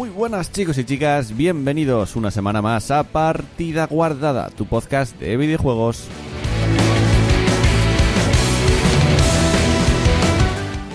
Muy 0.00 0.08
buenas 0.08 0.50
chicos 0.50 0.78
y 0.78 0.84
chicas, 0.84 1.36
bienvenidos 1.36 2.16
una 2.16 2.30
semana 2.30 2.62
más 2.62 2.90
a 2.90 3.02
Partida 3.02 3.86
Guardada, 3.86 4.48
tu 4.48 4.64
podcast 4.64 5.14
de 5.18 5.36
videojuegos. 5.36 6.06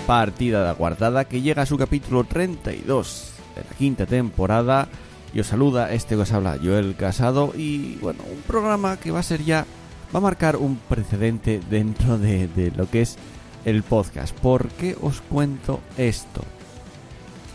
Partida 0.08 0.72
Guardada 0.72 1.24
que 1.24 1.40
llega 1.40 1.62
a 1.62 1.66
su 1.66 1.78
capítulo 1.78 2.24
32 2.24 3.32
de 3.54 3.60
la 3.60 3.76
quinta 3.78 4.06
temporada 4.06 4.88
y 5.32 5.38
os 5.38 5.46
saluda 5.46 5.92
este 5.92 6.16
que 6.16 6.22
os 6.22 6.32
habla 6.32 6.58
Joel 6.60 6.96
Casado 6.96 7.52
y 7.56 7.98
bueno, 8.02 8.24
un 8.28 8.42
programa 8.42 8.96
que 8.96 9.12
va 9.12 9.20
a 9.20 9.22
ser 9.22 9.44
ya, 9.44 9.66
va 10.12 10.18
a 10.18 10.22
marcar 10.22 10.56
un 10.56 10.78
precedente 10.78 11.60
dentro 11.70 12.18
de, 12.18 12.48
de 12.48 12.72
lo 12.72 12.90
que 12.90 13.02
es 13.02 13.18
el 13.64 13.84
podcast. 13.84 14.36
¿Por 14.36 14.66
qué 14.70 14.96
os 15.00 15.20
cuento 15.20 15.78
esto? 15.96 16.42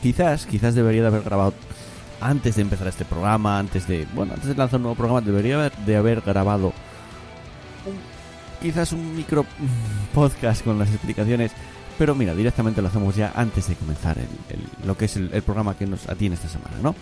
Quizás, 0.02 0.46
quizás 0.46 0.76
debería 0.76 1.02
de 1.02 1.08
haber 1.08 1.24
grabado 1.24 1.54
antes 2.20 2.56
de 2.56 2.62
empezar 2.62 2.88
este 2.88 3.06
programa, 3.06 3.58
antes 3.60 3.88
de, 3.88 4.08
bueno, 4.14 4.34
antes 4.34 4.50
de 4.50 4.56
lanzar 4.56 4.78
un 4.78 4.84
nuevo 4.84 4.96
programa, 4.96 5.22
debería 5.22 5.70
de 5.70 5.96
haber 5.96 6.22
grabado 6.22 6.68
un- 7.86 8.00
quizás 8.62 8.92
un 8.92 9.16
micro 9.16 9.46
podcast 10.14 10.64
con 10.64 10.78
las 10.78 10.90
explicaciones, 10.90 11.52
pero 11.98 12.14
mira, 12.16 12.36
directamente 12.36 12.82
lo 12.82 12.88
hacemos 12.90 13.16
ya 13.16 13.32
antes 13.36 13.68
de 13.68 13.76
comenzar 13.76 14.18
lo 14.86 14.98
que 14.98 15.06
es 15.06 15.16
el, 15.18 15.30
el 15.34 15.42
programa 15.42 15.76
que 15.78 15.86
nos 15.88 16.08
atiene 16.10 16.36
esta 16.36 16.48
semana, 16.50 16.76
¿no? 16.82 16.96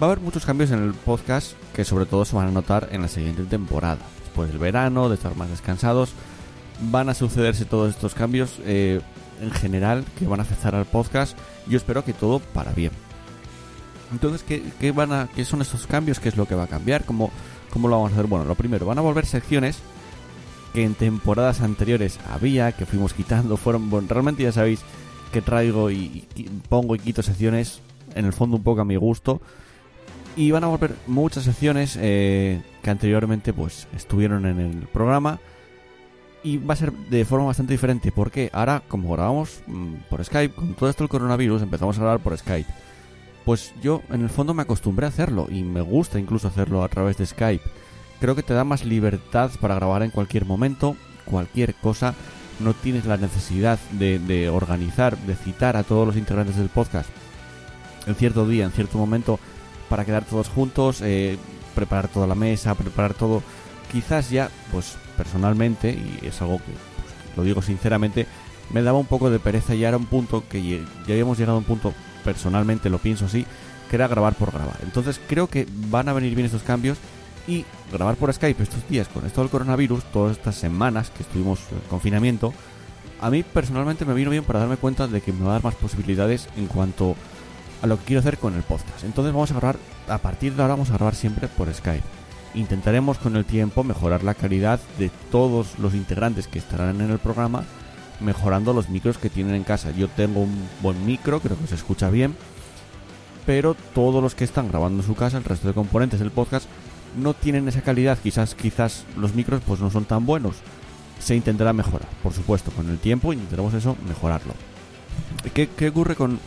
Va 0.00 0.06
a 0.06 0.10
haber 0.12 0.20
muchos 0.20 0.46
cambios 0.46 0.70
en 0.70 0.82
el 0.84 0.94
podcast 0.94 1.52
que 1.74 1.84
sobre 1.84 2.06
todo 2.06 2.24
se 2.24 2.36
van 2.36 2.46
a 2.48 2.52
notar 2.52 2.88
en 2.92 3.02
la 3.02 3.08
siguiente 3.08 3.42
temporada. 3.44 3.98
Después 4.24 4.48
del 4.50 4.58
verano, 4.58 5.08
de 5.08 5.16
estar 5.16 5.34
más 5.34 5.50
descansados, 5.50 6.12
van 6.92 7.08
a 7.08 7.14
sucederse 7.14 7.64
todos 7.64 7.90
estos 7.90 8.14
cambios 8.14 8.60
eh, 8.64 9.00
en 9.40 9.50
general 9.50 10.04
que 10.18 10.26
van 10.26 10.40
a 10.40 10.42
afectar 10.42 10.74
al 10.74 10.84
podcast. 10.84 11.36
Yo 11.66 11.76
espero 11.76 12.04
que 12.04 12.12
todo 12.12 12.40
para 12.40 12.72
bien. 12.72 12.92
Entonces, 14.12 14.42
¿qué, 14.42 14.62
qué 14.80 14.92
van 14.92 15.12
a, 15.12 15.28
¿qué 15.34 15.44
son 15.44 15.60
estos 15.60 15.86
cambios? 15.86 16.20
¿Qué 16.20 16.28
es 16.28 16.36
lo 16.36 16.46
que 16.46 16.54
va 16.54 16.64
a 16.64 16.68
cambiar? 16.68 17.04
¿Cómo, 17.04 17.30
¿Cómo 17.70 17.88
lo 17.88 17.96
vamos 17.96 18.12
a 18.12 18.14
hacer? 18.14 18.26
Bueno, 18.26 18.44
lo 18.44 18.54
primero, 18.54 18.86
van 18.86 18.98
a 18.98 19.02
volver 19.02 19.26
secciones 19.26 19.78
que 20.72 20.84
en 20.84 20.94
temporadas 20.94 21.60
anteriores 21.60 22.18
había, 22.30 22.72
que 22.72 22.86
fuimos 22.86 23.12
quitando. 23.12 23.56
Fueron, 23.56 23.90
bueno, 23.90 24.08
realmente 24.10 24.42
ya 24.42 24.52
sabéis 24.52 24.80
que 25.32 25.42
traigo 25.42 25.90
y, 25.90 26.26
pongo 26.68 26.94
y 26.94 26.98
quito 26.98 27.22
secciones, 27.22 27.80
en 28.14 28.24
el 28.24 28.32
fondo 28.32 28.56
un 28.56 28.62
poco 28.62 28.80
a 28.80 28.84
mi 28.84 28.96
gusto. 28.96 29.40
Y 30.36 30.52
van 30.52 30.64
a 30.64 30.68
volver 30.68 30.94
muchas 31.06 31.44
secciones 31.44 31.98
eh, 32.00 32.62
que 32.82 32.90
anteriormente 32.90 33.52
pues 33.52 33.88
estuvieron 33.94 34.46
en 34.46 34.60
el 34.60 34.86
programa 34.86 35.40
y 36.42 36.58
va 36.58 36.74
a 36.74 36.76
ser 36.76 36.92
de 36.92 37.24
forma 37.24 37.46
bastante 37.46 37.72
diferente 37.72 38.12
porque 38.12 38.50
ahora 38.52 38.82
como 38.86 39.12
grabamos 39.12 39.60
mm, 39.66 39.94
por 40.08 40.24
Skype 40.24 40.54
con 40.54 40.74
todo 40.74 40.88
esto 40.88 41.04
del 41.04 41.08
coronavirus 41.08 41.62
empezamos 41.62 41.96
a 41.98 42.00
grabar 42.00 42.20
por 42.20 42.36
Skype. 42.36 42.70
Pues 43.44 43.72
yo 43.82 44.02
en 44.10 44.22
el 44.22 44.28
fondo 44.28 44.54
me 44.54 44.62
acostumbré 44.62 45.06
a 45.06 45.08
hacerlo 45.08 45.46
y 45.50 45.62
me 45.62 45.80
gusta 45.80 46.18
incluso 46.18 46.48
hacerlo 46.48 46.84
a 46.84 46.88
través 46.88 47.16
de 47.16 47.26
Skype. 47.26 47.64
Creo 48.20 48.36
que 48.36 48.42
te 48.42 48.54
da 48.54 48.64
más 48.64 48.84
libertad 48.84 49.50
para 49.60 49.74
grabar 49.74 50.02
en 50.02 50.10
cualquier 50.10 50.44
momento 50.44 50.96
cualquier 51.24 51.74
cosa. 51.74 52.14
No 52.60 52.74
tienes 52.74 53.06
la 53.06 53.16
necesidad 53.16 53.78
de, 53.92 54.18
de 54.18 54.48
organizar 54.48 55.16
de 55.18 55.34
citar 55.34 55.76
a 55.76 55.84
todos 55.84 56.06
los 56.06 56.16
integrantes 56.16 56.56
del 56.56 56.68
podcast 56.68 57.08
en 58.06 58.14
cierto 58.14 58.48
día 58.48 58.64
en 58.64 58.72
cierto 58.72 58.96
momento 58.98 59.38
para 59.88 60.04
quedar 60.04 60.24
todos 60.24 60.48
juntos 60.48 61.02
eh, 61.02 61.36
preparar 61.74 62.08
toda 62.08 62.26
la 62.26 62.34
mesa 62.34 62.74
preparar 62.74 63.14
todo. 63.14 63.42
Quizás 63.90 64.28
ya, 64.28 64.50
pues 64.70 64.98
personalmente, 65.18 65.90
y 65.90 66.26
es 66.26 66.40
algo 66.40 66.58
que 66.58 66.72
pues, 66.72 67.36
lo 67.36 67.42
digo 67.42 67.60
sinceramente, 67.60 68.26
me 68.70 68.82
daba 68.82 68.98
un 68.98 69.06
poco 69.06 69.28
de 69.30 69.38
pereza 69.38 69.74
y 69.74 69.84
era 69.84 69.96
un 69.96 70.06
punto 70.06 70.44
que 70.48 70.62
ya 71.06 71.12
habíamos 71.12 71.36
llegado 71.36 71.56
a 71.56 71.60
un 71.60 71.64
punto, 71.64 71.92
personalmente 72.24 72.88
lo 72.88 72.98
pienso 72.98 73.26
así, 73.26 73.44
que 73.90 73.96
era 73.96 74.08
grabar 74.08 74.34
por 74.34 74.52
grabar. 74.52 74.78
Entonces 74.82 75.20
creo 75.28 75.48
que 75.48 75.66
van 75.90 76.08
a 76.08 76.12
venir 76.12 76.34
bien 76.34 76.46
estos 76.46 76.62
cambios 76.62 76.96
y 77.46 77.64
grabar 77.92 78.16
por 78.16 78.32
Skype 78.32 78.62
estos 78.62 78.88
días 78.88 79.08
con 79.08 79.26
esto 79.26 79.40
del 79.40 79.50
coronavirus, 79.50 80.04
todas 80.04 80.36
estas 80.36 80.54
semanas 80.54 81.10
que 81.10 81.22
estuvimos 81.22 81.60
en 81.72 81.80
confinamiento, 81.88 82.52
a 83.20 83.30
mí 83.30 83.42
personalmente 83.42 84.04
me 84.04 84.14
vino 84.14 84.30
bien 84.30 84.44
para 84.44 84.60
darme 84.60 84.76
cuenta 84.76 85.08
de 85.08 85.20
que 85.20 85.32
me 85.32 85.44
va 85.44 85.50
a 85.50 85.52
dar 85.54 85.64
más 85.64 85.74
posibilidades 85.74 86.48
en 86.56 86.66
cuanto 86.66 87.16
a 87.82 87.86
lo 87.86 87.98
que 87.98 88.04
quiero 88.04 88.20
hacer 88.20 88.38
con 88.38 88.54
el 88.54 88.62
podcast. 88.62 89.04
Entonces 89.04 89.32
vamos 89.32 89.50
a 89.50 89.54
grabar, 89.54 89.76
a 90.08 90.18
partir 90.18 90.54
de 90.54 90.62
ahora 90.62 90.74
vamos 90.74 90.90
a 90.90 90.94
grabar 90.94 91.14
siempre 91.14 91.48
por 91.48 91.72
Skype. 91.72 92.17
Intentaremos 92.58 93.18
con 93.18 93.36
el 93.36 93.44
tiempo 93.44 93.84
mejorar 93.84 94.24
la 94.24 94.34
calidad 94.34 94.80
de 94.98 95.12
todos 95.30 95.78
los 95.78 95.94
integrantes 95.94 96.48
que 96.48 96.58
estarán 96.58 97.00
en 97.00 97.12
el 97.12 97.20
programa, 97.20 97.62
mejorando 98.18 98.72
los 98.74 98.88
micros 98.88 99.16
que 99.16 99.30
tienen 99.30 99.54
en 99.54 99.62
casa. 99.62 99.92
Yo 99.92 100.08
tengo 100.08 100.40
un 100.40 100.68
buen 100.82 101.06
micro, 101.06 101.38
creo 101.38 101.56
que 101.56 101.68
se 101.68 101.76
escucha 101.76 102.10
bien, 102.10 102.34
pero 103.46 103.76
todos 103.94 104.20
los 104.20 104.34
que 104.34 104.42
están 104.42 104.66
grabando 104.66 105.02
en 105.02 105.06
su 105.06 105.14
casa, 105.14 105.38
el 105.38 105.44
resto 105.44 105.68
de 105.68 105.74
componentes 105.74 106.18
del 106.18 106.32
podcast, 106.32 106.68
no 107.16 107.32
tienen 107.32 107.68
esa 107.68 107.80
calidad. 107.80 108.18
Quizás, 108.18 108.56
quizás 108.56 109.04
los 109.16 109.36
micros 109.36 109.62
pues 109.64 109.78
no 109.78 109.88
son 109.92 110.04
tan 110.04 110.26
buenos. 110.26 110.56
Se 111.20 111.36
intentará 111.36 111.72
mejorar, 111.72 112.08
por 112.24 112.32
supuesto, 112.32 112.72
con 112.72 112.90
el 112.90 112.98
tiempo 112.98 113.32
intentaremos 113.32 113.72
eso, 113.74 113.96
mejorarlo. 114.08 114.54
¿Qué, 115.54 115.68
qué 115.68 115.90
ocurre 115.90 116.16
con 116.16 116.40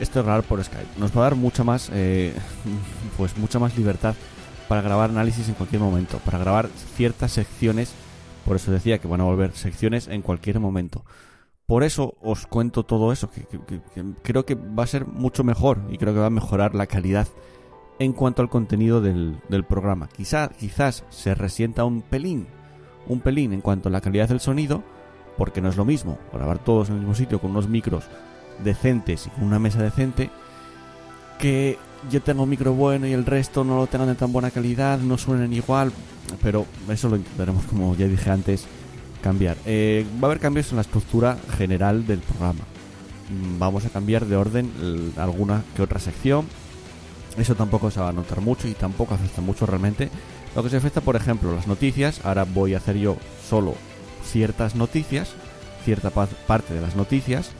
esto 0.00 0.20
de 0.20 0.24
grabar 0.24 0.44
por 0.44 0.64
Skype? 0.64 0.98
Nos 0.98 1.14
va 1.14 1.20
a 1.20 1.24
dar 1.24 1.34
mucha 1.34 1.62
más, 1.62 1.90
eh, 1.92 2.32
pues 3.18 3.36
mucha 3.36 3.58
más 3.58 3.76
libertad 3.76 4.14
para 4.68 4.82
grabar 4.82 5.10
análisis 5.10 5.48
en 5.48 5.54
cualquier 5.54 5.80
momento, 5.80 6.18
para 6.18 6.38
grabar 6.38 6.68
ciertas 6.94 7.32
secciones. 7.32 7.92
Por 8.44 8.56
eso 8.56 8.70
decía 8.70 8.98
que 8.98 9.08
van 9.08 9.20
a 9.20 9.24
volver 9.24 9.52
secciones 9.52 10.08
en 10.08 10.22
cualquier 10.22 10.60
momento. 10.60 11.04
Por 11.66 11.82
eso 11.82 12.14
os 12.22 12.46
cuento 12.46 12.84
todo 12.84 13.12
eso, 13.12 13.30
que, 13.30 13.46
creo 14.22 14.46
que 14.46 14.54
va 14.54 14.84
a 14.84 14.86
ser 14.86 15.06
mucho 15.06 15.44
mejor 15.44 15.80
y 15.90 15.98
creo 15.98 16.14
que 16.14 16.20
va 16.20 16.26
a 16.26 16.30
mejorar 16.30 16.74
la 16.74 16.86
calidad 16.86 17.28
en 17.98 18.12
cuanto 18.12 18.40
al 18.40 18.48
contenido 18.48 19.00
del, 19.00 19.38
del 19.48 19.64
programa. 19.64 20.08
Quizá, 20.08 20.48
quizás 20.48 21.04
se 21.10 21.34
resienta 21.34 21.84
un 21.84 22.00
pelín, 22.00 22.46
un 23.06 23.20
pelín 23.20 23.52
en 23.52 23.60
cuanto 23.60 23.88
a 23.88 23.92
la 23.92 24.00
calidad 24.00 24.28
del 24.28 24.40
sonido, 24.40 24.82
porque 25.36 25.60
no 25.60 25.68
es 25.68 25.76
lo 25.76 25.84
mismo 25.84 26.18
grabar 26.32 26.58
todos 26.58 26.88
en 26.88 26.94
el 26.94 27.00
mismo 27.00 27.14
sitio 27.14 27.40
con 27.40 27.50
unos 27.50 27.68
micros 27.68 28.04
decentes 28.64 29.26
y 29.26 29.30
con 29.30 29.44
una 29.44 29.58
mesa 29.58 29.82
decente 29.82 30.30
que 31.38 31.78
yo 32.10 32.22
tengo 32.22 32.46
micro 32.46 32.72
bueno 32.72 33.06
y 33.06 33.12
el 33.12 33.24
resto 33.26 33.64
no 33.64 33.76
lo 33.76 33.86
tengan 33.86 34.08
de 34.08 34.14
tan 34.14 34.32
buena 34.32 34.50
calidad, 34.50 34.98
no 34.98 35.18
suenen 35.18 35.52
igual, 35.52 35.92
pero 36.42 36.66
eso 36.88 37.08
lo 37.08 37.16
intentaremos, 37.16 37.64
como 37.64 37.94
ya 37.96 38.06
dije 38.06 38.30
antes, 38.30 38.64
cambiar. 39.22 39.56
Eh, 39.66 40.06
va 40.22 40.22
a 40.22 40.30
haber 40.30 40.40
cambios 40.40 40.70
en 40.70 40.76
la 40.76 40.82
estructura 40.82 41.38
general 41.56 42.06
del 42.06 42.20
programa. 42.20 42.60
Mm, 43.30 43.58
Vamos 43.58 43.84
a 43.84 43.90
cambiar 43.90 44.26
de 44.26 44.36
orden 44.36 44.70
alguna 45.16 45.62
que 45.76 45.82
otra 45.82 45.98
sección. 45.98 46.46
Eso 47.36 47.54
tampoco 47.54 47.90
se 47.90 48.00
va 48.00 48.08
a 48.08 48.12
notar 48.12 48.40
mucho 48.40 48.66
y 48.68 48.74
tampoco 48.74 49.14
afecta 49.14 49.40
mucho 49.40 49.66
realmente. 49.66 50.08
Lo 50.56 50.62
que 50.62 50.70
se 50.70 50.76
afecta, 50.78 51.00
por 51.00 51.14
ejemplo, 51.14 51.54
las 51.54 51.66
noticias. 51.66 52.20
Ahora 52.24 52.44
voy 52.44 52.74
a 52.74 52.78
hacer 52.78 52.96
yo 52.96 53.16
solo 53.48 53.74
ciertas 54.24 54.74
noticias, 54.74 55.30
cierta 55.84 56.10
pa- 56.10 56.26
parte 56.26 56.74
de 56.74 56.80
las 56.80 56.96
noticias 56.96 57.50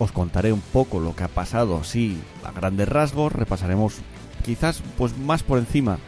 os 0.00 0.12
contaré 0.12 0.50
un 0.50 0.62
poco 0.62 0.98
lo 0.98 1.14
que 1.14 1.24
ha 1.24 1.28
pasado 1.28 1.78
así 1.78 2.18
a 2.42 2.52
grandes 2.52 2.88
rasgos, 2.88 3.32
repasaremos 3.32 3.96
quizás 4.42 4.82
pues 4.96 5.16
más 5.18 5.42
por 5.42 5.58
encima 5.58 5.98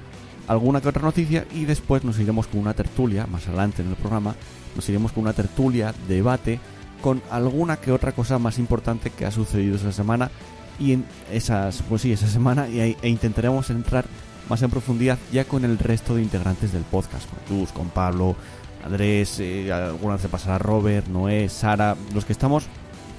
alguna 0.48 0.80
que 0.80 0.88
otra 0.88 1.02
noticia 1.02 1.46
y 1.52 1.66
después 1.66 2.02
nos 2.02 2.18
iremos 2.18 2.46
con 2.46 2.60
una 2.60 2.72
tertulia, 2.72 3.26
más 3.26 3.46
adelante 3.46 3.82
en 3.82 3.90
el 3.90 3.96
programa, 3.96 4.34
nos 4.74 4.88
iremos 4.88 5.12
con 5.12 5.24
una 5.24 5.34
tertulia, 5.34 5.94
debate, 6.08 6.58
con 7.02 7.22
alguna 7.30 7.76
que 7.76 7.92
otra 7.92 8.12
cosa 8.12 8.38
más 8.38 8.58
importante 8.58 9.10
que 9.10 9.26
ha 9.26 9.30
sucedido 9.30 9.76
esa 9.76 9.92
semana 9.92 10.30
y 10.78 10.92
en 10.92 11.04
esas, 11.30 11.82
pues 11.86 12.00
sí, 12.00 12.12
esa 12.12 12.28
semana 12.28 12.68
e 12.68 12.96
intentaremos 13.08 13.68
entrar 13.68 14.06
más 14.48 14.62
en 14.62 14.70
profundidad 14.70 15.18
ya 15.32 15.44
con 15.44 15.66
el 15.66 15.78
resto 15.78 16.14
de 16.14 16.22
integrantes 16.22 16.72
del 16.72 16.82
podcast, 16.82 17.28
con 17.28 17.38
Tus, 17.44 17.72
con 17.72 17.90
Pablo, 17.90 18.36
Andrés, 18.84 19.38
eh, 19.38 19.70
alguna 19.70 20.14
vez 20.14 20.22
se 20.22 20.28
pasará 20.30 20.58
Robert, 20.58 21.06
Noé, 21.08 21.50
Sara, 21.50 21.94
los 22.14 22.24
que 22.24 22.32
estamos 22.32 22.66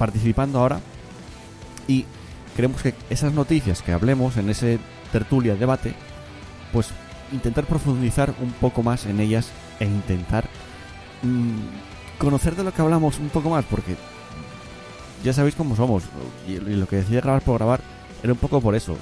participando 0.04 0.60
ahora 0.60 0.82
y 1.88 2.04
queremos 2.58 2.82
que 2.82 2.94
esas 3.10 3.32
noticias 3.32 3.82
que 3.82 3.94
hablemos 3.94 4.36
en 4.36 4.50
ese 4.50 4.78
tertulia 5.14 5.56
debate 5.56 5.94
pues 6.74 6.90
intentar 7.32 7.64
profundizar 7.64 8.34
un 8.42 8.52
poco 8.52 8.84
más 8.84 9.06
en 9.06 9.22
ellas 9.22 9.48
e 9.80 9.86
intentar 9.86 10.44
mm, 11.22 12.18
conocer 12.18 12.54
de 12.58 12.66
lo 12.66 12.74
que 12.74 12.82
hablamos 12.82 13.18
un 13.20 13.30
poco 13.30 13.50
más, 13.50 13.64
porque 13.64 13.96
ya 15.24 15.32
sabéis 15.32 15.56
cómo 15.56 15.74
somos. 15.78 16.04
Y 16.50 16.58
lo 16.58 16.86
que 16.86 16.98
decía 16.98 17.22
grabar 17.22 17.42
por 17.42 17.60
grabar 17.60 17.80
era 18.22 18.34
un 18.34 18.40
poco 18.40 18.60
por 18.60 18.76
eso. 18.76 18.98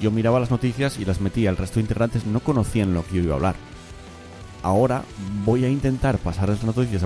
Yo 0.00 0.12
miraba 0.12 0.38
las 0.38 0.52
noticias 0.52 1.00
y 1.00 1.04
las 1.04 1.20
metía, 1.20 1.50
el 1.50 1.56
resto 1.56 1.76
de 1.76 1.82
integrantes 1.82 2.26
no 2.26 2.38
conocían 2.38 2.94
lo 2.94 3.04
que 3.04 3.16
yo 3.16 3.22
iba 3.24 3.32
a 3.32 3.36
hablar. 3.38 3.56
Ahora 4.62 5.02
voy 5.44 5.64
a 5.64 5.68
intentar 5.68 6.18
pasar 6.18 6.48
las 6.48 6.62
noticias 6.62 7.02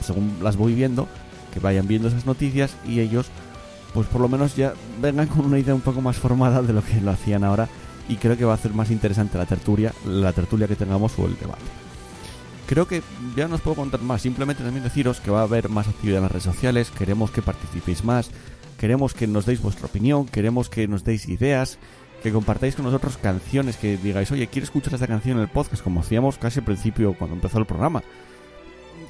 según 0.00 0.38
las 0.42 0.56
voy 0.56 0.74
viendo, 0.74 1.06
vayan 1.58 1.86
viendo 1.86 2.08
esas 2.08 2.26
noticias 2.26 2.76
y 2.86 3.00
ellos, 3.00 3.26
pues 3.94 4.06
por 4.06 4.20
lo 4.20 4.28
menos 4.28 4.56
ya 4.56 4.74
vengan 5.00 5.28
con 5.28 5.46
una 5.46 5.58
idea 5.58 5.74
un 5.74 5.80
poco 5.80 6.00
más 6.00 6.16
formada 6.16 6.62
de 6.62 6.72
lo 6.72 6.82
que 6.82 7.00
lo 7.00 7.10
hacían 7.10 7.44
ahora 7.44 7.68
y 8.08 8.16
creo 8.16 8.36
que 8.36 8.44
va 8.44 8.52
a 8.52 8.56
hacer 8.56 8.72
más 8.72 8.90
interesante 8.90 9.38
la 9.38 9.46
tertulia, 9.46 9.92
la 10.06 10.32
tertulia 10.32 10.66
que 10.66 10.76
tengamos 10.76 11.18
o 11.18 11.26
el 11.26 11.38
debate. 11.38 11.64
Creo 12.66 12.86
que 12.86 13.02
ya 13.34 13.48
no 13.48 13.54
os 13.54 13.60
puedo 13.62 13.76
contar 13.76 14.02
más, 14.02 14.22
simplemente 14.22 14.62
también 14.62 14.84
deciros 14.84 15.20
que 15.20 15.30
va 15.30 15.40
a 15.40 15.44
haber 15.44 15.68
más 15.68 15.88
actividad 15.88 16.18
en 16.18 16.24
las 16.24 16.32
redes 16.32 16.44
sociales, 16.44 16.90
queremos 16.90 17.30
que 17.30 17.40
participéis 17.40 18.04
más, 18.04 18.30
queremos 18.78 19.14
que 19.14 19.26
nos 19.26 19.46
deis 19.46 19.62
vuestra 19.62 19.86
opinión, 19.86 20.26
queremos 20.26 20.68
que 20.68 20.86
nos 20.86 21.02
deis 21.02 21.28
ideas, 21.28 21.78
que 22.22 22.32
compartáis 22.32 22.74
con 22.74 22.84
nosotros 22.84 23.16
canciones, 23.16 23.76
que 23.76 23.96
digáis, 23.96 24.30
oye, 24.32 24.48
quiero 24.48 24.64
escuchar 24.64 24.94
esta 24.94 25.06
canción 25.06 25.38
en 25.38 25.42
el 25.42 25.48
podcast, 25.48 25.82
como 25.82 26.00
hacíamos 26.00 26.36
casi 26.38 26.58
al 26.58 26.64
principio 26.64 27.14
cuando 27.14 27.36
empezó 27.36 27.58
el 27.58 27.66
programa. 27.66 28.02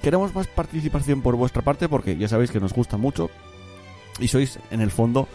Queremos 0.03 0.35
más 0.35 0.47
participación 0.47 1.23
por 1.23 1.37
vuestra 1.37 1.63
parte 1.63 1.89
porque 1.89 2.17
ya 2.17 2.29
sabéis 2.29 2.51
que 2.51 2.61
nos 2.61 2.73
gusta 2.73 2.97
mucho 2.97 3.31
y 4.21 4.29
sois 4.29 4.59
en 4.71 4.81
el 4.81 4.91
fondo 4.91 5.29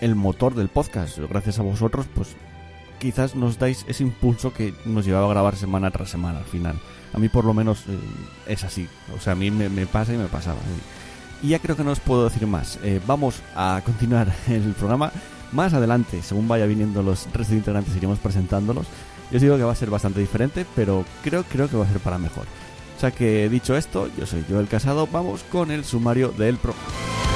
el 0.00 0.14
motor 0.14 0.54
del 0.54 0.68
podcast. 0.68 1.18
Gracias 1.18 1.58
a 1.58 1.62
vosotros, 1.62 2.06
pues 2.14 2.36
quizás 2.98 3.34
nos 3.34 3.58
dais 3.58 3.84
ese 3.88 4.02
impulso 4.02 4.52
que 4.52 4.74
nos 4.84 5.04
llevaba 5.04 5.26
a 5.26 5.30
grabar 5.30 5.56
semana 5.56 5.90
tras 5.90 6.10
semana 6.10 6.38
al 6.38 6.44
final. 6.44 6.76
A 7.12 7.18
mí 7.18 7.28
por 7.28 7.44
lo 7.44 7.54
menos 7.54 7.84
eh, 7.88 7.98
es 8.46 8.64
así. 8.64 8.88
O 9.16 9.20
sea, 9.20 9.32
a 9.34 9.36
mí 9.36 9.50
me, 9.50 9.86
pasa 9.86 10.14
y 10.14 10.16
me 10.16 10.26
pasaba. 10.26 10.58
Y 11.42 11.48
ya 11.48 11.58
creo 11.58 11.76
que 11.76 11.84
no 11.84 11.92
os 11.92 12.00
puedo 12.00 12.24
decir 12.24 12.46
más. 12.46 12.78
Eh, 12.82 13.00
vamos 13.06 13.42
a 13.54 13.82
continuar 13.84 14.32
el 14.48 14.72
programa. 14.72 15.12
Más 15.52 15.74
adelante, 15.74 16.22
según 16.22 16.48
vaya 16.48 16.66
viniendo 16.66 17.02
los 17.02 17.26
restos 17.32 17.56
integrantes, 17.56 17.94
iremos 17.94 18.18
presentándolos. 18.18 18.86
Yo 19.30 19.36
os 19.36 19.42
digo 19.42 19.56
que 19.56 19.62
va 19.62 19.72
a 19.72 19.76
ser 19.76 19.90
bastante 19.90 20.20
diferente, 20.20 20.66
pero 20.74 21.04
creo, 21.22 21.44
creo 21.44 21.68
que 21.68 21.76
va 21.76 21.84
a 21.84 21.88
ser 21.88 22.00
para 22.00 22.18
mejor. 22.18 22.46
O 22.96 23.00
sea 23.00 23.10
que 23.10 23.48
dicho 23.48 23.76
esto, 23.76 24.08
yo 24.16 24.26
soy 24.26 24.44
Joel 24.48 24.68
Casado, 24.68 25.08
vamos 25.10 25.42
con 25.50 25.70
el 25.70 25.84
sumario 25.84 26.30
del 26.30 26.56
programa. 26.56 27.33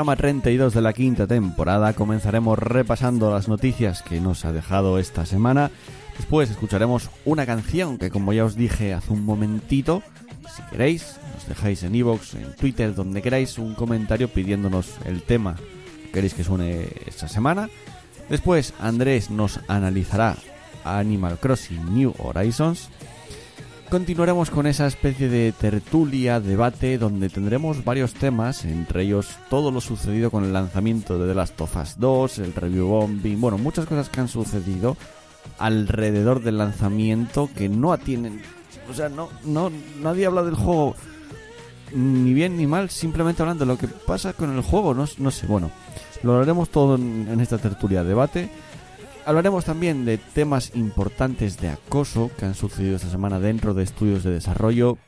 Programa 0.00 0.16
32 0.16 0.72
de 0.72 0.80
la 0.80 0.94
quinta 0.94 1.26
temporada 1.26 1.92
comenzaremos 1.92 2.58
repasando 2.58 3.30
las 3.30 3.48
noticias 3.48 4.00
que 4.00 4.18
nos 4.18 4.46
ha 4.46 4.52
dejado 4.52 4.98
esta 4.98 5.26
semana. 5.26 5.70
Después 6.16 6.48
escucharemos 6.48 7.10
una 7.26 7.44
canción 7.44 7.98
que 7.98 8.08
como 8.08 8.32
ya 8.32 8.46
os 8.46 8.56
dije 8.56 8.94
hace 8.94 9.12
un 9.12 9.26
momentito, 9.26 10.02
si 10.56 10.62
queréis, 10.70 11.18
nos 11.34 11.46
dejáis 11.46 11.82
en 11.82 11.94
iVoox, 11.96 12.34
en 12.36 12.56
Twitter, 12.56 12.94
donde 12.94 13.20
queráis 13.20 13.58
un 13.58 13.74
comentario 13.74 14.28
pidiéndonos 14.28 14.94
el 15.04 15.20
tema 15.22 15.56
que 16.06 16.12
queréis 16.12 16.32
que 16.32 16.44
suene 16.44 16.88
esta 17.04 17.28
semana. 17.28 17.68
Después 18.30 18.72
Andrés 18.80 19.28
nos 19.28 19.60
analizará 19.68 20.34
Animal 20.82 21.38
Crossing 21.38 21.94
New 21.94 22.14
Horizons 22.16 22.88
continuaremos 23.90 24.50
con 24.50 24.68
esa 24.68 24.86
especie 24.86 25.28
de 25.28 25.52
tertulia, 25.52 26.38
debate, 26.38 26.96
donde 26.96 27.28
tendremos 27.28 27.84
varios 27.84 28.14
temas, 28.14 28.64
entre 28.64 29.02
ellos 29.02 29.28
todo 29.50 29.72
lo 29.72 29.80
sucedido 29.80 30.30
con 30.30 30.44
el 30.44 30.52
lanzamiento 30.52 31.18
de 31.18 31.26
The 31.26 31.34
Last 31.34 31.60
of 31.60 31.76
Us 31.76 31.98
2, 31.98 32.38
el 32.38 32.54
review 32.54 32.86
bombing, 32.86 33.40
bueno, 33.40 33.58
muchas 33.58 33.86
cosas 33.86 34.08
que 34.08 34.20
han 34.20 34.28
sucedido 34.28 34.96
alrededor 35.58 36.40
del 36.42 36.58
lanzamiento 36.58 37.50
que 37.54 37.68
no 37.68 37.92
atienen, 37.92 38.40
o 38.88 38.94
sea, 38.94 39.08
no, 39.08 39.28
no, 39.44 39.72
nadie 40.00 40.26
habla 40.26 40.44
del 40.44 40.54
juego 40.54 40.94
ni 41.92 42.32
bien 42.32 42.56
ni 42.56 42.68
mal, 42.68 42.90
simplemente 42.90 43.42
hablando 43.42 43.64
de 43.64 43.72
lo 43.72 43.78
que 43.78 43.88
pasa 43.88 44.32
con 44.32 44.56
el 44.56 44.62
juego, 44.62 44.94
no, 44.94 45.06
no 45.18 45.30
sé, 45.32 45.46
bueno, 45.48 45.72
lo 46.22 46.38
haremos 46.38 46.70
todo 46.70 46.94
en, 46.94 47.26
en 47.28 47.40
esta 47.40 47.58
tertulia 47.58 48.04
debate. 48.04 48.50
Hablaremos 49.26 49.64
también 49.64 50.04
de 50.04 50.18
temas 50.18 50.72
importantes 50.74 51.60
de 51.60 51.68
acoso 51.68 52.30
que 52.38 52.46
han 52.46 52.54
sucedido 52.54 52.96
esta 52.96 53.10
semana 53.10 53.38
dentro 53.38 53.74
de 53.74 53.82
estudios 53.82 54.24
de 54.24 54.30
desarrollo, 54.30 54.98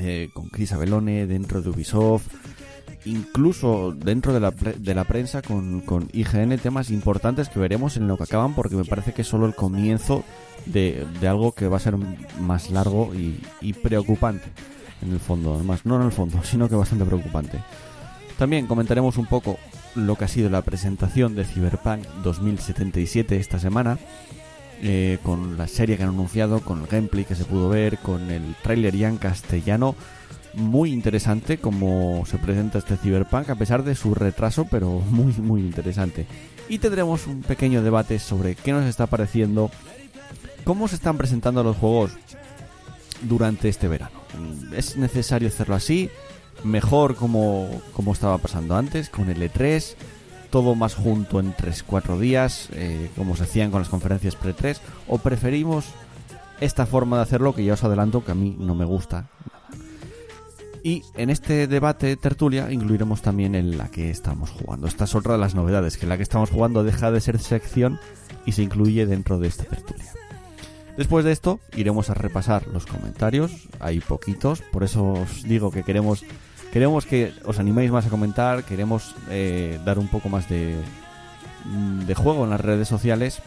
eh, 0.00 0.30
con 0.32 0.48
Chris 0.48 0.72
Abelone, 0.72 1.26
dentro 1.26 1.60
de 1.60 1.70
Ubisoft, 1.70 2.28
incluso 3.04 3.92
dentro 3.92 4.32
de 4.32 4.40
la, 4.40 4.50
de 4.50 4.94
la 4.94 5.04
prensa 5.04 5.42
con, 5.42 5.80
con, 5.80 6.08
IGN, 6.12 6.56
temas 6.58 6.90
importantes 6.90 7.48
que 7.48 7.58
veremos 7.58 7.96
en 7.96 8.08
lo 8.08 8.16
que 8.16 8.22
acaban, 8.22 8.54
porque 8.54 8.76
me 8.76 8.84
parece 8.84 9.12
que 9.12 9.22
es 9.22 9.28
solo 9.28 9.46
el 9.46 9.54
comienzo 9.54 10.24
de, 10.66 11.06
de 11.20 11.28
algo 11.28 11.52
que 11.52 11.68
va 11.68 11.76
a 11.76 11.80
ser 11.80 11.96
más 12.40 12.70
largo 12.70 13.14
y, 13.14 13.40
y 13.60 13.72
preocupante 13.72 14.46
en 15.02 15.12
el 15.12 15.20
fondo, 15.20 15.54
además, 15.54 15.84
no 15.84 15.96
en 15.96 16.06
el 16.06 16.12
fondo, 16.12 16.42
sino 16.44 16.68
que 16.68 16.76
bastante 16.76 17.04
preocupante. 17.04 17.60
También 18.38 18.66
comentaremos 18.66 19.16
un 19.16 19.26
poco 19.26 19.58
lo 19.94 20.16
que 20.16 20.24
ha 20.24 20.28
sido 20.28 20.50
la 20.50 20.62
presentación 20.62 21.34
de 21.34 21.44
Cyberpunk 21.44 22.04
2077 22.22 23.36
esta 23.36 23.58
semana, 23.58 23.98
eh, 24.82 25.18
con 25.22 25.56
la 25.56 25.68
serie 25.68 25.96
que 25.96 26.02
han 26.02 26.10
anunciado, 26.10 26.60
con 26.60 26.82
el 26.82 26.86
gameplay 26.86 27.24
que 27.24 27.34
se 27.34 27.44
pudo 27.44 27.68
ver, 27.68 27.98
con 27.98 28.30
el 28.30 28.54
trailer 28.62 28.96
ya 28.96 29.08
en 29.08 29.18
castellano. 29.18 29.94
Muy 30.54 30.92
interesante 30.92 31.58
como 31.58 32.24
se 32.26 32.38
presenta 32.38 32.78
este 32.78 32.96
Cyberpunk, 32.96 33.50
a 33.50 33.56
pesar 33.56 33.82
de 33.82 33.94
su 33.94 34.14
retraso, 34.14 34.66
pero 34.70 34.90
muy, 35.10 35.32
muy 35.34 35.60
interesante. 35.60 36.26
Y 36.68 36.78
tendremos 36.78 37.26
un 37.26 37.42
pequeño 37.42 37.82
debate 37.82 38.18
sobre 38.18 38.54
qué 38.54 38.72
nos 38.72 38.86
está 38.86 39.06
pareciendo, 39.06 39.70
cómo 40.64 40.88
se 40.88 40.96
están 40.96 41.16
presentando 41.16 41.62
los 41.62 41.76
juegos 41.76 42.12
durante 43.22 43.68
este 43.68 43.88
verano. 43.88 44.20
¿Es 44.74 44.96
necesario 44.96 45.48
hacerlo 45.48 45.74
así? 45.74 46.10
Mejor 46.64 47.14
como, 47.14 47.68
como 47.92 48.12
estaba 48.12 48.38
pasando 48.38 48.76
antes, 48.76 49.10
con 49.10 49.30
el 49.30 49.40
E3, 49.40 49.94
todo 50.50 50.74
más 50.74 50.94
junto 50.94 51.40
en 51.40 51.54
3-4 51.54 52.18
días, 52.18 52.68
eh, 52.72 53.10
como 53.16 53.36
se 53.36 53.44
hacían 53.44 53.70
con 53.70 53.80
las 53.80 53.88
conferencias 53.88 54.36
pre-3, 54.36 54.78
o 55.08 55.18
preferimos 55.18 55.86
esta 56.60 56.86
forma 56.86 57.16
de 57.16 57.22
hacerlo 57.24 57.54
que 57.54 57.64
ya 57.64 57.74
os 57.74 57.84
adelanto 57.84 58.24
que 58.24 58.32
a 58.32 58.36
mí 58.36 58.56
no 58.58 58.74
me 58.74 58.84
gusta. 58.84 59.28
Y 60.82 61.02
en 61.14 61.30
este 61.30 61.66
debate 61.66 62.14
tertulia 62.16 62.70
incluiremos 62.70 63.22
también 63.22 63.54
en 63.54 63.78
la 63.78 63.90
que 63.90 64.10
estamos 64.10 64.50
jugando. 64.50 64.86
Esta 64.86 65.04
es 65.04 65.14
otra 65.14 65.32
de 65.32 65.38
las 65.38 65.54
novedades, 65.54 65.96
que 65.96 66.06
la 66.06 66.18
que 66.18 66.22
estamos 66.22 66.50
jugando 66.50 66.84
deja 66.84 67.10
de 67.10 67.22
ser 67.22 67.38
sección 67.38 67.98
y 68.44 68.52
se 68.52 68.62
incluye 68.62 69.06
dentro 69.06 69.38
de 69.38 69.48
esta 69.48 69.64
tertulia. 69.64 70.12
Después 70.96 71.24
de 71.24 71.32
esto 71.32 71.58
iremos 71.74 72.10
a 72.10 72.14
repasar 72.14 72.68
los 72.68 72.86
comentarios, 72.86 73.50
hay 73.80 74.00
poquitos, 74.00 74.60
por 74.60 74.84
eso 74.84 75.14
os 75.14 75.42
digo 75.42 75.70
que 75.70 75.82
queremos 75.82 76.22
Queremos 76.74 77.06
que 77.06 77.32
os 77.44 77.60
animéis 77.60 77.92
más 77.92 78.04
a 78.04 78.10
comentar, 78.10 78.64
queremos 78.64 79.14
eh, 79.30 79.78
dar 79.84 79.96
un 79.96 80.08
poco 80.08 80.28
más 80.28 80.48
de, 80.48 80.74
mm, 81.66 82.00
de 82.00 82.14
juego 82.16 82.42
en 82.42 82.50
las 82.50 82.60
redes 82.60 82.88
sociales 82.88 83.38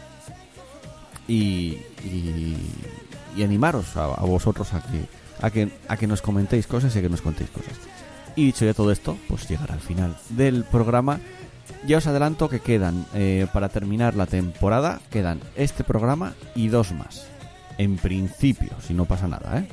y, 1.28 1.76
y, 2.06 2.56
animaros 3.44 3.98
a, 3.98 4.04
a 4.04 4.24
vosotros 4.24 4.72
a 4.72 4.80
que, 4.80 5.04
a, 5.42 5.50
que, 5.50 5.68
a 5.88 5.98
que 5.98 6.06
nos 6.06 6.22
comentéis 6.22 6.66
cosas 6.66 6.96
y 6.96 7.00
a 7.00 7.02
que 7.02 7.10
nos 7.10 7.20
contéis 7.20 7.50
cosas. 7.50 7.74
Y 8.34 8.46
dicho 8.46 8.64
ya 8.64 8.72
todo 8.72 8.90
esto, 8.90 9.18
pues 9.28 9.46
llegará 9.46 9.74
al 9.74 9.80
final 9.80 10.16
del 10.30 10.64
programa. 10.64 11.20
Ya 11.86 11.98
os 11.98 12.06
adelanto 12.06 12.48
que 12.48 12.60
quedan, 12.60 13.04
eh, 13.12 13.46
para 13.52 13.68
terminar 13.68 14.14
la 14.14 14.24
temporada, 14.24 15.02
quedan 15.10 15.38
este 15.54 15.84
programa 15.84 16.32
y 16.54 16.68
dos 16.68 16.92
más. 16.92 17.26
En 17.76 17.98
principio, 17.98 18.70
si 18.80 18.94
no 18.94 19.04
pasa 19.04 19.28
nada, 19.28 19.58
¿eh? 19.58 19.68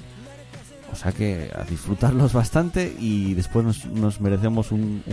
O 0.91 0.95
sea 0.95 1.11
que 1.11 1.51
a 1.55 1.63
disfrutarlos 1.63 2.33
bastante 2.33 2.95
y 2.99 3.33
después 3.33 3.85
nos, 3.87 4.21
merecemos 4.21 4.71
un, 4.71 5.03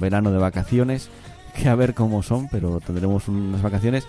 verano 0.00 0.30
de 0.30 0.38
vacaciones 0.38 1.08
que 1.54 1.68
a 1.68 1.74
ver 1.74 1.94
cómo 1.94 2.22
son, 2.22 2.48
pero 2.48 2.80
tendremos 2.80 3.28
unas 3.28 3.62
vacaciones 3.62 4.06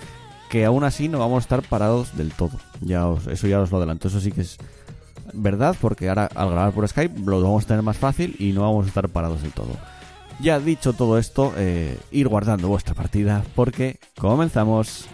que 0.50 0.66
aún 0.66 0.84
así 0.84 1.08
no 1.08 1.20
vamos 1.20 1.38
a 1.38 1.46
estar 1.46 1.62
parados 1.62 2.18
del 2.18 2.32
todo. 2.32 2.58
Ya 2.82 3.06
eso 3.30 3.48
ya 3.48 3.60
os 3.60 3.72
lo 3.72 3.78
adelanto. 3.78 4.08
Eso 4.08 4.20
sí 4.20 4.32
que 4.32 4.42
es 4.42 4.58
verdad, 5.34 5.76
porque 5.80 6.10
ahora 6.10 6.30
al 6.34 6.50
grabar 6.50 6.74
por 6.74 6.88
Skype 6.88 7.20
lo 7.26 7.42
vamos 7.42 7.66
a 7.66 7.68
tener 7.68 7.84
más 7.84 7.98
fácil 7.98 8.36
y 8.40 8.52
no 8.52 8.62
vamos 8.62 8.86
a 8.86 8.88
estar 8.88 9.08
parados 9.10 9.42
del 9.42 9.52
todo. 9.52 9.78
Ya 10.42 10.60
dicho 10.60 10.94
todo 10.94 11.18
esto, 11.18 11.54
eh, 11.58 12.00
ir 12.12 12.28
guardando 12.28 12.70
vuestra 12.70 12.96
partida 12.96 13.44
porque 13.56 14.00
comenzamos. 14.18 15.08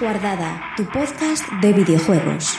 Guardada, 0.00 0.60
tu 0.76 0.84
podcast 0.84 1.44
de 1.60 1.72
videojuegos. 1.72 2.56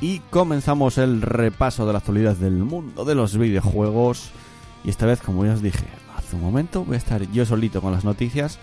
Y 0.00 0.18
comenzamos 0.30 0.98
el 0.98 1.22
repaso 1.22 1.86
de 1.86 1.92
la 1.92 1.98
actualidad 1.98 2.36
del 2.36 2.54
mundo 2.54 3.04
de 3.04 3.14
los 3.14 3.38
videojuegos. 3.38 4.32
Y 4.82 4.90
esta 4.90 5.06
vez, 5.06 5.20
como 5.20 5.44
ya 5.44 5.52
os 5.52 5.62
dije 5.62 5.86
hace 6.16 6.34
un 6.34 6.42
momento, 6.42 6.84
voy 6.84 6.96
a 6.96 6.98
estar 6.98 7.22
yo 7.30 7.46
solito 7.46 7.80
con 7.80 7.92
las 7.92 8.04
noticias. 8.04 8.58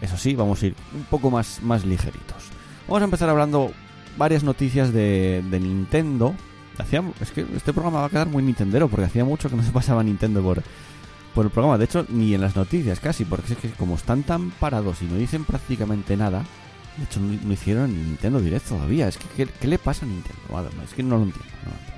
Eso 0.00 0.16
sí, 0.16 0.36
vamos 0.36 0.62
a 0.62 0.66
ir 0.66 0.76
un 0.94 1.04
poco 1.04 1.30
más, 1.30 1.60
más 1.62 1.84
ligeritos. 1.84 2.50
Vamos 2.86 3.02
a 3.02 3.04
empezar 3.06 3.28
hablando 3.28 3.72
varias 4.16 4.44
noticias 4.44 4.92
de, 4.92 5.42
de 5.50 5.60
Nintendo. 5.60 6.34
Hacía, 6.78 7.02
es 7.20 7.30
que 7.30 7.46
este 7.56 7.72
programa 7.72 8.00
va 8.00 8.06
a 8.06 8.10
quedar 8.10 8.28
muy 8.28 8.42
nintendero 8.42 8.88
porque 8.88 9.06
hacía 9.06 9.24
mucho 9.24 9.48
que 9.48 9.56
no 9.56 9.62
se 9.62 9.70
pasaba 9.70 10.02
Nintendo 10.02 10.42
por, 10.42 10.62
por 11.34 11.46
el 11.46 11.50
programa. 11.50 11.78
De 11.78 11.86
hecho, 11.86 12.06
ni 12.08 12.34
en 12.34 12.40
las 12.40 12.56
noticias 12.56 13.00
casi, 13.00 13.24
porque 13.24 13.54
es 13.54 13.58
que 13.58 13.70
como 13.70 13.94
están 13.94 14.22
tan 14.22 14.50
parados 14.50 15.02
y 15.02 15.06
no 15.06 15.16
dicen 15.16 15.44
prácticamente 15.44 16.16
nada, 16.16 16.44
de 16.96 17.04
hecho 17.04 17.20
no, 17.20 17.38
no 17.42 17.52
hicieron 17.52 17.94
ni 17.94 18.02
Nintendo 18.02 18.40
Direct 18.40 18.68
todavía. 18.68 19.08
Es 19.08 19.16
que, 19.16 19.46
¿qué, 19.46 19.66
le 19.66 19.78
pasa 19.78 20.04
a 20.04 20.08
Nintendo? 20.08 20.40
Madre 20.50 20.70
es 20.84 20.94
que 20.94 21.02
no 21.02 21.16
lo 21.16 21.24
entiendo. 21.24 21.52
no 21.64 21.70
lo 21.70 21.76
entiendo. 21.78 21.96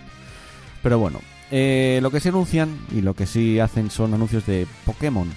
Pero 0.82 0.98
bueno, 0.98 1.20
eh, 1.50 1.98
lo 2.02 2.10
que 2.10 2.20
se 2.20 2.28
anuncian 2.28 2.78
y 2.92 3.00
lo 3.00 3.14
que 3.14 3.26
sí 3.26 3.58
hacen 3.58 3.90
son 3.90 4.14
anuncios 4.14 4.46
de 4.46 4.66
Pokémon. 4.84 5.28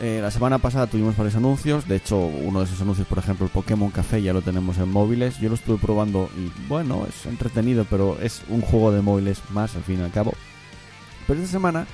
Eh, 0.00 0.20
la 0.22 0.30
semana 0.30 0.58
pasada 0.58 0.86
tuvimos 0.86 1.16
varios 1.16 1.34
anuncios. 1.34 1.88
De 1.88 1.96
hecho, 1.96 2.18
uno 2.18 2.60
de 2.60 2.66
esos 2.66 2.80
anuncios, 2.80 3.06
por 3.08 3.18
ejemplo, 3.18 3.46
el 3.46 3.52
Pokémon 3.52 3.90
Café, 3.90 4.22
ya 4.22 4.32
lo 4.32 4.42
tenemos 4.42 4.78
en 4.78 4.88
móviles. 4.90 5.38
Yo 5.40 5.48
lo 5.48 5.56
estuve 5.56 5.78
probando 5.78 6.30
y 6.36 6.52
bueno, 6.68 7.04
es 7.08 7.26
entretenido, 7.26 7.84
pero 7.84 8.18
es 8.20 8.42
un 8.48 8.60
juego 8.60 8.92
de 8.92 9.02
móviles 9.02 9.40
más 9.50 9.74
al 9.74 9.82
fin 9.82 10.00
y 10.00 10.04
al 10.04 10.12
cabo. 10.12 10.34
Pero 11.26 11.40
esta 11.40 11.52
semana 11.52 11.86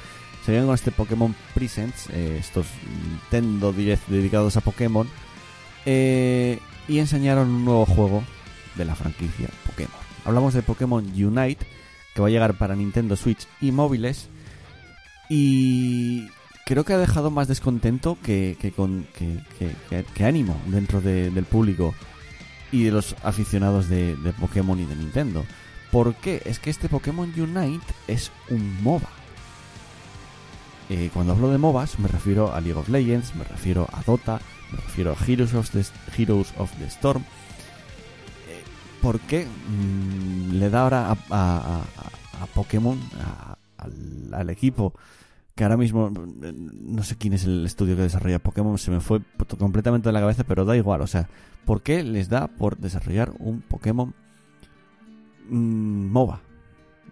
se 0.45 0.53
vienen 0.53 0.67
con 0.67 0.75
este 0.75 0.91
Pokémon 0.91 1.35
Presents, 1.55 2.11
eh, 2.11 2.37
estos 2.39 2.67
Nintendo 3.09 3.73
Direct 3.73 4.07
dedicados 4.09 4.57
a 4.57 4.61
Pokémon. 4.61 5.09
eh, 5.87 6.59
y 6.87 6.99
enseñaron 6.99 7.49
un 7.49 7.65
nuevo 7.65 7.87
juego 7.87 8.23
de 8.77 8.85
la 8.85 8.95
franquicia 8.95 9.49
Pokémon. 9.67 9.99
Hablamos 10.27 10.53
de 10.53 10.63
Pokémon 10.63 11.05
Unite, 11.05 11.67
que 12.15 12.21
va 12.21 12.29
a 12.29 12.31
llegar 12.31 12.55
para 12.55 12.77
Nintendo 12.77 13.17
Switch 13.17 13.47
y 13.61 13.73
móviles. 13.73 14.29
Y 15.31 16.29
creo 16.65 16.85
que 16.85 16.93
ha 16.95 16.99
dejado 16.99 17.31
más 17.31 17.49
descontento 17.49 18.17
que, 18.23 18.57
que 18.61 18.73
con, 18.73 19.07
que, 19.19 19.39
que- 19.59 20.05
que- 20.15 20.25
ánimo 20.25 20.57
dentro 20.67 21.01
de- 21.01 21.31
del 21.31 21.45
público 21.45 21.95
y 22.73 22.85
de 22.85 22.91
los 22.91 23.15
aficionados 23.23 23.89
de, 23.89 24.17
Pokémon 24.41 24.79
y 24.81 24.85
de 24.87 24.97
Nintendo. 24.97 25.45
¿Por 25.93 26.15
qué? 26.17 26.43
Es 26.45 26.59
que 26.59 26.71
este 26.71 26.89
Pokémon 26.89 27.33
Unite 27.39 27.87
es 28.09 28.33
un 28.51 28.83
MOBA. 28.83 29.09
Eh, 30.91 31.11
cuando 31.15 31.33
hablo 31.33 31.51
de 31.51 31.59
MOBAs 31.59 31.99
me 31.99 32.09
refiero 32.09 32.53
a 32.55 32.61
League 32.61 32.79
of 32.79 32.89
Legends, 32.89 33.35
me 33.37 33.45
refiero 33.45 33.89
a 33.93 34.03
Dota, 34.03 34.41
me 34.73 34.79
refiero 34.79 35.13
a 35.19 35.25
Heroes 35.25 35.55
of 35.55 35.71
the, 35.71 35.85
Heroes 36.17 36.53
of 36.59 36.71
the 36.79 36.85
Storm. 36.87 37.23
Eh, 37.23 38.63
¿Por 39.01 39.21
qué 39.21 39.47
mm, 39.47 40.53
le 40.59 40.69
da 40.71 40.83
ahora 40.83 41.07
a, 41.09 41.13
a- 41.13 41.17
a- 41.31 42.43
a 42.43 42.47
Pokémon, 42.49 42.99
al, 43.79 43.93
al 44.35 44.51
equipo, 44.51 44.93
que 45.55 45.65
ahora 45.65 45.77
mismo 45.77 46.11
mm, 46.11 46.95
no 46.95 47.03
sé 47.03 47.17
quién 47.17 47.33
es 47.33 47.45
el 47.45 47.65
estudio 47.65 47.97
que 47.97 48.03
desarrolla 48.03 48.39
Pokémon, 48.39 48.79
se 48.79 48.91
me 48.91 49.01
fue 49.01 49.21
completamente 49.59 50.09
de 50.09 50.13
la 50.13 50.21
cabeza, 50.21 50.45
pero 50.45 50.65
da 50.65 50.77
igual, 50.77 51.01
o 51.01 51.07
sea, 51.07 51.29
¿por 51.65 51.83
qué 51.83 52.03
les 52.03 52.29
da 52.29 52.49
por 52.49 52.79
desarrollar 52.79 53.33
un 53.39 53.61
Pokémon 53.61 54.15
mm, 55.49 56.11
MOBA? 56.11 56.41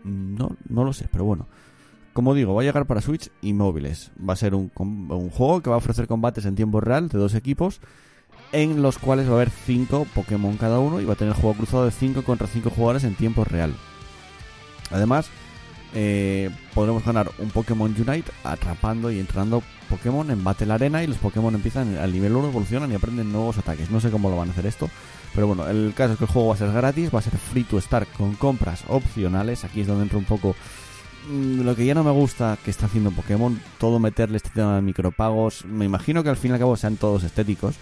No, 0.04 0.56
no 0.68 0.84
lo 0.84 0.92
sé, 0.92 1.08
pero 1.10 1.24
bueno. 1.24 1.46
Como 2.12 2.34
digo, 2.34 2.54
va 2.54 2.60
a 2.60 2.64
llegar 2.64 2.86
para 2.86 3.00
Switch 3.00 3.30
y 3.40 3.54
móviles. 3.54 4.10
Va 4.18 4.34
a 4.34 4.36
ser 4.36 4.54
un, 4.54 4.70
un 4.76 5.30
juego 5.30 5.62
que 5.62 5.70
va 5.70 5.76
a 5.76 5.78
ofrecer 5.78 6.06
combates 6.06 6.44
en 6.44 6.56
tiempo 6.56 6.80
real 6.80 7.08
de 7.08 7.18
dos 7.18 7.34
equipos, 7.34 7.80
en 8.52 8.82
los 8.82 8.98
cuales 8.98 9.26
va 9.26 9.32
a 9.32 9.34
haber 9.36 9.50
cinco 9.50 10.06
Pokémon 10.14 10.56
cada 10.58 10.78
uno 10.78 11.00
y 11.00 11.06
va 11.06 11.14
a 11.14 11.16
tener 11.16 11.34
juego 11.34 11.56
cruzado 11.56 11.86
de 11.86 11.90
5 11.90 12.22
contra 12.22 12.46
5 12.46 12.70
jugadores 12.70 13.04
en 13.04 13.14
tiempo 13.14 13.44
real. 13.44 13.74
Además, 14.90 15.30
eh, 15.94 16.50
podremos 16.74 17.04
ganar 17.04 17.30
un 17.38 17.50
Pokémon 17.50 17.90
Unite 17.90 18.30
atrapando 18.44 19.10
y 19.10 19.20
entrenando 19.20 19.62
Pokémon 19.90 20.30
en 20.30 20.42
Battle 20.42 20.72
Arena 20.72 21.02
y 21.02 21.06
los 21.06 21.18
Pokémon 21.18 21.54
empiezan 21.54 21.96
al 21.98 22.12
nivel 22.12 22.34
1, 22.34 22.48
evolucionan 22.48 22.90
y 22.90 22.94
aprenden 22.94 23.30
nuevos 23.30 23.58
ataques. 23.58 23.90
No 23.90 24.00
sé 24.00 24.10
cómo 24.10 24.30
lo 24.30 24.36
van 24.36 24.48
a 24.48 24.52
hacer 24.52 24.64
esto, 24.64 24.88
pero 25.34 25.46
bueno, 25.46 25.68
el 25.68 25.92
caso 25.94 26.12
es 26.12 26.18
que 26.18 26.24
el 26.24 26.30
juego 26.30 26.48
va 26.48 26.54
a 26.54 26.58
ser 26.58 26.72
gratis, 26.72 27.14
va 27.14 27.18
a 27.18 27.22
ser 27.22 27.36
free 27.36 27.64
to 27.64 27.80
start 27.80 28.08
con 28.16 28.34
compras 28.34 28.84
opcionales. 28.88 29.64
Aquí 29.64 29.82
es 29.82 29.86
donde 29.86 30.04
entra 30.04 30.18
un 30.18 30.24
poco 30.24 30.56
mm, 31.30 31.60
lo 31.60 31.76
que 31.76 31.84
ya 31.84 31.94
no 31.94 32.04
me 32.04 32.10
gusta 32.10 32.56
que 32.64 32.70
está 32.70 32.86
haciendo 32.86 33.10
Pokémon, 33.10 33.60
todo 33.78 33.98
meterle 33.98 34.38
este 34.38 34.50
tema 34.50 34.76
de 34.76 34.82
micropagos. 34.82 35.66
Me 35.66 35.84
imagino 35.84 36.22
que 36.22 36.30
al 36.30 36.36
fin 36.36 36.52
y 36.52 36.54
al 36.54 36.60
cabo 36.60 36.76
sean 36.76 36.96
todos 36.96 37.22
estéticos, 37.24 37.74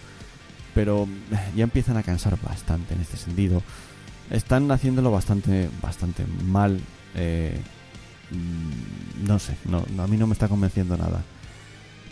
pero 0.75 1.07
eh, 1.31 1.51
ya 1.55 1.63
empiezan 1.63 1.95
a 1.95 2.03
cansar 2.03 2.37
bastante 2.41 2.93
en 2.93 2.99
este 2.99 3.15
sentido. 3.15 3.61
Están 4.29 4.69
haciéndolo 4.69 5.11
bastante, 5.11 5.69
bastante 5.81 6.25
mal. 6.45 6.81
eh, 7.15 7.57
mm, 7.57 7.80
no 9.25 9.39
sé, 9.39 9.55
no, 9.65 9.85
a 10.01 10.07
mí 10.07 10.17
no 10.17 10.27
me 10.27 10.33
está 10.33 10.47
convenciendo 10.47 10.97
nada. 10.97 11.21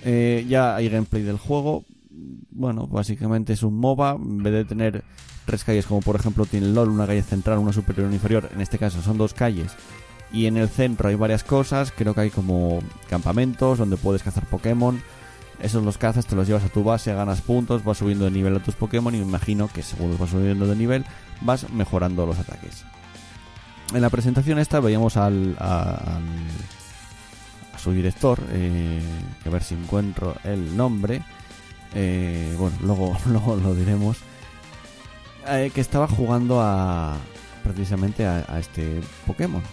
Eh, 0.03 0.45
ya 0.47 0.75
hay 0.75 0.89
gameplay 0.89 1.23
del 1.23 1.37
juego. 1.37 1.83
Bueno, 2.51 2.87
básicamente 2.87 3.53
es 3.53 3.63
un 3.63 3.77
MOBA. 3.77 4.11
En 4.11 4.43
vez 4.43 4.53
de 4.53 4.65
tener 4.65 5.03
tres 5.45 5.63
calles, 5.63 5.85
como 5.85 6.01
por 6.01 6.15
ejemplo 6.15 6.45
tiene 6.45 6.67
LOL, 6.67 6.89
una 6.89 7.07
calle 7.07 7.23
central, 7.23 7.59
una 7.59 7.73
superior 7.73 8.05
y 8.05 8.07
una 8.07 8.15
inferior. 8.15 8.49
En 8.53 8.61
este 8.61 8.77
caso 8.77 9.01
son 9.01 9.17
dos 9.17 9.33
calles. 9.33 9.73
Y 10.31 10.45
en 10.45 10.57
el 10.57 10.69
centro 10.69 11.09
hay 11.09 11.15
varias 11.15 11.43
cosas. 11.43 11.91
Creo 11.91 12.13
que 12.13 12.21
hay 12.21 12.29
como 12.29 12.81
campamentos 13.09 13.79
donde 13.79 13.97
puedes 13.97 14.23
cazar 14.23 14.45
Pokémon. 14.45 15.01
Esos 15.61 15.83
los 15.83 15.97
cazas, 15.97 16.25
te 16.25 16.35
los 16.35 16.47
llevas 16.47 16.63
a 16.63 16.69
tu 16.69 16.83
base, 16.83 17.13
ganas 17.13 17.41
puntos, 17.41 17.83
vas 17.83 17.97
subiendo 17.97 18.25
de 18.25 18.31
nivel 18.31 18.55
a 18.55 18.63
tus 18.63 18.75
Pokémon. 18.75 19.13
Y 19.13 19.17
me 19.17 19.25
imagino 19.25 19.67
que 19.67 19.81
según 19.81 20.17
vas 20.17 20.29
subiendo 20.29 20.67
de 20.67 20.75
nivel, 20.75 21.05
vas 21.41 21.69
mejorando 21.71 22.25
los 22.25 22.39
ataques. 22.39 22.85
En 23.93 24.01
la 24.01 24.09
presentación 24.11 24.59
esta 24.59 24.79
veíamos 24.79 25.17
al, 25.17 25.55
a, 25.59 26.19
su 27.81 27.91
director, 27.91 28.39
eh, 28.51 29.01
a 29.45 29.49
ver 29.49 29.63
si 29.63 29.73
encuentro 29.73 30.35
el 30.43 30.77
nombre. 30.77 31.23
Eh, 31.95 32.55
bueno, 32.57 32.77
luego, 33.25 33.55
lo 33.55 33.73
diremos. 33.73 34.17
Eh, 35.47 35.71
que 35.73 35.81
estaba 35.81 36.07
jugando 36.07 36.61
a 36.61 37.17
precisamente 37.63 38.27
a, 38.27 38.59
este 38.59 39.01
Pokémon. 39.25 39.63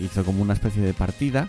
Hizo 0.00 0.24
como 0.24 0.40
una 0.40 0.54
especie 0.54 0.80
de 0.80 0.94
partida. 0.94 1.48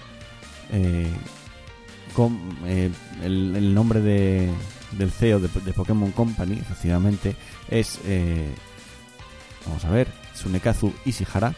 con 2.13 2.37
el, 2.65 3.73
nombre 3.73 4.01
de, 4.01 4.49
del 4.91 5.11
CEO 5.11 5.39
de, 5.39 5.47
Pokémon 5.47 6.11
Company, 6.11 6.59
efectivamente, 6.59 7.37
es. 7.69 7.99
vamos 9.65 9.85
a 9.85 9.89
ver, 9.91 10.09
Tsunekazu 10.33 10.93
Ishihara. 11.05 11.55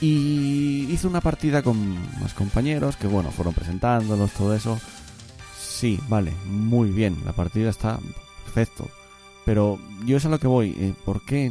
Y 0.00 0.86
hizo 0.90 1.08
una 1.08 1.20
partida 1.20 1.62
con 1.62 1.94
más 2.20 2.34
compañeros 2.34 2.96
que, 2.96 3.06
bueno, 3.06 3.30
fueron 3.30 3.54
presentándolos, 3.54 4.32
todo 4.32 4.54
eso. 4.54 4.78
Sí, 5.58 5.98
vale, 6.08 6.32
muy 6.46 6.90
bien, 6.90 7.16
la 7.24 7.32
partida 7.32 7.70
está 7.70 7.98
perfecto. 8.44 8.88
Pero 9.44 9.78
yo 10.04 10.16
es 10.16 10.26
a 10.26 10.28
lo 10.28 10.38
que 10.38 10.46
voy. 10.46 10.74
eh, 10.78 10.94
¿Por 11.04 11.24
qué 11.24 11.50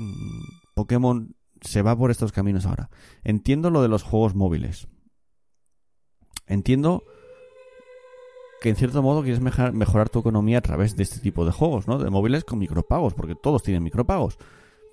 Pokémon 0.75 1.35
se 1.65 1.81
va 1.81 1.95
por 1.95 2.11
estos 2.11 2.31
caminos 2.31 2.65
ahora. 2.65 2.89
Entiendo 3.23 3.69
lo 3.69 3.81
de 3.81 3.87
los 3.87 4.03
juegos 4.03 4.35
móviles. 4.35 4.87
Entiendo 6.47 7.03
que 8.61 8.69
en 8.69 8.75
cierto 8.75 9.01
modo 9.01 9.23
quieres 9.23 9.41
mejorar 9.41 10.09
tu 10.09 10.19
economía 10.19 10.59
a 10.59 10.61
través 10.61 10.95
de 10.95 11.03
este 11.03 11.19
tipo 11.19 11.45
de 11.45 11.51
juegos, 11.51 11.87
¿no? 11.87 11.97
De 11.97 12.09
móviles 12.09 12.43
con 12.43 12.59
micropagos, 12.59 13.13
porque 13.13 13.35
todos 13.35 13.63
tienen 13.63 13.83
micropagos. 13.83 14.37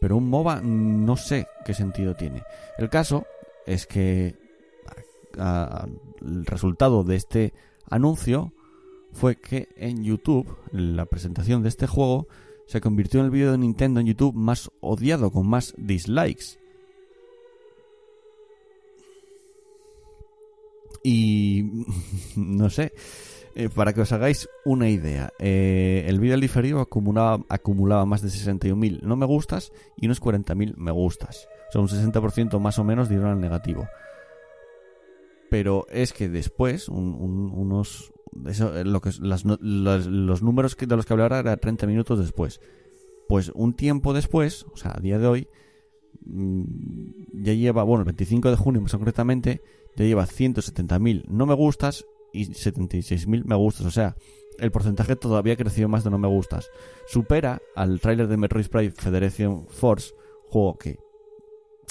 Pero 0.00 0.16
un 0.16 0.28
MOBA 0.28 0.60
no 0.62 1.16
sé 1.16 1.46
qué 1.64 1.74
sentido 1.74 2.14
tiene. 2.14 2.42
El 2.78 2.88
caso 2.88 3.26
es 3.66 3.86
que 3.86 4.36
el 5.36 6.46
resultado 6.46 7.04
de 7.04 7.16
este 7.16 7.52
anuncio 7.88 8.52
fue 9.12 9.36
que 9.36 9.68
en 9.76 10.04
YouTube 10.04 10.56
la 10.72 11.06
presentación 11.06 11.62
de 11.62 11.68
este 11.68 11.86
juego 11.86 12.26
se 12.66 12.80
convirtió 12.80 13.20
en 13.20 13.26
el 13.26 13.32
vídeo 13.32 13.52
de 13.52 13.58
Nintendo 13.58 14.00
en 14.00 14.06
YouTube 14.06 14.34
más 14.34 14.70
odiado, 14.80 15.30
con 15.30 15.46
más 15.46 15.74
dislikes. 15.76 16.58
Y 21.04 21.64
no 22.36 22.70
sé, 22.70 22.92
eh, 23.54 23.68
para 23.68 23.92
que 23.92 24.00
os 24.00 24.12
hagáis 24.12 24.48
una 24.64 24.88
idea, 24.88 25.32
eh, 25.38 26.04
el 26.06 26.20
vídeo 26.20 26.38
diferido 26.38 26.80
acumulaba, 26.80 27.44
acumulaba 27.48 28.06
más 28.06 28.22
de 28.22 28.28
61.000 28.28 29.02
no 29.02 29.16
me 29.16 29.26
gustas 29.26 29.72
y 29.96 30.06
unos 30.06 30.22
40.000 30.22 30.74
me 30.76 30.92
gustas. 30.92 31.48
O 31.72 31.86
sea, 31.86 31.98
un 31.98 32.12
60% 32.12 32.60
más 32.60 32.78
o 32.78 32.84
menos 32.84 33.08
dieron 33.08 33.28
al 33.28 33.40
negativo. 33.40 33.88
Pero 35.48 35.86
es 35.90 36.12
que 36.12 36.28
después, 36.28 36.88
unos. 36.88 38.12
Eh, 38.46 38.84
lo 38.84 39.00
que, 39.00 39.10
los, 39.20 40.42
números 40.42 40.76
que, 40.76 40.86
de 40.86 40.96
los 40.96 41.06
que 41.06 41.12
hablaba 41.14 41.38
era 41.38 41.56
30 41.56 41.86
minutos 41.86 42.18
después. 42.18 42.60
Pues 43.26 43.50
un 43.54 43.74
tiempo 43.74 44.12
después, 44.12 44.66
o 44.72 44.76
sea, 44.76 44.92
a 44.94 45.00
día 45.00 45.18
de 45.18 45.26
hoy, 45.26 45.48
mm, 46.26 46.62
ya 47.42 47.54
lleva, 47.54 47.84
bueno, 47.84 48.00
el 48.00 48.06
25 48.06 48.50
de 48.50 48.56
junio 48.56 48.82
más 48.82 48.92
concretamente, 48.92 49.62
ya 49.96 50.04
lleva 50.04 50.26
170.000 50.26 51.24
no 51.28 51.46
me 51.46 51.54
gustas 51.54 52.04
y 52.34 52.46
76.000 52.46 53.44
me 53.44 53.54
gustas. 53.54 53.86
O 53.86 53.90
sea, 53.90 54.16
el 54.58 54.70
porcentaje 54.70 55.16
todavía 55.16 55.54
ha 55.54 55.56
crecido 55.56 55.88
más 55.88 56.04
de 56.04 56.10
no 56.10 56.18
me 56.18 56.28
gustas. 56.28 56.70
Supera 57.06 57.62
al 57.74 57.98
tráiler 58.00 58.28
de 58.28 58.36
Metroid 58.36 58.68
Prime 58.68 58.90
Federation 58.90 59.66
Force, 59.68 60.12
juego 60.50 60.76
que 60.76 60.98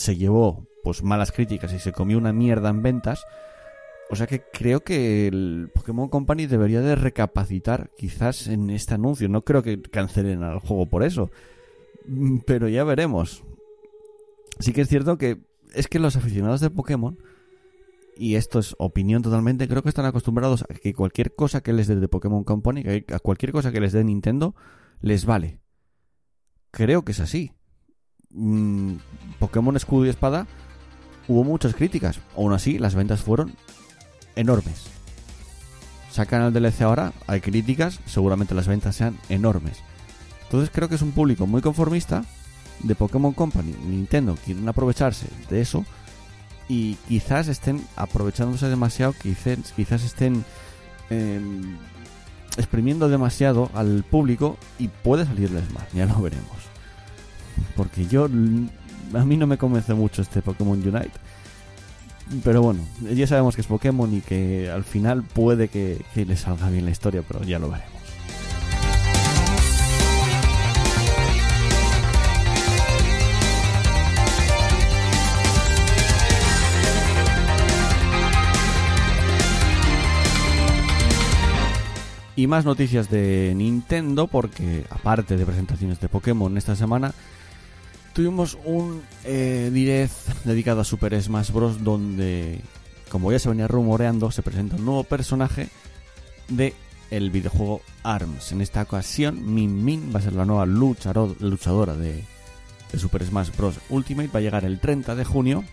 se 0.02 0.18
llevó 0.18 0.68
pues 0.84 1.04
malas 1.04 1.32
críticas 1.32 1.74
y 1.74 1.80
se 1.80 1.92
comió 1.92 2.18
una 2.18 2.34
mierda 2.34 2.70
en 2.70 2.82
ventas. 2.82 3.26
O 4.10 4.16
sea 4.16 4.28
que 4.28 4.44
creo 4.52 4.82
que 4.82 5.28
el 5.28 5.70
Pokémon 5.74 6.10
Company 6.10 6.48
debería 6.48 6.82
de 6.82 6.96
recapacitar 6.96 7.92
quizás 7.98 8.48
en 8.48 8.70
este 8.70 8.96
anuncio. 8.96 9.30
No 9.30 9.44
creo 9.44 9.64
que 9.64 9.82
cancelen 9.82 10.44
al 10.44 10.60
juego 10.60 10.88
por 10.88 11.04
eso. 11.04 11.30
Mm, 12.06 12.40
pero 12.46 12.68
ya 12.68 12.84
veremos. 12.84 13.44
Sí 14.60 14.74
que 14.74 14.82
es 14.82 14.90
cierto 14.90 15.18
que 15.18 15.40
es 15.74 15.88
que 15.88 16.00
los 16.00 16.16
aficionados 16.16 16.60
de 16.60 16.70
Pokémon 16.70 17.18
y 18.18 18.36
esto 18.36 18.60
es 18.60 18.76
opinión 18.78 19.22
totalmente, 19.22 19.68
creo 19.68 19.82
que 19.82 19.90
están 19.90 20.06
acostumbrados 20.06 20.64
a 20.64 20.74
que 20.74 20.94
cualquier 20.94 21.34
cosa 21.34 21.62
que 21.62 21.74
les 21.74 21.88
dé 21.88 21.96
de 21.96 22.08
Pokémon 22.08 22.44
Company, 22.44 22.84
a 23.12 23.20
cualquier 23.20 23.52
cosa 23.52 23.72
que 23.72 23.80
les 23.80 23.94
dé 23.94 24.04
Nintendo, 24.04 24.56
les 25.00 25.26
vale. 25.26 25.60
Creo 26.72 27.04
que 27.04 27.14
es 27.14 27.20
así. 27.20 27.54
Mm, 28.34 28.96
Pokémon 29.40 29.76
Escudo 29.76 30.06
y 30.06 30.10
Espada 30.10 30.48
hubo 31.28 31.44
muchas 31.44 31.76
críticas. 31.76 32.20
Aún 32.36 32.54
así, 32.54 32.80
las 32.80 32.96
ventas 32.96 33.22
fueron 33.22 33.54
enormes. 34.36 34.86
Sacan 36.12 36.42
el 36.42 36.54
DLC 36.54 36.82
ahora, 36.82 37.14
hay 37.28 37.40
críticas, 37.40 38.00
seguramente 38.06 38.54
las 38.54 38.68
ventas 38.68 38.96
sean 38.96 39.18
enormes. 39.30 39.78
Entonces 40.44 40.70
creo 40.74 40.90
que 40.90 40.96
es 40.96 41.02
un 41.02 41.14
público 41.14 41.48
muy 41.48 41.62
conformista 41.62 42.26
de 42.84 42.96
Pokémon 42.96 43.34
Company. 43.34 43.74
Nintendo 43.86 44.38
quieren 44.44 44.68
aprovecharse 44.68 45.28
de 45.50 45.62
eso 45.62 45.86
y 46.68 46.96
quizás 47.08 47.48
estén 47.48 47.86
aprovechándose 47.96 48.68
demasiado, 48.68 49.14
quizás, 49.14 49.72
quizás 49.76 50.04
estén 50.04 50.44
em, 51.10 51.78
exprimiendo 52.58 53.08
demasiado 53.08 53.70
al 53.74 54.04
público 54.04 54.58
y 54.80 54.90
puede 54.90 55.26
salirles 55.26 55.72
mal, 55.74 55.88
ya 55.94 56.06
lo 56.06 56.22
veremos. 56.22 56.71
Porque 57.76 58.06
yo, 58.08 58.26
a 58.26 59.26
mí 59.26 59.38
no 59.38 59.48
me 59.48 59.58
convence 59.58 59.94
mucho 59.94 60.22
este 60.22 60.42
Pokémon 60.42 60.80
Unite. 60.80 61.12
Pero 62.44 62.62
bueno, 62.62 62.80
ya 63.14 63.28
sabemos 63.28 63.56
que 63.56 63.62
es 63.62 63.68
Pokémon 63.68 64.14
y 64.14 64.22
que 64.22 64.70
al 64.70 64.84
final 64.84 65.24
puede 65.24 65.68
que, 65.68 66.02
le 66.16 66.36
salga 66.38 66.70
bien 66.70 66.86
la 66.86 66.92
historia, 66.92 67.24
pero 67.28 67.44
ya 67.44 67.60
lo 67.60 67.70
veremos. 67.70 67.92
Y 82.38 82.48
más 82.48 82.64
noticias 82.64 83.10
de 83.10 83.54
Nintendo, 83.56 84.28
porque 84.28 84.86
aparte 84.90 85.36
de 85.36 85.46
presentaciones 85.46 86.00
de 86.00 86.08
Pokémon 86.08 86.58
esta 86.58 86.76
semana, 86.78 87.14
tuvimos 88.22 88.56
un 88.66 89.02
eh, 89.24 89.72
direct 89.74 90.14
dedicado 90.44 90.82
a 90.82 90.84
Super 90.84 91.20
Smash 91.20 91.50
Bros. 91.50 91.84
donde, 91.84 92.62
como 93.10 93.32
ya 93.32 93.40
se 93.40 93.50
venía 93.50 93.68
rumoreando, 93.68 94.30
se 94.30 94.44
presenta 94.44 94.76
un 94.76 94.86
nuevo 94.86 95.04
personaje 95.04 95.70
de 96.48 96.76
el 97.10 97.32
videojuego 97.32 97.82
ARMS. 98.04 98.52
En 98.52 98.62
esta 98.62 98.84
ocasión, 98.84 99.52
Min 99.52 99.84
Min 99.84 100.12
va 100.14 100.20
a 100.20 100.22
ser 100.22 100.34
la 100.34 100.46
nueva 100.46 100.68
luchadora 100.68 101.96
de, 101.96 102.24
Super 102.96 103.26
Smash 103.26 103.50
Bros. 103.58 103.80
Ultimate. 103.90 104.30
Va 104.30 104.38
a 104.38 104.44
llegar 104.44 104.66
el 104.66 104.80
30 104.80 105.16
de 105.16 105.26
junio. 105.26 105.64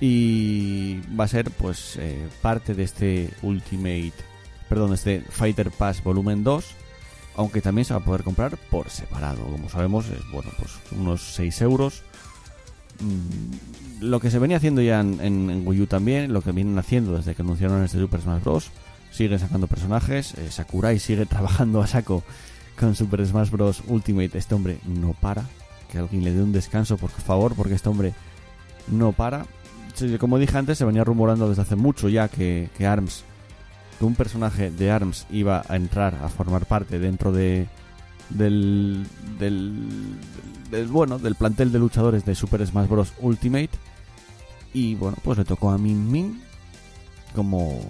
Y 0.00 0.98
va 1.16 1.24
a 1.24 1.28
ser 1.28 1.52
pues 1.52 1.98
eh, 2.00 2.28
parte 2.40 2.74
de 2.74 2.82
este 2.82 3.30
Ultimate 3.42 4.32
perdón, 4.72 4.94
este 4.94 5.20
Fighter 5.20 5.70
Pass 5.70 6.02
Volumen 6.02 6.42
2, 6.44 6.64
aunque 7.36 7.60
también 7.60 7.84
se 7.84 7.94
va 7.94 8.00
a 8.00 8.04
poder 8.04 8.22
comprar 8.22 8.56
por 8.70 8.90
separado. 8.90 9.42
Como 9.42 9.68
sabemos, 9.68 10.06
es 10.08 10.30
bueno, 10.30 10.50
pues 10.58 10.72
unos 10.92 11.22
6 11.34 11.62
euros. 11.62 12.02
Mm, 13.00 14.04
lo 14.04 14.20
que 14.20 14.30
se 14.30 14.38
venía 14.38 14.58
haciendo 14.58 14.82
ya 14.82 15.00
en, 15.00 15.62
Wii 15.66 15.82
U 15.82 15.86
también, 15.86 16.32
lo 16.32 16.42
que 16.42 16.52
vienen 16.52 16.78
haciendo 16.78 17.16
desde 17.16 17.34
que 17.34 17.42
anunciaron 17.42 17.84
este 17.84 17.98
Super 17.98 18.20
Smash 18.20 18.42
Bros. 18.42 18.70
Siguen 19.10 19.38
sacando 19.38 19.66
personajes. 19.66 20.34
Eh, 20.34 20.50
Sakurai 20.50 20.98
sigue 20.98 21.26
trabajando 21.26 21.82
a 21.82 21.86
saco 21.86 22.22
con 22.78 22.94
Super 22.94 23.24
Smash 23.26 23.50
Bros. 23.50 23.82
Ultimate. 23.86 24.36
Este 24.36 24.54
hombre 24.54 24.78
no 24.86 25.14
para. 25.14 25.44
Que 25.90 25.98
alguien 25.98 26.24
le 26.24 26.32
dé 26.32 26.42
un 26.42 26.52
descanso, 26.52 26.96
por 26.96 27.10
favor, 27.10 27.54
porque 27.54 27.74
este 27.74 27.88
hombre 27.88 28.14
no 28.88 29.12
para. 29.12 29.46
Como 30.18 30.38
dije 30.38 30.56
antes, 30.56 30.78
se 30.78 30.86
venía 30.86 31.04
rumorando 31.04 31.48
desde 31.48 31.62
hace 31.62 31.76
mucho 31.76 32.08
ya 32.08 32.28
que, 32.28 32.70
que 32.78 32.86
ARMS 32.86 33.24
un 34.06 34.14
personaje 34.14 34.70
de 34.70 34.90
ARMS 34.90 35.26
iba 35.30 35.62
a 35.68 35.76
entrar 35.76 36.14
a 36.22 36.28
formar 36.28 36.66
parte 36.66 36.98
dentro 36.98 37.32
de 37.32 37.68
del, 38.30 39.06
del, 39.38 40.86
bueno 40.88 41.18
del 41.18 41.34
plantel 41.34 41.70
de 41.70 41.78
luchadores 41.78 42.24
de 42.24 42.34
Super 42.34 42.66
Smash 42.66 42.88
Bros. 42.88 43.12
Ultimate. 43.20 43.70
Y 44.74 44.94
bueno 44.94 45.16
pues 45.22 45.38
le 45.38 45.44
tocó 45.44 45.70
a 45.70 45.78
Min 45.78 46.10
Min 46.10 46.42
como 47.34 47.80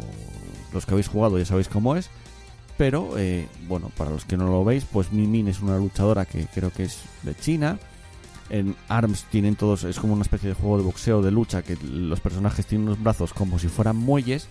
los 0.72 0.86
que 0.86 0.92
habéis 0.92 1.08
jugado 1.08 1.38
ya 1.38 1.44
sabéis 1.44 1.68
cómo 1.68 1.96
es. 1.96 2.10
Pero 2.76 3.18
eh, 3.18 3.48
bueno 3.68 3.90
para 3.96 4.10
los 4.10 4.24
que 4.24 4.36
no 4.36 4.46
lo 4.46 4.64
veis 4.64 4.84
pues 4.84 5.12
Min 5.12 5.30
Min 5.30 5.48
es 5.48 5.60
una 5.60 5.76
luchadora 5.76 6.24
que 6.24 6.46
creo 6.46 6.70
que 6.70 6.84
es 6.84 7.00
de 7.22 7.34
China. 7.34 7.78
En 8.50 8.76
ARMS 8.88 9.24
tienen 9.30 9.56
todos 9.56 9.84
es 9.84 9.98
como 9.98 10.12
una 10.12 10.22
especie 10.22 10.48
de 10.48 10.54
juego 10.54 10.76
de 10.76 10.84
boxeo 10.84 11.22
de 11.22 11.30
lucha 11.30 11.62
que 11.62 11.76
los 11.76 12.20
personajes 12.20 12.66
tienen 12.66 12.88
unos 12.88 13.02
brazos 13.02 13.32
como 13.32 13.58
si 13.58 13.68
fueran 13.68 13.96
muelles 13.96 14.48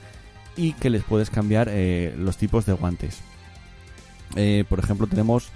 y 0.56 0.74
que 0.74 0.90
les 0.90 1.04
puedes 1.04 1.30
cambiar 1.30 1.68
eh, 1.70 2.14
los 2.18 2.38
tipos 2.38 2.66
de 2.66 2.74
guantes. 2.74 3.20
Eh, 4.36 4.64
por 4.70 4.80
ejemplo, 4.80 5.08
tenemos 5.08 5.50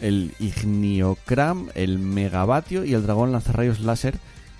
el 0.00 0.34
Igniocram, 0.38 1.68
el 1.74 1.98
Megavatio 1.98 2.84
y 2.84 2.94
el 2.94 3.02
Dragón 3.02 3.32
Lanzarrayos 3.32 3.80
Láser 3.80 4.18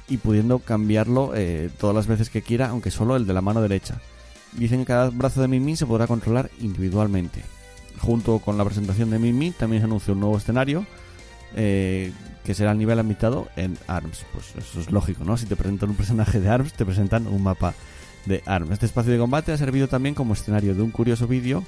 y 0.09 0.17
pudiendo 0.19 0.59
cambiarlo 0.59 1.33
eh, 1.35 1.71
todas 1.79 1.95
las 1.95 2.07
veces 2.07 2.31
que 2.31 2.43
quiera, 2.43 2.69
aunque 2.69 2.91
solo 2.91 3.17
el 3.17 3.27
de 3.27 3.35
la 3.35 3.41
mano 3.41 3.61
derecha. 3.61 4.01
Dicen 4.53 4.81
que 4.81 4.87
cada 4.87 5.11
brazo 5.11 5.41
de 5.43 5.49
Mimi 5.49 5.77
se 5.77 5.87
podrá 5.87 6.07
controlar 6.07 6.51
individualmente. 6.61 7.43
Junto 8.01 8.39
con 8.39 8.57
la 8.57 8.65
presentación 8.65 9.11
de 9.11 9.19
Mimi 9.19 9.51
también 9.51 9.83
se 9.83 9.87
anunció 9.87 10.15
un 10.15 10.21
nuevo 10.21 10.39
escenario 10.39 10.87
que 12.49 12.55
será 12.55 12.73
el 12.73 12.79
nivel 12.79 12.97
limitado 12.97 13.49
en 13.57 13.77
ARMS. 13.87 14.25
Pues 14.33 14.55
eso 14.57 14.81
es 14.81 14.91
lógico, 14.91 15.23
¿no? 15.25 15.37
Si 15.37 15.45
te 15.45 15.55
presentan 15.57 15.91
un 15.91 15.97
personaje 15.97 16.41
de 16.41 16.49
ARMS, 16.49 16.73
te 16.73 16.87
presentan 16.87 17.27
un 17.27 17.43
mapa 17.43 17.75
de 18.29 18.43
ARMS. 18.47 18.71
Este 18.73 18.87
espacio 18.87 19.13
de 19.13 19.19
combate 19.19 19.53
ha 19.53 19.57
servido 19.57 19.89
también 19.89 20.15
como 20.15 20.35
escenario 20.35 20.75
de 20.75 20.83
un 20.83 20.91
curioso 20.91 21.27
vídeo 21.27 21.65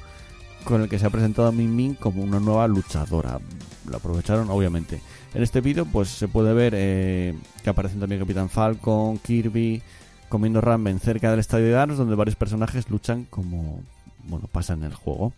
con 0.64 0.82
el 0.82 0.88
que 0.88 0.98
se 0.98 1.06
ha 1.06 1.10
presentado 1.10 1.48
a 1.48 1.52
Min 1.52 1.74
Min 1.74 1.94
como 1.94 2.22
una 2.22 2.38
nueva 2.38 2.68
luchadora. 2.68 3.40
Lo 3.88 3.96
aprovecharon, 3.96 4.50
obviamente. 4.50 5.00
En 5.34 5.42
este 5.42 5.60
vídeo, 5.60 5.86
pues 5.86 6.08
se 6.08 6.28
puede 6.28 6.52
ver 6.52 6.74
eh, 6.76 7.34
que 7.62 7.70
aparecen 7.70 8.00
también 8.00 8.20
Capitán 8.20 8.50
Falcon, 8.50 9.18
Kirby, 9.18 9.82
comiendo 10.28 10.60
ramen 10.60 11.00
cerca 11.00 11.30
del 11.30 11.40
estadio 11.40 11.66
de 11.66 11.76
ARMS, 11.76 11.96
donde 11.96 12.14
varios 12.14 12.36
personajes 12.36 12.90
luchan 12.90 13.24
como, 13.30 13.82
bueno, 14.24 14.48
pasa 14.50 14.74
en 14.74 14.84
el 14.84 14.94
juego. 14.94 15.32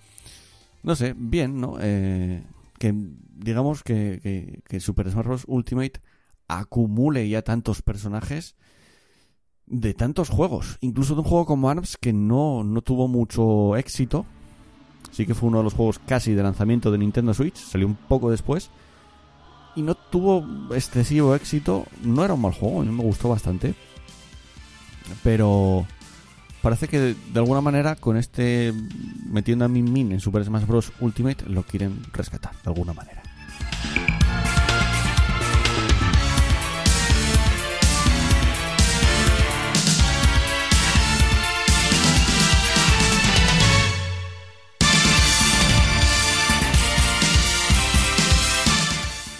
No 0.82 0.96
sé, 0.96 1.14
bien, 1.16 1.60
¿no? 1.60 1.76
Eh, 1.80 2.42
que 2.78 2.92
digamos 3.36 3.84
que, 3.84 4.18
que, 4.22 4.60
que 4.66 4.80
Super 4.80 5.10
Smash 5.10 5.24
Bros. 5.24 5.44
Ultimate 5.46 6.00
acumule 6.48 7.28
ya 7.28 7.42
tantos 7.42 7.82
personajes 7.82 8.56
de 9.66 9.94
tantos 9.94 10.28
juegos, 10.28 10.78
incluso 10.80 11.14
de 11.14 11.20
un 11.20 11.26
juego 11.26 11.46
como 11.46 11.70
ARMS 11.70 11.96
que 11.96 12.12
no, 12.12 12.64
no 12.64 12.82
tuvo 12.82 13.08
mucho 13.08 13.76
éxito. 13.76 14.26
Sí 15.10 15.26
que 15.26 15.34
fue 15.34 15.48
uno 15.48 15.58
de 15.58 15.64
los 15.64 15.74
juegos 15.74 15.98
casi 15.98 16.32
de 16.32 16.42
lanzamiento 16.42 16.90
de 16.90 16.98
Nintendo 16.98 17.34
Switch, 17.34 17.56
salió 17.56 17.86
un 17.86 17.94
poco 17.94 18.30
después. 18.30 18.70
Y 19.74 19.82
no 19.82 19.94
tuvo 19.94 20.46
excesivo 20.74 21.34
éxito. 21.34 21.86
No 22.02 22.24
era 22.24 22.34
un 22.34 22.42
mal 22.42 22.52
juego, 22.52 22.82
a 22.82 22.84
mí 22.84 22.90
me 22.90 23.02
gustó 23.02 23.28
bastante. 23.28 23.74
Pero 25.22 25.86
parece 26.62 26.88
que 26.88 26.98
de, 26.98 27.38
alguna 27.38 27.60
manera 27.60 27.96
con 27.96 28.16
este 28.16 28.72
metiendo 29.26 29.64
a 29.64 29.68
Min 29.68 29.92
Min 29.92 30.12
en 30.12 30.20
Super 30.20 30.44
Smash 30.44 30.66
Bros. 30.66 30.92
Ultimate 31.00 31.46
lo 31.46 31.62
quieren 31.62 32.02
rescatar 32.12 32.52
de 32.52 32.70
alguna 32.70 32.92
manera. 32.92 33.22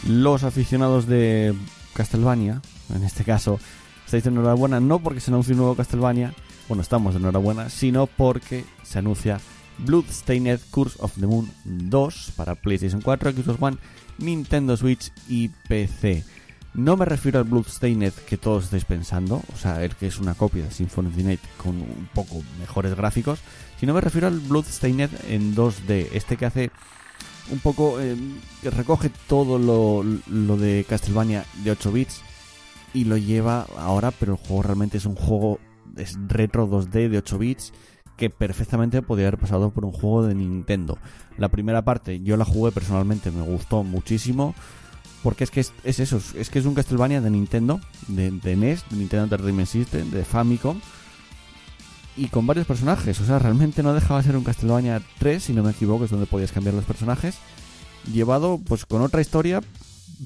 Los 0.08 0.42
aficionados 0.42 1.06
de 1.06 1.54
Castlevania, 1.94 2.60
en 2.94 3.04
este 3.04 3.22
caso, 3.22 3.60
estáis 4.04 4.24
de 4.24 4.30
enhorabuena 4.30 4.80
no 4.80 4.98
porque 4.98 5.20
se 5.20 5.30
anuncie 5.30 5.52
un 5.52 5.58
nuevo 5.58 5.76
Castlevania, 5.76 6.34
bueno, 6.68 6.82
estamos 6.82 7.14
de 7.14 7.20
enhorabuena, 7.20 7.70
sino 7.70 8.06
porque 8.06 8.64
se 8.82 8.98
anuncia 8.98 9.40
Bloodstained 9.78 10.60
Curse 10.70 10.98
of 11.00 11.14
the 11.20 11.26
Moon 11.26 11.50
2 11.64 12.32
para 12.36 12.56
PlayStation 12.56 13.00
4, 13.00 13.32
Xbox 13.32 13.62
One, 13.62 13.76
Nintendo 14.18 14.76
Switch 14.76 15.12
y 15.28 15.48
PC. 15.68 16.24
No 16.74 16.96
me 16.96 17.04
refiero 17.04 17.38
al 17.38 17.44
Bloodstained 17.44 18.12
que 18.26 18.38
todos 18.38 18.64
estáis 18.64 18.84
pensando, 18.84 19.42
o 19.52 19.56
sea, 19.56 19.84
el 19.84 19.94
que 19.94 20.06
es 20.06 20.18
una 20.18 20.34
copia 20.34 20.64
de 20.64 20.70
Symphony 20.70 21.08
of 21.08 21.16
the 21.16 21.22
Night 21.22 21.40
con 21.58 21.76
un 21.76 22.08
poco 22.12 22.42
mejores 22.58 22.94
gráficos, 22.96 23.40
sino 23.78 23.94
me 23.94 24.00
refiero 24.00 24.26
al 24.26 24.40
Bloodstained 24.40 25.10
en 25.28 25.54
2D, 25.54 26.08
este 26.12 26.36
que 26.36 26.46
hace 26.46 26.70
un 27.50 27.58
poco 27.58 28.00
eh, 28.00 28.16
recoge 28.62 29.10
todo 29.26 29.58
lo, 29.58 30.04
lo, 30.28 30.56
de 30.56 30.84
Castlevania 30.88 31.44
de 31.64 31.72
8 31.72 31.92
bits 31.92 32.20
y 32.94 33.04
lo 33.04 33.16
lleva 33.16 33.66
ahora, 33.78 34.10
pero 34.10 34.32
el 34.32 34.38
juego 34.38 34.62
realmente 34.62 34.98
es 34.98 35.06
un 35.06 35.16
juego 35.16 35.58
es 35.96 36.16
retro 36.28 36.68
2D 36.68 37.08
de 37.08 37.18
8 37.18 37.38
bits 37.38 37.72
que 38.16 38.30
perfectamente 38.30 39.02
podría 39.02 39.28
haber 39.28 39.40
pasado 39.40 39.70
por 39.70 39.84
un 39.84 39.92
juego 39.92 40.26
de 40.26 40.34
Nintendo. 40.34 40.98
La 41.38 41.48
primera 41.48 41.82
parte 41.82 42.20
yo 42.20 42.36
la 42.36 42.44
jugué 42.44 42.70
personalmente, 42.70 43.30
me 43.30 43.42
gustó 43.42 43.82
muchísimo. 43.82 44.54
Porque 45.22 45.44
es 45.44 45.52
que 45.52 45.60
es, 45.60 45.72
eso, 45.84 46.20
es 46.34 46.50
que 46.50 46.58
es 46.58 46.66
un 46.66 46.74
Castlevania 46.74 47.20
de 47.20 47.30
Nintendo, 47.30 47.80
de, 48.08 48.30
NES, 48.56 48.84
de 48.90 48.96
Nintendo 48.96 49.24
Entertainment 49.24 49.70
de 49.70 50.24
Famicom, 50.24 50.80
y 52.16 52.26
con 52.28 52.46
varios 52.46 52.66
personajes. 52.66 53.20
O 53.20 53.26
sea, 53.26 53.38
realmente 53.38 53.82
no 53.82 53.94
dejaba 53.94 54.20
de 54.20 54.26
ser 54.26 54.36
un 54.36 54.44
Castlevania 54.44 55.02
3, 55.18 55.42
si 55.42 55.52
no 55.52 55.62
me 55.62 55.70
equivoco, 55.70 56.04
es 56.04 56.10
donde 56.10 56.26
podías 56.26 56.52
cambiar 56.52 56.74
los 56.74 56.84
personajes. 56.84 57.36
Llevado 58.12 58.60
pues 58.64 58.84
con 58.84 59.02
otra 59.02 59.20
historia, 59.20 59.60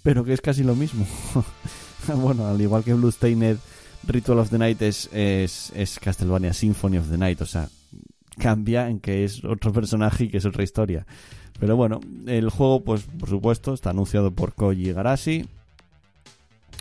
pero 0.03 0.25
que 0.25 0.33
es 0.33 0.40
casi 0.40 0.64
lo 0.64 0.75
mismo. 0.75 1.07
bueno, 2.16 2.46
al 2.46 2.61
igual 2.61 2.85
que 2.85 2.94
Bloodstained 2.94 3.59
Ritual 4.07 4.38
of 4.38 4.51
the 4.51 4.59
Night 4.59 4.81
es, 4.83 5.09
es, 5.12 5.72
es, 5.75 5.99
Castlevania 5.99 6.53
Symphony 6.53 6.99
of 6.99 7.11
the 7.11 7.18
Night. 7.18 7.40
O 7.40 7.46
sea, 7.46 7.68
cambia 8.38 8.88
en 8.88 9.01
que 9.01 9.25
es 9.25 9.44
otro 9.44 9.72
personaje 9.72 10.25
y 10.25 10.29
que 10.29 10.38
es 10.38 10.44
otra 10.44 10.62
historia. 10.62 11.07
Pero 11.59 11.77
bueno, 11.77 12.01
el 12.27 12.51
juego, 12.51 12.85
pues 12.85 13.03
por 13.18 13.29
supuesto, 13.29 13.75
está 13.75 13.90
anunciado 13.90 14.31
por 14.31 14.55
Koji 14.55 14.92
Garashi. 14.92 15.49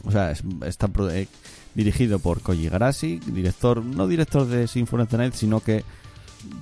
O 0.04 0.12
sea, 0.12 0.32
está 0.66 0.90
eh, 1.12 1.28
dirigido 1.76 2.20
por 2.20 2.42
Koji 2.42 2.70
Garashi, 2.70 3.20
director, 3.20 3.84
no 3.84 4.08
director 4.08 4.48
de 4.48 4.68
Symphony 4.68 5.04
of 5.04 5.10
the 5.10 5.18
Night, 5.18 5.34
sino 5.34 5.60
que 5.60 5.84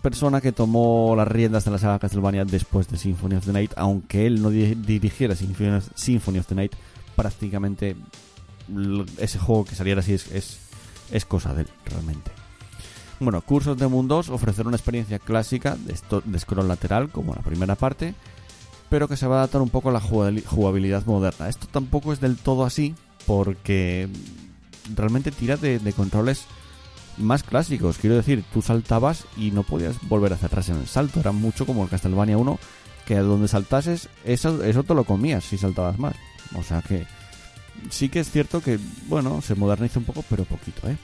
persona 0.02 0.41
que 0.41 0.52
tomó 0.52 1.15
las 1.15 1.28
riendas 1.28 1.65
de 1.65 1.71
la 1.71 1.78
saga 1.78 1.99
Castlevania 1.99 2.45
después 2.45 2.88
de 2.88 2.97
Symphony 2.97 3.36
of 3.36 3.45
the 3.45 3.54
Night, 3.54 3.71
aunque 3.76 4.26
él 4.26 4.41
no 4.41 4.49
dirigiera 4.49 5.36
Symphony 5.36 6.39
of 6.39 6.47
the 6.47 6.56
Night, 6.56 6.73
prácticamente 7.15 7.95
ese 9.17 9.39
juego 9.39 9.65
que 9.65 9.76
saliera 9.76 9.99
así 9.99 10.13
es, 10.13 10.60
es, 11.12 11.26
cosa 11.26 11.54
de 11.54 11.63
él, 11.63 11.67
realmente. 11.86 12.32
Bueno, 13.19 13.41
Cursos 13.41 13.78
de 13.78 13.88
Mundos 13.88 14.30
ofrecer 14.30 14.67
una 14.67 14.78
experiencia 14.78 15.19
clásica 15.19 15.78
de 15.78 16.39
scroll 16.39 16.67
lateral, 16.67 17.10
como 17.10 17.36
la 17.36 17.41
primera 17.41 17.76
parte, 17.76 18.15
pero 18.89 19.08
que 19.08 19.17
se 19.17 19.28
va 19.28 19.36
a 19.36 19.39
adaptar 19.39 19.62
un 19.62 19.69
poco 19.69 19.89
a 19.89 19.93
la 19.93 20.02
jugabilidad 20.02 21.06
moderna. 21.06 21.49
Esto 21.49 21.67
tampoco 21.67 22.13
es 22.13 22.19
del 22.19 22.38
todo 22.38 22.65
así, 22.65 22.95
porque 23.26 24.10
realmente 24.95 25.31
tira 25.31 25.57
de, 25.57 25.93
controles 25.95 26.45
más 27.17 27.43
clásicos. 27.43 27.97
Quiero 27.97 28.15
decir, 28.15 28.43
tú 28.53 28.61
saltabas 28.61 29.25
y 29.37 29.51
no 29.51 29.63
podías 29.63 29.95
volver 30.07 30.33
hacia 30.33 30.47
atrás 30.47 30.69
en 30.69 30.77
el 30.77 30.87
salto. 30.87 31.19
Era 31.19 31.31
mucho 31.31 31.65
como 31.65 31.83
el 31.83 31.89
Castlevania 31.89 32.37
1, 32.37 32.59
que 33.05 33.15
donde 33.17 33.47
saltases, 33.47 34.09
eso, 34.25 34.63
eso 34.63 34.83
te 34.83 34.93
lo 34.93 35.03
comías 35.03 35.43
si 35.43 35.57
saltabas 35.57 35.99
más. 35.99 36.15
O 36.55 36.63
sea 36.63 36.81
que 36.81 37.05
sí 37.89 38.09
que 38.09 38.19
es 38.19 38.31
cierto 38.31 38.61
que, 38.61 38.79
bueno, 39.07 39.41
se 39.41 39.55
moderniza 39.55 39.99
un 39.99 40.05
poco, 40.05 40.23
pero 40.29 40.45
poquito, 40.45 40.87
¿eh? 40.87 40.97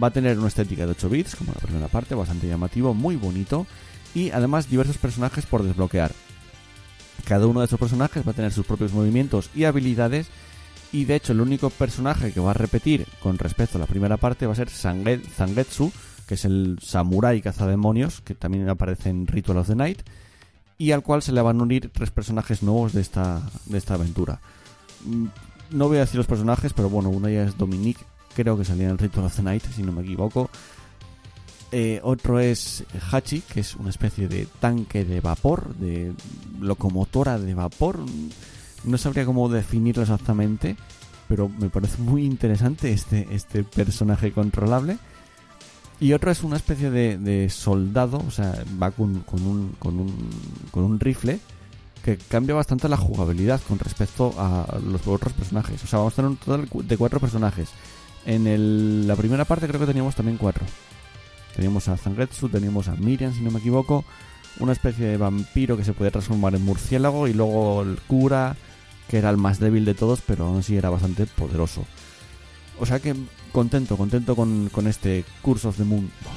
Va 0.00 0.08
a 0.08 0.12
tener 0.12 0.38
una 0.38 0.48
estética 0.48 0.86
de 0.86 0.92
8 0.92 1.08
bits, 1.08 1.36
como 1.36 1.52
la 1.52 1.60
primera 1.60 1.88
parte, 1.88 2.14
bastante 2.14 2.46
llamativo, 2.46 2.94
muy 2.94 3.16
bonito. 3.16 3.66
Y 4.14 4.30
además 4.30 4.68
diversos 4.68 4.98
personajes 4.98 5.46
por 5.46 5.62
desbloquear. 5.62 6.12
Cada 7.24 7.46
uno 7.46 7.60
de 7.60 7.66
esos 7.66 7.78
personajes 7.78 8.26
va 8.26 8.32
a 8.32 8.34
tener 8.34 8.52
sus 8.52 8.66
propios 8.66 8.92
movimientos 8.92 9.50
y 9.54 9.64
habilidades 9.64 10.28
y 10.92 11.04
de 11.04 11.16
hecho, 11.16 11.32
el 11.32 11.40
único 11.40 11.70
personaje 11.70 12.32
que 12.32 12.40
va 12.40 12.50
a 12.50 12.54
repetir 12.54 13.06
con 13.22 13.38
respecto 13.38 13.78
a 13.78 13.80
la 13.80 13.86
primera 13.86 14.16
parte 14.16 14.46
va 14.46 14.52
a 14.52 14.56
ser 14.56 14.68
Zangetsu, 14.70 15.92
que 16.26 16.34
es 16.34 16.44
el 16.44 16.78
samurái 16.82 17.42
cazademonios, 17.42 18.20
que 18.22 18.34
también 18.34 18.68
aparece 18.68 19.10
en 19.10 19.26
Ritual 19.26 19.58
of 19.58 19.68
the 19.68 19.76
Night, 19.76 20.00
y 20.78 20.90
al 20.92 21.02
cual 21.02 21.22
se 21.22 21.32
le 21.32 21.42
van 21.42 21.60
a 21.60 21.62
unir 21.62 21.90
tres 21.92 22.10
personajes 22.10 22.62
nuevos 22.62 22.92
de 22.92 23.02
esta, 23.02 23.40
de 23.66 23.78
esta 23.78 23.94
aventura. 23.94 24.40
Mm, 25.04 25.26
no 25.70 25.88
voy 25.88 25.98
a 25.98 26.00
decir 26.00 26.16
los 26.16 26.26
personajes, 26.26 26.72
pero 26.72 26.88
bueno, 26.88 27.08
uno 27.10 27.28
ya 27.28 27.44
es 27.44 27.56
Dominique, 27.56 28.04
creo 28.34 28.58
que 28.58 28.64
salía 28.64 28.88
en 28.88 28.98
Ritual 28.98 29.26
of 29.26 29.36
the 29.36 29.42
Night, 29.42 29.64
si 29.74 29.82
no 29.82 29.92
me 29.92 30.02
equivoco. 30.02 30.50
Eh, 31.70 32.00
otro 32.02 32.40
es 32.40 32.82
Hachi, 33.12 33.42
que 33.42 33.60
es 33.60 33.76
una 33.76 33.90
especie 33.90 34.26
de 34.26 34.48
tanque 34.58 35.04
de 35.04 35.20
vapor, 35.20 35.72
de 35.76 36.12
locomotora 36.58 37.38
de 37.38 37.54
vapor 37.54 38.00
no 38.84 38.98
sabría 38.98 39.24
cómo 39.24 39.48
definirlo 39.48 40.02
exactamente, 40.02 40.76
pero 41.28 41.48
me 41.48 41.70
parece 41.70 42.02
muy 42.02 42.24
interesante 42.24 42.92
este, 42.92 43.28
este 43.32 43.62
personaje 43.62 44.32
controlable. 44.32 44.98
Y 46.00 46.14
otro 46.14 46.30
es 46.30 46.42
una 46.42 46.56
especie 46.56 46.90
de, 46.90 47.50
soldado, 47.50 48.22
o 48.26 48.30
sea, 48.30 48.54
va 48.82 48.90
con, 48.90 49.20
con, 49.20 49.42
un, 49.42 49.76
con, 49.78 50.00
un, 50.00 50.30
con 50.70 50.84
un 50.84 50.98
rifle 50.98 51.38
que 52.02 52.16
cambia 52.16 52.54
bastante 52.54 52.88
la 52.88 52.96
jugabilidad 52.96 53.60
con 53.68 53.78
respecto 53.78 54.34
a 54.38 54.78
los 54.82 55.06
otros 55.06 55.34
personajes. 55.34 55.84
O 55.84 55.86
sea, 55.86 55.98
vamos 55.98 56.14
a 56.14 56.16
tener 56.16 56.30
un 56.30 56.36
total 56.38 56.68
de 56.72 56.96
cuatro 56.96 57.20
personajes. 57.20 57.68
En 58.24 59.06
la 59.06 59.16
primera 59.16 59.44
parte 59.44 59.68
creo 59.68 59.80
que 59.80 59.86
teníamos 59.86 60.14
también 60.14 60.38
cuatro. 60.38 60.64
Teníamos 61.54 61.88
a 61.88 61.96
Zangetsu, 61.96 62.48
teníamos 62.48 62.88
a 62.88 62.96
Miriam, 62.96 63.34
si 63.34 63.42
no 63.42 63.50
me 63.50 63.58
equivoco, 63.58 64.04
una 64.58 64.72
especie 64.72 65.06
de 65.06 65.16
vampiro 65.16 65.76
que 65.76 65.84
se 65.84 65.92
puede 65.92 66.10
transformar 66.10 66.54
en 66.54 66.64
murciélago 66.64 67.28
y 67.28 67.34
luego 67.34 67.82
el 67.82 67.98
cura, 68.06 68.56
que 69.10 69.18
era 69.18 69.28
el 69.28 69.36
más 69.36 69.58
débil 69.58 69.84
de 69.84 69.94
todos, 69.94 70.20
pero 70.24 70.46
aún 70.46 70.60
así 70.60 70.76
era 70.76 70.88
bastante 70.88 71.26
poderoso. 71.26 71.84
O 72.78 72.86
sea 72.86 73.00
que 73.00 73.12
contento, 73.50 73.96
contento 73.96 74.36
con, 74.36 74.68
con 74.70 74.86
este 74.86 75.24
Curse 75.42 75.66
of 75.66 75.76
the 75.76 75.84
Moon 75.84 76.08
2. 76.22 76.32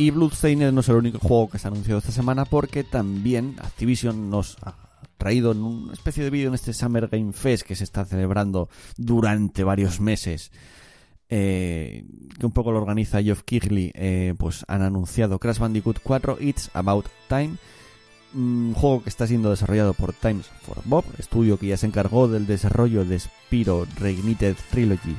Y 0.00 0.10
Bloodstained 0.10 0.72
no 0.72 0.82
es 0.82 0.88
el 0.90 0.96
único 0.96 1.18
juego 1.18 1.48
que 1.48 1.58
se 1.58 1.66
ha 1.66 1.70
anunciado 1.70 2.00
esta 2.00 2.12
semana 2.12 2.44
porque 2.44 2.84
también 2.84 3.56
Activision 3.60 4.28
nos 4.28 4.58
traído 5.18 5.52
en 5.52 5.62
una 5.62 5.92
especie 5.92 6.24
de 6.24 6.30
vídeo 6.30 6.48
en 6.48 6.54
este 6.54 6.72
Summer 6.72 7.08
Game 7.08 7.32
Fest 7.32 7.66
que 7.66 7.74
se 7.74 7.84
está 7.84 8.04
celebrando 8.04 8.68
durante 8.96 9.64
varios 9.64 10.00
meses. 10.00 10.50
Eh, 11.30 12.06
que 12.38 12.46
un 12.46 12.52
poco 12.52 12.72
lo 12.72 12.78
organiza 12.78 13.22
Geoff 13.22 13.42
Keighley, 13.42 13.92
eh, 13.94 14.34
pues 14.38 14.64
han 14.66 14.80
anunciado 14.80 15.38
Crash 15.38 15.58
Bandicoot 15.58 15.98
4 16.02 16.38
It's 16.40 16.70
About 16.72 17.06
Time, 17.28 17.56
un 18.34 18.72
juego 18.74 19.02
que 19.02 19.10
está 19.10 19.26
siendo 19.26 19.50
desarrollado 19.50 19.92
por 19.92 20.14
Times 20.14 20.46
for 20.62 20.80
Bob, 20.84 21.04
estudio 21.18 21.58
que 21.58 21.66
ya 21.66 21.76
se 21.76 21.86
encargó 21.86 22.28
del 22.28 22.46
desarrollo 22.46 23.04
de 23.04 23.18
Spiro 23.18 23.86
Reignited 23.98 24.56
Trilogy 24.70 25.16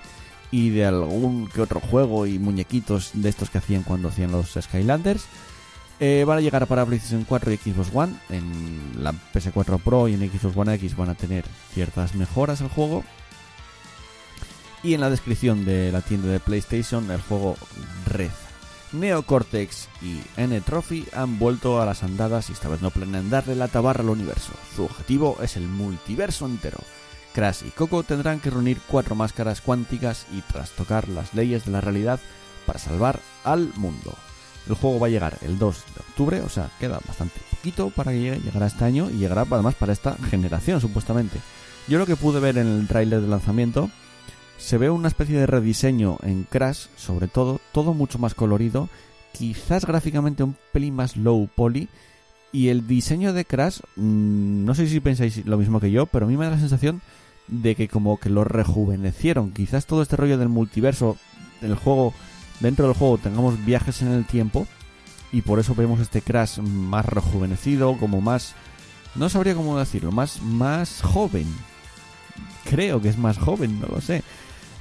y 0.51 0.69
de 0.69 0.85
algún 0.85 1.47
que 1.47 1.61
otro 1.61 1.79
juego 1.79 2.25
y 2.25 2.39
muñequitos 2.39 3.11
de 3.13 3.29
estos 3.29 3.49
que 3.49 3.59
hacían 3.59 3.83
cuando 3.83 4.07
hacían 4.07 4.31
los 4.31 4.57
Skylanders. 4.59 5.25
Eh, 5.99 6.23
van 6.25 6.37
a 6.37 6.41
llegar 6.41 6.65
para 6.67 6.85
PlayStation 6.85 7.25
4 7.25 7.51
y 7.51 7.57
Xbox 7.57 7.89
One. 7.93 8.13
En 8.29 9.03
la 9.03 9.13
PS4 9.33 9.79
Pro 9.81 10.07
y 10.07 10.13
en 10.13 10.31
Xbox 10.31 10.55
One 10.55 10.73
X 10.75 10.95
van 10.95 11.09
a 11.09 11.15
tener 11.15 11.45
ciertas 11.73 12.15
mejoras 12.15 12.61
al 12.61 12.69
juego. 12.69 13.03
Y 14.81 14.93
en 14.93 15.01
la 15.01 15.09
descripción 15.09 15.65
de 15.65 15.91
la 15.91 16.01
tienda 16.01 16.29
de 16.29 16.39
PlayStation 16.39 17.11
el 17.11 17.21
juego 17.21 17.57
reza. 18.05 18.47
Neo 18.91 19.23
Cortex 19.23 19.87
y 20.01 20.21
N 20.37 20.59
Trophy 20.61 21.05
han 21.13 21.37
vuelto 21.37 21.81
a 21.81 21.85
las 21.85 22.01
andadas 22.01 22.49
y 22.49 22.53
esta 22.53 22.69
vez 22.69 22.81
no 22.81 22.89
planean 22.89 23.29
darle 23.29 23.55
la 23.55 23.67
tabarra 23.67 24.01
al 24.01 24.09
universo. 24.09 24.53
Su 24.75 24.85
objetivo 24.85 25.37
es 25.41 25.57
el 25.57 25.67
multiverso 25.67 26.45
entero. 26.45 26.79
Crash 27.33 27.63
y 27.67 27.69
Coco 27.69 28.03
tendrán 28.03 28.39
que 28.39 28.49
reunir 28.49 28.79
cuatro 28.87 29.15
máscaras 29.15 29.61
cuánticas 29.61 30.25
y 30.33 30.41
trastocar 30.41 31.07
las 31.09 31.33
leyes 31.35 31.65
de 31.65 31.71
la 31.71 31.81
realidad 31.81 32.19
para 32.65 32.79
salvar 32.79 33.19
al 33.43 33.71
mundo. 33.75 34.15
El 34.69 34.75
juego 34.75 34.99
va 34.99 35.07
a 35.07 35.09
llegar 35.09 35.37
el 35.41 35.57
2 35.57 35.83
de 35.95 35.99
octubre, 35.99 36.41
o 36.41 36.49
sea, 36.49 36.69
queda 36.79 36.99
bastante 37.05 37.39
poquito 37.49 37.89
para 37.89 38.11
que 38.11 38.19
llegue, 38.19 38.39
llegará 38.39 38.67
este 38.67 38.85
año 38.85 39.09
y 39.09 39.17
llegará 39.17 39.41
además 39.49 39.75
para 39.75 39.93
esta 39.93 40.15
generación, 40.29 40.79
supuestamente. 40.79 41.39
Yo 41.87 41.97
lo 41.97 42.05
que 42.05 42.15
pude 42.15 42.39
ver 42.39 42.57
en 42.57 42.67
el 42.67 42.87
tráiler 42.87 43.21
de 43.21 43.27
lanzamiento, 43.27 43.89
se 44.57 44.77
ve 44.77 44.89
una 44.89 45.07
especie 45.07 45.39
de 45.39 45.47
rediseño 45.47 46.17
en 46.21 46.43
Crash, 46.43 46.85
sobre 46.97 47.27
todo, 47.27 47.59
todo 47.71 47.93
mucho 47.93 48.19
más 48.19 48.35
colorido, 48.35 48.89
quizás 49.31 49.85
gráficamente 49.85 50.43
un 50.43 50.55
pelín 50.71 50.95
más 50.95 51.17
low 51.17 51.49
poly, 51.55 51.89
y 52.51 52.67
el 52.67 52.85
diseño 52.87 53.33
de 53.33 53.45
Crash, 53.45 53.79
mmm, 53.95 54.65
no 54.65 54.75
sé 54.75 54.87
si 54.87 54.99
pensáis 54.99 55.45
lo 55.45 55.57
mismo 55.57 55.79
que 55.79 55.91
yo, 55.91 56.05
pero 56.05 56.25
a 56.25 56.29
mí 56.29 56.37
me 56.37 56.45
da 56.45 56.51
la 56.51 56.59
sensación 56.59 57.01
de 57.47 57.75
que 57.75 57.87
como 57.87 58.19
que 58.19 58.29
lo 58.29 58.43
rejuvenecieron. 58.43 59.51
Quizás 59.51 59.85
todo 59.85 60.01
este 60.01 60.15
rollo 60.15 60.37
del 60.37 60.49
multiverso, 60.49 61.17
del 61.61 61.75
juego, 61.75 62.13
dentro 62.59 62.87
del 62.87 62.95
juego 62.95 63.17
tengamos 63.17 63.63
viajes 63.65 64.01
en 64.01 64.11
el 64.11 64.25
tiempo 64.25 64.67
y 65.31 65.41
por 65.41 65.59
eso 65.59 65.75
vemos 65.75 65.99
este 65.99 66.21
Crash 66.21 66.59
más 66.59 67.05
rejuvenecido, 67.05 67.97
como 67.97 68.21
más... 68.21 68.55
No 69.15 69.29
sabría 69.29 69.55
cómo 69.55 69.77
decirlo, 69.77 70.11
más, 70.11 70.41
más 70.41 71.01
joven. 71.01 71.47
Creo 72.69 73.01
que 73.01 73.09
es 73.09 73.17
más 73.17 73.37
joven, 73.37 73.79
no 73.79 73.87
lo 73.87 74.01
sé. 74.01 74.23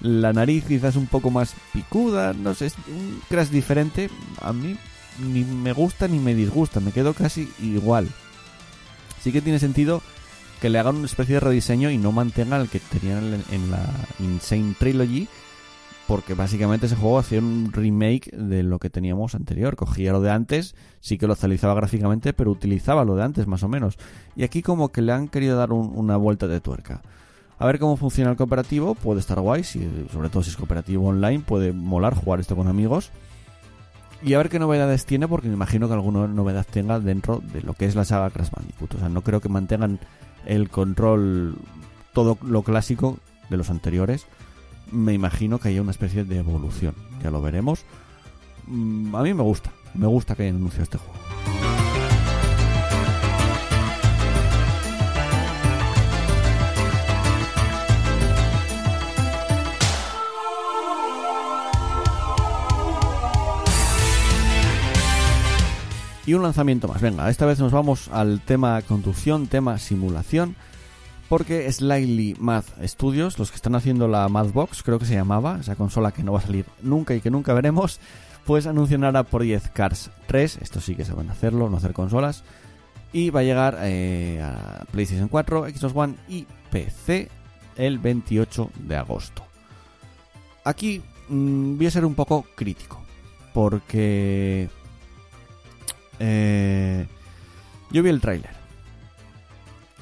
La 0.00 0.32
nariz 0.32 0.64
quizás 0.64 0.96
un 0.96 1.06
poco 1.06 1.30
más 1.30 1.54
picuda, 1.72 2.32
no 2.32 2.54
sé, 2.54 2.66
es 2.66 2.74
un 2.88 3.20
Crash 3.28 3.48
diferente. 3.48 4.10
A 4.40 4.52
mí 4.52 4.76
ni 5.18 5.44
me 5.44 5.72
gusta 5.72 6.08
ni 6.08 6.18
me 6.18 6.34
disgusta, 6.34 6.80
me 6.80 6.92
quedo 6.92 7.14
casi 7.14 7.52
igual. 7.60 8.08
Sí 9.22 9.32
que 9.32 9.42
tiene 9.42 9.58
sentido 9.58 10.02
que 10.60 10.70
le 10.70 10.78
hagan 10.78 10.96
una 10.96 11.06
especie 11.06 11.34
de 11.34 11.40
rediseño 11.40 11.90
y 11.90 11.98
no 11.98 12.12
mantengan 12.12 12.62
el 12.62 12.68
que 12.68 12.80
tenían 12.80 13.44
en 13.50 13.70
la 13.70 13.84
Insane 14.18 14.74
Trilogy, 14.78 15.28
porque 16.08 16.32
básicamente 16.32 16.86
ese 16.86 16.96
juego 16.96 17.18
hacía 17.18 17.38
un 17.38 17.70
remake 17.70 18.30
de 18.32 18.62
lo 18.62 18.78
que 18.78 18.88
teníamos 18.88 19.34
anterior. 19.34 19.76
Cogía 19.76 20.10
lo 20.10 20.22
de 20.22 20.30
antes, 20.30 20.74
sí 21.00 21.18
que 21.18 21.26
lo 21.26 21.34
actualizaba 21.34 21.74
gráficamente, 21.74 22.32
pero 22.32 22.50
utilizaba 22.50 23.04
lo 23.04 23.14
de 23.14 23.24
antes 23.24 23.46
más 23.46 23.62
o 23.62 23.68
menos. 23.68 23.98
Y 24.34 24.42
aquí 24.42 24.62
como 24.62 24.88
que 24.88 25.02
le 25.02 25.12
han 25.12 25.28
querido 25.28 25.58
dar 25.58 25.70
un, 25.70 25.92
una 25.94 26.16
vuelta 26.16 26.46
de 26.46 26.62
tuerca. 26.62 27.02
A 27.58 27.66
ver 27.66 27.78
cómo 27.78 27.98
funciona 27.98 28.30
el 28.30 28.38
cooperativo, 28.38 28.94
puede 28.94 29.20
estar 29.20 29.38
guay, 29.38 29.64
si, 29.64 29.86
sobre 30.10 30.30
todo 30.30 30.42
si 30.42 30.48
es 30.48 30.56
cooperativo 30.56 31.06
online, 31.06 31.40
puede 31.40 31.72
molar 31.72 32.14
jugar 32.14 32.40
esto 32.40 32.56
con 32.56 32.68
amigos. 32.68 33.10
Y 34.22 34.32
a 34.32 34.38
ver 34.38 34.48
qué 34.48 34.58
novedades 34.58 35.04
tiene, 35.04 35.28
porque 35.28 35.48
me 35.48 35.54
imagino 35.54 35.88
que 35.88 35.94
alguna 35.94 36.26
novedad 36.26 36.66
tenga 36.68 37.00
dentro 37.00 37.42
de 37.52 37.60
lo 37.60 37.74
que 37.74 37.84
es 37.84 37.94
la 37.94 38.06
saga 38.06 38.30
Crash 38.30 38.50
Bandicoot. 38.50 38.94
O 38.94 38.98
sea, 38.98 39.10
no 39.10 39.20
creo 39.20 39.42
que 39.42 39.50
mantengan 39.50 40.00
el 40.46 40.70
control, 40.70 41.56
todo 42.14 42.38
lo 42.40 42.62
clásico 42.62 43.18
de 43.50 43.58
los 43.58 43.68
anteriores. 43.68 44.26
Me 44.90 45.12
imagino 45.12 45.58
que 45.58 45.68
haya 45.68 45.82
una 45.82 45.90
especie 45.90 46.24
de 46.24 46.38
evolución. 46.38 46.94
Ya 47.22 47.30
lo 47.30 47.42
veremos. 47.42 47.84
Mm, 48.66 49.14
a 49.14 49.22
mí 49.22 49.34
me 49.34 49.42
gusta, 49.42 49.70
me 49.94 50.06
gusta 50.06 50.34
que 50.34 50.44
hayan 50.44 50.56
anunciado 50.56 50.84
este 50.84 50.98
juego. 50.98 51.18
Y 66.28 66.34
un 66.34 66.42
lanzamiento 66.42 66.88
más. 66.88 67.00
Venga, 67.00 67.30
esta 67.30 67.46
vez 67.46 67.58
nos 67.58 67.72
vamos 67.72 68.08
al 68.12 68.42
tema 68.42 68.82
conducción, 68.82 69.46
tema 69.46 69.78
simulación. 69.78 70.56
Porque 71.28 71.70
Slightly 71.70 72.36
Math 72.38 72.68
Studios, 72.84 73.38
los 73.38 73.50
que 73.50 73.56
están 73.56 73.74
haciendo 73.74 74.08
la 74.08 74.28
Mathbox, 74.28 74.82
creo 74.82 74.98
que 74.98 75.04
se 75.04 75.14
llamaba, 75.14 75.58
esa 75.60 75.76
consola 75.76 76.12
que 76.12 76.22
no 76.22 76.32
va 76.32 76.38
a 76.38 76.42
salir 76.42 76.64
nunca 76.82 77.14
y 77.14 77.20
que 77.20 77.30
nunca 77.30 77.52
veremos, 77.52 78.00
pues 78.46 78.66
anunciará 78.66 79.22
Project 79.24 79.74
Cars 79.74 80.10
3. 80.26 80.58
Esto 80.62 80.80
sí 80.80 80.94
que 80.94 81.04
se 81.04 81.12
a 81.12 81.32
hacerlo, 81.32 81.68
no 81.68 81.76
hacer 81.76 81.92
consolas. 81.92 82.44
Y 83.12 83.28
va 83.28 83.40
a 83.40 83.42
llegar 83.42 83.78
eh, 83.82 84.40
a 84.42 84.86
PlayStation 84.90 85.28
4, 85.28 85.68
Xbox 85.68 85.94
One 85.94 86.14
y 86.28 86.46
PC 86.70 87.28
el 87.76 87.98
28 87.98 88.70
de 88.86 88.96
agosto. 88.96 89.44
Aquí 90.64 91.02
mmm, 91.28 91.76
voy 91.76 91.86
a 91.86 91.90
ser 91.90 92.06
un 92.06 92.14
poco 92.14 92.46
crítico. 92.54 93.02
Porque 93.52 94.70
eh, 96.18 97.06
yo 97.90 98.02
vi 98.02 98.08
el 98.08 98.20
tráiler. 98.20 98.57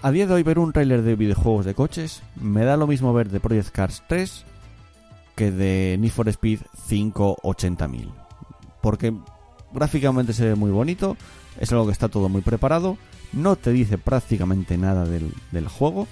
A 0.07 0.13
día 0.13 0.29
de 0.29 0.35
hoy 0.35 0.45
ver 0.45 0.61
un 0.61 0.73
tráiler 0.73 1.03
de 1.03 1.17
videojuegos 1.17 1.65
de 1.65 1.75
coches 1.75 2.23
me 2.37 2.65
da 2.65 2.77
lo 2.77 2.87
mismo 2.87 3.13
ver 3.13 3.29
de 3.29 3.41
Project 3.41 3.71
Cars 3.71 4.05
3 4.07 4.45
que 5.35 5.51
de 5.51 5.97
Need 5.99 6.13
for 6.13 6.29
Speed 6.29 6.61
580.000. 6.89 8.15
Porque 8.81 9.13
gráficamente 9.73 10.33
se 10.33 10.45
ve 10.45 10.55
muy 10.55 10.71
bonito, 10.71 11.17
es 11.59 11.73
algo 11.73 11.87
que 11.87 11.91
está 11.93 12.09
todo 12.09 12.29
muy 12.29 12.41
preparado, 12.43 12.97
no 13.33 13.57
te 13.57 13.73
dice 13.73 13.99
prácticamente 13.99 14.79
nada 14.79 15.07
del, 15.07 15.35
del 15.51 15.67
juego. 15.67 16.07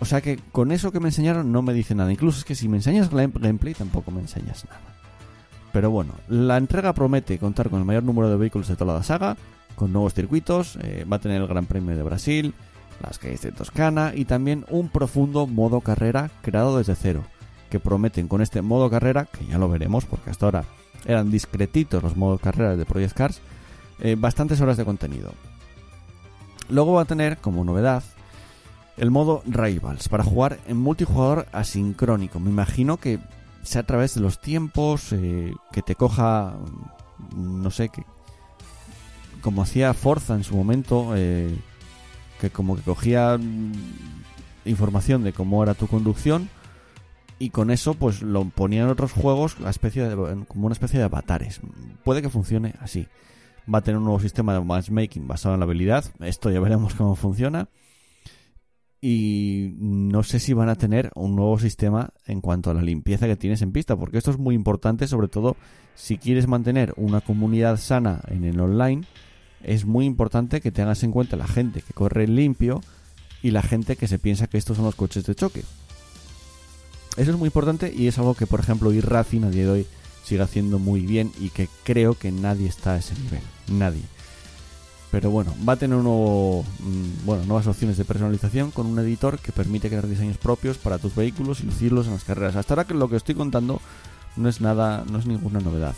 O 0.00 0.06
sea 0.06 0.22
que 0.22 0.38
con 0.50 0.72
eso 0.72 0.90
que 0.90 1.00
me 1.00 1.08
enseñaron 1.08 1.52
no 1.52 1.60
me 1.60 1.74
dice 1.74 1.94
nada. 1.94 2.10
Incluso 2.10 2.38
es 2.38 2.46
que 2.46 2.54
si 2.54 2.66
me 2.66 2.78
enseñas 2.78 3.10
gameplay 3.10 3.74
tampoco 3.74 4.10
me 4.10 4.22
enseñas 4.22 4.64
nada. 4.64 4.80
Pero 5.70 5.90
bueno, 5.90 6.14
la 6.28 6.56
entrega 6.56 6.94
promete 6.94 7.38
contar 7.38 7.68
con 7.68 7.80
el 7.80 7.84
mayor 7.84 8.04
número 8.04 8.30
de 8.30 8.38
vehículos 8.38 8.68
de 8.68 8.76
toda 8.76 8.94
la 8.94 9.02
saga, 9.02 9.36
con 9.78 9.92
nuevos 9.92 10.12
circuitos, 10.12 10.76
eh, 10.82 11.06
va 11.10 11.16
a 11.16 11.20
tener 11.20 11.40
el 11.40 11.46
Gran 11.46 11.64
Premio 11.64 11.96
de 11.96 12.02
Brasil, 12.02 12.52
las 13.00 13.18
calles 13.18 13.42
de 13.42 13.52
Toscana 13.52 14.12
y 14.14 14.24
también 14.24 14.66
un 14.68 14.88
profundo 14.88 15.46
modo 15.46 15.80
carrera 15.80 16.30
creado 16.42 16.76
desde 16.76 16.96
cero, 16.96 17.22
que 17.70 17.78
prometen 17.78 18.26
con 18.26 18.42
este 18.42 18.60
modo 18.60 18.90
carrera, 18.90 19.26
que 19.26 19.46
ya 19.46 19.56
lo 19.56 19.68
veremos 19.68 20.04
porque 20.04 20.30
hasta 20.30 20.46
ahora 20.46 20.64
eran 21.06 21.30
discretitos 21.30 22.02
los 22.02 22.16
modos 22.16 22.40
carrera 22.40 22.76
de 22.76 22.84
Project 22.84 23.14
Cars, 23.14 23.40
eh, 24.00 24.16
bastantes 24.18 24.60
horas 24.60 24.76
de 24.76 24.84
contenido. 24.84 25.32
Luego 26.68 26.94
va 26.94 27.02
a 27.02 27.06
tener 27.06 27.38
como 27.38 27.64
novedad 27.64 28.02
el 28.96 29.12
modo 29.12 29.42
Rivals 29.46 30.08
para 30.08 30.24
jugar 30.24 30.58
en 30.66 30.76
multijugador 30.76 31.46
asincrónico. 31.52 32.40
Me 32.40 32.50
imagino 32.50 32.96
que 32.96 33.20
sea 33.62 33.82
a 33.82 33.86
través 33.86 34.14
de 34.14 34.22
los 34.22 34.40
tiempos, 34.40 35.12
eh, 35.12 35.54
que 35.70 35.82
te 35.82 35.94
coja, 35.94 36.56
no 37.36 37.70
sé, 37.70 37.90
que 37.90 38.02
como 39.40 39.62
hacía 39.62 39.94
Forza 39.94 40.34
en 40.34 40.44
su 40.44 40.56
momento, 40.56 41.12
eh, 41.16 41.54
que 42.40 42.50
como 42.50 42.76
que 42.76 42.82
cogía 42.82 43.38
mm, 43.38 43.72
información 44.64 45.24
de 45.24 45.32
cómo 45.32 45.62
era 45.62 45.74
tu 45.74 45.86
conducción 45.86 46.48
y 47.38 47.50
con 47.50 47.70
eso 47.70 47.94
pues 47.94 48.22
lo 48.22 48.44
ponía 48.44 48.82
en 48.82 48.88
otros 48.88 49.12
juegos 49.12 49.56
a 49.64 49.70
especie 49.70 50.08
de, 50.08 50.44
como 50.46 50.66
una 50.66 50.72
especie 50.72 50.98
de 50.98 51.04
avatares. 51.04 51.60
Puede 52.04 52.22
que 52.22 52.30
funcione 52.30 52.74
así. 52.80 53.06
Va 53.72 53.78
a 53.78 53.82
tener 53.82 53.98
un 53.98 54.04
nuevo 54.04 54.20
sistema 54.20 54.54
de 54.54 54.60
matchmaking 54.60 55.28
basado 55.28 55.54
en 55.54 55.60
la 55.60 55.66
habilidad. 55.66 56.04
Esto 56.20 56.50
ya 56.50 56.60
veremos 56.60 56.94
cómo 56.94 57.14
funciona 57.14 57.68
y 59.00 59.74
no 59.78 60.24
sé 60.24 60.40
si 60.40 60.52
van 60.52 60.68
a 60.68 60.74
tener 60.74 61.10
un 61.14 61.36
nuevo 61.36 61.58
sistema 61.58 62.10
en 62.26 62.40
cuanto 62.40 62.70
a 62.70 62.74
la 62.74 62.82
limpieza 62.82 63.26
que 63.26 63.36
tienes 63.36 63.62
en 63.62 63.70
pista, 63.70 63.96
porque 63.96 64.18
esto 64.18 64.32
es 64.32 64.38
muy 64.38 64.54
importante, 64.54 65.06
sobre 65.06 65.28
todo 65.28 65.56
si 65.94 66.18
quieres 66.18 66.48
mantener 66.48 66.94
una 66.96 67.20
comunidad 67.20 67.76
sana 67.76 68.20
en 68.28 68.44
el 68.44 68.58
online, 68.58 69.04
es 69.62 69.84
muy 69.84 70.04
importante 70.04 70.60
que 70.60 70.70
tengas 70.70 71.02
en 71.02 71.12
cuenta 71.12 71.36
la 71.36 71.48
gente 71.48 71.82
que 71.82 71.92
corre 71.92 72.26
limpio 72.26 72.80
y 73.42 73.50
la 73.50 73.62
gente 73.62 73.96
que 73.96 74.08
se 74.08 74.18
piensa 74.18 74.46
que 74.46 74.58
estos 74.58 74.76
son 74.76 74.86
los 74.86 74.94
coches 74.94 75.24
de 75.24 75.34
choque. 75.34 75.64
Eso 77.16 77.30
es 77.32 77.36
muy 77.36 77.46
importante 77.46 77.92
y 77.94 78.06
es 78.06 78.18
algo 78.18 78.34
que, 78.34 78.46
por 78.46 78.60
ejemplo, 78.60 78.92
iRacing 78.92 79.44
a 79.44 79.50
día 79.50 79.64
de 79.64 79.70
hoy 79.70 79.86
sigue 80.24 80.42
haciendo 80.42 80.78
muy 80.78 81.00
bien 81.00 81.32
y 81.40 81.50
que 81.50 81.68
creo 81.82 82.14
que 82.14 82.30
nadie 82.30 82.68
está 82.68 82.94
a 82.94 82.98
ese 82.98 83.14
nivel. 83.14 83.40
Nadie. 83.68 84.02
Pero 85.10 85.30
bueno, 85.30 85.54
va 85.66 85.72
a 85.72 85.76
tener 85.76 85.96
un 85.96 86.04
nuevo, 86.04 86.64
mm, 86.80 87.24
bueno, 87.24 87.44
nuevas 87.46 87.66
opciones 87.66 87.96
de 87.96 88.04
personalización 88.04 88.70
con 88.70 88.86
un 88.86 88.98
editor 88.98 89.38
que 89.38 89.52
permite 89.52 89.88
crear 89.88 90.06
diseños 90.06 90.36
propios 90.36 90.76
para 90.76 90.98
tus 90.98 91.14
vehículos 91.14 91.60
y 91.60 91.64
lucirlos 91.64 92.06
en 92.06 92.12
las 92.12 92.24
carreras. 92.24 92.56
Hasta 92.56 92.74
ahora 92.74 92.84
que 92.84 92.94
lo 92.94 93.08
que 93.08 93.16
estoy 93.16 93.34
contando 93.34 93.80
no 94.36 94.48
es 94.48 94.60
nada, 94.60 95.04
no 95.10 95.18
es 95.18 95.26
ninguna 95.26 95.60
novedad. 95.60 95.94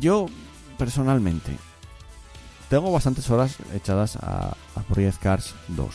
Yo, 0.00 0.26
personalmente, 0.78 1.56
tengo 2.68 2.92
bastantes 2.92 3.28
horas 3.30 3.56
echadas 3.74 4.16
a, 4.16 4.56
a 4.74 4.82
Project 4.88 5.22
Cars 5.22 5.54
2. 5.68 5.94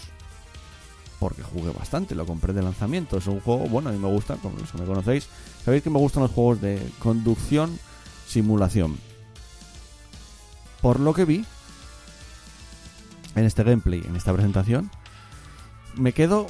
Porque 1.20 1.44
jugué 1.44 1.72
bastante, 1.72 2.16
lo 2.16 2.26
compré 2.26 2.54
de 2.54 2.62
lanzamiento. 2.62 3.18
Es 3.18 3.28
un 3.28 3.40
juego, 3.40 3.68
bueno, 3.68 3.90
a 3.90 3.94
mí 3.94 4.00
me 4.00 4.08
gusta, 4.08 4.36
como 4.36 4.58
los 4.58 4.72
que 4.72 4.78
me 4.78 4.86
conocéis. 4.86 5.28
Sabéis 5.64 5.84
que 5.84 5.90
me 5.90 6.00
gustan 6.00 6.24
los 6.24 6.32
juegos 6.32 6.60
de 6.62 6.86
conducción, 7.00 7.80
simulación. 8.28 8.98
Por 10.82 11.00
lo 11.00 11.14
que 11.14 11.24
vi, 11.24 11.46
en 13.36 13.46
este 13.46 13.64
gameplay, 13.64 14.02
en 14.06 14.16
esta 14.16 14.34
presentación, 14.34 14.92
me 15.96 16.12
quedo 16.12 16.48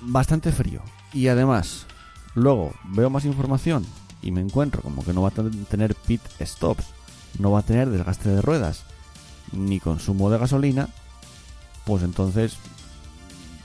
bastante 0.00 0.52
frío. 0.52 0.82
Y 1.12 1.28
además, 1.28 1.86
luego 2.34 2.72
veo 2.84 3.10
más 3.10 3.24
información 3.24 3.84
y 4.22 4.30
me 4.30 4.40
encuentro 4.40 4.80
como 4.80 5.04
que 5.04 5.12
no 5.12 5.22
va 5.22 5.28
a 5.28 5.66
tener 5.68 5.94
pit 5.94 6.22
stops, 6.40 6.86
no 7.38 7.50
va 7.50 7.58
a 7.58 7.64
tener 7.64 7.90
desgaste 7.90 8.30
de 8.30 8.40
ruedas, 8.40 8.84
ni 9.52 9.80
consumo 9.80 10.30
de 10.30 10.38
gasolina, 10.38 10.88
pues 11.84 12.02
entonces, 12.02 12.56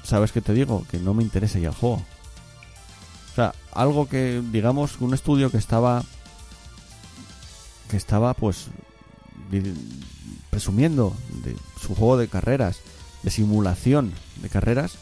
¿sabes 0.04 0.32
qué 0.32 0.42
te 0.42 0.54
digo? 0.54 0.86
Que 0.90 1.00
no 1.00 1.14
me 1.14 1.24
interesa 1.24 1.60
ya 1.60 1.70
el 1.70 1.76
juego. 1.76 2.04
O 3.32 3.36
sea, 3.36 3.54
algo 3.72 4.08
que, 4.08 4.42
digamos, 4.52 5.00
un 5.00 5.14
estudio 5.14 5.52
que 5.52 5.58
estaba, 5.58 6.04
que 7.90 7.98
estaba 7.98 8.34
pues 8.34 8.68
presumiendo 10.50 11.16
de 11.44 11.56
su 11.80 11.96
juego 11.96 12.18
de 12.18 12.28
carreras, 12.28 12.80
de 13.24 13.30
simulación 13.30 14.14
de 14.42 14.50
carreras, 14.50 14.96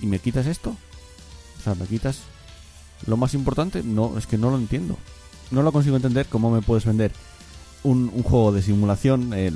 y 0.00 0.06
me 0.06 0.18
quitas 0.18 0.46
esto. 0.46 0.76
O 1.58 1.62
sea, 1.62 1.74
me 1.74 1.86
quitas 1.86 2.20
lo 3.06 3.16
más 3.16 3.34
importante. 3.34 3.82
No, 3.82 4.18
es 4.18 4.26
que 4.26 4.36
no 4.36 4.50
lo 4.50 4.56
entiendo. 4.56 4.98
No 5.50 5.62
lo 5.62 5.72
consigo 5.72 5.96
entender 5.96 6.26
cómo 6.26 6.50
me 6.50 6.62
puedes 6.62 6.84
vender 6.84 7.12
un, 7.84 8.22
juego 8.22 8.50
de 8.50 8.62
simulación, 8.62 9.32
eh, 9.34 9.52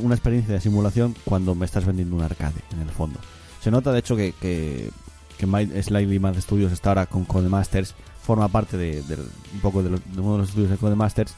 una 0.00 0.14
experiencia 0.14 0.54
de 0.54 0.60
simulación 0.60 1.14
cuando 1.24 1.54
me 1.54 1.64
estás 1.64 1.86
vendiendo 1.86 2.16
un 2.16 2.22
arcade, 2.22 2.60
en 2.72 2.80
el 2.80 2.90
fondo. 2.90 3.18
Se 3.62 3.70
nota, 3.70 3.92
de 3.92 4.00
hecho, 4.00 4.16
que, 4.16 4.34
que, 4.40 4.90
que 5.38 5.82
Slightly 5.82 6.18
Mad 6.18 6.38
Studios 6.40 6.72
está 6.72 6.90
ahora 6.90 7.06
con 7.06 7.24
Codemasters, 7.24 7.94
forma 8.22 8.48
parte 8.48 8.76
de, 8.76 9.02
un 9.54 9.60
poco 9.60 9.82
de, 9.82 9.88
uno 9.88 10.32
de 10.32 10.38
los 10.38 10.48
estudios 10.48 10.70
de 10.70 10.76
Codemasters, 10.76 11.34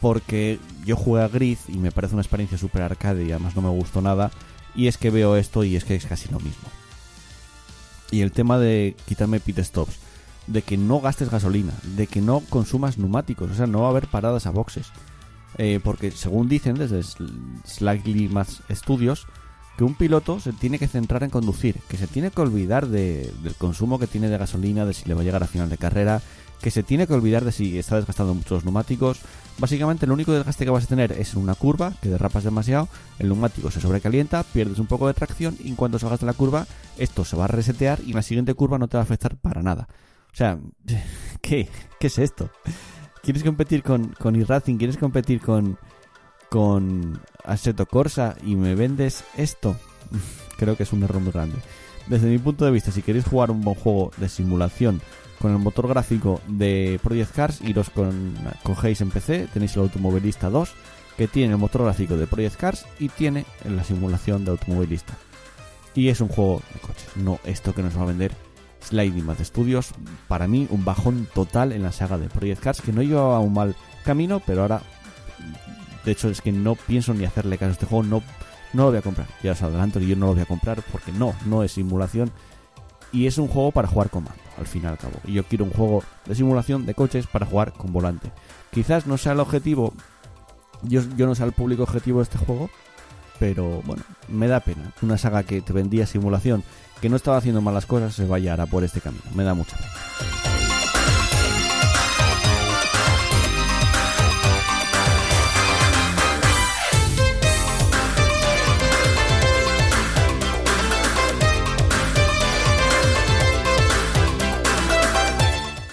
porque 0.00 0.60
yo 0.84 0.96
jugué 0.96 1.22
a 1.22 1.28
Grid 1.28 1.58
y 1.68 1.78
me 1.78 1.92
parece 1.92 2.14
una 2.14 2.22
experiencia 2.22 2.58
super 2.58 2.82
arcade 2.82 3.24
y 3.24 3.32
además 3.32 3.56
no 3.56 3.62
me 3.62 3.70
gustó 3.70 4.02
nada, 4.02 4.30
y 4.74 4.86
es 4.86 4.98
que 4.98 5.10
veo 5.10 5.36
esto 5.36 5.64
y 5.64 5.76
es 5.76 5.84
que 5.84 5.94
es 5.94 6.04
casi 6.04 6.30
lo 6.30 6.40
mismo. 6.40 6.68
Y 8.10 8.20
el 8.20 8.32
tema 8.32 8.58
de 8.58 8.94
quitarme 9.06 9.40
pit 9.40 9.60
stops, 9.60 9.94
de 10.46 10.60
que 10.60 10.76
no 10.76 11.00
gastes 11.00 11.30
gasolina, 11.30 11.72
de 11.96 12.06
que 12.06 12.20
no 12.20 12.40
consumas 12.40 12.98
neumáticos, 12.98 13.50
o 13.50 13.54
sea, 13.54 13.66
no 13.66 13.80
va 13.80 13.86
a 13.86 13.90
haber 13.90 14.08
paradas 14.08 14.44
a 14.44 14.50
boxes 14.50 14.88
eh, 15.58 15.80
porque 15.82 16.10
según 16.10 16.48
dicen 16.48 16.74
desde 16.74 17.02
Slightly 17.02 18.28
Más 18.28 18.62
Studios, 18.70 19.26
que 19.76 19.84
un 19.84 19.94
piloto 19.94 20.40
se 20.40 20.52
tiene 20.52 20.78
que 20.78 20.88
centrar 20.88 21.22
en 21.22 21.30
conducir, 21.30 21.76
que 21.88 21.96
se 21.96 22.06
tiene 22.06 22.30
que 22.30 22.40
olvidar 22.40 22.88
del 22.88 23.54
consumo 23.58 23.98
que 23.98 24.06
tiene 24.06 24.28
de 24.28 24.38
gasolina, 24.38 24.84
de 24.84 24.94
si 24.94 25.08
le 25.08 25.14
va 25.14 25.22
a 25.22 25.24
llegar 25.24 25.42
a 25.42 25.46
final 25.46 25.68
de 25.68 25.78
carrera, 25.78 26.20
que 26.60 26.70
se 26.70 26.82
tiene 26.82 27.06
que 27.06 27.14
olvidar 27.14 27.44
de 27.44 27.52
si 27.52 27.78
está 27.78 27.96
desgastando 27.96 28.34
muchos 28.34 28.64
neumáticos. 28.64 29.20
Básicamente 29.58 30.06
el 30.06 30.12
único 30.12 30.32
desgaste 30.32 30.64
que 30.64 30.70
vas 30.70 30.84
a 30.84 30.88
tener 30.88 31.12
es 31.12 31.34
en 31.34 31.40
una 31.40 31.54
curva, 31.54 31.92
que 32.00 32.08
derrapas 32.08 32.44
demasiado, 32.44 32.88
el 33.18 33.28
neumático 33.28 33.70
se 33.70 33.80
sobrecalienta, 33.80 34.44
pierdes 34.44 34.78
un 34.78 34.86
poco 34.86 35.08
de 35.08 35.14
tracción 35.14 35.56
y 35.58 35.72
cuando 35.72 35.98
salgas 35.98 36.20
de 36.20 36.26
la 36.26 36.32
curva 36.32 36.66
esto 36.98 37.24
se 37.24 37.36
va 37.36 37.44
a 37.44 37.48
resetear 37.48 38.00
y 38.06 38.10
en 38.10 38.16
la 38.16 38.22
siguiente 38.22 38.54
curva 38.54 38.78
no 38.78 38.88
te 38.88 38.96
va 38.96 39.02
a 39.02 39.04
afectar 39.04 39.36
para 39.36 39.62
nada. 39.62 39.88
O 40.32 40.36
sea, 40.36 40.58
¿qué? 41.40 41.68
¿Qué 41.98 42.06
es 42.06 42.18
esto? 42.18 42.50
Quieres 43.22 43.42
competir 43.42 43.82
con, 43.82 44.08
con 44.18 44.36
e-Racing, 44.36 44.76
quieres 44.76 44.96
competir 44.96 45.40
con, 45.40 45.78
con 46.50 47.20
Assetto 47.44 47.86
Corsa 47.86 48.36
y 48.44 48.56
me 48.56 48.74
vendes 48.74 49.24
esto, 49.36 49.76
creo 50.58 50.76
que 50.76 50.82
es 50.82 50.92
un 50.92 51.02
error 51.02 51.20
muy 51.20 51.32
grande. 51.32 51.56
Desde 52.08 52.28
mi 52.28 52.38
punto 52.38 52.64
de 52.64 52.72
vista, 52.72 52.90
si 52.90 53.02
queréis 53.02 53.24
jugar 53.24 53.50
un 53.50 53.60
buen 53.60 53.76
juego 53.76 54.10
de 54.16 54.28
simulación 54.28 55.00
con 55.38 55.52
el 55.52 55.58
motor 55.58 55.88
gráfico 55.88 56.40
de 56.48 57.00
Project 57.02 57.34
Cars, 57.34 57.60
iros 57.62 57.90
con, 57.90 58.34
cogéis 58.62 59.00
en 59.00 59.10
PC, 59.10 59.48
tenéis 59.52 59.76
el 59.76 59.82
Automovilista 59.82 60.50
2, 60.50 60.70
que 61.16 61.28
tiene 61.28 61.52
el 61.52 61.58
motor 61.58 61.84
gráfico 61.84 62.16
de 62.16 62.26
Project 62.26 62.56
Cars 62.56 62.86
y 62.98 63.08
tiene 63.08 63.44
la 63.64 63.84
simulación 63.84 64.44
de 64.44 64.50
automovilista. 64.52 65.14
Y 65.94 66.08
es 66.08 66.20
un 66.20 66.28
juego 66.28 66.62
de 66.72 66.80
coches, 66.80 67.08
no 67.16 67.38
esto 67.44 67.74
que 67.74 67.82
nos 67.82 67.96
va 67.96 68.02
a 68.02 68.06
vender 68.06 68.32
Sliding 68.84 69.26
Math 69.26 69.40
Studios, 69.42 69.92
para 70.28 70.48
mí 70.48 70.66
un 70.70 70.84
bajón 70.84 71.28
total 71.34 71.72
en 71.72 71.82
la 71.82 71.92
saga 71.92 72.18
de 72.18 72.28
Project 72.28 72.62
Cars, 72.62 72.80
que 72.82 72.92
no 72.92 73.02
llevaba 73.02 73.40
un 73.40 73.52
mal 73.52 73.76
camino, 74.04 74.40
pero 74.44 74.62
ahora, 74.62 74.82
de 76.04 76.12
hecho, 76.12 76.28
es 76.28 76.40
que 76.40 76.52
no 76.52 76.74
pienso 76.74 77.14
ni 77.14 77.24
hacerle 77.24 77.58
caso 77.58 77.70
a 77.70 77.72
este 77.72 77.86
juego, 77.86 78.04
no, 78.04 78.22
no 78.72 78.84
lo 78.84 78.90
voy 78.90 78.98
a 78.98 79.02
comprar. 79.02 79.26
Ya 79.42 79.52
os 79.52 79.62
adelanto 79.62 80.00
que 80.00 80.06
yo 80.06 80.16
no 80.16 80.26
lo 80.26 80.34
voy 80.34 80.42
a 80.42 80.46
comprar 80.46 80.82
porque 80.90 81.12
no, 81.12 81.34
no 81.46 81.62
es 81.62 81.72
simulación 81.72 82.30
y 83.12 83.26
es 83.26 83.38
un 83.38 83.48
juego 83.48 83.70
para 83.70 83.88
jugar 83.88 84.10
con 84.10 84.24
mando, 84.24 84.40
al 84.58 84.66
fin 84.66 84.82
y 84.84 84.86
al 84.86 84.98
cabo. 84.98 85.14
Y 85.24 85.34
yo 85.34 85.44
quiero 85.44 85.64
un 85.64 85.72
juego 85.72 86.02
de 86.26 86.34
simulación 86.34 86.86
de 86.86 86.94
coches 86.94 87.26
para 87.26 87.46
jugar 87.46 87.72
con 87.72 87.92
volante. 87.92 88.32
Quizás 88.70 89.06
no 89.06 89.18
sea 89.18 89.32
el 89.32 89.40
objetivo, 89.40 89.92
yo, 90.82 91.02
yo 91.16 91.26
no 91.26 91.34
sea 91.34 91.46
el 91.46 91.52
público 91.52 91.82
objetivo 91.82 92.18
de 92.18 92.24
este 92.24 92.38
juego, 92.38 92.70
pero 93.38 93.82
bueno, 93.84 94.02
me 94.28 94.48
da 94.48 94.60
pena. 94.60 94.92
Una 95.02 95.18
saga 95.18 95.42
que 95.42 95.60
te 95.60 95.72
vendía 95.72 96.06
simulación 96.06 96.64
que 97.02 97.08
no 97.08 97.16
estaba 97.16 97.36
haciendo 97.36 97.60
malas 97.60 97.84
cosas 97.84 98.14
se 98.14 98.24
vaya 98.24 98.52
ahora 98.52 98.66
por 98.66 98.84
este 98.84 99.00
camino. 99.00 99.24
Me 99.34 99.42
da 99.42 99.54
mucha 99.54 99.76
pena. 99.76 99.90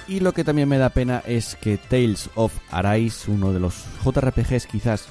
Y 0.07 0.19
lo 0.19 0.33
que 0.33 0.43
también 0.43 0.69
me 0.69 0.77
da 0.77 0.89
pena 0.89 1.23
es 1.25 1.55
que 1.55 1.77
Tales 1.77 2.29
of 2.35 2.53
Arise, 2.69 3.31
uno 3.31 3.51
de 3.51 3.59
los 3.59 3.83
JRPGs 4.03 4.67
quizás 4.67 5.07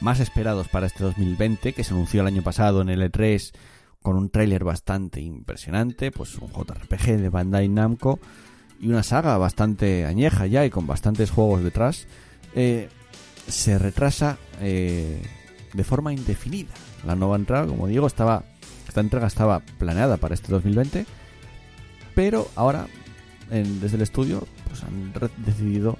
más 0.00 0.20
esperados 0.20 0.68
para 0.68 0.86
este 0.86 1.02
2020, 1.02 1.72
que 1.72 1.84
se 1.84 1.94
anunció 1.94 2.20
el 2.20 2.26
año 2.26 2.42
pasado 2.42 2.82
en 2.82 2.90
el 2.90 3.00
E3 3.10 3.52
con 4.08 4.16
un 4.16 4.30
tráiler 4.30 4.64
bastante 4.64 5.20
impresionante, 5.20 6.10
pues 6.10 6.36
un 6.36 6.48
JRPG 6.48 7.18
de 7.18 7.28
Bandai 7.28 7.68
Namco 7.68 8.18
y 8.80 8.88
una 8.88 9.02
saga 9.02 9.36
bastante 9.36 10.06
añeja 10.06 10.46
ya 10.46 10.64
y 10.64 10.70
con 10.70 10.86
bastantes 10.86 11.30
juegos 11.30 11.62
detrás, 11.62 12.06
eh, 12.54 12.88
se 13.48 13.78
retrasa 13.78 14.38
eh, 14.62 15.20
de 15.74 15.84
forma 15.84 16.14
indefinida. 16.14 16.72
La 17.04 17.16
nueva 17.16 17.36
entrada, 17.36 17.66
como 17.66 17.86
digo, 17.86 18.06
estaba 18.06 18.44
esta 18.88 19.02
entrega 19.02 19.26
estaba 19.26 19.60
planeada 19.60 20.16
para 20.16 20.32
este 20.32 20.52
2020, 20.52 21.04
pero 22.14 22.48
ahora 22.56 22.86
desde 23.50 23.96
el 23.96 24.02
estudio 24.02 24.46
pues 24.68 24.84
han 24.84 25.12
decidido 25.44 25.98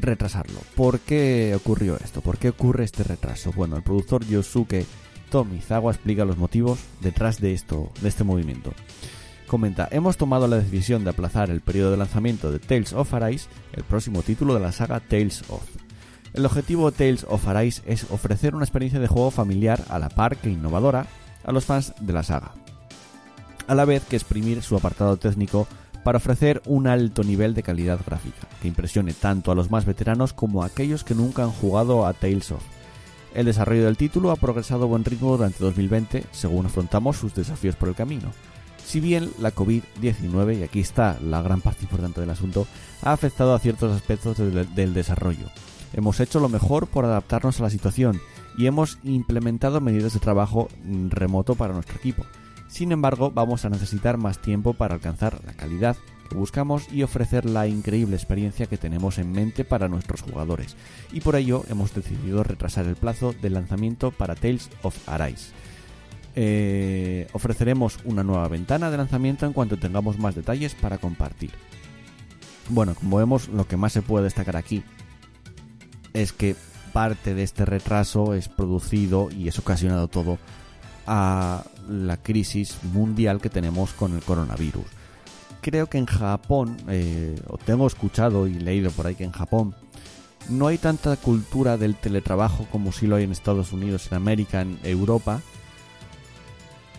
retrasarlo. 0.00 0.60
¿Por 0.76 1.00
qué 1.00 1.52
ocurrió 1.56 1.96
esto? 1.96 2.20
¿Por 2.20 2.38
qué 2.38 2.50
ocurre 2.50 2.84
este 2.84 3.02
retraso? 3.02 3.50
Bueno, 3.50 3.76
el 3.76 3.82
productor 3.82 4.24
Yosuke 4.24 4.86
Tomizawa 5.30 5.92
explica 5.92 6.24
los 6.24 6.38
motivos 6.38 6.78
detrás 7.00 7.40
de 7.40 7.52
esto, 7.52 7.90
de 8.00 8.08
este 8.08 8.24
movimiento. 8.24 8.72
Comenta, 9.46 9.88
hemos 9.90 10.16
tomado 10.16 10.46
la 10.46 10.56
decisión 10.56 11.04
de 11.04 11.10
aplazar 11.10 11.50
el 11.50 11.60
periodo 11.60 11.90
de 11.90 11.96
lanzamiento 11.96 12.52
de 12.52 12.58
Tales 12.58 12.92
of 12.92 13.14
Arise, 13.14 13.48
el 13.72 13.82
próximo 13.82 14.22
título 14.22 14.54
de 14.54 14.60
la 14.60 14.72
saga 14.72 15.00
Tales 15.00 15.42
of. 15.48 15.62
El 16.34 16.44
objetivo 16.44 16.90
de 16.90 16.96
Tales 16.98 17.26
of 17.28 17.48
Arise 17.48 17.82
es 17.86 18.10
ofrecer 18.10 18.54
una 18.54 18.64
experiencia 18.64 19.00
de 19.00 19.08
juego 19.08 19.30
familiar 19.30 19.82
a 19.88 19.98
la 19.98 20.10
par 20.10 20.36
que 20.36 20.50
innovadora 20.50 21.06
a 21.44 21.52
los 21.52 21.64
fans 21.64 21.94
de 22.00 22.12
la 22.12 22.22
saga, 22.22 22.52
a 23.66 23.74
la 23.74 23.86
vez 23.86 24.04
que 24.04 24.16
exprimir 24.16 24.62
su 24.62 24.76
apartado 24.76 25.16
técnico 25.16 25.66
para 26.04 26.18
ofrecer 26.18 26.62
un 26.66 26.86
alto 26.86 27.24
nivel 27.24 27.54
de 27.54 27.62
calidad 27.62 28.00
gráfica, 28.04 28.46
que 28.60 28.68
impresione 28.68 29.14
tanto 29.14 29.50
a 29.50 29.54
los 29.54 29.70
más 29.70 29.86
veteranos 29.86 30.32
como 30.32 30.62
a 30.62 30.66
aquellos 30.66 31.04
que 31.04 31.14
nunca 31.14 31.42
han 31.42 31.50
jugado 31.50 32.06
a 32.06 32.12
Tales 32.12 32.52
of. 32.52 32.62
El 33.34 33.46
desarrollo 33.46 33.84
del 33.84 33.96
título 33.96 34.30
ha 34.30 34.36
progresado 34.36 34.84
a 34.84 34.88
buen 34.88 35.04
ritmo 35.04 35.36
durante 35.36 35.62
2020 35.62 36.24
según 36.32 36.66
afrontamos 36.66 37.16
sus 37.16 37.34
desafíos 37.34 37.76
por 37.76 37.88
el 37.88 37.94
camino. 37.94 38.32
Si 38.84 39.00
bien 39.00 39.30
la 39.38 39.54
COVID-19, 39.54 40.60
y 40.60 40.62
aquí 40.62 40.80
está 40.80 41.18
la 41.20 41.42
gran 41.42 41.60
parte 41.60 41.82
importante 41.82 42.22
del 42.22 42.30
asunto, 42.30 42.66
ha 43.02 43.12
afectado 43.12 43.54
a 43.54 43.58
ciertos 43.58 43.94
aspectos 43.94 44.38
del, 44.38 44.94
desarrollo. 44.94 45.50
Hemos 45.92 46.20
hecho 46.20 46.40
lo 46.40 46.48
mejor 46.48 46.86
por 46.86 47.04
adaptarnos 47.04 47.60
a 47.60 47.64
la 47.64 47.70
situación 47.70 48.18
y 48.56 48.66
hemos 48.66 48.98
implementado 49.04 49.82
medidas 49.82 50.14
de 50.14 50.20
trabajo 50.20 50.68
remoto 51.10 51.54
para 51.54 51.74
nuestro 51.74 51.96
equipo. 51.96 52.24
Sin 52.68 52.90
embargo, 52.90 53.30
vamos 53.30 53.66
a 53.66 53.68
necesitar 53.68 54.16
más 54.16 54.40
tiempo 54.40 54.72
para 54.72 54.94
alcanzar 54.94 55.38
la 55.44 55.52
calidad 55.52 55.96
buscamos 56.34 56.90
y 56.92 57.02
ofrecer 57.02 57.44
la 57.44 57.66
increíble 57.66 58.16
experiencia 58.16 58.66
que 58.66 58.78
tenemos 58.78 59.18
en 59.18 59.32
mente 59.32 59.64
para 59.64 59.88
nuestros 59.88 60.22
jugadores, 60.22 60.76
y 61.12 61.20
por 61.20 61.36
ello 61.36 61.64
hemos 61.68 61.94
decidido 61.94 62.42
retrasar 62.42 62.86
el 62.86 62.96
plazo 62.96 63.34
de 63.40 63.50
lanzamiento 63.50 64.10
para 64.10 64.34
Tales 64.34 64.70
of 64.82 64.96
Arise. 65.08 65.52
Eh, 66.36 67.26
ofreceremos 67.32 67.98
una 68.04 68.22
nueva 68.22 68.46
ventana 68.48 68.90
de 68.90 68.96
lanzamiento 68.96 69.46
en 69.46 69.52
cuanto 69.52 69.76
tengamos 69.76 70.18
más 70.18 70.34
detalles 70.34 70.74
para 70.74 70.98
compartir. 70.98 71.50
Bueno, 72.68 72.94
como 72.94 73.16
vemos, 73.16 73.48
lo 73.48 73.66
que 73.66 73.76
más 73.76 73.92
se 73.92 74.02
puede 74.02 74.24
destacar 74.24 74.56
aquí 74.56 74.84
es 76.12 76.32
que 76.32 76.54
parte 76.92 77.34
de 77.34 77.42
este 77.42 77.64
retraso 77.64 78.34
es 78.34 78.48
producido 78.48 79.30
y 79.30 79.48
es 79.48 79.58
ocasionado 79.58 80.08
todo 80.08 80.38
a 81.06 81.64
la 81.88 82.18
crisis 82.18 82.78
mundial 82.92 83.40
que 83.40 83.48
tenemos 83.48 83.92
con 83.94 84.14
el 84.14 84.22
coronavirus 84.22 84.97
creo 85.60 85.88
que 85.88 85.98
en 85.98 86.06
Japón, 86.06 86.76
eh, 86.88 87.40
o 87.48 87.58
tengo 87.58 87.86
escuchado 87.86 88.46
y 88.46 88.54
leído 88.54 88.90
por 88.90 89.06
ahí 89.06 89.14
que 89.14 89.24
en 89.24 89.32
Japón 89.32 89.74
no 90.48 90.66
hay 90.66 90.78
tanta 90.78 91.16
cultura 91.16 91.76
del 91.76 91.94
teletrabajo 91.94 92.66
como 92.70 92.92
si 92.92 93.06
lo 93.06 93.16
hay 93.16 93.24
en 93.24 93.32
Estados 93.32 93.72
Unidos, 93.72 94.08
en 94.10 94.16
América, 94.16 94.62
en 94.62 94.78
Europa. 94.82 95.40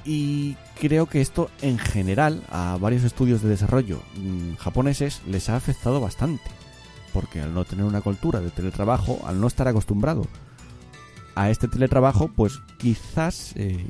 Y 0.05 0.55
creo 0.80 1.07
que 1.07 1.22
esto 1.22 1.49
en 1.62 1.78
general 1.78 2.43
a 2.49 2.78
varios 2.80 3.03
estudios 3.03 3.41
de 3.41 3.49
desarrollo 3.49 4.01
mm, 4.16 4.55
japoneses 4.55 5.22
les 5.28 5.49
ha 5.49 5.55
afectado 5.55 5.99
bastante. 5.99 6.49
Porque 7.14 7.41
al 7.41 7.53
no 7.53 7.66
tener 7.66 7.86
una 7.86 8.01
cultura 8.01 8.39
de 8.39 8.51
teletrabajo, 8.51 9.20
al 9.26 9.41
no 9.41 9.47
estar 9.47 9.68
acostumbrado 9.68 10.28
a 11.36 11.49
este 11.49 11.68
teletrabajo, 11.68 12.28
pues 12.28 12.60
quizás 12.78 13.53
eh, 13.55 13.86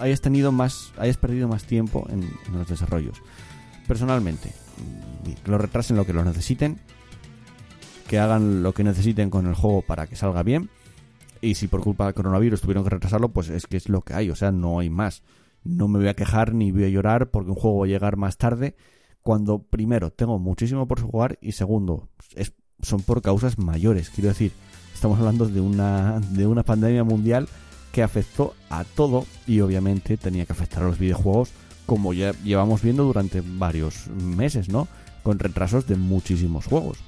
hayas 0.00 0.20
tenido 0.20 0.52
más, 0.52 0.92
hayas 0.98 1.16
perdido 1.16 1.48
más 1.48 1.64
tiempo 1.64 2.06
en, 2.10 2.28
los 2.52 2.68
desarrollos. 2.68 3.22
Personalmente, 3.86 4.52
lo 5.44 5.58
retrasen 5.58 5.96
lo 5.96 6.06
que 6.06 6.12
lo 6.12 6.24
necesiten, 6.24 6.78
que 8.08 8.18
hagan 8.18 8.62
lo 8.62 8.72
que 8.72 8.84
necesiten 8.84 9.30
con 9.30 9.46
el 9.46 9.54
juego 9.54 9.82
para 9.82 10.06
que 10.06 10.16
salga 10.16 10.42
bien. 10.42 10.70
Y 11.40 11.54
si 11.54 11.68
por 11.68 11.80
culpa 11.80 12.04
del 12.04 12.14
coronavirus 12.14 12.60
tuvieron 12.60 12.84
que 12.84 12.90
retrasarlo, 12.90 13.30
pues 13.30 13.48
es 13.48 13.66
que 13.66 13.76
es 13.76 13.88
lo 13.88 14.02
que 14.02 14.14
hay, 14.14 14.30
o 14.30 14.36
sea, 14.36 14.52
no 14.52 14.78
hay 14.78 14.90
más. 14.90 15.22
No 15.62 15.88
me 15.88 15.98
voy 15.98 16.08
a 16.08 16.14
quejar 16.14 16.54
ni 16.54 16.72
voy 16.72 16.84
a 16.84 16.88
llorar 16.88 17.30
porque 17.30 17.50
un 17.50 17.56
juego 17.56 17.80
va 17.80 17.86
a 17.86 17.88
llegar 17.88 18.16
más 18.16 18.36
tarde 18.36 18.76
cuando 19.22 19.62
primero 19.62 20.10
tengo 20.10 20.38
muchísimo 20.38 20.88
por 20.88 21.00
jugar 21.00 21.38
y 21.42 21.52
segundo 21.52 22.08
es, 22.34 22.52
son 22.82 23.02
por 23.02 23.22
causas 23.22 23.58
mayores. 23.58 24.10
Quiero 24.10 24.28
decir, 24.28 24.52
estamos 24.94 25.18
hablando 25.18 25.46
de 25.46 25.60
una, 25.60 26.20
de 26.20 26.46
una 26.46 26.62
pandemia 26.62 27.04
mundial 27.04 27.48
que 27.92 28.02
afectó 28.02 28.54
a 28.68 28.84
todo 28.84 29.26
y 29.46 29.60
obviamente 29.60 30.16
tenía 30.16 30.46
que 30.46 30.52
afectar 30.52 30.82
a 30.82 30.86
los 30.86 30.98
videojuegos 30.98 31.50
como 31.86 32.12
ya 32.12 32.32
llevamos 32.44 32.82
viendo 32.82 33.02
durante 33.02 33.42
varios 33.44 34.06
meses, 34.08 34.68
¿no? 34.68 34.86
Con 35.24 35.40
retrasos 35.40 35.88
de 35.88 35.96
muchísimos 35.96 36.66
juegos. 36.66 36.98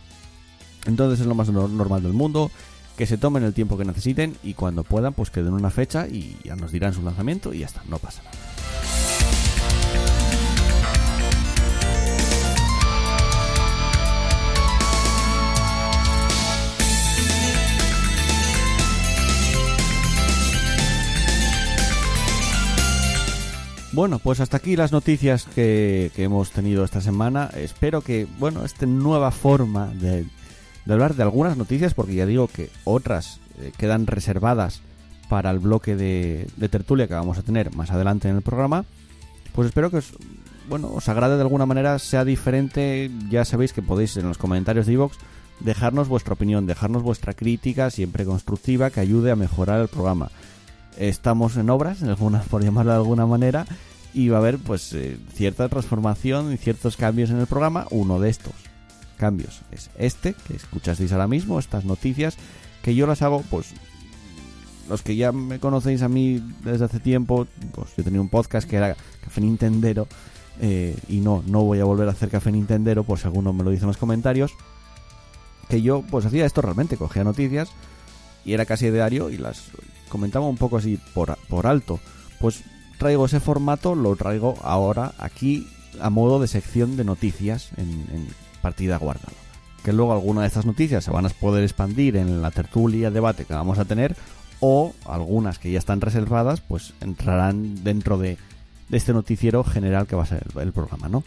Entonces 0.86 1.20
es 1.20 1.26
lo 1.26 1.36
más 1.36 1.50
normal 1.50 2.02
del 2.02 2.12
mundo, 2.12 2.50
que 2.96 3.06
se 3.06 3.16
tomen 3.16 3.44
el 3.44 3.54
tiempo 3.54 3.78
que 3.78 3.84
necesiten 3.84 4.36
y 4.42 4.54
cuando 4.54 4.82
puedan 4.82 5.12
pues 5.12 5.30
que 5.30 5.42
den 5.42 5.52
una 5.54 5.70
fecha 5.70 6.08
y 6.08 6.36
ya 6.44 6.56
nos 6.56 6.72
dirán 6.72 6.94
su 6.94 7.02
lanzamiento 7.02 7.54
y 7.54 7.60
ya 7.60 7.66
está, 7.66 7.84
no 7.88 7.98
pasa 7.98 8.22
nada. 8.24 9.11
Bueno, 23.92 24.18
pues 24.18 24.40
hasta 24.40 24.56
aquí 24.56 24.74
las 24.74 24.90
noticias 24.90 25.44
que, 25.44 26.10
hemos 26.16 26.50
tenido 26.50 26.82
esta 26.82 27.02
semana. 27.02 27.50
Espero 27.54 28.00
que, 28.00 28.26
bueno, 28.38 28.64
esta 28.64 28.86
nueva 28.86 29.30
forma 29.30 29.88
de, 29.88 30.24
hablar 30.88 31.14
de 31.14 31.22
algunas 31.22 31.58
noticias, 31.58 31.92
porque 31.92 32.14
ya 32.14 32.24
digo 32.24 32.48
que 32.48 32.70
otras 32.84 33.40
eh, 33.60 33.70
quedan 33.76 34.06
reservadas 34.06 34.80
para 35.28 35.50
el 35.50 35.58
bloque 35.58 35.94
de, 35.94 36.46
de, 36.56 36.68
tertulia 36.70 37.06
que 37.06 37.12
vamos 37.12 37.36
a 37.36 37.42
tener 37.42 37.76
más 37.76 37.90
adelante 37.90 38.30
en 38.30 38.36
el 38.36 38.42
programa, 38.42 38.86
pues 39.54 39.66
espero 39.66 39.90
que 39.90 39.98
os, 39.98 40.14
bueno, 40.70 40.90
os 40.94 41.06
agrade 41.10 41.36
de 41.36 41.42
alguna 41.42 41.66
manera, 41.66 41.98
sea 41.98 42.24
diferente. 42.24 43.10
Ya 43.28 43.44
sabéis 43.44 43.74
que 43.74 43.82
podéis 43.82 44.16
en 44.16 44.26
los 44.26 44.38
comentarios 44.38 44.86
de 44.86 44.94
iVoox 44.94 45.18
dejarnos 45.60 46.08
vuestra 46.08 46.32
opinión, 46.32 46.64
dejarnos 46.64 47.02
vuestra 47.02 47.34
crítica, 47.34 47.90
siempre 47.90 48.24
constructiva, 48.24 48.88
que 48.88 49.00
ayude 49.00 49.30
a 49.30 49.36
mejorar 49.36 49.82
el 49.82 49.88
programa 49.88 50.30
estamos 50.96 51.56
en 51.56 51.70
obras, 51.70 52.02
en 52.02 52.08
alguna, 52.08 52.40
por 52.50 52.62
llamarlo 52.62 52.92
de 52.92 52.98
alguna 52.98 53.26
manera, 53.26 53.66
y 54.14 54.28
va 54.28 54.38
a 54.38 54.40
haber 54.40 54.58
pues 54.58 54.92
eh, 54.92 55.18
cierta 55.34 55.68
transformación 55.68 56.52
y 56.52 56.56
ciertos 56.56 56.96
cambios 56.96 57.30
en 57.30 57.38
el 57.38 57.46
programa. 57.46 57.86
Uno 57.90 58.20
de 58.20 58.30
estos 58.30 58.54
cambios 59.16 59.62
es 59.70 59.90
este, 59.96 60.34
que 60.34 60.56
escuchasteis 60.56 61.12
ahora 61.12 61.28
mismo, 61.28 61.58
estas 61.58 61.84
noticias, 61.84 62.36
que 62.82 62.94
yo 62.94 63.06
las 63.06 63.22
hago, 63.22 63.42
pues 63.50 63.72
los 64.88 65.02
que 65.02 65.16
ya 65.16 65.32
me 65.32 65.60
conocéis 65.60 66.02
a 66.02 66.08
mí 66.08 66.42
desde 66.64 66.84
hace 66.84 67.00
tiempo, 67.00 67.46
pues 67.72 67.94
yo 67.96 68.04
tenía 68.04 68.20
un 68.20 68.28
podcast 68.28 68.68
que 68.68 68.76
era 68.76 68.96
Café 69.24 69.40
Nintendero, 69.40 70.08
eh, 70.60 70.96
y 71.08 71.20
no, 71.20 71.42
no 71.46 71.62
voy 71.62 71.80
a 71.80 71.84
volver 71.84 72.08
a 72.08 72.12
hacer 72.12 72.28
Café 72.28 72.52
Nintendero, 72.52 73.04
por 73.04 73.18
si 73.18 73.26
alguno 73.26 73.52
me 73.52 73.64
lo 73.64 73.70
dice 73.70 73.84
en 73.84 73.88
los 73.88 73.96
comentarios, 73.96 74.52
que 75.68 75.80
yo 75.80 76.02
pues 76.02 76.26
hacía 76.26 76.44
esto 76.44 76.60
realmente, 76.60 76.96
cogía 76.96 77.24
noticias 77.24 77.70
y 78.44 78.52
era 78.52 78.66
casi 78.66 78.90
diario 78.90 79.30
y 79.30 79.38
las 79.38 79.70
comentaba 80.12 80.46
un 80.46 80.58
poco 80.58 80.76
así 80.76 80.98
por, 81.14 81.38
por 81.48 81.66
alto. 81.66 81.98
Pues 82.38 82.62
traigo 82.98 83.24
ese 83.24 83.40
formato, 83.40 83.94
lo 83.94 84.14
traigo 84.14 84.56
ahora 84.62 85.14
aquí 85.18 85.66
a 86.00 86.10
modo 86.10 86.38
de 86.38 86.48
sección 86.48 86.96
de 86.98 87.04
noticias 87.04 87.70
en, 87.78 88.28
partida 88.60 88.98
guardada. 88.98 89.32
Que 89.82 89.92
luego 89.92 90.12
alguna 90.12 90.42
de 90.42 90.48
estas 90.48 90.66
noticias 90.66 91.02
se 91.02 91.10
van 91.10 91.26
a 91.26 91.30
poder 91.30 91.64
expandir 91.64 92.16
en 92.16 92.42
la 92.42 92.50
tertulia, 92.50 93.10
debate 93.10 93.46
que 93.46 93.54
vamos 93.54 93.78
a 93.78 93.86
tener, 93.86 94.14
o 94.60 94.94
algunas 95.06 95.58
que 95.58 95.72
ya 95.72 95.78
están 95.78 96.00
reservadas, 96.00 96.60
pues 96.60 96.92
entrarán 97.00 97.82
dentro 97.82 98.18
de, 98.18 98.36
este 98.92 99.14
noticiero 99.14 99.64
general 99.64 100.06
que 100.06 100.14
va 100.14 100.24
a 100.24 100.26
ser 100.26 100.44
el, 100.54 100.62
el 100.62 100.72
programa, 100.72 101.08
¿no? 101.08 101.24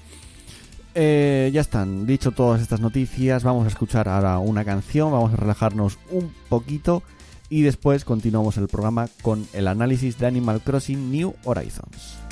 Eh, 0.97 1.49
ya 1.53 1.59
están, 1.59 2.05
dicho 2.05 2.31
todas 2.31 2.61
estas 2.61 2.79
noticias, 2.79 3.43
vamos 3.43 3.65
a 3.65 3.67
escuchar 3.67 4.07
ahora 4.07 4.39
una 4.39 4.63
canción, 4.63 5.11
vamos 5.11 5.33
a 5.33 5.36
relajarnos 5.36 5.97
un 6.09 6.31
poquito 6.47 7.03
y 7.50 7.62
después 7.62 8.06
continuamos 8.06 8.58
el 8.58 8.68
programa 8.68 9.08
con 9.22 9.48
el 9.54 9.68
análisis 9.68 10.18
de 10.18 10.28
Animal 10.28 10.62
Crossing 10.62 11.12
New 11.12 11.36
Horizons. 11.43 12.24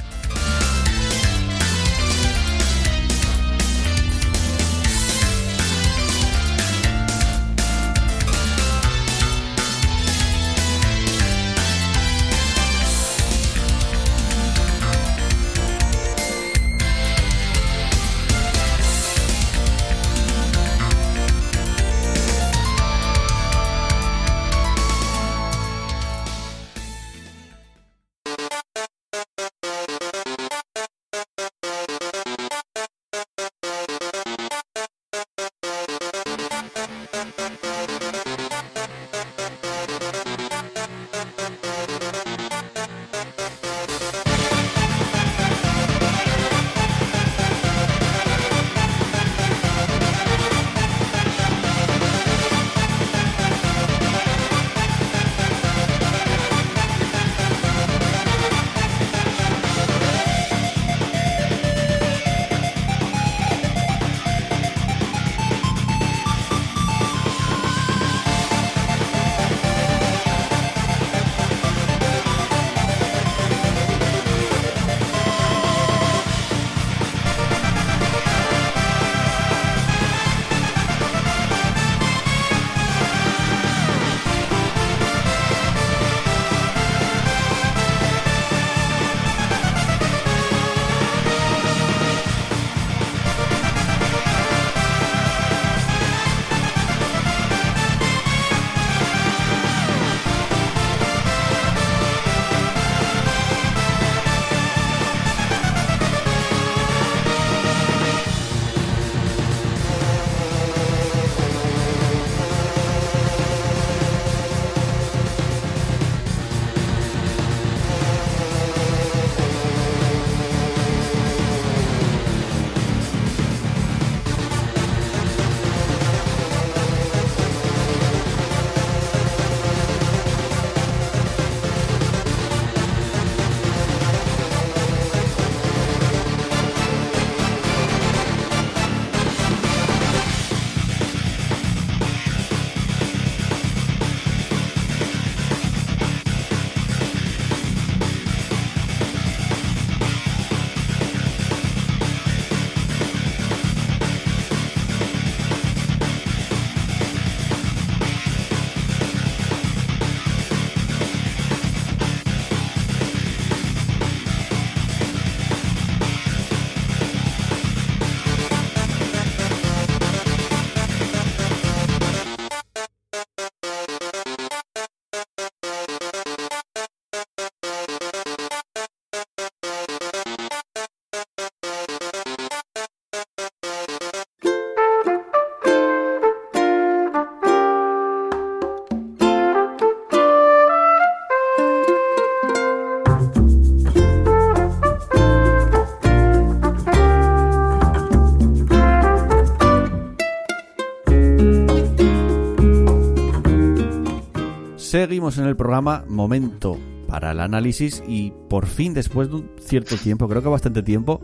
Seguimos 205.14 205.38
en 205.38 205.46
el 205.46 205.56
programa, 205.56 206.06
momento 206.08 206.80
para 207.08 207.34
el 207.34 207.40
análisis 207.40 208.02
y 208.08 208.34
por 208.50 208.66
fin 208.66 208.96
después 208.96 209.30
de 209.30 209.36
un 209.36 209.52
cierto 209.60 209.96
tiempo, 209.96 210.28
creo 210.28 210.42
que 210.42 210.50
bastante 210.50 210.82
tiempo, 210.82 211.22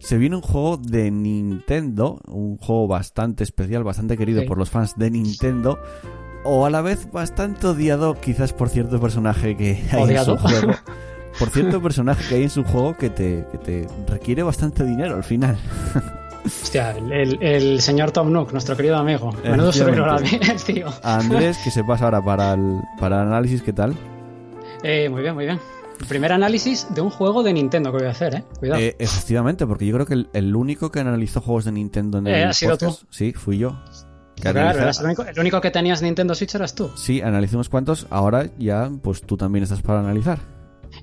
se 0.00 0.18
viene 0.18 0.34
un 0.34 0.42
juego 0.42 0.76
de 0.76 1.12
Nintendo, 1.12 2.20
un 2.26 2.56
juego 2.56 2.88
bastante 2.88 3.44
especial, 3.44 3.84
bastante 3.84 4.16
querido 4.16 4.44
por 4.44 4.58
los 4.58 4.70
fans 4.70 4.96
de 4.96 5.12
Nintendo, 5.12 5.78
o 6.44 6.66
a 6.66 6.70
la 6.70 6.80
vez 6.80 7.12
bastante 7.12 7.68
odiado 7.68 8.20
quizás 8.20 8.52
por 8.52 8.70
cierto 8.70 9.00
personaje 9.00 9.56
que 9.56 9.84
hay 9.92 10.16
en 10.16 10.24
su 10.24 10.36
juego. 10.36 10.72
Por 11.38 11.50
cierto 11.50 11.80
personaje 11.80 12.28
que 12.28 12.34
hay 12.34 12.42
en 12.42 12.50
su 12.50 12.64
juego 12.64 12.96
que 12.96 13.10
te, 13.10 13.46
que 13.52 13.58
te 13.58 13.86
requiere 14.08 14.42
bastante 14.42 14.82
dinero 14.84 15.14
al 15.14 15.22
final. 15.22 15.56
Hostia, 16.62 16.96
el, 16.96 17.80
señor 17.82 18.10
Tom 18.10 18.32
Nook, 18.32 18.52
nuestro 18.52 18.74
querido 18.74 18.96
amigo. 18.96 19.32
Menudo 19.44 19.70
el 19.70 20.62
tío. 20.66 20.88
Andrés, 21.02 21.58
que 21.62 21.70
se 21.70 21.84
pasa 21.84 22.06
ahora 22.06 22.22
para 22.22 22.54
el, 22.54 22.80
para 22.98 23.22
el 23.22 23.28
análisis, 23.28 23.62
¿qué 23.62 23.74
tal? 23.74 23.94
Eh, 24.82 25.10
muy 25.10 25.20
bien, 25.20 25.34
muy 25.34 25.44
bien. 25.44 25.60
primer 26.08 26.32
análisis 26.32 26.86
de 26.94 27.02
un 27.02 27.10
juego 27.10 27.42
de 27.42 27.52
Nintendo 27.52 27.92
que 27.92 27.98
voy 27.98 28.06
a 28.06 28.12
hacer, 28.12 28.34
¿eh? 28.34 28.44
Cuidado. 28.58 28.80
Eh, 28.80 28.96
efectivamente, 28.98 29.66
porque 29.66 29.84
yo 29.84 29.94
creo 29.94 30.06
que 30.06 30.26
el, 30.32 30.56
único 30.56 30.90
que 30.90 31.00
analizó 31.00 31.42
juegos 31.42 31.66
de 31.66 31.72
Nintendo 31.72 32.18
en 32.18 32.26
el 32.28 32.34
eh, 32.34 32.44
¿Ha 32.44 32.52
sido 32.54 32.78
tú? 32.78 32.96
Sí, 33.10 33.32
fui 33.34 33.58
yo. 33.58 33.78
Claro, 34.40 34.60
el, 34.70 35.04
único, 35.04 35.24
el 35.24 35.38
único 35.38 35.60
que 35.60 35.70
tenías 35.70 36.00
Nintendo 36.00 36.34
Switch 36.34 36.54
eras 36.54 36.74
tú. 36.74 36.90
Sí, 36.94 37.20
analicé 37.20 37.56
unos 37.56 37.68
cuantos. 37.68 38.06
Ahora 38.08 38.48
ya, 38.56 38.90
pues 39.02 39.20
tú 39.20 39.36
también 39.36 39.64
estás 39.64 39.82
para 39.82 40.00
analizar. 40.00 40.38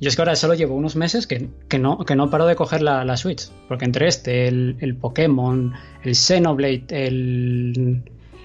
Yo 0.02 0.10
es 0.10 0.16
que 0.16 0.22
ahora 0.22 0.36
solo 0.36 0.54
llevo 0.54 0.76
unos 0.76 0.96
meses 0.96 1.28
que, 1.28 1.50
no, 1.80 1.98
que 2.00 2.16
no 2.16 2.30
paro 2.30 2.46
de 2.46 2.56
coger 2.56 2.82
la, 2.82 3.18
Switch. 3.18 3.50
Porque 3.68 3.86
entre 3.86 4.08
este, 4.08 4.48
el, 4.48 4.78
el 4.80 4.96
Pokémon, 4.96 5.74
el 6.04 6.16
Xenoblade, 6.16 6.86
el, 6.90 8.04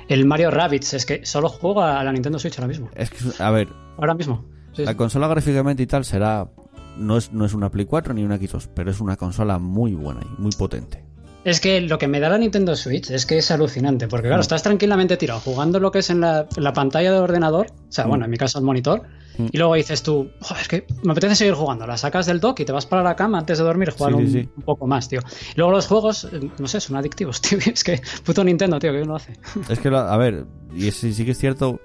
el 0.08 0.26
Mario 0.26 0.50
Rabbids, 0.50 0.94
es 0.94 1.06
que 1.06 1.24
solo 1.24 1.48
juego 1.48 1.82
a 1.82 2.02
la 2.04 2.12
Nintendo 2.12 2.38
Switch 2.38 2.58
ahora 2.58 2.68
mismo. 2.68 2.88
Es 2.94 3.10
que, 3.10 3.18
a 3.42 3.50
ver. 3.50 3.68
Ahora 3.96 4.14
mismo. 4.14 4.44
la 4.76 4.96
consola 4.96 5.28
gráficamente 5.28 5.82
y 5.82 5.86
tal 5.86 6.04
será. 6.04 6.48
No 6.96 7.16
es, 7.16 7.32
no 7.32 7.44
es 7.46 7.54
una 7.54 7.70
Play 7.70 7.86
4 7.86 8.12
ni 8.14 8.24
una 8.24 8.36
Xbox, 8.36 8.68
pero 8.74 8.90
es 8.90 9.00
una 9.00 9.16
consola 9.16 9.58
muy 9.58 9.94
buena 9.94 10.20
y 10.22 10.40
muy 10.40 10.50
potente. 10.52 11.04
Es 11.44 11.60
que 11.60 11.80
lo 11.80 11.98
que 11.98 12.06
me 12.06 12.20
da 12.20 12.28
la 12.28 12.38
Nintendo 12.38 12.76
Switch 12.76 13.10
es 13.10 13.24
que 13.24 13.38
es 13.38 13.50
alucinante, 13.50 14.08
porque 14.08 14.28
claro, 14.28 14.40
mm. 14.40 14.42
estás 14.42 14.62
tranquilamente 14.62 15.16
tirado 15.16 15.40
jugando 15.40 15.80
lo 15.80 15.90
que 15.90 16.00
es 16.00 16.10
en 16.10 16.20
la, 16.20 16.46
pantalla 16.74 17.12
del 17.12 17.22
ordenador, 17.22 17.68
o 17.70 17.92
sea, 17.92 18.04
mm. 18.04 18.08
bueno, 18.08 18.24
en 18.26 18.30
mi 18.30 18.36
caso 18.36 18.58
el 18.58 18.64
monitor, 18.64 19.02
mm. 19.38 19.46
y 19.50 19.56
luego 19.56 19.74
dices 19.74 20.02
tú, 20.02 20.30
joder, 20.40 20.62
es 20.62 20.68
que 20.68 20.86
me 21.02 21.12
apetece 21.12 21.36
seguir 21.36 21.54
jugando, 21.54 21.86
la 21.86 21.96
sacas 21.96 22.26
del 22.26 22.40
dock 22.40 22.60
y 22.60 22.64
te 22.66 22.72
vas 22.72 22.84
para 22.84 23.02
la 23.02 23.16
cama 23.16 23.38
antes 23.38 23.56
de 23.56 23.64
dormir 23.64 23.90
jugar 23.90 24.14
un, 24.14 24.50
poco 24.66 24.86
más, 24.86 25.08
tío. 25.08 25.20
Y 25.54 25.56
luego 25.56 25.72
los 25.72 25.86
juegos, 25.86 26.24
eh, 26.24 26.50
no 26.58 26.68
sé, 26.68 26.78
son 26.78 26.96
adictivos, 26.96 27.40
tío, 27.40 27.58
es 27.58 27.84
que 27.84 28.02
puto 28.22 28.44
Nintendo, 28.44 28.78
tío, 28.78 28.90
que 28.90 28.98
bien 28.98 29.08
lo 29.08 29.16
hace. 29.16 29.32
Es 29.70 29.78
que, 29.78 29.88
a 29.88 30.16
ver, 30.18 30.44
y 30.74 30.90
sí, 30.90 31.14
sí 31.14 31.24
que 31.24 31.30
es 31.30 31.38
cierto 31.38 31.80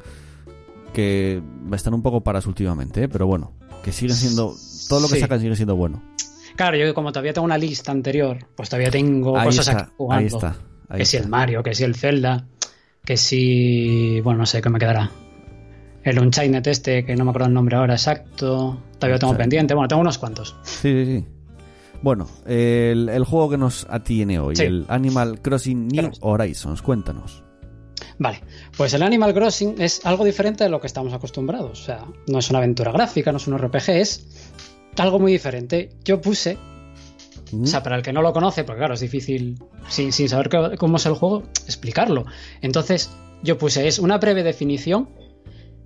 que 0.93 1.41
están 1.73 1.93
un 1.93 2.01
poco 2.01 2.21
paras 2.21 2.45
últimamente, 2.45 3.03
¿eh? 3.03 3.07
pero 3.07 3.25
bueno, 3.25 3.53
que 3.83 3.91
siguen 3.91 4.15
siendo, 4.15 4.53
todo 4.89 4.99
lo 4.99 5.07
que 5.07 5.19
sacan 5.19 5.39
sigue 5.39 5.55
siendo 5.55 5.75
bueno. 5.75 6.01
Claro, 6.55 6.77
yo 6.77 6.93
como 6.93 7.11
todavía 7.11 7.33
tengo 7.33 7.45
una 7.45 7.57
lista 7.57 7.91
anterior, 7.91 8.37
pues 8.55 8.69
todavía 8.69 8.89
tengo 8.89 9.33
cosas 9.33 9.69
aquí 9.69 9.91
jugando. 9.97 10.19
Ahí 10.21 10.25
está. 10.27 10.55
que 10.97 11.05
si 11.05 11.17
el 11.17 11.27
Mario, 11.27 11.63
que 11.63 11.75
si 11.75 11.83
el 11.83 11.95
Zelda, 11.95 12.45
que 13.03 13.17
si. 13.17 14.21
Bueno, 14.21 14.39
no 14.39 14.45
sé 14.45 14.61
qué 14.61 14.69
me 14.69 14.79
quedará. 14.79 15.11
El 16.03 16.19
Unchained 16.19 16.65
este, 16.67 17.03
que 17.03 17.15
no 17.15 17.25
me 17.25 17.31
acuerdo 17.31 17.47
el 17.47 17.53
nombre 17.53 17.75
ahora 17.75 17.95
exacto. 17.95 18.79
Todavía 18.99 19.19
tengo 19.19 19.35
pendiente. 19.35 19.73
Bueno, 19.73 19.87
tengo 19.87 20.01
unos 20.01 20.17
cuantos. 20.17 20.55
Sí, 20.63 21.05
sí, 21.05 21.05
sí. 21.05 21.25
Bueno, 22.01 22.27
el, 22.45 23.23
juego 23.25 23.49
que 23.49 23.57
nos 23.57 23.87
atiene 23.89 24.37
hoy, 24.37 24.53
el 24.59 24.85
Animal 24.89 25.41
Crossing 25.41 25.87
New 25.87 26.11
Horizons, 26.21 26.81
cuéntanos. 26.81 27.43
Vale, 28.19 28.41
pues 28.77 28.93
el 28.93 29.01
Animal 29.01 29.33
Crossing 29.33 29.75
es 29.79 30.05
algo 30.05 30.23
diferente 30.23 30.63
de 30.63 30.69
lo 30.69 30.79
que 30.79 30.87
estamos 30.87 31.13
acostumbrados. 31.13 31.81
O 31.81 31.83
sea, 31.83 32.05
no 32.27 32.39
es 32.39 32.49
una 32.49 32.59
aventura 32.59 32.91
gráfica, 32.91 33.31
no 33.31 33.37
es 33.37 33.47
un 33.47 33.57
RPG, 33.57 33.89
es 33.89 34.27
algo 35.03 35.19
muy 35.19 35.31
diferente. 35.31 35.89
Yo 36.03 36.21
puse, 36.21 36.57
o 37.53 37.65
sea, 37.65 37.83
para 37.83 37.97
el 37.97 38.01
que 38.01 38.13
no 38.13 38.21
lo 38.21 38.33
conoce, 38.33 38.63
porque 38.63 38.79
claro, 38.79 38.93
es 38.93 38.99
difícil, 38.99 39.57
sin, 39.87 40.11
saber 40.11 40.49
cómo 40.77 40.97
es 40.97 41.05
el 41.05 41.13
juego, 41.13 41.43
explicarlo. 41.65 42.25
Entonces, 42.61 43.11
yo 43.43 43.57
puse, 43.57 43.87
es 43.87 43.99
una 43.99 44.17
breve 44.17 44.43
definición. 44.43 45.09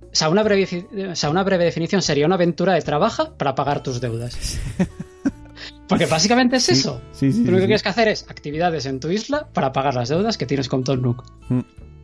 O 0.02 0.14
sea, 0.14 0.28
una 0.28 0.42
breve, 0.42 0.86
o 1.10 1.14
sea, 1.14 1.30
una 1.30 1.44
breve 1.44 1.64
definición 1.64 2.02
sería 2.02 2.26
una 2.26 2.34
aventura 2.34 2.74
de 2.74 2.82
trabaja 2.82 3.36
para 3.36 3.54
pagar 3.54 3.82
tus 3.82 4.00
deudas. 4.00 4.58
Porque 5.88 6.06
básicamente 6.06 6.56
es 6.56 6.68
eso. 6.68 7.00
lo 7.20 7.28
único 7.28 7.56
que 7.56 7.66
tienes 7.66 7.82
que 7.82 7.88
hacer 7.88 8.08
es 8.08 8.24
actividades 8.28 8.86
en 8.86 8.98
tu 8.98 9.10
isla 9.10 9.48
para 9.52 9.72
pagar 9.72 9.94
las 9.94 10.08
deudas 10.08 10.38
que 10.38 10.46
tienes 10.46 10.68
con 10.68 10.84
Tom 10.84 11.02
Nook. 11.02 11.24
Mm. 11.48 11.60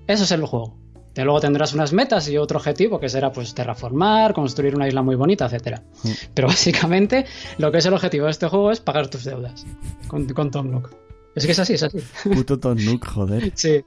Eso 0.07 0.25
es 0.25 0.31
el 0.31 0.45
juego 0.45 0.86
luego 1.25 1.41
tendrás 1.41 1.73
unas 1.73 1.93
metas 1.93 2.29
y 2.29 2.37
otro 2.37 2.59
objetivo 2.59 3.01
que 3.01 3.09
será 3.09 3.33
pues 3.33 3.55
terraformar, 3.55 4.35
construir 4.35 4.77
una 4.77 4.87
isla 4.87 5.03
muy 5.03 5.17
bonita, 5.17 5.47
etcétera. 5.47 5.83
Mm. 6.03 6.11
Pero 6.35 6.49
básicamente 6.49 7.27
lo 7.59 7.73
que 7.73 7.79
es 7.79 7.87
el 7.87 7.95
objetivo 7.95 8.27
de 8.27 8.33
este 8.33 8.49
juego 8.49 8.71
es 8.71 8.81
pagar 8.81 9.09
tus 9.09 9.25
deudas 9.25 9.65
con, 10.09 10.27
Tom 10.51 10.71
Nook. 10.71 10.91
Es 11.35 11.47
que 11.47 11.53
es 11.53 11.59
así, 11.59 11.75
es 11.75 11.83
así. 11.83 11.99
Puto 12.25 12.59
Tom 12.59 12.79
Nook, 12.85 13.07
joder. 13.07 13.53
Sí. 13.55 13.83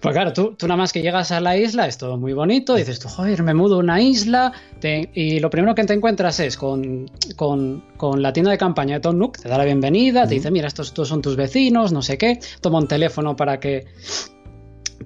Pues 0.00 0.14
claro, 0.14 0.34
tú, 0.34 0.54
tú, 0.54 0.66
nada 0.66 0.76
más 0.76 0.92
que 0.92 1.00
llegas 1.00 1.32
a 1.32 1.40
la 1.40 1.56
isla, 1.56 1.86
es 1.86 1.96
todo 1.96 2.18
muy 2.18 2.34
bonito, 2.34 2.74
dices 2.74 2.98
tú, 2.98 3.08
joder, 3.08 3.42
me 3.42 3.54
mudo 3.54 3.76
a 3.76 3.78
una 3.78 4.02
isla, 4.02 4.52
y 4.82 5.40
lo 5.40 5.48
primero 5.48 5.74
que 5.74 5.84
te 5.84 5.94
encuentras 5.94 6.40
es 6.40 6.58
con, 6.58 7.10
con, 7.36 7.82
con, 7.96 8.20
la 8.20 8.34
tienda 8.34 8.50
de 8.50 8.58
campaña 8.58 8.96
de 8.96 9.00
Tom 9.00 9.16
Nook, 9.16 9.38
te 9.38 9.48
da 9.48 9.56
la 9.56 9.64
bienvenida, 9.64 10.28
te 10.28 10.34
dice, 10.34 10.50
mira, 10.50 10.68
estos, 10.68 10.88
estos 10.88 11.08
son 11.08 11.22
tus 11.22 11.36
vecinos, 11.36 11.90
no 11.90 12.02
sé 12.02 12.18
qué, 12.18 12.38
toma 12.60 12.80
un 12.80 12.86
teléfono 12.86 13.34
para 13.34 13.60
que 13.60 13.86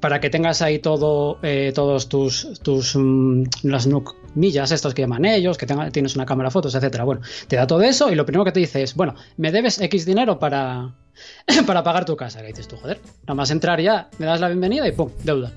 para 0.01 0.21
que 0.21 0.31
tengas 0.31 0.63
ahí 0.63 0.79
todo, 0.79 1.39
eh, 1.43 1.73
todos 1.75 2.09
tus, 2.09 2.61
tus 2.63 2.97
mm, 2.97 3.45
las 3.63 3.87
Nook 3.87 4.17
millas, 4.35 4.73
estos 4.73 4.95
que 4.95 5.03
llaman 5.03 5.25
ellos, 5.25 5.59
que 5.59 5.67
tienes 5.93 6.17
una 6.17 6.27
cámara 6.27 6.51
fotos, 6.51 6.75
etcétera. 6.75 7.05
Bueno, 7.05 7.23
te 7.49 7.57
da 7.57 7.67
todo 7.67 7.83
eso 7.83 8.11
y 8.11 8.15
lo 8.15 8.25
primero 8.25 8.45
que 8.45 8.53
te 8.53 8.61
dice 8.61 8.83
es, 8.83 8.95
bueno, 8.95 9.15
me 9.37 9.53
debes 9.53 9.81
X 9.81 10.07
dinero 10.07 10.39
para, 10.39 10.95
para 11.67 11.83
pagar 11.83 12.05
tu 12.05 12.17
casa. 12.17 12.41
Que 12.41 12.49
dices 12.49 12.69
tú, 12.69 12.77
joder, 12.77 13.01
nada 13.23 13.35
más 13.35 13.51
entrar 13.51 13.81
ya, 13.81 14.09
me 14.19 14.27
das 14.27 14.41
la 14.41 14.49
bienvenida 14.49 14.87
y 14.89 14.93
pum, 14.93 15.11
deuda. 15.23 15.53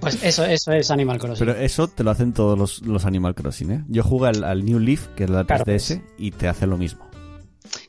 Pues 0.00 0.22
eso, 0.24 0.44
eso 0.44 0.72
es 0.72 0.90
Animal 0.90 1.18
Crossing. 1.18 1.46
Pero 1.46 1.58
eso 1.58 1.86
te 1.86 2.02
lo 2.02 2.10
hacen 2.10 2.32
todos 2.32 2.82
los, 2.82 3.04
Animal 3.04 3.36
Crossing, 3.36 3.70
¿eh? 3.70 3.84
Yo 3.88 4.02
jugué 4.02 4.30
al, 4.30 4.64
New 4.64 4.80
Leaf, 4.80 5.06
que 5.14 5.24
es 5.24 5.30
la 5.30 5.46
3DS, 5.46 5.64
pues. 5.64 6.00
y 6.18 6.32
te 6.32 6.48
hace 6.48 6.66
lo 6.66 6.76
mismo. 6.76 7.08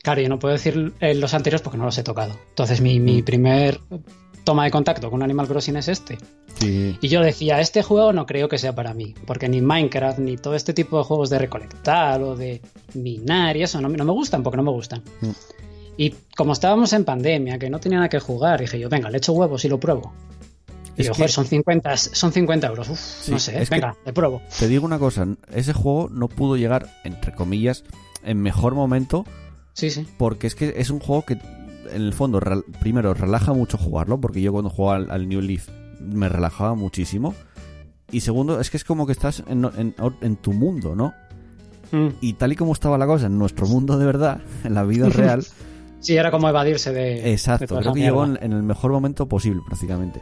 Claro, 0.02 0.22
yo 0.22 0.28
no 0.28 0.38
puedo 0.38 0.52
decir 0.52 0.92
eh, 1.00 1.14
los 1.14 1.34
anteriores 1.34 1.62
porque 1.62 1.76
no 1.76 1.84
los 1.84 1.98
he 1.98 2.04
tocado. 2.04 2.38
Entonces, 2.50 2.80
mi, 2.80 3.00
mi 3.00 3.22
mm. 3.22 3.24
primer 3.24 3.80
toma 4.44 4.64
de 4.64 4.70
contacto 4.70 5.10
con 5.10 5.22
Animal 5.22 5.48
Crossing 5.48 5.76
es 5.76 5.88
este. 5.88 6.18
Y 6.60 7.08
yo 7.08 7.20
decía, 7.20 7.60
este 7.60 7.82
juego 7.82 8.12
no 8.12 8.26
creo 8.26 8.48
que 8.48 8.58
sea 8.58 8.74
para 8.74 8.94
mí, 8.94 9.14
porque 9.26 9.48
ni 9.48 9.60
Minecraft 9.60 10.18
ni 10.18 10.36
todo 10.36 10.54
este 10.54 10.72
tipo 10.72 10.98
de 10.98 11.04
juegos 11.04 11.30
de 11.30 11.38
recolectar 11.38 12.22
o 12.22 12.36
de 12.36 12.60
minar 12.94 13.56
y 13.56 13.62
eso 13.64 13.80
no, 13.80 13.88
no 13.88 14.04
me 14.04 14.12
gustan 14.12 14.42
porque 14.42 14.56
no 14.56 14.62
me 14.62 14.70
gustan. 14.70 15.02
Mm. 15.20 15.30
Y 15.96 16.14
como 16.36 16.52
estábamos 16.52 16.92
en 16.92 17.04
pandemia, 17.04 17.58
que 17.58 17.70
no 17.70 17.80
tenía 17.80 17.98
nada 17.98 18.08
que 18.08 18.20
jugar, 18.20 18.60
dije 18.60 18.78
yo, 18.78 18.88
venga, 18.88 19.10
le 19.10 19.18
echo 19.18 19.32
huevos 19.32 19.64
y 19.64 19.68
lo 19.68 19.78
pruebo. 19.78 20.12
Y 20.96 21.02
yo, 21.02 21.14
joder, 21.14 21.30
son 21.30 21.46
50, 21.46 21.96
son 21.96 22.32
50 22.32 22.66
euros. 22.68 22.88
Uf, 22.88 23.28
no 23.28 23.38
sé, 23.38 23.66
venga, 23.68 23.96
le 24.04 24.12
pruebo. 24.12 24.42
Te 24.58 24.68
digo 24.68 24.86
una 24.86 24.98
cosa, 24.98 25.26
ese 25.52 25.72
juego 25.72 26.08
no 26.08 26.28
pudo 26.28 26.56
llegar, 26.56 26.88
entre 27.04 27.34
comillas, 27.34 27.84
en 28.24 28.40
mejor 28.40 28.74
momento. 28.74 29.24
Sí, 29.72 29.90
sí. 29.90 30.06
Porque 30.18 30.46
es 30.46 30.54
que 30.54 30.74
es 30.76 30.90
un 30.90 31.00
juego 31.00 31.24
que 31.24 31.36
en 31.94 32.02
el 32.02 32.12
fondo, 32.12 32.40
primero, 32.80 33.14
relaja 33.14 33.52
mucho 33.52 33.78
jugarlo, 33.78 34.20
porque 34.20 34.40
yo 34.40 34.52
cuando 34.52 34.70
jugaba 34.70 35.04
al, 35.12 35.28
New 35.28 35.40
Leaf 35.40 35.68
me 36.00 36.28
relajaba 36.28 36.74
muchísimo. 36.74 37.34
Y 38.10 38.20
segundo, 38.20 38.60
es 38.60 38.70
que 38.70 38.76
es 38.76 38.84
como 38.84 39.06
que 39.06 39.12
estás 39.12 39.42
en, 39.46 40.36
tu 40.40 40.52
mundo, 40.52 40.94
¿no? 40.94 41.14
Mm. 41.92 42.08
Y 42.20 42.34
tal 42.34 42.52
y 42.52 42.56
como 42.56 42.72
estaba 42.72 42.98
la 42.98 43.06
cosa 43.06 43.26
en 43.26 43.38
nuestro 43.38 43.66
mundo 43.66 43.98
de 43.98 44.06
verdad, 44.06 44.40
en 44.64 44.74
la 44.74 44.84
vida 44.84 45.08
real. 45.08 45.44
sí, 46.00 46.16
era 46.16 46.30
como 46.30 46.48
evadirse 46.48 46.92
de. 46.92 47.32
Exacto, 47.32 47.78
creo 47.78 47.92
que 47.92 48.00
llegó 48.00 48.24
en, 48.24 48.52
el 48.52 48.62
mejor 48.62 48.92
momento 48.92 49.26
posible, 49.26 49.62
prácticamente. 49.66 50.20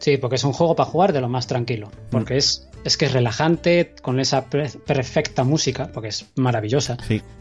Sí, 0.00 0.16
porque 0.16 0.36
es 0.36 0.44
un 0.44 0.52
juego 0.52 0.74
para 0.74 0.90
jugar 0.90 1.12
de 1.12 1.20
lo 1.20 1.28
más 1.28 1.46
tranquilo. 1.46 1.90
Porque 2.10 2.34
mm. 2.34 2.38
es 2.38 2.70
es 2.84 2.96
que 2.96 3.06
es 3.06 3.12
relajante, 3.12 3.94
con 4.02 4.20
esa 4.20 4.46
perfecta 4.46 5.44
música, 5.44 5.90
porque 5.92 6.08
es 6.08 6.30
maravillosa. 6.36 6.96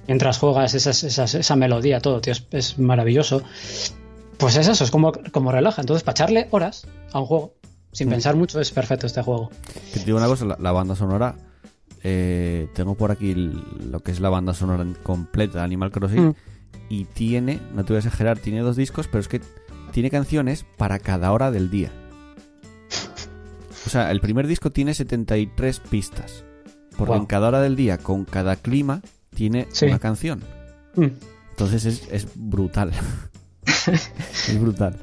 Mientras 0.08 0.38
juegas 0.38 0.74
esa 0.76 1.56
melodía, 1.56 2.00
todo, 2.00 2.22
tío, 2.22 2.34
es, 2.52 2.80
maravilloso. 2.80 3.44
Pues 4.38 4.56
es 4.58 4.68
eso, 4.68 4.84
es 4.84 4.92
como, 4.92 5.12
como 5.32 5.52
relaja. 5.52 5.82
Entonces, 5.82 6.04
para 6.04 6.14
echarle 6.14 6.48
horas 6.52 6.88
a 7.12 7.20
un 7.20 7.26
juego, 7.26 7.54
sin 7.92 8.08
mm. 8.08 8.12
pensar 8.12 8.36
mucho, 8.36 8.60
es 8.60 8.72
perfecto 8.72 9.08
este 9.08 9.22
juego. 9.22 9.50
te 9.94 10.04
digo 10.04 10.18
una 10.18 10.28
cosa, 10.28 10.58
la, 10.60 10.72
banda 10.72 10.96
sonora, 10.96 11.36
eh, 12.04 12.68
tengo 12.74 12.96
por 12.96 13.12
aquí 13.12 13.34
lo 13.34 14.02
que 14.02 14.12
es 14.12 14.20
la 14.20 14.30
banda 14.30 14.54
sonora 14.54 14.86
completa 15.04 15.60
de 15.60 15.64
Animal 15.64 15.92
Crossing, 15.92 16.28
mm. 16.28 16.36
y 16.90 17.06
tiene, 17.06 17.60
no 17.74 17.84
te 17.86 17.94
voy 17.94 17.98
a 17.98 18.00
exagerar, 18.00 18.40
tiene 18.40 18.60
dos 18.60 18.76
discos, 18.76 19.08
pero 19.08 19.22
es 19.22 19.28
que 19.28 19.42
tiene 19.92 20.10
canciones 20.10 20.66
para 20.78 21.00
cada 21.00 21.32
hora 21.32 21.52
del 21.52 21.70
día. 21.70 21.92
O 23.86 23.90
sea, 23.90 24.12
el 24.12 24.22
primer 24.22 24.48
disco 24.48 24.72
tiene 24.72 24.94
73 24.94 25.80
pistas. 25.80 26.44
Porque 26.98 27.16
en 27.16 27.26
cada 27.26 27.48
hora 27.48 27.62
del 27.62 27.76
día, 27.76 27.98
con 27.98 28.26
cada 28.26 28.58
clima, 28.58 29.02
tiene 29.34 29.68
una 29.84 30.00
canción. 30.00 30.44
Mm. 30.96 31.08
Entonces 31.52 32.08
es, 32.12 32.28
brutal. 32.36 32.92
es 33.88 34.60
brutal. 34.60 34.98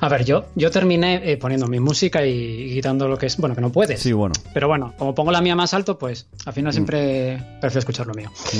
A 0.00 0.08
ver, 0.08 0.24
yo, 0.24 0.46
yo 0.54 0.70
terminé 0.70 1.32
eh, 1.32 1.36
poniendo 1.36 1.66
mi 1.66 1.80
música 1.80 2.24
y, 2.24 2.74
quitando 2.74 3.08
lo 3.08 3.18
que 3.18 3.26
es. 3.26 3.36
Bueno, 3.36 3.54
que 3.54 3.60
no 3.60 3.70
puedes. 3.70 4.00
Sí, 4.00 4.12
bueno. 4.12 4.34
Pero 4.54 4.68
bueno, 4.68 4.94
como 4.96 5.14
pongo 5.14 5.32
la 5.32 5.40
mía 5.40 5.54
más 5.54 5.74
alto, 5.74 5.98
pues 5.98 6.28
al 6.46 6.52
final 6.52 6.70
mm. 6.70 6.72
siempre 6.72 7.42
prefiero 7.60 7.80
escuchar 7.80 8.06
lo 8.06 8.14
mío. 8.14 8.30
Mm. 8.30 8.58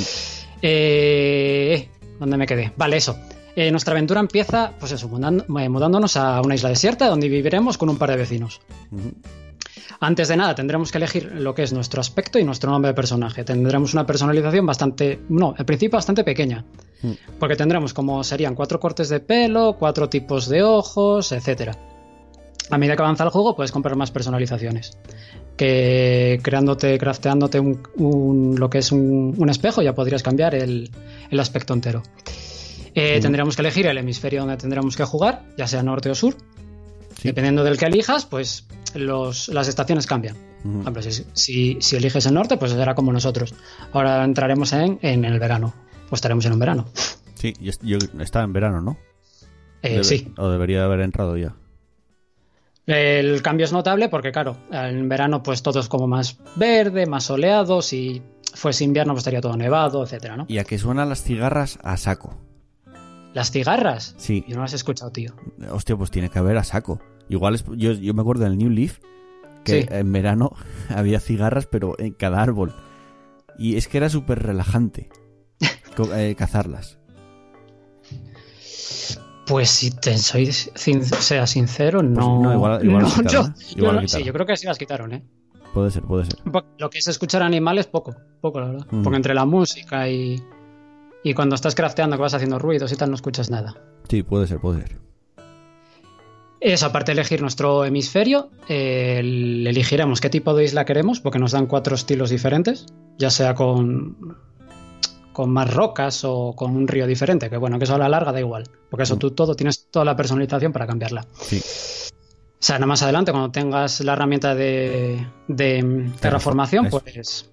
Eh, 0.62 1.88
¿Dónde 2.18 2.36
me 2.36 2.46
quedé? 2.46 2.72
Vale, 2.76 2.96
eso. 2.96 3.18
Eh, 3.54 3.70
nuestra 3.70 3.92
aventura 3.92 4.20
empieza, 4.20 4.72
pues 4.78 4.92
eso, 4.92 5.08
eh, 5.08 5.68
mudándonos 5.68 6.16
a 6.16 6.40
una 6.40 6.54
isla 6.54 6.70
desierta 6.70 7.08
donde 7.08 7.28
viviremos 7.28 7.76
con 7.76 7.88
un 7.90 7.98
par 7.98 8.10
de 8.10 8.16
vecinos. 8.16 8.60
Antes 10.00 10.28
de 10.28 10.36
nada, 10.36 10.54
tendremos 10.54 10.90
que 10.90 10.98
elegir 10.98 11.30
lo 11.32 11.54
que 11.54 11.62
es 11.62 11.72
nuestro 11.72 12.00
aspecto 12.00 12.38
y 12.38 12.44
nuestro 12.44 12.70
nombre 12.70 12.88
de 12.88 12.94
personaje. 12.94 13.44
Tendremos 13.44 13.94
una 13.94 14.04
personalización 14.06 14.66
bastante, 14.66 15.20
no, 15.28 15.54
al 15.56 15.64
principio 15.64 15.98
bastante 15.98 16.24
pequeña. 16.24 16.64
Mm. 17.02 17.12
Porque 17.38 17.56
tendremos 17.56 17.94
como 17.94 18.24
serían 18.24 18.54
cuatro 18.54 18.80
cortes 18.80 19.08
de 19.08 19.20
pelo, 19.20 19.76
cuatro 19.78 20.08
tipos 20.08 20.48
de 20.48 20.62
ojos, 20.62 21.32
etcétera. 21.32 21.76
A 22.70 22.78
medida 22.78 22.96
que 22.96 23.02
avanza 23.02 23.24
el 23.24 23.30
juego, 23.30 23.54
puedes 23.54 23.70
comprar 23.70 23.96
más 23.96 24.10
personalizaciones. 24.10 24.96
Que 25.56 26.40
creándote, 26.42 26.98
crafteándote 26.98 27.60
un, 27.60 28.54
lo 28.58 28.70
que 28.70 28.78
es 28.78 28.92
un, 28.92 29.46
espejo, 29.50 29.82
ya 29.82 29.94
podrías 29.94 30.22
cambiar 30.22 30.54
el, 30.54 30.90
aspecto 31.38 31.74
entero. 31.74 32.02
Eh, 32.94 33.20
tendremos 33.20 33.56
que 33.56 33.62
elegir 33.62 33.86
el 33.86 33.96
hemisferio 33.98 34.40
donde 34.40 34.56
tendremos 34.56 34.96
que 34.96 35.04
jugar, 35.04 35.42
ya 35.56 35.66
sea 35.66 35.82
norte 35.82 36.10
o 36.10 36.14
sur. 36.14 36.36
Dependiendo 37.22 37.62
del 37.64 37.78
que 37.78 37.86
elijas, 37.86 38.26
pues 38.26 38.66
las 38.94 39.68
estaciones 39.68 40.06
cambian. 40.06 40.36
si, 41.32 41.78
eliges 41.92 42.26
el 42.26 42.34
norte, 42.34 42.56
pues 42.56 42.72
será 42.72 42.94
como 42.94 43.12
nosotros. 43.12 43.54
Ahora 43.92 44.24
entraremos 44.24 44.72
en, 44.72 44.98
el 45.02 45.38
verano. 45.38 45.72
Pues 46.08 46.18
estaremos 46.18 46.44
en 46.46 46.52
un 46.52 46.58
verano. 46.58 46.86
Sí, 47.34 47.54
yo, 47.60 47.98
estaba 48.20 48.44
en 48.44 48.52
verano, 48.52 48.80
¿no? 48.80 48.98
Eh, 49.82 50.04
sí. 50.04 50.32
O 50.36 50.48
debería 50.48 50.84
haber 50.84 51.00
entrado 51.00 51.36
ya. 51.36 51.54
El 52.86 53.42
cambio 53.42 53.64
es 53.64 53.72
notable 53.72 54.08
porque, 54.08 54.32
claro, 54.32 54.56
en 54.70 55.08
verano 55.08 55.42
pues 55.42 55.62
todo 55.62 55.80
es 55.80 55.88
como 55.88 56.08
más 56.08 56.38
verde, 56.56 57.06
más 57.06 57.24
soleado, 57.24 57.80
si 57.80 58.22
fuese 58.54 58.84
invierno 58.84 59.12
pues 59.12 59.20
estaría 59.20 59.40
todo 59.40 59.56
nevado, 59.56 60.02
etcétera, 60.02 60.36
¿no? 60.36 60.46
Y 60.48 60.58
a 60.58 60.64
que 60.64 60.78
suenan 60.78 61.08
las 61.08 61.22
cigarras 61.22 61.78
a 61.82 61.96
saco. 61.96 62.36
¿Las 63.34 63.50
cigarras? 63.50 64.14
Sí. 64.18 64.44
Yo 64.46 64.56
no 64.56 64.62
las 64.62 64.72
he 64.72 64.76
escuchado, 64.76 65.10
tío. 65.10 65.34
Hostia, 65.70 65.96
pues 65.96 66.10
tiene 66.10 66.28
que 66.28 66.38
haber 66.38 66.56
a 66.58 66.64
saco. 66.64 67.00
Igual 67.28 67.54
es, 67.54 67.64
yo, 67.76 68.14
me 68.14 68.20
acuerdo 68.20 68.44
del 68.44 68.58
New 68.58 68.70
Leaf 68.70 68.98
que 69.64 69.86
en 69.90 70.12
verano 70.12 70.52
había 70.88 71.20
cigarras, 71.20 71.66
pero 71.66 71.98
en 71.98 72.12
cada 72.12 72.42
árbol. 72.42 72.74
Y 73.58 73.76
es 73.76 73.88
que 73.88 73.98
era 73.98 74.08
súper 74.08 74.42
relajante 74.42 75.08
eh, 76.14 76.34
cazarlas. 76.36 76.98
Pues 79.46 79.70
si 79.70 79.90
te 79.90 80.18
soy 80.18 80.52
sea 80.52 81.46
sincero, 81.46 82.00
pues 82.00 82.10
no. 82.10 82.52
igual, 82.52 82.84
igual 82.84 83.06
yo, 83.28 83.44
sí, 83.56 84.22
yo 84.22 84.32
creo 84.32 84.46
que 84.46 84.56
sí 84.56 84.66
las 84.66 84.78
quitaron, 84.78 85.12
¿eh? 85.12 85.24
Puede 85.74 85.90
ser, 85.90 86.02
puede 86.02 86.26
ser. 86.26 86.38
Lo 86.78 86.90
que 86.90 86.98
es 86.98 87.08
escuchar 87.08 87.42
animales, 87.42 87.86
poco, 87.86 88.14
poco, 88.40 88.60
la 88.60 88.66
verdad. 88.66 88.86
Porque 89.02 89.16
entre 89.16 89.34
la 89.34 89.46
música 89.46 90.08
y, 90.08 90.42
y 91.22 91.34
cuando 91.34 91.54
estás 91.54 91.74
crafteando 91.74 92.16
que 92.16 92.22
vas 92.22 92.34
haciendo 92.34 92.58
ruidos 92.58 92.92
y 92.92 92.96
tal, 92.96 93.10
no 93.10 93.16
escuchas 93.16 93.50
nada. 93.50 93.76
Sí, 94.08 94.22
puede 94.22 94.46
ser, 94.46 94.58
puede 94.58 94.82
ser. 94.82 94.98
Eso, 96.60 96.86
aparte 96.86 97.10
de 97.10 97.20
elegir 97.20 97.42
nuestro 97.42 97.84
hemisferio, 97.84 98.50
eh, 98.68 99.18
elegiremos 99.18 100.20
qué 100.20 100.30
tipo 100.30 100.54
de 100.54 100.64
isla 100.64 100.84
queremos, 100.84 101.20
porque 101.20 101.40
nos 101.40 101.52
dan 101.52 101.66
cuatro 101.66 101.96
estilos 101.96 102.30
diferentes, 102.30 102.86
ya 103.18 103.30
sea 103.30 103.54
con 103.54 104.36
con 105.32 105.50
más 105.50 105.72
rocas 105.72 106.24
o 106.24 106.54
con 106.54 106.76
un 106.76 106.86
río 106.86 107.06
diferente, 107.06 107.50
que 107.50 107.56
bueno, 107.56 107.78
que 107.78 107.84
eso 107.84 107.94
a 107.94 107.98
la 107.98 108.08
larga 108.08 108.32
da 108.32 108.40
igual, 108.40 108.64
porque 108.90 109.04
eso 109.04 109.16
mm. 109.16 109.18
tú 109.18 109.30
todo 109.32 109.54
tienes 109.54 109.88
toda 109.90 110.04
la 110.04 110.16
personalización 110.16 110.72
para 110.72 110.86
cambiarla. 110.86 111.26
Sí. 111.40 111.58
O 111.58 112.64
sea, 112.64 112.76
nada 112.76 112.86
más 112.86 113.02
adelante, 113.02 113.32
cuando 113.32 113.50
tengas 113.50 114.00
la 114.00 114.12
herramienta 114.12 114.54
de, 114.54 115.26
de 115.48 116.10
terraformación, 116.20 116.88
pues 116.90 117.50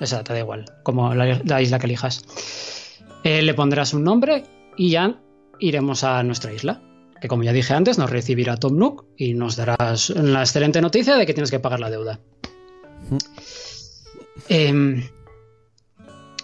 esa 0.00 0.24
te 0.24 0.32
da 0.32 0.38
igual, 0.38 0.64
como 0.82 1.14
la, 1.14 1.60
isla 1.60 1.78
que 1.78 1.86
elijas. 1.86 2.24
Eh, 3.24 3.42
le 3.42 3.54
pondrás 3.54 3.94
un 3.94 4.04
nombre 4.04 4.44
y 4.76 4.90
ya 4.90 5.20
iremos 5.58 6.04
a 6.04 6.22
nuestra 6.22 6.52
isla, 6.52 6.82
que 7.20 7.28
como 7.28 7.42
ya 7.42 7.52
dije 7.52 7.74
antes, 7.74 7.98
nos 7.98 8.10
recibirá 8.10 8.56
Tom 8.56 8.78
Nook 8.78 9.06
y 9.16 9.34
nos 9.34 9.56
darás 9.56 10.10
la 10.10 10.40
excelente 10.40 10.80
noticia 10.80 11.16
de 11.16 11.26
que 11.26 11.34
tienes 11.34 11.50
que 11.50 11.60
pagar 11.60 11.80
la 11.80 11.90
deuda. 11.90 12.20
eh, 14.48 15.02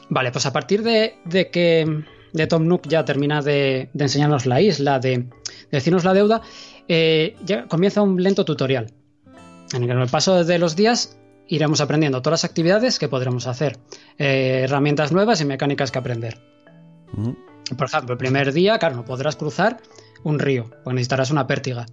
Vale, 0.08 0.30
pues 0.30 0.46
a 0.46 0.52
partir 0.52 0.82
de, 0.82 1.16
que 1.50 2.04
de 2.32 2.46
Tom 2.46 2.66
Nook 2.66 2.88
ya 2.88 3.04
termina 3.04 3.42
de, 3.42 3.90
enseñarnos 3.98 4.46
la 4.46 4.60
isla, 4.60 4.98
de, 4.98 5.26
decirnos 5.70 6.04
la 6.04 6.14
deuda, 6.14 6.42
eh, 6.88 7.36
ya 7.44 7.66
comienza 7.66 8.02
un 8.02 8.22
lento 8.22 8.44
tutorial. 8.44 8.92
En 9.72 9.82
el 9.82 9.88
que 9.88 9.92
en 9.94 10.00
el 10.00 10.08
paso 10.08 10.44
de 10.44 10.58
los 10.58 10.76
días 10.76 11.18
iremos 11.48 11.80
aprendiendo 11.80 12.22
todas 12.22 12.42
las 12.42 12.50
actividades 12.50 12.98
que 12.98 13.08
podremos 13.08 13.46
hacer, 13.46 13.78
eh, 14.18 14.60
herramientas 14.64 15.10
nuevas 15.12 15.40
y 15.40 15.44
mecánicas 15.44 15.90
que 15.90 15.98
aprender. 15.98 16.55
Por 17.76 17.86
ejemplo, 17.86 18.12
el 18.12 18.18
primer 18.18 18.52
día, 18.52 18.78
claro, 18.78 18.96
no 18.96 19.04
podrás 19.04 19.36
cruzar 19.36 19.78
un 20.22 20.38
río, 20.38 20.70
porque 20.84 20.94
necesitarás 20.94 21.30
una 21.30 21.46
pértiga. 21.46 21.86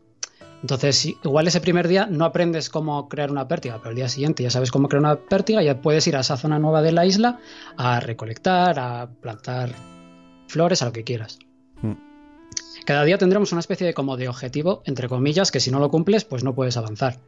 Entonces, 0.62 1.06
igual 1.06 1.46
ese 1.48 1.60
primer 1.60 1.90
día 1.90 2.08
no 2.10 2.24
aprendes 2.24 2.70
cómo 2.70 3.10
crear 3.10 3.32
una 3.32 3.50
pértiga, 3.50 3.80
pero 3.80 3.90
el 3.90 3.98
día 3.98 4.08
siguiente 4.08 4.44
ya 4.44 4.50
sabes 4.50 4.72
cómo 4.72 4.88
crear 4.88 5.02
una 5.02 5.18
pértiga 5.18 5.62
y 5.62 5.66
ya 5.66 5.82
puedes 5.82 6.08
ir 6.08 6.16
a 6.16 6.22
esa 6.22 6.38
zona 6.38 6.58
nueva 6.58 6.82
de 6.82 6.94
la 6.94 7.06
isla 7.06 7.40
a 7.76 8.00
recolectar, 8.00 8.80
a 8.80 9.10
plantar 9.10 9.72
flores, 10.48 10.82
a 10.82 10.86
lo 10.86 10.94
que 10.94 11.04
quieras. 11.04 11.40
Hmm. 11.82 11.96
Cada 12.86 13.04
día 13.04 13.18
tendremos 13.18 13.52
una 13.52 13.60
especie 13.60 13.88
de 13.88 13.94
como 13.94 14.16
de 14.16 14.28
objetivo, 14.28 14.84
entre 14.86 15.10
comillas, 15.10 15.52
que 15.52 15.60
si 15.60 15.72
no 15.72 15.80
lo 15.80 15.90
cumples, 15.90 16.26
pues 16.26 16.44
no 16.44 16.56
puedes 16.56 16.78
avanzar. 16.78 17.20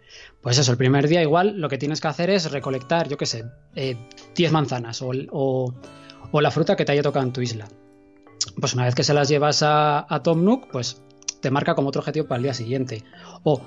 Pues 0.41 0.57
eso, 0.57 0.71
el 0.71 0.77
primer 0.77 1.07
día 1.07 1.21
igual 1.21 1.59
lo 1.59 1.69
que 1.69 1.77
tienes 1.77 1.99
que 2.01 2.07
hacer 2.07 2.29
es 2.29 2.51
recolectar, 2.51 3.07
yo 3.07 3.17
qué 3.17 3.25
sé, 3.25 3.45
10 3.73 3.97
eh, 4.37 4.49
manzanas 4.51 5.01
o, 5.01 5.11
o, 5.31 6.41
la 6.41 6.51
fruta 6.51 6.75
que 6.75 6.85
te 6.85 6.91
haya 6.91 7.03
tocado 7.03 7.25
en 7.25 7.33
tu 7.33 7.41
isla. 7.41 7.67
Pues 8.59 8.73
una 8.73 8.85
vez 8.85 8.95
que 8.95 9.03
se 9.03 9.13
las 9.13 9.27
llevas 9.27 9.63
a, 9.63 10.05
a 10.13 10.23
Tom 10.23 10.43
Nook, 10.43 10.69
pues 10.71 11.01
te 11.45 11.51
marca 11.51 11.75
como 11.75 11.89
otro 11.89 11.99
objetivo 11.99 12.27
para 12.27 12.37
el 12.37 12.43
día 12.43 12.53
siguiente. 12.55 13.03
O, 13.43 13.61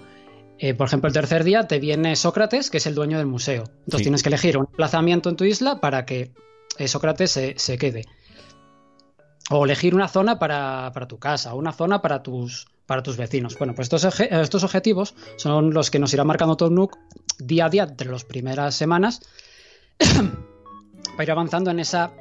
eh, 0.59 0.75
por 0.75 0.89
ejemplo, 0.89 1.07
el 1.07 1.15
tercer 1.15 1.45
día 1.45 1.69
te 1.69 1.79
viene 1.79 2.17
Sócrates, 2.17 2.71
que 2.71 2.79
es 2.79 2.87
el 2.87 2.95
dueño 2.97 3.19
del 3.19 3.29
museo. 3.29 3.65
Entonces 3.85 4.03
tienes 4.03 4.23
que 4.25 4.31
elegir 4.31 4.59
un 4.59 4.67
emplazamiento 4.67 5.29
en 5.29 5.37
tu 5.37 5.45
isla 5.45 5.81
para 5.81 6.05
que 6.05 6.33
eh, 6.79 6.89
Sócrates 6.89 7.31
se, 7.31 7.79
quede. 7.79 8.05
O 9.51 9.65
elegir 9.65 9.95
una 9.95 10.09
zona 10.09 10.41
para, 10.41 10.91
tu 11.07 11.21
casa, 11.21 11.55
una 11.55 11.73
zona 11.73 12.03
para 12.03 12.21
tus, 12.21 12.67
para 12.87 13.05
tus 13.05 13.17
vecinos. 13.17 13.57
Bueno, 13.57 13.77
pues 13.77 13.87
estos, 13.87 14.21
estos 14.21 14.65
objetivos 14.65 15.15
son 15.37 15.73
los 15.73 15.93
que 15.93 16.01
nos 16.01 16.13
irá 16.13 16.25
marcando 16.25 16.57
Tom 16.57 16.75
Nook 16.75 16.99
día 17.39 17.67
a 17.67 17.71
día 17.71 17.85
entre 17.85 18.11
las 18.11 18.25
primeras 18.25 18.75
semanas 18.75 19.21
para 21.13 21.23
ir 21.23 21.31
avanzando 21.31 21.71
en 21.71 21.79
esa 21.79 22.13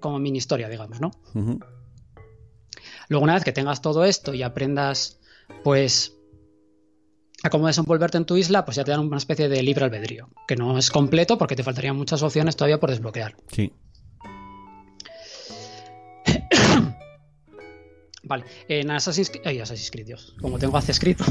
como 0.00 0.18
mini 0.18 0.38
historia, 0.38 0.68
digamos, 0.68 1.00
¿no? 1.00 1.12
Luego, 3.08 3.24
una 3.24 3.34
vez 3.34 3.44
que 3.44 3.52
tengas 3.52 3.82
todo 3.82 4.04
esto 4.04 4.34
y 4.34 4.42
aprendas, 4.42 5.20
pues, 5.62 6.16
a 7.42 7.50
cómo 7.50 7.66
desenvolverte 7.66 8.16
en 8.16 8.24
tu 8.24 8.36
isla, 8.36 8.64
pues 8.64 8.76
ya 8.76 8.84
te 8.84 8.90
dan 8.90 9.00
una 9.00 9.18
especie 9.18 9.48
de 9.48 9.62
libre 9.62 9.84
albedrío, 9.84 10.30
que 10.48 10.56
no 10.56 10.78
es 10.78 10.90
completo 10.90 11.36
porque 11.36 11.56
te 11.56 11.62
faltarían 11.62 11.96
muchas 11.96 12.22
opciones 12.22 12.56
todavía 12.56 12.80
por 12.80 12.90
desbloquear. 12.90 13.36
Sí. 13.48 13.72
Vale, 18.26 18.44
en 18.68 18.90
Assassin's 18.90 19.28
Creed, 19.28 19.46
ay, 19.46 19.60
Assassin's 19.60 19.90
Creed, 19.90 20.06
Dios, 20.06 20.34
como 20.40 20.58
tengo 20.58 20.78
hace 20.78 20.92
escrito. 20.92 21.26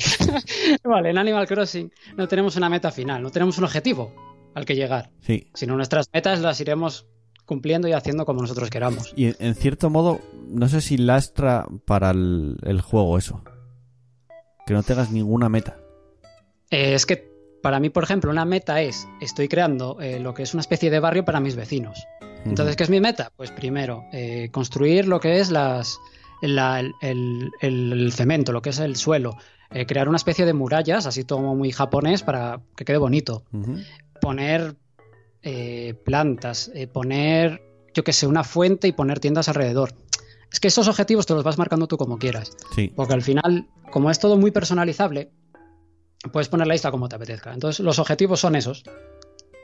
vale, 0.84 1.08
en 1.08 1.16
Animal 1.16 1.46
Crossing 1.46 1.90
no 2.14 2.28
tenemos 2.28 2.56
una 2.56 2.68
meta 2.68 2.90
final, 2.90 3.22
no 3.22 3.30
tenemos 3.30 3.56
un 3.56 3.64
objetivo 3.64 4.14
al 4.54 4.66
que 4.66 4.76
llegar. 4.76 5.10
Sí. 5.22 5.48
Sino 5.54 5.76
nuestras 5.76 6.10
metas 6.12 6.40
las 6.40 6.60
iremos 6.60 7.06
cumpliendo 7.50 7.88
y 7.88 7.92
haciendo 7.92 8.24
como 8.26 8.42
nosotros 8.42 8.70
queramos. 8.70 9.12
Y 9.16 9.34
en 9.44 9.56
cierto 9.56 9.90
modo, 9.90 10.20
no 10.46 10.68
sé 10.68 10.80
si 10.80 10.96
lastra 10.96 11.66
para 11.84 12.10
el, 12.12 12.80
juego 12.80 13.18
eso. 13.18 13.42
Que 14.68 14.72
no 14.72 14.84
tengas 14.84 15.10
ninguna 15.10 15.48
meta. 15.48 15.76
Eh, 16.70 16.94
es 16.94 17.06
que 17.06 17.28
para 17.60 17.80
mí, 17.80 17.90
por 17.90 18.04
ejemplo, 18.04 18.30
una 18.30 18.44
meta 18.44 18.80
es, 18.82 19.08
estoy 19.20 19.48
creando 19.48 20.00
eh, 20.00 20.20
lo 20.20 20.32
que 20.32 20.44
es 20.44 20.54
una 20.54 20.60
especie 20.60 20.92
de 20.92 21.00
barrio 21.00 21.24
para 21.24 21.40
mis 21.40 21.56
vecinos. 21.56 22.06
Entonces, 22.44 22.76
¿qué 22.76 22.84
es 22.84 22.90
mi 22.90 23.00
meta? 23.00 23.32
Pues 23.36 23.50
primero, 23.50 24.04
eh, 24.12 24.48
construir 24.52 25.08
lo 25.08 25.18
que 25.18 25.40
es 25.40 25.50
las, 25.50 25.98
el, 26.40 28.12
cemento, 28.14 28.52
lo 28.52 28.62
que 28.62 28.70
es 28.70 28.78
el 28.78 28.94
suelo. 28.94 29.36
crear 29.88 30.08
una 30.08 30.18
especie 30.18 30.46
de 30.46 30.52
murallas, 30.52 31.04
así 31.06 31.24
todo 31.24 31.40
muy 31.40 31.72
japonés, 31.72 32.22
para 32.22 32.60
que 32.76 32.84
quede 32.84 32.98
bonito. 32.98 33.42
Poner 34.20 34.76
eh, 35.42 35.94
plantas, 36.04 36.70
eh, 36.74 36.86
poner, 36.86 37.62
yo 37.94 38.04
que 38.04 38.12
sé, 38.12 38.26
una 38.26 38.44
fuente 38.44 38.88
y 38.88 38.92
poner 38.92 39.20
tiendas 39.20 39.48
alrededor. 39.48 39.94
Es 40.52 40.60
que 40.60 40.68
esos 40.68 40.88
objetivos 40.88 41.26
te 41.26 41.34
los 41.34 41.44
vas 41.44 41.58
marcando 41.58 41.86
tú 41.86 41.96
como 41.96 42.18
quieras. 42.18 42.52
Porque 42.96 43.14
al 43.14 43.22
final, 43.22 43.68
como 43.90 44.10
es 44.10 44.18
todo 44.18 44.36
muy 44.36 44.50
personalizable, 44.50 45.30
puedes 46.32 46.48
poner 46.48 46.66
la 46.66 46.74
isla 46.74 46.90
como 46.90 47.08
te 47.08 47.16
apetezca. 47.16 47.52
Entonces, 47.54 47.80
los 47.84 47.98
objetivos 47.98 48.40
son 48.40 48.56
esos. 48.56 48.82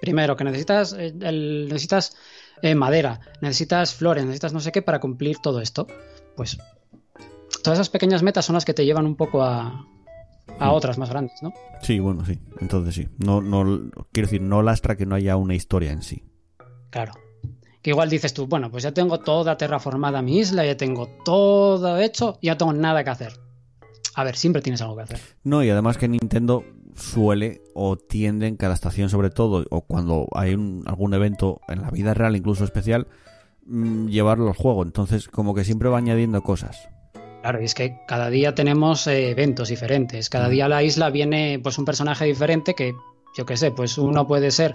Primero, 0.01 0.37
que 0.37 0.45
necesitas, 0.45 0.95
eh, 0.99 1.13
necesitas 1.13 2.17
madera, 2.75 3.21
necesitas 3.41 3.95
flores, 3.95 4.25
necesitas 4.25 4.53
no 4.53 4.61
sé 4.61 4.73
qué 4.73 4.81
para 4.81 5.01
cumplir 5.01 5.39
todo 5.39 5.61
esto. 5.61 5.87
Pues 6.37 6.57
todas 7.63 7.79
esas 7.79 7.91
pequeñas 7.91 8.23
metas 8.23 8.45
son 8.45 8.55
las 8.55 8.65
que 8.65 8.75
te 8.75 8.85
llevan 8.85 9.07
un 9.07 9.17
poco 9.17 9.43
a, 9.43 9.87
a 10.59 10.73
otras 10.73 10.99
más 10.99 11.11
grandes, 11.11 11.43
¿no? 11.43 11.53
Sí, 11.83 11.99
bueno, 11.99 12.25
sí. 12.25 12.39
Entonces 12.61 12.95
sí. 12.95 13.09
No, 13.19 13.41
no, 13.41 13.91
quiero 14.13 14.27
decir, 14.27 14.43
no 14.43 14.63
lastra 14.63 14.97
que 14.97 15.07
no 15.07 15.15
haya 15.15 15.37
una 15.37 15.55
historia 15.55 15.93
en 15.93 16.03
sí. 16.03 16.25
Claro. 16.91 17.13
Que 17.83 17.91
igual 17.91 18.11
dices 18.11 18.35
tú, 18.35 18.47
bueno, 18.47 18.71
pues 18.71 18.83
ya 18.83 18.93
tengo 18.93 19.21
toda 19.21 19.57
terraformada 19.57 20.23
mi 20.23 20.39
isla, 20.39 20.65
ya 20.65 20.77
tengo 20.77 21.09
todo 21.25 21.99
hecho, 21.99 22.39
ya 22.43 22.57
tengo 22.57 22.73
nada 22.73 23.05
que 23.05 23.11
hacer. 23.11 23.33
A 24.15 24.25
ver, 24.25 24.37
siempre 24.37 24.63
tienes 24.63 24.81
algo 24.81 24.97
que 24.97 25.03
hacer. 25.03 25.21
No, 25.45 25.63
y 25.63 25.71
además 25.71 25.99
que 25.99 26.09
Nintendo 26.09 26.65
suele 26.97 27.63
o 27.75 27.97
tiende 27.97 28.47
en 28.47 28.57
cada 28.57 28.75
estación 28.75 29.11
sobre 29.11 29.31
todo, 29.31 29.65
o 29.71 29.83
cuando 29.83 30.27
hay 30.33 30.53
algún 30.53 31.15
evento 31.15 31.61
en 31.69 31.83
la 31.83 31.91
vida 31.91 32.15
real, 32.15 32.35
incluso 32.35 32.65
especial, 32.65 33.07
mm, 33.67 34.09
llevarlo 34.09 34.49
al 34.49 34.55
juego. 34.55 34.83
Entonces, 34.83 35.29
como 35.29 35.55
que 35.55 35.65
siempre 35.65 35.89
va 35.89 35.99
añadiendo 35.99 36.43
cosas. 36.43 36.89
Claro, 37.47 37.63
y 37.63 37.65
es 37.65 37.75
que 37.75 38.01
cada 38.09 38.29
día 38.29 38.57
tenemos 38.57 39.07
eh, 39.07 39.31
eventos 39.31 39.69
diferentes. 39.69 40.29
Cada 40.29 40.49
mm. 40.49 40.51
día 40.51 40.65
a 40.65 40.69
la 40.69 40.83
isla 40.83 41.11
viene 41.11 41.61
pues 41.63 41.79
un 41.79 41.85
personaje 41.85 42.25
diferente 42.25 42.75
que, 42.75 42.93
yo 43.37 43.47
qué 43.47 43.57
sé, 43.57 43.71
pues 43.71 43.99
uno 43.99 44.27
puede 44.27 44.51
ser 44.51 44.73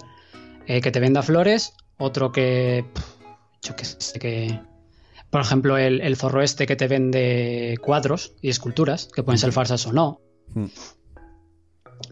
eh, 0.66 0.80
que 0.80 0.90
te 0.90 0.98
venda 0.98 1.20
flores, 1.20 1.74
otro 1.98 2.32
que, 2.32 2.86
yo 3.60 3.76
qué 3.76 3.84
sé, 3.84 4.18
que 4.18 4.58
por 5.28 5.42
ejemplo, 5.42 5.76
el, 5.76 6.16
zorro 6.16 6.40
este 6.40 6.64
que 6.64 6.74
te 6.74 6.88
vende 6.88 7.76
cuadros 7.82 8.32
y 8.40 8.48
esculturas, 8.48 9.10
que 9.14 9.22
pueden 9.22 9.38
ser 9.38 9.52
falsas 9.52 9.86
o 9.86 9.92
no. 9.92 10.22
Hmm. 10.54 10.68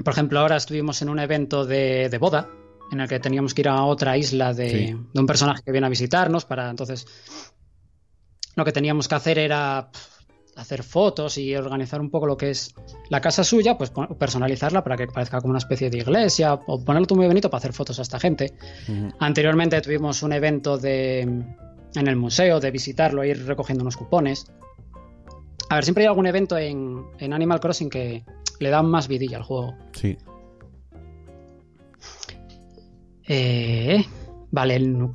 Por 0.04 0.12
ejemplo, 0.12 0.40
ahora 0.40 0.56
estuvimos 0.56 1.00
en 1.00 1.08
un 1.08 1.20
evento 1.20 1.64
de, 1.64 2.14
boda, 2.20 2.50
en 2.92 3.00
el 3.00 3.08
que 3.08 3.18
teníamos 3.18 3.54
que 3.54 3.62
ir 3.62 3.68
a 3.70 3.82
otra 3.84 4.18
isla 4.18 4.52
de, 4.52 4.94
un 5.14 5.26
personaje 5.26 5.62
que 5.64 5.72
viene 5.72 5.86
a 5.86 5.90
visitarnos 5.90 6.44
para 6.44 6.68
entonces 6.68 7.06
lo 8.56 8.64
que 8.66 8.72
teníamos 8.72 9.08
que 9.08 9.14
hacer 9.14 9.38
era 9.38 9.90
hacer 10.60 10.82
fotos 10.82 11.38
y 11.38 11.54
organizar 11.56 12.00
un 12.00 12.10
poco 12.10 12.26
lo 12.26 12.36
que 12.36 12.50
es 12.50 12.74
la 13.08 13.20
casa 13.20 13.44
suya, 13.44 13.76
pues 13.78 13.92
personalizarla 14.18 14.84
para 14.84 14.96
que 14.96 15.06
parezca 15.06 15.40
como 15.40 15.50
una 15.50 15.58
especie 15.58 15.90
de 15.90 15.98
iglesia 15.98 16.54
o 16.54 16.84
ponerlo 16.84 17.06
todo 17.06 17.16
muy 17.16 17.26
bonito 17.26 17.50
para 17.50 17.58
hacer 17.58 17.72
fotos 17.72 17.98
a 17.98 18.02
esta 18.02 18.18
gente. 18.20 18.54
Anteriormente 19.18 19.80
tuvimos 19.80 20.22
un 20.22 20.32
evento 20.32 20.78
de 20.78 21.20
en 21.22 22.06
el 22.06 22.16
museo, 22.16 22.60
de 22.60 22.70
visitarlo, 22.70 23.24
ir 23.24 23.46
recogiendo 23.46 23.82
unos 23.82 23.96
cupones. 23.96 24.46
A 25.68 25.76
ver, 25.76 25.84
siempre 25.84 26.04
hay 26.04 26.08
algún 26.08 26.26
evento 26.26 26.56
en, 26.56 27.04
Animal 27.20 27.60
Crossing 27.60 27.90
que 27.90 28.24
le 28.58 28.70
da 28.70 28.82
más 28.82 29.08
vidilla 29.08 29.38
al 29.38 29.42
juego. 29.42 29.74
Sí. 29.92 30.16
Eh, 33.26 34.04
vale, 34.50 34.74
el 34.76 35.10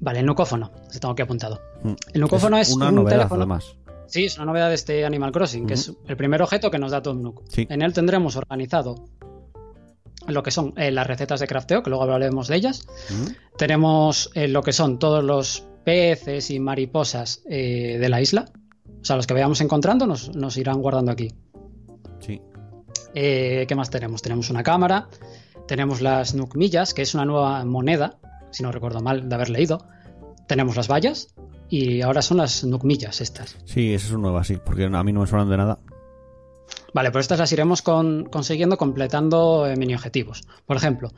Vale, 0.00 0.20
el 0.20 0.26
nucófono. 0.26 0.70
Se 0.90 1.00
tengo 1.00 1.14
que 1.14 1.22
apuntado. 1.22 1.60
Mm. 1.82 1.94
El 2.12 2.20
nucófono 2.20 2.58
es, 2.58 2.74
una 2.74 2.90
un 2.90 3.06
teléfono. 3.06 3.42
Además. 3.42 3.76
Sí, 4.14 4.26
es 4.26 4.36
una 4.36 4.46
novedad 4.46 4.68
de 4.68 4.76
este 4.76 5.04
Animal 5.04 5.32
Crossing, 5.32 5.66
que 5.66 5.74
es 5.74 5.92
el 6.06 6.16
primer 6.16 6.40
objeto 6.40 6.70
que 6.70 6.78
nos 6.78 6.92
da 6.92 7.02
Tom 7.02 7.20
Nook. 7.20 7.42
En 7.56 7.82
él 7.82 7.92
tendremos 7.92 8.36
organizado 8.36 9.06
lo 10.28 10.40
que 10.44 10.52
son 10.52 10.72
eh, 10.76 10.92
las 10.92 11.08
recetas 11.08 11.40
de 11.40 11.48
crafteo, 11.48 11.82
que 11.82 11.90
luego 11.90 12.04
hablaremos 12.04 12.46
de 12.46 12.54
ellas. 12.54 12.86
Tenemos 13.58 14.30
eh, 14.34 14.46
lo 14.46 14.62
que 14.62 14.72
son 14.72 15.00
todos 15.00 15.24
los 15.24 15.66
peces 15.82 16.52
y 16.52 16.60
mariposas 16.60 17.42
eh, 17.50 17.98
de 17.98 18.08
la 18.08 18.20
isla. 18.20 18.44
O 19.00 19.04
sea, 19.04 19.16
los 19.16 19.26
que 19.26 19.34
vayamos 19.34 19.60
encontrando 19.60 20.06
nos, 20.06 20.56
irán 20.58 20.80
guardando 20.80 21.10
aquí. 21.10 21.32
Sí. 22.20 22.40
¿Qué 23.12 23.74
más 23.74 23.90
tenemos? 23.90 24.22
Tenemos 24.22 24.48
una 24.48 24.62
cámara, 24.62 25.08
tenemos 25.66 26.00
las 26.00 26.36
Nukmillas, 26.36 26.94
que 26.94 27.02
es 27.02 27.14
una 27.14 27.24
nueva 27.24 27.64
moneda, 27.64 28.20
si 28.52 28.62
no 28.62 28.70
recuerdo 28.70 29.00
mal 29.00 29.28
de 29.28 29.34
haber 29.34 29.50
leído. 29.50 29.88
Tenemos 30.46 30.76
las 30.76 30.86
vallas 30.86 31.34
y 31.68 32.02
ahora 32.02 32.22
son 32.22 32.38
las 32.38 32.64
Nukmillas 32.64 33.20
estas. 33.20 33.56
Sí, 33.64 33.94
esas 33.94 34.10
son 34.10 34.22
nuevas, 34.22 34.46
sí, 34.46 34.58
porque 34.64 34.84
a 34.84 35.02
mí 35.02 35.12
no 35.12 35.20
me 35.20 35.26
suenan 35.26 35.50
de 35.50 35.56
nada. 35.56 35.78
Vale, 36.92 37.10
pues 37.10 37.24
estas 37.24 37.40
las 37.40 37.52
iremos 37.52 37.82
consiguiendo 37.82 38.78
completando 38.78 39.66
eh, 39.66 39.76
mini 39.76 39.94
objetivos. 39.94 40.42
Por 40.64 40.76
ejemplo, 40.76 41.12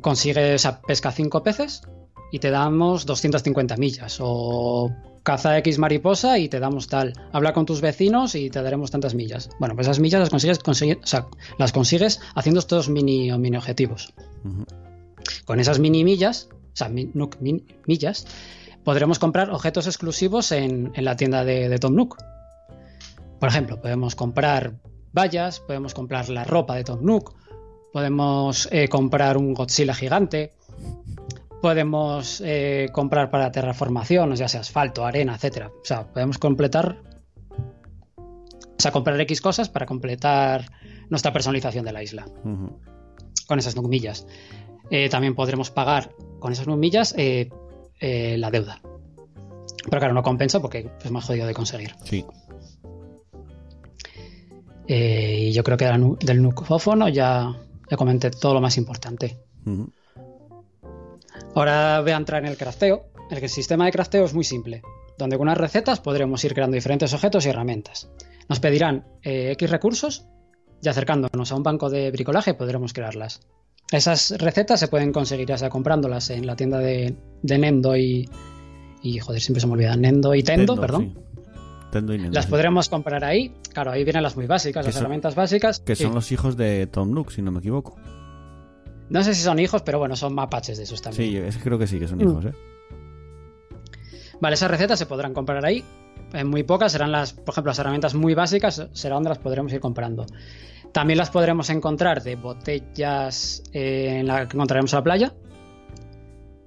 consigues, 0.00 0.66
a 0.66 0.80
pesca 0.82 1.12
5 1.12 1.42
peces, 1.42 1.82
y 2.30 2.38
te 2.38 2.50
damos 2.50 3.06
250 3.06 3.76
millas. 3.76 4.18
O 4.20 4.90
caza 5.22 5.58
X 5.58 5.78
mariposa 5.78 6.38
y 6.38 6.48
te 6.48 6.60
damos 6.60 6.88
tal. 6.88 7.12
Habla 7.32 7.52
con 7.52 7.66
tus 7.66 7.80
vecinos 7.80 8.34
y 8.34 8.50
te 8.50 8.62
daremos 8.62 8.90
tantas 8.90 9.14
millas. 9.14 9.50
Bueno, 9.58 9.74
pues 9.74 9.86
esas 9.86 10.00
millas 10.00 10.20
las 10.20 10.30
consigues, 10.30 10.58
o 11.02 11.06
sea, 11.06 11.26
las 11.58 11.72
consigues 11.72 12.20
haciendo 12.34 12.60
estos 12.60 12.88
mini, 12.88 13.30
mini 13.38 13.56
objetivos. 13.56 14.12
Con 15.44 15.60
esas 15.60 15.78
mini 15.78 16.04
millas, 16.04 16.48
o 16.52 16.76
sea, 16.76 16.88
millas, 16.88 18.26
podremos 18.84 19.18
comprar 19.18 19.50
objetos 19.50 19.86
exclusivos 19.86 20.52
en, 20.52 20.92
la 20.96 21.16
tienda 21.16 21.44
de, 21.44 21.78
Tom 21.78 21.94
Nook. 21.94 22.16
Por 23.38 23.48
ejemplo, 23.48 23.80
podemos 23.80 24.14
comprar 24.14 24.74
vallas, 25.12 25.60
podemos 25.60 25.94
comprar 25.94 26.28
la 26.28 26.44
ropa 26.44 26.74
de 26.74 26.84
Tom 26.84 27.00
Nook, 27.02 27.34
podemos 27.92 28.68
eh, 28.70 28.88
comprar 28.88 29.36
un 29.36 29.54
Godzilla 29.54 29.94
gigante, 29.94 30.54
podemos 31.60 32.42
eh, 32.44 32.88
comprar 32.92 33.30
para 33.30 33.50
terraformación, 33.50 34.34
ya 34.34 34.48
sea 34.48 34.60
asfalto, 34.60 35.04
arena, 35.04 35.34
etcétera. 35.34 35.68
O 35.68 35.84
sea, 35.84 36.06
podemos 36.12 36.38
completar. 36.38 36.96
O 38.16 38.82
sea, 38.82 38.92
comprar 38.92 39.20
X 39.20 39.40
cosas 39.42 39.68
para 39.68 39.84
completar 39.84 40.70
nuestra 41.10 41.32
personalización 41.32 41.84
de 41.84 41.92
la 41.92 42.02
isla. 42.02 42.26
Con 43.46 43.58
esas 43.58 43.76
numillas. 43.76 44.26
Eh, 44.90 45.08
también 45.08 45.34
podremos 45.34 45.70
pagar 45.70 46.12
con 46.40 46.52
esas 46.52 46.66
numillas 46.66 47.14
eh, 47.16 47.50
la 48.00 48.50
deuda. 48.50 48.80
Pero 49.84 49.98
claro, 49.98 50.14
no 50.14 50.22
compensa 50.22 50.60
porque 50.60 50.90
es 51.02 51.10
más 51.10 51.24
jodido 51.24 51.46
de 51.46 51.54
conseguir. 51.54 51.94
Sí. 52.04 52.24
y 54.86 55.52
yo 55.52 55.62
creo 55.62 55.76
que 55.76 55.86
del 55.86 56.42
nucófono 56.42 57.08
ya, 57.08 57.56
ya 57.88 57.96
comenté 57.96 58.30
todo 58.30 58.54
lo 58.54 58.60
más 58.60 58.76
importante. 58.76 59.38
Ahora 61.54 62.00
voy 62.00 62.12
a 62.12 62.16
entrar 62.16 62.42
en 62.42 62.50
el 62.50 62.56
crafteo. 62.56 63.06
El 63.30 63.48
sistema 63.48 63.84
de 63.84 63.92
crafteo 63.92 64.24
es 64.24 64.34
muy 64.34 64.44
simple, 64.44 64.82
donde 65.16 65.36
con 65.36 65.46
unas 65.46 65.58
recetas 65.58 66.00
podremos 66.00 66.44
ir 66.44 66.54
creando 66.54 66.74
diferentes 66.74 67.12
objetos 67.14 67.46
y 67.46 67.48
herramientas. 67.48 68.10
Nos 68.48 68.58
pedirán 68.58 69.06
eh, 69.22 69.52
X 69.52 69.70
recursos 69.70 70.26
y 70.82 70.88
acercándonos 70.88 71.52
a 71.52 71.56
un 71.56 71.62
banco 71.62 71.88
de 71.90 72.10
bricolaje 72.10 72.54
podremos 72.54 72.92
crearlas. 72.92 73.40
Esas 73.92 74.30
recetas 74.38 74.78
se 74.78 74.88
pueden 74.88 75.12
conseguir 75.12 75.48
ya 75.48 75.58
sea 75.58 75.68
comprándolas 75.68 76.30
en 76.30 76.46
la 76.46 76.54
tienda 76.54 76.78
de, 76.78 77.16
Nendo 77.42 77.96
y, 77.96 78.28
y. 79.02 79.18
Joder, 79.18 79.40
siempre 79.40 79.60
se 79.60 79.66
me 79.66 79.72
olvida. 79.72 79.96
Nendo 79.96 80.34
y 80.34 80.42
Tendo, 80.42 80.76
perdón. 80.76 81.18
Tendo 81.90 82.14
y 82.14 82.18
Nendo, 82.18 82.34
las 82.34 82.46
podremos 82.46 82.88
comprar 82.88 83.24
ahí. 83.24 83.52
Claro, 83.72 83.90
ahí 83.90 84.04
vienen 84.04 84.22
las 84.22 84.36
muy 84.36 84.46
básicas, 84.46 84.86
las 84.86 84.96
herramientas 84.96 85.34
básicas. 85.34 85.80
Que 85.80 85.96
son 85.96 86.14
los 86.14 86.30
hijos 86.30 86.56
de 86.56 86.86
Tom 86.86 87.12
Nook, 87.12 87.32
si 87.32 87.42
no 87.42 87.50
me 87.50 87.58
equivoco. 87.58 87.96
No 89.08 89.24
sé 89.24 89.34
si 89.34 89.42
son 89.42 89.58
hijos, 89.58 89.82
pero 89.82 89.98
bueno, 89.98 90.14
son 90.14 90.34
mapaches 90.34 90.78
de 90.78 90.84
esos 90.84 91.02
también. 91.02 91.52
Sí, 91.52 91.58
creo 91.58 91.78
que 91.78 91.88
sí, 91.88 91.98
que 91.98 92.06
son 92.06 92.20
hijos, 92.20 92.44
¿eh? 92.44 92.52
Vale, 94.40 94.54
esas 94.54 94.70
recetas 94.70 94.98
se 94.98 95.06
podrán 95.06 95.34
comprar 95.34 95.64
ahí. 95.66 95.84
En 96.32 96.48
muy 96.48 96.62
pocas 96.62 96.92
serán 96.92 97.10
las, 97.10 97.32
por 97.32 97.52
ejemplo, 97.52 97.70
las 97.70 97.78
herramientas 97.80 98.14
muy 98.14 98.34
básicas, 98.34 98.86
será 98.92 99.16
donde 99.16 99.30
las 99.30 99.38
podremos 99.38 99.72
ir 99.72 99.80
comprando. 99.80 100.26
También 100.92 101.18
las 101.18 101.30
podremos 101.30 101.70
encontrar 101.70 102.22
de 102.22 102.36
botellas 102.36 103.62
eh, 103.72 104.18
en 104.20 104.26
la 104.26 104.46
que 104.48 104.56
encontraremos 104.56 104.92
a 104.94 104.98
la 104.98 105.04
playa. 105.04 105.34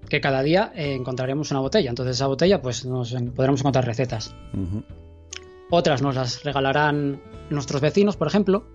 Que 0.08 0.22
cada 0.22 0.44
día 0.44 0.72
eh, 0.76 0.94
encontraremos 0.94 1.52
una 1.52 1.60
botella. 1.60 1.90
Entonces, 1.90 2.18
esa 2.18 2.28
botella, 2.28 2.62
pues 2.62 2.86
nos 2.86 3.14
podremos 3.36 3.62
encontrar 3.62 3.86
recetas. 3.86 4.36
Otras 5.70 6.02
nos 6.02 6.16
las 6.16 6.44
regalarán 6.44 7.22
nuestros 7.50 7.82
vecinos, 7.82 8.16
por 8.16 8.28
ejemplo 8.28 8.66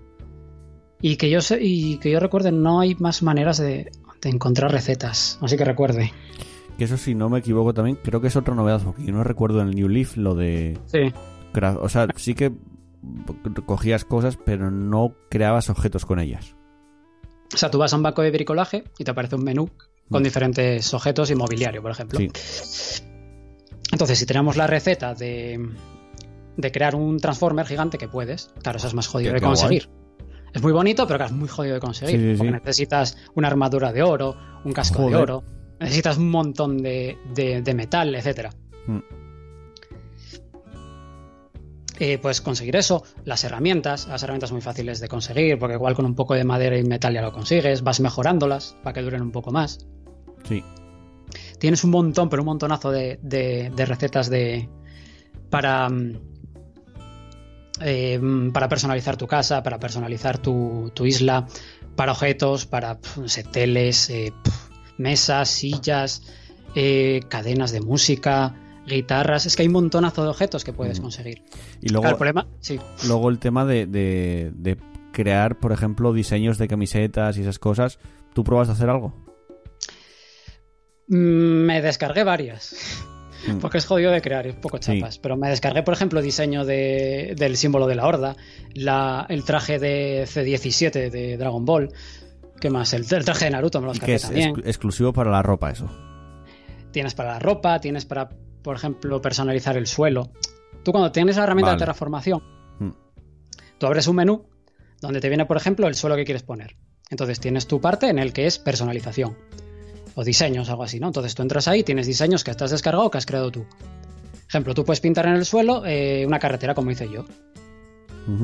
y 1.00 1.16
que 1.16 1.30
yo 1.30 1.40
sé, 1.40 1.58
y 1.62 1.98
que 1.98 2.10
yo 2.10 2.20
recuerde, 2.20 2.52
no 2.52 2.80
hay 2.80 2.94
más 2.96 3.22
maneras 3.22 3.58
de, 3.58 3.90
encontrar 4.24 4.72
recetas. 4.72 5.38
Así 5.40 5.56
que 5.56 5.64
recuerde. 5.64 6.12
Que 6.76 6.84
eso, 6.84 6.96
si 6.96 7.14
no 7.14 7.28
me 7.28 7.38
equivoco, 7.38 7.72
también 7.72 7.98
creo 8.02 8.20
que 8.20 8.26
es 8.26 8.36
otra 8.36 8.54
novedad, 8.54 8.82
porque 8.82 9.04
yo 9.04 9.12
no 9.12 9.22
recuerdo 9.22 9.60
en 9.60 9.68
el 9.68 9.74
New 9.74 9.88
Leaf 9.88 10.16
lo 10.16 10.34
de. 10.34 10.76
Sí. 10.86 11.12
O 11.80 11.88
sea, 11.88 12.08
sí 12.16 12.34
que 12.34 12.52
cogías 13.66 14.04
cosas, 14.04 14.36
pero 14.36 14.70
no 14.70 15.14
creabas 15.30 15.70
objetos 15.70 16.04
con 16.04 16.18
ellas. 16.20 16.56
O 17.52 17.56
sea, 17.56 17.70
tú 17.70 17.78
vas 17.78 17.92
a 17.92 17.96
un 17.96 18.02
banco 18.02 18.22
de 18.22 18.30
bricolaje 18.30 18.84
y 18.98 19.04
te 19.04 19.10
aparece 19.10 19.36
un 19.36 19.44
menú 19.44 19.70
con 20.10 20.22
mm. 20.22 20.24
diferentes 20.24 20.94
objetos 20.94 21.30
y 21.30 21.34
mobiliario, 21.34 21.82
por 21.82 21.90
ejemplo. 21.90 22.18
Sí. 22.18 22.30
Entonces, 23.92 24.18
si 24.18 24.26
tenemos 24.26 24.56
la 24.56 24.66
receta 24.66 25.14
de, 25.14 25.70
de 26.56 26.72
crear 26.72 26.94
un 26.94 27.18
transformer 27.18 27.66
gigante, 27.66 27.98
que 27.98 28.08
puedes, 28.08 28.52
claro, 28.62 28.78
eso 28.78 28.88
es 28.88 28.94
más 28.94 29.06
jodido 29.06 29.32
de 29.32 29.40
conseguir. 29.40 29.88
Es 30.52 30.62
muy 30.62 30.72
bonito, 30.72 31.06
pero 31.06 31.24
es 31.24 31.32
muy 31.32 31.48
jodido 31.48 31.74
de 31.74 31.80
conseguir. 31.80 32.36
porque 32.36 32.50
necesitas 32.50 33.16
una 33.34 33.48
armadura 33.48 33.92
de 33.92 34.02
oro, 34.02 34.36
un 34.64 34.72
casco 34.72 35.08
de 35.08 35.16
oro, 35.16 35.44
necesitas 35.78 36.18
un 36.18 36.30
montón 36.30 36.78
de, 36.78 37.16
metal, 37.74 38.14
etc. 38.14 38.50
Mm. 38.86 38.98
Eh, 41.98 42.18
puedes 42.18 42.40
conseguir 42.40 42.76
eso, 42.76 43.02
las 43.24 43.42
herramientas, 43.44 44.06
las 44.06 44.22
herramientas 44.22 44.52
muy 44.52 44.60
fáciles 44.60 45.00
de 45.00 45.08
conseguir, 45.08 45.58
porque 45.58 45.74
igual 45.74 45.94
con 45.94 46.06
un 46.06 46.14
poco 46.14 46.34
de 46.34 46.44
madera 46.44 46.78
y 46.78 46.84
metal 46.84 47.12
ya 47.12 47.22
lo 47.22 47.32
consigues, 47.32 47.82
vas 47.82 48.00
mejorándolas 48.00 48.76
para 48.82 48.94
que 48.94 49.02
duren 49.02 49.22
un 49.22 49.32
poco 49.32 49.50
más. 49.50 49.86
Sí. 50.44 50.62
Tienes 51.58 51.82
un 51.82 51.90
montón, 51.90 52.28
pero 52.28 52.42
un 52.42 52.46
montonazo 52.46 52.90
de, 52.90 53.18
de 53.22 53.86
recetas 53.86 54.30
de. 54.30 54.68
para. 55.50 55.88
Mm, 55.88 56.38
eh, 57.80 58.20
para 58.52 58.68
personalizar 58.68 59.16
tu 59.16 59.26
casa, 59.26 59.62
para 59.62 59.78
personalizar 59.78 60.38
tu, 60.38 60.92
isla, 61.04 61.46
para 61.96 62.12
objetos, 62.12 62.66
para 62.66 62.98
no 63.16 63.28
sé, 63.28 63.44
teles, 63.44 64.10
eh, 64.10 64.32
mesas, 64.96 65.48
sillas, 65.48 66.22
eh, 66.74 67.20
cadenas 67.28 67.70
de 67.70 67.80
música, 67.80 68.54
guitarras. 68.88 69.46
Es 69.46 69.56
que 69.56 69.62
hay 69.62 69.68
un 69.68 69.74
montonazo 69.74 70.22
de 70.22 70.28
objetos 70.28 70.64
que 70.64 70.72
puedes 70.72 71.00
conseguir. 71.00 71.42
Y 71.80 71.88
luego, 71.88 72.08
el 72.08 72.16
problema, 72.16 72.46
sí. 72.60 72.78
luego 73.06 73.28
el 73.28 73.38
tema 73.38 73.64
de, 73.64 74.78
crear, 75.12 75.58
por 75.58 75.72
ejemplo, 75.72 76.12
diseños 76.12 76.58
de 76.58 76.68
camisetas 76.68 77.36
y 77.38 77.42
esas 77.42 77.58
cosas. 77.58 77.98
¿Tú 78.34 78.44
pruebas 78.44 78.68
a 78.68 78.72
hacer 78.72 78.88
algo? 78.88 79.14
Mm, 81.08 81.64
me 81.66 81.82
descargué 81.82 82.24
varias. 82.24 83.04
Mm. 83.46 83.58
Porque 83.60 83.78
es 83.78 83.86
jodido 83.86 84.10
de 84.10 84.20
crear, 84.20 84.46
es 84.46 84.54
poco 84.54 84.78
chapas. 84.78 85.18
Pero 85.18 85.36
me 85.36 85.48
descargué, 85.48 85.82
por 85.82 85.94
ejemplo, 85.94 86.20
diseño 86.22 86.64
del 86.64 87.56
símbolo 87.56 87.86
de 87.86 87.94
la 87.94 88.06
horda, 88.06 88.36
el 88.74 89.44
traje 89.44 89.78
de 89.78 90.24
C17 90.24 91.10
de 91.10 91.36
Dragon 91.36 91.64
Ball. 91.64 91.90
¿Qué 92.60 92.70
más? 92.70 92.92
El, 92.92 93.06
traje 93.06 93.44
de 93.46 93.50
Naruto 93.52 93.80
me 93.80 93.86
lo 93.86 93.92
descargué 93.92 94.18
también. 94.18 94.54
Es 94.60 94.66
exclusivo 94.66 95.12
para 95.12 95.30
la 95.30 95.42
ropa, 95.42 95.70
eso. 95.70 95.88
Tienes 96.90 97.14
para 97.14 97.32
la 97.34 97.38
ropa, 97.38 97.80
tienes 97.80 98.04
para, 98.04 98.30
por 98.68 98.76
ejemplo, 98.76 99.22
personalizar 99.22 99.78
el 99.78 99.86
suelo. 99.86 100.30
Tú 100.82 100.92
cuando 100.92 101.10
tienes 101.10 101.38
la 101.38 101.44
herramienta 101.44 101.72
de 101.72 101.78
terraformación, 101.78 102.42
mm. 102.78 102.90
tú 103.78 103.86
abres 103.86 104.06
un 104.08 104.16
menú 104.16 104.44
donde 105.00 105.22
te 105.22 105.28
viene, 105.28 105.46
por 105.46 105.56
ejemplo, 105.56 105.88
el 105.88 105.94
suelo 105.94 106.16
que 106.16 106.26
quieres 106.26 106.42
poner. 106.42 106.76
Entonces 107.08 107.40
tienes 107.40 107.66
tu 107.66 107.80
parte 107.80 108.10
en 108.10 108.18
el 108.18 108.34
que 108.34 108.44
es 108.44 108.58
personalización 108.58 109.38
o 110.16 110.22
diseños, 110.22 110.68
algo 110.68 110.82
así, 110.82 111.00
¿no? 111.00 111.06
Entonces 111.06 111.34
tú 111.34 111.40
entras 111.40 111.66
ahí, 111.66 111.82
tienes 111.82 112.06
diseños 112.06 112.44
que 112.44 112.50
estás 112.50 112.70
descargado 112.70 113.06
o 113.06 113.10
que 113.10 113.16
has 113.16 113.24
creado 113.24 113.50
tú. 113.50 113.64
Ejemplo, 114.46 114.74
tú 114.74 114.84
puedes 114.84 115.00
pintar 115.00 115.24
en 115.24 115.36
el 115.36 115.46
suelo 115.46 115.86
eh, 115.86 116.26
una 116.26 116.38
carretera 116.38 116.74
como 116.74 116.90
hice 116.90 117.08
yo. 117.08 117.24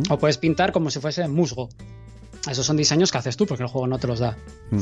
O 0.09 0.19
puedes 0.19 0.39
pintar 0.39 0.73
como 0.73 0.89
si 0.89 1.01
fuese 1.01 1.29
musgo. 1.29 1.69
Esos 2.51 2.65
son 2.65 2.79
diseños 2.79 3.13
que 3.13 3.19
haces 3.19 3.37
tú 3.37 3.45
porque 3.45 3.65
el 3.65 3.69
juego 3.69 3.87
no 3.87 3.99
te 3.99 4.07
los 4.07 4.21
da. 4.21 4.39
Mm. 4.71 4.81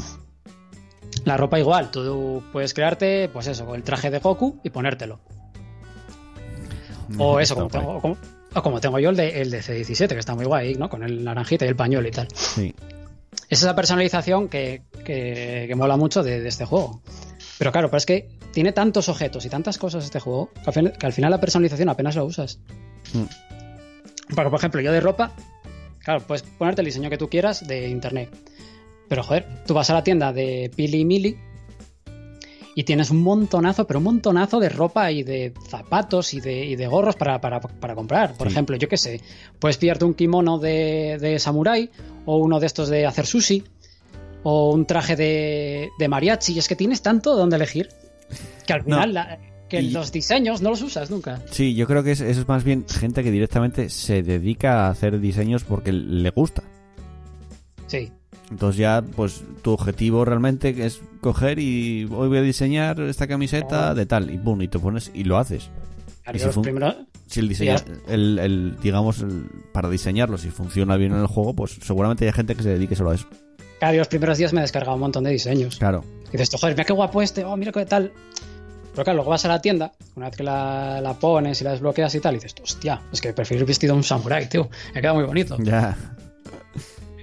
La 1.24 1.36
ropa 1.36 1.58
igual, 1.58 1.90
tú 1.90 2.42
puedes 2.52 2.74
crearte, 2.74 3.28
pues 3.32 3.46
eso, 3.46 3.64
con 3.64 3.76
el 3.76 3.82
traje 3.82 4.10
de 4.10 4.18
Goku 4.18 4.60
y 4.64 4.70
ponértelo. 4.70 5.20
O 7.18 7.40
eso, 7.40 7.54
como 7.54 7.68
tengo, 7.68 8.18
como, 8.62 8.80
tengo, 8.80 8.98
yo 8.98 9.10
el 9.10 9.16
de, 9.16 9.42
el 9.42 9.50
de 9.50 9.60
C17, 9.60 10.08
que 10.08 10.18
está 10.18 10.34
muy 10.34 10.44
guay, 10.44 10.74
¿no? 10.74 10.88
Con 10.88 11.02
el 11.02 11.24
naranjita 11.24 11.64
y 11.64 11.68
el 11.68 11.76
pañuelo 11.76 12.08
y 12.08 12.10
tal. 12.10 12.28
Sí. 12.34 12.74
Es 13.48 13.62
esa 13.62 13.74
personalización 13.74 14.48
que, 14.48 14.82
que, 15.04 15.72
mola 15.76 15.96
mucho 15.96 16.22
de, 16.22 16.46
este 16.46 16.64
juego. 16.64 17.02
Pero 17.58 17.72
claro, 17.72 17.88
pero 17.88 17.98
es 17.98 18.06
que 18.06 18.28
tiene 18.52 18.72
tantos 18.72 19.08
objetos 19.08 19.44
y 19.44 19.48
tantas 19.48 19.78
cosas 19.78 20.04
este 20.04 20.20
juego 20.20 20.50
que 20.52 21.06
al, 21.06 21.12
final, 21.12 21.30
la 21.30 21.40
personalización 21.40 21.88
apenas 21.88 22.16
la 22.16 22.24
usas. 22.24 22.58
Mm. 23.12 24.34
por 24.34 24.54
ejemplo, 24.54 24.80
yo 24.80 24.92
de 24.92 25.00
ropa, 25.00 25.32
claro, 26.00 26.20
puedes 26.26 26.42
ponerte 26.42 26.80
el 26.80 26.86
diseño 26.86 27.10
que 27.10 27.18
tú 27.18 27.28
quieras 27.28 27.66
de 27.66 27.88
internet. 27.88 28.30
Pero 29.12 29.24
joder, 29.24 29.46
tú 29.66 29.74
vas 29.74 29.90
a 29.90 29.92
la 29.92 30.02
tienda 30.02 30.32
de 30.32 30.70
Pili 30.74 31.04
Mili 31.04 31.36
y 32.74 32.84
tienes 32.84 33.10
un 33.10 33.20
montonazo, 33.20 33.86
pero 33.86 33.98
un 33.98 34.04
montonazo 34.04 34.58
de 34.58 34.70
ropa 34.70 35.12
y 35.12 35.22
de 35.22 35.52
zapatos 35.68 36.32
y 36.32 36.40
de, 36.40 36.86
gorros 36.86 37.16
para, 37.16 37.38
comprar. 37.94 38.32
Por 38.38 38.46
ejemplo, 38.46 38.74
yo 38.76 38.88
qué 38.88 38.96
sé, 38.96 39.20
puedes 39.58 39.76
pillarte 39.76 40.06
un 40.06 40.14
kimono 40.14 40.56
de, 40.58 41.18
de 41.20 41.38
samurái 41.38 41.90
o 42.24 42.38
uno 42.38 42.58
de 42.58 42.64
estos 42.64 42.88
de 42.88 43.04
hacer 43.04 43.26
sushi 43.26 43.62
o 44.44 44.72
un 44.72 44.86
traje 44.86 45.14
de, 45.14 45.90
de 45.98 46.08
mariachi. 46.08 46.54
Y 46.54 46.60
es 46.60 46.66
que 46.66 46.74
tienes 46.74 47.02
tanto 47.02 47.36
donde 47.36 47.56
elegir 47.56 47.90
que 48.66 48.72
al 48.72 48.82
final 48.82 49.40
que 49.68 49.82
los 49.82 50.10
diseños 50.10 50.62
no 50.62 50.70
los 50.70 50.80
usas 50.80 51.10
nunca. 51.10 51.42
Sí, 51.50 51.74
yo 51.74 51.86
creo 51.86 52.02
que 52.02 52.12
eso 52.12 52.24
es 52.24 52.48
más 52.48 52.64
bien 52.64 52.86
gente 52.88 53.22
que 53.22 53.30
directamente 53.30 53.90
se 53.90 54.22
dedica 54.22 54.86
a 54.86 54.88
hacer 54.88 55.20
diseños 55.20 55.64
porque 55.64 55.92
le 55.92 56.30
gusta. 56.30 56.62
Sí. 57.88 58.10
Entonces 58.52 58.76
ya, 58.76 59.02
pues 59.16 59.42
tu 59.62 59.72
objetivo 59.72 60.26
realmente 60.26 60.84
es 60.84 61.00
coger 61.22 61.58
y 61.58 62.04
hoy 62.12 62.28
voy 62.28 62.36
a 62.36 62.42
diseñar 62.42 63.00
esta 63.00 63.26
camiseta 63.26 63.92
oh. 63.92 63.94
de 63.94 64.04
tal 64.04 64.30
y 64.30 64.36
boom, 64.36 64.60
y 64.60 64.68
te 64.68 64.78
pones 64.78 65.10
y 65.14 65.24
lo 65.24 65.38
haces. 65.38 65.70
Y 66.34 66.38
si, 66.38 66.48
si, 67.26 67.40
el 67.40 67.48
diseño, 67.48 67.76
el, 68.08 68.76
digamos, 68.82 69.24
para 69.72 69.88
diseñarlo, 69.88 70.36
si 70.36 70.50
funciona 70.50 70.96
bien 70.96 71.12
en 71.12 71.20
el 71.20 71.26
juego, 71.26 71.54
pues 71.54 71.78
seguramente 71.82 72.26
hay 72.26 72.32
gente 72.32 72.54
que 72.54 72.62
se 72.62 72.68
dedique 72.68 72.94
solo 72.94 73.10
a 73.10 73.14
eso. 73.14 73.26
Claro, 73.78 73.96
los 73.96 74.08
primeros 74.08 74.36
días 74.36 74.52
me 74.52 74.60
he 74.60 74.62
descargado 74.62 74.94
un 74.94 75.00
montón 75.00 75.24
de 75.24 75.30
diseños. 75.30 75.78
Claro. 75.78 76.04
Y 76.28 76.32
dices, 76.32 76.50
joder, 76.60 76.76
mira 76.76 76.84
qué 76.84 76.92
guapo 76.92 77.22
este, 77.22 77.42
oh, 77.44 77.56
mira 77.56 77.72
qué 77.72 77.86
tal. 77.86 78.12
Pero 78.92 79.04
claro, 79.04 79.16
luego 79.16 79.30
vas 79.30 79.46
a 79.46 79.48
la 79.48 79.62
tienda, 79.62 79.92
una 80.14 80.26
vez 80.26 80.36
que 80.36 80.42
la, 80.42 81.16
pones 81.18 81.58
y 81.62 81.64
la 81.64 81.70
desbloqueas 81.70 82.14
y 82.14 82.20
tal, 82.20 82.34
y 82.34 82.36
dices, 82.36 82.54
hostia, 82.62 83.00
es 83.10 83.22
que 83.22 83.32
prefiero 83.32 83.62
ir 83.62 83.66
vestido 83.66 83.94
de 83.94 83.96
un 83.96 84.04
samurái, 84.04 84.50
tío. 84.50 84.68
Me 84.94 85.00
queda 85.00 85.14
muy 85.14 85.24
bonito. 85.24 85.56
Ya. 85.58 85.96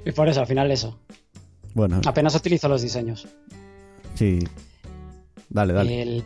Y 0.04 0.12
por 0.12 0.28
eso, 0.28 0.42
al 0.42 0.48
final, 0.48 0.72
eso. 0.72 1.00
Bueno. 1.80 2.02
Apenas 2.06 2.36
utilizo 2.36 2.68
los 2.68 2.82
diseños. 2.82 3.26
Sí. 4.16 4.40
Dale, 5.48 5.72
dale. 5.72 6.24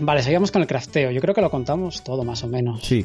Vale, 0.00 0.22
seguimos 0.22 0.50
con 0.50 0.62
el 0.62 0.68
crafteo. 0.68 1.10
Yo 1.10 1.20
creo 1.20 1.34
que 1.34 1.42
lo 1.42 1.50
contamos 1.50 2.02
todo, 2.02 2.24
más 2.24 2.42
o 2.42 2.48
menos. 2.48 2.82
Sí. 2.82 3.04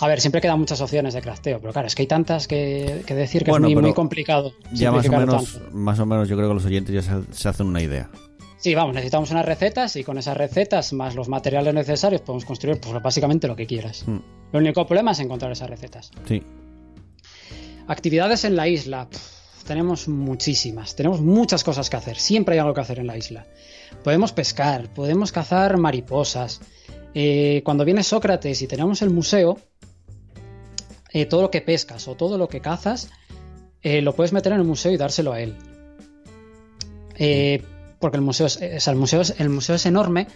A 0.00 0.08
ver, 0.08 0.20
siempre 0.20 0.40
quedan 0.40 0.58
muchas 0.58 0.80
opciones 0.80 1.14
de 1.14 1.22
crafteo, 1.22 1.60
pero 1.60 1.72
claro, 1.72 1.86
es 1.86 1.94
que 1.94 2.02
hay 2.02 2.08
tantas 2.08 2.48
que, 2.48 3.04
decir 3.06 3.44
que 3.44 3.52
es 3.52 3.60
muy, 3.60 3.76
muy, 3.76 3.94
complicado. 3.94 4.52
Ya 4.72 4.90
más 4.90 5.08
o, 5.08 5.12
menos, 5.12 5.60
más 5.72 6.00
o 6.00 6.04
menos 6.04 6.28
yo 6.28 6.36
creo 6.36 6.48
que 6.48 6.54
los 6.54 6.64
oyentes 6.64 6.92
ya 6.92 7.22
se, 7.30 7.48
hacen 7.48 7.68
una 7.68 7.80
idea. 7.80 8.10
Sí, 8.56 8.74
vamos, 8.74 8.92
necesitamos 8.96 9.30
unas 9.30 9.46
recetas 9.46 9.94
y 9.94 10.02
con 10.02 10.18
esas 10.18 10.36
recetas 10.36 10.92
más 10.92 11.14
los 11.14 11.28
materiales 11.28 11.72
necesarios 11.72 12.22
podemos 12.22 12.44
construir 12.44 12.80
pues, 12.80 13.00
básicamente 13.00 13.46
lo 13.46 13.54
que 13.54 13.66
quieras. 13.66 14.02
Mm. 14.08 14.18
El 14.52 14.62
único 14.62 14.84
problema 14.84 15.12
es 15.12 15.20
encontrar 15.20 15.52
esas 15.52 15.70
recetas. 15.70 16.10
Sí. 16.26 16.42
Actividades 17.86 18.44
en 18.44 18.56
la 18.56 18.66
isla. 18.66 19.08
Tenemos 19.64 20.08
muchísimas, 20.08 20.94
tenemos 20.94 21.20
muchas 21.20 21.64
cosas 21.64 21.90
que 21.90 21.96
hacer, 21.96 22.18
siempre 22.18 22.54
hay 22.54 22.58
algo 22.60 22.74
que 22.74 22.80
hacer 22.80 22.98
en 22.98 23.06
la 23.06 23.16
isla. 23.16 23.46
Podemos 24.02 24.32
pescar, 24.32 24.92
podemos 24.92 25.32
cazar 25.32 25.76
mariposas. 25.78 26.60
Eh, 27.14 27.62
cuando 27.64 27.84
viene 27.84 28.02
Sócrates 28.02 28.60
y 28.62 28.66
tenemos 28.66 29.02
el 29.02 29.10
museo, 29.10 29.58
eh, 31.12 31.26
todo 31.26 31.42
lo 31.42 31.50
que 31.50 31.60
pescas 31.60 32.06
o 32.08 32.14
todo 32.14 32.38
lo 32.38 32.48
que 32.48 32.60
cazas, 32.60 33.10
eh, 33.82 34.02
lo 34.02 34.14
puedes 34.14 34.32
meter 34.32 34.52
en 34.52 34.58
el 34.58 34.64
museo 34.64 34.92
y 34.92 34.96
dárselo 34.96 35.32
a 35.32 35.40
él. 35.40 35.56
porque 38.00 38.16
el 38.16 38.22
museo, 38.22 38.46
es, 38.46 38.88
el, 38.88 38.96
museo 38.96 39.22
es, 39.22 39.34
el 39.38 39.48
museo 39.48 39.76
es 39.76 39.86
enorme 39.86 40.26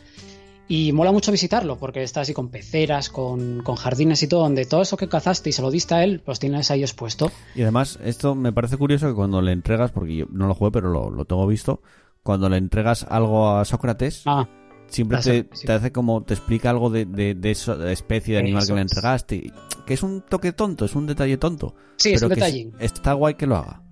y 0.68 0.92
mola 0.92 1.12
mucho 1.12 1.32
visitarlo, 1.32 1.78
porque 1.78 2.02
está 2.02 2.20
así 2.20 2.34
con 2.34 2.50
peceras, 2.50 3.08
con, 3.08 3.64
jardines 3.64 4.22
y 4.22 4.28
todo, 4.28 4.42
donde 4.42 4.66
todo 4.66 4.82
eso 4.82 4.98
que 4.98 5.08
cazaste 5.08 5.48
y 5.48 5.52
se 5.52 5.62
lo 5.62 5.70
diste 5.70 5.94
a 5.94 6.04
él, 6.04 6.20
pues 6.22 6.38
tienes 6.38 6.70
ahí 6.70 6.82
expuesto. 6.82 7.32
Y 7.54 7.62
además, 7.62 7.98
esto 8.04 8.34
me 8.34 8.52
parece 8.52 8.76
curioso 8.76 9.08
que 9.08 9.14
cuando 9.14 9.40
le 9.40 9.52
entregas, 9.52 9.90
porque 9.90 10.14
yo 10.14 10.26
no 10.30 10.46
lo 10.46 10.54
jugué, 10.54 10.70
pero 10.70 10.90
lo, 10.90 11.24
tengo 11.24 11.46
visto, 11.46 11.80
cuando 12.22 12.50
le 12.50 12.58
entregas 12.58 13.06
algo 13.08 13.56
a 13.56 13.64
Sócrates, 13.64 14.22
ah, 14.26 14.46
siempre 14.88 15.18
te, 15.22 15.72
hace 15.72 15.90
como, 15.90 16.22
te 16.22 16.34
explica 16.34 16.68
algo 16.68 16.90
de, 16.90 17.06
de, 17.06 17.50
esa 17.50 17.90
especie 17.90 18.34
de 18.34 18.40
animal 18.40 18.66
que 18.66 18.74
le 18.74 18.82
entregaste, 18.82 19.52
que 19.86 19.94
es 19.94 20.02
un 20.02 20.20
toque 20.20 20.52
tonto, 20.52 20.84
es 20.84 20.94
un 20.94 21.06
detalle 21.06 21.38
tonto. 21.38 21.74
Sí, 21.96 22.12
es 22.12 22.22
un 22.22 22.28
detalle. 22.28 22.70
Está 22.78 23.14
guay 23.14 23.34
que 23.34 23.46
lo 23.46 23.56
haga. 23.56 23.82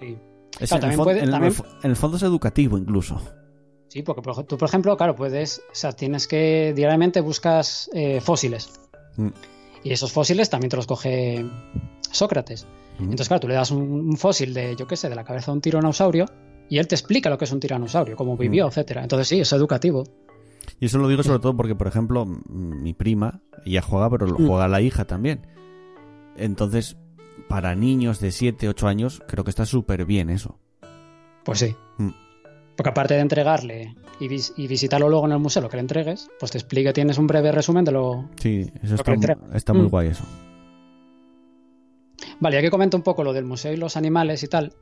Sí. 0.00 0.18
en, 0.60 1.44
el 1.84 1.96
fondo 1.96 2.16
es 2.16 2.22
educativo 2.24 2.76
incluso. 2.76 3.20
Sí, 3.96 4.02
porque 4.02 4.20
tú, 4.46 4.58
por 4.58 4.68
ejemplo, 4.68 4.94
claro, 4.94 5.16
puedes, 5.16 5.62
o 5.70 5.74
sea, 5.74 5.92
tienes 5.92 6.28
que 6.28 6.74
diariamente 6.76 7.22
buscas 7.22 7.88
eh, 7.94 8.20
fósiles. 8.20 8.70
Mm. 9.16 9.28
Y 9.84 9.90
esos 9.90 10.12
fósiles 10.12 10.50
también 10.50 10.68
te 10.68 10.76
los 10.76 10.86
coge 10.86 11.46
Sócrates. 12.10 12.66
Mm. 12.98 13.04
Entonces, 13.04 13.28
claro, 13.28 13.40
tú 13.40 13.48
le 13.48 13.54
das 13.54 13.70
un, 13.70 14.14
fósil 14.18 14.52
de, 14.52 14.76
yo 14.76 14.86
qué 14.86 14.96
sé, 14.96 15.08
de 15.08 15.14
la 15.14 15.24
cabeza 15.24 15.50
de 15.50 15.54
un 15.54 15.62
tiranosaurio 15.62 16.26
y 16.68 16.76
él 16.76 16.86
te 16.88 16.94
explica 16.94 17.30
lo 17.30 17.38
que 17.38 17.46
es 17.46 17.52
un 17.52 17.60
tiranosaurio, 17.60 18.16
cómo 18.16 18.36
vivió, 18.36 18.66
mm. 18.66 18.68
etcétera. 18.68 19.02
Entonces, 19.02 19.28
sí, 19.28 19.40
es 19.40 19.50
educativo. 19.54 20.04
Y 20.78 20.84
eso 20.84 20.98
lo 20.98 21.08
digo 21.08 21.22
sobre 21.22 21.38
todo 21.38 21.56
porque, 21.56 21.74
por 21.74 21.86
ejemplo, 21.86 22.26
mi 22.26 22.92
prima, 22.92 23.40
ella 23.64 23.80
juega, 23.80 24.10
pero 24.10 24.26
lo 24.26 24.36
juega 24.36 24.68
la 24.68 24.82
hija 24.82 25.06
también. 25.06 25.46
Entonces, 26.36 26.98
para 27.48 27.74
niños 27.74 28.20
de 28.20 28.30
7, 28.30 28.68
8 28.68 28.88
años, 28.88 29.22
creo 29.26 29.42
que 29.42 29.48
está 29.48 29.64
súper 29.64 30.04
bien 30.04 30.28
eso. 30.28 30.58
Pues 31.46 31.60
sí. 31.60 31.74
Porque 32.76 32.90
aparte 32.90 33.14
de 33.14 33.20
entregarle 33.20 33.94
y, 34.20 34.28
visitarlo 34.28 35.08
luego 35.08 35.26
en 35.26 35.32
el 35.32 35.38
museo, 35.38 35.62
lo 35.62 35.68
que 35.68 35.76
le 35.76 35.80
entregues, 35.80 36.28
pues 36.38 36.52
te 36.52 36.58
explica, 36.58 36.92
tienes 36.92 37.18
un 37.18 37.26
breve 37.26 37.50
resumen 37.50 37.84
de 37.84 37.92
lo. 37.92 38.28
Sí, 38.40 38.70
eso 38.82 38.96
está, 39.54 39.72
muy 39.72 39.86
mm. 39.86 39.88
guay 39.88 40.08
eso. 40.08 40.24
Vale, 42.38 42.58
aquí 42.58 42.68
comento 42.68 42.96
un 42.96 43.02
poco 43.02 43.24
lo 43.24 43.32
del 43.32 43.46
museo 43.46 43.72
y 43.72 43.76
los 43.76 43.96
animales 43.96 44.42
y 44.42 44.48
tal. 44.48 44.74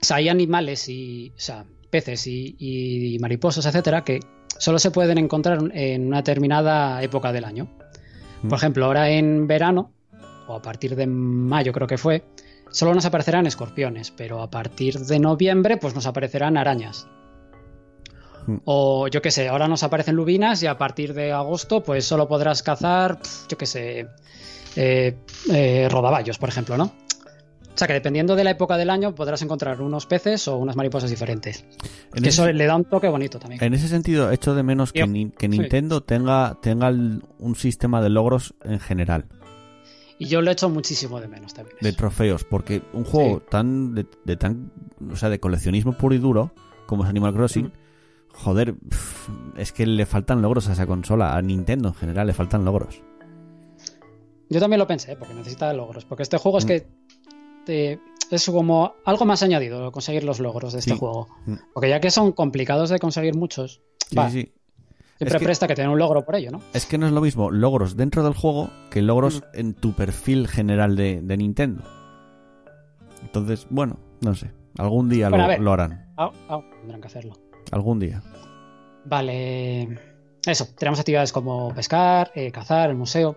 O 0.00 0.04
sea, 0.04 0.18
hay 0.18 0.28
animales 0.28 0.88
y. 0.88 1.32
O 1.36 1.40
sea, 1.40 1.64
peces 1.90 2.26
y, 2.26 3.18
mariposas, 3.20 3.66
etcétera, 3.66 4.04
que 4.04 4.20
solo 4.58 4.78
se 4.78 4.92
pueden 4.92 5.18
encontrar 5.18 5.58
en 5.74 6.06
una 6.06 6.18
determinada 6.18 7.02
época 7.02 7.32
del 7.32 7.44
año. 7.44 7.68
Por 8.42 8.52
mm. 8.52 8.54
ejemplo, 8.54 8.84
ahora 8.86 9.10
en 9.10 9.48
verano, 9.48 9.92
o 10.46 10.54
a 10.54 10.62
partir 10.62 10.94
de 10.94 11.06
mayo 11.06 11.72
creo 11.72 11.88
que 11.88 11.98
fue, 11.98 12.24
solo 12.72 12.94
nos 12.94 13.04
aparecerán 13.04 13.46
escorpiones, 13.46 14.10
pero 14.10 14.42
a 14.42 14.50
partir 14.50 14.98
de 14.98 15.18
noviembre 15.18 15.76
pues 15.76 15.94
nos 15.94 16.06
aparecerán 16.06 16.56
arañas. 16.56 17.06
Mm. 18.46 18.56
O 18.64 19.06
yo 19.08 19.22
qué 19.22 19.30
sé, 19.30 19.48
ahora 19.48 19.68
nos 19.68 19.82
aparecen 19.84 20.16
lubinas 20.16 20.62
y 20.62 20.66
a 20.66 20.76
partir 20.76 21.14
de 21.14 21.32
agosto 21.32 21.82
pues 21.82 22.04
solo 22.04 22.26
podrás 22.26 22.62
cazar, 22.62 23.18
yo 23.48 23.56
qué 23.56 23.66
sé, 23.66 24.08
eh, 24.76 25.16
eh, 25.50 25.88
rodaballos, 25.90 26.38
por 26.38 26.48
ejemplo, 26.48 26.76
¿no? 26.76 26.92
O 27.74 27.78
sea 27.78 27.86
que 27.86 27.94
dependiendo 27.94 28.36
de 28.36 28.44
la 28.44 28.50
época 28.50 28.76
del 28.76 28.90
año 28.90 29.14
podrás 29.14 29.40
encontrar 29.40 29.80
unos 29.80 30.04
peces 30.04 30.46
o 30.46 30.58
unas 30.58 30.76
mariposas 30.76 31.08
diferentes. 31.08 31.64
que 32.12 32.28
eso 32.28 32.50
le 32.52 32.66
da 32.66 32.76
un 32.76 32.84
toque 32.84 33.08
bonito 33.08 33.38
también. 33.38 33.64
En 33.64 33.72
ese 33.72 33.88
sentido, 33.88 34.30
echo 34.30 34.54
de 34.54 34.62
menos 34.62 34.92
que, 34.92 35.06
Nintendo 35.06 36.02
tenga, 36.02 36.58
tenga 36.60 36.90
un 36.90 37.54
sistema 37.56 38.02
de 38.02 38.10
logros 38.10 38.54
en 38.62 38.78
general. 38.78 39.24
Y 40.22 40.26
yo 40.26 40.40
lo 40.40 40.52
echo 40.52 40.70
muchísimo 40.70 41.20
de 41.20 41.26
menos 41.26 41.52
también. 41.52 41.76
De 41.80 41.92
trofeos, 41.92 42.44
porque 42.44 42.80
un 42.92 43.02
juego 43.02 43.40
tan 43.40 43.92
de, 43.92 44.36
tan, 44.36 44.70
o 45.10 45.16
sea, 45.16 45.28
de 45.30 45.40
coleccionismo 45.40 45.94
puro 45.94 46.14
y 46.14 46.18
duro 46.18 46.52
como 46.86 47.02
es 47.02 47.10
Animal 47.10 47.34
Crossing, 47.34 47.72
joder, 48.32 48.76
es 49.56 49.72
que 49.72 49.84
le 49.84 50.06
faltan 50.06 50.40
logros 50.40 50.68
a 50.68 50.74
esa 50.74 50.86
consola, 50.86 51.36
a 51.36 51.42
Nintendo 51.42 51.88
en 51.88 51.94
general 51.96 52.28
le 52.28 52.34
faltan 52.34 52.64
logros. 52.64 53.02
Yo 54.48 54.60
también 54.60 54.78
lo 54.78 54.86
pensé, 54.86 55.16
porque 55.16 55.34
necesita 55.34 55.72
logros, 55.72 56.04
porque 56.04 56.22
este 56.22 56.38
juego 56.38 56.58
es 56.58 56.66
mm. 56.66 56.68
que 57.66 57.98
es 58.30 58.46
como 58.46 58.94
algo 59.04 59.24
más 59.24 59.42
añadido 59.42 59.90
conseguir 59.90 60.22
los 60.22 60.38
logros 60.38 60.72
de 60.72 60.78
este 60.78 60.94
juego. 60.94 61.26
Mm. 61.46 61.54
Porque 61.74 61.88
ya 61.88 62.00
que 62.00 62.12
son 62.12 62.30
complicados 62.30 62.90
de 62.90 63.00
conseguir 63.00 63.34
muchos, 63.34 63.82
siempre 65.26 65.46
presta 65.46 65.66
que 65.66 65.74
tener 65.74 65.90
un 65.90 65.98
logro 65.98 66.24
por 66.24 66.36
ello, 66.36 66.50
¿no? 66.50 66.60
Es 66.72 66.86
que 66.86 66.98
no 66.98 67.06
es 67.06 67.12
lo 67.12 67.20
mismo 67.20 67.50
logros 67.50 67.96
dentro 67.96 68.22
del 68.22 68.34
juego 68.34 68.70
que 68.90 69.02
logros 69.02 69.40
mm. 69.40 69.58
en 69.58 69.74
tu 69.74 69.92
perfil 69.92 70.48
general 70.48 70.96
de, 70.96 71.20
Nintendo. 71.36 71.82
Entonces, 73.22 73.66
bueno, 73.70 73.98
no 74.20 74.34
sé. 74.34 74.50
Algún 74.78 75.08
día 75.08 75.28
lo, 75.28 75.72
harán. 75.72 76.06
tendrán 76.80 77.00
que 77.00 77.06
hacerlo. 77.06 77.34
Algún 77.70 77.98
día. 77.98 78.22
Vale. 79.04 79.98
Eso, 80.46 80.66
tenemos 80.76 80.98
actividades 80.98 81.32
como 81.32 81.74
pescar, 81.74 82.32
eh, 82.34 82.50
cazar, 82.50 82.90
el 82.90 82.96
museo. 82.96 83.36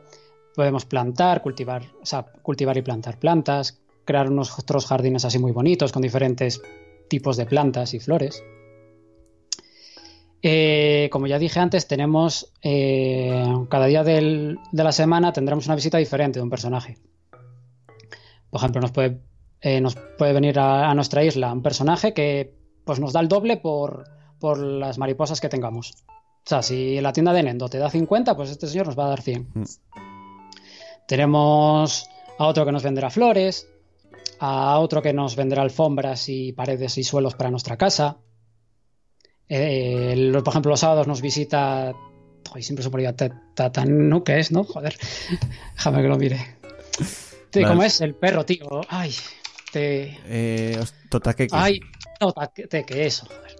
Podemos 0.55 0.85
plantar, 0.85 1.41
cultivar, 1.41 1.83
o 2.01 2.05
sea, 2.05 2.23
cultivar 2.23 2.77
y 2.77 2.81
plantar 2.81 3.19
plantas, 3.19 3.81
crear 4.05 4.29
unos 4.29 4.57
otros 4.57 4.85
jardines 4.85 5.25
así 5.25 5.37
muy 5.37 5.51
bonitos 5.51 5.91
con 5.91 6.01
diferentes 6.01 6.61
tipos 7.09 7.37
de 7.37 7.45
plantas 7.45 7.93
y 7.93 7.99
flores. 7.99 8.43
Eh, 10.47 11.09
como 11.11 11.25
ya 11.25 11.39
dije 11.39 11.59
antes, 11.59 11.87
tenemos 11.87 12.53
eh, 12.61 13.43
cada 13.67 13.87
día 13.87 14.03
de 14.03 14.55
la 14.71 14.91
semana 14.91 15.33
tendremos 15.33 15.65
una 15.65 15.73
visita 15.73 15.97
diferente 15.97 16.37
de 16.37 16.43
un 16.43 16.51
personaje. 16.51 16.99
Por 18.51 18.59
ejemplo, 18.59 18.79
nos 18.79 18.91
puede, 18.91 19.21
eh, 19.61 19.81
nos 19.81 19.95
puede 19.95 20.33
venir 20.33 20.59
a, 20.59 20.93
nuestra 20.93 21.23
isla 21.23 21.51
un 21.51 21.63
personaje 21.63 22.13
que 22.13 22.53
pues, 22.83 22.99
nos 22.99 23.11
da 23.11 23.21
el 23.21 23.27
doble 23.27 23.57
por, 23.57 24.03
por, 24.39 24.59
las 24.59 24.99
mariposas 24.99 25.41
que 25.41 25.49
tengamos. 25.49 25.93
O 26.07 26.43
sea, 26.45 26.61
si 26.61 27.01
la 27.01 27.11
tienda 27.11 27.33
de 27.33 27.41
Nendo 27.41 27.67
te 27.67 27.79
da 27.79 27.89
50, 27.89 28.35
pues 28.35 28.51
este 28.51 28.67
señor 28.67 28.85
nos 28.85 28.99
va 28.99 29.07
a 29.07 29.09
dar 29.09 29.23
100. 29.23 29.49
Mm. 29.51 29.63
Tenemos 31.07 32.07
a 32.37 32.45
otro 32.45 32.67
que 32.67 32.71
nos 32.71 32.83
venderá 32.83 33.09
flores, 33.09 33.67
a 34.39 34.77
otro 34.77 35.01
que 35.01 35.11
nos 35.11 35.35
vendrá 35.35 35.63
alfombras 35.63 36.29
y 36.29 36.53
paredes 36.53 36.99
y 36.99 37.03
suelos 37.03 37.33
para 37.33 37.49
nuestra 37.49 37.77
casa. 37.77 38.19
Eh, 39.49 40.31
por 40.43 40.51
ejemplo, 40.51 40.71
los 40.71 40.79
sábados 40.79 41.07
nos 41.07 41.21
visita. 41.21 41.93
Hoy 42.53 42.63
siempre 42.63 42.83
se 42.83 42.89
ponía 42.89 43.15
Tatanu, 43.15 44.23
¿qué 44.23 44.39
es, 44.39 44.51
no? 44.51 44.63
Joder, 44.63 44.95
déjame 45.75 46.01
que 46.01 46.07
lo 46.07 46.17
mire. 46.17 46.57
¿Cómo 47.51 47.83
es? 47.83 48.01
El 48.01 48.15
perro, 48.15 48.45
tío. 48.45 48.81
Ay, 48.89 49.13
te. 49.71 50.17
Eh, 50.25 50.83
Totaque. 51.09 51.47
Ay, 51.51 51.79
Totaque, 52.19 53.05
eso, 53.05 53.25
joder. 53.25 53.55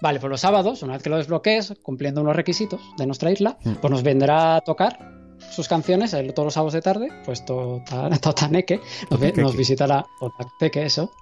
Vale, 0.00 0.18
pues 0.18 0.30
los 0.30 0.40
sábados, 0.40 0.82
una 0.82 0.94
vez 0.94 1.02
que 1.02 1.10
lo 1.10 1.16
desbloquees, 1.16 1.74
cumpliendo 1.80 2.20
unos 2.22 2.34
requisitos 2.34 2.80
de 2.98 3.06
nuestra 3.06 3.30
isla, 3.30 3.56
mm. 3.62 3.74
pues 3.74 3.90
nos 3.90 4.02
vendrá 4.02 4.56
a 4.56 4.60
tocar 4.60 5.21
sus 5.52 5.68
canciones 5.68 6.10
todos 6.34 6.46
los 6.46 6.54
sábados 6.54 6.72
de 6.72 6.82
tarde, 6.82 7.08
pues 7.24 7.44
Totaneke 8.20 8.80
nos, 9.10 9.36
nos 9.36 9.56
visitará, 9.56 10.04
Totaneke, 10.18 10.84
eso, 10.84 11.12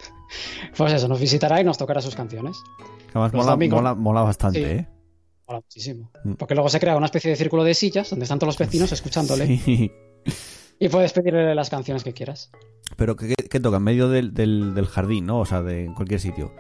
pues 0.77 0.93
eso, 0.93 1.09
nos 1.09 1.21
visitará 1.21 1.61
y 1.61 1.65
nos 1.65 1.79
tocará 1.79 2.01
sus 2.01 2.15
canciones. 2.15 2.63
Además 3.13 3.33
mola, 3.69 3.95
mola, 3.95 4.23
bastante, 4.23 4.77
¿eh? 4.77 4.89
Mola 5.49 5.61
muchísimo. 5.61 6.11
Mm. 6.25 6.35
Porque 6.35 6.55
luego 6.55 6.69
se 6.69 6.79
crea 6.79 6.97
una 6.97 7.07
especie 7.07 7.31
de 7.31 7.37
círculo 7.37 7.65
de 7.65 7.75
sillas 7.75 8.11
donde 8.11 8.25
están 8.25 8.39
todos 8.39 8.55
los 8.55 8.59
vecinos 8.59 8.93
escuchándole. 8.93 9.61
Y 10.83 10.89
puedes 10.89 11.13
pedirle 11.13 11.55
las 11.55 11.69
canciones 11.69 12.03
que 12.03 12.15
quieras. 12.15 12.51
Pero 12.97 13.15
¿qué, 13.15 13.61
toca? 13.61 13.77
En 13.77 13.83
medio 13.83 14.09
del, 14.09 14.33
del, 14.33 14.87
jardín, 14.87 15.27
¿no? 15.27 15.41
O 15.41 15.45
sea, 15.45 15.63
de 15.63 15.93
cualquier 15.95 16.21
sitio. 16.21 16.55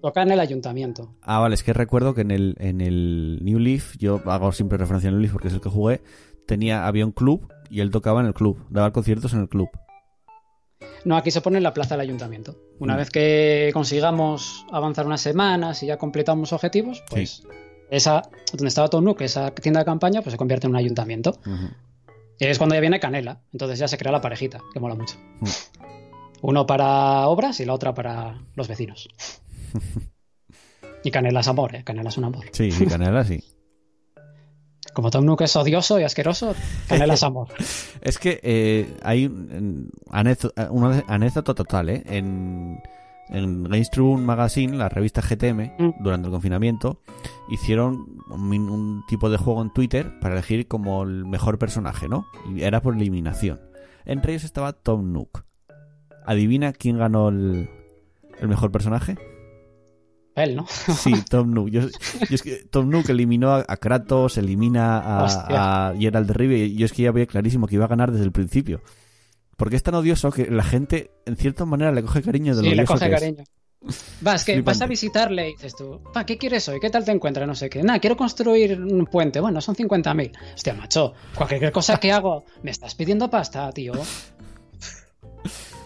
Toca 0.00 0.22
en 0.22 0.30
el 0.30 0.40
ayuntamiento. 0.40 1.14
Ah, 1.20 1.38
vale, 1.40 1.54
es 1.54 1.62
que 1.62 1.74
recuerdo 1.74 2.14
que 2.14 2.22
en 2.22 2.30
el, 2.30 2.56
en 2.60 2.80
el 2.80 3.40
New 3.42 3.58
Leaf, 3.58 3.94
yo 3.98 4.22
hago 4.24 4.52
siempre 4.52 4.78
referencia 4.78 5.08
al 5.08 5.16
New 5.16 5.20
Leaf 5.20 5.32
porque 5.32 5.48
es 5.48 5.54
el 5.54 5.60
que 5.60 5.68
jugué, 5.68 6.00
tenía, 6.48 6.86
había 6.86 7.06
un 7.06 7.12
club 7.12 7.52
y 7.70 7.80
él 7.80 7.90
tocaba 7.92 8.20
en 8.20 8.26
el 8.26 8.34
club, 8.34 8.66
daba 8.70 8.92
conciertos 8.92 9.34
en 9.34 9.40
el 9.40 9.48
club. 9.48 9.68
No, 11.04 11.16
aquí 11.16 11.30
se 11.30 11.40
pone 11.40 11.58
en 11.58 11.62
la 11.62 11.74
plaza 11.74 11.94
del 11.94 12.00
ayuntamiento. 12.00 12.56
Una 12.80 12.94
mm. 12.94 12.96
vez 12.96 13.10
que 13.10 13.70
consigamos 13.72 14.66
avanzar 14.72 15.06
unas 15.06 15.20
semanas 15.20 15.82
y 15.82 15.86
ya 15.86 15.98
completamos 15.98 16.52
objetivos, 16.52 17.04
pues 17.08 17.44
esa, 17.90 18.22
donde 18.52 18.68
estaba 18.68 18.88
Tom 18.88 19.04
Nook, 19.04 19.20
esa 19.22 19.52
tienda 19.52 19.80
de 19.80 19.86
campaña, 19.86 20.22
pues 20.22 20.32
se 20.32 20.38
convierte 20.38 20.66
en 20.66 20.72
un 20.72 20.76
ayuntamiento. 20.76 21.38
Y 22.38 22.46
es 22.46 22.58
cuando 22.58 22.74
ya 22.74 22.80
viene 22.80 22.98
Canela. 22.98 23.42
Entonces 23.52 23.78
ya 23.78 23.86
se 23.86 23.98
crea 23.98 24.12
la 24.12 24.20
parejita, 24.20 24.60
que 24.72 24.80
mola 24.80 24.94
mucho. 24.94 25.16
Mm. 25.40 25.46
Uno 26.40 26.66
para 26.66 27.26
obras 27.28 27.60
y 27.60 27.64
la 27.64 27.74
otra 27.74 27.94
para 27.94 28.42
los 28.54 28.68
vecinos. 28.68 29.08
y 31.04 31.10
Canela 31.10 31.40
es 31.40 31.48
amor, 31.48 31.74
¿eh? 31.76 31.84
Canela 31.84 32.08
es 32.08 32.16
un 32.16 32.24
amor. 32.24 32.46
Sí, 32.52 32.70
sí, 32.70 32.86
Canela 32.86 33.24
sí. 33.24 33.42
Como 34.92 35.10
Tom 35.10 35.24
Nook 35.24 35.42
es 35.42 35.54
odioso 35.56 36.00
y 36.00 36.04
asqueroso, 36.04 36.54
Canela 36.88 37.14
es 37.14 37.22
amor. 37.24 37.48
es 38.00 38.18
que 38.18 38.40
eh, 38.42 38.96
hay 39.02 39.26
una 39.26 41.04
anécdota 41.06 41.54
total, 41.54 41.88
¿eh? 41.88 42.02
En, 42.06 42.80
en 43.28 43.64
Games 43.64 43.90
Magazine, 44.18 44.76
la 44.76 44.88
revista 44.88 45.20
GTM, 45.20 45.72
mm. 45.78 45.94
durante 46.00 46.26
el 46.26 46.32
confinamiento, 46.32 47.00
hicieron 47.50 48.22
un, 48.30 49.04
tipo 49.06 49.30
de 49.30 49.36
juego 49.36 49.62
en 49.62 49.72
Twitter 49.72 50.18
para 50.20 50.34
elegir 50.34 50.66
como 50.68 51.02
el 51.02 51.24
mejor 51.24 51.58
personaje, 51.58 52.08
¿no? 52.08 52.26
Y 52.54 52.62
era 52.62 52.80
por 52.80 52.94
eliminación. 52.94 53.60
Entre 54.04 54.32
ellos 54.32 54.44
estaba 54.44 54.72
Tom 54.72 55.12
Nook. 55.12 55.44
¿Adivina 56.26 56.72
quién 56.72 56.98
ganó 56.98 57.28
el, 57.28 57.70
el 58.38 58.48
mejor 58.48 58.70
personaje? 58.70 59.16
Él, 60.44 60.56
¿no? 60.56 60.66
Sí, 60.68 61.12
Tom 61.30 61.52
Nook. 61.52 61.70
Yo, 61.70 61.82
es 62.30 62.42
que 62.42 62.64
Tom 62.70 62.90
Nook 62.90 63.08
eliminó 63.10 63.52
a, 63.52 63.76
Kratos, 63.76 64.38
elimina 64.38 64.98
a, 64.98 65.88
a 65.90 65.94
Geralt 65.96 66.28
de 66.28 66.34
Rivia 66.34 66.64
y 66.64 66.76
yo 66.76 66.86
es 66.86 66.92
que 66.92 67.02
ya 67.02 67.12
veía 67.12 67.26
clarísimo 67.26 67.66
que 67.66 67.76
iba 67.76 67.84
a 67.84 67.88
ganar 67.88 68.12
desde 68.12 68.24
el 68.24 68.32
principio. 68.32 68.80
Porque 69.56 69.74
es 69.74 69.82
tan 69.82 69.94
odioso 69.96 70.30
que 70.30 70.48
la 70.50 70.62
gente, 70.62 71.10
en 71.26 71.36
cierta 71.36 71.64
manera, 71.64 71.90
le 71.90 72.02
coge 72.02 72.22
cariño 72.22 72.54
de 72.54 72.62
lo 72.62 72.70
sí, 72.70 72.76
le 72.76 72.84
coge 72.84 73.10
cariño. 73.10 73.44
Vas, 74.20 74.44
que 74.44 74.60
vas 74.60 74.80
a 74.82 74.86
visitarle 74.86 75.50
y 75.50 75.52
dices 75.52 75.74
tú, 75.76 76.00
pa, 76.12 76.26
¿qué 76.26 76.36
quieres 76.36 76.68
hoy? 76.68 76.80
¿Qué 76.80 76.90
tal 76.90 77.04
te 77.04 77.12
encuentras? 77.12 77.46
No 77.46 77.54
sé 77.54 77.70
qué. 77.70 77.82
Nada, 77.82 78.00
quiero 78.00 78.16
construir 78.16 78.80
un 78.80 79.06
puente. 79.06 79.40
Bueno, 79.40 79.60
son 79.60 79.76
50.000. 79.76 80.32
Hostia, 80.54 80.74
macho, 80.74 81.14
cualquier 81.34 81.70
cosa 81.70 81.98
que 81.98 82.10
hago, 82.10 82.44
me 82.62 82.70
estás 82.72 82.94
pidiendo 82.94 83.30
pasta, 83.30 83.70
tío. 83.72 83.92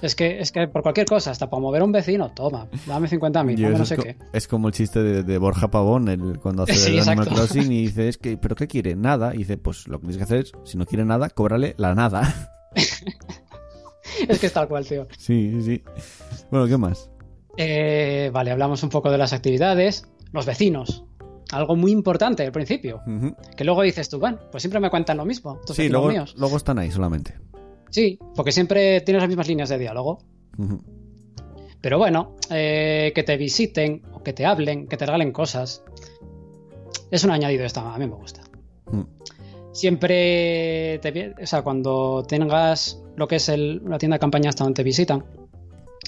Es 0.02 0.16
que, 0.16 0.40
es 0.40 0.50
que 0.50 0.66
por 0.66 0.82
cualquier 0.82 1.06
cosa, 1.06 1.30
hasta 1.30 1.48
para 1.48 1.60
mover 1.60 1.82
a 1.82 1.84
un 1.84 1.92
vecino, 1.92 2.32
toma, 2.32 2.68
dame 2.86 3.08
50.000, 3.08 3.78
no 3.78 3.86
sé 3.86 3.96
qué. 3.96 4.16
Es 4.32 4.48
como 4.48 4.66
el 4.66 4.74
chiste 4.74 5.00
de, 5.00 5.38
Borja 5.38 5.70
Pavón 5.70 6.08
el, 6.08 6.40
cuando 6.40 6.64
hace 6.64 6.90
el 6.98 7.08
Animal 7.08 7.28
Crossing 7.28 7.70
y 7.70 7.82
dice, 7.86 8.08
es 8.08 8.18
que, 8.18 8.36
¿pero 8.36 8.56
qué 8.56 8.66
quiere? 8.66 8.96
Nada. 8.96 9.32
Y 9.32 9.38
dice, 9.38 9.58
pues 9.58 9.86
lo 9.86 10.00
que 10.00 10.08
tienes 10.08 10.16
que 10.16 10.24
hacer 10.24 10.38
es, 10.40 10.52
si 10.64 10.76
no 10.76 10.86
quiere 10.86 11.04
nada, 11.04 11.30
cóbrale 11.30 11.74
la 11.78 11.94
nada. 11.94 12.50
es 12.74 14.40
que 14.40 14.46
es 14.46 14.52
tal 14.52 14.66
cual, 14.66 14.84
tío. 14.84 15.06
Sí, 15.16 15.52
sí, 15.52 15.62
sí. 15.62 15.82
Bueno, 16.50 16.66
¿qué 16.66 16.76
más? 16.76 17.08
Eh, 17.56 18.30
vale, 18.32 18.50
hablamos 18.50 18.82
un 18.82 18.88
poco 18.88 19.08
de 19.08 19.18
las 19.18 19.32
actividades. 19.32 20.08
Los 20.32 20.46
vecinos. 20.46 21.04
Algo 21.52 21.76
muy 21.76 21.92
importante 21.92 22.44
al 22.44 22.50
principio. 22.52 23.02
Que 23.56 23.62
luego 23.62 23.82
dices 23.82 24.08
tú, 24.08 24.18
bueno, 24.18 24.38
pues 24.50 24.62
siempre 24.62 24.80
me 24.80 24.90
cuentan 24.90 25.18
lo 25.18 25.26
mismo. 25.26 25.60
Sí, 25.66 25.88
luego, 25.90 26.10
luego 26.36 26.56
están 26.56 26.78
ahí 26.78 26.90
solamente. 26.90 27.34
Sí, 27.92 28.18
porque 28.34 28.52
siempre 28.52 29.02
tienes 29.02 29.22
las 29.22 29.28
mismas 29.28 29.46
líneas 29.46 29.68
de 29.68 29.78
diálogo. 29.78 30.18
Pero 31.82 31.98
bueno, 31.98 32.36
eh, 32.50 33.12
que 33.14 33.22
te 33.22 33.36
visiten, 33.36 34.02
o 34.12 34.22
que 34.22 34.32
te 34.32 34.46
hablen, 34.46 34.88
que 34.88 34.96
te 34.96 35.04
regalen 35.04 35.30
cosas. 35.30 35.84
Es 37.10 37.22
un 37.22 37.30
añadido 37.30 37.66
esta, 37.66 37.94
a 37.94 37.98
mí 37.98 38.06
me 38.06 38.14
gusta. 38.14 38.40
Mm. 38.90 39.02
Siempre, 39.72 41.00
te, 41.02 41.34
o 41.42 41.46
sea, 41.46 41.60
cuando 41.62 42.24
tengas 42.26 43.02
lo 43.16 43.28
que 43.28 43.36
es 43.36 43.48
la 43.48 43.98
tienda 43.98 44.16
de 44.16 44.20
campaña 44.20 44.48
hasta 44.48 44.64
donde 44.64 44.76
te 44.76 44.84
visitan, 44.84 45.24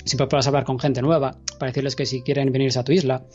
siempre 0.04 0.26
puedas 0.26 0.46
hablar 0.46 0.64
con 0.64 0.78
gente 0.78 1.02
nueva 1.02 1.36
para 1.58 1.70
decirles 1.70 1.96
que 1.96 2.06
si 2.06 2.22
quieren 2.22 2.50
venirse 2.50 2.78
a 2.78 2.84
tu 2.84 2.92
isla. 2.92 3.26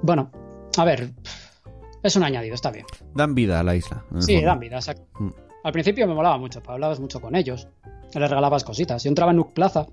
Bueno, 0.00 0.30
a 0.78 0.84
ver, 0.84 1.10
es 2.02 2.16
un 2.16 2.22
añadido, 2.22 2.54
está 2.54 2.70
bien. 2.70 2.86
Dan 3.14 3.34
vida 3.34 3.60
a 3.60 3.62
la 3.62 3.76
isla. 3.76 4.06
Sí, 4.20 4.40
dan 4.40 4.58
vida, 4.58 4.76
exacto. 4.76 5.06
Mm. 5.22 5.47
Al 5.68 5.72
principio 5.72 6.06
me 6.06 6.14
molaba 6.14 6.38
mucho, 6.38 6.62
hablabas 6.66 6.98
mucho 6.98 7.20
con 7.20 7.36
ellos, 7.36 7.68
les 8.14 8.30
regalabas 8.30 8.64
cositas. 8.64 9.04
Yo 9.04 9.10
entraba 9.10 9.32
en 9.32 9.36
Nook 9.36 9.52
Plaza 9.52 9.86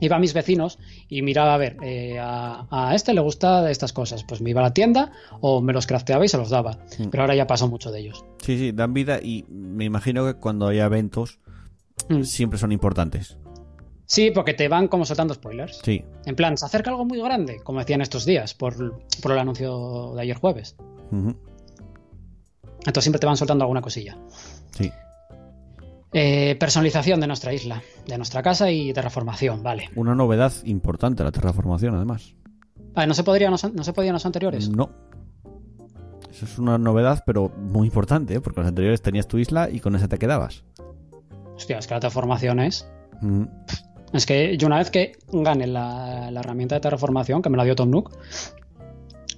iba 0.00 0.16
a 0.16 0.18
mis 0.18 0.32
vecinos 0.32 0.78
y 1.06 1.20
miraba 1.20 1.52
a 1.52 1.58
ver, 1.58 1.76
eh, 1.82 2.16
a, 2.18 2.92
este 2.94 3.12
le 3.12 3.20
gusta 3.20 3.70
estas 3.70 3.92
cosas, 3.92 4.24
pues 4.24 4.40
me 4.40 4.48
iba 4.48 4.62
a 4.62 4.64
la 4.64 4.72
tienda 4.72 5.12
o 5.42 5.60
me 5.60 5.74
los 5.74 5.86
crafteaba 5.86 6.24
y 6.24 6.28
se 6.28 6.38
los 6.38 6.48
daba. 6.48 6.78
Mm. 6.98 7.10
Pero 7.10 7.22
ahora 7.22 7.34
ya 7.34 7.46
pasó 7.46 7.68
mucho 7.68 7.92
de 7.92 8.00
ellos. 8.00 8.24
Sí, 8.42 8.56
sí, 8.56 8.72
dan 8.72 8.94
vida 8.94 9.20
y 9.22 9.44
me 9.50 9.84
imagino 9.84 10.24
que 10.24 10.32
cuando 10.32 10.68
hay 10.68 10.78
eventos 10.78 11.40
mm. 12.08 12.22
siempre 12.22 12.58
son 12.58 12.72
importantes. 12.72 13.36
Sí, 14.06 14.30
porque 14.30 14.54
te 14.54 14.68
van 14.68 14.88
como 14.88 15.04
soltando 15.04 15.34
spoilers. 15.34 15.78
Sí. 15.84 16.06
En 16.24 16.36
plan, 16.36 16.56
se 16.56 16.64
acerca 16.64 16.88
algo 16.88 17.04
muy 17.04 17.20
grande, 17.20 17.60
como 17.62 17.80
decían 17.80 18.00
estos 18.00 18.24
días, 18.24 18.54
por, 18.54 18.74
el 18.74 19.38
anuncio 19.38 20.14
de 20.14 20.22
ayer 20.22 20.38
jueves. 20.38 20.74
Entonces 22.86 23.04
siempre 23.04 23.18
te 23.18 23.26
van 23.26 23.36
soltando 23.36 23.64
alguna 23.64 23.80
cosilla. 23.80 24.16
Sí. 24.76 24.90
Eh, 26.12 26.56
personalización 26.60 27.20
de 27.20 27.26
nuestra 27.26 27.52
isla, 27.52 27.82
de 28.06 28.16
nuestra 28.16 28.42
casa 28.42 28.70
y 28.70 28.92
terraformación, 28.92 29.62
vale. 29.62 29.90
Una 29.96 30.14
novedad 30.14 30.52
importante 30.64 31.24
la 31.24 31.32
terraformación, 31.32 31.96
además. 31.96 32.34
Ah, 32.94 33.06
¿no 33.06 33.14
se, 33.14 33.24
podría, 33.24 33.50
no, 33.50 33.58
se 33.58 33.92
podía 33.92 34.10
en 34.10 34.14
los 34.14 34.24
anteriores? 34.24 34.68
No. 34.68 34.90
Eso 36.30 36.44
es 36.44 36.58
una 36.58 36.78
novedad, 36.78 37.24
pero 37.26 37.48
muy 37.48 37.88
importante, 37.88 38.34
¿eh? 38.34 38.40
porque 38.40 38.60
en 38.60 38.64
los 38.64 38.68
anteriores 38.68 39.02
tenías 39.02 39.26
tu 39.26 39.38
isla 39.38 39.68
y 39.70 39.80
con 39.80 39.96
esa 39.96 40.06
te 40.06 40.18
quedabas. 40.18 40.64
Hostia, 41.56 41.78
es 41.78 41.86
que 41.88 41.94
la 41.94 42.00
terraformación 42.00 42.60
es. 42.60 42.88
Mm. 43.20 43.44
Es 44.12 44.26
que 44.26 44.56
yo 44.56 44.68
una 44.68 44.78
vez 44.78 44.92
que 44.92 45.18
gané 45.32 45.66
la, 45.66 46.30
herramienta 46.30 46.76
de 46.76 46.80
terraformación, 46.80 47.42
que 47.42 47.50
me 47.50 47.56
la 47.56 47.64
dio 47.64 47.74
Tom 47.74 47.90
Nook, 47.90 48.12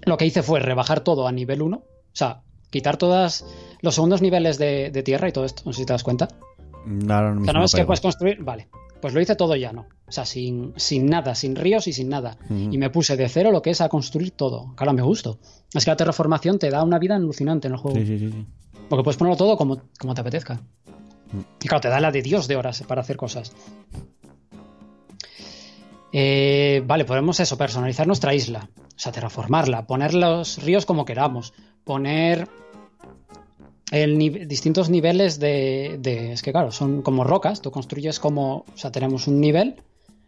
lo 0.05 0.19
que 0.19 0.27
hice 0.27 0.43
fue 0.43 0.61
rebajar 0.61 1.01
todo 1.01 1.27
a 1.27 1.33
nivel 1.33 1.63
1. 1.63 1.77
O 1.77 1.85
sea, 2.13 2.43
quitar 2.71 2.97
todos 2.97 3.45
los 3.81 3.95
segundos 3.95 4.23
niveles 4.23 4.59
de, 4.59 4.91
de, 4.91 5.03
tierra 5.03 5.29
y 5.29 5.33
todo 5.33 5.45
esto. 5.45 5.63
No 5.67 5.73
sé 5.73 5.81
si 5.81 5.87
te 5.87 5.93
das 5.93 6.03
cuenta. 6.03 6.29
No, 6.85 7.35
no, 7.35 7.53
no 7.53 7.65
es 7.65 7.73
que 7.73 7.85
puedes 7.85 8.01
construir. 8.01 8.43
Vale. 8.43 8.69
Pues 9.01 9.13
lo 9.13 9.21
hice 9.21 9.37
todo 9.37 9.55
llano. 9.57 9.87
O 10.09 10.13
sea, 10.13 10.25
sin, 10.25 10.73
sin 10.77 11.07
nada, 11.07 11.35
sin 11.35 11.57
ríos 11.57 11.89
y 11.89 11.93
sin 11.93 12.09
nada. 12.09 12.39
Y 12.49 12.79
me 12.79 12.91
puse 12.91 13.17
de 13.17 13.29
cero 13.29 13.51
lo 13.51 13.61
que 13.61 13.71
es 13.71 13.81
a 13.81 13.89
construir 13.89 14.31
todo. 14.31 14.73
Claro, 14.77 14.93
me 14.93 15.03
gustó. 15.03 15.39
Es 15.75 15.85
que 15.85 15.91
la 15.91 15.97
terraformación 15.97 16.59
te 16.59 16.71
da 16.71 16.83
una 16.83 16.99
vida 16.99 17.17
alucinante 17.17 17.67
en 17.69 17.75
el 17.75 17.79
juego. 17.79 17.99
Sí, 17.99 18.07
sí, 18.07 18.19
sí. 18.19 18.47
Porque 18.89 19.03
puedes 19.03 19.17
ponerlo 19.17 19.37
todo 19.37 19.57
como, 19.57 19.83
como 19.99 20.15
te 20.15 20.21
apetezca. 20.21 20.55
Mm. 21.33 21.41
Y 21.63 21.69
claro, 21.69 21.81
te 21.81 21.89
da 21.89 22.01
la 22.01 22.13
de 22.13 22.23
Dios 22.23 22.47
de 22.47 22.57
horas 22.57 22.85
para 22.87 23.01
hacer 23.01 23.17
cosas. 23.17 23.53
Eh, 26.19 26.83
vale, 26.87 27.05
podemos 27.05 27.39
eso, 27.41 27.59
personalizar 27.59 28.07
nuestra 28.07 28.33
isla. 28.33 28.71
O 28.75 28.99
sea, 28.99 29.13
terraformarla, 29.13 29.87
poner 29.87 30.15
los 30.15 30.63
ríos 30.63 30.87
como 30.87 31.05
queramos, 31.05 31.53
poner 31.85 32.49
el, 33.91 34.17
distintos 34.49 34.89
niveles 34.89 35.39
de, 35.39 36.33
Es 36.33 36.41
que 36.41 36.53
claro, 36.53 36.73
son 36.73 37.03
como 37.03 37.23
rocas, 37.23 37.61
tú 37.61 37.71
construyes 37.71 38.19
como... 38.19 38.65
O 38.75 38.77
sea, 38.79 38.91
tenemos 38.91 39.27
un 39.27 39.43
nivel, 39.43 39.77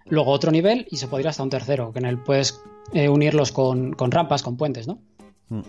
luego 0.04 0.30
otro 0.30 0.50
nivel 0.50 0.86
y 0.90 0.98
se 0.98 1.08
podría 1.08 1.30
hasta 1.30 1.42
un 1.42 1.48
tercero, 1.48 1.90
que 1.90 2.00
en 2.00 2.04
el 2.04 2.18
puedes 2.18 2.60
eh, 2.92 3.08
unirlos 3.08 3.50
con, 3.50 3.94
rampas, 3.98 4.42
con 4.42 4.58
puentes, 4.58 4.86
¿no? 4.86 4.98
Hmm. 5.48 5.62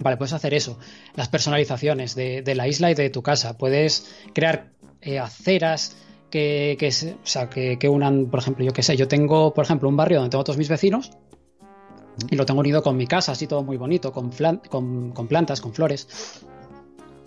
Vale, 0.00 0.18
puedes 0.18 0.34
hacer 0.34 0.52
eso. 0.52 0.78
Las 1.14 1.30
personalizaciones 1.30 2.14
de, 2.14 2.54
la 2.54 2.68
isla 2.68 2.90
y 2.90 2.94
de 2.94 3.08
tu 3.08 3.22
casa. 3.22 3.56
Puedes 3.56 4.14
crear 4.34 4.72
eh, 5.00 5.18
aceras 5.18 5.96
que, 6.30 6.76
que, 6.78 6.88
o 6.88 7.26
sea, 7.26 7.48
que, 7.48 7.88
unan, 7.88 8.26
por 8.26 8.40
ejemplo, 8.40 8.64
yo 8.64 8.72
qué 8.72 8.82
sé, 8.82 8.96
yo 8.96 9.08
tengo, 9.08 9.54
por 9.54 9.64
ejemplo, 9.64 9.88
un 9.88 9.96
barrio 9.96 10.18
donde 10.18 10.30
tengo 10.30 10.44
todos 10.44 10.58
mis 10.58 10.68
vecinos 10.68 11.10
y 12.30 12.36
lo 12.36 12.46
tengo 12.46 12.60
unido 12.60 12.82
con 12.82 12.96
mi 12.96 13.06
casa, 13.06 13.32
así 13.32 13.46
todo 13.46 13.62
muy 13.62 13.76
bonito, 13.76 14.12
con, 14.12 14.30
con 14.30 15.26
plantas, 15.28 15.60
con 15.60 15.72
flores. 15.72 16.42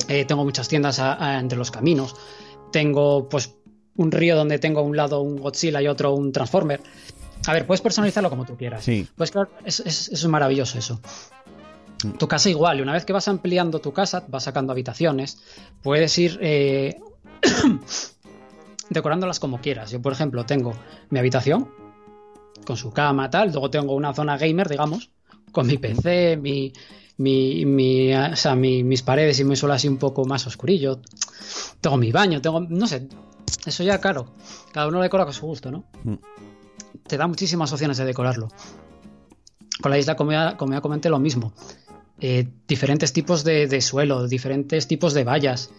Eh, 0.08 0.26
tengo 0.26 0.44
muchas 0.44 0.68
tiendas 0.68 1.00
entre 1.40 1.58
los 1.58 1.70
caminos. 1.70 2.16
Tengo, 2.72 3.30
pues, 3.30 3.56
un 3.96 4.12
río 4.12 4.36
donde 4.36 4.60
tengo 4.60 4.80
a 4.80 4.84
un 4.84 4.98
lado 4.98 5.22
un 5.22 5.38
Godzilla 5.38 5.82
y 5.82 5.88
otro 5.88 6.14
un 6.14 6.32
Transformer. 6.32 6.82
A 7.46 7.54
ver, 7.54 7.68
puedes 7.68 7.82
personalizarlo 7.82 8.30
como 8.30 8.46
tú 8.46 8.58
quieras. 8.58 8.84
Sí. 8.84 9.08
Pues 9.16 9.32
claro, 9.32 9.50
es, 9.64 9.80
es, 9.80 10.26
maravilloso 10.28 10.80
eso. 10.80 11.00
Mm. 12.04 12.12
Tu 12.12 12.28
casa 12.28 12.50
igual, 12.50 12.80
y 12.80 12.82
una 12.82 12.94
vez 12.94 13.06
que 13.06 13.14
vas 13.14 13.28
ampliando 13.28 13.80
tu 13.80 13.94
casa, 13.94 14.24
vas 14.28 14.44
sacando 14.44 14.72
habitaciones, 14.72 15.42
puedes 15.84 16.18
ir 16.18 16.40
eh, 16.42 17.00
decorándolas 18.90 19.40
como 19.40 19.62
quieras. 19.62 19.92
Yo, 19.92 20.02
por 20.02 20.14
ejemplo, 20.14 20.46
tengo 20.46 20.74
mi 21.10 21.20
habitación 21.20 21.70
con 22.66 22.78
su 22.78 22.92
cama, 22.92 23.30
tal, 23.30 23.52
luego 23.52 23.70
tengo 23.70 23.96
una 23.96 24.14
zona 24.14 24.38
gamer, 24.38 24.68
digamos, 24.70 25.12
con 25.52 25.68
mi 25.68 25.78
PC, 25.78 26.38
mi, 26.38 26.74
mi, 27.18 27.66
mi, 27.66 28.14
o 28.14 28.36
sea, 28.36 28.56
mis 28.56 29.02
paredes 29.02 29.40
y 29.40 29.44
mi 29.44 29.56
suelo 29.56 29.74
así 29.74 29.88
un 29.88 29.98
poco 29.98 30.26
más 30.26 30.46
oscurillo. 30.48 31.02
Tengo 31.82 31.98
mi 31.98 32.12
baño, 32.12 32.42
tengo, 32.42 32.62
no 32.62 32.88
sé, 32.88 33.08
eso 33.66 33.84
ya 33.84 34.00
claro, 34.00 34.34
cada 34.72 34.88
uno 34.88 34.98
lo 34.98 35.04
decora 35.04 35.26
con 35.26 35.34
su 35.34 35.46
gusto, 35.46 35.72
¿no? 35.72 35.86
Mm. 36.04 36.16
Te 37.08 37.18
da 37.18 37.28
muchísimas 37.28 37.72
opciones 37.72 37.98
de 37.98 38.06
decorarlo. 38.06 38.50
Con 39.82 39.92
la 39.92 39.98
isla, 39.98 40.16
como 40.16 40.32
ya, 40.32 40.58
como 40.58 40.80
comenté, 40.82 41.10
lo 41.10 41.20
mismo. 41.20 41.54
Eh, 42.20 42.48
diferentes 42.68 43.14
tipos 43.14 43.44
de, 43.44 43.82
suelo, 43.82 44.28
diferentes 44.28 44.88
tipos 44.88 45.14
de 45.14 45.24
vallas, 45.24 45.72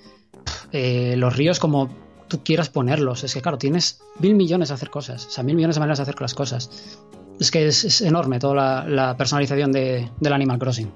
eh, 0.72 1.14
los 1.16 1.36
ríos 1.36 1.58
como 1.58 1.90
tú 2.30 2.42
quieras 2.42 2.70
ponerlos. 2.70 3.24
Es 3.24 3.34
que, 3.34 3.42
claro, 3.42 3.58
tienes 3.58 4.00
mil 4.18 4.34
millones 4.34 4.68
de 4.68 4.74
hacer 4.74 4.88
cosas, 4.88 5.26
o 5.26 5.30
sea, 5.30 5.44
mil 5.44 5.56
millones 5.56 5.76
de 5.76 5.80
maneras 5.80 5.98
de 5.98 6.02
hacer 6.04 6.18
las 6.18 6.32
cosas. 6.32 6.98
Es 7.38 7.50
que 7.50 7.66
es, 7.66 8.00
enorme 8.00 8.38
toda 8.38 8.84
la, 8.86 9.16
personalización 9.18 9.72
de, 9.72 10.10
del 10.18 10.32
Animal 10.32 10.58
Crossing. 10.58 10.90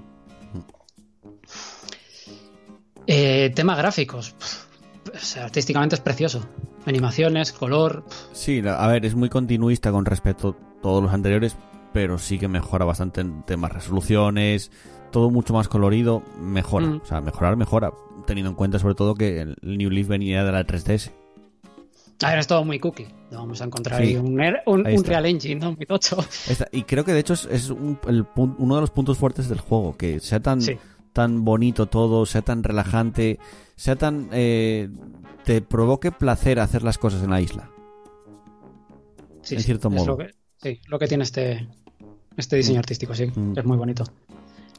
Eh, 3.06 3.52
tema 3.54 3.76
gráficos. 3.76 4.34
artísticamente 5.42 5.96
es 5.96 6.00
precioso. 6.00 6.46
Animaciones, 6.86 7.52
color. 7.52 8.04
Sí, 8.32 8.62
a 8.66 8.86
ver, 8.86 9.04
es 9.04 9.14
muy 9.14 9.28
continuista 9.28 9.90
con 9.90 10.04
respecto 10.04 10.50
a 10.50 10.82
todos 10.82 11.02
los 11.02 11.12
anteriores, 11.12 11.56
pero 11.92 12.18
sí 12.18 12.38
que 12.38 12.48
mejora 12.48 12.84
bastante 12.84 13.22
en 13.22 13.42
temas 13.44 13.72
resoluciones, 13.72 14.70
todo 15.10 15.30
mucho 15.30 15.54
más 15.54 15.68
colorido, 15.68 16.22
mejora. 16.38 16.86
Mm. 16.86 17.00
O 17.02 17.06
sea, 17.06 17.20
mejorar, 17.22 17.56
mejora, 17.56 17.92
teniendo 18.26 18.50
en 18.50 18.56
cuenta 18.56 18.78
sobre 18.78 18.94
todo 18.94 19.14
que 19.14 19.40
el 19.40 19.56
New 19.62 19.90
Leaf 19.90 20.08
venía 20.08 20.44
de 20.44 20.52
la 20.52 20.66
3DS. 20.66 21.10
A 22.22 22.30
ver, 22.30 22.38
es 22.38 22.46
todo 22.46 22.64
muy 22.64 22.78
cookie. 22.78 23.08
vamos 23.32 23.60
a 23.60 23.64
encontrar 23.64 24.00
ahí 24.00 24.16
un, 24.16 24.36
Real 25.04 25.26
Engine, 25.26 25.56
¿no? 25.56 25.72
Muy 25.72 25.86
tocho. 25.86 26.16
y 26.72 26.82
creo 26.82 27.04
que 27.04 27.12
de 27.12 27.20
hecho 27.20 27.34
es, 27.34 27.70
uno 27.70 28.74
de 28.74 28.80
los 28.80 28.90
puntos 28.90 29.18
fuertes 29.18 29.48
del 29.48 29.60
juego, 29.60 29.96
que 29.96 30.20
sea 30.20 30.40
tan 30.40 30.60
tan 31.14 31.44
bonito 31.44 31.86
todo, 31.86 32.26
sea 32.26 32.42
tan 32.42 32.62
relajante, 32.62 33.38
sea 33.76 33.96
tan... 33.96 34.28
Eh, 34.32 34.90
te 35.44 35.62
provoque 35.62 36.10
placer 36.10 36.58
hacer 36.58 36.82
las 36.82 36.98
cosas 36.98 37.22
en 37.22 37.30
la 37.30 37.40
isla. 37.40 37.70
Sí, 39.42 39.54
en 39.54 39.62
cierto 39.62 39.90
modo. 39.90 40.06
Lo 40.06 40.16
que, 40.18 40.30
sí, 40.56 40.80
lo 40.88 40.98
que 40.98 41.06
tiene 41.06 41.22
este, 41.22 41.68
este 42.36 42.56
diseño 42.56 42.78
mm. 42.78 42.80
artístico, 42.80 43.14
sí, 43.14 43.26
mm. 43.26 43.56
es 43.56 43.64
muy 43.64 43.76
bonito. 43.76 44.04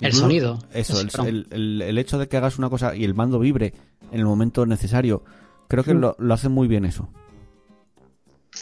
El 0.01 0.11
sonido. 0.11 0.59
Eso, 0.73 0.99
el, 1.23 1.97
hecho 1.97 2.17
de 2.19 2.27
que 2.27 2.35
hagas 2.35 2.59
una 2.59 2.69
cosa 2.69 2.95
y 2.95 3.05
el 3.05 3.13
mando 3.13 3.39
vibre 3.39 3.73
en 4.11 4.19
el 4.19 4.25
momento 4.25 4.65
necesario, 4.65 5.23
creo 5.69 5.85
que 5.85 5.93
mm. 5.93 5.99
lo, 5.99 6.15
lo 6.19 6.33
hace 6.33 6.49
muy 6.49 6.67
bien 6.67 6.83
eso. 6.83 7.07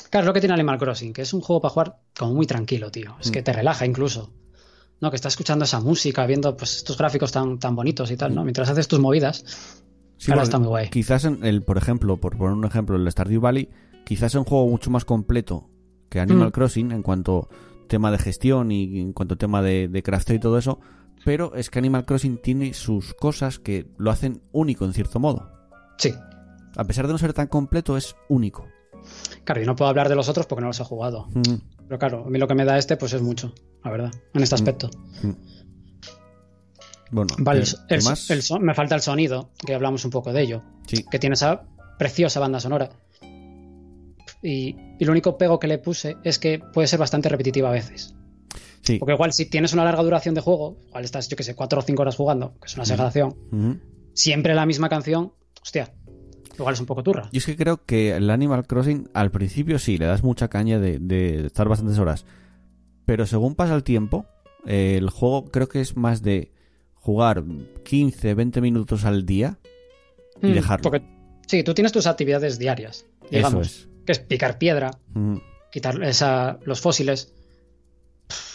Claro, 0.10 0.24
es 0.24 0.28
lo 0.28 0.34
que 0.34 0.40
tiene 0.40 0.54
Animal 0.54 0.78
Crossing, 0.78 1.14
que 1.14 1.22
es 1.22 1.34
un 1.34 1.42
juego 1.42 1.62
para 1.62 1.74
jugar 1.74 2.00
como 2.18 2.34
muy 2.34 2.46
tranquilo, 2.46 2.92
tío. 2.92 3.16
Es 3.20 3.32
que 3.32 3.42
te 3.42 3.54
relaja 3.54 3.86
incluso. 3.86 4.32
¿no? 5.04 5.10
Que 5.10 5.18
estás 5.18 5.34
escuchando 5.34 5.66
esa 5.66 5.80
música, 5.82 6.26
viendo 6.26 6.56
pues 6.56 6.78
estos 6.78 6.98
gráficos 6.98 7.32
tan, 7.32 7.60
tan 7.60 7.76
bonitos 7.76 8.10
y 8.10 8.18
tal, 8.18 8.34
¿no? 8.34 8.44
Mientras 8.44 8.70
haces 8.70 8.88
tus 8.88 9.00
movidas. 9.00 9.44
Sí, 10.18 10.32
está 10.32 10.60
muy 10.60 10.70
guay. 10.70 10.90
Quizás 10.90 11.26
en 11.26 11.44
el, 11.46 11.64
por 11.64 11.78
ejemplo, 11.78 12.18
por 12.18 12.38
poner 12.38 12.54
un 12.54 12.64
ejemplo, 12.64 12.96
el 12.96 13.12
Stardew 13.12 13.42
Valley, 13.42 13.70
quizás 14.06 14.32
es 14.32 14.36
un 14.36 14.46
juego 14.46 14.66
mucho 14.68 14.90
más 14.90 15.04
completo 15.04 15.70
que 16.10 16.22
Animal 16.22 16.50
mm. 16.50 16.52
Crossing 16.52 16.92
en 16.94 17.04
cuanto 17.04 17.50
tema 17.90 18.12
de 18.12 18.18
gestión 18.18 18.72
y 18.72 19.02
en 19.02 19.12
cuanto 19.12 19.38
tema 19.38 19.62
de, 19.62 19.90
de 19.90 20.04
crafteo 20.04 20.38
y 20.38 20.40
todo 20.40 20.58
eso, 20.58 20.80
pero 21.26 21.54
es 21.56 21.70
que 21.70 21.80
Animal 21.80 22.06
Crossing 22.06 22.38
tiene 22.38 22.74
sus 22.74 23.14
cosas 23.14 23.60
que 23.60 23.88
lo 23.98 24.10
hacen 24.10 24.42
único 24.52 24.86
en 24.86 24.94
cierto 24.94 25.20
modo. 25.20 25.52
Sí. 25.98 26.14
A 26.78 26.84
pesar 26.86 27.08
de 27.08 27.14
no 27.14 27.20
ser 27.20 27.34
tan 27.34 27.48
completo, 27.48 27.98
es 27.98 28.16
único. 28.30 28.68
Claro, 29.44 29.62
yo 29.62 29.68
no 29.68 29.76
puedo 29.76 29.90
hablar 29.90 30.10
de 30.10 30.16
los 30.16 30.30
otros 30.30 30.46
porque 30.46 30.62
no 30.62 30.68
los 30.68 30.80
he 30.80 30.84
jugado. 30.84 31.28
Mm. 31.34 31.56
Pero 31.88 32.00
claro, 32.00 32.24
a 32.26 32.30
mí 32.30 32.40
lo 32.40 32.48
que 32.48 32.56
me 32.56 32.66
da 32.66 32.78
este, 32.78 32.98
pues 32.98 33.14
es 33.14 33.22
mucho, 33.22 33.54
la 33.84 33.92
verdad, 33.92 34.12
en 34.34 34.44
este 34.44 34.56
mm. 34.56 34.58
aspecto. 34.58 34.90
Mm. 35.22 35.32
Bueno, 37.12 37.36
vale, 37.38 37.64
el, 37.90 38.02
me 38.62 38.74
falta 38.74 38.96
el 38.96 39.02
sonido, 39.02 39.52
que 39.64 39.76
hablamos 39.76 40.04
un 40.04 40.10
poco 40.10 40.34
de 40.34 40.42
ello. 40.42 40.64
Sí. 40.88 41.06
Que 41.10 41.20
tiene 41.20 41.36
esa 41.36 41.64
preciosa 42.00 42.40
banda 42.40 42.60
sonora. 42.60 42.90
Y, 44.42 44.76
lo 45.00 45.12
único 45.12 45.38
pego 45.38 45.60
que 45.60 45.68
le 45.68 45.78
puse 45.78 46.18
es 46.24 46.40
que 46.40 46.60
puede 46.60 46.88
ser 46.88 47.00
bastante 47.00 47.30
repetitiva 47.30 47.70
a 47.70 47.72
veces. 47.72 48.16
Sí. 48.82 48.98
Porque 48.98 49.14
igual 49.14 49.32
si 49.32 49.46
tienes 49.46 49.74
una 49.74 49.84
larga 49.84 50.04
duración 50.04 50.36
de 50.36 50.42
juego, 50.42 50.78
igual 50.88 51.06
estás, 51.06 51.30
yo 51.30 51.38
que 51.38 51.44
sé, 51.44 51.56
cuatro 51.56 51.80
o 51.80 51.82
cinco 51.82 52.02
horas 52.02 52.16
jugando, 52.16 52.56
que 52.60 52.66
es 52.66 52.74
una 52.74 52.84
exageración, 52.84 53.82
siempre 54.14 54.54
la 54.54 54.66
misma 54.66 54.90
canción, 54.90 55.34
hostia, 55.62 55.94
Igual 56.58 56.74
es 56.74 56.80
un 56.80 56.86
poco 56.86 57.04
turra. 57.04 57.30
Yo 57.32 57.38
es 57.40 57.46
que 57.46 57.56
creo 57.56 57.86
que 57.86 58.16
el 58.16 58.30
Animal 58.30 58.68
Crossing 58.68 59.10
al 59.14 59.32
principio 59.32 59.80
sí, 59.80 59.98
le 59.98 60.06
das 60.06 60.24
mucha 60.24 60.50
caña 60.50 60.80
de, 60.80 61.46
estar 61.46 61.68
bastantes 61.68 61.98
horas. 62.00 62.26
Pero 63.06 63.26
según 63.26 63.56
pasa 63.56 63.76
el 63.76 63.84
tiempo, 63.84 64.26
eh, 64.66 64.96
el 64.98 65.10
juego 65.10 65.46
creo 65.46 65.68
que 65.68 65.82
es 65.82 65.98
más 65.98 66.22
de 66.22 66.52
jugar 66.94 67.44
15, 67.84 68.34
20 68.34 68.62
minutos 68.62 69.04
al 69.04 69.26
día 69.26 69.58
y 70.42 70.48
mm, 70.48 70.54
dejarlo. 70.54 70.84
Porque, 70.84 71.06
sí, 71.48 71.64
tú 71.64 71.74
tienes 71.74 71.92
tus 71.92 72.08
actividades 72.08 72.60
diarias, 72.60 73.06
digamos. 73.30 73.68
Eso 73.68 73.86
es. 73.86 73.90
Que 74.06 74.12
es 74.12 74.20
picar 74.20 74.58
piedra, 74.58 74.92
quitar 75.72 76.02
esa, 76.04 76.60
los 76.66 76.82
fósiles, 76.82 77.34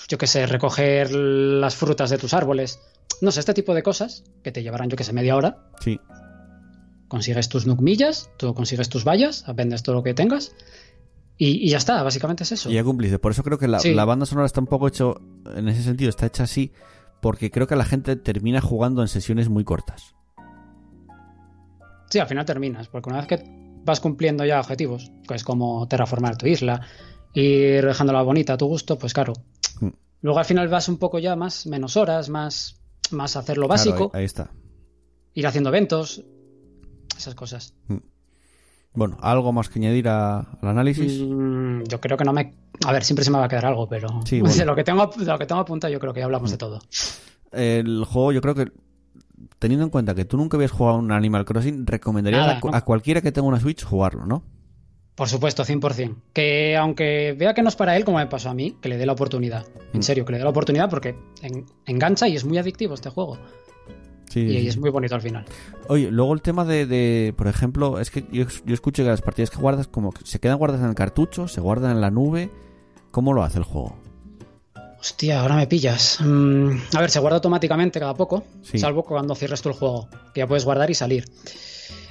yo 0.08 0.18
qué 0.18 0.26
sé, 0.26 0.46
recoger 0.46 1.10
las 1.12 1.74
frutas 1.74 2.10
de 2.10 2.18
tus 2.18 2.34
árboles, 2.34 2.80
no 3.20 3.32
sé, 3.32 3.40
este 3.40 3.54
tipo 3.54 3.74
de 3.74 3.82
cosas 3.82 4.24
que 4.42 4.52
te 4.52 4.62
llevarán, 4.62 4.90
yo 4.90 4.96
que 4.96 5.04
sé, 5.04 5.12
media 5.12 5.36
hora. 5.36 5.70
Sí. 5.80 5.98
Consigues 7.08 7.48
tus 7.48 7.66
millas, 7.66 8.30
tú 8.36 8.54
consigues 8.54 8.88
tus 8.88 9.04
vallas, 9.04 9.44
vendes 9.54 9.82
todo 9.82 9.96
lo 9.96 10.02
que 10.02 10.14
tengas. 10.14 10.54
Y, 11.40 11.68
ya 11.68 11.78
está, 11.78 12.02
básicamente 12.02 12.42
es 12.42 12.52
eso. 12.52 12.70
Y 12.70 12.74
ya 12.74 12.84
cumpliste. 12.84 13.18
Por 13.18 13.32
eso 13.32 13.42
creo 13.44 13.58
que 13.58 13.68
la, 13.68 13.78
la, 13.82 14.04
banda 14.04 14.26
sonora 14.26 14.46
está 14.46 14.60
un 14.60 14.66
poco 14.66 14.88
hecho, 14.88 15.20
en 15.54 15.68
ese 15.68 15.84
sentido, 15.84 16.10
está 16.10 16.26
hecha 16.26 16.42
así, 16.42 16.72
porque 17.20 17.50
creo 17.50 17.66
que 17.66 17.76
la 17.76 17.84
gente 17.84 18.16
termina 18.16 18.60
jugando 18.60 19.02
en 19.02 19.08
sesiones 19.08 19.48
muy 19.48 19.64
cortas. 19.64 20.16
Sí, 22.10 22.18
al 22.18 22.26
final 22.26 22.44
terminas, 22.44 22.88
porque 22.88 23.10
una 23.10 23.18
vez 23.18 23.28
que 23.28 23.44
vas 23.84 24.00
cumpliendo 24.00 24.44
ya 24.44 24.60
objetivos, 24.60 25.12
pues 25.26 25.44
como 25.44 25.86
terraformar 25.88 26.36
tu 26.36 26.46
isla, 26.46 26.80
ir 27.34 27.84
dejándola 27.84 28.22
bonita 28.22 28.54
a 28.54 28.56
tu 28.56 28.66
gusto, 28.66 28.98
pues 28.98 29.12
claro. 29.12 29.34
Mm. 29.80 29.88
Luego 30.22 30.38
al 30.38 30.44
final 30.44 30.68
vas 30.68 30.88
un 30.88 30.98
poco 30.98 31.18
ya 31.18 31.36
más, 31.36 31.66
menos 31.66 31.96
horas, 31.96 32.28
más, 32.28 32.80
más 33.10 33.36
hacer 33.36 33.58
lo 33.58 33.68
básico. 33.68 34.10
ahí, 34.14 34.24
está. 34.24 34.50
Ir 35.34 35.46
haciendo 35.46 35.70
eventos, 35.70 36.24
esas 37.18 37.34
cosas. 37.34 37.74
Mm. 37.88 37.98
Bueno, 38.94 39.16
¿algo 39.20 39.52
más 39.52 39.68
que 39.68 39.78
añadir 39.78 40.08
al 40.08 40.46
análisis? 40.62 41.20
Mm, 41.20 41.84
yo 41.84 42.00
creo 42.00 42.16
que 42.16 42.24
no 42.24 42.32
me. 42.32 42.54
A 42.86 42.92
ver, 42.92 43.04
siempre 43.04 43.24
se 43.24 43.30
me 43.30 43.38
va 43.38 43.44
a 43.44 43.48
quedar 43.48 43.66
algo, 43.66 43.88
pero. 43.88 44.08
de, 44.30 44.64
lo 44.64 44.74
que 44.74 44.84
tengo, 44.84 45.06
de 45.06 45.24
lo 45.24 45.38
que 45.38 45.46
tengo 45.46 45.60
apuntado, 45.60 45.92
yo 45.92 46.00
creo 46.00 46.12
que 46.12 46.20
ya 46.20 46.26
hablamos 46.26 46.50
de 46.50 46.56
todo. 46.56 46.80
El 47.52 48.04
juego, 48.04 48.32
yo 48.32 48.40
creo 48.40 48.54
que 48.54 48.72
teniendo 49.58 49.84
en 49.84 49.90
cuenta 49.90 50.14
que 50.14 50.24
tú 50.24 50.36
nunca 50.36 50.56
habías 50.56 50.70
jugado 50.70 50.98
un 50.98 51.12
Animal 51.12 51.44
Crossing, 51.44 51.86
recomendarías 51.86 52.60
a, 52.72 52.84
cualquiera 52.84 53.20
que 53.20 53.32
tenga 53.32 53.48
una 53.48 53.60
Switch 53.60 53.84
jugarlo, 53.84 54.26
¿no? 54.26 54.42
Por 55.14 55.28
supuesto, 55.28 55.64
100%. 55.64 56.14
Que 56.32 56.76
aunque 56.76 57.34
vea 57.36 57.52
que 57.52 57.62
no 57.62 57.68
es 57.68 57.76
para 57.76 57.96
él, 57.96 58.04
como 58.04 58.18
me 58.18 58.26
pasó 58.26 58.50
a 58.50 58.54
mí, 58.54 58.76
que 58.80 58.88
le 58.88 58.96
dé 58.96 59.04
la 59.04 59.12
oportunidad. 59.12 59.66
En 59.92 60.00
mm. 60.00 60.02
serio, 60.02 60.24
que 60.24 60.32
le 60.32 60.38
dé 60.38 60.44
la 60.44 60.50
oportunidad 60.50 60.88
porque 60.88 61.16
engancha 61.86 62.28
y 62.28 62.36
es 62.36 62.44
muy 62.44 62.58
adictivo 62.58 62.94
este 62.94 63.10
juego. 63.10 63.38
Sí, 64.28 64.40
y, 64.40 64.66
es 64.66 64.76
muy 64.76 64.90
bonito 64.90 65.14
al 65.14 65.22
final. 65.22 65.44
Oye, 65.88 66.10
luego 66.10 66.34
el 66.34 66.42
tema 66.42 66.64
de, 66.64 67.32
por 67.36 67.48
ejemplo, 67.48 67.98
es 67.98 68.10
que 68.10 68.24
yo, 68.30 68.44
yo, 68.64 68.74
escucho 68.74 69.02
que 69.02 69.08
las 69.08 69.22
partidas 69.22 69.50
que 69.50 69.56
guardas 69.56 69.88
como 69.88 70.12
que 70.12 70.24
se 70.24 70.38
quedan 70.38 70.58
guardadas 70.58 70.84
en 70.84 70.90
el 70.90 70.94
cartucho, 70.94 71.48
se 71.48 71.60
guardan 71.60 71.92
en 71.92 72.00
la 72.00 72.10
nube. 72.10 72.50
¿Cómo 73.10 73.32
lo 73.32 73.42
hace 73.42 73.58
el 73.58 73.64
juego? 73.64 73.96
Hostia, 75.00 75.40
ahora 75.40 75.56
me 75.56 75.66
pillas. 75.66 76.18
Mm, 76.20 76.72
a 76.94 77.00
ver, 77.00 77.10
se 77.10 77.20
guarda 77.20 77.36
automáticamente 77.36 78.00
cada 78.00 78.14
poco, 78.14 78.44
salvo 78.62 79.04
cuando 79.04 79.34
cierres 79.34 79.62
tú 79.62 79.68
el 79.68 79.76
juego, 79.76 80.08
que 80.34 80.40
ya 80.40 80.46
puedes 80.46 80.64
guardar 80.64 80.90
y 80.90 80.94
salir. 80.94 81.24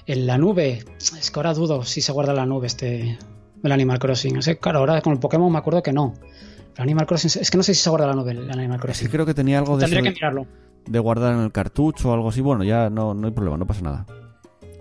En 0.06 0.26
la 0.26 0.38
nube, 0.38 0.86
es 0.98 1.32
que 1.32 1.40
ahora 1.40 1.54
dudo 1.54 1.84
si 1.84 2.00
se 2.00 2.14
guarda 2.14 2.32
en 2.32 2.38
la 2.38 2.46
nube 2.46 2.68
este 2.68 3.18
el 3.64 3.72
Animal 3.72 4.00
Crossing. 4.00 4.38
Es 4.38 4.50
claro, 4.62 4.80
ahora 4.80 5.02
con 5.02 5.14
el 5.14 5.20
Pokémon 5.20 5.52
me 5.52 5.58
acuerdo 5.58 5.84
que 5.84 5.92
no. 5.92 6.14
El 6.76 6.82
Animal 6.82 7.08
Crossing, 7.08 7.42
es 7.42 7.52
que 7.52 7.58
no 7.58 7.64
sé 7.64 7.74
si 7.74 7.82
se 7.82 7.90
guarda 7.90 8.06
en 8.06 8.16
la 8.16 8.16
nube 8.16 8.32
el 8.32 8.50
Animal 8.50 8.80
Crossing. 8.80 9.08
Sí, 9.08 9.12
creo 9.12 9.26
que 9.26 9.34
tenía 9.34 9.60
algo 9.60 9.76
de 9.76 9.82
Tendría 9.82 10.04
que 10.04 10.12
mirarlo. 10.12 10.48
De 10.88 11.00
guardar 11.00 11.34
en 11.34 11.42
el 11.42 11.52
cartucho 11.52 12.10
o 12.10 12.14
algo 12.14 12.30
así. 12.30 12.42
Bueno, 12.42 12.64
ya 12.64 12.90
no, 12.90 13.14
no 13.14 13.28
hay 13.28 13.34
problema, 13.34 13.58
no 13.58 13.68
pasa 13.68 13.82
nada. 13.82 14.06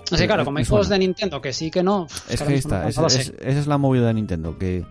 Sí, 0.04 0.26
claro, 0.26 0.44
como 0.44 0.58
hay 0.58 0.64
juegos 0.64 0.88
de 0.88 0.98
Nintendo 0.98 1.40
que 1.40 1.52
sí 1.52 1.70
que 1.70 1.82
no. 1.82 2.06
Es 2.28 2.40
que 2.40 2.52
ahí 2.52 2.58
está, 2.58 2.88
esa 2.88 3.06
es 3.06 3.66
la 3.66 3.76
movida 3.76 4.06
de 4.06 4.14
Nintendo, 4.14 4.56
que 4.56 4.84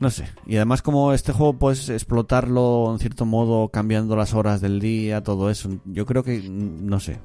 no 0.00 0.08
sé. 0.10 0.26
Y 0.46 0.56
además 0.56 0.80
como 0.80 1.12
este 1.12 1.32
juego 1.32 1.58
puedes 1.58 1.90
explotarlo 1.90 2.90
en 2.90 2.98
cierto 2.98 3.26
modo 3.26 3.68
cambiando 3.68 4.16
las 4.16 4.32
horas 4.32 4.62
del 4.62 4.80
día, 4.80 5.22
todo 5.22 5.50
eso. 5.50 5.68
Yo 5.84 6.06
creo 6.06 6.24
que, 6.24 6.40
no 6.42 6.98
sé. 7.00 7.18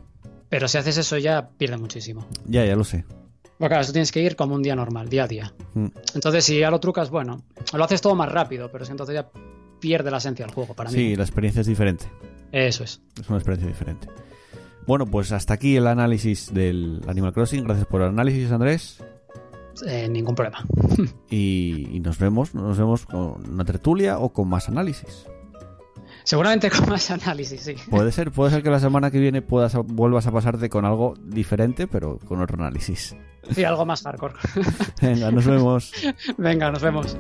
Pero 0.50 0.68
si 0.68 0.78
haces 0.78 0.98
eso 0.98 1.18
ya 1.18 1.50
pierde 1.58 1.78
muchísimo. 1.78 2.28
Ya, 2.46 2.66
ya 2.66 2.76
lo 2.76 2.84
sé. 2.84 3.06
Porque 3.58 3.70
claro, 3.70 3.86
tú 3.86 3.94
tienes 3.94 4.12
que 4.12 4.22
ir 4.22 4.36
como 4.36 4.56
un 4.56 4.62
día 4.62 4.76
normal, 4.76 5.08
día 5.08 5.24
a 5.24 5.28
día. 5.28 5.54
Mm. 5.74 5.88
Entonces 6.16 6.44
si 6.44 6.60
ya 6.60 6.70
lo 6.70 6.82
trucas, 6.82 7.10
bueno, 7.10 7.44
lo 7.74 7.84
haces 7.84 8.02
todo 8.02 8.14
más 8.14 8.30
rápido, 8.30 8.70
pero 8.70 8.84
es 8.84 8.90
que 8.90 8.94
entonces 8.94 9.16
ya 9.16 9.30
pierde 9.80 10.12
la 10.12 10.18
esencia 10.18 10.46
del 10.46 10.54
juego 10.54 10.74
para 10.74 10.90
mí. 10.90 10.96
Sí, 10.98 11.16
la 11.16 11.24
experiencia 11.24 11.62
es 11.62 11.68
diferente. 11.68 12.06
Eso 12.52 12.84
es. 12.84 13.02
Es 13.20 13.30
una 13.30 13.38
experiencia 13.38 13.68
diferente. 13.68 14.08
Bueno, 14.88 15.06
pues 15.06 15.32
hasta 15.32 15.54
aquí 15.54 15.76
el 15.78 15.88
análisis 15.88 16.54
del 16.54 17.02
Animal 17.08 17.34
Crossing. 17.34 17.64
Gracias 17.64 17.88
por 17.88 18.02
el 18.02 18.10
análisis, 18.10 18.52
Andrés. 18.52 19.04
Eh, 19.86 20.08
ningún 20.08 20.36
problema. 20.36 20.64
y, 21.30 22.00
nos 22.04 22.18
vemos, 22.20 22.54
nos 22.54 22.78
vemos 22.78 23.06
con 23.06 23.50
una 23.50 23.66
tertulia 23.66 24.20
o 24.20 24.32
con 24.32 24.48
más 24.48 24.70
análisis. 24.70 25.26
Seguramente 26.24 26.70
con 26.72 26.90
más 26.90 27.12
análisis, 27.12 27.62
sí. 27.62 27.76
Puede 27.90 28.12
ser, 28.12 28.32
puede 28.32 28.52
ser 28.52 28.64
que 28.64 28.70
la 28.70 28.80
semana 28.80 29.12
que 29.12 29.20
viene 29.20 29.42
puedas 29.42 29.76
vuelvas 29.76 30.26
a 30.28 30.32
pasarte 30.32 30.70
con 30.70 30.86
algo 30.86 31.16
diferente, 31.22 31.88
pero 31.88 32.20
con 32.20 32.42
otro 32.42 32.58
análisis. 32.58 33.16
Sí, 33.52 33.64
algo 33.64 33.86
más 33.86 34.02
hardcore. 34.02 34.34
Venga, 35.02 35.32
nos 35.32 35.46
vemos. 35.46 35.92
Venga, 36.38 36.72
nos 36.72 36.82
vemos. 36.82 37.18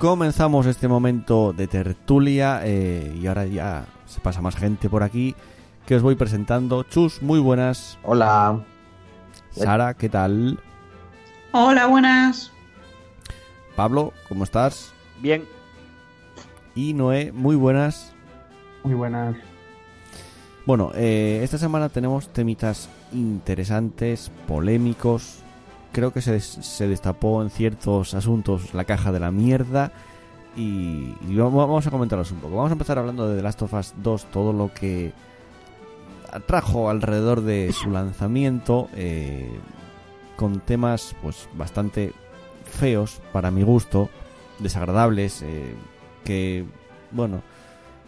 Comenzamos 0.00 0.64
este 0.64 0.88
momento 0.88 1.52
de 1.52 1.68
tertulia 1.68 2.62
eh, 2.64 3.14
y 3.20 3.26
ahora 3.26 3.44
ya 3.44 3.84
se 4.06 4.18
pasa 4.20 4.40
más 4.40 4.56
gente 4.56 4.88
por 4.88 5.02
aquí 5.02 5.34
que 5.84 5.94
os 5.94 6.02
voy 6.02 6.14
presentando. 6.14 6.84
Chus, 6.84 7.20
muy 7.20 7.38
buenas. 7.38 7.98
Hola. 8.02 8.64
Sara, 9.50 9.92
¿qué 9.92 10.08
tal? 10.08 10.58
Hola, 11.52 11.86
buenas. 11.86 12.50
Pablo, 13.76 14.14
¿cómo 14.26 14.44
estás? 14.44 14.94
Bien. 15.20 15.44
Y 16.74 16.94
Noé, 16.94 17.30
muy 17.30 17.56
buenas. 17.56 18.14
Muy 18.84 18.94
buenas. 18.94 19.36
Bueno, 20.64 20.92
eh, 20.94 21.40
esta 21.42 21.58
semana 21.58 21.90
tenemos 21.90 22.32
temitas 22.32 22.88
interesantes, 23.12 24.32
polémicos, 24.48 25.39
creo 25.92 26.12
que 26.12 26.22
se, 26.22 26.40
se, 26.40 26.88
destapó 26.88 27.42
en 27.42 27.50
ciertos 27.50 28.14
asuntos 28.14 28.74
la 28.74 28.84
caja 28.84 29.12
de 29.12 29.20
la 29.20 29.30
mierda 29.30 29.92
y, 30.56 31.14
vamos 31.36 31.86
a 31.86 31.90
comentarlos 31.90 32.32
un 32.32 32.38
poco. 32.38 32.56
Vamos 32.56 32.70
a 32.70 32.74
empezar 32.74 32.98
hablando 32.98 33.28
de 33.28 33.36
The 33.36 33.42
Last 33.42 33.62
of 33.62 33.74
Us 33.74 33.94
2, 34.02 34.24
todo 34.26 34.52
lo 34.52 34.72
que 34.72 35.12
atrajo 36.32 36.90
alrededor 36.90 37.42
de 37.42 37.72
su 37.72 37.90
lanzamiento, 37.90 38.88
eh, 38.94 39.50
con 40.36 40.60
temas 40.60 41.14
pues 41.22 41.48
bastante 41.54 42.12
feos 42.64 43.20
para 43.32 43.50
mi 43.50 43.62
gusto, 43.62 44.10
desagradables, 44.58 45.42
eh, 45.42 45.74
que 46.24 46.64
bueno, 47.10 47.42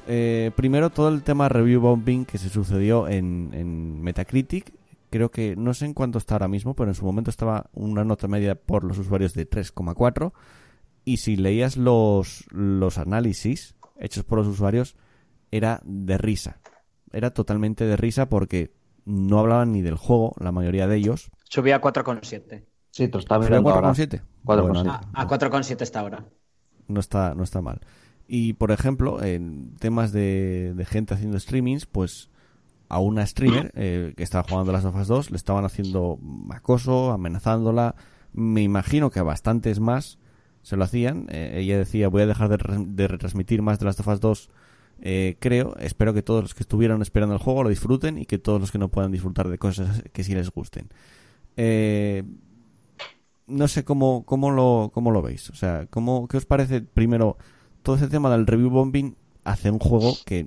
eh, 0.07 0.51
primero 0.55 0.91
todo 0.91 1.09
el 1.09 1.23
tema 1.23 1.49
review 1.49 1.81
bombing 1.81 2.25
que 2.25 2.39
se 2.39 2.49
sucedió 2.49 3.09
en, 3.09 3.51
en 3.53 4.03
Metacritic 4.03 4.73
creo 5.13 5.31
que 5.31 5.55
no 5.57 5.75
sé 5.75 5.85
en 5.85 5.95
cuánto 5.95 6.19
está 6.19 6.35
ahora 6.35 6.49
mismo, 6.49 6.75
pero 6.75 6.91
en 6.91 6.95
su 6.95 7.05
momento 7.05 7.31
estaba 7.31 7.71
una 7.75 8.03
nota 8.03 8.27
media 8.27 8.55
por 8.57 8.83
los 8.83 8.99
usuarios 8.99 9.35
de 9.35 9.49
3,4 9.49 10.33
y 11.05 11.19
si 11.19 11.37
leías 11.37 11.77
los, 11.77 12.47
los 12.51 12.99
análisis 12.99 13.77
hechos 13.99 14.25
por 14.25 14.39
los 14.39 14.49
usuarios 14.49 14.97
era 15.51 15.81
de 15.85 16.17
risa. 16.17 16.61
Era 17.13 17.31
totalmente 17.31 17.85
de 17.85 17.97
risa 17.97 18.31
porque 18.31 18.75
no 19.05 19.39
hablaban 19.39 19.73
ni 19.73 19.83
del 19.83 19.97
juego, 19.97 20.35
la 20.39 20.51
mayoría 20.51 20.87
de 20.87 20.97
ellos. 20.97 21.31
Subía 21.45 21.77
a 21.77 21.81
4,7. 21.83 22.65
Sí, 22.91 23.09
tú 23.09 23.19
estás 23.19 23.47
viendo 23.47 23.69
a 23.69 23.83
4,7. 23.83 24.23
a 25.13 25.29
4,7 25.29 25.83
está 25.83 26.01
ahora. 26.01 26.25
No 26.89 27.01
está, 27.01 27.35
no 27.35 27.43
está 27.43 27.61
mal. 27.61 27.83
Y 28.27 28.55
por 28.55 28.71
ejemplo, 28.71 29.23
en 29.23 29.75
temas 29.77 30.11
de, 30.13 30.73
de 30.75 30.85
gente 30.87 31.13
haciendo 31.13 31.39
streamings, 31.39 31.85
pues 31.85 32.31
a 32.93 32.99
una 32.99 33.27
streamer 33.27 33.73
eh, 33.75 34.13
que 34.17 34.23
estaba 34.23 34.47
jugando 34.47 34.71
las 34.71 34.85
Us 34.85 35.09
2, 35.09 35.31
le 35.31 35.37
estaban 35.37 35.65
haciendo 35.65 36.19
acoso, 36.51 37.11
amenazándola 37.11 37.95
Me 38.35 38.63
imagino 38.63 39.11
que 39.11 39.19
a 39.19 39.23
bastantes 39.23 39.81
más 39.81 40.19
se 40.61 40.77
lo 40.77 40.85
hacían. 40.85 41.27
Eh, 41.31 41.55
ella 41.55 41.79
decía, 41.79 42.09
voy 42.09 42.23
a 42.23 42.27
dejar 42.27 42.51
de, 42.51 43.09
retransmitir 43.09 43.63
más 43.63 43.79
de 43.79 43.87
las 43.87 43.99
of 43.99 44.21
2, 44.21 44.51
eh, 45.01 45.37
creo. 45.41 45.75
Espero 45.79 46.13
que 46.13 46.23
todos 46.23 46.43
los 46.43 46.55
que 46.55 46.63
estuvieron 46.63 47.01
esperando 47.01 47.35
el 47.35 47.41
juego 47.41 47.63
lo 47.63 47.71
disfruten 47.71 48.19
y 48.19 48.27
que 48.27 48.39
todos 48.39 48.61
los 48.61 48.71
que 48.71 48.79
no 48.79 48.89
puedan 48.89 49.11
disfrutar 49.11 49.49
de 49.49 49.57
cosas 49.57 50.03
que 50.13 50.23
sí 50.23 50.35
les 50.35 50.51
gusten. 50.51 50.91
Eh, 51.57 52.25
no 53.47 53.69
sé 53.69 53.85
cómo, 53.85 54.25
cómo, 54.27 54.51
lo, 54.51 54.91
cómo 54.93 55.11
lo 55.11 55.23
veis. 55.23 55.49
O 55.49 55.55
sea, 55.55 55.87
¿cómo, 55.87 56.29
¿qué 56.29 56.37
os 56.37 56.45
parece 56.45 56.83
primero 56.83 57.39
todo 57.83 57.97
ese 57.97 58.09
tema 58.09 58.31
del 58.31 58.47
review 58.47 58.69
bombing 58.69 59.17
hace 59.45 59.71
un 59.71 59.79
juego 59.79 60.13
que 60.27 60.47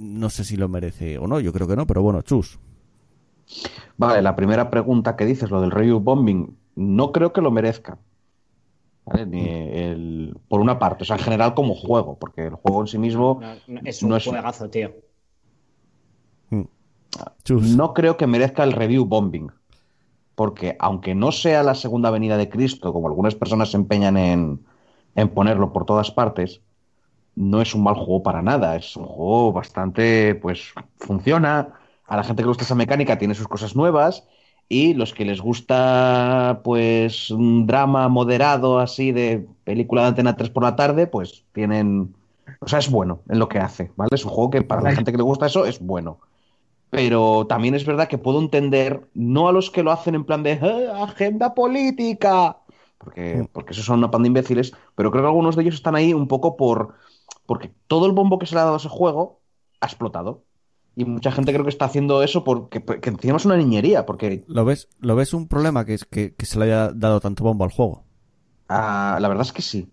no 0.00 0.30
sé 0.30 0.44
si 0.44 0.56
lo 0.56 0.68
merece 0.68 1.18
o 1.18 1.26
no? 1.26 1.40
Yo 1.40 1.52
creo 1.52 1.68
que 1.68 1.76
no, 1.76 1.86
pero 1.86 2.02
bueno, 2.02 2.22
chus. 2.22 2.58
Vale, 3.96 4.22
la 4.22 4.36
primera 4.36 4.70
pregunta 4.70 5.16
que 5.16 5.26
dices, 5.26 5.50
lo 5.50 5.60
del 5.60 5.70
review 5.70 6.00
bombing, 6.00 6.56
no 6.76 7.12
creo 7.12 7.32
que 7.32 7.40
lo 7.40 7.50
merezca. 7.50 7.98
Ni 9.26 9.48
el, 9.48 10.36
por 10.46 10.60
una 10.60 10.78
parte, 10.78 11.02
o 11.02 11.06
sea, 11.06 11.16
en 11.16 11.22
general 11.22 11.54
como 11.54 11.74
juego, 11.74 12.16
porque 12.18 12.46
el 12.46 12.54
juego 12.54 12.82
en 12.82 12.86
sí 12.86 12.98
mismo 12.98 13.40
no, 13.66 13.80
es 13.84 14.02
un 14.02 14.18
juegazo, 14.20 14.70
tío. 14.70 14.92
Mm. 16.50 16.62
No 17.76 17.92
creo 17.92 18.16
que 18.16 18.28
merezca 18.28 18.62
el 18.62 18.72
review 18.72 19.04
bombing 19.04 19.50
porque 20.40 20.74
aunque 20.78 21.14
no 21.14 21.32
sea 21.32 21.62
la 21.62 21.74
segunda 21.74 22.10
venida 22.10 22.38
de 22.38 22.48
Cristo, 22.48 22.94
como 22.94 23.08
algunas 23.08 23.34
personas 23.34 23.72
se 23.72 23.76
empeñan 23.76 24.16
en, 24.16 24.64
ponerlo 25.34 25.70
por 25.70 25.84
todas 25.84 26.10
partes, 26.10 26.62
no 27.34 27.60
es 27.60 27.74
un 27.74 27.82
mal 27.82 27.94
juego 27.94 28.22
para 28.22 28.42
nada. 28.42 28.76
Es 28.76 28.96
un 28.96 29.06
juego 29.06 29.52
bastante, 29.52 30.34
pues, 30.36 30.72
funciona. 30.98 31.74
A 32.06 32.16
la 32.16 32.24
gente 32.24 32.42
que 32.42 32.46
le 32.46 32.48
gusta 32.48 32.64
esa 32.64 32.74
mecánica 32.74 33.18
tiene 33.18 33.34
sus 33.34 33.48
cosas 33.48 33.76
nuevas. 33.76 34.26
Y 34.68 34.94
los 34.94 35.12
que 35.14 35.24
les 35.24 35.40
gusta, 35.40 36.60
pues, 36.62 37.30
un 37.30 37.66
drama 37.66 38.08
moderado 38.08 38.78
así 38.78 39.12
de 39.12 39.46
película 39.64 40.02
de 40.02 40.08
Antena 40.08 40.36
3 40.36 40.50
por 40.50 40.62
la 40.62 40.76
tarde, 40.76 41.06
pues 41.06 41.44
tienen. 41.52 42.14
O 42.60 42.68
sea, 42.68 42.78
es 42.78 42.90
bueno 42.90 43.22
en 43.28 43.38
lo 43.38 43.48
que 43.48 43.58
hace, 43.58 43.90
¿vale? 43.96 44.10
Es 44.12 44.24
un 44.24 44.30
juego 44.30 44.50
que 44.50 44.62
para 44.62 44.82
la 44.82 44.92
gente 44.92 45.10
que 45.12 45.16
le 45.18 45.24
gusta 45.24 45.46
eso 45.46 45.66
es 45.66 45.80
bueno 45.80 46.18
pero 46.90 47.46
también 47.46 47.74
es 47.74 47.86
verdad 47.86 48.08
que 48.08 48.18
puedo 48.18 48.40
entender, 48.40 49.08
no 49.14 49.48
a 49.48 49.52
los 49.52 49.70
que 49.70 49.82
lo 49.82 49.92
hacen 49.92 50.16
en 50.16 50.24
plan 50.24 50.42
de 50.42 50.52
eh, 50.52 50.88
agenda 50.92 51.54
política, 51.54 52.58
porque, 52.98 53.48
porque 53.52 53.72
esos 53.72 53.84
son 53.84 53.98
una 53.98 54.10
pan 54.10 54.22
de 54.22 54.28
imbéciles, 54.28 54.72
pero 54.96 55.10
creo 55.10 55.22
que 55.22 55.28
algunos 55.28 55.56
de 55.56 55.62
ellos 55.62 55.76
están 55.76 55.94
ahí 55.94 56.12
un 56.12 56.28
poco 56.28 56.56
por. 56.56 56.94
Porque 57.50 57.74
todo 57.88 58.06
el 58.06 58.12
bombo 58.12 58.38
que 58.38 58.46
se 58.46 58.54
le 58.54 58.60
ha 58.60 58.62
dado 58.62 58.76
a 58.76 58.78
ese 58.78 58.88
juego 58.88 59.40
ha 59.80 59.86
explotado. 59.86 60.44
Y 60.94 61.04
mucha 61.04 61.32
gente 61.32 61.52
creo 61.52 61.64
que 61.64 61.70
está 61.70 61.86
haciendo 61.86 62.22
eso 62.22 62.44
porque, 62.44 62.80
encima 63.02 63.38
es 63.38 63.44
una 63.44 63.56
niñería. 63.56 64.06
Porque... 64.06 64.44
¿Lo 64.46 64.64
ves, 64.64 64.86
¿Lo 65.00 65.16
ves 65.16 65.34
un 65.34 65.48
problema 65.48 65.84
que, 65.84 65.94
es 65.94 66.04
que, 66.04 66.32
se 66.44 66.60
le 66.60 66.66
haya 66.66 66.92
dado 66.92 67.18
tanto 67.18 67.42
bombo 67.42 67.64
al 67.64 67.72
juego? 67.72 68.04
Ah, 68.68 69.18
la 69.20 69.26
verdad 69.26 69.44
es 69.44 69.52
que 69.52 69.62
sí. 69.62 69.90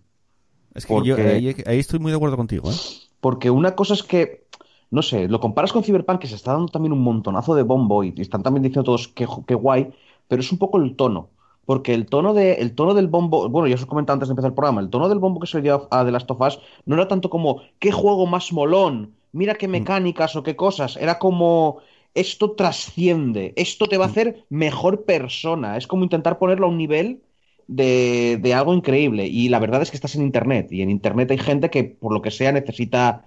Es 0.72 0.86
que 0.86 0.94
yo 1.02 1.16
ahí, 1.16 1.52
ahí, 1.66 1.80
estoy 1.80 1.98
muy 1.98 2.12
de 2.12 2.16
acuerdo 2.16 2.36
contigo. 2.36 2.70
¿eh? 2.70 2.76
Porque 3.18 3.50
una 3.50 3.74
cosa 3.74 3.94
es 3.94 4.04
que 4.04 4.46
no 4.92 5.02
sé, 5.02 5.26
lo 5.26 5.40
comparas 5.40 5.72
con 5.72 5.82
Cyberpunk, 5.82 6.20
que 6.20 6.28
se 6.28 6.36
está 6.36 6.52
dando 6.52 6.68
también 6.68 6.92
un 6.92 7.02
montonazo 7.02 7.56
de 7.56 7.64
bombo 7.64 8.04
y, 8.04 8.14
están 8.18 8.44
también 8.44 8.62
diciendo 8.62 8.84
todos 8.84 9.08
que, 9.08 9.54
guay, 9.54 9.92
pero 10.28 10.42
es 10.42 10.52
un 10.52 10.58
poco 10.58 10.78
el 10.78 10.94
tono. 10.94 11.30
Porque 11.68 11.92
el 11.92 12.06
tono, 12.06 12.32
de, 12.32 12.54
el 12.54 12.74
tono 12.74 12.94
del 12.94 13.08
bombo, 13.08 13.46
bueno, 13.50 13.68
ya 13.68 13.74
os 13.74 13.82
he 13.82 13.86
comentado 13.86 14.14
antes 14.14 14.28
de 14.28 14.32
empezar 14.32 14.52
el 14.52 14.54
programa, 14.54 14.80
el 14.80 14.88
tono 14.88 15.06
del 15.10 15.18
bombo 15.18 15.38
que 15.38 15.46
se 15.46 15.60
dio 15.60 15.86
a 15.90 16.02
The 16.02 16.12
Last 16.12 16.30
of 16.30 16.40
Us 16.40 16.58
no 16.86 16.94
era 16.94 17.08
tanto 17.08 17.28
como, 17.28 17.60
qué 17.78 17.92
juego 17.92 18.24
más 18.24 18.54
molón, 18.54 19.12
mira 19.32 19.54
qué 19.54 19.68
mm. 19.68 19.72
mecánicas 19.72 20.34
o 20.34 20.42
qué 20.42 20.56
cosas, 20.56 20.96
era 20.96 21.18
como, 21.18 21.80
esto 22.14 22.52
trasciende, 22.52 23.52
esto 23.54 23.86
te 23.86 23.98
va 23.98 24.06
a 24.06 24.08
mm. 24.08 24.10
hacer 24.10 24.44
mejor 24.48 25.04
persona, 25.04 25.76
es 25.76 25.86
como 25.86 26.04
intentar 26.04 26.38
ponerlo 26.38 26.68
a 26.68 26.70
un 26.70 26.78
nivel 26.78 27.20
de, 27.66 28.38
de 28.40 28.54
algo 28.54 28.72
increíble. 28.72 29.26
Y 29.26 29.50
la 29.50 29.58
verdad 29.58 29.82
es 29.82 29.90
que 29.90 29.98
estás 29.98 30.14
en 30.14 30.22
Internet, 30.22 30.72
y 30.72 30.80
en 30.80 30.88
Internet 30.88 31.30
hay 31.32 31.38
gente 31.38 31.68
que, 31.68 31.84
por 31.84 32.14
lo 32.14 32.22
que 32.22 32.30
sea, 32.30 32.50
necesita 32.50 33.26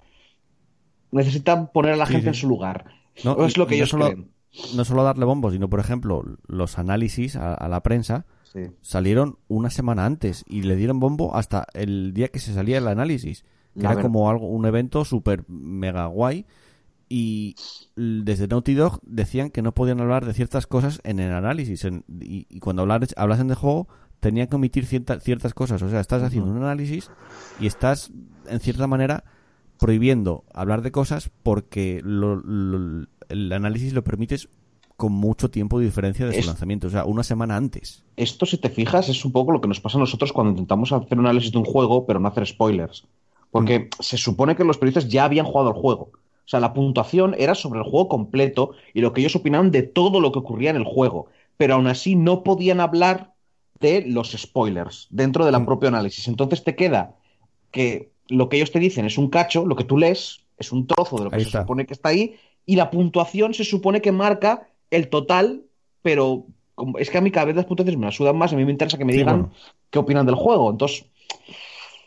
necesitan 1.12 1.70
poner 1.70 1.92
a 1.92 1.96
la 1.96 2.06
gente 2.06 2.26
en 2.26 2.34
su 2.34 2.48
lugar. 2.48 2.86
No, 3.22 3.46
es 3.46 3.56
lo 3.56 3.68
que 3.68 3.76
ellos 3.76 3.90
solo, 3.90 4.06
creen. 4.06 4.32
No 4.74 4.84
solo 4.84 5.02
darle 5.02 5.24
bombos, 5.24 5.52
sino, 5.52 5.68
por 5.70 5.80
ejemplo, 5.80 6.24
los 6.46 6.78
análisis 6.78 7.36
a, 7.36 7.68
la 7.68 7.82
prensa 7.82 8.26
salieron 8.82 9.38
una 9.48 9.70
semana 9.70 10.04
antes 10.04 10.44
y 10.46 10.62
le 10.62 10.76
dieron 10.76 11.00
bombo 11.00 11.34
hasta 11.34 11.66
el 11.72 12.12
día 12.12 12.28
que 12.28 12.38
se 12.38 12.52
salía 12.52 12.78
el 12.78 12.88
análisis. 12.88 13.44
Que 13.74 13.86
era 13.86 14.02
como 14.02 14.28
algo, 14.28 14.48
un 14.48 14.66
evento 14.66 15.06
súper 15.06 15.48
mega 15.48 16.04
guay. 16.06 16.44
Y 17.08 17.56
desde 17.96 18.48
Naughty 18.48 18.74
Dog 18.74 19.00
decían 19.02 19.50
que 19.50 19.62
no 19.62 19.72
podían 19.72 20.00
hablar 20.00 20.26
de 20.26 20.34
ciertas 20.34 20.66
cosas 20.66 21.00
en 21.04 21.20
el 21.20 21.32
análisis. 21.32 21.86
y, 22.20 22.60
cuando 22.60 22.82
hablar, 22.82 23.06
hablasen 23.16 23.48
de 23.48 23.54
juego, 23.54 23.88
tenían 24.20 24.46
que 24.46 24.56
omitir 24.56 24.86
ciertas 24.86 25.54
cosas. 25.54 25.82
O 25.82 25.88
sea, 25.88 26.00
estás 26.00 26.22
haciendo 26.22 26.50
un 26.50 26.58
análisis 26.58 27.10
y 27.58 27.66
estás, 27.66 28.12
en 28.46 28.60
cierta 28.60 28.86
manera, 28.86 29.24
prohibiendo 29.78 30.44
hablar 30.54 30.82
de 30.82 30.92
cosas 30.92 31.28
porque 31.42 32.00
el 33.32 33.52
análisis 33.52 33.92
lo 33.92 34.04
permites 34.04 34.48
con 34.96 35.12
mucho 35.12 35.50
tiempo 35.50 35.78
de 35.78 35.86
diferencia 35.86 36.26
de 36.26 36.40
su 36.40 36.46
lanzamiento, 36.46 36.86
o 36.86 36.90
sea, 36.90 37.04
una 37.04 37.24
semana 37.24 37.56
antes. 37.56 38.04
Esto, 38.16 38.46
si 38.46 38.58
te 38.58 38.68
fijas, 38.68 39.08
es 39.08 39.24
un 39.24 39.32
poco 39.32 39.50
lo 39.50 39.60
que 39.60 39.68
nos 39.68 39.80
pasa 39.80 39.98
a 39.98 40.00
nosotros 40.00 40.32
cuando 40.32 40.50
intentamos 40.50 40.92
hacer 40.92 41.18
un 41.18 41.26
análisis 41.26 41.50
de 41.50 41.58
un 41.58 41.64
juego, 41.64 42.06
pero 42.06 42.20
no 42.20 42.28
hacer 42.28 42.46
spoilers. 42.46 43.04
Porque 43.50 43.80
mm. 43.80 43.88
se 44.00 44.16
supone 44.16 44.54
que 44.54 44.64
los 44.64 44.78
periodistas 44.78 45.08
ya 45.08 45.24
habían 45.24 45.46
jugado 45.46 45.70
el 45.70 45.74
juego. 45.74 46.10
O 46.14 46.48
sea, 46.52 46.60
la 46.60 46.74
puntuación 46.74 47.34
era 47.38 47.54
sobre 47.54 47.80
el 47.80 47.84
juego 47.84 48.08
completo 48.08 48.72
y 48.94 49.00
lo 49.00 49.12
que 49.12 49.20
ellos 49.22 49.34
opinaban 49.36 49.70
de 49.70 49.82
todo 49.82 50.20
lo 50.20 50.30
que 50.30 50.40
ocurría 50.40 50.70
en 50.70 50.76
el 50.76 50.84
juego. 50.84 51.26
Pero 51.56 51.74
aún 51.74 51.86
así 51.86 52.14
no 52.14 52.42
podían 52.42 52.80
hablar 52.80 53.32
de 53.80 54.04
los 54.06 54.32
spoilers 54.32 55.08
dentro 55.10 55.44
del 55.44 55.58
mm. 55.58 55.66
propio 55.66 55.88
análisis. 55.88 56.28
Entonces 56.28 56.62
te 56.62 56.76
queda 56.76 57.16
que 57.70 58.12
lo 58.28 58.48
que 58.48 58.56
ellos 58.56 58.70
te 58.70 58.78
dicen 58.78 59.04
es 59.04 59.18
un 59.18 59.28
cacho, 59.28 59.66
lo 59.66 59.76
que 59.76 59.84
tú 59.84 59.98
lees 59.98 60.40
es 60.58 60.72
un 60.72 60.86
trozo 60.86 61.16
de 61.16 61.24
lo 61.24 61.30
que 61.30 61.44
se 61.44 61.50
supone 61.50 61.86
que 61.86 61.94
está 61.94 62.10
ahí, 62.10 62.36
y 62.66 62.76
la 62.76 62.90
puntuación 62.90 63.54
se 63.54 63.64
supone 63.64 64.00
que 64.00 64.12
marca 64.12 64.68
el 64.90 65.08
total, 65.08 65.62
pero 66.02 66.46
es 66.98 67.10
que 67.10 67.18
a 67.18 67.20
mí 67.20 67.30
cada 67.30 67.46
vez 67.46 67.56
las 67.56 67.66
puntuaciones 67.66 67.98
me 67.98 68.06
las 68.06 68.34
más, 68.34 68.52
a 68.52 68.56
mí 68.56 68.64
me 68.64 68.72
interesa 68.72 68.98
que 68.98 69.04
me 69.04 69.12
digan 69.12 69.50
qué 69.90 69.98
opinan 69.98 70.26
del 70.26 70.34
juego. 70.34 70.70
Entonces, 70.70 71.06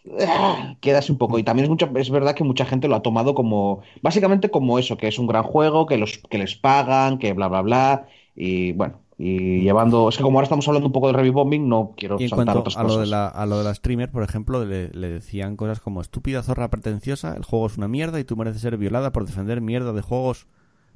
queda 0.81 0.99
así 0.99 1.11
un 1.11 1.17
poco. 1.17 1.39
Y 1.39 1.43
también 1.43 1.65
es, 1.65 1.69
mucha, 1.69 1.89
es 1.95 2.09
verdad 2.09 2.35
que 2.35 2.43
mucha 2.43 2.65
gente 2.65 2.87
lo 2.87 2.95
ha 2.95 3.01
tomado 3.01 3.33
como, 3.33 3.81
básicamente 4.01 4.49
como 4.49 4.79
eso, 4.79 4.97
que 4.97 5.07
es 5.07 5.19
un 5.19 5.27
gran 5.27 5.43
juego, 5.43 5.85
que, 5.85 5.97
los, 5.97 6.19
que 6.29 6.37
les 6.37 6.55
pagan, 6.55 7.17
que 7.17 7.33
bla, 7.33 7.47
bla, 7.47 7.61
bla. 7.61 8.07
Y 8.35 8.73
bueno, 8.73 8.99
y 9.17 9.61
llevando. 9.61 10.09
Es 10.09 10.17
que 10.17 10.23
como 10.23 10.37
ahora 10.37 10.45
estamos 10.45 10.67
hablando 10.67 10.87
un 10.87 10.91
poco 10.91 11.07
de 11.07 11.13
review 11.13 11.33
bombing, 11.33 11.67
no 11.67 11.93
quiero 11.95 12.17
y 12.19 12.23
en 12.23 12.29
saltar 12.29 12.57
otras 12.57 12.77
a 12.77 12.83
Lo 12.83 12.99
de 12.99 13.07
la, 13.07 13.27
a 13.27 13.45
lo 13.45 13.57
de 13.57 13.63
la 13.63 13.73
streamer, 13.73 14.11
por 14.11 14.23
ejemplo, 14.23 14.65
le, 14.65 14.89
decían 14.89 15.55
cosas 15.55 15.79
como: 15.79 16.01
estúpida 16.01 16.43
zorra 16.43 16.69
pretenciosa, 16.69 17.35
el 17.35 17.43
juego 17.43 17.67
es 17.67 17.77
una 17.77 17.87
mierda 17.87 18.19
y 18.19 18.25
tú 18.25 18.35
mereces 18.35 18.61
ser 18.61 18.77
violada 18.77 19.11
por 19.11 19.25
defender 19.25 19.61
mierda 19.61 19.93
de 19.93 20.01
juegos. 20.01 20.47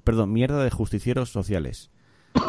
Perdón, 0.04 0.34
mierda 0.34 0.64
de 0.64 0.70
justicieros 0.70 1.30
sociales. 1.30 1.91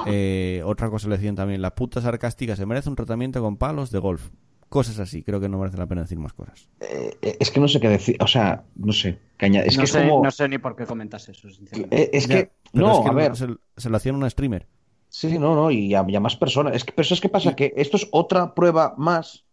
Eh, 0.06 0.62
otra 0.64 0.90
cosa 0.90 1.08
le 1.08 1.16
decían 1.16 1.36
también: 1.36 1.62
la 1.62 1.74
puta 1.74 2.00
sarcástica 2.00 2.56
se 2.56 2.66
merece 2.66 2.88
un 2.88 2.96
tratamiento 2.96 3.40
con 3.40 3.56
palos 3.56 3.90
de 3.90 3.98
golf. 3.98 4.30
Cosas 4.68 5.00
así, 5.00 5.24
creo 5.24 5.40
que 5.40 5.48
no 5.48 5.58
merece 5.58 5.78
la 5.78 5.86
pena 5.86 6.02
decir 6.02 6.18
más 6.18 6.32
cosas. 6.32 6.68
Eh, 6.80 7.16
eh, 7.22 7.36
es 7.40 7.50
que 7.50 7.58
no 7.58 7.66
sé 7.66 7.80
qué 7.80 7.88
decir, 7.88 8.16
o 8.20 8.26
sea, 8.28 8.62
no 8.76 8.92
sé. 8.92 9.18
Es 9.40 9.76
no, 9.76 9.82
que 9.82 9.86
sé, 9.88 10.08
como... 10.08 10.22
no 10.22 10.30
sé 10.30 10.48
ni 10.48 10.58
por 10.58 10.76
qué 10.76 10.86
comentas 10.86 11.28
eso, 11.28 11.50
sinceramente. 11.50 12.16
Es 12.16 12.28
que, 12.28 12.52
no, 12.72 13.04
a 13.04 13.12
ver. 13.12 13.34
Se, 13.34 13.48
se, 13.76 13.90
lo 13.90 13.96
hacían 13.96 14.14
una 14.14 14.30
streamer. 14.30 14.68
Sí, 15.10 15.38
no, 15.38 15.56
no, 15.56 15.70
y 15.72 15.92
a, 15.94 16.02
más 16.04 16.36
personas. 16.36 16.74
Es 16.74 16.84
que, 16.84 16.92
pero 16.92 17.06
es 17.10 17.20
que 17.20 17.28
pasa 17.28 17.56
que 17.56 17.72
esto 17.76 17.96
es 17.96 18.08
otra 18.12 18.54
prueba 18.54 18.94
más, 18.96 19.44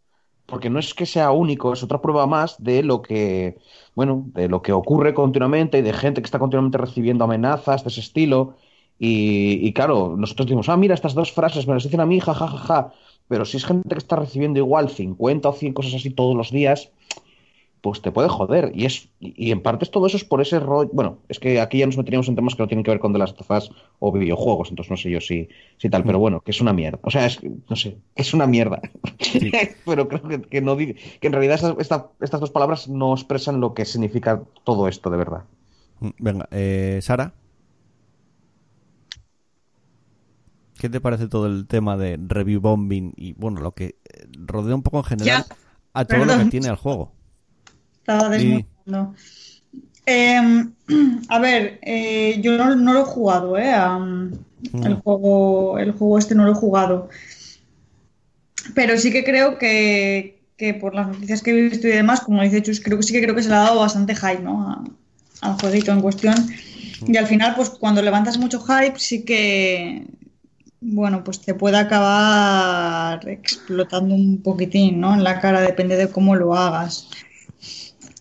porque 0.46 0.70
no 0.70 0.80
es 0.80 0.94
que 0.94 1.08
sea 1.08 1.32
único, 1.32 1.74
es 1.74 1.84
otra 1.84 2.00
prueba 2.00 2.28
más 2.28 2.64
de 2.64 2.84
lo 2.84 3.02
que, 3.02 3.58
bueno, 3.96 4.26
de 4.34 4.50
lo 4.50 4.62
que 4.62 4.72
ocurre 4.72 5.16
continuamente 5.16 5.80
y 5.80 5.82
de 5.82 5.94
gente 5.94 6.22
que 6.22 6.26
está 6.26 6.40
continuamente 6.40 6.78
recibiendo 6.78 7.24
amenazas 7.26 7.84
de 7.84 7.90
ese 7.90 8.02
estilo. 8.02 8.56
Y, 9.00 9.74
claro, 9.74 10.16
nosotros 10.18 10.48
decimos, 10.48 10.70
ah, 10.70 10.78
mira, 10.78 10.94
estas 10.96 11.14
dos 11.16 11.32
frases 11.32 11.68
me 11.68 11.74
las 11.74 11.84
dicen 11.84 12.02
a 12.02 12.06
mí, 12.06 12.20
jajajaja. 12.20 12.58
Ja, 12.58 12.66
ja, 12.68 12.90
ja. 12.90 12.94
Pero 13.28 13.46
si 13.46 13.58
es 13.58 13.66
gente 13.66 13.90
que 13.90 13.98
está 13.98 14.16
recibiendo 14.16 14.60
igual 14.60 14.90
50 14.90 15.50
o 15.50 15.54
100 15.54 15.74
cosas 15.74 15.96
así 15.96 16.12
todos 16.12 16.36
los 16.36 16.52
días, 16.52 16.92
pues 17.82 18.02
te 18.02 18.12
puede 18.12 18.30
joder. 18.30 18.72
Y 18.74 18.86
es 18.86 19.10
y 19.20 19.52
en 19.52 19.62
parte 19.62 19.86
todo 19.86 20.08
eso 20.08 20.18
es 20.18 20.24
por 20.24 20.42
ese 20.42 20.60
rollo. 20.60 20.90
Bueno, 20.94 21.20
es 21.30 21.40
que 21.40 21.60
aquí 21.60 21.80
ya 21.80 21.86
nos 21.86 21.98
meteríamos 21.98 22.28
en 22.28 22.36
temas 22.36 22.56
que 22.56 22.64
no 22.64 22.68
tienen 22.68 22.84
que 22.84 22.92
ver 22.92 23.00
con 23.00 23.14
de 23.14 23.20
las 23.20 23.36
tofas 23.36 23.70
o 24.00 24.12
videojuegos, 24.12 24.70
entonces 24.70 24.92
no 24.92 24.98
sé 24.98 25.10
yo 25.10 25.22
si, 25.22 25.50
si 25.78 25.90
tal, 25.90 26.04
pero 26.04 26.18
mm. 26.18 26.22
bueno, 26.22 26.42
que 26.42 26.52
es 26.52 26.62
una 26.62 26.74
mierda. 26.74 27.00
O 27.04 27.12
sea, 27.12 27.26
es 27.26 27.40
no 27.44 27.76
sé, 27.76 27.98
es 28.16 28.34
una 28.34 28.48
mierda. 28.48 28.82
pero 29.86 30.08
creo 30.08 30.24
que, 30.24 30.42
que, 30.42 30.62
no 30.62 30.78
que 30.78 30.96
en 31.22 31.34
realidad 31.34 31.78
estas 31.80 32.40
dos 32.40 32.52
palabras 32.52 32.88
no 32.88 33.14
expresan 33.14 33.60
lo 33.60 33.74
que 33.74 33.86
significa 33.86 34.42
todo 34.64 34.88
esto 34.88 35.10
de 35.10 35.18
verdad. 35.18 35.44
Mm, 36.00 36.10
venga, 36.20 36.48
eh, 36.52 37.00
Sara. 37.02 37.34
¿Qué 40.80 40.90
te 40.90 41.02
parece 41.02 41.28
todo 41.28 41.48
el 41.48 41.66
tema 41.66 41.98
de 41.98 42.20
review 42.22 42.62
bombing 42.62 43.14
y 43.18 43.34
bueno, 43.34 43.62
lo 43.62 43.74
que 43.74 43.96
rodea 44.34 44.76
un 44.76 44.84
poco 44.84 45.00
en 45.00 45.04
general 45.06 45.46
a 45.94 46.06
todo 46.06 46.24
lo 46.24 46.38
que 46.38 46.46
tiene 46.46 46.68
el 46.68 46.76
juego? 46.76 47.17
Estaba 48.08 48.30
desmontando. 48.30 49.16
Em, 50.06 50.72
a 51.28 51.40
ver, 51.40 51.80
eh, 51.82 52.40
yo 52.42 52.58
no, 52.58 52.94
lo 52.94 53.02
he 53.02 53.04
jugado, 53.04 53.58
¿eh? 53.58 53.76
Mm. 54.72 54.86
el, 54.86 54.96
juego, 54.96 55.78
el 55.78 55.92
juego 55.92 56.18
este 56.18 56.34
no 56.34 56.46
lo 56.46 56.54
he 56.54 56.56
jugado. 56.56 57.10
Pero 58.74 58.98
sí 58.98 59.12
que 59.12 59.24
creo 59.24 59.58
que, 59.58 60.40
por 60.80 60.96
las 60.96 61.08
noticias 61.08 61.42
que 61.42 61.52
he 61.52 61.70
visto 61.70 61.88
y 61.88 61.92
demás, 61.92 62.22
como 62.22 62.42
dice 62.42 62.62
Chus, 62.62 62.80
creo 62.80 62.98
que 62.98 63.04
sí 63.04 63.14
que 63.14 63.22
creo 63.22 63.36
que 63.36 63.44
se 63.44 63.50
le 63.50 63.56
ha 63.56 63.60
dado 63.60 63.80
bastante 63.80 64.16
hype, 64.16 64.42
¿no? 64.42 64.84
al 65.42 65.54
jueguito 65.60 65.92
en 65.92 66.02
cuestión. 66.02 66.36
Y 67.06 67.16
al 67.18 67.28
final, 67.28 67.54
pues 67.56 67.70
cuando 67.70 68.02
levantas 68.02 68.38
mucho 68.38 68.60
hype, 68.62 68.98
sí 68.98 69.24
que, 69.24 70.08
bueno, 70.82 71.24
pues 71.24 71.42
te 71.42 71.54
puede 71.54 71.78
acabar 71.78 73.28
explotando 73.28 74.16
un 74.16 74.42
poquitín, 74.42 75.00
¿no? 75.00 75.14
En 75.14 75.24
la 75.24 75.40
cara, 75.40 75.62
depende 75.62 75.96
de 75.96 76.10
cómo 76.10 76.36
lo 76.36 76.56
hagas. 76.56 77.08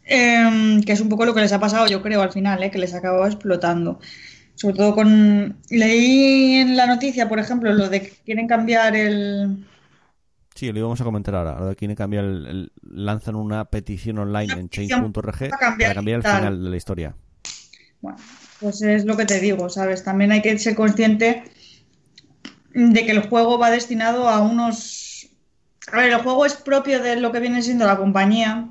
Em, 0.09 0.83
que 0.83 0.93
es 0.93 1.01
un 1.01 1.09
poco 1.09 1.27
lo 1.27 1.35
que 1.35 1.41
les 1.41 1.53
ha 1.53 1.59
pasado, 1.59 1.89
yo 1.89 2.01
creo, 2.01 2.23
al 2.23 2.31
final, 2.31 2.63
¿eh? 2.63 2.71
que 2.71 2.79
les 2.79 2.95
ha 2.95 2.99
acabado 2.99 3.27
explotando. 3.27 3.99
Sobre 4.55 4.77
todo 4.77 4.95
con... 4.95 5.59
Leí 5.69 6.55
en 6.55 6.77
la 6.77 6.87
noticia, 6.87 7.29
por 7.29 7.41
ejemplo, 7.41 7.73
lo 7.73 7.89
de 7.89 8.03
que 8.03 8.11
quieren 8.25 8.47
cambiar 8.47 8.95
el... 8.95 9.67
Sí, 10.55 10.73
lo 10.73 10.79
íbamos 10.79 11.01
a 11.01 11.05
comentar 11.05 11.35
ahora. 11.35 11.59
Lo 11.59 11.67
de 11.67 11.75
que 11.75 11.81
quieren 11.81 11.97
cambiar 11.97 12.25
el, 12.25 12.73
lanzan 12.83 13.35
una 13.35 13.67
petición 13.67 14.19
online 14.19 14.55
en 14.55 14.69
change.org 14.71 15.51
para 15.51 15.95
cambiar 15.95 16.19
el 16.19 16.23
final 16.23 16.63
de 16.63 16.71
la 16.71 16.77
historia. 16.77 17.15
Bueno, 18.01 18.17
pues 18.61 18.81
es 18.83 19.05
lo 19.05 19.17
que 19.17 19.27
te 19.27 19.41
digo, 19.41 19.69
¿sabes? 19.69 20.05
También 20.05 20.33
hay 20.33 20.41
que 20.41 20.57
ser 20.59 20.77
consciente 20.77 21.43
de 22.73 23.05
que 23.05 23.11
el 23.11 23.29
juego 23.29 23.59
va 23.59 23.71
destinado 23.71 24.29
a 24.29 24.41
unos... 24.41 25.29
A 25.93 25.97
ver, 25.97 26.13
el 26.13 26.23
juego 26.23 26.47
es 26.47 26.55
propio 26.55 27.03
de 27.03 27.17
lo 27.17 27.33
que 27.33 27.41
viene 27.41 27.61
siendo 27.61 27.87
la 27.87 27.99
compañía, 27.99 28.69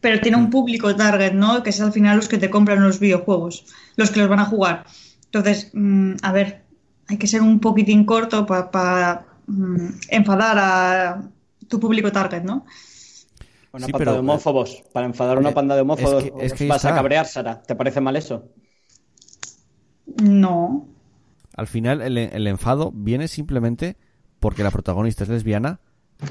pero 0.00 0.20
tiene 0.20 0.36
un 0.36 0.44
mm. 0.44 0.50
público 0.50 0.94
target, 0.96 1.32
¿no? 1.32 1.62
Que 1.62 1.70
es 1.70 1.80
al 1.80 1.92
final 1.92 2.16
los 2.16 2.28
que 2.28 2.38
te 2.38 2.50
compran 2.50 2.82
los 2.82 3.00
videojuegos, 3.00 3.64
los 3.96 4.10
que 4.10 4.20
los 4.20 4.28
van 4.28 4.40
a 4.40 4.46
jugar. 4.46 4.84
Entonces, 5.26 5.70
mm, 5.72 6.14
a 6.22 6.32
ver, 6.32 6.62
hay 7.08 7.18
que 7.18 7.26
ser 7.26 7.42
un 7.42 7.60
poquitín 7.60 8.04
corto 8.04 8.46
para 8.46 9.26
mm, 9.46 9.88
enfadar 10.08 10.58
a 10.58 11.22
tu 11.68 11.78
público 11.78 12.10
target, 12.10 12.42
¿no? 12.42 12.64
Una 13.72 13.86
panda 13.88 14.12
de 14.12 14.18
homófobos. 14.18 14.82
Para 14.92 15.06
enfadar 15.06 15.36
a 15.36 15.40
una 15.40 15.50
eh, 15.50 15.54
panda 15.54 15.74
de 15.76 15.82
homófobos 15.82 16.24
es 16.40 16.54
que, 16.54 16.66
vas 16.66 16.84
a 16.84 16.94
cabrear, 16.94 17.26
Sara. 17.26 17.62
¿Te 17.62 17.76
parece 17.76 18.00
mal 18.00 18.16
eso? 18.16 18.48
No. 20.20 20.88
Al 21.54 21.66
final, 21.66 22.00
el 22.00 22.46
enfado 22.46 22.90
viene 22.92 23.28
simplemente 23.28 23.96
porque 24.40 24.64
la 24.64 24.70
protagonista 24.70 25.22
es 25.22 25.30
lesbiana 25.30 25.80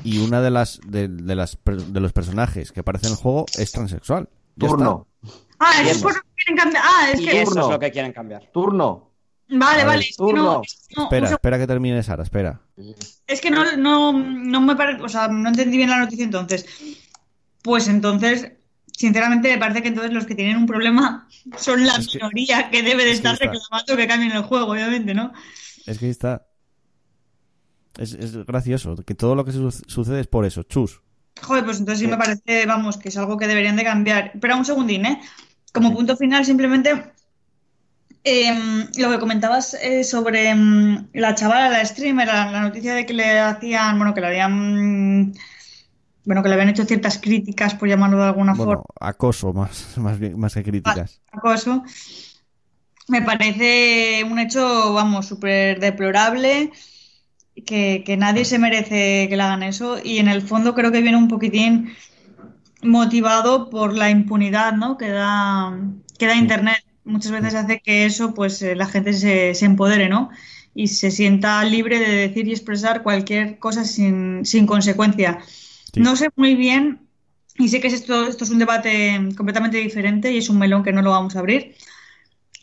y 0.03 0.19
una 0.19 0.41
de 0.41 0.51
las 0.51 0.79
de, 0.85 1.07
las 1.07 1.57
de 1.65 1.99
los 1.99 2.13
personajes 2.13 2.71
que 2.71 2.81
aparece 2.81 3.07
en 3.07 3.13
el 3.13 3.17
juego 3.17 3.45
es 3.57 3.71
transexual. 3.71 4.29
Turno. 4.57 5.07
Ah, 5.59 5.81
es 5.85 5.97
por 5.99 6.13
lo 6.13 6.21
que 6.21 6.43
quieren 6.45 6.57
cambiar. 6.57 6.83
Ah, 6.85 7.11
es 7.13 7.19
que 7.19 7.41
eso 7.41 7.59
es 7.59 7.67
lo 7.67 7.79
que 7.79 7.91
quieren 7.91 8.13
cambiar. 8.13 8.49
Turno. 8.53 9.09
Vale, 9.49 9.83
vale. 9.83 10.05
turno. 10.15 10.61
espera, 10.63 11.29
espera 11.29 11.57
que 11.57 11.67
termine 11.67 12.03
Sara, 12.03 12.23
espera. 12.23 12.61
Es 13.25 13.41
que 13.41 13.49
no, 13.49 13.75
no, 13.77 14.13
no 14.13 14.61
me 14.61 14.75
parece, 14.75 15.01
o 15.01 15.09
sea, 15.09 15.27
no 15.27 15.49
entendí 15.49 15.77
bien 15.77 15.89
la 15.89 15.99
noticia 15.99 16.23
entonces. 16.23 16.65
Pues 17.63 17.87
entonces, 17.87 18.51
sinceramente 18.95 19.49
me 19.49 19.57
parece 19.57 19.81
que 19.81 19.87
entonces 19.87 20.13
los 20.13 20.25
que 20.25 20.35
tienen 20.35 20.57
un 20.57 20.67
problema 20.67 21.27
son 21.57 21.85
la 21.85 21.97
minoría 21.97 22.69
que, 22.69 22.83
debe 22.83 23.05
de 23.05 23.11
estar 23.11 23.37
reclamando 23.37 23.97
que 23.97 24.07
cambien 24.07 24.31
el 24.33 24.43
juego, 24.43 24.71
obviamente, 24.71 25.13
¿no? 25.13 25.33
Es 25.85 25.97
que 25.97 26.09
está. 26.09 26.45
Es, 27.99 28.45
gracioso, 28.45 28.95
que 28.95 29.13
todo 29.13 29.35
lo 29.35 29.43
que 29.43 29.51
sucede 29.51 30.21
es 30.21 30.27
por 30.27 30.45
eso, 30.45 30.63
chus. 30.63 31.01
Joder, 31.41 31.65
pues 31.65 31.79
entonces 31.79 31.99
sí 31.99 32.07
me 32.07 32.17
parece, 32.17 32.65
vamos, 32.65 32.97
que 32.97 33.09
es 33.09 33.17
algo 33.17 33.37
que 33.37 33.47
deberían 33.47 33.75
de 33.75 33.83
cambiar. 33.83 34.31
Pero 34.39 34.57
un 34.57 34.65
segundín, 34.65 35.05
¿eh? 35.05 35.21
Como 35.73 35.93
punto 35.93 36.15
final, 36.15 36.45
simplemente 36.45 37.11
em, 38.23 38.87
lo 38.97 39.11
que 39.11 39.19
comentabas 39.19 39.73
eh, 39.75 40.03
sobre 40.03 40.49
em, 40.49 41.07
la 41.13 41.35
chavala, 41.35 41.69
la 41.69 41.85
streamer, 41.85 42.27
la, 42.27 42.61
noticia 42.61 42.95
de 42.95 43.05
que 43.05 43.13
le 43.13 43.39
hacían, 43.39 43.97
bueno, 43.97 44.13
que 44.13 44.21
le 44.21 44.27
habían, 44.27 45.33
bueno, 46.23 46.41
que 46.41 46.49
le 46.49 46.55
habían 46.55 46.69
hecho 46.69 46.85
ciertas 46.85 47.17
críticas, 47.17 47.75
por 47.75 47.89
llamarlo 47.89 48.17
de 48.17 48.25
alguna 48.25 48.55
forma. 48.55 48.83
Acoso, 48.99 49.51
más, 49.51 49.97
más, 49.97 50.17
bien, 50.17 50.39
más 50.39 50.53
que 50.53 50.63
críticas. 50.63 51.21
Acoso. 51.31 51.83
Me 53.09 53.21
parece 53.21 54.23
un 54.23 54.39
hecho, 54.39 54.93
vamos, 54.93 55.27
súper 55.27 55.79
deplorable 55.79 56.71
que, 57.61 58.15
nadie 58.17 58.45
se 58.45 58.59
merece 58.59 59.27
que 59.29 59.35
le 59.37 59.43
hagan 59.43 59.63
eso 59.63 59.97
y 60.03 60.17
en 60.17 60.27
el 60.27 60.41
fondo 60.41 60.73
creo 60.75 60.91
que 60.91 61.01
viene 61.01 61.17
un 61.17 61.27
poquitín 61.27 61.93
motivado 62.81 63.69
por 63.69 63.93
la 63.93 64.09
impunidad 64.09 64.73
¿no? 64.73 64.97
que, 64.97 65.09
da, 65.09 65.77
que 66.17 66.25
da 66.27 66.35
Internet. 66.35 66.83
Muchas 67.03 67.31
veces 67.31 67.55
hace 67.55 67.79
que 67.79 68.05
eso, 68.05 68.33
pues 68.33 68.61
eh, 68.61 68.75
la 68.75 68.85
gente 68.85 69.13
se, 69.13 69.55
se 69.55 69.65
empodere, 69.65 70.09
¿no? 70.09 70.29
Y 70.75 70.87
se 70.87 71.09
sienta 71.09 71.63
libre 71.63 71.97
de 71.97 72.27
decir 72.27 72.47
y 72.47 72.51
expresar 72.51 73.01
cualquier 73.01 73.57
cosa 73.57 73.83
sin, 73.83 74.45
sin 74.45 74.67
consecuencia. 74.67 75.39
No 75.95 76.15
sé 76.15 76.29
muy 76.35 76.55
bien, 76.55 77.09
y 77.59 77.67
sé 77.67 77.81
que 77.81 77.87
esto, 77.87 78.27
esto 78.27 78.45
es 78.45 78.49
un 78.51 78.59
debate 78.59 79.19
completamente 79.35 79.77
diferente 79.77 80.31
y 80.31 80.37
es 80.37 80.49
un 80.49 80.57
melón 80.57 80.81
que 80.81 80.93
no 80.93 81.01
lo 81.01 81.11
vamos 81.11 81.35
a 81.35 81.39
abrir, 81.39 81.75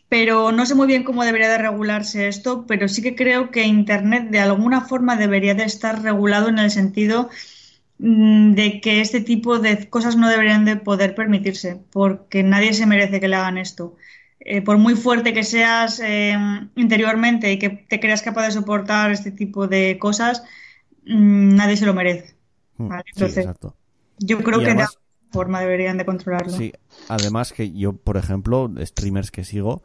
pero 0.08 0.52
no 0.52 0.66
sé 0.66 0.74
muy 0.74 0.86
bien 0.86 1.04
cómo 1.04 1.24
debería 1.24 1.48
de 1.48 1.58
regularse 1.58 2.28
esto, 2.28 2.64
pero 2.66 2.88
sí 2.88 3.02
que 3.02 3.16
creo 3.16 3.50
que 3.50 3.64
Internet 3.64 4.30
de 4.30 4.40
alguna 4.40 4.82
forma 4.82 5.16
debería 5.16 5.54
de 5.54 5.64
estar 5.64 6.02
regulado 6.02 6.48
en 6.48 6.58
el 6.58 6.70
sentido 6.70 7.28
mm, 7.98 8.52
de 8.54 8.80
que 8.80 9.00
este 9.00 9.20
tipo 9.20 9.58
de 9.58 9.88
cosas 9.88 10.16
no 10.16 10.28
deberían 10.28 10.64
de 10.64 10.76
poder 10.76 11.14
permitirse, 11.14 11.80
porque 11.90 12.42
nadie 12.42 12.72
se 12.74 12.86
merece 12.86 13.20
que 13.20 13.28
le 13.28 13.36
hagan 13.36 13.58
esto. 13.58 13.96
Eh, 14.38 14.62
por 14.62 14.78
muy 14.78 14.94
fuerte 14.94 15.32
que 15.32 15.42
seas 15.42 15.98
em, 15.98 16.68
interiormente 16.76 17.52
y 17.52 17.58
que 17.58 17.68
te 17.70 17.98
creas 17.98 18.22
capaz 18.22 18.44
de 18.46 18.52
soportar 18.52 19.10
este 19.10 19.32
tipo 19.32 19.66
de 19.66 19.98
cosas, 19.98 20.44
mm, 21.04 21.56
nadie 21.56 21.76
se 21.76 21.86
lo 21.86 21.94
merece. 21.94 22.36
Hmm, 22.76 22.92
Entonces, 23.12 23.48
yo 24.18 24.38
creo 24.38 24.60
que 24.60 24.66
de 24.66 24.70
alguna 24.70 24.90
forma 25.32 25.60
deberían 25.60 25.98
de 25.98 26.06
controlarlo. 26.06 26.52
Sí, 26.52 26.72
además 27.08 27.52
que 27.52 27.72
yo, 27.72 27.94
por 27.94 28.16
ejemplo, 28.16 28.70
streamers 28.84 29.32
que 29.32 29.44
sigo, 29.44 29.82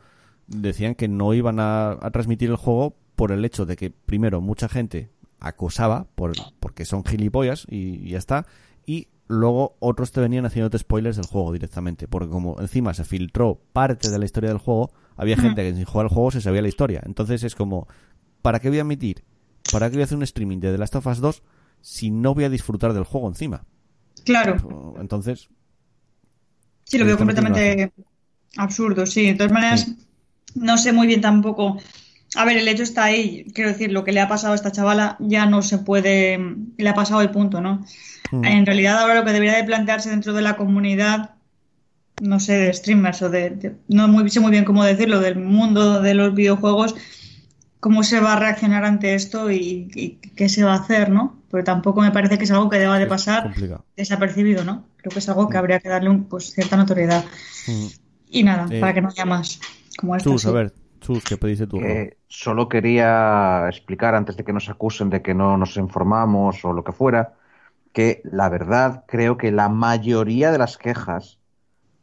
decían 0.56 0.96
que 0.96 1.08
no 1.08 1.34
iban 1.34 1.58
a, 1.60 1.98
transmitir 2.12 2.50
el 2.50 2.56
juego 2.56 2.96
por 3.16 3.32
el 3.32 3.46
hecho 3.46 3.66
de 3.66 3.76
que, 3.76 3.90
primero, 3.90 4.42
mucha 4.42 4.70
gente 4.70 5.10
acosaba 5.40 6.08
por, 6.16 6.34
porque 6.60 6.86
son 6.86 7.04
gilipollas 7.04 7.66
y, 7.70 8.10
ya 8.10 8.18
está, 8.18 8.46
y 8.86 9.08
luego 9.28 9.76
otros 9.80 10.12
te 10.12 10.22
venían 10.22 10.46
haciéndote 10.46 10.78
spoilers 10.78 11.16
del 11.16 11.26
juego 11.26 11.54
directamente, 11.54 12.08
porque 12.08 12.30
como 12.30 12.60
encima 12.60 12.94
se 12.94 13.06
filtró 13.06 13.60
parte 13.74 14.10
de 14.10 14.20
la 14.20 14.26
historia 14.26 14.50
del 14.50 14.60
juego, 14.60 14.92
había 15.16 15.38
gente 15.38 15.64
que 15.64 15.74
sin 15.76 15.86
jugar 15.86 16.06
al 16.06 16.14
juego 16.14 16.32
se 16.32 16.42
sabía 16.42 16.62
la 16.62 16.68
historia. 16.68 17.02
Entonces 17.06 17.44
es 17.44 17.56
como, 17.56 17.88
¿para 18.42 18.60
qué 18.60 18.70
voy 18.70 18.80
a 18.80 18.82
emitir? 18.82 19.24
¿Para 19.72 19.90
qué 19.90 19.96
voy 19.96 20.02
a 20.02 20.06
hacer 20.06 20.18
un 20.18 20.24
streaming 20.24 20.60
de 20.60 20.72
The 20.72 20.78
Last 20.78 20.96
of 20.96 21.08
Us 21.08 21.20
2 21.20 21.44
si 21.82 22.12
no 22.12 22.34
voy 22.34 22.44
a 22.44 22.50
disfrutar 22.50 22.94
del 22.94 23.04
juego 23.04 23.28
encima? 23.28 23.64
Claro. 24.26 24.96
Entonces... 25.00 25.50
Sí, 26.84 26.98
lo 26.98 27.06
veo 27.06 27.18
completamente 27.18 27.94
absurdo, 28.58 29.06
sí. 29.06 29.28
De 29.28 29.36
todas 29.36 29.52
maneras, 29.52 29.90
no 30.56 30.78
sé 30.78 30.94
muy 30.94 31.08
bien 31.08 31.22
tampoco. 31.22 31.78
A 32.36 32.46
ver, 32.46 32.58
el 32.58 32.68
hecho 32.68 32.84
está 32.84 33.06
ahí. 33.06 33.46
Quiero 33.54 33.72
decir, 33.72 33.92
lo 33.92 34.04
que 34.04 34.14
le 34.14 34.22
ha 34.22 34.28
pasado 34.28 34.54
a 34.54 34.56
esta 34.56 34.72
chavala 34.72 35.18
ya 35.20 35.46
no 35.46 35.62
se 35.62 35.80
puede. 35.80 36.40
Le 36.78 36.90
ha 36.90 36.94
pasado 36.94 37.22
el 37.22 37.30
punto, 37.30 37.60
¿no? 37.60 37.84
Hmm. 38.32 38.46
En 38.46 38.66
realidad, 38.66 39.00
ahora 39.00 39.16
lo 39.16 39.26
que 39.26 39.34
debería 39.34 39.58
de 39.58 39.64
plantearse 39.64 40.10
dentro 40.10 40.34
de 40.34 40.42
la 40.42 40.56
comunidad, 40.56 41.32
no 42.22 42.40
sé, 42.40 42.54
de 42.54 42.74
streamers 42.74 43.22
o 43.22 43.30
de. 43.30 43.76
no 43.90 44.08
muy, 44.08 44.30
sé 44.30 44.40
muy 44.40 44.52
bien 44.52 44.64
cómo 44.64 44.84
decirlo, 44.86 45.20
del 45.20 45.38
mundo 45.38 46.02
de 46.02 46.14
los 46.14 46.34
videojuegos, 46.34 46.96
cómo 47.82 48.04
se 48.04 48.22
va 48.22 48.34
a 48.34 48.40
reaccionar 48.40 48.86
ante 48.86 49.14
esto 49.14 49.52
y, 49.52 50.20
qué 50.36 50.48
se 50.48 50.64
va 50.64 50.74
a 50.74 50.80
hacer, 50.80 51.10
¿no? 51.10 51.38
Pero 51.52 51.66
tampoco 51.66 52.00
me 52.00 52.12
parece 52.12 52.38
que 52.38 52.46
es 52.46 52.52
algo 52.52 52.70
que 52.70 52.80
deba 52.80 52.98
de 52.98 53.08
pasar 53.08 53.54
desapercibido, 53.98 54.64
¿no? 54.64 54.86
Creo 54.96 55.12
que 55.12 55.20
es 55.20 55.28
algo 55.28 55.50
que 55.50 55.58
hmm. 55.58 55.60
habría 55.60 55.80
que 55.80 55.90
darle 55.90 56.10
un, 56.10 56.24
pues, 56.30 56.54
cierta 56.54 56.78
notoriedad. 56.78 57.26
Hmm. 57.68 57.88
Y 58.30 58.44
nada, 58.44 58.68
para 58.80 58.94
que 58.94 59.02
no 59.02 59.10
haya 59.10 59.26
más. 59.26 59.60
Como 60.02 60.18
Chus, 60.18 60.46
a 60.46 60.52
ver, 60.52 60.74
Chus, 61.00 61.24
¿qué 61.24 61.38
pediste 61.38 61.68
tú? 61.68 61.80
solo 62.28 62.68
quería 62.68 63.68
explicar, 63.68 64.16
antes 64.16 64.36
de 64.36 64.44
que 64.44 64.54
nos 64.54 64.70
acusen 64.70 65.10
de 65.10 65.22
que 65.22 65.34
no 65.34 65.58
nos 65.58 65.78
informamos 65.78 66.66
o 66.66 66.74
lo 66.74 66.84
que 66.84 66.92
fuera, 66.92 67.36
que 67.94 68.22
la 68.24 68.50
verdad 68.50 69.04
creo 69.08 69.38
que 69.38 69.52
la 69.52 69.70
mayoría 69.70 70.52
de 70.52 70.58
las 70.58 70.78
quejas, 70.78 71.40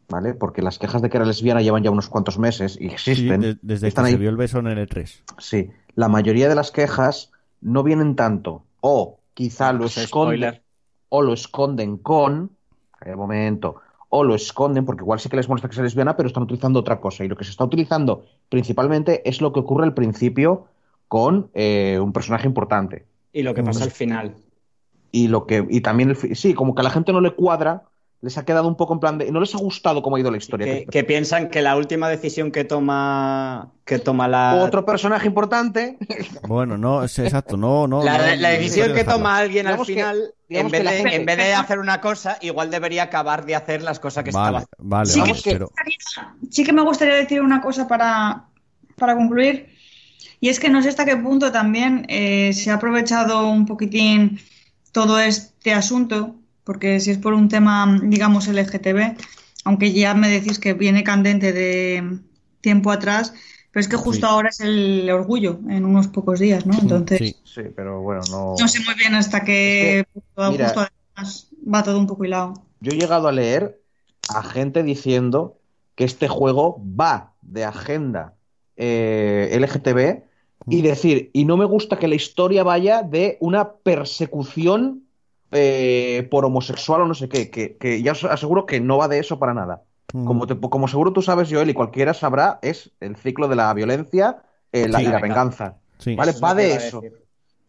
¿vale? 0.09 0.35
Porque 0.35 0.63
las 0.63 0.79
quejas 0.79 1.03
de 1.03 1.11
que 1.11 1.17
era 1.17 1.27
lesbiana 1.27 1.63
llevan 1.63 1.83
ya 1.83 1.91
unos 1.91 2.09
cuantos 2.09 2.39
meses 2.39 2.79
y 2.81 2.87
existen. 2.87 3.59
desde 3.63 3.93
que 3.93 4.05
se 4.05 4.17
vio 4.17 4.31
el 4.31 4.37
beso 4.37 4.59
en 4.59 4.67
el 4.69 4.89
E3. 4.89 5.23
Sí, 5.39 5.71
la 5.95 6.09
mayoría 6.09 6.49
de 6.49 6.55
las 6.55 6.71
quejas 6.71 7.33
no 7.61 7.83
vienen 7.83 8.17
tanto, 8.17 8.65
o 8.81 9.19
quizá 9.35 9.73
lo 9.73 9.87
esconden, 9.87 10.61
o 11.09 11.23
lo 11.23 11.33
esconden 11.33 11.97
con, 11.99 12.51
el 13.01 13.17
momento, 13.17 13.77
o 14.09 14.25
lo 14.25 14.35
esconden, 14.35 14.85
porque 14.85 15.03
igual 15.03 15.21
sí 15.21 15.29
que 15.29 15.37
les 15.37 15.49
molesta 15.49 15.69
que 15.69 15.75
sea 15.75 15.85
lesbiana, 15.85 16.17
pero 16.17 16.29
están 16.29 16.43
utilizando 16.43 16.81
otra 16.81 17.01
cosa. 17.01 17.25
Y 17.25 17.29
lo 17.29 17.37
que 17.37 17.45
se 17.45 17.51
está 17.51 17.65
utilizando 17.65 18.25
principalmente 18.49 19.29
es 19.29 19.41
lo 19.41 19.53
que 19.53 19.61
ocurre 19.61 19.85
al 19.85 19.95
principio 19.95 20.67
con 21.09 21.51
eh, 21.55 21.99
un 22.01 22.13
personaje 22.13 22.47
importante. 22.47 23.07
Y 23.33 23.43
lo 23.43 23.55
que 23.55 23.63
pasa 23.63 23.85
al 23.85 23.91
final. 23.91 24.35
Y 25.11 25.29
lo 25.29 25.47
que 25.47 25.67
y 25.69 25.81
también 25.81 26.15
sí, 26.35 26.55
como 26.55 26.75
que 26.75 26.81
a 26.81 26.85
la 26.85 26.91
gente 26.91 27.13
no 27.13 27.21
le 27.21 27.33
cuadra 27.33 27.85
les 28.21 28.37
ha 28.37 28.45
quedado 28.45 28.67
un 28.67 28.77
poco 28.77 28.95
en 28.95 29.01
plan 29.01 29.19
de. 29.19 29.31
No 29.31 29.39
les 29.39 29.55
ha 29.55 29.59
gustado 29.59 30.03
cómo 30.03 30.17
ha 30.17 30.21
ido 30.21 30.31
la 30.31 30.39
historia. 30.39 30.85
Que, 30.87 31.05
piensan 31.05 31.49
que 31.51 31.63
la 31.63 31.77
última 31.77 32.09
decisión 32.09 32.51
que 32.51 32.65
toma. 32.65 33.73
que 33.85 34.01
toma 34.01 34.27
la. 34.27 34.57
Otro 34.57 34.85
personaje 34.85 35.27
importante. 35.27 35.99
Bueno, 36.49 36.77
no, 36.77 37.05
es 37.05 37.19
exacto, 37.19 37.57
no, 37.57 37.87
no. 37.87 38.03
La, 38.03 38.19
decisión 38.19 38.95
que 38.95 39.05
toma 39.05 39.39
alguien 39.39 39.67
al 39.67 39.85
final, 39.85 40.35
en, 40.49 40.71
vez 40.71 40.83
de, 40.83 41.15
en, 41.15 41.27
vez 41.27 41.37
de, 41.37 41.55
hacer 41.55 41.79
una 41.79 42.01
cosa, 42.01 42.39
igual 42.41 42.71
debería 42.71 43.05
acabar 43.05 43.45
de 43.45 43.55
hacer 43.55 43.83
las 43.83 44.01
cosas 44.01 44.25
que 44.25 44.31
vale, 44.31 44.59
estaba 44.59 44.67
Vale, 44.79 45.11
sí, 45.11 45.21
vamos, 45.21 45.43
que, 45.43 45.53
pero... 45.53 45.71
sí 46.51 46.65
que 46.65 46.73
me 46.73 46.83
gustaría 46.83 47.15
decir 47.15 47.41
una 47.41 47.61
cosa 47.61 47.87
para, 47.87 48.47
para 48.97 49.15
concluir. 49.15 49.69
Y 50.41 50.49
es 50.49 50.59
que 50.59 50.71
no 50.71 50.83
sé 50.83 50.89
hasta 50.89 51.05
qué 51.05 51.17
punto 51.17 51.53
también 51.53 52.07
eh, 52.09 52.53
se 52.53 52.71
ha 52.71 52.75
aprovechado 52.75 53.49
un 53.49 53.67
poquitín 53.67 54.41
todo 54.93 55.21
este 55.21 55.73
asunto 55.73 56.37
porque 56.69 57.01
si 57.01 57.11
es 57.13 57.17
por 57.17 57.33
un 57.33 57.49
tema, 57.49 57.99
digamos, 58.03 58.47
LGTB, 58.47 59.17
aunque 59.65 59.91
ya 59.95 60.13
me 60.13 60.29
decís 60.29 60.59
que 60.59 60.75
viene 60.75 61.03
candente 61.03 61.55
de 61.55 62.19
tiempo 62.61 62.91
atrás, 62.91 63.33
pero 63.71 63.81
es 63.81 63.89
que 63.89 63.97
justo 63.97 64.27
ahora 64.27 64.51
es 64.51 64.61
el 64.61 65.09
orgullo, 65.09 65.61
en 65.71 65.87
unos 65.87 66.09
pocos 66.09 66.41
días, 66.41 66.67
¿no? 66.67 66.79
Entonces, 66.79 67.21
sí, 67.21 67.37
sí 67.43 67.63
pero 67.75 68.03
bueno, 68.03 68.21
no... 68.31 68.55
No 68.61 68.69
sé 68.69 68.81
muy 68.81 68.95
bien 68.97 69.15
hasta 69.15 69.45
qué 69.45 70.05
justo 70.13 70.43
además 70.43 71.49
va 71.67 71.83
todo 71.83 71.99
un 71.99 72.07
poco 72.07 72.27
hilado. 72.27 72.53
Yo 72.81 72.93
he 72.93 72.97
llegado 72.97 73.29
a 73.29 73.33
leer 73.33 73.81
a 74.29 74.43
gente 74.43 74.83
diciendo 74.83 75.57
que 75.95 76.05
este 76.05 76.29
juego 76.29 76.85
va 76.85 77.33
de 77.41 77.65
agenda 77.65 78.35
eh, 78.77 79.59
LGTB 79.59 80.23
y 80.71 80.83
decir, 80.83 81.31
y 81.33 81.47
no 81.47 81.57
me 81.57 81.65
gusta 81.65 81.99
que 81.99 82.09
la 82.09 82.15
historia 82.15 82.63
vaya 82.63 83.03
de 83.03 83.39
una 83.41 83.73
persecución 83.73 85.08
eh, 85.53 86.29
por 86.31 86.45
homosexual 86.45 87.03
o 87.03 87.07
no 87.07 87.15
sé 87.15 87.29
qué, 87.29 87.51
que, 87.51 88.03
ya 88.03 88.13
os 88.13 88.25
aseguro 88.25 88.67
que 88.67 88.81
no 88.81 88.99
va 88.99 89.09
de 89.09 89.19
eso 89.19 89.39
para 89.39 89.55
nada. 89.55 89.83
Mm. 90.13 90.25
Como, 90.25 90.47
como 90.47 90.89
seguro 90.89 91.13
tú 91.13 91.23
sabes, 91.23 91.49
Joel, 91.51 91.71
y 91.71 91.75
cualquiera 91.75 92.15
sabrá, 92.15 92.59
es 92.63 92.91
el 93.01 93.17
ciclo 93.17 93.49
de 93.49 93.57
la 93.57 93.73
violencia 93.75 94.43
eh, 94.73 94.89
la, 94.89 95.03
y 95.03 95.07
la 95.07 95.21
venganza. 95.21 95.77
¿Vale? 96.17 96.33
Va 96.43 96.55
de 96.55 96.75
eso. 96.75 97.03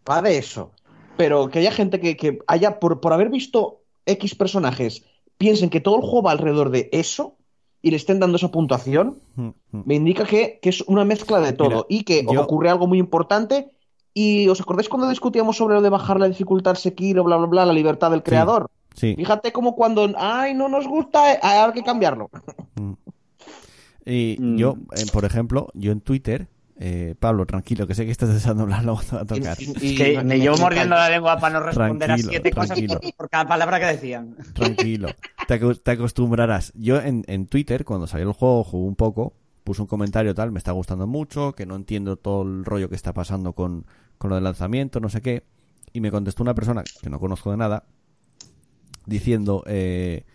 Va 0.09 0.21
de 0.21 0.37
eso. 0.37 0.71
Pero 1.17 1.49
que 1.49 1.59
haya 1.59 1.71
gente 1.71 1.99
que, 1.99 2.39
haya, 2.47 2.79
por, 2.79 3.01
por 3.01 3.13
haber 3.13 3.29
visto 3.29 3.81
X 4.05 4.35
personajes, 4.35 5.05
piensen 5.37 5.69
que 5.69 5.81
todo 5.81 5.95
el 5.95 6.01
juego 6.01 6.23
va 6.23 6.31
alrededor 6.31 6.69
de 6.69 6.89
eso 6.91 7.35
y 7.81 7.91
le 7.91 7.97
estén 7.97 8.19
dando 8.19 8.37
esa 8.37 8.51
puntuación, 8.51 9.19
mm, 9.35 9.47
mm. 9.71 9.83
me 9.85 9.95
indica 9.95 10.25
que, 10.25 10.59
es 10.61 10.81
una 10.81 11.05
mezcla 11.05 11.39
de 11.39 11.53
todo 11.53 11.85
y 11.89 12.03
que 12.03 12.25
ocurre 12.27 12.69
algo 12.69 12.87
muy 12.87 12.99
importante 12.99 13.71
y 14.19 14.49
os 14.49 14.59
acordáis 14.59 14.89
cuando 14.89 15.07
discutíamos 15.07 15.55
sobre 15.55 15.75
lo 15.75 15.81
de 15.81 15.89
bajar 15.89 16.19
la 16.19 16.27
dificultad 16.27 16.75
Sekiro, 16.75 17.23
bla, 17.23 17.37
bla, 17.37 17.47
bla, 17.47 17.65
la 17.65 17.71
libertad 17.71 18.11
del 18.11 18.21
creador. 18.21 18.69
Sí. 18.93 19.15
Fíjate 19.15 19.53
como 19.53 19.75
cuando, 19.75 20.11
ay, 20.17 20.53
no 20.53 20.67
nos 20.67 20.85
gusta, 20.87 21.31
eh, 21.33 21.39
hay 21.41 21.71
que 21.71 21.83
cambiarlo. 21.83 22.29
Mm. 22.75 22.93
Y 24.05 24.35
mm. 24.37 24.57
yo, 24.57 24.75
eh, 24.97 25.05
por 25.13 25.23
ejemplo, 25.23 25.69
yo 25.73 25.93
en 25.93 26.01
Twitter, 26.01 26.49
eh, 26.79 27.15
Pablo, 27.17 27.45
tranquilo, 27.45 27.87
que 27.87 27.95
sé 27.95 28.03
que 28.03 28.11
estás 28.11 28.33
deseando 28.33 28.63
hablar, 28.63 28.81
a 28.81 29.25
tocar. 29.25 29.57
Y, 29.59 29.95
que 29.95 30.21
me 30.21 30.37
llevo 30.37 30.57
mordiendo 30.57 30.95
la 30.95 31.09
lengua 31.09 31.39
para 31.39 31.59
no 31.59 31.65
responder 31.65 32.11
a 32.11 32.17
siete 32.17 32.51
cosas 32.51 32.77
por, 33.15 33.29
cada 33.29 33.47
palabra 33.47 33.79
que 33.79 33.85
decían. 33.85 34.35
Tranquilo, 34.53 35.07
te, 35.47 35.91
acostumbrarás. 35.91 36.73
Yo 36.75 36.99
en, 36.99 37.23
en, 37.27 37.47
Twitter, 37.47 37.85
cuando 37.85 38.05
salió 38.05 38.27
el 38.27 38.33
juego, 38.33 38.65
jugué 38.65 38.85
un 38.85 38.95
poco, 38.95 39.33
puse 39.69 39.83
un 39.83 39.87
comentario 39.87 40.33
tal, 40.33 40.51
me 40.51 40.57
está 40.57 40.71
gustando 40.71 41.05
mucho, 41.05 41.53
que 41.53 41.67
no 41.67 41.75
entiendo 41.75 42.17
todo 42.17 42.41
el 42.41 42.65
rollo 42.65 42.89
que 42.89 42.95
está 42.95 43.13
pasando 43.13 43.53
con, 43.53 43.85
con 44.17 44.29
lo 44.29 44.35
del 44.35 44.43
lanzamiento, 44.43 44.99
no 44.99 45.09
sé 45.09 45.21
qué, 45.21 45.43
y 45.93 46.01
me 46.01 46.09
contestó 46.09 46.41
una 46.41 46.55
persona 46.55 46.83
que 47.03 47.09
no 47.11 47.19
conozco 47.19 47.51
de 47.51 47.57
nada, 47.57 47.83
diciendo 49.05 49.63
eh, 49.67 50.25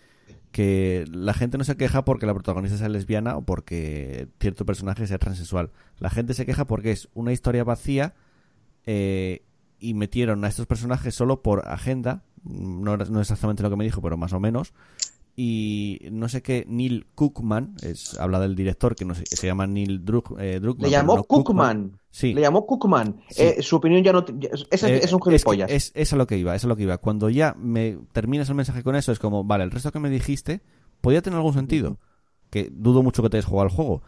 que 0.52 1.04
la 1.10 1.34
gente 1.34 1.58
no 1.58 1.64
se 1.64 1.76
queja 1.76 2.04
porque 2.04 2.26
la 2.26 2.32
protagonista 2.32 2.78
sea 2.78 2.88
lesbiana 2.88 3.36
o 3.36 3.42
porque 3.42 4.28
cierto 4.38 4.64
personaje 4.64 5.08
sea 5.08 5.18
transexual. 5.18 5.72
La 5.98 6.10
gente 6.10 6.32
se 6.32 6.46
queja 6.46 6.68
porque 6.68 6.92
es 6.92 7.08
una 7.12 7.32
historia 7.32 7.64
vacía 7.64 8.14
eh, 8.86 9.42
y 9.80 9.94
metieron 9.94 10.44
a 10.44 10.48
estos 10.48 10.66
personajes 10.66 11.12
solo 11.12 11.42
por 11.42 11.66
agenda, 11.66 12.22
no, 12.44 12.96
no 12.96 13.20
exactamente 13.20 13.64
lo 13.64 13.70
que 13.70 13.76
me 13.76 13.84
dijo, 13.84 14.00
pero 14.00 14.16
más 14.16 14.32
o 14.32 14.38
menos, 14.38 14.74
y 15.36 16.00
no 16.12 16.28
sé 16.28 16.42
qué, 16.42 16.64
Neil 16.68 17.06
Cookman, 17.14 17.74
es, 17.82 18.18
habla 18.20 18.38
del 18.38 18.54
director 18.54 18.94
que 18.94 19.04
no 19.04 19.14
sé, 19.14 19.24
se 19.26 19.46
llama 19.46 19.66
Neil 19.66 20.04
Drug, 20.04 20.36
eh, 20.38 20.60
Le 20.78 20.90
llamó 20.90 21.24
Cookman. 21.24 21.98
Sí. 22.10 22.32
Le 22.32 22.42
llamó 22.42 22.64
Cookman. 22.66 23.20
Eh, 23.36 23.60
su 23.60 23.76
opinión 23.76 24.04
ya 24.04 24.12
no. 24.12 24.24
Es, 24.70 24.84
es, 24.84 25.12
un 25.12 25.20
gilipollas. 25.20 25.68
Es, 25.68 25.90
es, 25.96 26.12
a 26.12 26.16
lo 26.16 26.28
que 26.28 26.38
iba, 26.38 26.54
es 26.54 26.64
a 26.64 26.68
lo 26.68 26.76
que 26.76 26.84
iba. 26.84 26.98
Cuando 26.98 27.28
ya 27.28 27.56
me 27.58 27.98
terminas 28.12 28.48
el 28.48 28.54
mensaje 28.54 28.84
con 28.84 28.94
eso, 28.94 29.10
es 29.10 29.18
como, 29.18 29.42
vale, 29.42 29.64
el 29.64 29.72
resto 29.72 29.90
que 29.90 29.98
me 29.98 30.10
dijiste 30.10 30.62
podía 31.00 31.20
tener 31.20 31.36
algún 31.36 31.54
sentido. 31.54 31.98
Que 32.50 32.70
dudo 32.72 33.02
mucho 33.02 33.22
que 33.22 33.30
te 33.30 33.36
hayas 33.36 33.46
jugado 33.46 33.68
al 33.68 33.74
juego. 33.74 34.02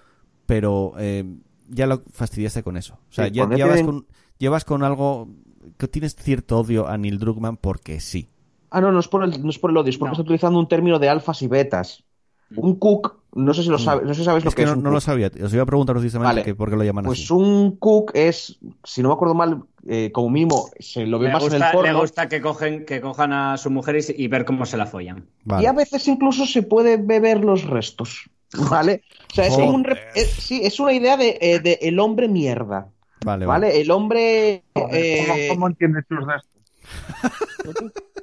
Pero 0.46 0.94
eh, 0.98 1.24
ya 1.68 1.88
lo 1.88 2.04
fastidiaste 2.12 2.62
con 2.62 2.76
eso. 2.76 2.94
O 2.94 3.12
sea, 3.12 3.26
ya, 3.26 3.48
llevas, 3.48 3.82
con, 3.82 4.06
llevas 4.38 4.64
con 4.64 4.84
algo 4.84 5.28
que 5.76 5.88
tienes 5.88 6.14
cierto 6.14 6.60
odio 6.60 6.86
a 6.86 6.96
Neil 6.96 7.18
Druckmann 7.18 7.56
porque 7.56 7.98
sí. 7.98 8.28
Ah, 8.76 8.80
no, 8.82 8.92
no 8.92 9.00
es 9.00 9.08
por 9.08 9.24
el, 9.24 9.42
no 9.42 9.48
es 9.48 9.58
por 9.58 9.70
el 9.70 9.76
odio, 9.78 9.88
es 9.88 9.96
porque 9.96 10.12
está 10.12 10.22
utilizando 10.22 10.58
un 10.58 10.68
término 10.68 10.98
de 10.98 11.08
alfas 11.08 11.40
y 11.40 11.48
betas. 11.48 12.04
Mm. 12.50 12.58
Un 12.58 12.74
cook, 12.74 13.16
no 13.34 13.54
sé 13.54 13.62
si 13.62 13.70
lo 13.70 13.78
mm. 13.78 13.80
sabes, 13.80 14.04
no 14.04 14.12
sé 14.12 14.20
si 14.20 14.26
sabes 14.26 14.44
lo 14.44 14.50
que, 14.50 14.64
es. 14.64 14.76
No, 14.76 14.90
lo 14.90 15.00
sabía, 15.00 15.30
os 15.42 15.54
iba 15.54 15.62
a 15.62 15.66
preguntar 15.66 15.96
precisamente 15.96 16.54
por 16.54 16.68
qué 16.68 16.76
lo 16.76 16.84
llaman 16.84 17.06
pues 17.06 17.20
así. 17.20 17.28
Pues 17.28 17.40
un 17.40 17.76
cook 17.78 18.10
es, 18.12 18.58
si 18.84 19.00
no 19.00 19.08
me 19.08 19.14
acuerdo 19.14 19.34
mal, 19.34 19.62
eh, 19.88 20.12
como 20.12 20.28
mimo, 20.28 20.68
se 20.78 21.06
lo 21.06 21.18
ve 21.18 21.32
más 21.32 21.46
en 21.46 21.54
el 21.54 21.62
porno. 21.72 21.90
Le 21.90 21.98
gusta 21.98 22.28
que, 22.28 22.42
cogen, 22.42 22.84
que 22.84 23.00
cojan 23.00 23.32
a 23.32 23.56
su 23.56 23.70
mujer 23.70 23.96
y, 24.14 24.28
ver 24.28 24.44
cómo 24.44 24.66
se 24.66 24.76
la 24.76 24.84
follan. 24.84 25.24
Y 25.58 25.64
a 25.64 25.72
veces 25.72 26.06
incluso 26.06 26.44
se 26.44 26.62
puede 26.62 26.98
beber 26.98 27.42
los 27.42 27.64
restos. 27.64 28.28
¿Vale? 28.70 29.04
O 29.32 29.34
sea, 29.34 29.46
es, 29.46 29.56
un, 29.56 29.86
sí, 30.14 30.60
es 30.62 30.78
una 30.80 30.92
idea 30.92 31.16
de, 31.16 31.38
eh, 31.40 31.60
de, 31.60 31.78
el 31.80 31.98
hombre 31.98 32.28
mierda. 32.28 32.88
Vale, 33.24 33.46
vale. 33.46 33.80
El 33.80 33.90
hombre. 33.90 34.64
Eh... 34.92 35.48
¿Cómo, 35.48 35.66
entiendes 35.66 36.04
tus 36.06 36.18
restos? 36.26 36.60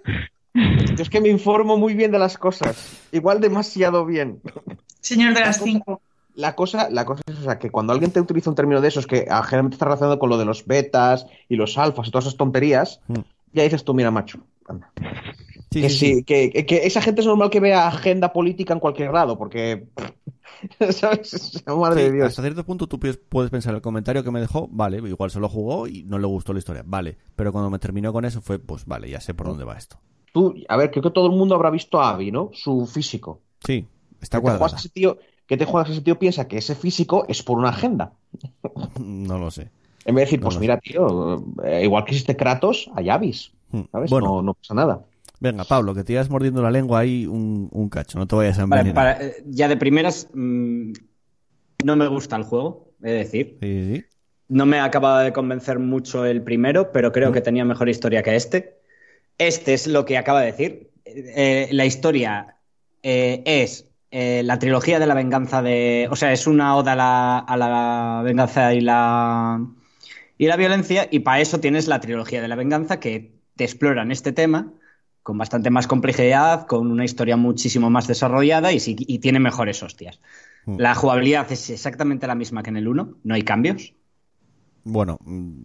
es 0.53 1.09
que 1.09 1.21
me 1.21 1.29
informo 1.29 1.77
muy 1.77 1.93
bien 1.93 2.11
de 2.11 2.19
las 2.19 2.37
cosas. 2.37 2.99
Igual 3.11 3.41
demasiado 3.41 4.05
bien. 4.05 4.41
Señor 5.01 5.33
de 5.33 5.41
las 5.41 5.61
cinco. 5.61 6.01
La 6.35 6.55
cosa, 6.55 6.89
la 6.89 7.05
cosa 7.05 7.21
es 7.27 7.57
que 7.57 7.69
cuando 7.69 7.93
alguien 7.93 8.11
te 8.11 8.19
utiliza 8.19 8.49
un 8.49 8.55
término 8.55 8.81
de 8.81 8.87
esos 8.87 9.05
que 9.05 9.27
ah, 9.29 9.43
generalmente 9.43 9.75
está 9.75 9.85
relacionado 9.85 10.17
con 10.17 10.29
lo 10.29 10.37
de 10.37 10.45
los 10.45 10.65
betas 10.65 11.27
y 11.47 11.55
los 11.57 11.77
alfas 11.77 12.07
y 12.07 12.11
todas 12.11 12.25
esas 12.25 12.37
tonterías, 12.37 13.01
mm. 13.07 13.19
ya 13.53 13.63
dices 13.63 13.83
tú, 13.83 13.93
mira, 13.93 14.09
macho, 14.09 14.39
que, 15.69 15.89
sí, 15.89 16.23
Que, 16.23 16.51
esa 16.83 17.01
gente 17.01 17.21
es 17.21 17.27
normal 17.27 17.49
que 17.49 17.59
vea 17.59 17.87
agenda 17.87 18.31
política 18.33 18.73
en 18.73 18.79
cualquier 18.79 19.09
grado, 19.09 19.37
porque. 19.37 19.87
¿Sabes? 20.91 21.63
Madre 21.65 22.03
de 22.03 22.11
Dios. 22.11 22.27
Hasta 22.27 22.41
cierto 22.41 22.65
punto 22.65 22.87
tú 22.87 22.99
puedes 22.99 23.51
pensar 23.51 23.75
el 23.75 23.81
comentario 23.81 24.23
que 24.23 24.31
me 24.31 24.39
dejó, 24.39 24.67
vale, 24.71 24.97
igual 24.97 25.31
se 25.31 25.39
lo 25.39 25.49
jugó 25.49 25.87
y 25.87 26.03
no 26.03 26.19
le 26.19 26.27
gustó 26.27 26.53
la 26.53 26.59
historia, 26.59 26.83
vale. 26.85 27.17
Pero 27.35 27.51
cuando 27.51 27.69
me 27.69 27.79
terminó 27.79 28.13
con 28.13 28.25
eso 28.25 28.41
fue, 28.41 28.59
pues 28.59 28.85
vale, 28.85 29.09
ya 29.09 29.19
sé 29.19 29.33
por 29.33 29.47
dónde 29.47 29.65
va 29.65 29.77
esto. 29.77 29.99
Tú, 30.33 30.55
a 30.67 30.77
ver, 30.77 30.89
creo 30.89 31.03
que 31.03 31.11
todo 31.11 31.27
el 31.27 31.33
mundo 31.33 31.53
habrá 31.53 31.69
visto 31.69 32.01
a 32.01 32.09
Abby, 32.09 32.31
¿no? 32.31 32.49
Su 32.53 32.87
físico. 32.87 33.39
Sí, 33.63 33.85
está 34.19 34.41
tío, 34.91 35.19
que 35.45 35.57
te 35.57 35.65
juegas 35.65 35.91
ese 35.91 36.01
tío 36.01 36.17
piensa 36.17 36.47
que 36.47 36.57
ese 36.57 36.73
físico 36.73 37.25
es 37.29 37.43
por 37.43 37.57
una 37.57 37.69
agenda. 37.69 38.13
No 38.99 39.37
lo 39.37 39.51
sé. 39.51 39.69
En 40.05 40.15
vez 40.15 40.23
de 40.23 40.25
decir, 40.25 40.41
pues 40.41 40.59
mira, 40.59 40.77
tío, 40.79 41.43
eh, 41.63 41.83
igual 41.83 42.03
que 42.03 42.11
existe 42.11 42.35
Kratos, 42.35 42.89
hay 42.95 43.09
Avis. 43.09 43.51
Hmm. 43.71 43.83
¿Sabes? 43.91 44.09
Bueno, 44.09 44.41
no, 44.41 44.53
pasa 44.55 44.73
nada. 44.73 45.05
Venga, 45.39 45.63
Pablo, 45.65 45.93
que 45.93 46.03
te 46.03 46.13
ibas 46.13 46.29
mordiendo 46.29 46.61
la 46.61 46.71
lengua 46.71 46.99
ahí 46.99 47.27
un, 47.27 47.89
cacho, 47.89 48.17
no 48.17 48.27
te 48.27 48.35
vayas 48.35 48.57
a 48.57 48.63
envenenar. 48.63 49.21
Eh, 49.21 49.43
ya 49.45 49.67
de 49.67 49.77
primeras, 49.77 50.29
mm, 50.33 50.93
no 51.83 51.95
me 51.95 52.07
gusta 52.07 52.35
el 52.35 52.43
juego, 52.43 52.91
es 53.03 53.11
decir. 53.11 53.57
Sí, 53.61 53.95
sí. 53.95 54.05
No 54.49 54.65
me 54.65 54.79
acabado 54.79 55.19
de 55.19 55.31
convencer 55.31 55.79
mucho 55.79 56.25
el 56.25 56.41
primero, 56.41 56.91
pero 56.91 57.11
creo 57.11 57.31
que 57.31 57.41
tenía 57.41 57.65
mejor 57.65 57.87
historia 57.87 58.23
que 58.23 58.35
este. 58.35 58.82
Este 59.37 59.73
es 59.73 59.87
lo 59.87 60.05
que 60.05 60.17
acaba 60.17 60.41
de 60.41 60.47
decir. 60.47 60.91
Eh, 61.05 61.69
la 61.71 61.85
historia 61.85 62.57
eh, 63.01 63.41
es 63.45 63.87
eh, 64.11 64.43
la 64.43 64.59
trilogía 64.59 64.99
de 64.99 65.07
la 65.07 65.13
venganza 65.13 65.61
de. 65.61 66.07
O 66.09 66.15
sea, 66.15 66.31
es 66.31 66.47
una 66.47 66.75
oda 66.75 66.93
a 67.39 67.57
la, 67.57 68.21
venganza 68.23 68.73
y 68.73 68.81
la, 68.81 69.65
y 70.37 70.47
la 70.47 70.55
violencia, 70.55 71.07
y 71.09 71.19
para 71.19 71.41
eso 71.41 71.59
tienes 71.59 71.87
la 71.87 71.99
trilogía 71.99 72.41
de 72.41 72.47
la 72.47 72.55
venganza 72.55 72.99
que 72.99 73.33
te 73.55 73.63
exploran 73.63 74.11
este 74.11 74.31
tema 74.31 74.71
con 75.23 75.37
bastante 75.37 75.69
más 75.69 75.87
complejidad, 75.87 76.67
con 76.67 76.91
una 76.91 77.05
historia 77.05 77.37
muchísimo 77.37 77.89
más 77.89 78.07
desarrollada 78.07 78.71
y, 78.73 78.79
tiene 79.19 79.39
mejores 79.39 79.81
hostias. 79.81 80.19
Hmm. 80.65 80.77
La 80.77 80.95
jugabilidad 80.95 81.49
es 81.51 81.69
exactamente 81.69 82.27
la 82.27 82.35
misma 82.35 82.61
que 82.61 82.71
en 82.71 82.77
el 82.77 82.87
1, 82.87 83.17
no 83.23 83.33
hay 83.33 83.43
cambios. 83.43 83.93
Bueno, 84.83 85.17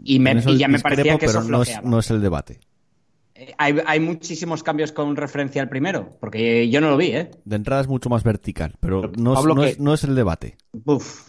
y, 0.04 0.22
ya 0.56 0.68
me 0.68 0.78
parecía 0.78 1.18
que 1.18 1.26
eso 1.26 1.42
no 1.42 1.98
es 1.98 2.10
el 2.10 2.22
debate. 2.22 2.60
Hay, 3.56 4.00
muchísimos 4.00 4.64
cambios 4.64 4.90
con 4.90 5.14
referencia 5.14 5.62
al 5.62 5.68
primero, 5.68 6.16
porque 6.20 6.68
yo 6.70 6.80
no 6.80 6.90
lo 6.90 6.96
vi, 6.96 7.12
¿eh? 7.12 7.30
De 7.44 7.56
entrada 7.56 7.82
es 7.82 7.86
mucho 7.86 8.08
más 8.08 8.24
vertical, 8.24 8.74
pero 8.80 9.12
no, 9.16 9.34
es, 9.94 10.04
el 10.04 10.14
debate. 10.16 10.56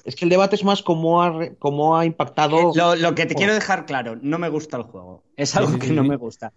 Es 0.05 0.15
que 0.15 0.25
el 0.25 0.29
debate 0.29 0.55
es 0.55 0.63
más 0.63 0.81
cómo 0.81 1.21
ha, 1.21 1.99
ha 1.99 2.05
impactado. 2.05 2.71
Eh, 2.71 2.97
lo, 2.97 3.13
que 3.13 3.27
te 3.27 3.35
quiero 3.35 3.53
dejar 3.53 3.85
claro, 3.85 4.17
no 4.21 4.39
me 4.39 4.49
gusta 4.49 4.77
el 4.77 4.83
juego. 4.83 5.23
Es 5.35 5.55
algo 5.55 5.77
que 5.77 5.91
no 5.91 6.03
me 6.03 6.15
gusta. 6.15 6.51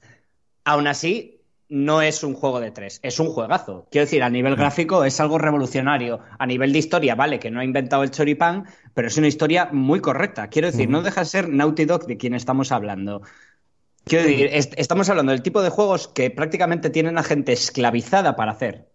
Aún 0.65 0.87
así, 0.87 1.43
no 1.69 2.03
es 2.03 2.23
un 2.23 2.35
juego 2.35 2.61
de 2.61 2.71
tres, 2.71 3.01
es 3.03 3.21
un 3.21 3.29
juegazo. 3.29 3.89
Quiero 3.91 4.07
decir, 4.07 4.23
a 4.23 4.31
nivel 4.31 4.57
gráfico 4.57 5.05
es 5.05 5.21
algo 5.21 5.39
revolucionario. 5.39 6.21
A 6.39 6.47
nivel 6.47 6.73
de 6.73 6.79
historia, 6.79 7.15
vale, 7.15 7.39
que 7.39 7.51
no 7.51 7.61
ha 7.61 7.65
inventado 7.65 8.03
el 8.03 8.11
choripán, 8.11 8.67
pero 8.95 9.09
es 9.09 9.19
una 9.19 9.29
historia 9.29 9.69
muy 9.73 10.01
correcta. 10.01 10.49
Quiero 10.49 10.71
decir, 10.71 10.89
no 10.89 11.03
deja 11.03 11.23
de 11.23 11.27
ser 11.27 11.49
Naughty 11.49 11.85
Dog 11.85 12.07
de 12.07 12.17
quien 12.17 12.35
estamos 12.35 12.73
hablando. 12.73 13.23
Quiero 14.05 14.25
decir, 14.27 14.71
estamos 14.77 15.09
hablando 15.09 15.33
del 15.33 15.43
tipo 15.43 15.63
de 15.63 15.71
juegos 15.71 16.09
que 16.09 16.31
prácticamente 16.31 16.91
tienen 16.91 17.19
a 17.19 17.23
gente 17.23 17.53
esclavizada 17.53 18.37
para 18.37 18.53
hacer. 18.53 18.89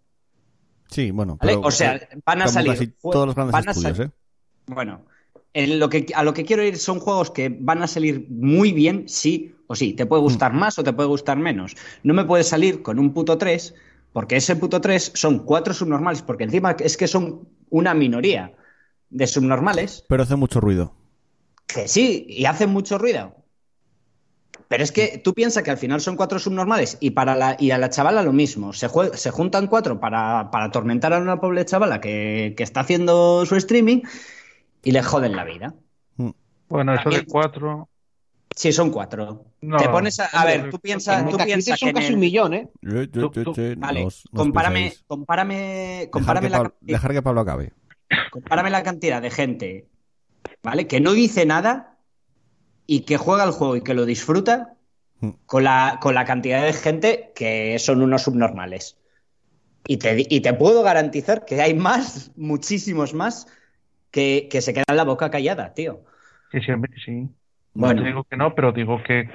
Sí, 0.90 1.10
bueno. 1.10 1.38
o 1.62 1.70
sea, 1.70 2.00
van 2.24 2.42
a 2.42 2.48
salir. 2.48 2.94
todos 3.00 3.26
los 3.26 3.34
grandes 3.34 3.66
estudios, 3.66 4.00
¿eh? 4.00 4.10
Bueno, 4.66 5.02
lo 5.54 5.88
que, 5.88 6.06
a 6.14 6.22
lo 6.22 6.34
que 6.34 6.44
quiero 6.44 6.62
ir 6.62 6.78
son 6.78 7.00
juegos 7.00 7.30
que 7.30 7.48
van 7.48 7.82
a 7.82 7.86
salir 7.86 8.26
muy 8.28 8.72
bien, 8.72 9.08
sí 9.08 9.54
o 9.66 9.74
sí. 9.74 9.94
Te 9.94 10.06
puede 10.06 10.22
gustar 10.22 10.52
mm. 10.52 10.58
más 10.58 10.78
o 10.78 10.84
te 10.84 10.92
puede 10.92 11.08
gustar 11.08 11.38
menos. 11.38 11.76
No 12.02 12.14
me 12.14 12.24
puede 12.24 12.44
salir 12.44 12.82
con 12.82 12.98
un 12.98 13.12
puto 13.12 13.38
3, 13.38 13.74
porque 14.12 14.36
ese 14.36 14.56
puto 14.56 14.80
3 14.80 15.12
son 15.14 15.40
cuatro 15.40 15.74
subnormales, 15.74 16.22
porque 16.22 16.44
encima 16.44 16.76
es 16.78 16.96
que 16.96 17.06
son 17.06 17.48
una 17.70 17.94
minoría 17.94 18.54
de 19.10 19.26
subnormales. 19.26 20.04
Pero 20.08 20.22
hace 20.22 20.36
mucho 20.36 20.60
ruido. 20.60 20.94
Que 21.66 21.88
sí, 21.88 22.26
y 22.28 22.46
hace 22.46 22.66
mucho 22.66 22.98
ruido. 22.98 23.34
Pero 24.68 24.84
es 24.84 24.92
que 24.92 25.18
tú 25.24 25.32
piensas 25.32 25.62
que 25.62 25.70
al 25.70 25.78
final 25.78 26.00
son 26.00 26.16
cuatro 26.16 26.38
subnormales 26.38 26.98
y, 27.00 27.10
para 27.10 27.34
la, 27.34 27.56
y 27.58 27.70
a 27.70 27.78
la 27.78 27.88
chavala 27.88 28.22
lo 28.22 28.34
mismo. 28.34 28.74
Se, 28.74 28.88
se 29.14 29.30
juntan 29.30 29.66
cuatro 29.66 29.98
para, 29.98 30.50
para, 30.50 30.66
atormentar 30.66 31.14
a 31.14 31.18
una 31.18 31.40
pobre 31.40 31.64
chavala 31.64 32.02
que, 32.02 32.52
que 32.54 32.62
está 32.62 32.80
haciendo 32.80 33.46
su 33.46 33.56
streaming 33.56 34.02
y 34.82 34.92
le 34.92 35.02
joden 35.02 35.34
la 35.34 35.44
vida. 35.44 35.74
Mm. 36.16 36.30
Bueno, 36.68 36.94
eso 36.94 37.08
de 37.08 37.24
cuatro. 37.24 37.88
Sí, 38.54 38.72
son 38.72 38.90
cuatro. 38.90 39.46
Te 39.60 39.88
pones 39.88 40.20
a, 40.20 40.26
a 40.26 40.44
ver, 40.44 40.68
tú 40.68 40.78
piensas, 40.78 41.28
tú 41.30 41.36
piensas 41.36 41.78
son 41.78 41.92
casi 41.92 42.12
un 42.12 42.20
millón, 42.20 42.54
¿eh? 42.54 42.68
vale, 43.76 44.08
compárame, 44.34 44.94
compárame, 45.06 46.08
compárame 46.10 46.48
la 46.50 46.72
dejar 46.80 47.12
que 47.12 47.22
Pablo 47.22 47.42
acabe. 47.42 47.72
Compárame 48.30 48.70
la 48.70 48.82
cantidad 48.82 49.22
de 49.22 49.30
gente, 49.30 49.86
¿vale? 50.62 50.86
Que 50.86 51.00
no 51.00 51.12
dice 51.12 51.46
nada 51.46 51.97
y 52.90 53.00
que 53.00 53.18
juega 53.18 53.44
el 53.44 53.52
juego 53.52 53.76
y 53.76 53.82
que 53.82 53.92
lo 53.92 54.06
disfruta 54.06 54.74
mm. 55.20 55.28
con 55.46 55.62
la, 55.62 55.98
con 56.00 56.14
la 56.14 56.24
cantidad 56.24 56.64
de 56.64 56.72
gente 56.72 57.32
que 57.36 57.78
son 57.78 58.02
unos 58.02 58.22
subnormales. 58.22 58.98
Y 59.86 59.98
te, 59.98 60.26
y 60.28 60.40
te 60.40 60.54
puedo 60.54 60.82
garantizar 60.82 61.44
que 61.44 61.60
hay 61.60 61.74
más, 61.74 62.32
muchísimos 62.36 63.12
más, 63.14 63.46
que, 64.10 64.48
se 64.50 64.72
queda 64.72 64.94
la 64.94 65.04
boca 65.04 65.30
callada, 65.30 65.74
tío. 65.74 66.00
Sí, 66.50 66.60
sí, 66.60 66.72
sí. 67.04 67.28
Bueno. 67.74 68.00
No 68.00 68.06
digo 68.06 68.24
que 68.24 68.36
no, 68.36 68.54
pero 68.54 68.72
digo 68.72 69.02
que 69.06 69.28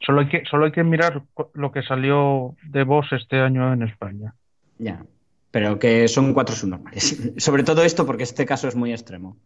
solo 0.00 0.22
hay 0.22 0.28
que, 0.28 0.42
solo 0.44 0.66
hay 0.66 0.72
que 0.72 0.82
mirar 0.82 1.22
lo 1.54 1.70
que 1.72 1.82
salió 1.82 2.56
de 2.64 2.82
vos 2.82 3.06
este 3.12 3.40
año 3.40 3.72
en 3.72 3.84
España. 3.84 4.34
Ya, 4.78 5.06
pero 5.52 5.78
que 5.78 6.08
son 6.08 6.34
cuatro 6.34 6.56
subnormales. 6.56 7.32
Sobre 7.38 7.62
todo 7.62 7.84
esto 7.84 8.04
porque 8.04 8.24
este 8.24 8.44
caso 8.44 8.66
es 8.66 8.74
muy 8.74 8.92
extremo. 8.92 9.36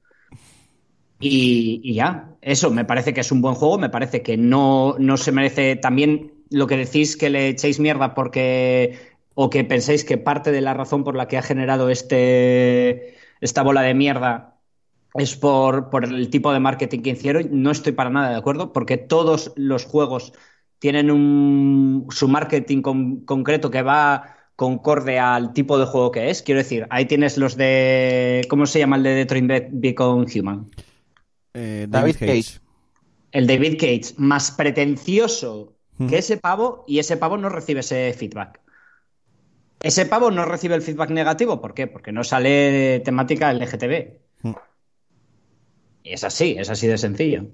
Y, 1.20 1.94
ya, 1.94 2.36
eso, 2.42 2.70
me 2.70 2.84
parece 2.84 3.12
que 3.12 3.20
es 3.20 3.32
un 3.32 3.42
buen 3.42 3.54
juego, 3.54 3.78
me 3.78 3.90
parece 3.90 4.22
que 4.22 4.36
no, 4.36 4.94
no 4.98 5.16
se 5.16 5.32
merece 5.32 5.76
también 5.76 6.32
lo 6.50 6.66
que 6.66 6.76
decís 6.76 7.16
que 7.16 7.30
le 7.30 7.48
echéis 7.48 7.80
mierda 7.80 8.14
porque 8.14 8.98
o 9.34 9.50
que 9.50 9.64
penséis 9.64 10.04
que 10.04 10.18
parte 10.18 10.52
de 10.52 10.60
la 10.60 10.74
razón 10.74 11.04
por 11.04 11.16
la 11.16 11.28
que 11.28 11.36
ha 11.38 11.42
generado 11.42 11.90
este 11.90 13.16
esta 13.40 13.62
bola 13.62 13.82
de 13.82 13.94
mierda 13.94 14.56
es 15.14 15.36
por, 15.36 15.88
el 16.04 16.30
tipo 16.30 16.52
de 16.52 16.60
marketing 16.60 17.00
que 17.00 17.10
hicieron. 17.10 17.48
No 17.50 17.70
estoy 17.70 17.92
para 17.92 18.10
nada 18.10 18.30
de 18.30 18.36
acuerdo, 18.36 18.72
porque 18.72 18.96
todos 18.96 19.52
los 19.56 19.84
juegos 19.84 20.32
tienen 20.78 21.10
un, 21.10 22.06
su 22.10 22.28
marketing 22.28 22.82
concreto 22.82 23.70
que 23.70 23.82
va 23.82 24.36
concorde 24.56 25.18
al 25.18 25.52
tipo 25.52 25.78
de 25.78 25.86
juego 25.86 26.10
que 26.12 26.30
es. 26.30 26.42
Quiero 26.42 26.58
decir, 26.58 26.86
ahí 26.90 27.06
tienes 27.06 27.38
los 27.38 27.56
de. 27.56 28.46
¿Cómo 28.48 28.66
se 28.66 28.80
llama 28.80 28.96
el 28.96 29.02
de 29.04 29.14
Detroit 29.14 29.68
Become 29.70 30.26
Human? 30.34 30.66
Eh, 31.54 31.86
David 31.88 32.16
Cage. 32.18 32.60
El 33.32 33.46
David 33.46 33.78
Cage, 33.78 34.14
más 34.16 34.50
pretencioso 34.50 35.74
que 36.08 36.18
ese 36.18 36.36
pavo, 36.36 36.84
y 36.86 37.00
ese 37.00 37.16
pavo 37.16 37.36
no 37.36 37.48
recibe 37.48 37.80
ese 37.80 38.12
feedback. 38.12 38.60
Ese 39.80 40.06
pavo 40.06 40.30
no 40.30 40.44
recibe 40.44 40.76
el 40.76 40.82
feedback 40.82 41.10
negativo, 41.10 41.60
¿por 41.60 41.74
qué? 41.74 41.88
Porque 41.88 42.12
no 42.12 42.22
sale 42.22 43.00
temática 43.00 43.52
LGTB. 43.52 44.18
Mm. 44.42 44.54
Y 46.04 46.12
es 46.12 46.24
así, 46.24 46.56
es 46.58 46.70
así 46.70 46.86
de 46.86 46.98
sencillo. 46.98 47.46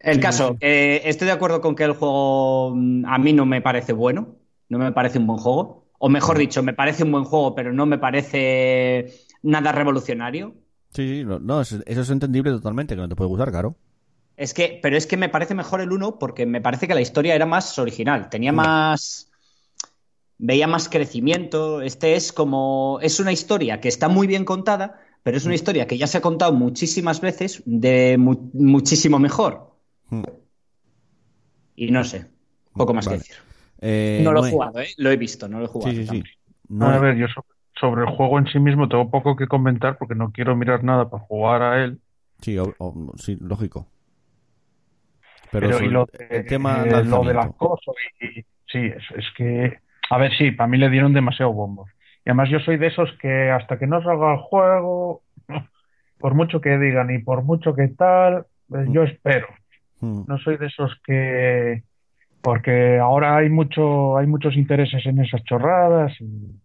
El 0.00 0.20
caso, 0.20 0.56
eh, 0.60 1.02
estoy 1.04 1.26
de 1.26 1.32
acuerdo 1.32 1.60
con 1.60 1.76
que 1.76 1.84
el 1.84 1.92
juego 1.92 2.72
mm, 2.74 3.04
a 3.06 3.18
mí 3.18 3.32
no 3.32 3.46
me 3.46 3.60
parece 3.60 3.92
bueno, 3.92 4.36
no 4.68 4.78
me 4.78 4.92
parece 4.92 5.18
un 5.18 5.26
buen 5.26 5.38
juego. 5.38 5.86
O 5.98 6.08
mejor 6.08 6.36
dicho, 6.38 6.62
me 6.62 6.72
parece 6.74 7.04
un 7.04 7.12
buen 7.12 7.24
juego, 7.24 7.54
pero 7.54 7.72
no 7.72 7.86
me 7.86 7.98
parece 7.98 9.14
nada 9.42 9.70
revolucionario. 9.70 10.54
Sí, 10.94 11.20
sí, 11.20 11.24
no, 11.24 11.60
eso 11.60 11.82
es 11.86 12.10
entendible 12.10 12.50
totalmente, 12.50 12.94
que 12.94 13.00
no 13.00 13.08
te 13.08 13.16
puede 13.16 13.28
gustar, 13.28 13.50
claro. 13.50 13.76
Es 14.36 14.54
que, 14.54 14.78
pero 14.82 14.96
es 14.96 15.06
que 15.06 15.16
me 15.16 15.28
parece 15.28 15.54
mejor 15.54 15.80
el 15.80 15.92
1 15.92 16.18
porque 16.18 16.46
me 16.46 16.60
parece 16.60 16.88
que 16.88 16.94
la 16.94 17.00
historia 17.00 17.34
era 17.34 17.46
más 17.46 17.78
original, 17.78 18.28
tenía 18.28 18.52
más 18.52 19.32
veía 20.42 20.66
más 20.66 20.88
crecimiento. 20.88 21.80
Este 21.80 22.16
es 22.16 22.32
como. 22.32 22.98
Es 23.00 23.20
una 23.20 23.32
historia 23.32 23.80
que 23.80 23.88
está 23.88 24.08
muy 24.08 24.26
bien 24.26 24.44
contada, 24.44 25.00
pero 25.22 25.36
es 25.36 25.44
una 25.44 25.52
mm. 25.52 25.54
historia 25.54 25.86
que 25.86 25.96
ya 25.96 26.06
se 26.06 26.18
ha 26.18 26.20
contado 26.20 26.52
muchísimas 26.52 27.20
veces 27.20 27.62
de 27.64 28.16
muchísimo 28.18 29.18
mejor. 29.18 29.72
Mm. 30.10 30.24
Y 31.76 31.90
no 31.90 32.04
sé, 32.04 32.26
poco 32.74 32.92
más 32.92 33.08
que 33.08 33.14
decir. 33.14 33.36
Eh, 33.80 34.20
no 34.22 34.32
lo 34.32 34.44
he 34.44 34.50
jugado, 34.50 34.80
¿eh? 34.80 34.90
Lo 34.96 35.10
he 35.10 35.16
visto, 35.16 35.48
no 35.48 35.58
lo 35.58 35.64
he 35.64 35.68
jugado. 35.68 35.92
Sí, 35.92 36.06
sí, 36.06 36.22
a 36.80 36.98
ver, 36.98 37.16
yo 37.16 37.26
sobre, 37.28 37.48
el 37.88 38.06
juego 38.06 38.38
en 38.38 38.46
sí 38.46 38.58
mismo 38.58 38.88
tengo 38.88 39.10
poco 39.10 39.36
que 39.36 39.46
comentar 39.46 39.98
porque 39.98 40.14
no 40.14 40.32
quiero 40.32 40.56
mirar 40.56 40.84
nada 40.84 41.08
para 41.10 41.22
jugar 41.24 41.62
a 41.62 41.84
él. 41.84 42.00
Sí, 42.40 42.58
sí 43.16 43.38
lógico. 43.40 43.86
Pero, 45.50 45.78
el 45.78 46.46
tema 46.46 46.82
eh, 46.84 47.04
lo 47.04 47.22
del 47.24 47.38
acoso 47.38 47.92
y, 48.20 48.40
sí, 48.66 48.90
es 49.14 49.26
que 49.36 49.78
a 50.12 50.18
ver, 50.18 50.30
sí, 50.36 50.50
para 50.50 50.68
mí 50.68 50.76
le 50.76 50.90
dieron 50.90 51.14
demasiado 51.14 51.54
bombo. 51.54 51.86
Y 52.24 52.28
además 52.28 52.50
yo 52.50 52.60
soy 52.60 52.76
de 52.76 52.88
esos 52.88 53.10
que 53.20 53.50
hasta 53.50 53.78
que 53.78 53.86
no 53.86 54.02
salga 54.02 54.34
el 54.34 54.40
juego, 54.40 55.22
por 56.18 56.34
mucho 56.34 56.60
que 56.60 56.76
digan 56.78 57.10
y 57.14 57.18
por 57.18 57.42
mucho 57.42 57.74
que 57.74 57.88
tal, 57.88 58.44
pues 58.68 58.86
yo 58.90 59.04
espero. 59.04 59.48
Mm. 60.00 60.24
No 60.26 60.38
soy 60.38 60.58
de 60.58 60.66
esos 60.66 60.92
que 61.06 61.82
porque 62.42 62.98
ahora 62.98 63.36
hay 63.36 63.48
mucho 63.48 64.18
hay 64.18 64.26
muchos 64.26 64.54
intereses 64.56 65.06
en 65.06 65.20
esas 65.20 65.42
chorradas 65.44 66.12
y, 66.20 66.60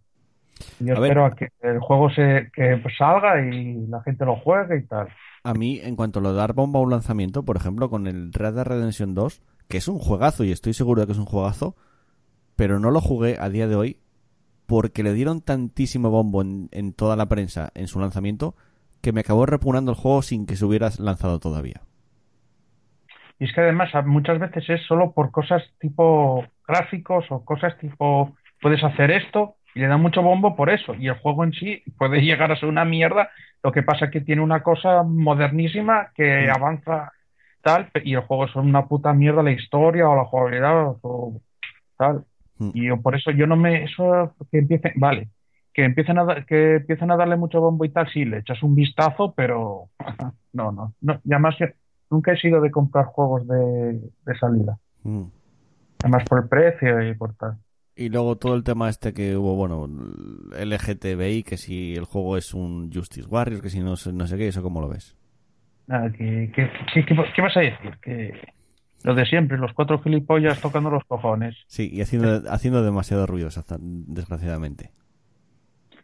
yo 0.79 0.93
espero 0.93 1.25
a 1.25 1.35
que 1.35 1.49
el 1.61 1.79
juego 1.79 2.09
se 2.09 2.49
que 2.53 2.81
salga 2.97 3.41
y 3.41 3.87
la 3.87 4.01
gente 4.03 4.25
lo 4.25 4.35
juegue 4.37 4.77
y 4.77 4.83
tal. 4.83 5.07
A 5.43 5.53
mí, 5.53 5.79
en 5.81 5.95
cuanto 5.95 6.19
a 6.19 6.21
lo 6.21 6.31
de 6.31 6.37
dar 6.37 6.53
bomba 6.53 6.79
a 6.79 6.83
un 6.83 6.89
lanzamiento, 6.89 7.43
por 7.43 7.55
ejemplo, 7.55 7.89
con 7.89 8.07
el 8.07 8.33
Red 8.33 8.55
Dead 8.55 8.65
Redemption 8.65 9.13
2, 9.13 9.41
que 9.69 9.77
es 9.77 9.87
un 9.87 9.99
juegazo 9.99 10.43
y 10.43 10.51
estoy 10.51 10.73
seguro 10.73 11.01
de 11.01 11.07
que 11.07 11.13
es 11.13 11.19
un 11.19 11.25
juegazo, 11.25 11.75
pero 12.55 12.79
no 12.79 12.91
lo 12.91 13.01
jugué 13.01 13.37
a 13.39 13.49
día 13.49 13.67
de 13.67 13.75
hoy 13.75 13.99
porque 14.65 15.03
le 15.03 15.13
dieron 15.13 15.41
tantísimo 15.41 16.09
bombo 16.09 16.41
en, 16.41 16.93
toda 16.93 17.15
la 17.15 17.27
prensa 17.27 17.71
en 17.73 17.87
su 17.87 17.99
lanzamiento 17.99 18.55
que 19.01 19.13
me 19.13 19.21
acabó 19.21 19.45
repugnando 19.45 19.91
el 19.91 19.97
juego 19.97 20.21
sin 20.21 20.45
que 20.45 20.55
se 20.55 20.65
hubiera 20.65 20.89
lanzado 20.99 21.39
todavía. 21.39 21.81
Y 23.39 23.45
es 23.45 23.53
que 23.53 23.61
además 23.61 23.89
muchas 24.05 24.39
veces 24.39 24.67
es 24.67 24.81
solo 24.87 25.13
por 25.13 25.31
cosas 25.31 25.63
tipo 25.79 26.43
gráficos 26.67 27.25
o 27.29 27.45
cosas 27.45 27.77
tipo 27.77 28.35
puedes 28.59 28.83
hacer 28.83 29.11
esto 29.11 29.55
y 29.75 29.79
le 29.79 29.87
dan 29.87 30.01
mucho 30.01 30.21
bombo 30.21 30.55
por 30.55 30.69
eso. 30.69 30.95
Y 30.95 31.07
el 31.07 31.15
juego 31.15 31.43
en 31.43 31.53
sí 31.53 31.83
puede 31.97 32.21
llegar 32.21 32.51
a 32.51 32.59
ser 32.59 32.69
una 32.69 32.85
mierda. 32.85 33.29
Lo 33.63 33.71
que 33.71 33.83
pasa 33.83 34.05
es 34.05 34.11
que 34.11 34.21
tiene 34.21 34.41
una 34.41 34.63
cosa 34.63 35.03
modernísima 35.03 36.11
que 36.15 36.49
avanza 36.49 37.11
tal 37.61 37.89
y 38.03 38.13
el 38.13 38.21
juego 38.21 38.45
es 38.45 38.55
una 38.55 38.85
puta 38.85 39.13
mierda 39.13 39.43
la 39.43 39.51
historia 39.51 40.07
o 40.07 40.15
la 40.15 40.25
jugabilidad 40.25 40.95
o 41.01 41.41
tal. 41.97 42.23
Mm. 42.59 42.71
Y 42.73 42.95
por 42.97 43.15
eso 43.15 43.31
yo 43.31 43.47
no 43.47 43.55
me. 43.55 43.83
Eso 43.83 44.35
que 44.51 44.59
empiecen. 44.59 44.93
Vale. 44.95 45.29
Que 45.73 45.83
empiecen, 45.83 46.17
a, 46.17 46.43
que 46.45 46.77
empiecen 46.77 47.11
a 47.11 47.17
darle 47.17 47.35
mucho 47.35 47.61
bombo 47.61 47.85
y 47.85 47.89
tal, 47.89 48.09
sí, 48.09 48.25
le 48.25 48.39
echas 48.39 48.63
un 48.63 48.73
vistazo, 48.73 49.33
pero. 49.35 49.89
no, 50.53 50.71
no. 50.71 50.93
no. 51.01 51.21
Y 51.23 51.33
además, 51.33 51.55
nunca 52.09 52.31
he 52.31 52.37
sido 52.37 52.61
de 52.61 52.71
comprar 52.71 53.05
juegos 53.05 53.47
de, 53.47 53.99
salida. 54.39 54.77
Mm. 55.03 55.25
Además, 56.03 56.23
por 56.27 56.39
el 56.41 56.49
precio 56.49 57.07
y 57.07 57.13
por 57.15 57.35
tal. 57.35 57.57
Y 57.97 58.09
luego 58.09 58.35
todo 58.37 58.53
el 58.53 58.63
tema 58.63 58.89
este 58.89 59.11
que 59.11 59.35
hubo, 59.35 59.55
bueno, 59.55 59.87
LGTBI, 60.51 61.41
que 61.41 61.57
si 61.57 61.95
el 61.95 62.05
juego 62.05 62.37
es 62.37 62.53
un 62.53 62.91
Justice 62.93 63.27
Warriors, 63.27 63.63
que 63.63 63.69
si 63.69 63.79
no, 63.79 63.95
no 64.13 64.27
sé 64.27 64.37
qué, 64.37 64.47
¿eso 64.47 64.61
cómo 64.61 64.81
lo 64.81 64.87
ves? 64.87 65.17
Nada, 65.87 66.11
que, 66.11 66.51
¿qué 66.53 67.41
vas 67.41 67.57
a 67.57 67.61
decir? 67.61 67.97
Que, 68.01 68.33
lo 69.03 69.15
de 69.15 69.25
siempre, 69.25 69.57
los 69.57 69.73
cuatro 69.73 69.99
gilipollas 69.99 70.61
tocando 70.61 70.91
los 70.91 71.03
cojones. 71.05 71.55
Sí, 71.65 71.89
y 71.91 72.01
haciendo, 72.01 72.43
haciendo 72.51 72.83
demasiado 72.83 73.25
ruido, 73.25 73.49
desgraciadamente. 73.79 74.91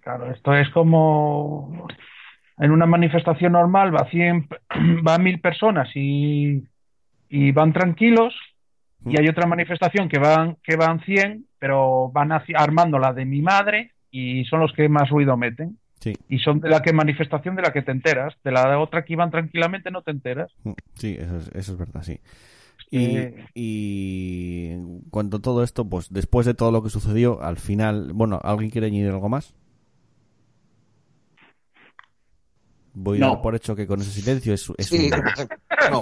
Claro, 0.01 0.31
esto 0.31 0.55
es 0.55 0.69
como 0.69 1.87
en 2.57 2.71
una 2.71 2.85
manifestación 2.87 3.53
normal 3.53 3.93
va 3.93 4.01
a 4.01 4.09
100, 4.09 4.47
va 5.07 5.15
a 5.15 5.19
mil 5.19 5.39
personas 5.39 5.89
y, 5.95 6.63
y 7.29 7.51
van 7.51 7.71
tranquilos 7.71 8.33
y 9.05 9.19
hay 9.19 9.27
otra 9.27 9.47
manifestación 9.47 10.07
que 10.09 10.19
van, 10.19 10.57
que 10.63 10.75
van 10.75 11.01
100, 11.01 11.45
pero 11.59 12.09
van 12.11 12.31
armando 12.31 12.99
la 12.99 13.13
de 13.13 13.25
mi 13.25 13.41
madre 13.41 13.91
y 14.11 14.45
son 14.45 14.59
los 14.59 14.71
que 14.73 14.88
más 14.89 15.09
ruido 15.09 15.35
meten. 15.38 15.77
Sí. 15.99 16.13
Y 16.27 16.39
son 16.39 16.59
de 16.59 16.69
la 16.69 16.81
que 16.81 16.91
manifestación 16.91 17.55
de 17.55 17.61
la 17.61 17.71
que 17.71 17.81
te 17.81 17.91
enteras. 17.91 18.35
De 18.43 18.51
la 18.51 18.77
otra 18.80 19.05
que 19.05 19.13
iban 19.13 19.31
tranquilamente 19.31 19.89
no 19.89 20.01
te 20.01 20.11
enteras. 20.11 20.51
Mm, 20.63 20.71
sí, 20.95 21.15
eso 21.17 21.38
es, 21.38 21.47
eso 21.53 21.71
es 21.73 21.77
verdad, 21.77 22.03
sí. 22.03 22.19
Y, 22.91 23.17
y 23.55 24.67
en 24.71 25.01
cuanto 25.09 25.38
a 25.38 25.41
todo 25.41 25.63
esto, 25.63 25.89
pues 25.89 26.11
después 26.13 26.45
de 26.45 26.53
todo 26.53 26.71
lo 26.71 26.84
que 26.84 26.89
sucedió, 26.89 27.41
al 27.41 27.57
final, 27.57 28.11
bueno, 28.13 28.39
¿alguien 28.43 28.69
quiere 28.69 28.88
añadir 28.88 29.09
algo 29.09 29.30
más? 29.30 29.55
Voy 32.93 33.21
a 33.21 33.27
dar 33.27 33.41
por 33.41 33.55
hecho 33.55 33.75
que 33.75 33.88
con 33.88 34.01
ese 34.01 34.11
silencio 34.11 34.53
es, 34.53 34.71
es 34.77 34.88
Sí, 34.88 35.09
un... 35.11 35.21
no. 35.91 36.01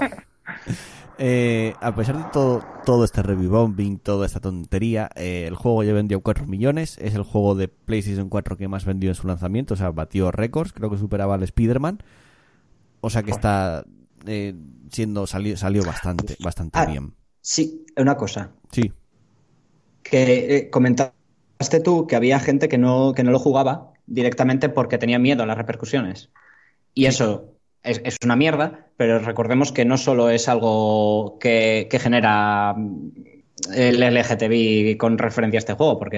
Eh, 1.17 1.77
a 1.81 1.93
pesar 1.93 2.17
de 2.17 2.25
todo, 2.25 2.65
todo 2.83 3.03
este 3.05 3.21
review 3.21 3.51
bombing, 3.51 3.99
toda 3.99 4.25
esta 4.25 4.39
tontería, 4.39 5.09
eh, 5.15 5.45
el 5.47 5.55
juego 5.55 5.83
ya 5.83 5.93
vendió 5.93 6.21
4 6.21 6.47
millones, 6.47 6.97
es 6.99 7.13
el 7.15 7.23
juego 7.23 7.55
de 7.55 7.67
PlayStation 7.67 8.29
4 8.29 8.57
que 8.57 8.67
más 8.67 8.85
vendió 8.85 9.09
en 9.11 9.15
su 9.15 9.27
lanzamiento, 9.27 9.75
o 9.75 9.77
sea, 9.77 9.91
batió 9.91 10.31
récords, 10.31 10.73
creo 10.73 10.89
que 10.89 10.97
superaba 10.97 11.35
al 11.35 11.43
Spider-Man, 11.43 11.99
o 13.01 13.09
sea 13.09 13.23
que 13.23 13.31
está 13.31 13.85
eh, 14.25 14.55
siendo, 14.91 15.27
salió, 15.27 15.57
salió 15.57 15.83
bastante, 15.85 16.35
bastante 16.39 16.81
Ah, 16.81 16.83
bien. 16.83 17.13
Sí, 17.41 17.85
una 17.97 18.17
cosa. 18.17 18.53
Sí, 18.71 18.91
Que 20.03 20.69
comentaste 20.71 21.79
tú 21.83 22.07
que 22.07 22.15
había 22.15 22.39
gente 22.39 22.67
que 22.69 22.77
no, 22.77 23.13
que 23.15 23.23
no 23.23 23.31
lo 23.31 23.39
jugaba 23.39 23.93
directamente 24.05 24.69
porque 24.69 24.97
tenía 24.97 25.19
miedo 25.19 25.43
a 25.43 25.45
las 25.45 25.57
repercusiones. 25.57 26.31
Y 26.95 27.07
eso 27.07 27.57
es, 27.83 28.01
es 28.03 28.17
una 28.23 28.35
mierda, 28.35 28.87
pero 28.97 29.19
recordemos 29.19 29.71
que 29.71 29.85
no 29.85 29.97
solo 29.97 30.29
es 30.29 30.47
algo 30.47 31.37
que, 31.39 31.87
que 31.89 31.99
genera 31.99 32.73
mm, 32.77 33.11
el 33.73 33.99
LGTBI 33.99 34.97
con 34.97 35.17
referencia 35.17 35.57
a 35.57 35.61
este 35.61 35.73
juego, 35.73 35.99
porque 35.99 36.17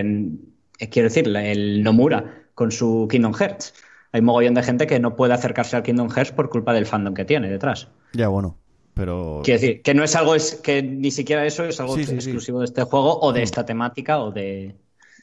eh, 0.80 0.90
quiero 0.90 1.10
decir, 1.10 1.28
el 1.36 1.84
Nomura 1.84 2.44
con 2.56 2.72
su 2.72 3.08
Kingdom 3.10 3.34
Hearts. 3.34 3.74
Hay 4.12 4.20
un 4.20 4.28
mogollón 4.28 4.54
de 4.54 4.64
gente 4.64 4.86
que 4.86 5.00
no 5.00 5.16
puede 5.16 5.34
acercarse 5.34 5.76
al 5.76 5.84
Kingdom 5.84 6.10
Hearts 6.10 6.32
por 6.32 6.50
culpa 6.50 6.74
del 6.74 6.86
fandom 6.86 7.14
que 7.14 7.26
tiene 7.26 7.50
detrás. 7.50 7.88
ya 8.14 8.28
bueno, 8.28 8.58
pero... 8.94 9.42
Quiero 9.44 9.60
decir, 9.60 9.82
que 9.82 9.94
no 9.94 10.04
es 10.04 10.16
algo, 10.16 10.36
es, 10.36 10.56
que 10.56 10.84
ni 10.84 11.10
siquiera 11.12 11.46
eso 11.46 11.66
es 11.66 11.80
algo 11.80 11.96
Sí, 11.96 12.04
sí, 12.04 12.10
sí. 12.10 12.16
exclusivo 12.16 12.60
de 12.60 12.66
este 12.66 12.84
juego 12.84 13.20
o 13.20 13.34
de 13.34 13.42
esta 13.42 13.66
temática 13.66 14.20
o 14.20 14.32
de... 14.32 14.76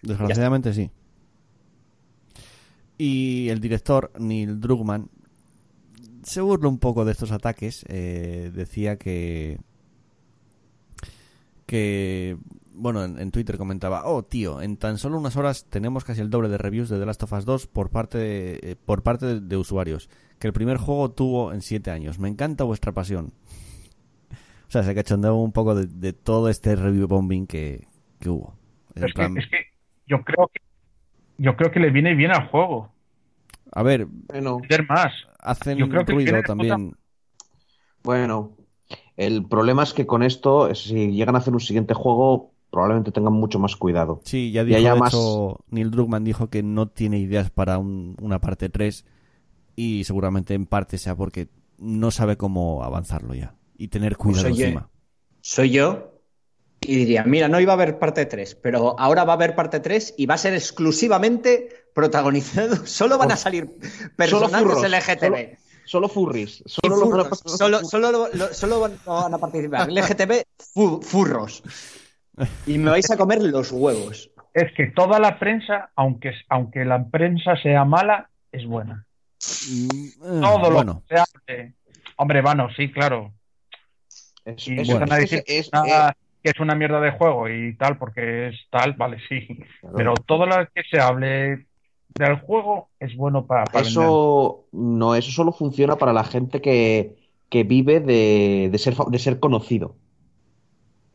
Desgraciadamente 0.03 0.73
sí. 0.73 0.91
Y 2.99 3.49
el 3.49 3.61
director, 3.61 4.11
Neil 4.19 4.61
Druckmann, 4.61 5.09
se 6.23 6.41
burla 6.41 6.69
un 6.69 6.79
poco 6.79 7.05
de 7.05 7.13
estos 7.13 7.33
ataques. 7.33 7.85
eh, 7.89 8.51
decía 8.55 8.97
que. 8.99 9.59
que. 11.67 12.37
Bueno, 12.73 13.05
en, 13.05 13.19
en 13.19 13.31
Twitter 13.31 13.59
comentaba: 13.59 14.03
Oh, 14.07 14.23
tío, 14.25 14.63
en 14.63 14.77
tan 14.77 14.99
solo 14.99 15.19
unas 15.19 15.37
horas 15.37 15.67
tenemos 15.69 16.05
casi 16.05 16.21
el 16.21 16.31
doble 16.31 16.49
de 16.49 16.59
reviews 16.59 16.89
de 16.89 16.99
The 16.99 17.07
Last 17.07 17.23
of 17.25 17.33
Us 17.33 17.45
2 17.45 17.67
por 17.67 17.91
parte 17.91 18.19
de, 18.19 18.61
eh, 18.63 18.77
por 18.77 19.03
parte 19.03 19.27
de, 19.27 19.41
de 19.41 19.57
usuarios 19.57 20.09
que 20.39 20.47
el 20.47 20.53
primer 20.55 20.79
juego 20.79 21.11
tuvo 21.11 21.53
en 21.53 21.61
7 21.63 21.91
años. 21.91 22.19
Me 22.19 22.29
encanta 22.29 22.65
vuestra 22.65 22.93
pasión. 22.93 23.33
O 24.69 24.73
sea, 24.73 24.85
se 24.85 24.95
cachondeó 24.95 25.35
un 25.35 25.51
poco 25.51 25.75
de, 25.75 25.89
de 25.89 26.13
todo 26.13 26.49
este 26.49 26.77
review 26.77 27.09
bombing 27.09 27.49
que, 27.49 27.89
que 28.21 28.29
hubo. 28.31 28.55
Es 28.95 29.03
que, 29.07 29.13
plan- 29.15 29.37
es 29.37 29.49
que 29.51 29.57
yo 30.07 30.23
creo 30.23 30.47
que 30.47 30.61
yo 31.39 31.57
creo 31.57 31.73
que 31.73 31.81
le 31.81 31.91
viene 31.91 32.15
bien 32.15 32.31
al 32.31 32.47
juego. 32.51 32.93
A 33.73 33.83
ver, 33.83 34.07
Bueno, 34.07 34.61
Vender 34.61 34.87
más. 34.89 35.13
Hacen 35.43 35.79
Yo 35.79 35.89
creo 35.89 36.05
que 36.05 36.12
ruido 36.12 36.43
también. 36.43 36.97
bueno. 38.03 38.57
El 39.17 39.45
problema 39.47 39.83
es 39.83 39.93
que 39.93 40.07
con 40.07 40.23
esto, 40.23 40.75
si 40.75 41.12
llegan 41.12 41.35
a 41.37 41.39
hacer 41.39 41.53
un 41.53 41.61
siguiente 41.61 41.95
juego, 41.95 42.53
probablemente 42.71 43.12
tengan 43.12 43.35
mucho 43.35 43.59
más 43.59 43.77
cuidado. 43.77 44.21
Sí, 44.25 44.51
ya 44.51 44.65
dijo, 44.65 44.79
haya 44.79 44.95
de 44.95 45.01
más- 45.01 45.12
hecho, 45.15 45.59
Neil 45.69 45.91
Druckmann 45.91 46.25
dijo 46.25 46.49
que 46.49 46.62
no 46.62 46.89
tiene 46.89 47.19
ideas 47.19 47.51
para 47.51 47.79
un- 47.79 48.17
una 48.21 48.41
parte 48.41 48.69
3 48.69 49.05
y 49.77 50.05
seguramente 50.05 50.55
en 50.55 50.67
parte 50.67 50.99
sea 50.99 51.17
porque 51.17 51.49
no 51.79 52.11
sabe 52.11 52.37
cómo 52.37 52.83
avanzarlo 52.83 53.35
ya 53.35 53.55
y 53.77 53.89
tener 53.89 54.17
cuidado 54.17 54.45
Pues 54.49 54.55
oye, 54.55 54.65
encima. 54.65 54.91
Soy 55.41 55.71
yo 55.71 56.10
y 56.81 56.97
diría, 56.97 57.24
mira, 57.24 57.48
no 57.48 57.61
iba 57.61 57.73
a 57.73 57.74
haber 57.74 57.98
parte 57.98 58.24
3, 58.27 58.55
pero 58.57 58.98
ahora 58.98 59.24
va 59.24 59.35
a 59.35 59.36
haber 59.36 59.55
parte 59.55 59.81
3 59.81 60.15
y 60.16 60.27
va 60.27 60.35
a 60.35 60.39
ser 60.39 60.55
exclusivamente 60.55 61.69
protagonizado. 61.94 62.77
Solo 62.86 63.19
van 63.19 63.32
a 63.32 63.36
salir 63.36 63.69
personajes 64.16 64.59
furros, 64.62 64.90
LGTB. 64.90 65.57
Solo 65.85 66.09
furries. 66.09 66.61
Y 66.61 66.69
Solo 66.69 66.97
los- 66.97 67.01
furros. 67.05 67.43
Solo, 67.44 67.85
solo, 67.85 68.12
lo- 68.12 68.28
lo- 68.32 68.55
solo 68.55 68.81
van, 68.81 69.35
a 69.35 69.39
participar 69.39 69.90
LGTB 69.90 70.43
fu- 70.73 71.02
furros. 71.02 71.62
Y 72.66 72.78
me 72.78 72.90
vais 72.90 73.11
a 73.11 73.16
comer 73.16 73.43
los 73.43 73.70
huevos. 73.73 74.31
Es 74.55 74.73
que 74.77 74.86
toda 74.86 75.19
la 75.20 75.39
prensa, 75.39 75.90
aunque, 75.97 76.32
aunque 76.48 76.85
la 76.85 77.05
prensa 77.09 77.57
sea 77.62 77.85
mala, 77.85 78.31
es 78.52 78.65
buena. 78.66 79.05
Mm, 79.69 80.40
Todo 80.40 80.70
bueno, 80.73 81.02
lo 81.09 81.16
que 81.16 81.23
se. 81.47 81.73
Hombre, 82.16 82.40
vano, 82.43 82.69
sí, 82.77 82.90
claro. 82.93 83.32
Es, 84.44 84.66
Y 84.69 84.81
es 84.81 84.89
es- 85.47 85.70
que 86.43 86.51
es 86.51 86.61
una 86.61 86.75
mierda 86.75 87.01
de 87.01 87.12
juego 87.12 87.49
y 87.49 87.77
tal, 87.77 87.99
porque 87.99 88.49
es 88.49 88.57
tal, 88.71 88.95
vale, 88.95 89.19
sí. 89.29 89.47
Claro. 89.81 89.97
Pero 89.97 90.15
todo 90.15 90.47
lo 90.47 90.57
que 90.75 90.83
se 90.91 91.01
hable 91.01 91.67
del 92.15 92.41
juego 92.41 92.89
es 92.99 93.15
bueno 93.17 93.47
para, 93.47 93.65
para 93.65 93.85
vender. 93.85 94.03
Eso 94.03 94.65
no, 94.73 95.15
eso 95.15 95.31
solo 95.31 95.53
funciona 95.53 95.97
para 95.97 96.12
la 96.12 96.25
gente 96.25 96.61
que, 96.61 97.17
que 97.49 97.65
vive 97.65 98.01
de, 98.01 98.69
de 98.71 98.79
ser, 98.79 98.95
de 98.97 99.19
ser 99.19 99.41
conocido. 99.41 99.97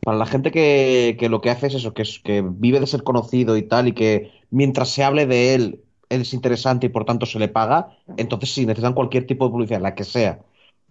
Para 0.00 0.18
la 0.18 0.26
gente 0.26 0.52
que, 0.52 1.16
que 1.18 1.28
lo 1.28 1.40
que 1.40 1.50
hace 1.50 1.66
es 1.66 1.74
eso, 1.74 1.92
que, 1.92 2.02
es, 2.02 2.20
que 2.20 2.44
vive 2.46 2.78
de 2.78 2.86
ser 2.86 3.02
conocido 3.02 3.56
y 3.56 3.62
tal, 3.62 3.88
y 3.88 3.92
que 3.92 4.30
mientras 4.50 4.90
se 4.90 5.02
hable 5.02 5.26
de 5.26 5.54
él, 5.54 5.80
él 6.08 6.20
es 6.20 6.32
interesante 6.32 6.86
y 6.86 6.90
por 6.90 7.04
tanto 7.04 7.26
se 7.26 7.40
le 7.40 7.48
paga, 7.48 7.88
entonces 8.16 8.54
sí, 8.54 8.64
necesitan 8.66 8.94
cualquier 8.94 9.26
tipo 9.26 9.46
de 9.46 9.50
publicidad, 9.50 9.80
la 9.80 9.96
que 9.96 10.04
sea. 10.04 10.38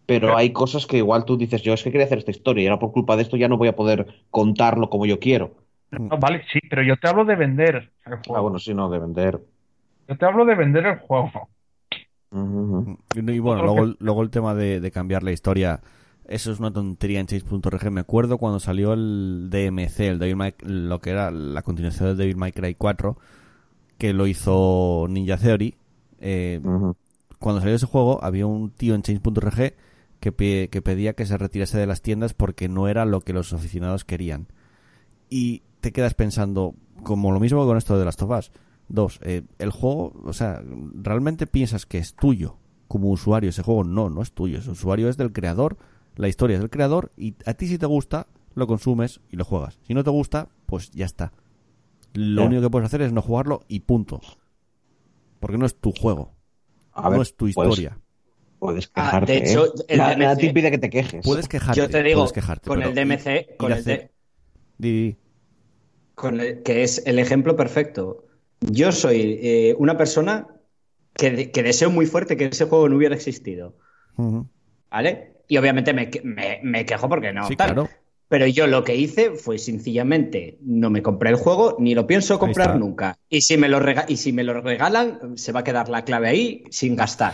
Pero 0.05 0.37
hay 0.37 0.53
cosas 0.53 0.85
que 0.85 0.97
igual 0.97 1.25
tú 1.25 1.37
dices, 1.37 1.61
yo 1.63 1.73
es 1.73 1.83
que 1.83 1.91
quería 1.91 2.05
hacer 2.05 2.19
esta 2.19 2.31
historia 2.31 2.63
y 2.63 2.67
ahora 2.67 2.79
por 2.79 2.91
culpa 2.91 3.15
de 3.15 3.23
esto 3.23 3.37
ya 3.37 3.47
no 3.47 3.57
voy 3.57 3.67
a 3.69 3.75
poder 3.75 4.07
contarlo 4.31 4.89
como 4.89 5.05
yo 5.05 5.19
quiero. 5.19 5.55
No, 6.09 6.17
vale, 6.19 6.43
sí, 6.51 6.59
pero 6.69 6.83
yo 6.83 6.97
te 6.97 7.07
hablo 7.07 7.25
de 7.25 7.35
vender 7.35 7.91
el 8.05 8.17
Ah, 8.33 8.39
juego. 8.39 8.41
bueno, 8.41 8.59
sí, 8.59 8.73
no, 8.73 8.89
de 8.89 8.99
vender. 8.99 9.41
Yo 10.07 10.17
te 10.17 10.25
hablo 10.25 10.45
de 10.45 10.55
vender 10.55 10.85
el 10.87 10.99
juego. 10.99 11.49
Y, 13.13 13.31
y 13.31 13.39
bueno, 13.39 13.61
luego, 13.63 13.85
luego 13.99 14.21
el 14.23 14.29
tema 14.29 14.53
de, 14.55 14.79
de 14.79 14.91
cambiar 14.91 15.23
la 15.23 15.31
historia, 15.31 15.81
eso 16.27 16.51
es 16.51 16.59
una 16.59 16.71
tontería 16.71 17.19
en 17.19 17.27
Change.org. 17.27 17.91
Me 17.91 18.01
acuerdo 18.01 18.37
cuando 18.37 18.59
salió 18.59 18.93
el 18.93 19.47
DMC, 19.49 20.07
el 20.09 20.19
Devil 20.19 20.35
May- 20.35 20.53
lo 20.61 20.99
que 21.01 21.11
era 21.11 21.31
la 21.31 21.61
continuación 21.61 22.09
de 22.09 22.15
Devil 22.15 22.37
May 22.37 22.51
Cry 22.51 22.75
4, 22.75 23.17
que 23.97 24.13
lo 24.13 24.27
hizo 24.27 25.07
Ninja 25.09 25.37
Theory. 25.37 25.75
eh, 26.21 26.61
cuando 27.39 27.61
salió 27.61 27.75
ese 27.75 27.85
juego, 27.87 28.23
había 28.23 28.47
un 28.47 28.71
tío 28.71 28.95
en 28.95 29.03
Change.org 29.03 29.73
que, 30.19 30.31
pe- 30.31 30.69
que 30.71 30.81
pedía 30.81 31.13
que 31.13 31.25
se 31.25 31.37
retirase 31.37 31.77
de 31.77 31.87
las 31.87 32.01
tiendas 32.01 32.33
porque 32.33 32.67
no 32.69 32.87
era 32.87 33.05
lo 33.05 33.21
que 33.21 33.33
los 33.33 33.53
aficionados 33.53 34.05
querían. 34.05 34.47
Y 35.29 35.63
te 35.81 35.91
quedas 35.91 36.13
pensando, 36.13 36.75
como 37.03 37.31
lo 37.31 37.39
mismo 37.39 37.65
con 37.65 37.77
esto 37.77 37.97
de 37.99 38.05
las 38.05 38.15
tofas. 38.17 38.51
Dos, 38.87 39.19
eh, 39.23 39.43
el 39.59 39.71
juego, 39.71 40.13
o 40.23 40.33
sea, 40.33 40.61
realmente 40.93 41.47
piensas 41.47 41.85
que 41.85 41.97
es 41.97 42.15
tuyo 42.15 42.57
como 42.87 43.09
usuario. 43.09 43.49
Ese 43.49 43.63
juego 43.63 43.83
no, 43.83 44.09
no 44.09 44.21
es 44.21 44.31
tuyo. 44.31 44.59
Ese 44.59 44.71
usuario 44.71 45.09
es 45.09 45.17
del 45.17 45.31
creador, 45.33 45.77
la 46.15 46.27
historia 46.27 46.55
es 46.55 46.61
del 46.61 46.69
creador 46.69 47.11
y 47.17 47.35
a 47.45 47.55
ti 47.55 47.67
si 47.67 47.77
te 47.79 47.85
gusta, 47.87 48.27
lo 48.53 48.67
consumes 48.67 49.21
y 49.31 49.37
lo 49.37 49.43
juegas. 49.45 49.79
Si 49.87 49.93
no 49.93 50.03
te 50.03 50.11
gusta, 50.11 50.49
pues 50.67 50.91
ya 50.91 51.05
está. 51.05 51.33
Lo 52.13 52.45
único 52.45 52.61
que 52.61 52.69
puedes 52.69 52.85
hacer 52.85 53.01
es 53.01 53.11
no 53.11 53.21
jugarlo 53.21 53.61
y 53.67 53.81
punto. 53.81 54.21
Porque 55.39 55.57
no 55.57 55.65
es 55.65 55.75
tu 55.75 55.91
juego. 55.91 56.31
A 56.93 57.03
no 57.03 57.09
ver, 57.11 57.21
es 57.21 57.35
tu 57.35 57.49
puedes- 57.53 57.71
historia. 57.71 57.99
Puedes 58.65 58.91
Ah, 58.95 59.05
quejarte, 59.05 59.31
de 59.31 59.37
hecho, 59.49 59.65
¿eh? 59.65 59.69
el 59.89 59.97
nada 59.97 60.15
DMC 60.15 60.39
te 60.39 60.45
impide 60.47 60.71
que 60.71 60.77
te 60.77 60.89
quejes. 60.89 61.25
Puedes 61.25 61.47
quejarte. 61.47 61.79
Yo 61.79 61.89
te 61.89 62.03
digo, 62.03 62.19
puedes 62.21 62.33
quejarte, 62.33 62.67
con 62.67 62.81
el 62.81 62.93
DMC, 62.93 63.55
con 63.57 63.71
el 63.71 63.77
hacer- 63.79 64.11
con 66.15 66.37
que 66.63 66.83
es 66.83 67.03
el 67.05 67.19
ejemplo 67.19 67.55
perfecto. 67.55 68.25
Yo 68.61 68.91
soy 68.91 69.39
eh, 69.41 69.75
una 69.77 69.97
persona 69.97 70.47
que, 71.13 71.31
de- 71.31 71.51
que 71.51 71.63
deseo 71.63 71.89
muy 71.89 72.05
fuerte 72.05 72.37
que 72.37 72.45
ese 72.45 72.65
juego 72.65 72.87
no 72.89 72.97
hubiera 72.97 73.15
existido. 73.15 73.75
¿Vale? 74.89 75.33
Y 75.47 75.57
obviamente 75.57 75.93
me, 75.93 76.09
me- 76.23 76.59
me 76.63 76.85
quejo 76.85 77.09
porque 77.09 77.33
no. 77.33 77.47
Sí, 77.47 77.55
tal. 77.55 77.73
claro. 77.73 77.89
Pero 78.27 78.47
yo 78.47 78.65
lo 78.65 78.83
que 78.83 78.95
hice 78.95 79.31
fue 79.31 79.59
sencillamente 79.59 80.57
no 80.61 80.89
me 80.89 81.03
compré 81.03 81.29
el 81.29 81.35
juego 81.35 81.75
ni 81.79 81.93
lo 81.93 82.07
pienso 82.07 82.39
comprar 82.39 82.79
nunca. 82.79 83.19
Y 83.29 83.41
si, 83.41 83.55
me 83.57 83.69
lo 83.69 83.79
rega- 83.79 84.05
y 84.07 84.17
si 84.17 84.33
me 84.33 84.43
lo 84.43 84.61
regalan, 84.61 85.37
se 85.37 85.51
va 85.51 85.59
a 85.59 85.63
quedar 85.63 85.89
la 85.89 86.03
clave 86.05 86.29
ahí 86.29 86.63
sin 86.71 86.95
gastar. 86.95 87.33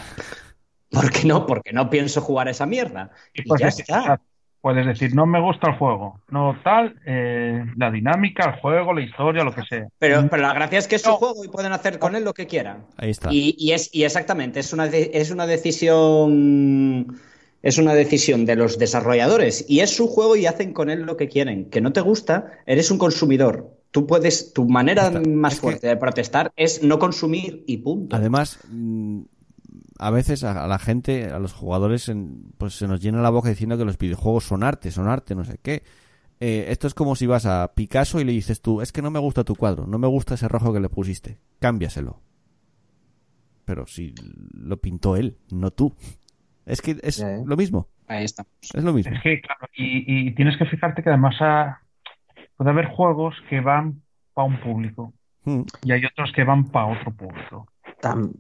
¿Por 0.92 1.12
qué 1.12 1.28
no? 1.28 1.46
Porque 1.46 1.74
no 1.74 1.90
pienso 1.90 2.22
jugar 2.22 2.48
a 2.48 2.52
esa 2.52 2.66
mierda. 2.66 3.12
Y 3.34 3.42
Y 3.42 3.46
puedes 3.48 3.62
ya 3.62 3.66
decir, 3.68 3.82
está. 3.82 4.22
puedes 4.62 4.86
decir, 4.86 5.16
no 5.16 5.26
me 5.26 5.40
gusta 5.42 5.70
el 5.70 5.78
juego. 5.78 6.22
No 6.30 6.60
tal, 6.64 7.00
eh, 7.06 7.66
la 7.78 7.90
dinámica, 7.92 8.46
el 8.50 8.60
juego, 8.62 8.94
la 8.94 9.02
historia, 9.02 9.44
lo 9.44 9.54
que 9.54 9.64
sea. 9.64 9.88
Pero, 10.00 10.28
pero 10.30 10.44
la 10.44 10.54
gracia 10.54 10.80
es 10.80 10.88
que 10.88 10.96
es 10.98 11.02
su 11.02 11.10
No. 11.10 11.18
juego 11.18 11.44
y 11.44 11.48
pueden 11.48 11.72
hacer 11.74 11.98
con 11.98 12.16
él 12.16 12.24
lo 12.24 12.34
que 12.34 12.46
quieran. 12.48 12.86
Ahí 12.98 13.10
está. 13.12 13.30
Y, 13.32 13.56
y 13.58 13.72
es, 13.72 13.90
y 13.94 14.04
exactamente, 14.04 14.60
es 14.60 14.74
una, 14.74 14.88
de- 14.88 15.12
es 15.14 15.32
una 15.32 15.48
decisión 15.48 17.20
Es 17.64 17.78
una 17.78 17.94
decisión 17.94 18.46
de 18.46 18.56
los 18.56 18.80
desarrolladores 18.80 19.66
y 19.70 19.82
es 19.82 19.96
su 19.96 20.08
juego 20.08 20.36
y 20.36 20.48
hacen 20.48 20.74
con 20.74 20.90
él 20.90 21.02
lo 21.04 21.16
que 21.16 21.28
quieren. 21.28 21.70
Que 21.70 21.80
no 21.80 21.94
te 21.94 22.02
gusta, 22.02 22.52
eres 22.66 22.90
un 22.92 22.98
consumidor. 22.98 23.78
Tú 23.92 24.08
puedes, 24.08 24.54
tu 24.54 24.68
manera 24.68 25.12
más 25.12 25.60
fuerte 25.60 25.86
de 25.88 25.98
protestar 25.98 26.52
es 26.56 26.82
no 26.82 26.98
consumir 26.98 27.64
y 27.68 27.78
punto. 27.78 28.16
Además, 28.16 28.60
mm, 28.68 29.22
a 30.02 30.10
veces 30.10 30.44
a, 30.44 30.68
la 30.68 30.80
gente, 30.80 31.26
a 31.28 31.38
los 31.38 31.54
jugadores, 31.54 32.12
pues 32.58 32.74
se 32.74 32.88
nos 32.88 33.02
llena 33.02 33.22
la 33.22 33.30
boca 33.30 33.50
diciendo 33.50 33.78
que 33.78 33.86
los 33.86 34.00
videojuegos 34.00 34.46
son 34.46 34.64
arte, 34.64 34.90
son 34.90 35.08
arte, 35.08 35.36
no 35.36 35.46
sé 35.46 35.60
qué. 35.62 35.84
Eh, 36.40 36.66
esto 36.70 36.88
es 36.88 36.96
como 36.96 37.16
si 37.16 37.28
vas 37.28 37.46
a 37.46 37.72
Picasso 37.76 38.20
y 38.20 38.24
le 38.24 38.32
dices 38.32 38.64
tú, 38.64 38.82
es 38.82 38.92
que 38.92 39.04
no 39.04 39.12
me 39.12 39.20
gusta 39.20 39.44
tu 39.44 39.56
cuadro, 39.56 39.86
no 39.86 40.00
me 40.00 40.08
gusta 40.08 40.34
ese 40.34 40.48
rojo 40.48 40.74
que 40.74 40.80
le 40.80 40.90
pusiste, 40.90 41.38
cámbiaselo. 41.60 42.20
Pero 43.64 43.86
si 43.86 44.16
lo 44.56 44.78
pintó 44.78 45.18
él, 45.18 45.38
no 45.52 45.70
tú. 45.70 45.96
Es 46.66 46.82
que 46.82 46.98
es 47.04 47.24
lo 47.46 47.56
mismo. 47.56 47.88
Ahí 48.08 48.26
está. 48.26 48.44
Es 48.74 48.84
lo 48.84 48.94
mismo. 48.94 49.14
Es 49.14 49.22
que, 49.22 49.40
claro, 49.40 49.68
y, 49.78 50.32
tienes 50.34 50.58
que 50.58 50.66
fijarte 50.66 51.04
que 51.04 51.10
además 51.10 51.36
puede 52.58 52.72
haber 52.72 52.88
juegos 52.88 53.36
que 53.52 53.62
van 53.62 54.02
para 54.34 54.48
un 54.48 54.60
público 54.62 55.14
hmm. 55.44 55.62
y 55.84 55.92
hay 55.92 56.06
otros 56.06 56.32
que 56.36 56.44
van 56.44 56.72
para 56.72 56.88
otro 56.88 57.12
público. 57.14 57.68
también 58.02 58.34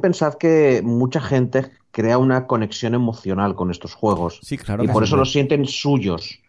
pensad 0.00 0.34
que 0.34 0.82
mucha 0.84 1.20
gente 1.20 1.70
crea 1.90 2.18
una 2.18 2.46
conexión 2.46 2.94
emocional 2.94 3.54
con 3.54 3.70
estos 3.70 3.94
juegos. 3.94 4.40
Sí, 4.42 4.58
claro. 4.58 4.84
Y 4.84 4.88
por 4.88 5.04
eso 5.04 5.16
los 5.16 5.32
sienten 5.32 5.66
suyos. 5.66 6.40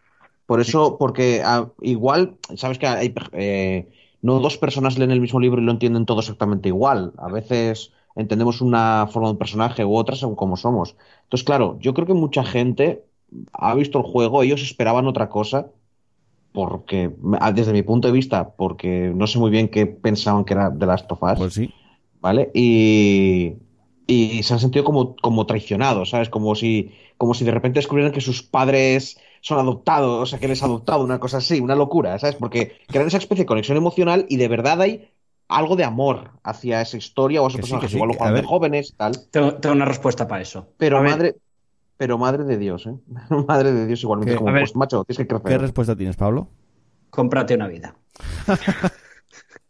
Por 0.45 0.60
eso, 0.60 0.98
porque 0.98 1.41
ah, 1.44 1.69
igual, 1.82 2.36
sabes 2.56 2.77
que 2.77 2.88
hay, 2.88 3.14
eh, 3.34 3.90
no 4.22 4.40
dos 4.40 4.57
personas 4.57 4.98
leen 4.98 5.11
el 5.11 5.22
mismo 5.22 5.40
libro 5.40 5.61
y 5.61 5.65
lo 5.65 5.72
entienden 5.72 6.06
todo 6.06 6.19
exactamente 6.19 6.69
igual. 6.69 7.14
A 7.18 7.27
veces 7.27 7.91
entendemos 8.15 8.61
una 8.61 9.07
forma 9.11 9.27
de 9.27 9.34
un 9.34 9.38
personaje 9.38 9.86
u 9.86 9.95
otra 9.95 10.15
según 10.15 10.36
cómo 10.36 10.57
somos. 10.57 10.95
Entonces, 11.23 11.45
claro, 11.45 11.77
yo 11.80 11.94
creo 11.94 12.07
que 12.07 12.14
mucha 12.14 12.44
gente 12.44 13.03
ha 13.53 13.73
visto 13.76 13.99
el 13.99 14.06
juego, 14.06 14.44
ellos 14.44 14.61
esperaban 14.61 15.07
otra 15.07 15.30
cosa, 15.30 15.68
porque, 16.53 17.11
desde 17.53 17.73
mi 17.73 17.84
punto 17.84 18.07
de 18.07 18.14
vista, 18.14 18.49
porque 18.49 19.11
no 19.14 19.27
sé 19.27 19.40
muy 19.40 19.52
bien 19.52 19.68
qué 19.68 19.86
pensaban 19.86 20.45
que 20.45 20.53
era 20.53 20.69
de 20.69 20.86
Last 20.86 21.11
of 21.11 21.22
Us. 21.22 21.38
Pues 21.38 21.53
sí. 21.53 21.73
¿Vale? 22.26 22.50
Y, 22.56 23.54
y 24.08 24.42
se 24.42 24.56
han 24.56 24.60
sentido 24.60 24.84
como, 24.84 25.16
como 25.16 25.46
traicionados, 25.46 26.10
¿sabes? 26.10 26.28
Como 26.28 26.56
si, 26.56 26.92
como 27.20 27.36
si 27.36 27.46
de 27.46 27.52
repente 27.52 27.78
descubrieran 27.78 28.12
que 28.12 28.20
sus 28.20 28.42
padres 28.42 29.20
son 29.42 29.60
adoptados, 29.60 30.24
o 30.24 30.26
sea, 30.26 30.40
que 30.40 30.48
les 30.48 30.64
ha 30.64 30.66
adoptado, 30.66 31.04
una 31.04 31.20
cosa 31.20 31.38
así, 31.38 31.60
una 31.60 31.76
locura, 31.76 32.18
¿sabes? 32.18 32.36
Porque 32.36 32.80
crean 32.88 33.06
esa 33.06 33.18
especie 33.18 33.44
de 33.44 33.46
conexión 33.46 33.78
emocional 33.78 34.26
y 34.28 34.38
de 34.38 34.48
verdad 34.48 34.82
hay 34.82 35.12
algo 35.48 35.76
de 35.76 35.84
amor 35.84 36.32
hacia 36.42 36.82
esa 36.82 36.98
historia 36.98 37.44
o 37.44 37.46
a 37.46 37.50
esos 37.50 37.62
personajes, 37.62 37.94
igual 37.94 38.08
lo 38.08 38.16
juegan 38.16 38.34
de 38.34 38.42
jóvenes, 38.42 38.96
tal. 38.98 39.30
Tengo, 39.30 39.56
una 39.72 39.86
respuesta 39.86 40.28
para 40.28 40.42
eso. 40.42 40.70
Pero 40.78 41.04
madre, 41.04 41.36
pero 41.96 42.18
madre 42.18 42.44
de 42.44 42.58
Dios, 42.58 42.88
¿eh? 42.88 42.96
madre 43.48 43.72
de 43.72 43.86
Dios 43.86 44.02
igualmente 44.02 44.36
como 44.36 44.52
pues, 44.52 44.76
macho, 44.76 45.04
tienes 45.04 45.28
que 45.28 45.42
¿Qué 45.44 45.58
respuesta 45.60 45.96
tienes, 45.96 46.16
Pablo? 46.16 46.48
Cómprate 47.12 47.54
una 47.54 47.68
vida. 47.68 47.96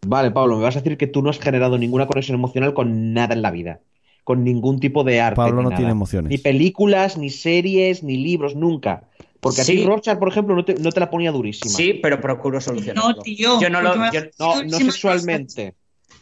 vale, 0.06 0.32
Pablo, 0.32 0.58
me 0.58 0.64
vas 0.64 0.76
a 0.76 0.82
decir 0.82 0.98
que 0.98 1.08
tú 1.08 1.22
no 1.22 1.30
has 1.30 1.40
generado 1.40 1.78
ninguna 1.78 2.08
conexión 2.08 2.36
emocional 2.36 2.74
con 2.74 3.14
nada 3.14 3.34
en 3.34 3.42
la 3.42 3.52
vida. 3.52 3.80
Con 4.24 4.44
ningún 4.44 4.80
tipo 4.80 5.04
de 5.04 5.22
arte. 5.22 5.36
Pablo 5.36 5.62
no 5.62 5.70
tiene 5.70 5.92
emociones. 5.92 6.32
Ni 6.32 6.38
películas, 6.38 7.18
ni 7.18 7.30
series, 7.30 8.04
ni 8.04 8.18
libros, 8.18 8.56
nunca. 8.56 9.04
Porque 9.40 9.62
así 9.62 9.86
Rorschach, 9.86 10.18
por 10.18 10.30
ejemplo, 10.30 10.56
no 10.56 10.66
te, 10.66 10.74
no 10.76 10.92
te, 10.92 11.00
la 11.00 11.12
ponía 11.12 11.32
durísima. 11.32 11.76
Sí, 11.76 12.00
pero 12.02 12.20
procuro 12.20 12.60
solucionarlo. 12.60 13.10
No, 13.10 13.22
tío. 13.22 13.62
Yo 13.62 13.70
no 13.70 13.82
lo. 13.82 13.96
no, 13.96 14.64
no 14.64 14.78
sexualmente. 14.78 15.76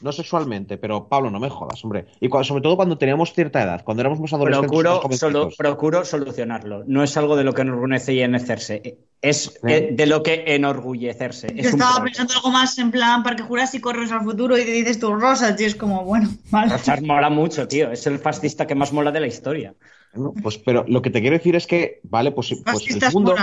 No 0.03 0.11
sexualmente, 0.11 0.77
pero 0.77 1.07
Pablo, 1.07 1.31
no 1.31 1.39
me 1.39 1.49
jodas, 1.49 1.81
hombre. 1.85 2.07
Y 2.19 2.27
sobre 2.27 2.61
todo 2.61 2.75
cuando 2.75 2.97
teníamos 2.97 3.33
cierta 3.33 3.63
edad, 3.63 3.83
cuando 3.85 4.01
éramos 4.01 4.19
más 4.19 4.33
adolescentes. 4.33 4.69
Procuro, 4.69 5.49
procuro 5.57 6.03
solucionarlo. 6.03 6.83
No 6.85 7.03
es 7.03 7.15
algo 7.15 7.37
de 7.37 7.45
lo 7.45 7.53
que 7.53 7.61
enorgullece 7.61 8.13
y 8.13 8.19
enorgullecerse. 8.19 8.97
Es 9.21 9.61
de 9.61 10.05
lo 10.05 10.21
que 10.21 10.43
enorgullecerse. 10.47 11.53
Yo 11.55 11.69
estaba 11.69 12.03
pensando 12.03 12.33
algo 12.33 12.51
más 12.51 12.77
en 12.77 12.91
plan 12.91 13.23
Parque 13.23 13.43
Jurásico, 13.43 13.91
corres 13.91 14.11
al 14.11 14.23
futuro 14.23 14.57
y 14.57 14.65
te 14.65 14.71
dices 14.71 14.99
tú 14.99 15.15
Rosas, 15.15 15.59
y 15.59 15.63
es 15.63 15.75
como, 15.75 16.03
bueno, 16.03 16.29
vale. 16.51 16.75
mola 17.01 17.29
mucho, 17.29 17.65
tío. 17.65 17.89
Es 17.89 18.05
el 18.05 18.19
fascista 18.19 18.67
que 18.67 18.75
más 18.75 18.91
mola 18.91 19.11
de 19.13 19.21
la 19.21 19.27
historia 19.27 19.73
pues, 20.41 20.57
pero 20.59 20.85
lo 20.87 21.01
que 21.01 21.09
te 21.09 21.21
quiero 21.21 21.37
decir 21.37 21.55
es 21.55 21.65
que, 21.65 21.99
vale, 22.03 22.31
pues, 22.31 22.53
pues 22.63 22.87
el, 22.87 23.13
mundo, 23.13 23.35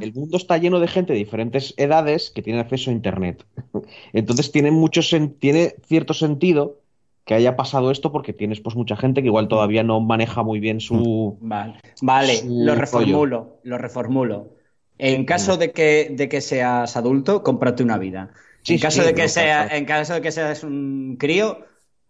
el, 0.00 0.12
mundo, 0.12 0.36
está 0.36 0.58
lleno 0.58 0.80
de 0.80 0.88
gente 0.88 1.12
de 1.12 1.18
diferentes 1.18 1.74
edades 1.76 2.30
que 2.34 2.42
tienen 2.42 2.60
acceso 2.60 2.90
a 2.90 2.94
Internet. 2.94 3.44
Entonces 4.12 4.50
tiene, 4.50 4.70
mucho 4.70 5.00
tiene 5.38 5.74
cierto 5.86 6.14
sentido 6.14 6.80
que 7.24 7.34
haya 7.34 7.56
pasado 7.56 7.90
esto 7.90 8.12
porque 8.12 8.32
tienes 8.32 8.60
pues 8.60 8.76
mucha 8.76 8.96
gente 8.96 9.20
que 9.20 9.28
igual 9.28 9.48
todavía 9.48 9.82
no 9.82 10.00
maneja 10.00 10.42
muy 10.42 10.60
bien 10.60 10.80
su... 10.80 11.36
Vale, 11.40 11.74
vale 12.00 12.40
lo 12.44 12.74
reformulo, 12.74 13.58
lo 13.64 13.78
reformulo. 13.78 14.56
En 14.98 15.24
caso 15.24 15.56
de 15.56 15.72
que, 15.72 16.08
de 16.10 16.28
que 16.28 16.40
seas 16.40 16.96
adulto, 16.96 17.42
cómprate 17.42 17.82
una 17.82 17.98
vida. 17.98 18.30
en, 18.66 18.78
caso 18.78 19.04
de 19.04 19.14
que 19.14 19.28
sea, 19.28 19.66
en 19.76 19.84
caso 19.84 20.14
de 20.14 20.22
que 20.22 20.32
seas 20.32 20.64
un 20.64 21.16
crío, 21.18 21.64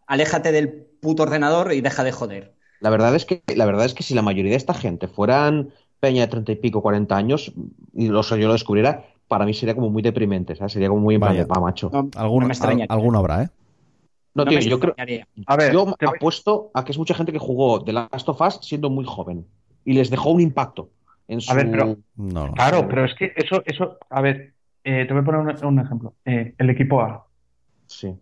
aléjate 0.06 0.52
del 0.52 0.68
puto 1.00 1.24
ordenador 1.24 1.72
y 1.72 1.80
deja 1.80 2.04
de 2.04 2.12
joder. 2.12 2.55
La 2.80 2.90
verdad 2.90 3.14
es 3.14 3.24
que, 3.24 3.42
la 3.54 3.64
verdad 3.64 3.86
es 3.86 3.94
que 3.94 4.02
si 4.02 4.14
la 4.14 4.22
mayoría 4.22 4.50
de 4.50 4.56
esta 4.56 4.74
gente 4.74 5.08
fueran 5.08 5.70
peña 6.00 6.22
de 6.22 6.28
treinta 6.28 6.52
y 6.52 6.56
pico, 6.56 6.82
cuarenta 6.82 7.16
años, 7.16 7.52
y 7.94 8.08
lo, 8.08 8.22
yo 8.22 8.46
lo 8.46 8.52
descubriera, 8.52 9.04
para 9.28 9.44
mí 9.44 9.54
sería 9.54 9.74
como 9.74 9.90
muy 9.90 10.02
deprimente, 10.02 10.54
¿sabes? 10.56 10.72
Sería 10.72 10.88
como 10.88 11.00
muy 11.00 11.16
Vaya. 11.16 11.46
macho. 11.60 11.90
alguna, 12.16 12.54
alguna 12.88 13.18
habrá, 13.18 13.42
¿eh? 13.44 13.48
No, 14.34 14.44
tío, 14.44 14.60
yo 14.60 14.78
creo. 14.78 14.94
A 15.46 15.56
ver, 15.56 15.72
yo 15.72 15.94
apuesto 16.06 16.70
a 16.74 16.84
que 16.84 16.92
es 16.92 16.98
mucha 16.98 17.14
gente 17.14 17.32
que 17.32 17.38
jugó 17.38 17.82
The 17.82 17.94
Last 17.94 18.28
of 18.28 18.40
Us 18.42 18.58
siendo 18.62 18.90
muy 18.90 19.06
joven 19.06 19.46
y 19.84 19.94
les 19.94 20.10
dejó 20.10 20.30
un 20.30 20.42
impacto 20.42 20.90
en 21.26 21.40
su. 21.40 21.50
A 21.50 21.54
ver, 21.54 21.70
pero. 21.70 21.96
claro, 22.54 22.86
pero 22.86 23.06
es 23.06 23.14
que 23.14 23.32
eso, 23.34 23.62
eso. 23.64 23.96
A 24.10 24.20
ver, 24.20 24.52
eh, 24.84 25.06
te 25.06 25.12
voy 25.14 25.22
a 25.22 25.24
poner 25.24 25.64
un, 25.64 25.80
ejemplo. 25.80 26.14
Eh, 26.26 26.54
el 26.58 26.68
equipo 26.68 27.00
A. 27.00 27.26
Sí. 27.86 28.14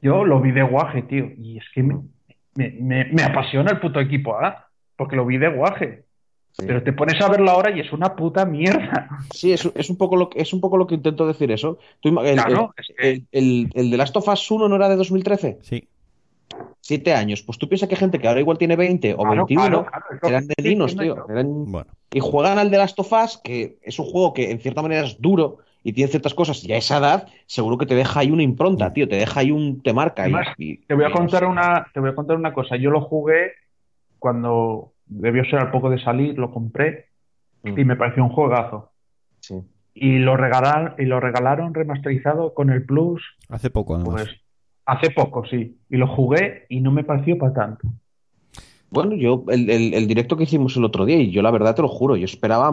Yo 0.00 0.24
lo 0.24 0.40
vi 0.40 0.52
de 0.52 0.62
guaje, 0.62 1.02
tío, 1.02 1.30
y 1.36 1.58
es 1.58 1.64
que 1.74 1.82
me, 1.82 2.00
me, 2.54 3.22
apasiona 3.22 3.70
el 3.70 3.80
puto 3.80 4.00
equipo 4.00 4.36
A, 4.36 4.68
porque 4.96 5.16
lo 5.16 5.26
vi 5.26 5.38
de 5.38 5.48
guaje. 5.48 6.04
Pero 6.56 6.82
te 6.82 6.92
pones 6.92 7.20
a 7.20 7.28
verlo 7.28 7.50
ahora 7.50 7.70
y 7.70 7.80
es 7.80 7.92
una 7.92 8.16
puta 8.16 8.44
mierda. 8.44 9.08
Sí, 9.32 9.52
es, 9.52 9.70
es, 9.74 9.88
un, 9.88 9.96
poco 9.96 10.16
lo, 10.16 10.30
es 10.34 10.52
un 10.52 10.60
poco 10.60 10.76
lo 10.76 10.86
que 10.86 10.96
intento 10.96 11.26
decir 11.26 11.50
eso. 11.52 11.78
el, 12.02 13.24
el, 13.30 13.70
el, 13.72 13.90
de 13.90 13.96
Last 13.96 14.16
of 14.16 14.28
Us 14.28 14.50
1 14.50 14.68
no 14.68 14.76
era 14.76 14.88
de 14.88 14.96
2013. 14.96 15.58
Sí. 15.62 15.88
Siete 16.80 17.14
años. 17.14 17.42
Pues 17.42 17.56
tú 17.56 17.68
piensas 17.68 17.88
que 17.88 17.96
gente 17.96 18.18
que 18.18 18.26
ahora 18.28 18.40
igual 18.40 18.58
tiene 18.58 18.76
20 18.76 19.14
o 19.16 19.28
21 19.28 19.86
eran 20.22 20.48
de 20.48 20.54
linos, 20.62 20.96
tío. 20.96 21.24
Y 22.12 22.20
juegan 22.20 22.58
al 22.58 22.70
de 22.70 22.78
Last 22.78 22.98
of 22.98 23.12
Us, 23.12 23.38
que 23.42 23.78
es 23.82 23.98
un 23.98 24.06
juego 24.06 24.34
que 24.34 24.50
en 24.50 24.58
cierta 24.58 24.82
manera 24.82 25.06
es 25.06 25.20
duro, 25.20 25.58
y 25.82 25.92
tiene 25.92 26.10
ciertas 26.10 26.34
cosas 26.34 26.62
y 26.64 26.72
a 26.72 26.76
esa 26.76 26.98
edad 26.98 27.28
seguro 27.46 27.78
que 27.78 27.86
te 27.86 27.94
deja 27.94 28.20
ahí 28.20 28.30
una 28.30 28.42
impronta, 28.42 28.92
tío, 28.92 29.08
te 29.08 29.16
deja 29.16 29.40
ahí 29.40 29.50
un 29.50 29.82
te 29.82 29.92
marca 29.92 30.28
y, 30.58 30.76
te 30.78 30.94
voy 30.94 31.04
a 31.04 31.10
contar 31.10 31.44
una 31.46 31.86
te 31.92 32.00
voy 32.00 32.10
a 32.10 32.14
contar 32.14 32.36
una 32.36 32.52
cosa, 32.52 32.76
yo 32.76 32.90
lo 32.90 33.00
jugué 33.00 33.52
cuando 34.18 34.92
debió 35.06 35.44
ser 35.44 35.60
al 35.60 35.70
poco 35.70 35.90
de 35.90 36.00
salir, 36.00 36.38
lo 36.38 36.52
compré 36.52 37.06
mm. 37.62 37.78
y 37.78 37.84
me 37.84 37.96
pareció 37.96 38.22
un 38.22 38.30
juegazo. 38.30 38.90
Sí. 39.40 39.60
Y 39.94 40.18
lo 40.18 40.36
regalaron 40.36 40.94
y 40.98 41.06
lo 41.06 41.18
regalaron 41.18 41.74
remasterizado 41.74 42.54
con 42.54 42.70
el 42.70 42.84
Plus 42.84 43.22
hace 43.48 43.70
poco 43.70 43.96
además. 43.96 44.22
Pues, 44.22 44.40
hace 44.84 45.10
poco, 45.10 45.44
sí, 45.46 45.78
y 45.88 45.96
lo 45.96 46.06
jugué 46.06 46.66
y 46.68 46.80
no 46.80 46.92
me 46.92 47.04
pareció 47.04 47.38
para 47.38 47.54
tanto. 47.54 47.88
Bueno, 48.90 49.14
yo 49.14 49.44
el, 49.48 49.70
el 49.70 50.06
directo 50.08 50.36
que 50.36 50.44
hicimos 50.44 50.76
el 50.76 50.84
otro 50.84 51.04
día 51.06 51.16
y 51.16 51.30
yo 51.30 51.42
la 51.42 51.50
verdad 51.50 51.74
te 51.74 51.82
lo 51.82 51.88
juro, 51.88 52.16
yo 52.16 52.24
esperaba 52.24 52.72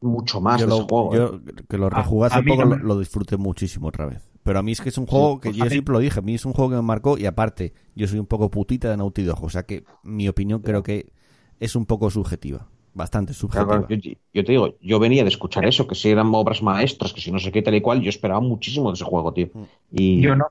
mucho 0.00 0.40
más 0.40 0.60
yo 0.60 0.66
de 0.66 0.72
juego. 0.72 1.14
Yo 1.14 1.34
¿eh? 1.34 1.62
que 1.68 1.78
lo 1.78 1.90
rejugué 1.90 2.26
hace 2.26 2.42
poco 2.42 2.64
lo, 2.64 2.98
disfruté 2.98 3.36
muchísimo 3.36 3.88
otra 3.88 4.06
vez. 4.06 4.28
Pero 4.42 4.58
a 4.58 4.62
mí 4.62 4.72
es 4.72 4.80
que 4.80 4.88
es 4.88 4.98
un 4.98 5.06
juego 5.06 5.40
que 5.40 5.50
pues 5.50 5.58
yo 5.58 5.66
siempre 5.66 5.92
lo 5.92 5.98
dije, 5.98 6.18
a 6.18 6.22
mí 6.22 6.34
es 6.34 6.44
un 6.44 6.52
juego 6.52 6.70
que 6.70 6.76
me 6.76 6.82
marcó 6.82 7.18
y 7.18 7.26
aparte, 7.26 7.74
yo 7.94 8.06
soy 8.06 8.18
un 8.18 8.26
poco 8.26 8.50
putita 8.50 8.90
de 8.90 8.96
Naughty 8.96 9.22
Dog, 9.22 9.44
o 9.44 9.50
sea 9.50 9.64
que 9.64 9.84
mi 10.02 10.28
opinión 10.28 10.62
creo 10.62 10.82
que 10.82 11.12
es 11.58 11.76
un 11.76 11.84
poco 11.84 12.10
subjetiva, 12.10 12.66
bastante 12.94 13.34
subjetiva. 13.34 13.86
yo, 13.88 14.44
te 14.44 14.52
digo, 14.52 14.76
yo 14.80 14.98
venía 14.98 15.22
de 15.22 15.28
escuchar 15.28 15.66
eso, 15.66 15.86
que 15.86 15.94
si 15.94 16.08
eran 16.08 16.34
obras 16.34 16.62
maestras, 16.62 17.12
que 17.12 17.20
si 17.20 17.30
no 17.30 17.38
sé 17.38 17.52
qué 17.52 17.60
tal 17.60 17.74
y 17.74 17.82
cual, 17.82 18.00
yo 18.00 18.08
esperaba 18.08 18.40
muchísimo 18.40 18.90
de 18.90 18.94
ese 18.94 19.04
juego, 19.04 19.32
tío. 19.34 19.50
Mm. 19.52 19.62
Y... 19.92 20.22
Yo 20.22 20.34
no, 20.34 20.46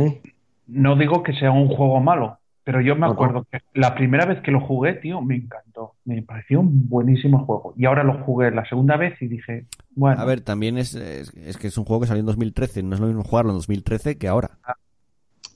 ¿Eh? 0.00 0.22
no 0.66 0.96
digo 0.96 1.22
que 1.22 1.34
sea 1.34 1.50
un 1.50 1.68
juego 1.68 2.00
malo, 2.00 2.38
pero 2.66 2.80
yo 2.80 2.96
me 2.96 3.06
acuerdo 3.06 3.46
que 3.48 3.60
la 3.74 3.94
primera 3.94 4.26
vez 4.26 4.40
que 4.40 4.50
lo 4.50 4.58
jugué, 4.60 4.94
tío, 4.94 5.22
me 5.22 5.36
encantó. 5.36 5.92
Me 6.04 6.20
pareció 6.22 6.58
un 6.58 6.88
buenísimo 6.88 7.46
juego. 7.46 7.72
Y 7.76 7.84
ahora 7.84 8.02
lo 8.02 8.24
jugué 8.24 8.50
la 8.50 8.68
segunda 8.68 8.96
vez 8.96 9.14
y 9.22 9.28
dije, 9.28 9.66
bueno. 9.94 10.20
A 10.20 10.24
ver, 10.24 10.40
también 10.40 10.76
es, 10.76 10.96
es, 10.96 11.30
que 11.58 11.68
es 11.68 11.78
un 11.78 11.84
juego 11.84 12.00
que 12.00 12.08
salió 12.08 12.18
en 12.22 12.26
2013. 12.26 12.82
No 12.82 12.96
es 12.96 13.00
lo 13.00 13.06
mismo 13.06 13.22
jugarlo 13.22 13.52
en 13.52 13.58
2013 13.58 14.18
que 14.18 14.26
ahora. 14.26 14.58
Ah. 14.64 14.74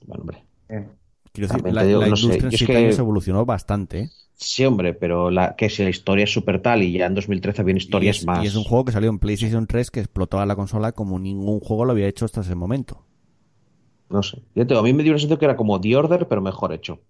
Bueno, 0.06 0.20
hombre. 0.20 0.44
Eh. 0.68 0.86
Quiero 1.32 1.48
decir, 1.48 1.72
la, 1.72 1.84
industria 1.84 2.44
en 2.44 2.52
siete 2.52 2.76
años 2.76 2.98
evolucionó 3.00 3.44
bastante. 3.44 4.02
¿eh? 4.02 4.10
Sí, 4.34 4.64
hombre, 4.64 4.94
pero 4.94 5.32
la, 5.32 5.56
que 5.56 5.68
si 5.68 5.82
la 5.82 5.90
historia 5.90 6.22
es 6.22 6.32
súper 6.32 6.62
tal 6.62 6.84
y 6.84 6.92
ya 6.92 7.06
en 7.06 7.16
2013 7.16 7.60
había 7.60 7.74
historias 7.74 8.24
más. 8.24 8.44
Y 8.44 8.46
es 8.46 8.54
un 8.54 8.62
juego 8.62 8.84
que 8.84 8.92
salió 8.92 9.10
en 9.10 9.18
PlayStation 9.18 9.66
3 9.66 9.90
que 9.90 9.98
explotaba 9.98 10.46
la 10.46 10.54
consola 10.54 10.92
como 10.92 11.18
ningún 11.18 11.58
juego 11.58 11.86
lo 11.86 11.90
había 11.90 12.06
hecho 12.06 12.24
hasta 12.24 12.42
ese 12.42 12.54
momento. 12.54 13.04
No 14.10 14.22
sé. 14.22 14.42
Yo 14.54 14.66
tengo, 14.66 14.80
a 14.80 14.84
mí 14.84 14.92
me 14.92 15.02
dio 15.02 15.12
una 15.12 15.18
sensación 15.18 15.38
que 15.38 15.44
era 15.44 15.56
como 15.56 15.80
The 15.80 15.96
Order, 15.96 16.28
pero 16.28 16.40
mejor 16.42 16.72
hecho. 16.72 17.00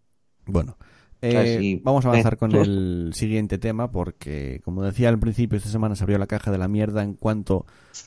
Bueno, 0.47 0.77
Eh, 1.23 1.81
vamos 1.83 2.05
a 2.07 2.09
avanzar 2.09 2.39
con 2.39 2.53
el 2.57 3.11
siguiente 3.15 3.59
tema 3.59 3.91
porque, 3.91 4.61
como 4.65 4.83
decía 4.83 5.11
al 5.11 5.19
principio, 5.19 5.59
esta 5.59 5.69
semana 5.69 5.95
se 5.95 6.05
abrió 6.05 6.19
la 6.19 6.27
caja 6.27 6.51
de 6.51 6.59
la 6.59 6.69
mierda 6.69 7.03
en 7.03 7.15
cuanto 7.15 7.67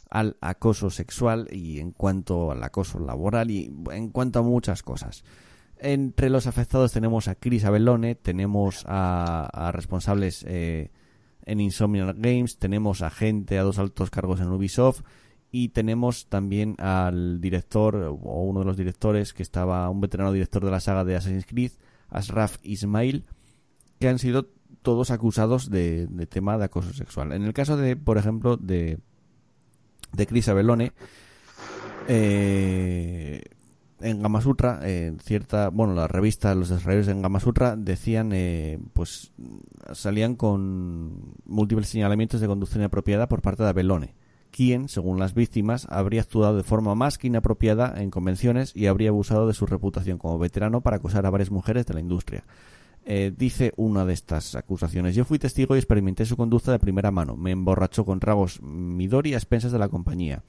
al 0.10 0.36
acoso 0.42 0.90
sexual 0.90 1.48
y 1.52 1.80
en 1.80 1.92
cuanto 1.92 2.52
al 2.52 2.64
acoso 2.64 3.00
laboral 3.00 3.52
y 3.52 3.72
en 3.92 4.10
cuanto 4.10 4.40
a 4.40 4.42
muchas 4.42 4.82
cosas. 4.82 5.24
Entre 5.78 6.30
los 6.30 6.48
afectados 6.48 6.92
tenemos 6.92 7.28
a 7.28 7.36
Chris 7.36 7.66
Abellone, 7.66 8.16
tenemos 8.16 8.84
a, 8.88 9.72
responsables 9.74 10.44
eh, 10.48 10.92
en 11.46 11.60
Insomniac 11.60 12.16
Games, 12.18 12.58
tenemos 12.58 13.02
a 13.02 13.10
gente 13.10 13.60
a 13.60 13.64
dos 13.64 13.78
altos 13.80 14.10
cargos 14.10 14.40
en 14.40 14.50
Ubisoft 14.50 15.02
y 15.56 15.70
tenemos 15.70 16.26
también 16.30 16.76
al 16.80 17.40
director 17.40 17.96
o 17.96 18.44
uno 18.44 18.62
de 18.62 18.66
los 18.66 18.76
directores 18.76 19.34
que 19.34 19.44
estaba 19.44 19.88
un 19.88 20.02
veterano 20.02 20.32
director 20.32 20.66
de 20.66 20.72
la 20.72 20.80
saga 20.80 21.06
de 21.06 21.16
Assassin's 21.16 21.46
Creed 21.46 21.74
Asraf 22.10 22.58
Ismail, 22.64 23.24
que 24.00 24.08
han 24.08 24.18
sido 24.18 24.50
todos 24.82 25.12
acusados 25.12 25.70
de, 25.70 26.08
tema 26.28 26.58
de 26.58 26.66
acoso 26.66 26.92
sexual. 26.94 27.34
En 27.34 27.44
el 27.44 27.54
caso 27.54 27.78
de, 27.78 27.96
por 27.96 28.18
ejemplo, 28.18 28.58
de, 28.58 28.98
de 30.12 30.26
Chris 30.26 30.50
Abelone, 30.50 30.92
eh, 32.08 33.44
en 34.00 34.24
Gamasutra, 34.24 34.80
en 34.90 35.20
cierta, 35.20 35.70
bueno, 35.70 35.94
la 35.94 36.08
revista, 36.08 36.56
los 36.56 36.70
desarrolladores 36.70 37.10
en 37.10 37.22
Gamasutra 37.22 37.76
decían, 37.76 38.32
eh, 38.34 38.80
pues, 38.94 39.34
salían 39.92 40.36
con 40.36 41.36
múltiples 41.46 41.90
señalamientos 41.90 42.42
de 42.42 42.48
conducción 42.48 42.82
inapropiada 42.82 43.28
por 43.28 43.44
parte 43.44 43.62
de 43.62 43.70
Abelone 43.70 44.16
quien, 44.54 44.88
según 44.88 45.20
las 45.20 45.34
víctimas, 45.34 45.88
habría 45.90 46.22
actuado 46.22 46.56
de 46.56 46.64
forma 46.64 46.94
más 46.94 47.18
que 47.18 47.28
inapropiada 47.28 47.96
en 47.98 48.12
convenciones 48.12 48.72
y 48.76 48.86
habría 48.86 49.10
abusado 49.10 49.48
de 49.48 49.56
su 49.56 49.66
reputación 49.66 50.20
como 50.20 50.38
veterano 50.38 50.82
para 50.82 50.98
acosar 50.98 51.26
a 51.26 51.32
varias 51.32 51.50
mujeres 51.52 51.88
de 51.88 51.96
la 51.96 52.00
industria. 52.00 52.46
Eh, 53.04 53.34
dice 53.36 53.74
una 53.76 54.06
de 54.06 54.14
estas 54.14 54.56
acusaciones. 54.56 55.16
Yo 55.16 55.26
fui 55.26 55.40
testigo 55.40 55.76
y 55.76 55.80
experimenté 55.80 56.26
su 56.26 56.38
conducta 56.38 56.72
de 56.72 56.80
primera 56.80 57.12
mano. 57.12 57.36
Me 57.36 57.52
emborrachó 57.52 58.06
con 58.06 58.20
tragos 58.20 58.62
Midori 58.62 59.34
a 59.34 59.38
expensas 59.38 59.72
de 59.72 59.80
la 59.80 59.90
compañía. 59.90 60.44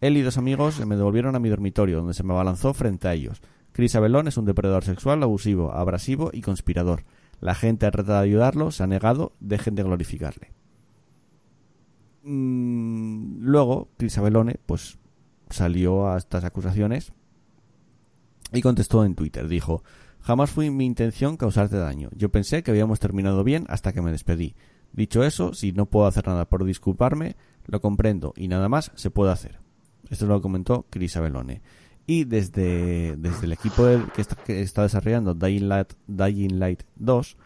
Él 0.00 0.16
y 0.16 0.22
dos 0.22 0.36
amigos 0.36 0.84
me 0.86 0.96
devolvieron 0.96 1.34
a 1.34 1.40
mi 1.40 1.48
dormitorio, 1.48 1.96
donde 1.96 2.14
se 2.14 2.22
me 2.22 2.34
abalanzó 2.34 2.74
frente 2.74 3.08
a 3.08 3.14
ellos. 3.14 3.40
Chris 3.72 3.96
Abelón 3.96 4.28
es 4.28 4.36
un 4.36 4.44
depredador 4.44 4.84
sexual, 4.84 5.22
abusivo, 5.22 5.72
abrasivo 5.72 6.30
y 6.32 6.42
conspirador. 6.42 7.04
La 7.40 7.54
gente 7.54 7.86
ha 7.86 7.90
tratado 7.90 8.18
de 8.18 8.26
ayudarlo, 8.26 8.70
se 8.70 8.82
ha 8.82 8.86
negado, 8.86 9.32
dejen 9.40 9.74
de 9.74 9.82
glorificarle. 9.82 10.52
Mm, 12.30 13.38
luego, 13.40 13.88
Chris 13.96 14.20
pues 14.66 14.98
salió 15.48 16.08
a 16.08 16.18
estas 16.18 16.44
acusaciones 16.44 17.14
y 18.52 18.60
contestó 18.60 19.02
en 19.06 19.14
Twitter. 19.14 19.48
Dijo, 19.48 19.82
jamás 20.20 20.50
fue 20.50 20.70
mi 20.70 20.84
intención 20.84 21.38
causarte 21.38 21.78
daño. 21.78 22.10
Yo 22.14 22.30
pensé 22.30 22.62
que 22.62 22.70
habíamos 22.70 23.00
terminado 23.00 23.44
bien 23.44 23.64
hasta 23.68 23.94
que 23.94 24.02
me 24.02 24.12
despedí. 24.12 24.54
Dicho 24.92 25.24
eso, 25.24 25.54
si 25.54 25.72
no 25.72 25.86
puedo 25.86 26.06
hacer 26.06 26.26
nada 26.26 26.46
por 26.46 26.64
disculparme, 26.64 27.36
lo 27.64 27.80
comprendo 27.80 28.34
y 28.36 28.48
nada 28.48 28.68
más 28.68 28.92
se 28.94 29.10
puede 29.10 29.32
hacer. 29.32 29.60
Esto 30.10 30.26
lo 30.26 30.42
comentó 30.42 30.84
Chris 30.90 31.16
Abelone. 31.16 31.62
Y 32.06 32.24
desde, 32.24 33.16
desde 33.16 33.46
el 33.46 33.52
equipo 33.52 33.84
que, 34.14 34.20
está, 34.20 34.36
que 34.36 34.60
está 34.60 34.82
desarrollando 34.82 35.32
Dying 35.34 35.68
Light, 35.68 35.94
Dying 36.06 36.58
Light 36.58 36.82
2, 36.96 37.36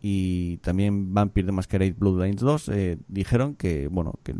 y 0.00 0.58
también 0.58 1.12
Vampire 1.12 1.46
the 1.46 1.52
Masquerade 1.52 1.94
Bloodlines 1.98 2.40
2 2.40 2.68
eh, 2.68 2.98
dijeron 3.08 3.54
que 3.54 3.88
bueno 3.88 4.14
que 4.22 4.34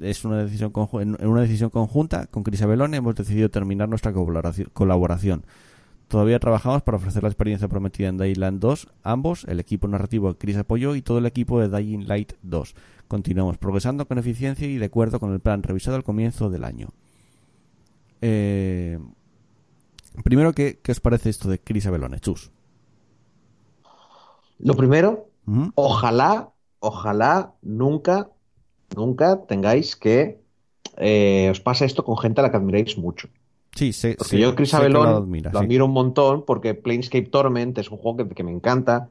es 0.00 0.24
una 0.24 0.42
decisión 0.42 0.72
en 1.00 1.26
una 1.26 1.42
decisión 1.42 1.70
conjunta 1.70 2.26
con 2.26 2.42
Chris 2.42 2.62
Abelone 2.62 2.96
hemos 2.96 3.14
decidido 3.14 3.50
terminar 3.50 3.88
nuestra 3.88 4.12
colaboración. 4.12 5.44
Todavía 6.08 6.38
trabajamos 6.38 6.82
para 6.82 6.98
ofrecer 6.98 7.24
la 7.24 7.28
experiencia 7.28 7.66
prometida 7.66 8.08
en 8.08 8.18
Light 8.18 8.60
2, 8.60 8.88
ambos, 9.02 9.44
el 9.48 9.58
equipo 9.58 9.88
narrativo 9.88 10.34
Chris 10.34 10.56
apoyó 10.56 10.94
y 10.94 11.02
todo 11.02 11.18
el 11.18 11.26
equipo 11.26 11.60
de 11.60 11.68
Dying 11.68 12.06
Light 12.06 12.34
2. 12.42 12.74
Continuamos 13.08 13.58
progresando 13.58 14.06
con 14.06 14.18
eficiencia 14.18 14.68
y 14.68 14.78
de 14.78 14.84
acuerdo 14.84 15.18
con 15.18 15.32
el 15.32 15.40
plan 15.40 15.64
revisado 15.64 15.96
al 15.96 16.04
comienzo 16.04 16.48
del 16.48 16.62
año. 16.62 16.90
Eh, 18.20 19.00
primero, 20.22 20.52
¿qué, 20.52 20.78
¿qué, 20.80 20.92
os 20.92 21.00
parece 21.00 21.28
esto 21.28 21.48
de 21.48 21.58
Chris 21.58 21.86
Abelone? 21.86 22.20
Chus. 22.20 22.52
Lo 24.58 24.74
primero, 24.74 25.28
ojalá, 25.74 26.50
ojalá 26.80 27.52
nunca, 27.62 28.30
nunca 28.94 29.44
tengáis 29.46 29.96
que 29.96 30.40
eh, 30.96 31.48
os 31.50 31.60
pase 31.60 31.84
esto 31.84 32.04
con 32.04 32.16
gente 32.16 32.40
a 32.40 32.44
la 32.44 32.50
que 32.50 32.56
admiréis 32.56 32.96
mucho. 32.96 33.28
Sí, 33.74 33.92
sí. 33.92 34.14
Porque 34.16 34.38
yo, 34.38 34.54
Chris 34.54 34.72
Abelón, 34.72 35.30
lo, 35.52 35.58
admiro 35.58 35.84
un 35.84 35.92
montón 35.92 36.44
porque 36.46 36.74
Planescape 36.74 37.26
Torment 37.26 37.76
es 37.78 37.90
un 37.90 37.98
juego 37.98 38.26
que, 38.28 38.42
me 38.42 38.50
encanta 38.50 39.10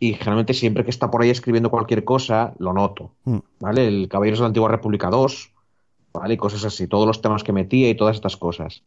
y 0.00 0.14
generalmente 0.14 0.54
siempre 0.54 0.84
que 0.84 0.90
está 0.90 1.10
por 1.10 1.22
ahí 1.22 1.30
escribiendo 1.30 1.70
cualquier 1.70 2.04
cosa, 2.04 2.54
lo 2.58 2.72
noto. 2.72 3.12
Mm. 3.24 3.38
¿Vale? 3.60 3.86
El 3.86 4.08
Caballeros 4.08 4.38
de 4.38 4.44
la 4.44 4.48
Antigua 4.48 4.70
República 4.70 5.10
2, 5.10 5.52
¿vale? 6.14 6.34
Y 6.34 6.36
cosas 6.38 6.64
así, 6.64 6.86
todos 6.86 7.06
los 7.06 7.20
temas 7.20 7.44
que 7.44 7.52
metía 7.52 7.90
y 7.90 7.94
todas 7.94 8.16
estas 8.16 8.38
cosas. 8.38 8.82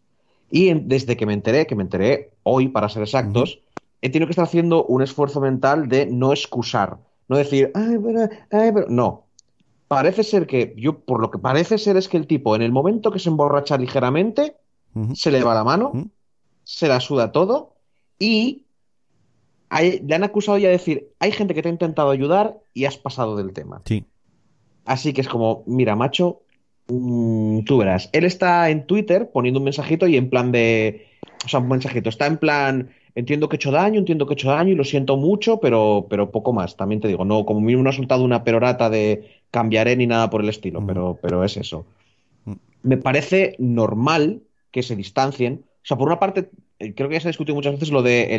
Y 0.50 0.74
desde 0.74 1.16
que 1.16 1.28
me 1.28 1.34
enteré, 1.34 1.68
que 1.68 1.76
me 1.76 1.84
enteré 1.84 2.32
hoy 2.42 2.70
para 2.70 2.90
ser 2.90 3.04
exactos, 3.04 3.60
he 4.02 4.10
tenido 4.10 4.28
que 4.28 4.32
estar 4.32 4.46
haciendo 4.46 4.86
un 4.86 5.02
esfuerzo 5.02 5.42
mental 5.42 5.90
de 5.90 6.06
no 6.06 6.32
excusar, 6.32 6.98
no 7.28 7.38
decir, 7.38 7.72
ay, 7.74 7.98
pero, 8.04 8.30
ay, 8.52 8.72
pero, 8.74 8.86
no. 8.90 9.26
Parece 9.88 10.24
ser 10.24 10.46
que, 10.46 10.74
yo, 10.78 11.00
por 11.00 11.20
lo 11.20 11.32
que 11.32 11.40
parece 11.40 11.78
ser 11.78 11.98
es 11.98 12.08
que 12.08 12.18
el 12.18 12.28
tipo, 12.28 12.56
en 12.56 12.62
el 12.62 12.72
momento 12.72 13.12
que 13.12 13.20
se 13.20 13.30
emborracha 13.30 13.78
ligeramente, 13.78 14.56
se 15.14 15.32
le 15.32 15.44
va 15.44 15.54
la 15.54 15.64
mano, 15.64 16.10
se 16.64 16.88
la 16.88 17.00
suda 17.00 17.32
todo 17.32 17.74
y 18.18 18.66
le 19.72 20.16
han 20.16 20.24
acusado 20.24 20.58
ya 20.58 20.68
de 20.68 20.74
decir, 20.74 21.10
hay 21.20 21.32
gente 21.32 21.54
que 21.54 21.62
te 21.62 21.70
ha 21.70 21.72
intentado 21.72 22.10
ayudar 22.10 22.58
y 22.74 22.86
has 22.86 22.98
pasado 22.98 23.36
del 23.36 23.54
tema. 23.54 23.82
Sí. 23.86 24.06
Así 24.86 25.14
que 25.14 25.22
es 25.22 25.28
como, 25.28 25.64
mira, 25.68 25.96
macho, 25.96 26.42
mm, 26.88 27.62
tú 27.62 27.78
verás. 27.78 28.10
Él 28.12 28.26
está 28.26 28.70
en 28.70 28.88
Twitter 28.88 29.30
poniendo 29.32 29.60
un 29.60 29.66
mensajito 29.66 30.08
y 30.08 30.18
en 30.18 30.30
plan 30.30 30.52
de. 30.52 31.08
O 31.46 31.48
sea, 31.48 31.60
un 31.60 31.70
mensajito. 31.70 32.10
Está 32.10 32.26
en 32.26 32.38
plan 32.38 32.90
entiendo 33.16 33.50
que 33.50 33.56
he 33.56 33.58
hecho 33.58 33.72
daño, 33.72 34.00
entiendo 34.00 34.26
que 34.26 34.34
he 34.34 34.36
hecho 34.36 34.50
daño 34.50 34.72
y 34.72 34.76
lo 34.76 34.84
siento 34.84 35.18
mucho, 35.18 35.60
pero, 35.60 36.08
pero 36.10 36.32
poco 36.32 36.54
más. 36.54 36.76
También 36.76 37.02
te 37.02 37.08
digo, 37.08 37.26
no, 37.26 37.46
como 37.46 37.62
mínimo 37.62 37.84
no 37.84 37.90
ha 37.90 37.94
soltado 37.94 38.24
una 38.24 38.44
perorata 38.44 38.90
de 38.90 39.42
cambiaré 39.52 39.96
ni 39.96 40.08
nada 40.08 40.30
por 40.30 40.42
el 40.42 40.50
estilo, 40.50 40.86
pero, 40.86 41.18
pero 41.22 41.44
es 41.44 41.58
eso. 41.58 41.86
Me 42.84 42.98
parece 42.98 43.56
normal 43.60 44.42
que 44.72 44.84
se 44.84 44.96
distancien. 44.96 45.66
O 45.84 45.86
sea, 45.86 45.98
por 45.98 46.08
una 46.08 46.20
parte, 46.20 46.50
eh, 46.80 46.94
creo 46.94 47.10
que 47.10 47.16
ya 47.16 47.22
se 47.22 47.28
ha 47.28 47.32
discutido 47.32 47.56
muchas 47.56 47.74
veces 47.74 47.92
lo 47.92 48.02
de 48.02 48.36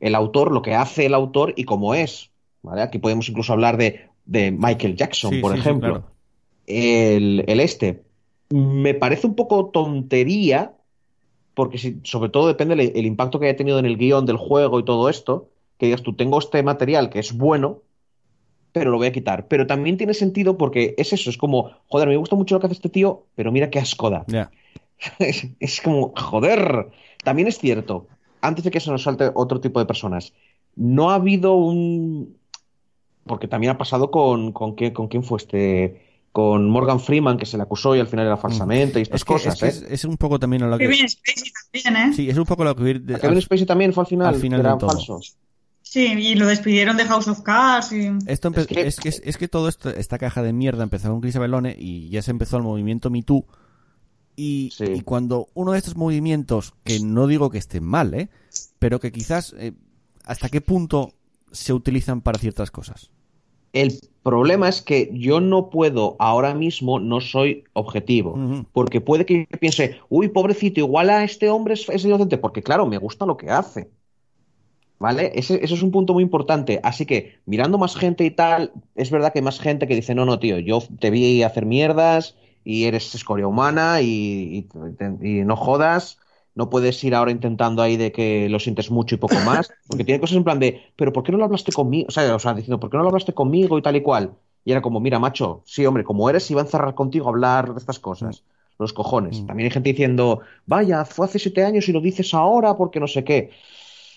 el, 0.00 0.14
autor, 0.14 0.52
lo 0.52 0.62
que 0.62 0.74
hace 0.74 1.06
el 1.06 1.14
autor 1.14 1.52
y 1.56 1.64
cómo 1.64 1.94
es. 1.94 2.30
¿vale? 2.62 2.82
Aquí 2.82 2.98
podemos 2.98 3.28
incluso 3.28 3.52
hablar 3.52 3.76
de, 3.76 4.08
Michael 4.26 4.96
Jackson, 4.96 5.40
por 5.40 5.56
ejemplo. 5.56 6.04
el, 6.66 7.44
el 7.46 7.60
este. 7.60 8.02
Me 8.50 8.94
parece 8.94 9.26
un 9.26 9.34
poco 9.36 9.66
tontería 9.66 10.72
porque 11.60 11.76
si, 11.76 12.00
sobre 12.04 12.30
todo 12.30 12.48
depende 12.48 12.72
el, 12.72 13.04
impacto 13.04 13.38
que 13.38 13.44
haya 13.44 13.54
tenido 13.54 13.78
en 13.78 13.84
el 13.84 13.98
guion 13.98 14.24
del 14.24 14.38
juego 14.38 14.80
y 14.80 14.82
todo 14.82 15.10
esto, 15.10 15.50
que 15.76 15.84
digas 15.84 16.02
tú, 16.02 16.14
tengo 16.14 16.38
este 16.38 16.62
material 16.62 17.10
que 17.10 17.18
es 17.18 17.36
bueno, 17.36 17.82
pero 18.72 18.90
lo 18.90 18.96
voy 18.96 19.08
a 19.08 19.12
quitar. 19.12 19.46
Pero 19.46 19.66
también 19.66 19.98
tiene 19.98 20.14
sentido 20.14 20.56
porque 20.56 20.94
es 20.96 21.12
eso, 21.12 21.28
es 21.28 21.36
como, 21.36 21.72
joder, 21.88 22.08
me 22.08 22.16
gusta 22.16 22.34
mucho 22.34 22.54
lo 22.54 22.60
que 22.60 22.68
hace 22.68 22.76
este 22.76 22.88
tío, 22.88 23.24
pero 23.34 23.52
mira 23.52 23.68
qué 23.68 23.78
ascoda. 23.78 24.24
Es, 25.60 25.82
como, 25.82 26.14
joder. 26.16 26.88
También 27.22 27.46
es 27.46 27.58
cierto, 27.58 28.06
antes 28.40 28.64
de 28.64 28.70
que 28.70 28.80
se 28.80 28.90
nos 28.90 29.02
salte 29.02 29.30
otro 29.34 29.60
tipo 29.60 29.80
de 29.80 29.84
personas, 29.84 30.32
no 30.76 31.10
ha 31.10 31.16
habido 31.16 31.56
un... 31.56 32.38
Porque 33.26 33.48
también 33.48 33.72
ha 33.72 33.76
pasado 33.76 34.10
con, 34.10 34.52
con, 34.52 34.76
qué, 34.76 34.94
con 34.94 35.08
quién 35.08 35.24
fue 35.24 35.36
este 35.36 36.09
con 36.32 36.70
Morgan 36.70 37.00
Freeman, 37.00 37.36
que 37.36 37.46
se 37.46 37.56
le 37.56 37.64
acusó 37.64 37.96
y 37.96 38.00
al 38.00 38.06
final 38.06 38.26
era 38.26 38.36
falsamente, 38.36 39.00
y 39.00 39.02
estas 39.02 39.24
cosas. 39.24 39.60
Es, 39.62 39.82
¿eh? 39.82 39.86
es, 39.90 40.04
un 40.04 40.16
poco 40.16 40.38
también 40.38 40.62
a 40.62 40.68
lo 40.68 40.78
que. 40.78 40.84
Kevin 40.84 41.08
Spacey 41.08 41.52
también, 41.82 42.10
¿eh? 42.10 42.14
Sí, 42.14 42.30
es 42.30 42.36
un 42.36 42.44
poco 42.44 42.64
lo 42.64 42.76
que. 42.76 43.02
Kevin 43.20 43.42
Spacey 43.42 43.66
también 43.66 43.92
fue 43.92 44.02
al 44.02 44.06
final, 44.06 44.26
al 44.28 44.36
final 44.36 44.60
eran 44.60 44.80
falsos. 44.80 45.36
Sí, 45.82 46.06
y 46.06 46.36
lo 46.36 46.46
despidieron 46.46 46.96
de 46.96 47.04
House 47.04 47.26
of 47.26 47.40
Cards. 47.42 47.90
Y... 47.92 48.10
Esto 48.26 48.52
es, 48.54 48.66
que... 48.68 49.18
Es, 49.24 49.36
que, 49.36 49.48
todo 49.48 49.68
esto, 49.68 49.90
esta 49.90 50.18
caja 50.18 50.40
de 50.40 50.52
mierda 50.52 50.84
empezó 50.84 51.10
con 51.10 51.20
Chris 51.20 51.34
Abelone 51.34 51.74
y 51.76 52.08
ya 52.10 52.22
se 52.22 52.30
empezó 52.30 52.58
el 52.58 52.62
movimiento 52.62 53.10
Me 53.10 53.24
Too. 53.24 53.44
Y, 54.36 54.72
y, 54.78 55.00
cuando 55.00 55.48
uno 55.54 55.72
de 55.72 55.78
estos 55.78 55.96
movimientos, 55.96 56.74
que 56.84 57.00
no 57.00 57.26
digo 57.26 57.50
que 57.50 57.58
estén 57.58 57.82
mal, 57.82 58.14
¿eh? 58.14 58.30
pero 58.78 59.00
que 59.00 59.10
quizás 59.10 59.52
eh, 59.58 59.72
hasta 60.24 60.48
qué 60.48 60.60
punto 60.60 61.12
se 61.50 61.72
utilizan 61.72 62.20
para 62.20 62.38
ciertas 62.38 62.70
cosas. 62.70 63.10
El 63.72 64.00
problema 64.22 64.68
es 64.68 64.82
que 64.82 65.10
yo 65.12 65.40
no 65.40 65.70
puedo, 65.70 66.16
ahora 66.18 66.54
mismo 66.54 67.00
no 67.00 67.20
soy 67.20 67.64
objetivo, 67.72 68.38
porque 68.72 69.00
puede 69.00 69.26
que 69.26 69.46
piense, 69.58 69.98
uy, 70.08 70.28
pobrecito, 70.28 70.80
igual 70.80 71.10
a 71.10 71.24
este 71.24 71.48
hombre 71.50 71.74
es, 71.74 72.04
inocente, 72.04 72.38
porque 72.38 72.62
claro, 72.62 72.86
me 72.86 72.98
gusta 72.98 73.26
lo 73.26 73.36
que 73.36 73.50
hace. 73.50 73.90
¿Vale? 74.98 75.32
Ese, 75.34 75.64
es 75.64 75.82
un 75.82 75.90
punto 75.90 76.12
muy 76.12 76.22
importante. 76.22 76.78
Así 76.82 77.06
que, 77.06 77.38
mirando 77.46 77.78
más 77.78 77.96
gente 77.96 78.22
y 78.22 78.30
tal, 78.30 78.72
es 78.94 79.10
verdad 79.10 79.32
que 79.32 79.38
hay 79.38 79.44
más 79.44 79.58
gente 79.58 79.88
que 79.88 79.94
dice, 79.94 80.14
no, 80.14 80.26
no, 80.26 80.38
tío, 80.38 80.58
yo 80.58 80.82
te 80.98 81.08
vi 81.08 81.42
hacer 81.42 81.64
mierdas 81.64 82.36
y 82.64 82.84
eres 82.84 83.14
escoria 83.14 83.46
humana 83.46 84.02
y, 84.02 84.68
y 85.22 85.44
no 85.44 85.56
jodas 85.56 86.18
no 86.54 86.70
puedes 86.70 87.02
ir 87.04 87.14
ahora 87.14 87.30
intentando 87.30 87.82
ahí 87.82 87.96
de 87.96 88.12
que 88.12 88.48
lo 88.48 88.58
sientes 88.58 88.90
mucho 88.90 89.14
y 89.14 89.18
poco 89.18 89.34
más, 89.44 89.70
porque 89.86 90.04
tiene 90.04 90.20
cosas 90.20 90.36
en 90.36 90.44
plan 90.44 90.58
de, 90.58 90.80
pero 90.96 91.12
¿por 91.12 91.22
qué 91.22 91.32
no 91.32 91.38
lo 91.38 91.44
hablaste 91.44 91.72
conmigo? 91.72 92.06
O 92.08 92.10
sea, 92.10 92.34
o 92.34 92.38
sea, 92.38 92.54
diciendo, 92.54 92.80
¿por 92.80 92.90
qué 92.90 92.96
no 92.96 93.02
lo 93.02 93.08
hablaste 93.08 93.32
conmigo 93.32 93.78
y 93.78 93.82
tal 93.82 93.96
y 93.96 94.02
cual? 94.02 94.34
Y 94.64 94.72
era 94.72 94.82
como, 94.82 95.00
mira, 95.00 95.18
macho, 95.18 95.62
sí, 95.64 95.86
hombre, 95.86 96.04
como 96.04 96.28
eres, 96.28 96.50
iba 96.50 96.60
a 96.60 96.64
encerrar 96.64 96.94
contigo 96.94 97.26
a 97.26 97.30
hablar 97.30 97.72
de 97.72 97.78
estas 97.78 97.98
cosas. 97.98 98.44
Los 98.78 98.92
cojones. 98.94 99.42
Mm. 99.42 99.46
También 99.46 99.66
hay 99.66 99.70
gente 99.72 99.90
diciendo, 99.90 100.40
vaya, 100.64 101.04
fue 101.04 101.26
hace 101.26 101.38
siete 101.38 101.64
años 101.64 101.88
y 101.88 101.92
lo 101.92 102.00
dices 102.00 102.32
ahora 102.32 102.76
porque 102.76 102.98
no 102.98 103.06
sé 103.06 103.24
qué. 103.24 103.50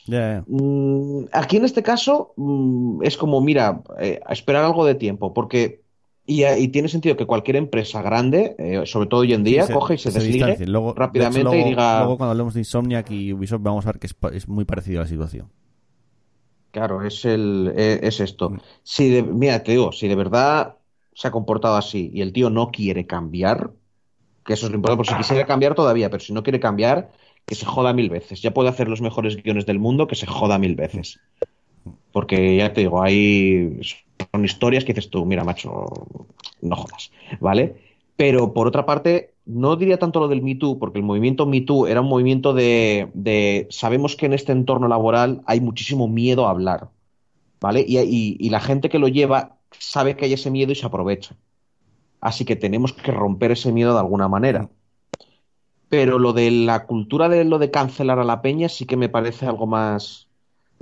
Mm, 0.07 1.25
aquí 1.31 1.57
en 1.57 1.65
este 1.65 1.83
caso 1.83 2.33
mm, 2.35 3.03
es 3.03 3.17
como, 3.17 3.41
mira, 3.41 3.81
eh, 3.99 4.19
esperar 4.29 4.65
algo 4.65 4.85
de 4.85 4.95
tiempo, 4.95 5.33
porque 5.33 5.82
y, 6.25 6.67
tiene 6.69 6.87
sentido 6.87 7.17
que 7.17 7.25
cualquier 7.25 7.57
empresa 7.57 8.01
grande, 8.01 8.55
eh, 8.57 8.83
sobre 8.85 9.07
todo 9.09 9.21
hoy 9.21 9.33
en 9.33 9.43
día, 9.43 9.67
coge 9.67 9.95
y 9.95 9.97
se, 9.97 10.09
desligue 10.09 10.55
rápidamente 10.95 11.59
y 11.59 11.63
diga. 11.63 11.99
Luego, 11.99 12.17
cuando 12.17 12.31
hablemos 12.31 12.53
de 12.53 12.61
Insomniac 12.61 13.11
y 13.11 13.33
Ubisoft, 13.33 13.61
vamos 13.61 13.85
a 13.85 13.91
ver 13.91 13.99
que 13.99 14.07
es, 14.07 14.47
muy 14.47 14.63
parecido 14.63 15.01
a 15.01 15.03
la 15.03 15.09
situación. 15.09 15.49
Claro, 16.71 17.05
es, 17.05 17.25
el, 17.25 17.73
e, 17.75 17.99
es 18.03 18.21
esto. 18.21 18.51
Mm. 18.51 18.59
Si 18.83 19.21
mira, 19.21 19.63
te 19.63 19.73
digo, 19.73 19.91
si 19.91 20.07
de 20.07 20.15
verdad 20.15 20.77
se 21.13 21.27
ha 21.27 21.31
comportado 21.31 21.75
así 21.75 22.09
y 22.13 22.21
el 22.21 22.31
tío 22.31 22.49
no 22.49 22.71
quiere 22.71 23.05
cambiar, 23.05 23.71
que 24.45 24.53
eso 24.53 24.67
es 24.67 24.71
lo 24.71 24.77
importante, 24.77 24.97
porque 24.97 25.11
si 25.11 25.17
quisiera 25.17 25.45
cambiar 25.45 25.75
todavía, 25.75 26.09
pero 26.09 26.23
si 26.23 26.31
no 26.31 26.41
quiere 26.41 26.61
cambiar, 26.61 27.11
que 27.45 27.55
se 27.55 27.65
joda 27.65 27.91
mil 27.91 28.09
veces. 28.09 28.41
Ya 28.41 28.53
puede 28.53 28.69
hacer 28.69 28.87
los 28.87 29.01
mejores 29.01 29.35
guiones 29.35 29.65
del 29.65 29.79
mundo, 29.79 30.07
que 30.07 30.15
se 30.15 30.25
joda 30.25 30.57
mil 30.57 30.75
veces. 30.75 31.19
Porque 32.13 32.55
ya 32.55 32.71
te 32.71 32.81
digo, 32.81 33.03
hay 33.03 33.79
son 34.33 34.45
historias 34.45 34.83
que 34.83 34.93
dices 34.93 35.11
tú, 35.11 35.25
mira, 35.25 35.43
macho, 35.43 35.85
no 36.61 36.75
jodas, 36.75 37.11
¿vale? 37.39 37.75
Pero 38.15 38.53
por 38.53 38.67
otra 38.67 38.85
parte, 38.85 39.35
no 39.45 39.75
diría 39.75 39.99
tanto 39.99 40.19
lo 40.19 40.27
del 40.27 40.41
Me 40.41 40.55
Too, 40.55 40.79
porque 40.79 40.97
el 40.97 41.05
movimiento 41.05 41.45
Me 41.45 41.61
Too 41.61 41.85
era 41.85 42.01
un 42.01 42.09
movimiento 42.09 42.53
de, 42.53 43.67
sabemos 43.69 44.15
que 44.15 44.25
en 44.25 44.33
este 44.33 44.51
entorno 44.51 44.87
laboral 44.87 45.43
hay 45.45 45.61
muchísimo 45.61 46.07
miedo 46.07 46.47
a 46.47 46.49
hablar, 46.49 46.89
¿vale? 47.61 47.85
Y, 47.87 48.49
la 48.49 48.59
gente 48.59 48.89
que 48.89 48.97
lo 48.97 49.07
lleva 49.07 49.57
sabe 49.77 50.17
que 50.17 50.25
hay 50.25 50.33
ese 50.33 50.49
miedo 50.49 50.71
y 50.71 50.75
se 50.75 50.87
aprovecha. 50.87 51.35
Así 52.19 52.43
que 52.43 52.55
tenemos 52.55 52.93
que 52.93 53.11
romper 53.11 53.51
ese 53.51 53.71
miedo 53.71 53.93
de 53.93 53.99
alguna 53.99 54.27
manera. 54.27 54.69
Pero 55.89 56.17
lo 56.17 56.33
de 56.33 56.49
la 56.49 56.87
cultura 56.87 57.29
de 57.29 57.43
lo 57.43 57.59
de 57.59 57.69
cancelar 57.69 58.17
a 58.17 58.23
la 58.23 58.41
peña 58.41 58.67
sí 58.67 58.85
que 58.85 58.97
me 58.97 59.09
parece 59.09 59.45
algo 59.45 59.67
más, 59.67 60.27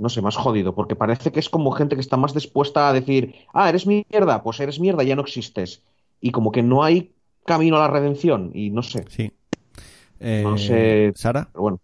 no 0.02 0.08
sé, 0.08 0.20
más 0.20 0.36
jodido, 0.36 0.74
porque 0.74 0.96
parece 0.96 1.30
que 1.30 1.38
es 1.38 1.48
como 1.48 1.70
gente 1.70 1.94
que 1.94 2.00
está 2.00 2.16
más 2.16 2.34
dispuesta 2.34 2.88
a 2.88 2.92
decir, 2.92 3.36
ah, 3.54 3.68
eres 3.68 3.86
mierda, 3.86 4.42
pues 4.42 4.58
eres 4.58 4.80
mierda, 4.80 5.04
ya 5.04 5.14
no 5.14 5.22
existes. 5.22 5.82
Y 6.20 6.32
como 6.32 6.50
que 6.50 6.62
no 6.62 6.82
hay 6.82 7.12
camino 7.46 7.76
a 7.76 7.80
la 7.80 7.88
redención, 7.88 8.50
y 8.52 8.70
no 8.70 8.82
sé. 8.82 9.04
Sí. 9.08 9.32
no 10.20 10.58
sé. 10.58 11.06
Eh, 11.06 11.12
¿Sara? 11.14 11.48
Pero 11.52 11.62
bueno. 11.62 11.80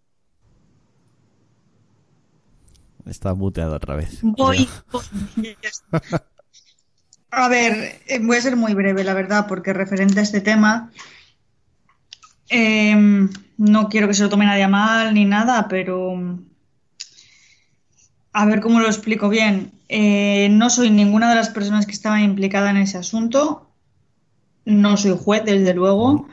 Está 3.07 3.35
muteado 3.35 3.77
otra 3.77 3.95
vez. 3.95 4.19
Voy. 4.23 4.69
a 7.31 7.49
ver, 7.49 8.01
eh, 8.07 8.19
voy 8.21 8.37
a 8.37 8.43
ser 8.43 8.57
muy 8.57 8.75
breve, 8.75 9.05
la 9.05 9.15
verdad, 9.15 9.47
porque 9.49 9.73
referente 9.73 10.19
a 10.19 10.25
este 10.25 10.41
tema. 10.41 10.91
Em, 12.51 13.31
no 13.59 13.89
quiero 13.89 14.09
que 14.09 14.15
se 14.15 14.25
lo 14.25 14.29
tome 14.29 14.45
nadie 14.45 14.67
mal 14.67 15.15
ni 15.15 15.25
nada, 15.25 15.69
pero 15.69 16.17
a 18.33 18.47
ver 18.47 18.61
cómo 18.61 18.81
lo 18.81 18.87
explico 18.87 19.29
bien. 19.29 19.73
Eh, 19.89 20.49
no 20.51 20.71
soy 20.71 20.91
ninguna 20.91 21.29
de 21.31 21.37
las 21.37 21.49
personas 21.49 21.87
que 21.87 21.93
estaban 21.93 22.23
implicadas 22.23 22.71
en 22.71 22.79
ese 22.79 22.99
asunto. 22.99 23.71
No 24.65 24.97
soy 24.97 25.17
juez, 25.19 25.45
desde 25.45 25.75
luego. 25.75 26.29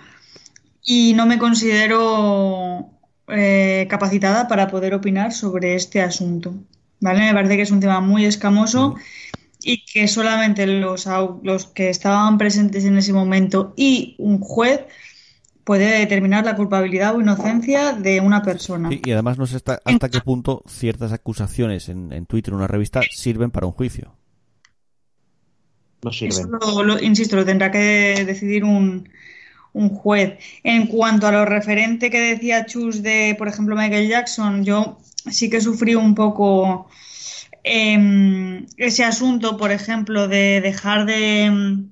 Y 0.84 1.13
no 1.13 1.26
me 1.26 1.38
considero 1.39 2.91
eh, 3.27 3.88
capacitada 3.89 4.47
para 4.47 4.67
poder 4.67 4.93
opinar 4.93 5.34
sobre 5.34 5.76
este 5.76 6.01
asunto. 6.01 6.53
¿Vale? 6.99 7.22
Me 7.22 7.34
parece 7.34 7.55
que 7.55 7.63
es 7.63 7.72
un 7.72 7.80
tema 7.80 8.01
muy 8.01 8.26
escamoso 8.26 8.95
y 9.61 9.84
que 9.85 10.07
solamente 10.07 10.67
los, 10.67 11.07
los 11.43 11.65
que 11.67 11.89
estaban 11.89 12.38
presentes 12.38 12.85
en 12.85 12.97
ese 12.97 13.13
momento 13.13 13.73
y 13.76 14.15
un 14.19 14.39
juez 14.39 14.81
puede 15.65 15.97
determinar 15.99 16.45
la 16.45 16.55
culpabilidad 16.55 17.15
o 17.15 17.21
inocencia 17.21 17.91
de 17.93 18.21
una 18.21 18.43
persona. 18.43 18.89
y 18.91 19.11
además 19.11 19.37
no 19.37 19.47
sé 19.47 19.57
hasta, 19.57 19.81
hasta 19.83 20.09
qué 20.09 20.21
punto 20.21 20.63
ciertas 20.67 21.11
acusaciones 21.11 21.89
en, 21.89 22.25
Twitter 22.27 22.53
o 22.53 22.57
una 22.57 22.67
revista 22.67 23.01
sirven 23.11 23.51
para 23.51 23.65
un 23.65 23.73
juicio. 23.73 24.15
No 26.03 26.13
sirven. 26.13 26.51
Eso 26.61 26.99
insisto, 27.01 27.35
lo 27.35 27.43
tendrá 27.43 27.71
que 27.71 28.23
decidir 28.25 28.63
un, 28.63 29.09
juez. 29.73 30.37
En 30.63 30.87
cuanto 30.87 31.27
a 31.27 31.31
lo 31.31 31.43
referente 31.45 32.09
que 32.09 32.19
decía 32.19 32.65
Chus 32.65 33.01
de, 33.01 33.35
por 33.37 33.47
ejemplo, 33.47 33.75
Michael 33.75 34.07
Jackson, 34.07 34.63
yo 34.63 34.99
sí 35.29 35.49
que 35.49 35.59
sufrí 35.59 35.95
un 35.95 36.13
poco 36.13 36.87
em, 37.63 38.67
ese 38.77 39.03
asunto, 39.03 39.57
por 39.57 39.71
ejemplo, 39.71 40.27
de 40.27 40.61
dejar 40.61 41.05
de 41.07 41.89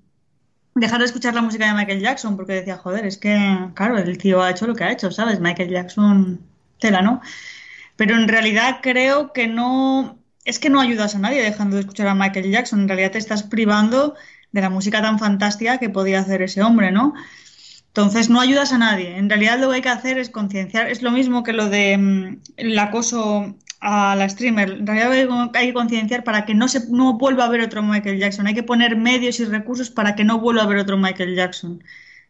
dejar 0.76 1.00
de 1.00 1.06
escuchar 1.06 1.34
la 1.34 1.42
música 1.42 1.68
de 1.68 1.74
Michael 1.74 2.02
Jackson 2.02 2.36
porque 2.36 2.54
decía, 2.54 2.78
joder, 2.78 3.06
es 3.06 3.18
que, 3.18 3.70
claro, 3.76 3.98
el 3.98 4.18
tío 4.18 4.42
ha 4.42 4.52
hecho 4.52 4.68
lo 4.68 4.76
que 4.76 4.84
ha 4.84 4.92
hecho, 4.92 5.12
¿sabes? 5.12 5.40
Michael 5.40 5.70
Jackson, 5.70 6.42
tela, 6.80 7.02
¿no? 7.02 7.22
Pero 7.96 8.16
en 8.16 8.28
realidad 8.28 8.80
creo 8.82 9.34
que 9.34 9.48
no, 9.48 10.18
es 10.46 10.60
que 10.60 10.70
no 10.70 10.80
ayudas 10.80 11.16
a 11.16 11.20
nadie 11.20 11.42
dejando 11.42 11.76
de 11.76 11.82
escuchar 11.82 12.08
a 12.08 12.16
Michael 12.16 12.52
Jackson, 12.52 12.82
en 12.82 12.88
realidad 12.88 13.12
te 13.12 13.20
estás 13.20 13.44
privando 13.44 14.16
de 14.52 14.62
la 14.62 14.70
música 14.70 15.02
tan 15.02 15.20
fantástica 15.20 15.78
que 15.78 15.90
podía 15.90 16.20
hacer 16.20 16.42
ese 16.42 16.62
hombre, 16.64 16.92
¿no? 16.92 17.14
Entonces 17.88 18.30
no 18.30 18.40
ayudas 18.40 18.72
a 18.72 18.80
nadie. 18.80 19.18
En 19.18 19.30
realidad 19.30 19.60
lo 19.60 19.70
que 19.70 19.76
hay 19.76 19.82
que 19.84 19.90
hacer 19.90 20.18
es 20.18 20.32
concienciar. 20.32 20.90
Es 20.90 21.04
lo 21.04 21.12
mismo 21.12 21.44
que 21.44 21.54
lo 21.54 21.70
de 21.70 21.96
mm, 21.98 22.42
el 22.58 22.80
acoso 22.80 23.56
a 23.86 24.16
la 24.16 24.30
streamer. 24.30 24.70
En 24.70 24.88
realidad 24.88 25.52
hay 25.54 25.68
que 25.68 25.74
concienciar 25.74 26.24
para 26.24 26.46
que 26.46 26.56
no, 26.56 26.68
se, 26.68 26.90
no 26.90 27.18
vuelva 27.18 27.44
a 27.44 27.48
haber 27.48 27.62
otro 27.62 27.84
Michael 27.84 28.18
Jackson. 28.18 28.48
Hay 28.48 28.54
que 28.54 28.64
poner 28.64 28.96
medios 28.96 29.40
y 29.40 29.46
recursos 29.46 29.90
para 29.90 30.16
que 30.16 30.24
no 30.24 30.40
vuelva 30.40 30.62
a 30.62 30.66
haber 30.66 30.78
otro 30.78 30.98
Michael 30.98 31.36
Jackson. 31.36 31.84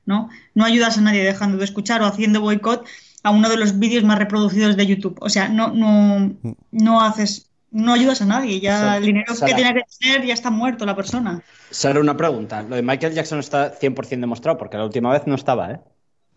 ¿no? 0.05 0.29
no 0.53 0.65
ayudas 0.65 0.97
a 0.97 1.01
nadie 1.01 1.23
dejando 1.23 1.57
de 1.57 1.65
escuchar 1.65 2.01
o 2.01 2.05
haciendo 2.05 2.41
boicot 2.41 2.85
a 3.23 3.31
uno 3.31 3.49
de 3.49 3.57
los 3.57 3.79
vídeos 3.79 4.03
más 4.03 4.19
reproducidos 4.19 4.75
de 4.75 4.85
YouTube. 4.85 5.17
O 5.21 5.29
sea, 5.29 5.47
no, 5.47 5.69
no, 5.69 6.33
no 6.71 7.01
haces, 7.01 7.49
no 7.71 7.93
ayudas 7.93 8.21
a 8.21 8.25
nadie. 8.25 8.59
Ya 8.59 8.97
el 8.97 9.05
dinero 9.05 9.33
que 9.33 9.53
tiene 9.53 9.73
que 9.73 9.83
tener 9.99 10.25
ya 10.25 10.33
está 10.33 10.49
muerto 10.49 10.85
la 10.85 10.95
persona. 10.95 11.41
Sara, 11.69 12.01
una 12.01 12.17
pregunta. 12.17 12.63
Lo 12.63 12.75
de 12.75 12.81
Michael 12.81 13.13
Jackson 13.13 13.39
está 13.39 13.79
100% 13.79 14.19
demostrado 14.19 14.57
porque 14.57 14.77
la 14.77 14.83
última 14.83 15.11
vez 15.11 15.25
no 15.25 15.35
estaba, 15.35 15.71
¿eh? 15.71 15.79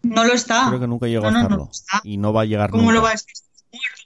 No 0.02 0.24
lo 0.24 0.34
está. 0.34 0.66
Creo 0.68 0.78
que 0.78 0.86
nunca 0.86 1.06
llegó 1.06 1.26
a 1.26 1.30
estarlo. 1.30 1.70
y 2.04 2.18
no 2.18 2.32
va 2.32 2.42
a 2.42 2.44
llegar 2.44 2.70
¿Cómo 2.70 2.92
lo 2.92 3.02
va 3.02 3.10
a 3.10 3.14
estar? 3.14 3.34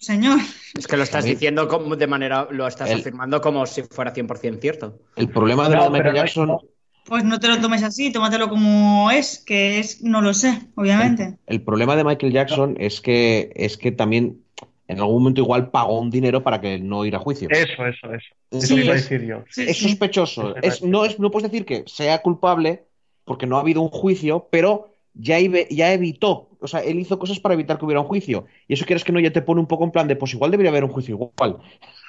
Señor. 0.01 0.39
Es 0.77 0.87
que 0.87 0.97
lo 0.97 1.03
estás 1.03 1.25
diciendo 1.25 1.69
como 1.69 1.97
de 1.97 2.07
manera, 2.07 2.49
lo 2.51 2.67
estás 2.67 2.91
afirmando 2.91 3.41
como 3.41 3.67
si 3.67 3.83
fuera 3.83 4.13
100% 4.13 4.61
cierto. 4.61 4.99
El 5.17 5.29
problema 5.29 5.69
de 5.69 5.77
Michael 5.91 6.15
Jackson... 6.15 6.59
Pues 7.07 7.25
no 7.25 7.41
te 7.41 7.49
lo 7.49 7.61
tomes 7.61 7.83
así, 7.83 8.13
tómatelo 8.13 8.49
como 8.49 9.11
es, 9.11 9.43
que 9.45 9.81
es, 9.81 10.03
no 10.03 10.21
lo 10.21 10.33
sé, 10.35 10.69
obviamente. 10.77 11.39
El, 11.47 11.63
problema 11.63 11.97
de 11.97 12.05
Michael 12.05 12.33
Jackson 12.33 12.77
es 12.79 13.01
que 13.01 13.51
es 13.57 13.77
que 13.79 13.91
también 13.91 14.45
en 14.87 14.99
algún 14.99 15.23
momento 15.23 15.41
igual 15.41 15.71
pagó 15.71 15.99
un 15.99 16.11
dinero 16.11 16.43
para 16.43 16.61
que 16.61 16.79
no 16.79 17.05
ir 17.05 17.17
a 17.17 17.19
juicio. 17.19 17.49
Eso, 17.51 17.87
eso, 17.87 18.13
eso. 18.13 18.35
Eso 18.51 18.79
iba 18.79 18.93
a 18.93 18.97
decir 18.97 19.25
yo. 19.25 19.45
es 19.57 19.79
sospechoso. 19.79 20.55
Es, 20.57 20.83
no, 20.83 21.05
es, 21.05 21.19
no 21.19 21.31
puedes 21.31 21.51
decir 21.51 21.65
que 21.65 21.85
sea 21.87 22.21
culpable 22.23 22.85
porque 23.25 23.47
no 23.47 23.57
ha 23.57 23.61
habido 23.61 23.81
un 23.81 23.89
juicio, 23.89 24.49
pero 24.51 24.95
ya, 25.21 25.39
ya 25.71 25.93
evitó, 25.93 26.51
o 26.61 26.67
sea, 26.67 26.81
él 26.81 26.99
hizo 26.99 27.19
cosas 27.19 27.41
para 27.41 27.55
evitar 27.55 27.79
que 27.79 27.85
hubiera 27.85 28.01
un 28.01 28.07
juicio. 28.07 28.47
Y 28.69 28.75
eso 28.75 28.85
quieres 28.85 29.05
que 29.05 29.13
no, 29.13 29.21
ya 29.21 29.33
te 29.33 29.43
pone 29.43 29.61
un 29.61 29.67
poco 29.67 29.85
en 29.85 29.91
plan 29.91 30.09
de, 30.09 30.17
pues 30.17 30.35
igual 30.35 30.51
debería 30.51 30.71
haber 30.71 30.85
un 30.85 30.91
juicio 30.91 31.15
igual. 31.15 31.59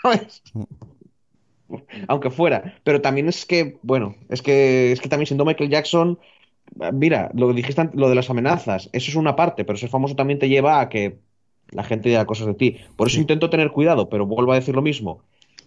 Aunque 2.08 2.30
fuera. 2.30 2.76
Pero 2.84 3.02
también 3.02 3.30
es 3.30 3.46
que, 3.46 3.78
bueno, 3.82 4.16
es 4.30 4.42
que, 4.42 4.92
es 4.92 5.00
que 5.00 5.10
también 5.10 5.28
siendo 5.28 5.46
Michael 5.46 5.70
Jackson, 5.70 6.20
mira, 6.92 7.32
lo 7.34 7.48
que 7.48 7.54
dijiste, 7.54 7.90
lo 7.94 8.10
de 8.10 8.16
las 8.16 8.30
amenazas, 8.30 8.90
eso 8.92 9.10
es 9.10 9.16
una 9.16 9.36
parte, 9.36 9.64
pero 9.64 9.78
ser 9.78 9.90
famoso 9.90 10.16
también 10.16 10.40
te 10.40 10.50
lleva 10.50 10.82
a 10.82 10.90
que 10.90 11.20
la 11.70 11.84
gente 11.84 12.10
diga 12.10 12.26
cosas 12.26 12.48
de 12.48 12.54
ti. 12.54 12.78
Por 12.98 13.08
eso 13.08 13.20
intento 13.20 13.50
tener 13.50 13.72
cuidado, 13.72 14.10
pero 14.10 14.26
vuelvo 14.26 14.52
a 14.52 14.56
decir 14.56 14.76
lo 14.76 14.82
mismo. 14.82 15.22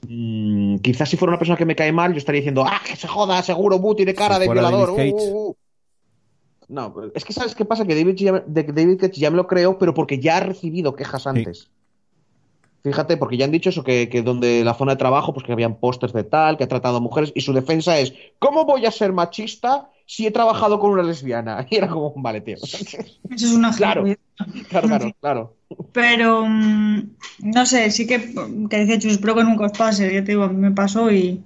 Mm, 0.07 0.77
quizás 0.77 1.09
si 1.09 1.17
fuera 1.17 1.31
una 1.31 1.39
persona 1.39 1.57
que 1.57 1.65
me 1.65 1.77
cae 1.77 1.93
mal, 1.93 2.13
yo 2.13 2.19
estaría 2.19 2.41
diciendo, 2.41 2.65
ah, 2.67 2.81
que 2.87 2.97
se 2.97 3.09
joda, 3.09 3.43
seguro, 3.43 3.79
Buti 3.79 4.05
de 4.05 4.15
cara 4.15 4.39
de 4.39 4.49
violador. 4.49 4.91
Uh, 4.91 4.95
uh, 4.95 5.49
uh". 5.49 5.57
No, 6.69 6.95
es 7.15 7.25
que 7.25 7.33
¿sabes 7.33 7.55
qué 7.55 7.65
pasa? 7.65 7.87
Que 7.87 7.95
David, 7.95 8.15
ya, 8.15 8.45
David 8.47 9.05
ya 9.13 9.31
me 9.31 9.37
lo 9.37 9.47
creo, 9.47 9.79
pero 9.79 9.95
porque 9.95 10.19
ya 10.19 10.39
ha 10.39 10.41
recibido 10.41 10.97
quejas 10.97 11.27
antes. 11.27 11.71
Fíjate, 12.85 13.17
porque 13.17 13.39
ya 13.39 13.47
han 13.47 13.51
dicho 13.51 13.71
eso, 13.71 13.83
que, 13.83 14.11
que, 14.11 14.23
donde 14.23 14.63
la 14.63 14.75
zona 14.75 14.93
de 14.93 14.99
trabajo, 14.99 15.33
pues 15.33 15.47
que 15.47 15.53
habían 15.53 15.77
pósters 15.77 16.13
de 16.13 16.23
tal, 16.23 16.59
que 16.59 16.65
ha 16.65 16.69
tratado 16.69 16.99
a 16.99 17.01
mujeres, 17.01 17.33
y 17.35 17.41
su 17.41 17.55
defensa 17.55 17.99
es, 17.99 18.13
¿cómo 18.39 18.67
voy 18.67 18.85
a 18.85 18.91
ser 18.91 19.15
machista 19.15 19.89
si 20.05 20.27
he 20.27 20.31
trabajado 20.31 20.79
con 20.79 20.91
una 20.91 21.03
lesbiana? 21.03 21.67
Y 21.71 21.77
era 21.77 21.89
como, 21.89 22.13
vale, 22.17 22.43
tío. 22.43 22.57
Eso 22.57 22.77
es 23.31 23.53
una 23.53 23.75
claro, 23.75 24.05
claro, 24.69 24.89
claro, 24.89 25.13
claro. 25.19 25.57
Pero, 25.93 26.45
mm, 26.47 27.11
no 27.39 27.65
sé, 27.65 27.91
sí 27.91 28.07
que, 28.07 28.35
que 28.69 28.85
dice 28.85 28.99
Chus, 28.99 29.13
espero 29.13 29.35
que 29.35 29.45
nunca 29.45 29.65
os 29.65 29.79
pase, 29.79 30.13
ya 30.13 30.23
te 30.23 30.33
digo, 30.33 30.43
a 30.43 30.49
mí 30.49 30.57
me 30.57 30.73
pasó 30.73 31.11
y 31.11 31.43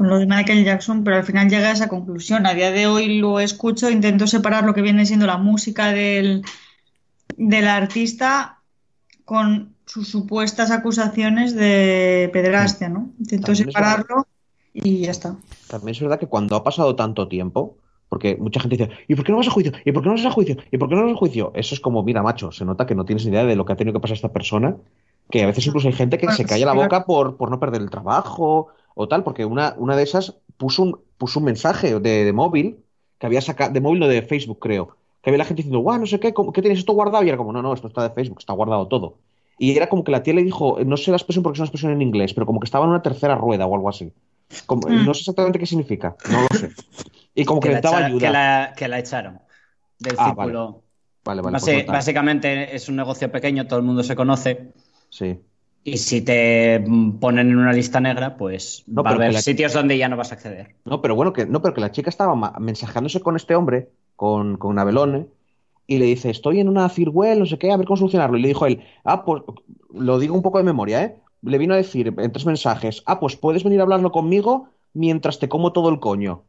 con 0.00 0.08
lo 0.08 0.18
de 0.18 0.24
Michael 0.24 0.64
Jackson, 0.64 1.04
pero 1.04 1.18
al 1.18 1.24
final 1.24 1.50
llega 1.50 1.68
a 1.68 1.72
esa 1.72 1.86
conclusión. 1.86 2.46
A 2.46 2.54
día 2.54 2.70
de 2.70 2.86
hoy 2.86 3.18
lo 3.18 3.38
escucho, 3.38 3.90
intento 3.90 4.26
separar 4.26 4.64
lo 4.64 4.72
que 4.72 4.80
viene 4.80 5.04
siendo 5.04 5.26
la 5.26 5.36
música 5.36 5.92
del, 5.92 6.42
del 7.36 7.68
artista 7.68 8.60
con 9.26 9.74
sus 9.84 10.08
supuestas 10.08 10.70
acusaciones 10.70 11.54
de 11.54 12.30
pederastia, 12.32 12.88
¿no? 12.88 13.10
Intentó 13.18 13.54
separarlo 13.54 14.26
y 14.72 15.00
ya 15.00 15.10
está. 15.10 15.36
También 15.68 15.94
es 15.94 16.00
verdad 16.00 16.18
que 16.18 16.28
cuando 16.28 16.56
ha 16.56 16.64
pasado 16.64 16.96
tanto 16.96 17.28
tiempo, 17.28 17.76
porque 18.08 18.38
mucha 18.40 18.60
gente 18.60 18.78
dice, 18.78 18.90
¿y 19.06 19.14
por 19.14 19.26
qué 19.26 19.32
no 19.32 19.36
vas 19.36 19.48
a 19.48 19.50
juicio? 19.50 19.72
¿Y 19.84 19.92
por 19.92 20.02
qué 20.02 20.08
no 20.08 20.14
vas 20.14 20.24
a 20.24 20.30
juicio? 20.30 20.56
¿Y 20.70 20.78
por 20.78 20.88
qué 20.88 20.94
no 20.94 21.04
vas 21.04 21.12
a 21.12 21.18
juicio? 21.18 21.52
Eso 21.54 21.74
es 21.74 21.80
como, 21.80 22.02
mira, 22.02 22.22
macho, 22.22 22.50
se 22.52 22.64
nota 22.64 22.86
que 22.86 22.94
no 22.94 23.04
tienes 23.04 23.26
idea 23.26 23.44
de 23.44 23.54
lo 23.54 23.66
que 23.66 23.74
ha 23.74 23.76
tenido 23.76 23.92
que 23.92 24.00
pasar 24.00 24.14
esta 24.14 24.32
persona, 24.32 24.76
que 25.30 25.42
a 25.42 25.46
veces 25.46 25.66
incluso 25.66 25.88
hay 25.88 25.94
gente 25.94 26.16
que 26.16 26.32
se 26.32 26.46
calla 26.46 26.64
la 26.64 26.72
boca 26.72 27.04
por, 27.04 27.36
por 27.36 27.50
no 27.50 27.60
perder 27.60 27.82
el 27.82 27.90
trabajo 27.90 28.68
o 29.00 29.08
tal, 29.08 29.24
porque 29.24 29.46
una, 29.46 29.74
una 29.78 29.96
de 29.96 30.02
esas 30.02 30.36
puso 30.58 30.82
un, 30.82 31.00
puso 31.16 31.38
un 31.38 31.46
mensaje 31.46 31.98
de, 31.98 32.32
móvil 32.34 32.84
que 33.18 33.26
había 33.26 33.40
sacado, 33.40 33.72
de 33.72 33.80
móvil 33.80 34.02
o 34.02 34.08
de 34.08 34.20
Facebook, 34.20 34.58
creo, 34.60 34.96
que 35.22 35.30
había 35.30 35.38
la 35.38 35.44
gente 35.46 35.62
diciendo, 35.62 35.80
guau, 35.80 35.98
no 35.98 36.06
sé 36.06 36.20
qué, 36.20 36.34
¿qué 36.34 36.60
tienes 36.60 36.80
esto 36.80 36.92
guardado? 36.92 37.24
Y 37.24 37.28
era 37.28 37.38
como, 37.38 37.52
no, 37.52 37.62
no, 37.62 37.72
esto 37.72 37.88
está 37.88 38.02
de 38.02 38.14
Facebook, 38.14 38.38
está 38.40 38.52
guardado 38.52 38.88
todo. 38.88 39.16
Y 39.58 39.74
era 39.74 39.88
como 39.88 40.04
que 40.04 40.12
la 40.12 40.22
tía 40.22 40.34
le 40.34 40.42
dijo, 40.42 40.78
no 40.84 40.96
sé 40.98 41.10
la 41.10 41.16
expresión 41.16 41.42
porque 41.42 41.56
es 41.56 41.60
una 41.60 41.66
expresión 41.66 41.92
en 41.92 42.02
inglés, 42.02 42.34
pero 42.34 42.46
como 42.46 42.60
que 42.60 42.66
estaba 42.66 42.84
en 42.84 42.90
una 42.90 43.02
tercera 43.02 43.36
rueda 43.36 43.66
o 43.66 43.74
algo 43.74 43.88
así. 43.88 44.12
Mm. 44.68 45.06
No 45.06 45.14
sé 45.14 45.20
exactamente 45.20 45.58
qué 45.58 45.66
significa, 45.66 46.16
no 46.30 46.42
lo 46.42 46.58
sé. 46.58 46.70
Y 47.34 47.44
como 47.44 47.60
que, 47.60 47.70
le 47.70 47.80
daba 47.80 48.04
ayuda. 48.04 48.74
Que 48.76 48.88
la, 48.88 48.98
echaron 48.98 49.40
del 49.98 50.16
ah, 50.18 50.26
círculo. 50.26 50.82
Vale, 51.24 51.42
vale, 51.42 51.58
pues 51.58 51.86
básicamente 51.86 52.74
es 52.74 52.88
un 52.88 52.96
negocio 52.96 53.30
pequeño, 53.30 53.66
todo 53.66 53.78
el 53.78 53.84
mundo 53.84 54.02
se 54.02 54.16
conoce. 54.16 54.72
Sí. 55.10 55.38
Y 55.82 55.96
si 55.96 56.20
te 56.20 56.84
ponen 57.20 57.50
en 57.50 57.56
una 57.56 57.72
lista 57.72 58.00
negra, 58.00 58.36
pues 58.36 58.84
no, 58.86 59.02
va 59.02 59.10
a 59.10 59.14
haber 59.14 59.40
sitios 59.40 59.72
donde 59.72 59.96
ya 59.96 60.08
no 60.08 60.16
vas 60.16 60.30
a 60.30 60.34
acceder. 60.34 60.76
No, 60.84 61.00
pero 61.00 61.14
bueno, 61.14 61.32
que 61.32 61.46
no, 61.46 61.62
pero 61.62 61.72
que 61.74 61.80
la 61.80 61.90
chica 61.90 62.10
estaba 62.10 62.34
mensajeándose 62.58 63.20
con 63.20 63.36
este 63.36 63.54
hombre, 63.54 63.88
con, 64.14 64.58
con 64.58 64.78
Abelone, 64.78 65.26
y 65.86 65.98
le 65.98 66.04
dice, 66.04 66.30
estoy 66.30 66.60
en 66.60 66.68
una 66.68 66.88
Firewell, 66.88 67.38
no 67.38 67.46
sé 67.46 67.58
qué, 67.58 67.72
a 67.72 67.76
ver 67.76 67.86
cómo 67.86 67.96
solucionarlo. 67.96 68.36
Y 68.36 68.42
le 68.42 68.48
dijo 68.48 68.66
él, 68.66 68.84
ah, 69.04 69.24
pues 69.24 69.42
lo 69.92 70.18
digo 70.18 70.34
un 70.34 70.42
poco 70.42 70.58
de 70.58 70.64
memoria, 70.64 71.02
¿eh? 71.02 71.16
Le 71.42 71.56
vino 71.56 71.72
a 71.72 71.78
decir 71.78 72.14
en 72.16 72.30
tres 72.32 72.44
mensajes, 72.44 73.02
ah, 73.06 73.18
pues 73.18 73.36
puedes 73.36 73.64
venir 73.64 73.80
a 73.80 73.84
hablarlo 73.84 74.12
conmigo 74.12 74.68
mientras 74.92 75.38
te 75.38 75.48
como 75.48 75.72
todo 75.72 75.88
el 75.88 75.98
coño. 75.98 76.44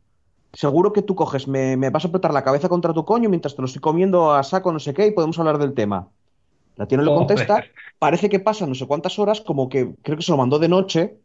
Seguro 0.53 0.91
que 0.91 1.02
tú 1.02 1.16
coges, 1.16 1.48
me, 1.48 1.78
me 1.78 1.90
vas 1.90 2.03
a 2.03 2.10
apretar 2.10 2.34
la 2.34 2.44
cabeza 2.44 2.68
contra 2.68 2.94
tu 2.94 3.06
coño 3.06 3.30
mientras 3.30 3.56
te 3.56 3.62
lo 3.62 3.66
estoy 3.66 3.82
comiendo 3.82 4.34
a 4.34 4.44
saco, 4.44 4.74
no 4.74 4.80
sé 4.80 4.94
qué, 4.94 5.08
y 5.08 5.12
podemos 5.12 5.40
hablar 5.40 5.58
del 5.58 5.74
tema. 5.74 6.10
La 6.76 6.88
tía 6.88 6.98
no 6.98 7.03
le 7.03 7.14
contesta, 7.14 7.64
parece 7.99 8.30
que 8.30 8.39
pasa 8.39 8.65
no 8.65 8.76
sé 8.76 8.88
cuántas 8.88 9.19
horas, 9.19 9.41
como 9.41 9.69
que 9.69 9.93
creo 10.02 10.18
que 10.18 10.23
se 10.23 10.31
lo 10.31 10.38
mandó 10.38 10.57
de 10.57 10.69
noche, 10.69 11.18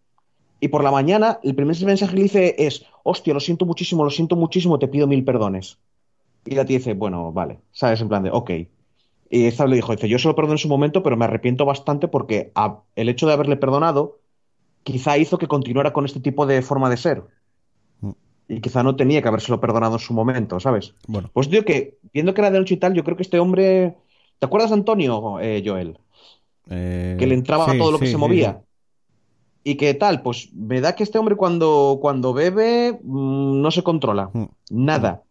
y 0.60 0.68
por 0.68 0.82
la 0.82 0.90
mañana 0.90 1.38
el 1.42 1.54
primer 1.54 1.76
mensaje 1.84 2.10
que 2.10 2.16
le 2.16 2.22
dice 2.24 2.54
es, 2.58 2.84
hostia, 3.02 3.34
lo 3.34 3.40
siento 3.40 3.66
muchísimo, 3.66 4.04
lo 4.04 4.10
siento 4.10 4.36
muchísimo, 4.36 4.78
te 4.78 4.88
pido 4.88 5.06
mil 5.06 5.24
perdones. 5.24 5.78
Y 6.44 6.54
la 6.54 6.64
tía 6.64 6.78
dice, 6.78 6.94
bueno, 6.94 7.32
vale, 7.32 7.58
¿sabes? 7.72 8.00
En 8.00 8.08
plan 8.08 8.22
de, 8.22 8.30
ok. 8.30 8.50
Y 9.28 9.46
esta 9.46 9.66
le 9.66 9.76
dijo, 9.76 9.92
dice, 9.92 10.08
yo 10.08 10.18
se 10.18 10.28
lo 10.28 10.36
perdoné 10.36 10.54
en 10.54 10.58
su 10.58 10.68
momento, 10.68 11.02
pero 11.02 11.16
me 11.16 11.24
arrepiento 11.24 11.64
bastante 11.64 12.08
porque 12.08 12.52
el 12.94 13.08
hecho 13.08 13.26
de 13.26 13.32
haberle 13.32 13.56
perdonado 13.56 14.18
quizá 14.84 15.18
hizo 15.18 15.36
que 15.36 15.48
continuara 15.48 15.92
con 15.92 16.04
este 16.04 16.20
tipo 16.20 16.46
de 16.46 16.62
forma 16.62 16.88
de 16.88 16.96
ser. 16.96 17.24
Mm. 18.00 18.10
Y 18.48 18.60
quizá 18.60 18.84
no 18.84 18.94
tenía 18.94 19.20
que 19.20 19.28
habérselo 19.28 19.60
perdonado 19.60 19.94
en 19.94 19.98
su 19.98 20.14
momento, 20.14 20.60
¿sabes? 20.60 20.94
Bueno. 21.08 21.28
Pues 21.32 21.50
digo 21.50 21.64
que, 21.64 21.98
viendo 22.12 22.32
que 22.32 22.40
era 22.40 22.52
de 22.52 22.60
noche 22.60 22.74
y 22.74 22.76
tal, 22.76 22.94
yo 22.94 23.02
creo 23.02 23.16
que 23.16 23.24
este 23.24 23.40
hombre 23.40 23.96
¿Te 24.38 24.46
acuerdas 24.46 24.70
de 24.70 24.76
Antonio, 24.76 25.40
eh, 25.40 25.62
Joel? 25.64 25.98
Eh, 26.68 27.16
que 27.18 27.26
le 27.26 27.34
entraba 27.34 27.70
a 27.70 27.78
todo 27.78 27.92
lo 27.92 27.98
que 27.98 28.06
se 28.06 28.16
movía. 28.16 28.60
¿Y 29.64 29.76
qué 29.76 29.94
tal? 29.94 30.22
Pues 30.22 30.52
me 30.52 30.80
da 30.80 30.94
que 30.94 31.02
este 31.02 31.18
hombre 31.18 31.36
cuando, 31.36 31.98
cuando 32.00 32.32
bebe 32.32 33.00
mm, 33.02 33.60
no 33.60 33.70
se 33.70 33.82
controla. 33.82 34.30
Mm. 34.32 34.44
Nada. 34.70 35.22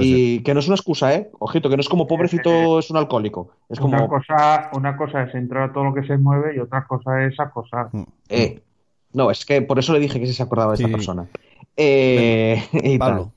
y 0.00 0.40
que 0.40 0.54
no 0.54 0.60
es 0.60 0.66
una 0.66 0.76
excusa, 0.76 1.14
¿eh? 1.14 1.30
Ojito, 1.38 1.68
que 1.68 1.76
no 1.76 1.80
es 1.82 1.88
como 1.88 2.06
pobrecito 2.06 2.78
es 2.78 2.90
un 2.90 2.96
alcohólico. 2.96 3.50
Es 3.68 3.78
como... 3.78 3.96
una, 3.96 4.08
cosa, 4.08 4.70
una 4.72 4.96
cosa 4.96 5.24
es 5.24 5.34
entrar 5.34 5.70
a 5.70 5.72
todo 5.72 5.84
lo 5.84 5.94
que 5.94 6.04
se 6.06 6.16
mueve 6.16 6.56
y 6.56 6.58
otra 6.60 6.86
cosa 6.86 7.24
es 7.24 7.38
acosar. 7.38 7.88
Mm. 7.92 8.02
Eh, 8.28 8.62
no, 9.12 9.30
es 9.30 9.44
que 9.44 9.60
por 9.60 9.78
eso 9.78 9.92
le 9.92 10.00
dije 10.00 10.18
que 10.18 10.26
se 10.26 10.42
acordaba 10.42 10.72
de 10.72 10.76
esta 10.82 10.88
persona. 10.88 11.28
Eh, 11.76 12.62
y 12.72 12.98
Pablo. 12.98 13.32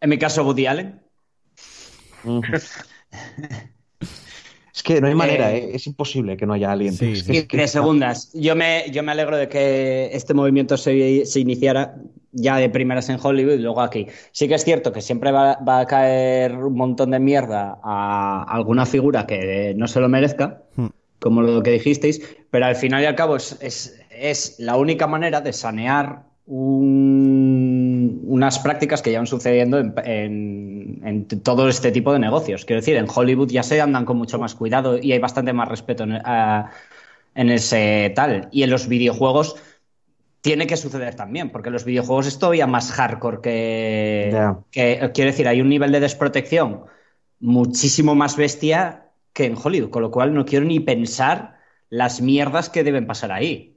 En 0.00 0.10
mi 0.10 0.18
caso, 0.18 0.44
Woody 0.44 0.66
Allen. 0.66 1.01
Es 4.74 4.82
que 4.82 5.02
no 5.02 5.06
hay 5.06 5.14
manera, 5.14 5.52
eh, 5.52 5.58
¿eh? 5.58 5.70
es 5.74 5.86
imposible 5.86 6.36
que 6.36 6.46
no 6.46 6.54
haya 6.54 6.72
alguien. 6.72 6.94
Sí, 6.94 7.12
de 7.12 7.68
segundas. 7.68 8.32
Yo 8.32 8.56
me, 8.56 8.90
yo 8.90 9.02
me 9.02 9.12
alegro 9.12 9.36
de 9.36 9.46
que 9.46 10.08
este 10.12 10.32
movimiento 10.32 10.78
se, 10.78 11.24
iniciara 11.36 11.96
ya 12.32 12.56
de 12.56 12.70
primeras 12.70 13.10
en 13.10 13.18
Hollywood 13.22 13.54
y 13.54 13.58
luego 13.58 13.82
aquí. 13.82 14.06
Sí 14.30 14.48
que 14.48 14.54
es 14.54 14.64
cierto 14.64 14.90
que 14.90 15.02
siempre 15.02 15.30
va, 15.30 15.58
a 15.66 15.86
caer 15.86 16.56
un 16.56 16.74
montón 16.74 17.10
de 17.10 17.20
mierda 17.20 17.78
a 17.84 18.44
alguna 18.48 18.86
figura 18.86 19.26
que 19.26 19.74
no 19.76 19.86
se 19.88 20.00
lo 20.00 20.08
merezca, 20.08 20.62
hmm. 20.76 20.86
como 21.20 21.42
lo 21.42 21.62
que 21.62 21.72
dijisteis, 21.72 22.22
pero 22.50 22.64
al 22.64 22.76
final 22.76 23.02
y 23.02 23.06
al 23.06 23.14
cabo 23.14 23.36
es, 23.36 23.94
es 24.10 24.56
la 24.58 24.76
única 24.76 25.06
manera 25.06 25.42
de 25.42 25.52
sanear 25.52 26.32
unas 26.46 28.58
prácticas 28.58 29.00
que 29.00 29.10
llevan 29.10 29.26
sucediendo 29.26 29.78
en, 29.78 29.94
todo 31.42 31.68
este 31.68 31.92
tipo 31.92 32.12
de 32.12 32.18
negocios. 32.18 32.64
Quiero 32.64 32.80
decir, 32.80 32.96
en 32.96 33.06
Hollywood 33.12 33.50
ya 33.50 33.62
se 33.62 33.80
andan 33.80 34.04
con 34.04 34.16
mucho 34.16 34.38
más 34.38 34.54
cuidado 34.54 34.98
y 34.98 35.12
hay 35.12 35.18
bastante 35.18 35.52
más 35.52 35.68
respeto 35.68 36.04
en, 36.04 37.50
ese 37.50 38.12
tal. 38.14 38.48
Y 38.52 38.62
en 38.62 38.70
los 38.70 38.88
videojuegos 38.88 39.56
tiene 40.40 40.66
que 40.66 40.76
suceder 40.76 41.14
también, 41.14 41.50
porque 41.50 41.70
los 41.70 41.84
videojuegos 41.84 42.26
es 42.26 42.38
todavía 42.38 42.66
más 42.66 42.92
hardcore 42.92 43.40
que, 43.40 44.52
que, 44.70 45.10
Quiero 45.14 45.30
decir, 45.30 45.48
hay 45.48 45.60
un 45.60 45.68
nivel 45.68 45.92
de 45.92 46.00
desprotección 46.00 46.84
muchísimo 47.40 48.14
más 48.14 48.36
bestia 48.36 49.08
que 49.32 49.46
en 49.46 49.56
Hollywood, 49.62 49.90
con 49.90 50.02
lo 50.02 50.10
cual 50.10 50.34
no 50.34 50.44
quiero 50.44 50.64
ni 50.64 50.80
pensar 50.80 51.58
las 51.88 52.20
mierdas 52.20 52.70
que 52.70 52.84
deben 52.84 53.06
pasar 53.06 53.32
ahí. 53.32 53.76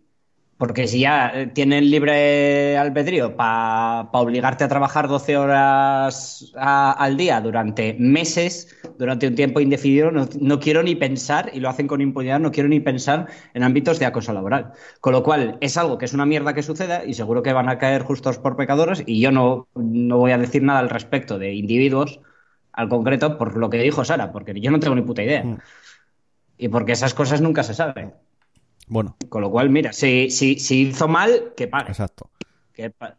Porque 0.57 0.87
si 0.87 1.01
ya 1.01 1.31
eh, 1.33 1.47
tienen 1.47 1.89
libre 1.91 2.77
albedrío 2.77 3.35
para 3.35 4.09
obligarte 4.13 4.63
a 4.63 4.69
trabajar 4.69 5.09
12 5.09 5.35
horas 5.35 6.53
al 6.55 7.17
día 7.17 7.41
durante 7.41 7.95
meses, 7.99 8.73
durante 8.97 9.27
un 9.27 9.35
tiempo 9.35 9.59
indefinido, 9.59 10.11
no, 10.11 10.59
quiero 10.59 10.81
ni 10.81 10.95
pensar, 10.95 11.51
y 11.53 11.59
lo 11.59 11.67
hacen 11.67 11.87
con 11.87 11.99
impunidad, 11.99 12.39
no 12.39 12.51
quiero 12.51 12.69
ni 12.69 12.79
pensar 12.79 13.27
en 13.53 13.63
ámbitos 13.63 13.99
de 13.99 14.05
acoso 14.05 14.31
laboral. 14.31 14.71
Con 15.01 15.11
lo 15.11 15.23
cual, 15.23 15.57
es 15.59 15.75
algo 15.75 15.97
que 15.97 16.05
es 16.05 16.13
una 16.13 16.25
mierda 16.25 16.53
que 16.53 16.63
suceda 16.63 17.03
y 17.03 17.15
seguro 17.15 17.43
que 17.43 17.51
van 17.51 17.67
a 17.67 17.77
caer 17.77 18.03
justos 18.03 18.39
por 18.39 18.55
pecadores 18.55 19.03
y 19.05 19.19
yo 19.19 19.31
no, 19.31 19.67
no 19.75 20.17
voy 20.17 20.31
a 20.31 20.37
decir 20.37 20.63
nada 20.63 20.79
al 20.79 20.89
respecto 20.89 21.37
de 21.37 21.53
individuos 21.53 22.21
al 22.71 22.89
concreto 22.89 23.37
por 23.37 23.57
lo 23.57 23.69
que 23.69 23.77
dijo 23.77 24.03
Sara, 24.03 24.31
porque 24.31 24.53
yo 24.59 24.69
no 24.69 24.79
tengo 24.79 24.95
ni 24.95 25.01
puta 25.01 25.23
idea. 25.23 25.43
Mm. 25.43 25.57
Y 26.57 26.67
porque 26.69 26.93
esas 26.93 27.13
cosas 27.13 27.41
nunca 27.41 27.63
se 27.63 27.73
saben. 27.73 28.13
Bueno. 28.87 29.15
Con 29.29 29.41
lo 29.41 29.51
cual, 29.51 29.69
mira, 29.69 29.93
si, 29.93 30.29
si, 30.29 30.59
si 30.59 30.87
hizo 30.89 31.07
mal, 31.07 31.53
que 31.55 31.67
pague. 31.67 31.89
Exacto. 31.89 32.29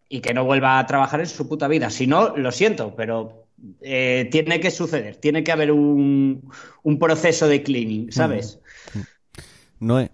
y 0.09 0.21
que 0.21 0.35
no 0.35 0.45
vuelva 0.45 0.79
a 0.79 0.87
trabajar 0.87 1.21
en 1.21 1.27
su 1.27 1.49
puta 1.49 1.69
vida. 1.69 1.91
Si 1.91 2.07
no, 2.07 2.37
lo 2.37 2.53
siento, 2.53 2.95
pero 2.95 3.47
eh, 3.81 4.29
tiene 4.31 4.61
que 4.61 4.71
suceder. 4.71 5.17
Tiene 5.17 5.43
que 5.43 5.53
haber 5.53 5.73
un, 5.73 6.51
un 6.83 6.99
proceso 6.99 7.49
de 7.49 7.63
cleaning, 7.63 8.13
¿sabes? 8.13 8.61
Mm. 8.95 9.87
Noé. 9.87 10.11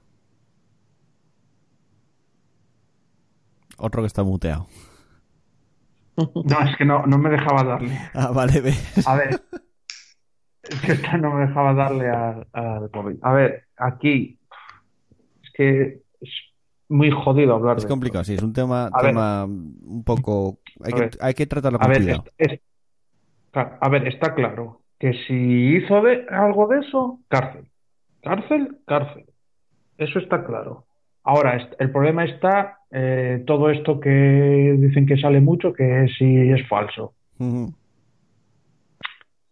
Otro 3.76 4.02
que 4.02 4.06
está 4.06 4.22
muteado. 4.22 4.66
No, 6.16 6.60
es 6.60 6.76
que 6.76 6.84
no, 6.84 7.06
no 7.06 7.16
me 7.16 7.30
dejaba 7.30 7.64
darle. 7.64 7.98
Ah, 8.12 8.30
vale, 8.32 8.60
ve. 8.60 8.74
A 9.06 9.16
ver. 9.16 9.42
Es 10.62 11.00
que 11.00 11.18
no 11.18 11.32
me 11.34 11.46
dejaba 11.46 11.72
darle 11.72 12.10
al, 12.10 12.46
al 12.52 12.90
móvil. 12.92 13.18
A 13.22 13.32
ver, 13.32 13.66
aquí 13.78 14.38
que 15.52 16.02
es 16.20 16.30
muy 16.88 17.10
jodido 17.10 17.54
hablar 17.54 17.78
es 17.78 17.86
complicado, 17.86 18.24
sí, 18.24 18.34
es 18.34 18.42
un 18.42 18.52
tema, 18.52 18.90
tema 19.00 19.44
un 19.44 20.02
poco... 20.04 20.58
Hay 20.82 20.92
que, 20.92 21.10
hay 21.20 21.34
que 21.34 21.46
tratarlo 21.46 21.78
con 21.78 21.90
a 21.90 21.94
ver, 21.94 22.60
a 23.54 23.88
ver, 23.88 24.08
está 24.08 24.34
claro 24.34 24.82
que 24.98 25.12
si 25.26 25.76
hizo 25.76 26.00
de, 26.02 26.26
algo 26.30 26.68
de 26.68 26.78
eso, 26.78 27.18
cárcel. 27.26 27.66
Cárcel, 28.22 28.78
cárcel. 28.86 29.24
Eso 29.98 30.20
está 30.20 30.44
claro. 30.44 30.86
Ahora, 31.24 31.68
el 31.78 31.90
problema 31.90 32.24
está 32.24 32.78
eh, 32.92 33.42
todo 33.44 33.70
esto 33.70 33.98
que 33.98 34.76
dicen 34.78 35.06
que 35.06 35.16
sale 35.16 35.40
mucho, 35.40 35.72
que 35.72 36.06
si 36.16 36.50
es 36.50 36.68
falso. 36.68 37.14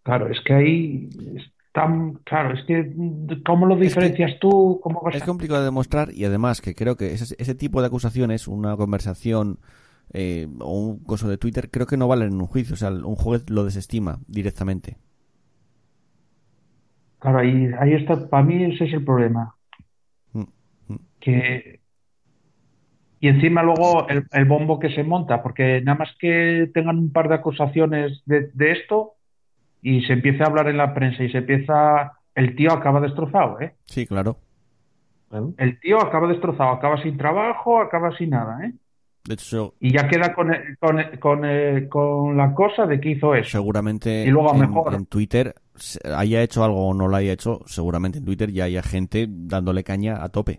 Claro, 0.04 0.28
es 0.28 0.40
que 0.42 0.54
ahí 0.54 1.08
tan 1.72 2.14
claro, 2.24 2.54
es 2.54 2.64
que 2.64 2.92
¿cómo 3.46 3.66
lo 3.66 3.76
diferencias 3.76 4.38
tú? 4.40 4.80
¿Cómo 4.82 5.08
es 5.10 5.22
complicado 5.22 5.60
de 5.60 5.66
demostrar 5.66 6.12
y 6.12 6.24
además 6.24 6.60
que 6.60 6.74
creo 6.74 6.96
que 6.96 7.12
ese, 7.12 7.34
ese 7.38 7.54
tipo 7.54 7.80
de 7.80 7.86
acusaciones, 7.86 8.48
una 8.48 8.76
conversación 8.76 9.58
eh, 10.12 10.48
o 10.58 10.80
un 10.80 11.04
coso 11.04 11.28
de 11.28 11.38
Twitter, 11.38 11.70
creo 11.70 11.86
que 11.86 11.96
no 11.96 12.08
valen 12.08 12.32
en 12.32 12.40
un 12.40 12.46
juicio, 12.46 12.74
o 12.74 12.76
sea, 12.76 12.90
un 12.90 13.14
juez 13.14 13.48
lo 13.48 13.64
desestima 13.64 14.18
directamente. 14.26 14.96
Claro, 17.20 17.38
ahí, 17.38 17.70
ahí 17.78 17.92
está, 17.94 18.28
para 18.28 18.42
mí 18.42 18.64
ese 18.64 18.86
es 18.86 18.94
el 18.94 19.04
problema. 19.04 19.54
Mm, 20.32 20.44
mm. 20.88 20.98
Que 21.20 21.80
y 23.22 23.28
encima 23.28 23.62
luego 23.62 24.08
el, 24.08 24.24
el, 24.32 24.46
bombo 24.46 24.78
que 24.78 24.88
se 24.88 25.04
monta, 25.04 25.42
porque 25.42 25.82
nada 25.82 25.98
más 25.98 26.08
que 26.18 26.70
tengan 26.72 26.98
un 26.98 27.12
par 27.12 27.28
de 27.28 27.34
acusaciones 27.34 28.22
de, 28.24 28.50
de 28.54 28.72
esto, 28.72 29.16
y 29.82 30.02
se 30.02 30.12
empieza 30.12 30.44
a 30.44 30.46
hablar 30.48 30.68
en 30.68 30.76
la 30.76 30.94
prensa 30.94 31.22
y 31.22 31.30
se 31.30 31.38
empieza 31.38 32.12
el 32.34 32.54
tío 32.56 32.72
acaba 32.72 33.00
destrozado, 33.00 33.60
¿eh? 33.60 33.74
Sí, 33.84 34.06
claro. 34.06 34.38
El 35.58 35.78
tío 35.80 36.00
acaba 36.00 36.28
destrozado, 36.28 36.70
acaba 36.70 37.00
sin 37.02 37.16
trabajo, 37.16 37.80
acaba 37.80 38.16
sin 38.16 38.30
nada, 38.30 38.66
¿eh? 38.66 38.72
De 39.24 39.34
hecho, 39.34 39.74
y 39.80 39.92
ya 39.92 40.08
queda 40.08 40.34
con, 40.34 40.50
con, 40.80 40.96
con, 41.20 41.88
con, 41.88 42.36
la 42.38 42.54
cosa 42.54 42.86
de 42.86 42.98
que 42.98 43.10
hizo 43.10 43.34
eso. 43.34 43.50
Seguramente 43.50 44.24
y 44.24 44.30
luego 44.30 44.54
en, 44.54 44.60
mejor. 44.60 44.94
en 44.94 45.04
Twitter 45.04 45.54
haya 46.16 46.42
hecho 46.42 46.64
algo 46.64 46.88
o 46.88 46.94
no 46.94 47.06
lo 47.06 47.16
haya 47.16 47.32
hecho, 47.32 47.60
seguramente 47.66 48.18
en 48.18 48.24
Twitter 48.24 48.50
ya 48.50 48.64
haya 48.64 48.82
gente 48.82 49.26
dándole 49.28 49.84
caña 49.84 50.24
a 50.24 50.30
tope. 50.30 50.58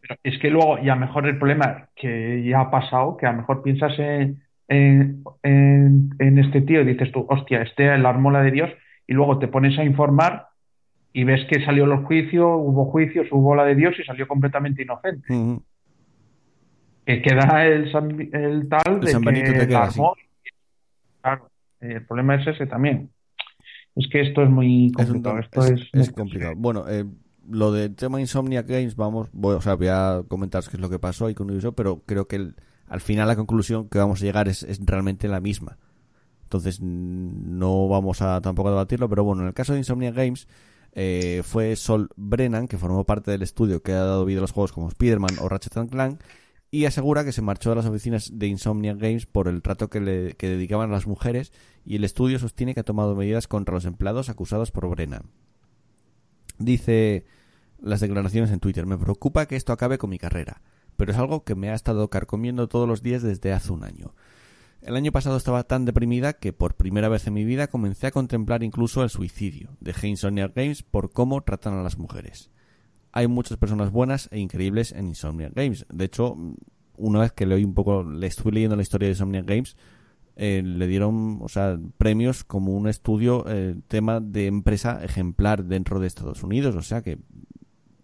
Pero 0.00 0.16
es 0.22 0.38
que 0.40 0.48
luego, 0.48 0.78
ya 0.82 0.96
mejor 0.96 1.26
el 1.26 1.36
problema 1.36 1.90
que 1.94 2.42
ya 2.42 2.60
ha 2.60 2.70
pasado, 2.70 3.18
que 3.18 3.26
a 3.26 3.32
lo 3.32 3.38
mejor 3.38 3.62
piensas 3.62 3.98
en, 3.98 4.42
en, 4.68 5.22
en, 5.42 6.38
este 6.38 6.60
tío 6.62 6.82
y 6.82 6.86
dices 6.86 7.12
tú, 7.12 7.26
hostia, 7.28 7.62
este 7.62 7.94
es 7.94 8.00
la 8.00 8.10
armola 8.10 8.42
de 8.42 8.50
Dios, 8.50 8.70
y 9.06 9.14
luego 9.14 9.38
te 9.38 9.48
pones 9.48 9.78
a 9.78 9.84
informar 9.84 10.48
y 11.12 11.24
ves 11.24 11.46
que 11.48 11.64
salió 11.64 11.86
los 11.86 12.04
juicios, 12.04 12.46
hubo 12.46 12.86
juicios, 12.86 13.28
hubo 13.30 13.54
la 13.54 13.64
de 13.64 13.74
Dios 13.74 13.94
y 13.98 14.04
salió 14.04 14.26
completamente 14.28 14.82
inocente. 14.82 15.26
Que 17.06 17.22
queda 17.22 17.64
el, 17.66 17.84
el 18.32 18.68
tal 18.68 19.00
de 19.00 19.42
que 19.42 19.52
te 19.52 19.68
queda. 19.68 19.88
Claro, 21.22 21.50
el 21.80 22.04
problema 22.04 22.34
es 22.34 22.46
ese 22.46 22.66
también. 22.66 23.10
Es 23.94 24.08
que 24.08 24.20
esto 24.20 24.42
es 24.42 24.50
muy 24.50 24.92
complicado. 24.92 25.38
Es, 25.38 25.44
esto 25.46 25.64
es, 25.64 25.80
es, 25.92 26.08
es 26.08 26.12
complicado. 26.12 26.54
Bueno, 26.56 26.84
eh, 26.88 27.04
lo 27.48 27.72
del 27.72 27.94
tema 27.94 28.20
Insomnia 28.20 28.62
Games, 28.62 28.96
vamos, 28.96 29.30
voy, 29.32 29.54
o 29.54 29.60
sea, 29.60 29.74
voy 29.74 29.88
a 29.88 30.22
comentaros 30.28 30.68
qué 30.68 30.76
es 30.76 30.80
lo 30.80 30.90
que 30.90 30.98
pasó 30.98 31.26
ahí 31.26 31.34
con 31.34 31.50
Ubisoft, 31.50 31.74
pero 31.76 32.02
creo 32.04 32.26
que 32.26 32.36
el, 32.36 32.56
al 32.88 33.00
final 33.00 33.28
la 33.28 33.36
conclusión 33.36 33.88
que 33.88 33.98
vamos 33.98 34.20
a 34.20 34.24
llegar 34.24 34.48
es, 34.48 34.66
realmente 34.84 35.28
la 35.28 35.40
misma. 35.40 35.78
Entonces 36.44 36.80
no 36.80 37.88
vamos 37.88 38.22
a 38.22 38.40
tampoco 38.40 38.68
a 38.68 38.72
debatirlo, 38.72 39.08
pero 39.08 39.24
bueno, 39.24 39.42
en 39.42 39.48
el 39.48 39.54
caso 39.54 39.72
de 39.72 39.80
Insomnia 39.80 40.12
Games 40.12 40.46
eh, 40.92 41.42
fue 41.44 41.74
Sol 41.76 42.08
Brennan, 42.16 42.68
que 42.68 42.78
formó 42.78 43.04
parte 43.04 43.30
del 43.30 43.42
estudio 43.42 43.82
que 43.82 43.92
ha 43.92 44.04
dado 44.04 44.24
vida 44.24 44.38
a 44.38 44.42
los 44.42 44.52
juegos 44.52 44.72
como 44.72 44.88
Spider-Man 44.88 45.36
o 45.40 45.48
Ratchet 45.48 45.90
Clank, 45.90 46.20
y 46.70 46.84
asegura 46.84 47.24
que 47.24 47.32
se 47.32 47.42
marchó 47.42 47.70
de 47.70 47.76
las 47.76 47.86
oficinas 47.86 48.30
de 48.38 48.46
Insomnia 48.46 48.94
Games 48.94 49.26
por 49.26 49.48
el 49.48 49.62
trato 49.62 49.88
que, 49.88 50.00
le, 50.00 50.34
que 50.34 50.48
dedicaban 50.48 50.90
a 50.90 50.94
las 50.94 51.06
mujeres 51.06 51.52
y 51.84 51.96
el 51.96 52.04
estudio 52.04 52.38
sostiene 52.38 52.74
que 52.74 52.80
ha 52.80 52.84
tomado 52.84 53.14
medidas 53.14 53.48
contra 53.48 53.74
los 53.74 53.84
empleados 53.84 54.28
acusados 54.28 54.70
por 54.70 54.88
Brennan. 54.88 55.30
Dice 56.58 57.24
las 57.80 58.00
declaraciones 58.00 58.50
en 58.50 58.60
Twitter, 58.60 58.86
me 58.86 58.98
preocupa 58.98 59.46
que 59.46 59.56
esto 59.56 59.72
acabe 59.72 59.98
con 59.98 60.10
mi 60.10 60.18
carrera, 60.18 60.62
pero 60.96 61.12
es 61.12 61.18
algo 61.18 61.44
que 61.44 61.54
me 61.54 61.70
ha 61.70 61.74
estado 61.74 62.08
carcomiendo 62.10 62.68
todos 62.68 62.88
los 62.88 63.02
días 63.02 63.22
desde 63.22 63.52
hace 63.52 63.72
un 63.72 63.84
año. 63.84 64.14
El 64.82 64.96
año 64.96 65.12
pasado 65.12 65.36
estaba 65.36 65.64
tan 65.64 65.84
deprimida 65.84 66.34
que 66.34 66.52
por 66.52 66.74
primera 66.74 67.08
vez 67.08 67.26
en 67.26 67.34
mi 67.34 67.44
vida 67.44 67.66
comencé 67.66 68.06
a 68.06 68.12
contemplar 68.12 68.62
incluso 68.62 69.02
el 69.02 69.10
suicidio. 69.10 69.76
Dejé 69.80 70.08
Insomnia 70.08 70.48
Games 70.54 70.82
por 70.82 71.10
cómo 71.10 71.42
tratan 71.42 71.74
a 71.74 71.82
las 71.82 71.98
mujeres 71.98 72.50
hay 73.16 73.28
muchas 73.28 73.56
personas 73.56 73.90
buenas 73.90 74.28
e 74.30 74.38
increíbles 74.38 74.92
en 74.92 75.08
Insomnia 75.08 75.50
Games. 75.50 75.86
De 75.90 76.04
hecho, 76.04 76.36
una 76.98 77.20
vez 77.20 77.32
que 77.32 77.46
leí 77.46 77.64
un 77.64 77.72
poco, 77.72 78.04
le 78.04 78.26
estuve 78.26 78.52
leyendo 78.52 78.76
la 78.76 78.82
historia 78.82 79.06
de 79.06 79.12
Insomnia 79.12 79.40
Games, 79.40 79.74
eh, 80.36 80.62
le 80.62 80.86
dieron, 80.86 81.38
o 81.40 81.48
sea, 81.48 81.78
premios 81.96 82.44
como 82.44 82.76
un 82.76 82.88
estudio, 82.88 83.46
eh, 83.48 83.74
tema 83.88 84.20
de 84.20 84.48
empresa 84.48 85.02
ejemplar 85.02 85.64
dentro 85.64 85.98
de 85.98 86.08
Estados 86.08 86.42
Unidos. 86.42 86.74
O 86.76 86.82
sea 86.82 87.00
que 87.00 87.16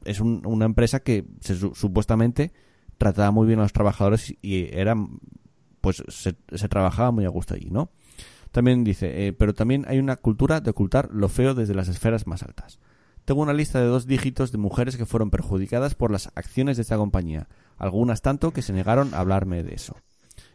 es 0.07 0.23
una 0.23 0.65
empresa 0.65 1.01
que 1.01 1.27
supuestamente 1.75 2.55
trataba 3.03 3.33
muy 3.33 3.49
bien 3.49 3.59
a 3.59 3.63
los 3.63 3.73
trabajadores 3.73 4.33
y 4.43 4.69
era, 4.73 4.95
pues 5.81 6.05
se, 6.07 6.35
trabajaba 6.69 7.11
muy 7.11 7.25
a 7.25 7.31
gusto 7.31 7.55
allí, 7.55 7.69
¿no? 7.69 7.91
También 8.53 8.85
dice, 8.85 9.27
eh, 9.27 9.33
pero 9.33 9.55
también 9.55 9.85
hay 9.89 9.99
una 9.99 10.15
cultura 10.15 10.61
de 10.61 10.71
ocultar 10.71 11.09
lo 11.11 11.29
feo 11.29 11.55
desde 11.55 11.75
las 11.75 11.89
esferas 11.89 12.29
más 12.29 12.45
altas. 12.45 12.79
Tengo 13.25 13.43
una 13.43 13.55
lista 13.55 13.81
de 13.81 13.87
dos 13.87 14.07
dígitos 14.07 14.53
de 14.53 14.59
mujeres 14.59 14.97
que 14.97 15.07
fueron 15.07 15.31
perjudicadas 15.31 15.97
por 15.97 16.13
las 16.13 16.31
acciones 16.37 16.77
de 16.77 16.83
esta 16.83 16.97
compañía, 16.97 17.49
algunas 17.77 18.23
tanto 18.23 18.53
que 18.53 18.63
se 18.63 18.73
negaron 18.73 19.15
a 19.15 19.19
hablarme 19.19 19.65
de 19.65 19.75
eso. 19.75 19.97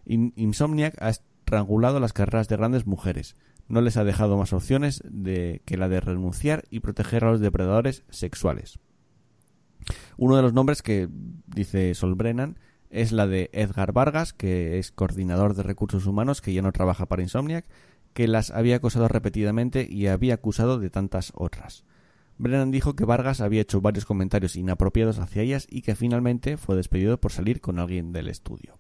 Insomniac 0.06 1.02
ha 1.02 1.10
estrangulado 1.10 2.00
las 2.00 2.14
carreras 2.14 2.48
de 2.48 2.56
grandes 2.56 2.88
mujeres, 2.88 3.36
no 3.68 3.82
les 3.82 3.98
ha 3.98 4.06
dejado 4.06 4.38
más 4.38 4.54
opciones 4.54 5.02
de 5.04 5.62
que 5.66 5.76
la 5.76 5.90
de 5.90 6.00
renunciar 6.00 6.64
y 6.70 6.80
proteger 6.80 7.26
a 7.26 7.32
los 7.32 7.42
depredadores 7.42 8.06
sexuales. 8.10 8.80
Uno 10.18 10.36
de 10.36 10.42
los 10.42 10.54
nombres 10.54 10.82
que 10.82 11.10
dice 11.48 11.94
Sol 11.96 12.16
Brennan 12.16 12.58
es 12.90 13.12
la 13.12 13.28
de 13.28 13.50
Edgar 13.54 13.92
Vargas, 13.92 14.34
que 14.34 14.80
es 14.80 14.92
coordinador 14.92 15.54
de 15.54 15.64
recursos 15.64 16.06
humanos 16.06 16.42
que 16.42 16.54
ya 16.54 16.62
no 16.62 16.72
trabaja 16.72 17.06
para 17.06 17.22
Insomniac, 17.22 17.66
que 18.14 18.28
las 18.28 18.52
había 18.52 18.78
acosado 18.78 19.08
repetidamente 19.08 19.88
y 19.90 20.08
había 20.08 20.36
acusado 20.36 20.80
de 20.80 20.90
tantas 20.90 21.32
otras. 21.36 21.84
Brennan 22.38 22.72
dijo 22.72 22.96
que 22.96 23.06
Vargas 23.06 23.42
había 23.42 23.62
hecho 23.62 23.82
varios 23.82 24.06
comentarios 24.06 24.56
inapropiados 24.56 25.20
hacia 25.20 25.42
ellas 25.42 25.68
y 25.70 25.82
que 25.82 25.96
finalmente 25.96 26.58
fue 26.58 26.76
despedido 26.76 27.20
por 27.20 27.32
salir 27.32 27.62
con 27.62 27.80
alguien 27.80 28.12
del 28.14 28.28
estudio. 28.28 28.78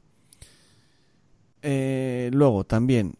Eh, 1.63 2.29
luego, 2.33 2.65
también 2.65 3.15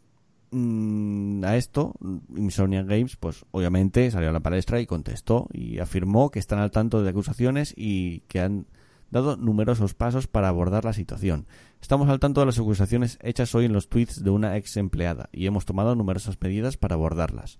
mm, 0.51 1.43
a 1.43 1.57
esto, 1.57 1.93
Insomnia 2.35 2.83
Games, 2.83 3.15
pues 3.17 3.45
obviamente 3.51 4.09
salió 4.11 4.29
a 4.29 4.33
la 4.33 4.39
palestra 4.39 4.79
y 4.79 4.85
contestó 4.85 5.47
y 5.51 5.79
afirmó 5.79 6.29
que 6.29 6.39
están 6.39 6.59
al 6.59 6.71
tanto 6.71 7.03
de 7.03 7.09
acusaciones 7.09 7.73
y 7.75 8.21
que 8.21 8.39
han 8.39 8.65
dado 9.11 9.37
numerosos 9.37 9.93
pasos 9.93 10.27
para 10.27 10.49
abordar 10.49 10.85
la 10.85 10.93
situación. 10.93 11.47
Estamos 11.81 12.09
al 12.09 12.19
tanto 12.19 12.41
de 12.41 12.47
las 12.47 12.59
acusaciones 12.59 13.19
hechas 13.21 13.53
hoy 13.55 13.65
en 13.65 13.73
los 13.73 13.89
tweets 13.89 14.23
de 14.23 14.29
una 14.29 14.57
ex 14.57 14.77
empleada 14.77 15.29
y 15.31 15.45
hemos 15.45 15.65
tomado 15.65 15.95
numerosas 15.95 16.37
medidas 16.41 16.77
para 16.77 16.95
abordarlas. 16.95 17.57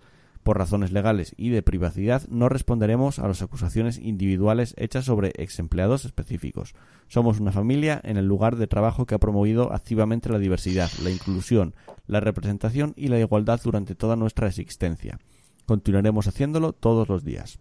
Por 0.48 0.60
razones 0.60 0.94
legales 0.94 1.34
y 1.36 1.50
de 1.50 1.62
privacidad 1.62 2.26
no 2.30 2.48
responderemos 2.48 3.20
a 3.20 3.28
las 3.28 3.42
acusaciones 3.42 3.98
individuales 3.98 4.76
hechas 4.78 5.04
sobre 5.04 5.34
ex 5.36 5.60
empleados 5.60 6.06
específicos. 6.06 6.74
Somos 7.10 7.42
una 7.42 7.52
familia 7.52 8.00
en 8.02 8.16
el 8.16 8.28
lugar 8.28 8.56
de 8.56 8.66
trabajo 8.66 9.06
que 9.06 9.14
ha 9.14 9.20
promovido 9.20 9.74
activamente 9.74 10.30
la 10.30 10.40
diversidad, 10.40 10.90
la 11.04 11.12
inclusión, 11.12 11.76
la 12.06 12.22
representación 12.22 12.94
y 12.96 13.10
la 13.10 13.20
igualdad 13.20 13.60
durante 13.62 13.94
toda 13.94 14.16
nuestra 14.16 14.48
existencia. 14.48 15.20
Continuaremos 15.66 16.28
haciéndolo 16.28 16.72
todos 16.72 17.10
los 17.10 17.26
días. 17.26 17.60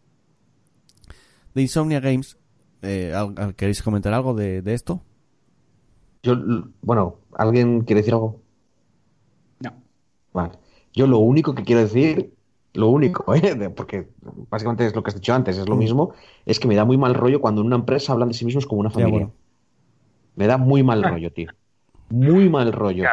De 1.57 1.63
Insomnia 1.63 1.99
Games, 1.99 2.39
eh, 2.83 3.13
¿queréis 3.57 3.83
comentar 3.83 4.15
algo 4.15 4.33
de, 4.33 4.63
de 4.63 4.75
esto? 4.75 5.03
Yo, 6.23 6.37
bueno, 6.83 7.17
¿alguien 7.33 7.81
quiere 7.81 8.03
decir 8.03 8.15
algo? 8.15 8.43
No. 9.59 9.73
Vale. 10.33 10.53
Yo 10.93 11.09
lo 11.09 11.19
único 11.19 11.53
que 11.53 11.65
quiero 11.65 11.81
decir 11.83 12.36
lo 12.77 12.89
único, 12.89 13.35
¿eh? 13.35 13.71
porque 13.75 14.09
básicamente 14.51 14.87
es 14.87 14.95
lo 14.95 15.03
que 15.03 15.11
has 15.11 15.15
dicho 15.15 15.35
antes, 15.35 15.59
es 15.59 15.69
lo 15.69 15.77
mismo, 15.77 16.13
es 16.45 16.61
que 16.61 16.69
me 16.69 16.75
da 16.75 16.85
muy 16.85 16.97
mal 16.97 17.15
rollo 17.15 17.41
cuando 17.41 17.61
en 17.61 17.69
una 17.69 17.77
empresa 17.77 18.13
hablan 18.13 18.29
de 18.29 18.35
sí 18.35 18.45
mismos 18.45 18.67
como 18.67 18.81
una 18.81 18.91
familia. 18.91 19.31
Me 20.35 20.47
da 20.47 20.59
muy 20.59 20.83
mal 20.83 21.03
rollo, 21.03 21.33
tío. 21.33 21.51
Muy 22.11 22.49
mal 22.49 22.73
rollo. 22.73 23.05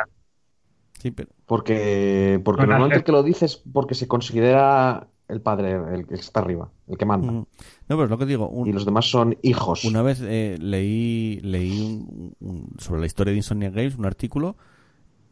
Sí, 1.00 1.12
pero... 1.12 1.30
Porque, 1.46 2.42
porque 2.44 2.62
normalmente 2.66 2.98
el 2.98 3.04
que 3.04 3.12
lo 3.12 3.24
dices 3.24 3.62
porque 3.72 3.96
se 3.96 4.08
considera 4.08 5.08
el 5.28 5.42
padre, 5.42 5.80
el 5.94 6.08
que 6.08 6.16
está 6.16 6.40
arriba, 6.40 6.70
el 6.88 6.98
que 6.98 7.06
manda. 7.06 7.32
No, 7.32 7.48
pero 7.88 8.06
es 8.06 8.10
lo 8.10 8.18
que 8.18 8.26
digo. 8.26 8.52
y 8.66 8.72
los 8.72 8.86
demás 8.86 9.10
son 9.10 9.38
hijos. 9.42 9.86
Una 9.86 10.02
vez 10.02 10.22
eh, 10.22 10.58
leí, 10.60 11.40
leí 11.42 12.36
sobre 12.78 13.02
la 13.02 13.06
historia 13.06 13.32
de 13.32 13.38
Insomnia 13.38 13.70
Games 13.70 13.96
un 13.98 14.06
artículo 14.06 14.56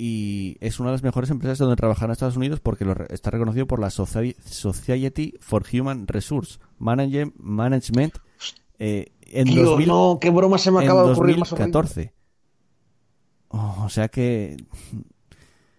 y 0.04 0.58
es 0.62 0.80
una 0.80 0.90
de 0.90 0.96
las 0.96 1.04
mejores 1.04 1.30
empresas 1.30 1.60
donde 1.60 1.76
trabajar 1.76 2.10
en 2.10 2.14
Estados 2.14 2.36
Unidos 2.36 2.60
porque 2.60 2.86
lo 2.86 2.96
está 3.10 3.30
reconocido 3.30 3.68
por 3.68 3.80
la 3.80 3.92
Society 3.92 5.36
for 5.40 5.64
Human 5.72 6.08
Resource 6.08 6.58
Management 6.80 8.16
eh, 8.80 9.12
en 9.22 9.46
Tío, 9.46 9.80
no, 9.82 10.18
qué 10.20 10.32
broma 10.32 10.58
se 10.58 10.72
me 10.72 10.84
acaba 10.84 11.04
de 11.04 11.12
ocurrir 11.12 11.38
2014. 11.38 12.16
o 13.50 13.90
sea 13.90 14.08
que 14.08 14.58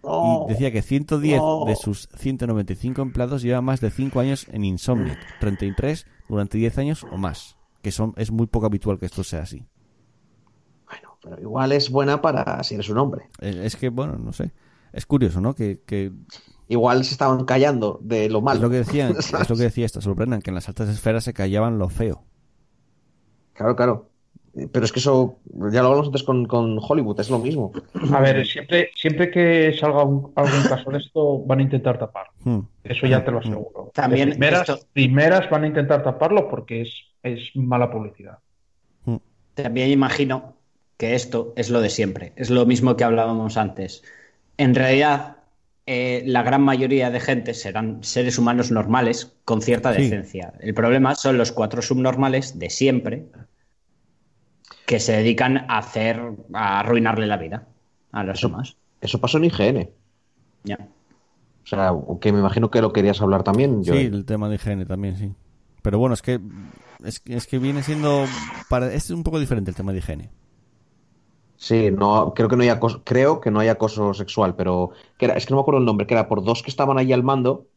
y 0.05 0.47
decía 0.47 0.71
que 0.71 0.81
110 0.81 1.41
de 1.67 1.75
sus 1.75 2.07
195 2.15 3.01
empleados 3.01 3.41
llevan 3.41 3.65
más 3.65 3.81
de 3.81 3.91
5 3.91 4.21
años 4.21 4.47
en 4.53 4.63
Insomniac, 4.63 5.19
33 5.41 6.05
durante 6.29 6.57
10 6.57 6.77
años 6.77 7.05
o 7.11 7.17
más, 7.17 7.57
que 7.81 7.91
son 7.91 8.13
es 8.15 8.31
muy 8.31 8.47
poco 8.47 8.67
habitual 8.67 8.99
que 8.99 9.05
esto 9.05 9.25
sea 9.25 9.41
así. 9.41 9.65
Pero 11.23 11.41
igual 11.41 11.71
es 11.71 11.89
buena 11.89 12.21
para 12.21 12.61
si 12.63 12.75
eres 12.75 12.89
un 12.89 12.97
hombre. 12.97 13.23
Eh, 13.39 13.61
es 13.63 13.75
que, 13.75 13.89
bueno, 13.89 14.17
no 14.17 14.33
sé. 14.33 14.51
Es 14.91 15.05
curioso, 15.05 15.41
¿no? 15.41 15.55
Que, 15.55 16.11
Igual 16.69 17.03
se 17.03 17.13
estaban 17.13 17.45
callando 17.45 17.99
de 18.01 18.29
lo 18.29 18.41
malo. 18.41 18.57
Es 18.57 18.63
lo 18.63 18.69
que 18.69 18.77
decían, 18.77 19.15
es 19.19 19.49
lo 19.49 19.55
que 19.55 19.63
decía 19.63 19.85
esto, 19.85 20.01
sorprendan, 20.01 20.41
que 20.41 20.49
en 20.49 20.55
las 20.55 20.67
altas 20.69 20.89
esferas 20.89 21.23
se 21.23 21.33
callaban 21.33 21.77
lo 21.77 21.89
feo. 21.89 22.23
Claro, 23.53 23.75
claro. 23.75 24.09
Pero 24.71 24.85
es 24.85 24.91
que 24.91 24.99
eso, 24.99 25.39
ya 25.71 25.81
lo 25.81 25.87
hablamos 25.87 26.07
antes 26.07 26.23
con, 26.23 26.47
Hollywood, 26.79 27.19
es 27.19 27.29
lo 27.29 27.39
mismo. 27.39 27.71
A 28.11 28.21
ver, 28.21 28.45
siempre, 28.45 28.91
siempre 28.95 29.31
que 29.31 29.75
salga 29.79 30.01
algún 30.01 30.31
caso 30.33 30.91
de 30.91 30.99
esto, 30.99 31.39
van 31.39 31.59
a 31.59 31.63
intentar 31.63 31.97
tapar. 31.97 32.27
Hmm. 32.43 32.59
Eso 32.83 33.07
ya 33.07 33.25
te 33.25 33.31
lo 33.31 33.39
aseguro. 33.39 33.91
También 33.95 34.29
primeras, 34.29 34.87
primeras 34.93 35.49
van 35.49 35.63
a 35.63 35.67
intentar 35.67 36.03
taparlo 36.03 36.47
porque 36.49 36.83
es, 36.83 36.93
es 37.23 37.55
mala 37.55 37.89
publicidad. 37.91 38.37
Hmm. 39.05 39.17
También 39.55 39.89
imagino 39.89 40.55
que 41.03 41.15
esto 41.15 41.51
es 41.57 41.69
lo 41.69 41.81
de 41.81 41.89
siempre, 41.89 42.31
es 42.37 42.49
lo 42.49 42.65
mismo 42.65 42.95
que 42.95 43.03
hablábamos 43.03 43.57
antes. 43.57 44.03
En 44.55 44.73
realidad, 44.73 45.35
eh, 45.85 46.23
la 46.25 46.43
gran 46.43 46.61
mayoría 46.61 47.11
de 47.11 47.19
gente 47.19 47.53
serán 47.53 48.01
seres 48.05 48.37
humanos 48.37 48.71
normales 48.71 49.33
con 49.43 49.61
cierta 49.61 49.91
decencia. 49.91 50.53
El 50.61 50.73
problema 50.73 51.13
son 51.15 51.37
los 51.37 51.51
cuatro 51.51 51.81
subnormales 51.81 52.57
de 52.57 52.69
siempre 52.69 53.25
que 54.85 55.01
se 55.01 55.11
dedican 55.11 55.65
a 55.67 55.79
hacer, 55.79 56.21
a 56.53 56.79
arruinarle 56.79 57.27
la 57.27 57.35
vida 57.35 57.67
a 58.13 58.23
los 58.23 58.39
demás. 58.39 58.77
Eso 59.01 59.19
pasó 59.19 59.39
en 59.39 59.43
IGN. 59.43 59.89
Ya. 60.63 60.77
O 61.65 61.67
sea, 61.67 61.91
que 62.21 62.31
me 62.31 62.39
imagino 62.39 62.71
que 62.71 62.81
lo 62.81 62.93
querías 62.93 63.21
hablar 63.21 63.43
también. 63.43 63.83
Sí, 63.83 63.91
el 63.91 64.23
tema 64.23 64.47
de 64.47 64.55
IGN 64.55 64.85
también, 64.85 65.17
sí. 65.17 65.33
Pero 65.81 65.99
bueno, 65.99 66.13
es 66.13 66.21
que 66.21 66.39
es, 67.03 67.21
es 67.25 67.45
que 67.45 67.59
viene 67.59 67.83
siendo 67.83 68.23
para 68.69 68.93
es 68.93 69.09
un 69.09 69.23
poco 69.23 69.37
diferente 69.37 69.69
el 69.69 69.75
tema 69.75 69.91
de 69.91 69.97
higiene. 69.97 70.29
Sí, 71.57 71.91
no, 71.91 72.33
creo 72.35 72.49
que 72.49 72.55
no 72.55 72.63
hay 72.63 72.69
acoso, 72.69 73.01
creo 73.03 73.39
que 73.39 73.51
no 73.51 73.59
hay 73.59 73.69
acoso 73.69 74.13
sexual, 74.13 74.55
pero 74.55 74.91
que 75.17 75.25
era, 75.25 75.35
es 75.35 75.45
que 75.45 75.51
no 75.51 75.57
me 75.57 75.61
acuerdo 75.61 75.79
el 75.79 75.85
nombre, 75.85 76.05
que 76.05 76.13
era 76.13 76.27
por 76.27 76.43
dos 76.43 76.61
que 76.61 76.69
estaban 76.69 76.97
allí 76.97 77.13
al 77.13 77.23
mando, 77.23 77.67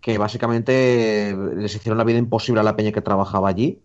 que 0.00 0.18
básicamente 0.18 1.34
les 1.56 1.74
hicieron 1.74 1.96
la 1.96 2.04
vida 2.04 2.18
imposible 2.18 2.60
a 2.60 2.64
la 2.64 2.76
peña 2.76 2.92
que 2.92 3.00
trabajaba 3.00 3.48
allí. 3.48 3.80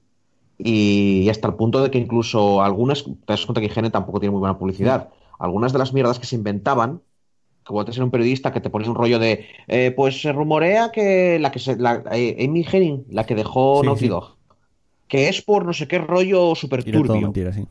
Y, 0.57 1.29
hasta 1.29 1.47
el 1.47 1.53
punto 1.53 1.81
de 1.81 1.89
que 1.89 1.97
incluso 1.97 2.61
algunas, 2.61 3.05
te 3.05 3.11
das 3.27 3.45
cuenta 3.45 3.61
que 3.61 3.67
higiene 3.67 3.89
tampoco 3.89 4.19
tiene 4.19 4.31
muy 4.31 4.39
buena 4.39 4.57
publicidad. 4.57 5.09
Algunas 5.39 5.71
de 5.71 5.79
las 5.79 5.93
mierdas 5.93 6.19
que 6.19 6.25
se 6.25 6.35
inventaban, 6.35 7.01
como 7.63 7.85
te 7.85 7.93
ser 7.93 8.03
un 8.03 8.11
periodista 8.11 8.51
que 8.51 8.59
te 8.59 8.69
ponía 8.69 8.89
un 8.89 8.95
rollo 8.95 9.19
de, 9.19 9.45
eh, 9.67 9.93
pues 9.95 10.21
se 10.21 10.33
rumorea 10.33 10.91
que 10.91 11.39
la 11.39 11.51
que 11.51 11.59
se, 11.59 11.77
la, 11.77 12.03
eh, 12.11 12.45
Amy 12.45 12.65
Henning, 12.69 13.05
la 13.09 13.25
que 13.25 13.35
dejó 13.35 13.81
Naughty 13.83 14.09
Dog, 14.09 14.35
que 15.07 15.29
es 15.29 15.41
por 15.41 15.65
no 15.65 15.71
sé 15.71 15.87
qué 15.87 15.99
rollo 15.99 16.55
super 16.55 16.83
turbio. 16.83 17.21
mentira, 17.21 17.53
sí. 17.53 17.65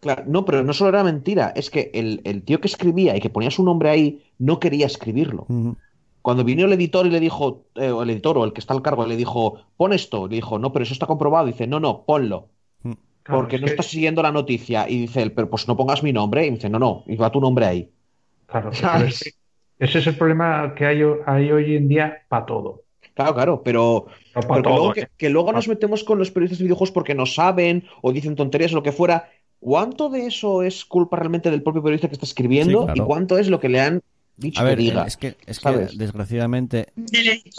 Claro, 0.00 0.24
no, 0.26 0.44
pero 0.46 0.64
no 0.64 0.72
solo 0.72 0.90
era 0.90 1.04
mentira, 1.04 1.52
es 1.54 1.68
que 1.70 1.90
el, 1.92 2.42
tío 2.42 2.60
que 2.60 2.68
escribía 2.68 3.16
y 3.16 3.20
que 3.20 3.28
ponía 3.28 3.50
su 3.50 3.62
nombre 3.62 3.90
ahí 3.90 4.22
no 4.38 4.58
quería 4.58 4.86
escribirlo. 4.86 5.46
Cuando 6.22 6.44
vino 6.44 6.64
el 6.64 6.72
editor 6.72 7.06
y 7.06 7.10
le 7.10 7.20
dijo, 7.20 7.64
eh, 7.74 7.90
o 7.90 8.02
el 8.02 8.10
editor 8.10 8.38
o 8.38 8.44
el 8.44 8.52
que 8.52 8.60
está 8.60 8.74
al 8.74 8.82
cargo, 8.82 9.06
le 9.06 9.16
dijo, 9.16 9.58
pon 9.76 9.92
esto, 9.92 10.26
le 10.26 10.36
dijo, 10.36 10.58
no, 10.58 10.72
pero 10.72 10.82
eso 10.82 10.94
está 10.94 11.06
comprobado. 11.06 11.46
dice, 11.46 11.66
no, 11.66 11.80
no, 11.80 12.04
ponlo. 12.04 12.48
porque 13.24 13.58
no 13.58 13.66
estás 13.66 13.86
siguiendo 13.86 14.22
la 14.22 14.32
noticia. 14.32 14.88
Y 14.88 15.02
dice 15.02 15.22
él, 15.22 15.32
pero 15.32 15.48
pues 15.48 15.68
no 15.68 15.76
pongas 15.76 16.02
mi 16.02 16.12
nombre. 16.12 16.46
Y 16.46 16.50
dice, 16.50 16.70
no, 16.70 16.78
no, 16.78 17.04
y 17.06 17.16
va 17.16 17.30
tu 17.30 17.40
nombre 17.40 17.66
ahí. 17.66 17.90
Claro, 18.46 18.70
ese 19.78 19.98
es 19.98 20.06
el 20.06 20.16
problema 20.16 20.74
que 20.74 20.86
hay, 20.86 21.02
hay 21.26 21.52
hoy 21.52 21.76
en 21.76 21.88
día 21.88 22.22
para 22.28 22.46
todo. 22.46 22.84
Claro, 23.14 23.34
claro, 23.34 23.62
pero, 23.62 24.06
¿eh? 24.94 25.06
que, 25.16 25.28
luego, 25.28 25.52
nos 25.52 25.68
metemos 25.68 26.04
con 26.04 26.18
los 26.18 26.30
periodistas 26.30 26.58
de 26.58 26.64
videojuegos 26.64 26.92
porque 26.92 27.14
no 27.14 27.26
saben 27.26 27.84
o 28.02 28.12
dicen 28.12 28.36
tonterías 28.36 28.72
o 28.72 28.76
lo 28.76 28.82
que 28.82 28.92
fuera. 28.92 29.28
¿Cuánto 29.60 30.08
de 30.08 30.26
eso 30.26 30.62
es 30.62 30.86
culpa 30.86 31.18
realmente 31.18 31.50
del 31.50 31.62
propio 31.62 31.82
periodista 31.82 32.08
que 32.08 32.14
está 32.14 32.24
escribiendo 32.24 32.88
y 32.94 33.00
cuánto 33.00 33.38
es 33.38 33.48
lo 33.48 33.60
que 33.60 33.68
le 33.68 33.80
han 33.80 34.02
dicho 34.38 34.58
a 34.58 34.64
ver, 34.64 34.78
que 34.78 34.84
diga? 34.84 35.04
Es 35.04 35.18
que, 35.18 35.36
es 35.46 35.60
que 35.60 35.88
desgraciadamente. 35.94 36.88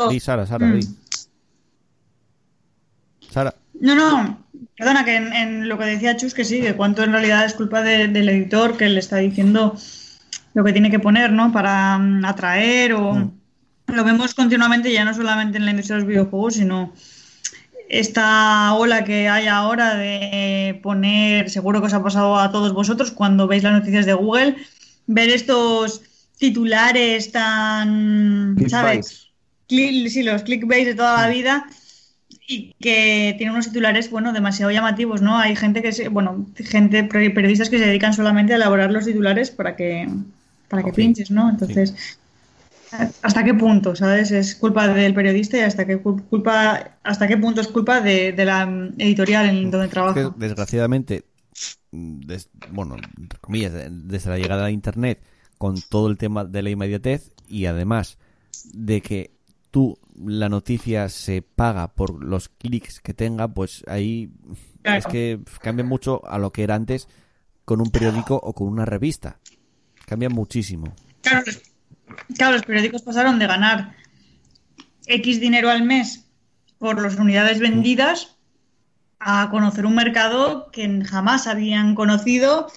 Sí, 0.09 0.19
Sara, 0.19 0.47
Sara, 0.47 0.65
mm. 0.65 0.79
Sara. 3.29 3.53
No, 3.79 3.93
no, 3.93 4.39
perdona, 4.75 5.05
que 5.05 5.15
en, 5.15 5.69
lo 5.69 5.77
que 5.77 5.85
decía 5.85 6.17
Chus, 6.17 6.33
que 6.33 6.43
sí, 6.43 6.59
que 6.59 6.75
cuánto 6.75 7.03
en 7.03 7.11
realidad 7.11 7.45
es 7.45 7.53
culpa 7.53 7.83
del 7.83 8.29
editor 8.29 8.77
que 8.77 8.89
le 8.89 8.99
está 8.99 9.17
diciendo 9.17 9.75
lo 10.55 10.63
que 10.63 10.73
tiene 10.73 10.89
que 10.89 10.99
poner, 10.99 11.31
¿no? 11.31 11.51
Para 11.51 11.99
mm, 11.99 12.25
atraer 12.25 12.93
o. 12.93 13.13
Mm. 13.13 13.31
Lo 13.87 14.03
vemos 14.05 14.33
continuamente, 14.33 14.91
ya 14.91 15.03
no 15.03 15.13
solamente 15.13 15.57
en 15.57 15.65
la 15.65 15.71
industria 15.71 15.97
de 15.97 16.03
los 16.03 16.09
videojuegos, 16.09 16.53
sino 16.55 16.93
esta 17.91 18.73
ola 18.73 19.03
que 19.03 19.27
hay 19.27 19.47
ahora 19.47 19.95
de 19.95 20.79
poner, 20.81 21.49
seguro 21.49 21.81
que 21.81 21.87
os 21.87 21.93
ha 21.93 22.01
pasado 22.01 22.39
a 22.39 22.49
todos 22.49 22.73
vosotros 22.73 23.11
cuando 23.11 23.47
veis 23.47 23.63
las 23.63 23.73
noticias 23.73 24.05
de 24.05 24.13
Google, 24.13 24.55
ver 25.07 25.29
estos 25.29 26.01
titulares 26.37 27.31
tan, 27.33 28.55
¿sabes? 28.67 29.27
sí, 29.67 30.23
los 30.23 30.43
clickbait 30.43 30.87
de 30.87 30.95
toda 30.95 31.21
la 31.21 31.27
vida 31.27 31.65
y 32.47 32.73
que 32.79 33.35
tienen 33.37 33.53
unos 33.53 33.67
titulares, 33.67 34.09
bueno, 34.09 34.31
demasiado 34.31 34.71
llamativos, 34.71 35.21
¿no? 35.21 35.37
Hay 35.37 35.57
gente 35.57 35.81
que, 35.81 35.91
se, 35.91 36.07
bueno, 36.07 36.45
gente, 36.55 37.03
periodistas 37.03 37.69
que 37.69 37.77
se 37.77 37.85
dedican 37.85 38.13
solamente 38.13 38.53
a 38.53 38.55
elaborar 38.55 38.91
los 38.91 39.05
titulares 39.05 39.51
para 39.51 39.75
que, 39.75 40.07
para 40.69 40.83
que 40.83 40.93
pinches, 40.93 41.29
¿no? 41.29 41.49
Entonces, 41.49 42.19
¿Hasta 43.21 43.43
qué 43.43 43.53
punto, 43.53 43.95
sabes? 43.95 44.31
Es 44.31 44.55
culpa 44.55 44.87
del 44.87 45.13
periodista 45.13 45.57
y 45.57 45.61
hasta 45.61 45.85
qué 45.85 45.97
culpa, 45.99 46.97
hasta 47.03 47.27
qué 47.27 47.37
punto 47.37 47.61
es 47.61 47.67
culpa 47.67 48.01
de, 48.01 48.33
la 48.37 48.63
editorial 48.97 49.49
en 49.49 49.71
donde 49.71 49.87
trabaja. 49.87 50.33
desgraciadamente, 50.35 51.25
bueno, 52.71 52.97
entre 53.17 53.39
comillas, 53.39 53.73
desde 53.89 54.29
la 54.29 54.37
llegada 54.37 54.65
de 54.65 54.71
Internet, 54.71 55.21
con 55.57 55.81
todo 55.81 56.09
el 56.09 56.17
tema 56.17 56.43
de 56.43 56.61
la 56.63 56.69
inmediatez 56.69 57.31
y 57.47 57.65
además 57.65 58.17
de 58.73 59.01
que 59.01 59.31
tú 59.69 59.97
la 60.15 60.49
noticia 60.49 61.07
se 61.09 61.41
paga 61.41 61.87
por 61.87 62.23
los 62.23 62.49
clics 62.49 62.99
que 62.99 63.13
tenga, 63.13 63.47
pues 63.47 63.83
ahí 63.87 64.31
es 64.83 65.05
que 65.05 65.39
cambia 65.61 65.85
mucho 65.85 66.25
a 66.25 66.37
lo 66.37 66.51
que 66.51 66.63
era 66.63 66.75
antes 66.75 67.07
con 67.63 67.79
un 67.79 67.89
periódico 67.89 68.35
o 68.35 68.53
con 68.53 68.67
una 68.67 68.85
revista. 68.85 69.39
Cambia 70.05 70.29
muchísimo. 70.29 70.93
Claro, 71.21 71.45
Claro, 72.35 72.53
los 72.53 72.63
periódicos 72.63 73.01
pasaron 73.01 73.39
de 73.39 73.47
ganar 73.47 73.95
X 75.05 75.39
dinero 75.39 75.69
al 75.69 75.83
mes 75.83 76.25
por 76.79 77.01
las 77.01 77.15
unidades 77.17 77.59
vendidas 77.59 78.37
a 79.19 79.49
conocer 79.51 79.85
un 79.85 79.95
mercado 79.95 80.71
que 80.71 81.03
jamás 81.05 81.47
habían 81.47 81.93
conocido 81.95 82.67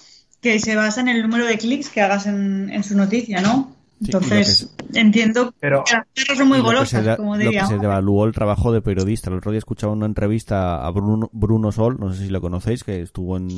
que 0.41 0.59
se 0.59 0.75
basa 0.75 1.01
en 1.01 1.07
el 1.07 1.23
número 1.23 1.45
de 1.45 1.57
clics 1.57 1.89
que 1.89 2.01
hagas 2.01 2.27
en, 2.27 2.83
su 2.83 2.95
noticia, 2.95 3.41
¿no? 3.41 3.75
Entonces, 3.99 4.75
entiendo 4.93 5.53
pero, 5.59 5.83
que 5.83 5.95
las 5.95 6.05
perras 6.13 6.37
son 6.37 6.49
muy 6.49 6.59
golosas, 6.59 7.17
como 7.17 7.35
diría. 7.35 7.63
Lo 7.63 7.69
que 7.69 7.73
se 7.75 7.79
devaluó 7.79 8.25
el 8.25 8.33
trabajo 8.33 8.71
de 8.71 8.81
periodista. 8.81 9.31
El 9.31 9.37
otro 9.37 9.51
día 9.51 9.57
escuchaba 9.57 9.93
una 9.93 10.05
entrevista 10.05 10.85
a 10.85 10.91
Bruno, 10.91 11.71
Sol, 11.71 11.97
no 11.99 12.13
sé 12.13 12.25
si 12.25 12.29
lo 12.29 12.41
conocéis, 12.41 12.83
que 12.83 13.01
estuvo 13.01 13.37
en 13.37 13.49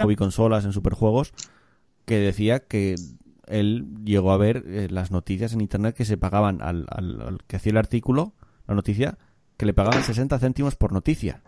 Hobby 0.00 0.16
Consolas, 0.16 0.64
en 0.64 0.72
Superjuegos, 0.72 1.32
que 2.04 2.16
decía 2.18 2.60
que 2.60 2.96
él 3.48 3.86
llegó 4.04 4.32
a 4.32 4.36
ver 4.36 4.64
eh, 4.66 4.88
las 4.90 5.10
noticias 5.10 5.52
en 5.52 5.60
internet 5.60 5.94
que 5.94 6.04
se 6.04 6.16
pagaban 6.16 6.62
al, 6.62 6.86
al, 6.88 7.38
que 7.46 7.56
hacía 7.56 7.70
el 7.70 7.78
artículo, 7.78 8.34
la 8.66 8.74
noticia, 8.74 9.18
que 9.56 9.66
le 9.66 9.74
pagaban 9.74 10.02
60 10.02 10.38
céntimos 10.38 10.76
por 10.76 10.92
noticia. 10.92 11.42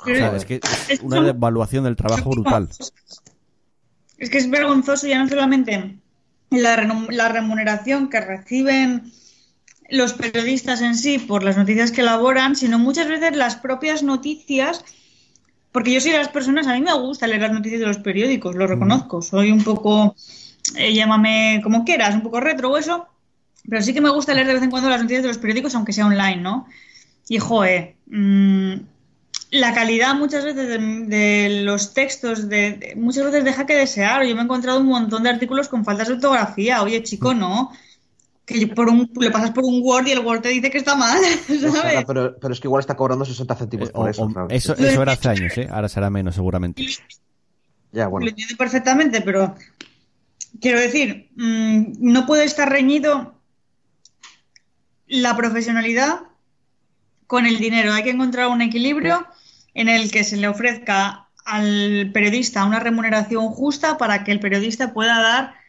O 0.00 0.06
sea, 0.06 0.34
es 0.34 0.44
que 0.44 0.60
es 0.88 1.00
una 1.00 1.28
evaluación 1.28 1.84
del 1.84 1.96
trabajo 1.96 2.30
brutal. 2.30 2.68
Es 4.18 4.30
que 4.30 4.38
es 4.38 4.50
vergonzoso 4.50 5.06
ya 5.06 5.22
no 5.22 5.28
solamente 5.28 5.96
la, 6.50 7.06
la 7.10 7.28
remuneración 7.28 8.08
que 8.10 8.20
reciben 8.20 9.12
los 9.88 10.12
periodistas 10.12 10.82
en 10.82 10.94
sí 10.94 11.18
por 11.18 11.42
las 11.42 11.56
noticias 11.56 11.90
que 11.90 12.00
elaboran, 12.00 12.56
sino 12.56 12.78
muchas 12.78 13.08
veces 13.08 13.36
las 13.36 13.56
propias 13.56 14.02
noticias 14.02 14.84
porque 15.72 15.92
yo 15.92 16.00
soy 16.00 16.12
de 16.12 16.18
las 16.18 16.28
personas, 16.28 16.66
a 16.66 16.74
mí 16.74 16.80
me 16.80 16.92
gusta 16.92 17.26
leer 17.26 17.42
las 17.42 17.52
noticias 17.52 17.80
de 17.80 17.86
los 17.86 17.98
periódicos, 17.98 18.56
lo 18.56 18.66
reconozco. 18.66 19.22
Soy 19.22 19.52
un 19.52 19.62
poco, 19.62 20.16
eh, 20.76 20.92
llámame 20.92 21.60
como 21.62 21.84
quieras, 21.84 22.14
un 22.14 22.22
poco 22.22 22.40
retro 22.40 22.70
o 22.70 22.76
eso, 22.76 23.06
pero 23.68 23.82
sí 23.82 23.94
que 23.94 24.00
me 24.00 24.10
gusta 24.10 24.34
leer 24.34 24.48
de 24.48 24.54
vez 24.54 24.62
en 24.62 24.70
cuando 24.70 24.90
las 24.90 25.00
noticias 25.00 25.22
de 25.22 25.28
los 25.28 25.38
periódicos, 25.38 25.74
aunque 25.74 25.92
sea 25.92 26.06
online, 26.06 26.36
¿no? 26.38 26.66
Y 27.28 27.38
joe, 27.38 27.96
mm, 28.06 28.74
la 29.52 29.74
calidad 29.74 30.14
muchas 30.14 30.44
veces 30.44 30.68
de, 30.68 31.62
los 31.64 31.94
textos, 31.94 32.48
de, 32.48 32.94
muchas 32.96 33.24
veces 33.24 33.44
deja 33.44 33.66
que 33.66 33.74
desear. 33.74 34.24
Yo 34.24 34.34
me 34.34 34.42
he 34.42 34.44
encontrado 34.44 34.80
un 34.80 34.86
montón 34.86 35.22
de 35.22 35.30
artículos 35.30 35.68
con 35.68 35.84
faltas 35.84 36.08
de 36.08 36.14
ortografía. 36.14 36.82
Oye, 36.82 37.02
chico, 37.02 37.34
no 37.34 37.70
que 38.50 38.66
por 38.66 38.88
un, 38.88 39.10
le 39.18 39.30
pasas 39.30 39.50
por 39.50 39.64
un 39.64 39.80
Word 39.82 40.06
y 40.06 40.10
el 40.12 40.20
Word 40.20 40.42
te 40.42 40.48
dice 40.48 40.70
que 40.70 40.78
está 40.78 40.96
mal, 40.96 41.20
¿sabes? 41.46 42.04
pero, 42.06 42.36
pero, 42.38 42.54
es 42.54 42.60
que 42.60 42.68
igual 42.68 42.80
está 42.80 42.96
cobrando 42.96 43.24
60 43.24 43.54
céntimos 43.54 43.88
eh, 43.88 43.92
por 43.92 44.10
eso, 44.10 44.28
eso. 44.48 44.74
Eso 44.74 45.02
era 45.02 45.12
hace 45.12 45.28
años, 45.28 45.56
¿eh? 45.58 45.68
Ahora 45.70 45.88
será 45.88 46.10
menos, 46.10 46.34
seguramente. 46.34 46.84
Ya, 47.92 48.08
bueno. 48.08 48.26
Lo 48.26 48.30
entiendo 48.30 48.56
perfectamente, 48.56 49.20
pero 49.20 49.54
quiero 50.60 50.80
decir, 50.80 51.30
mm, 51.36 51.92
no 52.00 52.26
puede 52.26 52.44
estar 52.44 52.68
reñido 52.68 53.34
la 55.06 55.36
profesionalidad 55.36 56.20
con 57.26 57.46
el 57.46 57.58
dinero. 57.58 57.92
Hay 57.92 58.02
que 58.02 58.10
encontrar 58.10 58.48
un 58.48 58.62
equilibrio 58.62 59.26
en 59.74 59.88
el 59.88 60.10
que 60.10 60.24
se 60.24 60.36
le 60.36 60.48
ofrezca 60.48 61.28
al 61.44 62.10
periodista 62.12 62.64
una 62.64 62.80
remuneración 62.80 63.48
justa 63.48 63.98
para 63.98 64.24
que 64.24 64.32
el 64.32 64.40
periodista 64.40 64.92
pueda 64.92 65.20
dar 65.20 65.59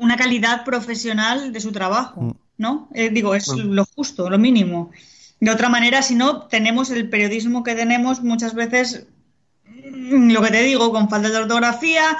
una 0.00 0.16
calidad 0.16 0.64
profesional 0.64 1.52
de 1.52 1.60
su 1.60 1.72
trabajo, 1.72 2.22
mm. 2.22 2.32
¿no? 2.58 2.88
Eh, 2.94 3.10
digo, 3.10 3.34
es 3.34 3.48
lo 3.48 3.84
justo, 3.84 4.28
lo 4.28 4.38
mínimo. 4.38 4.90
De 5.38 5.50
otra 5.50 5.68
manera, 5.68 6.02
si 6.02 6.14
no, 6.14 6.46
tenemos 6.46 6.90
el 6.90 7.08
periodismo 7.08 7.62
que 7.62 7.74
tenemos 7.74 8.22
muchas 8.22 8.54
veces, 8.54 9.06
mm, 9.64 10.30
lo 10.32 10.42
que 10.42 10.50
te 10.50 10.62
digo, 10.62 10.90
con 10.90 11.08
falta 11.08 11.30
de 11.30 11.38
ortografía, 11.38 12.16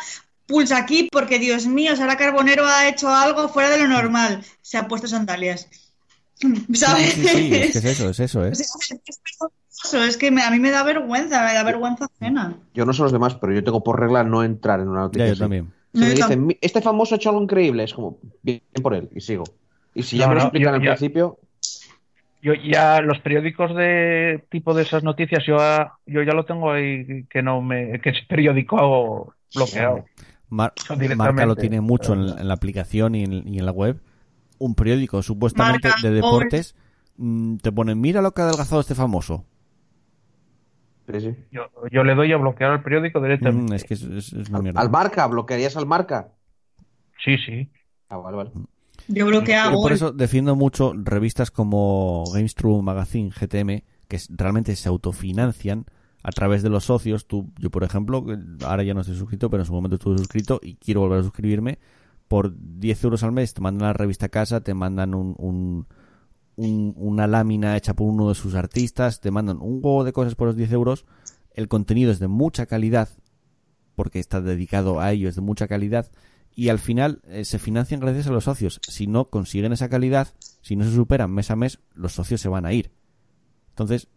pulsa 0.47 0.77
aquí 0.77 1.09
porque, 1.11 1.39
Dios 1.39 1.67
mío, 1.67 1.97
Sara 1.97 2.17
Carbonero 2.17 2.67
ha 2.67 2.89
hecho 2.89 3.09
algo 3.09 3.49
fuera 3.49 3.71
de 3.71 3.79
lo 3.79 3.89
normal, 3.89 4.45
se 4.63 4.79
ha 4.79 4.89
puesto 4.89 5.09
sandalias. 5.09 5.69
¿Sabes? 6.73 7.15
Sí, 7.15 7.51
es 7.53 7.77
eso, 7.77 8.11
es 8.11 8.21
eso, 8.21 8.45
¿eh? 8.47 8.53
Es 8.61 8.73
que 10.19 10.29
a 10.29 10.51
mí 10.51 10.59
me 10.59 10.71
da 10.71 10.83
vergüenza, 10.83 11.45
me 11.45 11.55
da 11.55 11.63
vergüenza 11.63 12.09
cena. 12.19 12.57
Yo 12.75 12.85
no 12.85 12.93
sé 12.93 13.03
los 13.03 13.13
demás, 13.13 13.35
pero 13.35 13.53
yo 13.53 13.65
tengo 13.65 13.83
por 13.83 13.99
regla 13.99 14.25
no 14.25 14.43
entrar 14.43 14.81
en 14.81 14.89
una 14.89 15.01
noticia. 15.03 15.29
yo 15.29 15.37
también. 15.37 15.73
Si 15.93 16.01
me 16.01 16.11
dicen, 16.11 16.57
este 16.61 16.81
famoso 16.81 17.15
ha 17.15 17.17
hecho 17.17 17.31
algo 17.31 17.43
increíble, 17.43 17.83
es 17.83 17.95
como, 17.95 18.19
bien 18.43 18.63
por 18.81 18.95
él, 18.95 19.09
y 19.15 19.21
sigo. 19.21 19.45
Y 19.95 20.05
si 20.05 20.19
ya 20.19 20.29
me 20.29 20.37
lo 20.37 20.43
explican 20.43 20.75
al 20.75 20.81
principio. 20.81 21.39
Yo 22.43 22.55
ya 22.55 23.03
los 23.03 23.19
periódicos 23.19 23.77
de 23.77 24.45
tipo 24.51 24.73
de 24.73 24.83
esas 24.83 25.03
noticias, 25.03 25.45
yo, 25.47 25.59
yo 26.07 26.23
ya 26.23 26.33
lo 26.33 26.47
tengo 26.47 26.73
ahí 26.73 27.27
que 27.29 27.43
no 27.43 27.61
me, 27.61 28.01
que 28.01 28.11
es 28.11 28.23
periódico 28.27 29.35
bloqueado. 29.55 30.07
Marca 30.49 31.47
lo 31.47 31.57
tiene 31.57 31.81
mucho 31.81 32.15
en, 32.15 32.49
la 32.49 32.55
aplicación 32.55 33.15
y 33.15 33.25
en, 33.25 33.67
la 33.67 33.73
web. 33.73 34.01
Un 34.59 34.75
periódico 34.75 35.23
supuestamente 35.23 35.89
de 36.03 36.11
deportes 36.11 36.75
mm, 37.17 37.57
te 37.57 37.73
ponen, 37.73 38.01
mira 38.01 38.23
lo 38.23 38.33
que 38.33 38.43
ha 38.43 38.45
adelgazado 38.47 38.81
este 38.81 38.95
famoso. 38.95 39.45
Yo, 41.91 42.05
le 42.05 42.15
doy 42.15 42.33
a 42.33 42.37
bloquear 42.37 42.71
al 42.73 42.83
periódico 42.83 43.21
directamente. 43.21 43.73
Mm, 43.73 43.77
es 43.77 43.85
que 43.85 43.95
es, 43.95 44.35
¿Al 44.75 44.91
marca? 44.91 45.27
¿Bloquearías 45.27 45.77
al 45.77 45.87
marca? 45.87 46.33
Sí, 47.25 47.37
sí. 47.39 47.71
Ah, 48.09 48.17
vale, 48.17 48.37
vale. 48.37 48.51
Yo 49.09 49.27
bloqueo. 49.27 49.73
por 49.73 49.93
eso 49.93 50.13
defiendo 50.13 50.55
mucho 50.57 50.93
revistas 50.95 51.51
como 51.51 52.25
GameStream 52.33 52.83
Magazine, 52.83 53.31
GTM, 53.31 53.83
que 54.09 54.19
realmente 54.31 54.77
se 54.77 54.89
autofinancian 54.89 55.87
a 56.23 56.31
través 56.31 56.63
de 56.63 56.69
los 56.69 56.85
socios. 56.85 57.27
Tú, 57.27 57.53
yo, 57.59 57.71
por 57.71 57.85
ejemplo, 57.85 58.25
ahora 58.65 58.83
ya 58.83 58.95
no 58.95 59.01
estoy 59.01 59.17
suscrito, 59.17 59.51
pero 59.51 59.63
en 59.63 59.67
su 59.67 59.73
momento 59.73 59.97
estuve 59.97 60.19
suscrito 60.19 60.61
y 60.63 60.75
quiero 60.77 61.01
volver 61.01 61.21
a 61.21 61.23
suscribirme. 61.23 61.79
Por 62.29 62.55
10 62.57 63.05
euros 63.05 63.23
al 63.25 63.33
mes 63.33 63.55
te 63.55 63.61
mandan 63.61 63.89
la 63.89 63.93
revista 63.93 64.27
a 64.27 64.29
casa, 64.29 64.61
te 64.61 64.75
mandan 64.75 65.15
un, 65.15 65.87
una 66.69 67.27
lámina 67.27 67.77
hecha 67.77 67.95
por 67.95 68.09
uno 68.09 68.29
de 68.29 68.35
sus 68.35 68.55
artistas, 68.55 69.21
te 69.21 69.31
mandan 69.31 69.59
un 69.61 69.75
huevo 69.83 70.05
de 70.05 70.13
cosas 70.13 70.35
por 70.35 70.49
los 70.49 70.57
10 70.57 70.73
euros. 70.73 71.07
El 71.55 71.69
contenido 71.69 72.11
es 72.11 72.19
de 72.19 72.29
mucha 72.29 72.67
calidad, 72.67 73.09
porque 73.95 74.19
está 74.19 74.41
dedicado 74.41 75.01
a 75.01 75.13
ello, 75.13 75.29
es 75.29 75.35
de 75.35 75.41
mucha 75.41 75.69
calidad. 75.69 76.11
Y 76.55 76.69
al 76.69 76.79
final 76.79 77.21
eh, 77.25 77.45
se 77.45 77.59
financian 77.59 78.01
gracias 78.01 78.27
a 78.27 78.33
los 78.33 78.45
socios. 78.45 78.81
Si 78.87 79.07
no 79.07 79.31
consiguen 79.31 79.73
esa 79.73 79.89
calidad, 79.89 80.29
si 80.63 80.77
no 80.77 80.85
se 80.85 80.93
superan 80.93 81.33
mes 81.33 81.51
a 81.51 81.57
mes, 81.57 81.79
los 81.95 82.13
socios 82.13 82.41
se 82.41 82.49
van 82.49 82.67
a 82.67 82.73
ir. 82.73 82.91
Entonces, 83.71 84.09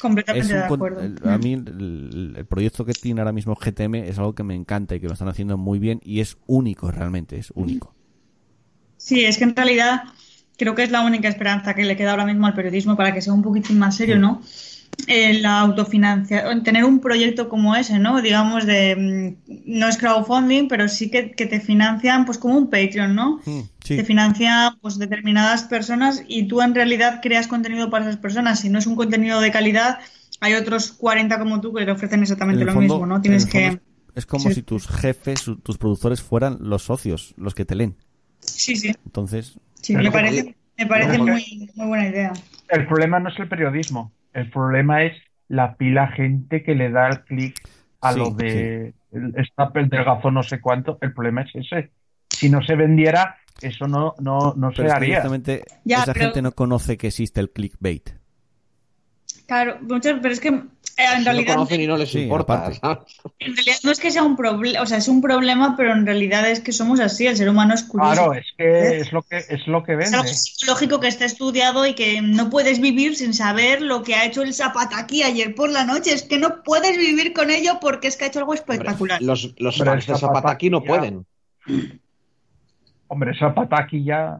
Completamente 0.00 0.54
de 0.54 0.60
acuerdo. 0.60 1.00
a 1.28 1.38
mí 1.38 1.54
el, 1.54 2.46
proyecto 2.48 2.84
que 2.84 2.92
tiene 2.92 3.20
ahora 3.20 3.32
mismo 3.32 3.56
GTM 3.56 3.96
es 3.96 4.18
algo 4.18 4.34
que 4.34 4.42
me 4.42 4.54
encanta 4.54 4.94
y 4.94 5.00
que 5.00 5.06
lo 5.06 5.12
están 5.12 5.28
haciendo 5.28 5.58
muy 5.58 5.78
bien 5.78 6.00
y 6.04 6.20
es 6.20 6.38
único 6.46 6.90
realmente, 6.90 7.36
es 7.36 7.50
único. 7.54 7.94
Sí, 8.96 9.24
es 9.24 9.38
que 9.38 9.44
en 9.44 9.56
realidad 9.56 10.04
creo 10.62 10.74
que 10.76 10.84
es 10.84 10.90
la 10.90 11.00
única 11.00 11.28
esperanza 11.28 11.74
que 11.74 11.84
le 11.84 11.96
queda 11.96 12.12
ahora 12.12 12.24
mismo 12.24 12.46
al 12.46 12.54
periodismo 12.54 12.96
para 12.96 13.12
que 13.12 13.20
sea 13.20 13.32
un 13.32 13.42
poquitín 13.42 13.78
más 13.78 13.96
serio, 13.96 14.18
¿no? 14.18 14.40
la 15.08 15.60
autofinanciación, 15.60 16.62
tener 16.62 16.84
un 16.84 17.00
proyecto 17.00 17.48
como 17.48 17.74
ese, 17.74 17.98
¿no? 17.98 18.20
Digamos 18.22 18.66
de, 18.66 19.36
mm, 19.48 19.52
no 19.66 19.88
es 19.88 19.96
crowdfunding, 19.96 20.68
pero 20.68 20.88
sí 20.88 21.10
que, 21.10 21.22
te 21.22 21.60
financian 21.60 22.24
pues 22.24 22.38
como 22.38 22.56
un 22.56 22.70
Patreon, 22.70 23.14
¿no? 23.14 23.40
Mm, 23.44 23.60
te 23.80 24.04
financian 24.04 24.78
pues 24.80 24.98
determinadas 24.98 25.64
personas 25.64 26.22
y 26.28 26.46
tú 26.46 26.62
en 26.62 26.74
realidad 26.74 27.20
creas 27.22 27.48
contenido 27.48 27.90
para 27.90 28.04
esas 28.04 28.18
personas. 28.18 28.60
Si 28.60 28.68
no 28.68 28.78
es 28.78 28.86
un 28.86 28.96
contenido 28.96 29.40
de 29.40 29.50
calidad, 29.50 29.98
hay 30.40 30.54
otros 30.54 30.92
40 30.92 31.38
como 31.38 31.60
tú 31.60 31.72
que 31.72 31.84
te 31.84 31.90
ofrecen 31.90 32.22
exactamente 32.22 32.64
lo 32.64 32.74
mismo, 32.74 33.06
¿no? 33.06 33.20
Tienes 33.20 33.46
que... 33.46 33.80
Es 34.14 34.26
como 34.26 34.50
si 34.50 34.62
tus 34.62 34.86
jefes, 34.86 35.42
tus 35.62 35.78
productores 35.78 36.20
fueran 36.20 36.58
los 36.60 36.82
socios, 36.82 37.34
los 37.38 37.54
que 37.54 37.64
te 37.64 37.74
leen. 37.74 37.96
Sí, 38.42 38.76
sí. 38.76 38.94
Entonces... 39.04 39.58
Sí, 39.80 39.96
me 39.96 40.12
parece, 40.12 40.54
me 40.78 40.86
parece 40.86 41.18
muy, 41.18 41.70
muy 41.74 41.86
buena 41.86 42.08
idea. 42.08 42.32
El 42.68 42.86
problema 42.86 43.18
no 43.18 43.30
es 43.30 43.38
el 43.38 43.48
periodismo, 43.48 44.12
el 44.32 44.50
problema 44.50 45.02
es 45.02 45.12
la 45.48 45.76
pila 45.76 46.08
gente 46.08 46.62
que 46.62 46.74
le 46.74 46.90
da 46.90 47.08
el 47.08 47.20
clic 47.24 47.60
a 48.00 48.12
lo 48.12 48.30
de 48.30 48.94
el 49.12 49.46
stapel 49.46 49.88
del 49.88 50.04
gazo 50.04 50.30
no 50.30 50.42
sé 50.42 50.60
cuánto. 50.60 50.98
El 51.00 51.12
problema 51.12 51.42
es 51.42 51.50
ese. 51.54 51.90
Si 52.28 52.48
no 52.48 52.62
se 52.62 52.74
vendiera, 52.74 53.36
eso 53.60 53.86
no, 53.86 54.14
no, 54.18 54.54
no 54.56 54.72
se 54.72 54.90
haría. 54.90 55.22
esa 55.84 56.14
gente 56.14 56.42
no 56.42 56.52
conoce 56.52 56.96
que 56.96 57.08
existe 57.08 57.40
el 57.40 57.50
clickbait. 57.50 58.10
Claro, 59.46 59.78
pero 59.86 60.28
es 60.28 60.40
que 60.40 60.62
en 61.16 61.24
realidad, 61.24 61.56
no 61.56 61.66
no 61.66 61.96
les 61.96 62.14
importa. 62.14 62.70
En 63.38 63.56
realidad 63.56 63.76
no 63.82 63.90
es 63.90 64.00
que 64.00 64.10
sea 64.10 64.22
un 64.22 64.36
problema, 64.36 64.82
o 64.82 64.86
sea, 64.86 64.98
es 64.98 65.08
un 65.08 65.20
problema, 65.20 65.74
pero 65.76 65.92
en 65.92 66.06
realidad 66.06 66.48
es 66.48 66.60
que 66.60 66.72
somos 66.72 67.00
así, 67.00 67.26
el 67.26 67.36
ser 67.36 67.48
humano 67.48 67.74
es 67.74 67.82
curioso. 67.84 68.12
Claro, 68.12 68.34
es 68.34 68.46
que 68.56 68.98
es 68.98 69.12
lo 69.12 69.22
que 69.22 69.38
es 69.48 69.66
lo 69.66 69.82
que 69.82 69.96
vende. 69.96 70.06
Es 70.06 70.14
algo 70.14 70.28
psicológico 70.28 71.00
que 71.00 71.08
está 71.08 71.24
estudiado 71.24 71.86
y 71.86 71.94
que 71.94 72.20
no 72.22 72.50
puedes 72.50 72.80
vivir 72.80 73.16
sin 73.16 73.34
saber 73.34 73.82
lo 73.82 74.02
que 74.02 74.14
ha 74.14 74.24
hecho 74.24 74.42
el 74.42 74.54
Zapataki 74.54 75.22
ayer 75.22 75.54
por 75.54 75.70
la 75.70 75.84
noche. 75.84 76.12
Es 76.12 76.22
que 76.22 76.38
no 76.38 76.62
puedes 76.62 76.96
vivir 76.96 77.32
con 77.32 77.50
ello 77.50 77.78
porque 77.80 78.08
es 78.08 78.16
que 78.16 78.24
ha 78.24 78.28
hecho 78.28 78.40
algo 78.40 78.54
espectacular. 78.54 79.20
los 79.22 79.54
los 79.58 79.78
fans 79.78 80.06
de 80.06 80.16
Zapataki 80.16 80.70
no 80.70 80.82
pueden. 80.82 81.26
Hombre, 83.08 83.36
Zapataki 83.38 84.04
ya. 84.04 84.38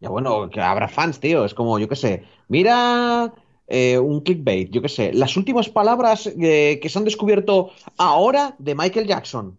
Ya 0.00 0.08
bueno, 0.08 0.50
que 0.50 0.60
habrá 0.60 0.88
fans, 0.88 1.20
tío. 1.20 1.44
Es 1.44 1.54
como, 1.54 1.78
yo 1.78 1.88
qué 1.88 1.94
sé. 1.94 2.24
Mira 2.48 3.32
eh, 3.74 3.98
un 3.98 4.20
clickbait, 4.20 4.70
yo 4.70 4.82
qué 4.82 4.88
sé, 4.90 5.14
las 5.14 5.34
últimas 5.38 5.70
palabras 5.70 6.26
eh, 6.26 6.78
que 6.82 6.90
se 6.90 6.98
han 6.98 7.06
descubierto 7.06 7.72
ahora 7.96 8.54
de 8.58 8.74
Michael 8.74 9.06
Jackson. 9.06 9.56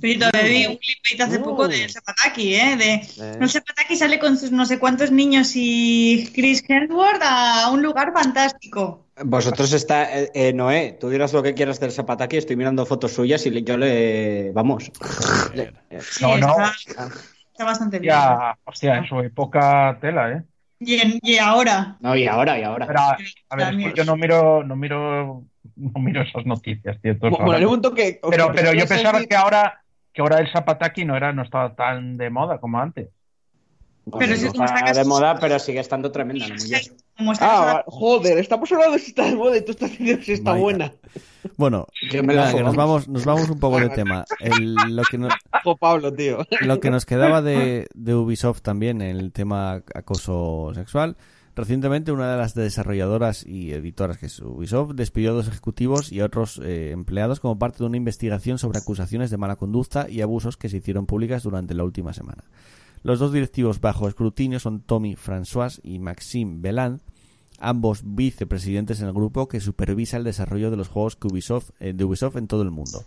Pero 0.00 0.26
vi 0.32 0.66
un 0.66 0.76
clickbait 0.76 1.20
hace 1.20 1.40
poco 1.40 1.66
de 1.66 1.88
Zapataki, 1.88 2.54
¿eh? 2.54 2.76
De, 2.76 2.92
eh. 2.92 3.36
No 3.40 3.48
Zapataki 3.48 3.96
sale 3.96 4.20
con 4.20 4.38
sus 4.38 4.52
no 4.52 4.64
sé 4.66 4.78
cuántos 4.78 5.10
niños 5.10 5.50
y 5.56 6.30
Chris 6.32 6.62
Hemsworth 6.68 7.20
a 7.22 7.70
un 7.72 7.82
lugar 7.82 8.12
fantástico. 8.12 9.08
Vosotros 9.24 9.72
está, 9.72 10.08
Noé, 10.54 10.96
tú 11.00 11.10
dirás 11.10 11.32
lo 11.32 11.42
que 11.42 11.54
quieras 11.54 11.80
del 11.80 11.90
Zapataki, 11.90 12.36
estoy 12.36 12.54
mirando 12.54 12.86
fotos 12.86 13.12
suyas 13.12 13.44
y 13.46 13.64
yo 13.64 13.76
le, 13.78 14.52
vamos. 14.52 14.92
no, 16.20 16.38
no. 16.38 16.54
Está, 16.86 17.64
bastante 17.64 17.98
bien. 17.98 18.12
Ya, 18.12 18.56
hostia, 18.64 18.98
en 18.98 19.06
su 19.06 19.18
época 19.20 19.98
tela, 20.00 20.30
¿eh? 20.30 20.42
Y, 20.80 21.36
ahora. 21.36 21.98
No, 22.00 22.16
y 22.16 22.26
ahora, 22.26 22.58
y 22.58 22.62
ahora. 22.62 22.86
a 23.50 23.56
ver, 23.56 23.94
yo 23.94 24.04
no 24.04 24.16
miro, 24.16 24.64
no 24.64 24.76
miro, 24.76 25.44
no 25.76 26.00
miro 26.00 26.22
esas 26.22 26.46
noticias, 26.46 26.98
tío. 27.02 27.16
pero, 28.30 28.50
pero 28.52 28.72
yo 28.72 28.86
pensaba 28.86 29.22
que 29.24 29.36
ahora, 29.36 29.82
que 30.14 30.22
ahora 30.22 30.38
el 30.38 30.50
Zapataki 30.50 31.04
no 31.04 31.16
era, 31.16 31.34
no 31.34 31.42
estaba 31.42 31.74
tan 31.74 32.16
de 32.16 32.30
moda 32.30 32.58
como 32.58 32.80
antes. 32.80 33.08
Pero 34.18 34.36
si 34.36 34.46
está 34.46 34.92
de 34.92 35.04
moda, 35.04 35.38
pero 35.38 35.58
sigue 35.58 35.80
estando 35.80 36.10
tremenda. 36.10 36.46
ah, 37.40 37.84
joder, 37.86 38.38
estamos 38.38 38.70
hablando 38.72 38.94
de 38.94 38.98
si 38.98 39.10
está 39.10 39.24
de 39.24 39.36
moda 39.36 39.56
y 39.56 39.64
tú 39.64 39.72
estás 39.72 39.90
diciendo 39.90 40.22
si 40.24 40.32
está 40.32 40.54
buena. 40.54 40.92
Bueno, 41.56 41.86
nos 42.12 42.76
vamos, 42.76 43.08
nos 43.08 43.24
vamos 43.24 43.48
un 43.50 43.58
poco 43.58 43.78
de 43.80 43.88
tema. 43.90 44.24
lo, 44.88 45.02
que 45.04 45.18
nos, 45.18 45.32
Pablo, 45.78 46.12
tío. 46.12 46.46
lo 46.60 46.80
que 46.80 46.90
nos 46.90 47.06
quedaba 47.06 47.42
de, 47.42 47.86
Ubisoft 47.94 48.62
también, 48.62 49.02
el 49.02 49.32
tema 49.32 49.82
acoso 49.94 50.72
sexual. 50.74 51.16
Recientemente 51.56 52.12
una 52.12 52.30
de 52.30 52.38
las 52.38 52.54
desarrolladoras 52.54 53.44
y 53.44 53.72
editoras 53.72 54.16
que 54.18 54.26
es 54.26 54.38
Ubisoft 54.38 54.92
despidió 54.94 55.32
a 55.32 55.34
dos 55.34 55.48
ejecutivos 55.48 56.12
y 56.12 56.20
a 56.20 56.24
otros 56.24 56.60
eh, 56.64 56.92
empleados 56.92 57.40
como 57.40 57.58
parte 57.58 57.78
de 57.78 57.86
una 57.86 57.96
investigación 57.96 58.56
sobre 58.58 58.78
acusaciones 58.78 59.30
de 59.30 59.36
mala 59.36 59.56
conducta 59.56 60.08
y 60.08 60.22
abusos 60.22 60.56
que 60.56 60.68
se 60.68 60.78
hicieron 60.78 61.06
públicas 61.06 61.42
durante 61.42 61.74
la 61.74 61.84
última 61.84 62.14
semana. 62.14 62.44
Los 63.02 63.18
dos 63.18 63.32
directivos 63.32 63.80
bajo 63.80 64.08
escrutinio 64.08 64.60
son 64.60 64.82
Tommy 64.82 65.16
François 65.16 65.80
y 65.82 65.98
Maxime 65.98 66.56
Beland, 66.58 67.00
ambos 67.58 68.02
vicepresidentes 68.04 69.00
en 69.00 69.06
el 69.06 69.14
grupo 69.14 69.48
que 69.48 69.60
supervisa 69.60 70.18
el 70.18 70.24
desarrollo 70.24 70.70
de 70.70 70.76
los 70.76 70.88
juegos 70.88 71.16
eh, 71.78 71.92
de 71.94 72.04
Ubisoft 72.04 72.36
en 72.36 72.46
todo 72.46 72.62
el 72.62 72.70
mundo. 72.70 73.04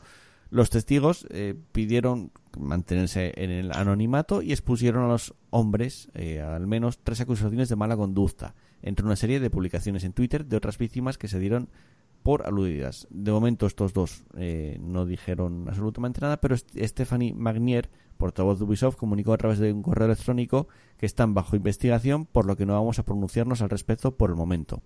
Los 0.49 0.69
testigos 0.71 1.27
eh, 1.29 1.55
pidieron 1.71 2.31
mantenerse 2.57 3.33
en 3.35 3.51
el 3.51 3.71
anonimato 3.71 4.41
y 4.41 4.51
expusieron 4.51 5.03
a 5.05 5.07
los 5.07 5.33
hombres 5.51 6.09
eh, 6.15 6.41
al 6.41 6.67
menos 6.67 6.99
tres 7.03 7.21
acusaciones 7.21 7.69
de 7.69 7.75
mala 7.75 7.97
conducta, 7.97 8.55
entre 8.81 9.05
una 9.05 9.15
serie 9.15 9.39
de 9.39 9.49
publicaciones 9.49 10.03
en 10.03 10.13
Twitter 10.13 10.45
de 10.45 10.57
otras 10.57 10.77
víctimas 10.77 11.17
que 11.17 11.27
se 11.27 11.39
dieron 11.39 11.69
por 12.23 12.45
aludidas. 12.45 13.07
De 13.09 13.31
momento 13.31 13.65
estos 13.65 13.93
dos 13.93 14.23
no 14.79 15.05
dijeron 15.05 15.65
absolutamente 15.67 16.21
nada, 16.21 16.39
pero 16.39 16.55
Stephanie 16.55 17.33
Magnier 17.33 17.89
portavoz 18.23 18.57
de 18.57 18.63
Ubisoft, 18.63 18.95
comunicó 18.95 19.33
a 19.33 19.37
través 19.37 19.59
de 19.59 19.73
un 19.73 19.83
correo 19.83 20.05
electrónico 20.05 20.69
que 20.97 21.05
están 21.05 21.33
bajo 21.33 21.57
investigación, 21.57 22.25
por 22.25 22.45
lo 22.45 22.55
que 22.55 22.65
no 22.65 22.71
vamos 22.71 22.97
a 22.97 23.03
pronunciarnos 23.03 23.61
al 23.61 23.69
respecto 23.69 24.15
por 24.15 24.29
el 24.29 24.37
momento. 24.37 24.77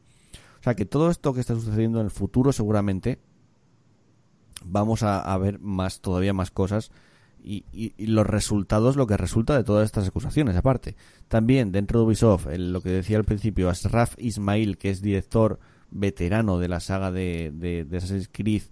O 0.59 0.63
sea 0.63 0.73
que 0.73 0.87
todo 0.87 1.11
esto 1.11 1.35
que 1.35 1.41
está 1.41 1.53
sucediendo 1.53 1.99
en 1.99 2.05
el 2.05 2.11
futuro 2.11 2.51
seguramente 2.51 3.19
vamos 4.65 5.03
a, 5.03 5.37
ver 5.37 5.59
más, 5.59 6.01
todavía 6.01 6.33
más 6.33 6.49
cosas 6.49 6.89
y, 7.43 7.93
los 8.07 8.25
resultados, 8.25 8.95
lo 8.95 9.05
que 9.05 9.17
resulta 9.17 9.55
de 9.55 9.63
todas 9.63 9.85
estas 9.85 10.07
acusaciones, 10.07 10.55
aparte. 10.55 10.95
También 11.27 11.71
dentro 11.71 11.99
de 11.99 12.07
Ubisoft, 12.07 12.47
lo 12.47 12.81
que 12.81 12.89
decía 12.89 13.17
al 13.17 13.23
principio, 13.23 13.69
Asraf 13.69 14.15
Ismail, 14.17 14.79
que 14.79 14.89
es 14.89 15.03
director 15.03 15.59
veterano 15.91 16.57
de 16.57 16.69
la 16.69 16.79
saga 16.79 17.11
de, 17.11 17.51
de, 17.53 17.85
de 17.85 17.97
Assassin's 17.97 18.31
Creed, 18.31 18.63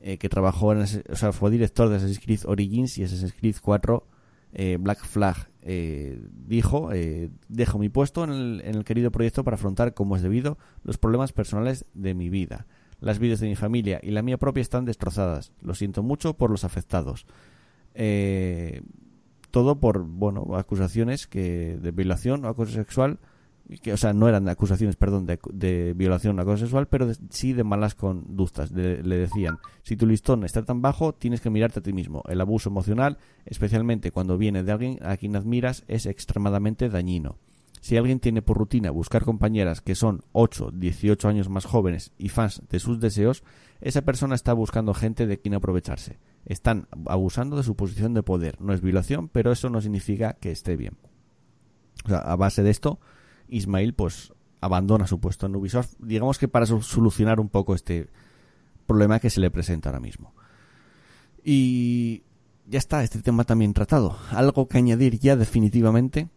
eh, 0.00 0.18
que 0.18 0.28
trabajó 0.28 0.72
en, 0.72 0.80
o 0.80 1.16
sea, 1.16 1.32
fue 1.32 1.50
director 1.50 1.88
de 1.88 1.96
Assassin's 1.96 2.20
Creed 2.20 2.40
Origins 2.46 2.98
y 2.98 3.04
Assassin's 3.04 3.32
Creed 3.32 3.56
4, 3.60 4.06
eh, 4.52 4.78
Black 4.80 5.04
Flag 5.04 5.50
eh, 5.60 6.18
dijo, 6.32 6.92
eh, 6.92 7.30
dejo 7.48 7.78
mi 7.78 7.88
puesto 7.90 8.24
en 8.24 8.30
el, 8.30 8.62
en 8.64 8.76
el, 8.76 8.84
querido 8.84 9.10
proyecto 9.10 9.44
para 9.44 9.56
afrontar 9.56 9.92
como 9.92 10.16
es 10.16 10.22
debido 10.22 10.56
los 10.84 10.96
problemas 10.96 11.32
personales 11.32 11.84
de 11.94 12.14
mi 12.14 12.30
vida. 12.30 12.66
Las 13.00 13.18
vidas 13.18 13.40
de 13.40 13.48
mi 13.48 13.56
familia 13.56 14.00
y 14.02 14.10
la 14.10 14.22
mía 14.22 14.38
propia 14.38 14.62
están 14.62 14.84
destrozadas. 14.84 15.52
Lo 15.60 15.74
siento 15.74 16.02
mucho 16.02 16.34
por 16.34 16.50
los 16.50 16.64
afectados. 16.64 17.26
todo 19.50 19.78
por, 19.80 20.04
bueno, 20.04 20.56
acusaciones 20.56 21.26
que 21.26 21.78
de 21.80 21.90
violación 21.90 22.44
o 22.44 22.48
acoso 22.48 22.72
sexual 22.72 23.18
que, 23.76 23.92
o 23.92 23.96
sea, 23.98 24.14
no 24.14 24.28
eran 24.28 24.48
acusaciones, 24.48 24.96
perdón, 24.96 25.26
de, 25.26 25.92
violación 25.94 26.38
o 26.38 26.42
acoso 26.42 26.58
sexual, 26.58 26.88
pero 26.88 27.12
sí 27.28 27.52
de 27.52 27.64
malas 27.64 27.94
conductas. 27.94 28.70
le 28.70 29.02
decían, 29.02 29.58
si 29.82 29.96
tu 29.96 30.06
listón 30.06 30.44
está 30.44 30.64
tan 30.64 30.80
bajo, 30.80 31.12
tienes 31.14 31.42
que 31.42 31.50
mirarte 31.50 31.80
a 31.80 31.82
ti 31.82 31.92
mismo. 31.92 32.22
El 32.28 32.40
abuso 32.40 32.70
emocional, 32.70 33.18
especialmente 33.44 34.10
cuando 34.10 34.38
viene 34.38 34.62
de 34.62 34.72
alguien 34.72 34.98
a 35.02 35.16
quien 35.18 35.36
admiras, 35.36 35.84
es 35.86 36.06
extremadamente 36.06 36.88
dañino. 36.88 37.36
Si 37.80 37.96
alguien 37.96 38.20
tiene 38.20 38.42
por 38.42 38.58
rutina 38.58 38.90
buscar 38.90 39.24
compañeras 39.24 39.80
que 39.80 39.94
son 39.94 40.24
8, 40.32 40.72
18 40.74 41.28
años 41.28 41.48
más 41.48 41.64
jóvenes 41.64 42.12
y 42.18 42.28
fans 42.28 42.62
de 42.68 42.80
sus 42.80 43.00
deseos, 43.00 43.44
esa 43.80 44.02
persona 44.02 44.34
está 44.34 44.52
buscando 44.52 44.94
gente 44.94 45.26
de 45.26 45.38
quien 45.38 45.54
aprovecharse. 45.54 46.18
Están 46.44 46.88
abusando 47.06 47.56
de 47.56 47.62
su 47.62 47.76
posición 47.76 48.14
de 48.14 48.22
poder. 48.22 48.60
No 48.60 48.72
es 48.72 48.80
violación, 48.80 49.28
pero 49.28 49.52
eso 49.52 49.70
no 49.70 49.80
significa 49.80 50.34
que 50.34 50.50
esté 50.50 50.76
bien. 50.76 50.96
O 52.04 52.08
sea, 52.08 52.18
a 52.18 52.36
base 52.36 52.62
de 52.62 52.70
esto, 52.70 52.98
Ismail 53.48 53.94
pues 53.94 54.32
abandona 54.60 55.06
su 55.06 55.20
puesto 55.20 55.46
en 55.46 55.56
Ubisoft, 55.56 55.94
digamos 55.98 56.38
que 56.38 56.48
para 56.48 56.66
solucionar 56.66 57.40
un 57.40 57.48
poco 57.48 57.74
este 57.74 58.08
problema 58.86 59.20
que 59.20 59.30
se 59.30 59.40
le 59.40 59.50
presenta 59.50 59.88
ahora 59.88 60.00
mismo. 60.00 60.34
Y 61.44 62.22
ya 62.66 62.78
está, 62.78 63.02
este 63.02 63.20
tema 63.22 63.44
también 63.44 63.72
tratado. 63.72 64.18
¿Algo 64.30 64.68
que 64.68 64.78
añadir 64.78 65.18
ya 65.18 65.36
definitivamente? 65.36 66.28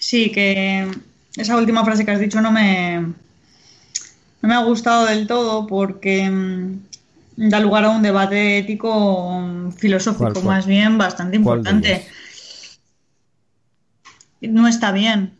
Sí, 0.00 0.30
que 0.30 0.90
esa 1.36 1.56
última 1.56 1.84
frase 1.84 2.04
que 2.04 2.10
has 2.10 2.20
dicho 2.20 2.40
no 2.40 2.50
me, 2.50 3.00
no 3.00 4.48
me 4.48 4.54
ha 4.54 4.64
gustado 4.64 5.06
del 5.06 5.26
todo 5.26 5.66
porque 5.66 6.28
mm, 6.28 6.78
da 7.36 7.60
lugar 7.60 7.84
a 7.84 7.90
un 7.90 8.02
debate 8.02 8.58
ético 8.58 9.40
mm, 9.40 9.72
filosófico 9.72 10.42
más 10.42 10.66
bien 10.66 10.98
bastante 10.98 11.36
importante 11.36 12.06
no 14.48 14.68
está 14.68 14.92
bien. 14.92 15.38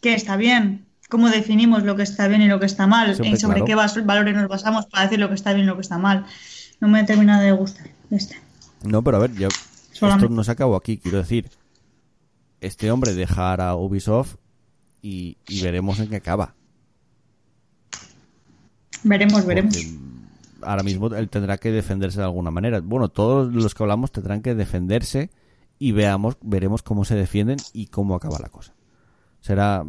¿Qué 0.00 0.14
está 0.14 0.36
bien? 0.36 0.86
¿Cómo 1.08 1.28
definimos 1.28 1.82
lo 1.82 1.94
que 1.96 2.02
está 2.02 2.26
bien 2.26 2.42
y 2.42 2.48
lo 2.48 2.58
que 2.58 2.66
está 2.66 2.86
mal? 2.86 3.14
¿Y 3.22 3.36
sobre 3.36 3.64
qué 3.64 3.74
valores 3.74 4.34
nos 4.34 4.48
basamos 4.48 4.86
para 4.86 5.04
decir 5.04 5.18
lo 5.18 5.28
que 5.28 5.34
está 5.34 5.52
bien 5.52 5.64
y 5.64 5.68
lo 5.68 5.76
que 5.76 5.82
está 5.82 5.98
mal? 5.98 6.26
No 6.80 6.88
me 6.88 7.00
ha 7.00 7.06
terminado 7.06 7.42
de 7.42 7.52
gustar 7.52 7.88
este. 8.10 8.36
No, 8.82 9.02
pero 9.02 9.18
a 9.18 9.20
ver, 9.20 9.32
yo, 9.34 9.48
esto 9.92 10.28
no 10.28 10.42
se 10.42 10.50
acabó 10.50 10.74
aquí. 10.74 10.98
Quiero 10.98 11.18
decir, 11.18 11.50
este 12.60 12.90
hombre 12.90 13.14
dejará 13.14 13.74
Ubisoft 13.76 14.36
y, 15.02 15.36
veremos 15.62 15.98
en 16.00 16.08
qué 16.08 16.16
acaba. 16.16 16.54
Veremos, 19.02 19.44
veremos. 19.44 19.76
ahora 20.62 20.82
mismo 20.82 21.08
él 21.08 21.28
tendrá 21.28 21.58
que 21.58 21.72
defenderse 21.72 22.18
de 22.18 22.24
alguna 22.24 22.50
manera. 22.50 22.80
Bueno, 22.80 23.08
todos 23.08 23.52
los 23.52 23.74
que 23.74 23.82
hablamos 23.82 24.12
tendrán 24.12 24.42
que 24.42 24.54
defenderse 24.54 25.30
y 25.82 25.90
veamos, 25.90 26.36
veremos 26.42 26.84
cómo 26.84 27.04
se 27.04 27.16
defienden 27.16 27.56
y 27.72 27.86
cómo 27.86 28.14
acaba 28.14 28.38
la 28.38 28.48
cosa. 28.48 28.72
Será 29.40 29.84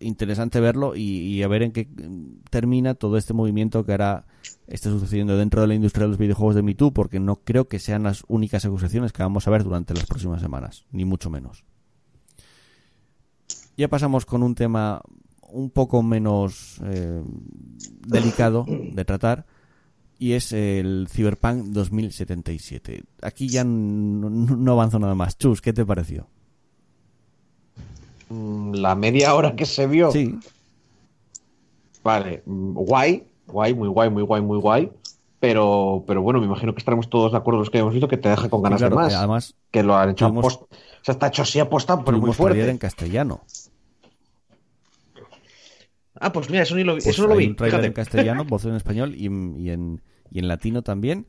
interesante 0.00 0.60
verlo 0.60 0.96
y, 0.96 1.42
a 1.42 1.48
ver 1.48 1.62
en 1.62 1.72
qué 1.72 1.86
termina 2.48 2.94
todo 2.94 3.18
este 3.18 3.34
movimiento 3.34 3.84
que 3.84 3.92
ahora 3.92 4.24
está 4.66 4.88
sucediendo 4.88 5.36
dentro 5.36 5.60
de 5.60 5.66
la 5.66 5.74
industria 5.74 6.04
de 6.04 6.08
los 6.08 6.16
videojuegos 6.16 6.54
de 6.54 6.62
Me 6.62 6.74
porque 6.74 7.20
no 7.20 7.36
creo 7.36 7.68
que 7.68 7.80
sean 7.80 8.04
las 8.04 8.24
únicas 8.28 8.64
acusaciones 8.64 9.12
que 9.12 9.22
vamos 9.22 9.46
a 9.46 9.50
ver 9.50 9.62
durante 9.62 9.92
las 9.92 10.06
próximas 10.06 10.40
semanas, 10.40 10.86
ni 10.90 11.04
mucho 11.04 11.28
menos. 11.28 11.64
Ya 13.76 13.88
pasamos 13.88 14.24
con 14.24 14.42
un 14.42 14.54
tema 14.54 15.02
un 15.42 15.68
poco 15.68 16.02
menos 16.02 16.80
eh, 16.82 17.22
delicado 18.08 18.64
de 18.66 19.04
tratar, 19.04 19.44
y 20.24 20.32
es 20.32 20.52
el 20.52 21.06
Cyberpunk 21.10 21.66
2077. 21.66 23.02
Aquí 23.20 23.46
ya 23.46 23.62
no, 23.62 24.72
avanzo 24.72 24.98
nada 24.98 25.14
más. 25.14 25.36
Chus, 25.36 25.60
¿qué 25.60 25.74
te 25.74 25.84
pareció? 25.84 26.28
Mm, 28.30 28.72
la 28.72 28.94
media 28.94 29.34
hora 29.34 29.54
que 29.54 29.66
se 29.66 29.86
vio. 29.86 30.10
Sí. 30.10 30.38
Vale, 32.02 32.42
mm, 32.46 32.72
guay, 32.72 33.22
guay, 33.46 33.74
muy 33.74 33.88
guay, 33.88 34.08
muy 34.08 34.22
guay, 34.22 34.40
muy 34.40 34.58
guay. 34.58 34.90
Pero, 35.40 36.04
pero 36.06 36.22
bueno, 36.22 36.40
me 36.40 36.46
imagino 36.46 36.72
que 36.72 36.78
estaremos 36.78 37.10
todos 37.10 37.32
de 37.32 37.36
acuerdo 37.36 37.60
los 37.60 37.68
que 37.68 37.80
hemos 37.80 37.92
visto 37.92 38.08
que 38.08 38.16
te 38.16 38.30
deja 38.30 38.48
con 38.48 38.62
ganas 38.62 38.80
de 38.80 38.88
más. 38.88 39.12
Además, 39.12 39.54
que 39.70 39.82
lo 39.82 39.94
han 39.94 40.08
hecho 40.08 40.28
O 40.28 40.68
sea, 41.02 41.12
está 41.12 41.26
hecho 41.26 41.42
así 41.42 41.60
apostado, 41.60 42.02
pero 42.02 42.18
muy 42.18 42.32
fuerte. 42.32 42.66
en 42.70 42.78
castellano. 42.78 43.42
Ah, 46.18 46.32
pues 46.32 46.48
mira, 46.48 46.62
eso, 46.62 46.76
ni 46.76 46.84
lo, 46.84 46.96
pues 46.96 47.18
lo 47.18 47.36
vi. 47.36 47.48
Un 47.48 47.56
trailer 47.56 47.84
en 47.84 47.92
castellano, 47.92 48.44
voz 48.48 48.64
en 48.64 48.74
español 48.74 49.14
y, 49.14 49.26
en, 49.26 50.00
y 50.34 50.40
en 50.40 50.48
latino 50.48 50.82
también. 50.82 51.26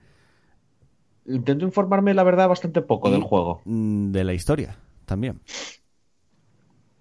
Intento 1.27 1.64
informarme, 1.64 2.14
la 2.14 2.24
verdad, 2.24 2.50
bastante 2.50 2.82
poco 2.82 3.09
del 3.09 3.22
juego. 3.22 3.61
Mm, 3.64 4.11
de 4.11 4.24
la 4.25 4.34
historia 4.34 4.77
también. 5.06 5.40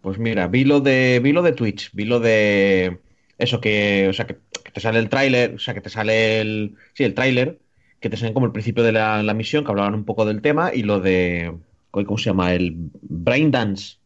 Pues 0.00 0.18
mira, 0.18 0.47
vi 0.47 0.65
lo 0.65 0.81
de, 0.81 1.20
vi 1.23 1.33
lo 1.33 1.42
de 1.42 1.52
Twitch, 1.52 1.91
vi 1.94 2.05
lo 2.05 2.20
de 2.20 3.00
eso 3.39 3.60
que, 3.60 4.07
o 4.08 4.12
sea, 4.12 4.26
que, 4.26 4.39
te 4.73 4.81
sale 4.81 4.99
el 4.99 5.08
tráiler, 5.08 5.55
o 5.55 5.58
sea, 5.58 5.73
que 5.73 5.81
te 5.81 5.89
sale 5.89 6.41
el, 6.41 6.76
sí, 6.92 7.05
el 7.05 7.15
tráiler, 7.15 7.58
que 8.00 8.10
te 8.10 8.16
sale 8.16 8.34
como 8.34 8.47
el 8.47 8.52
principio 8.52 8.83
de 8.83 8.92
la, 8.92 9.23
la, 9.23 9.34
misión, 9.34 9.65
que 9.65 9.70
hablaban 9.70 9.94
un 9.94 10.05
poco 10.05 10.26
del 10.26 10.42
tema, 10.42 10.74
y 10.74 10.83
lo 10.83 11.00
de, 11.00 11.57
¿cómo 11.91 12.18
se 12.18 12.31
llama? 12.31 12.52
El 12.52 12.91
Brain 13.02 13.50
Dance. 13.50 13.97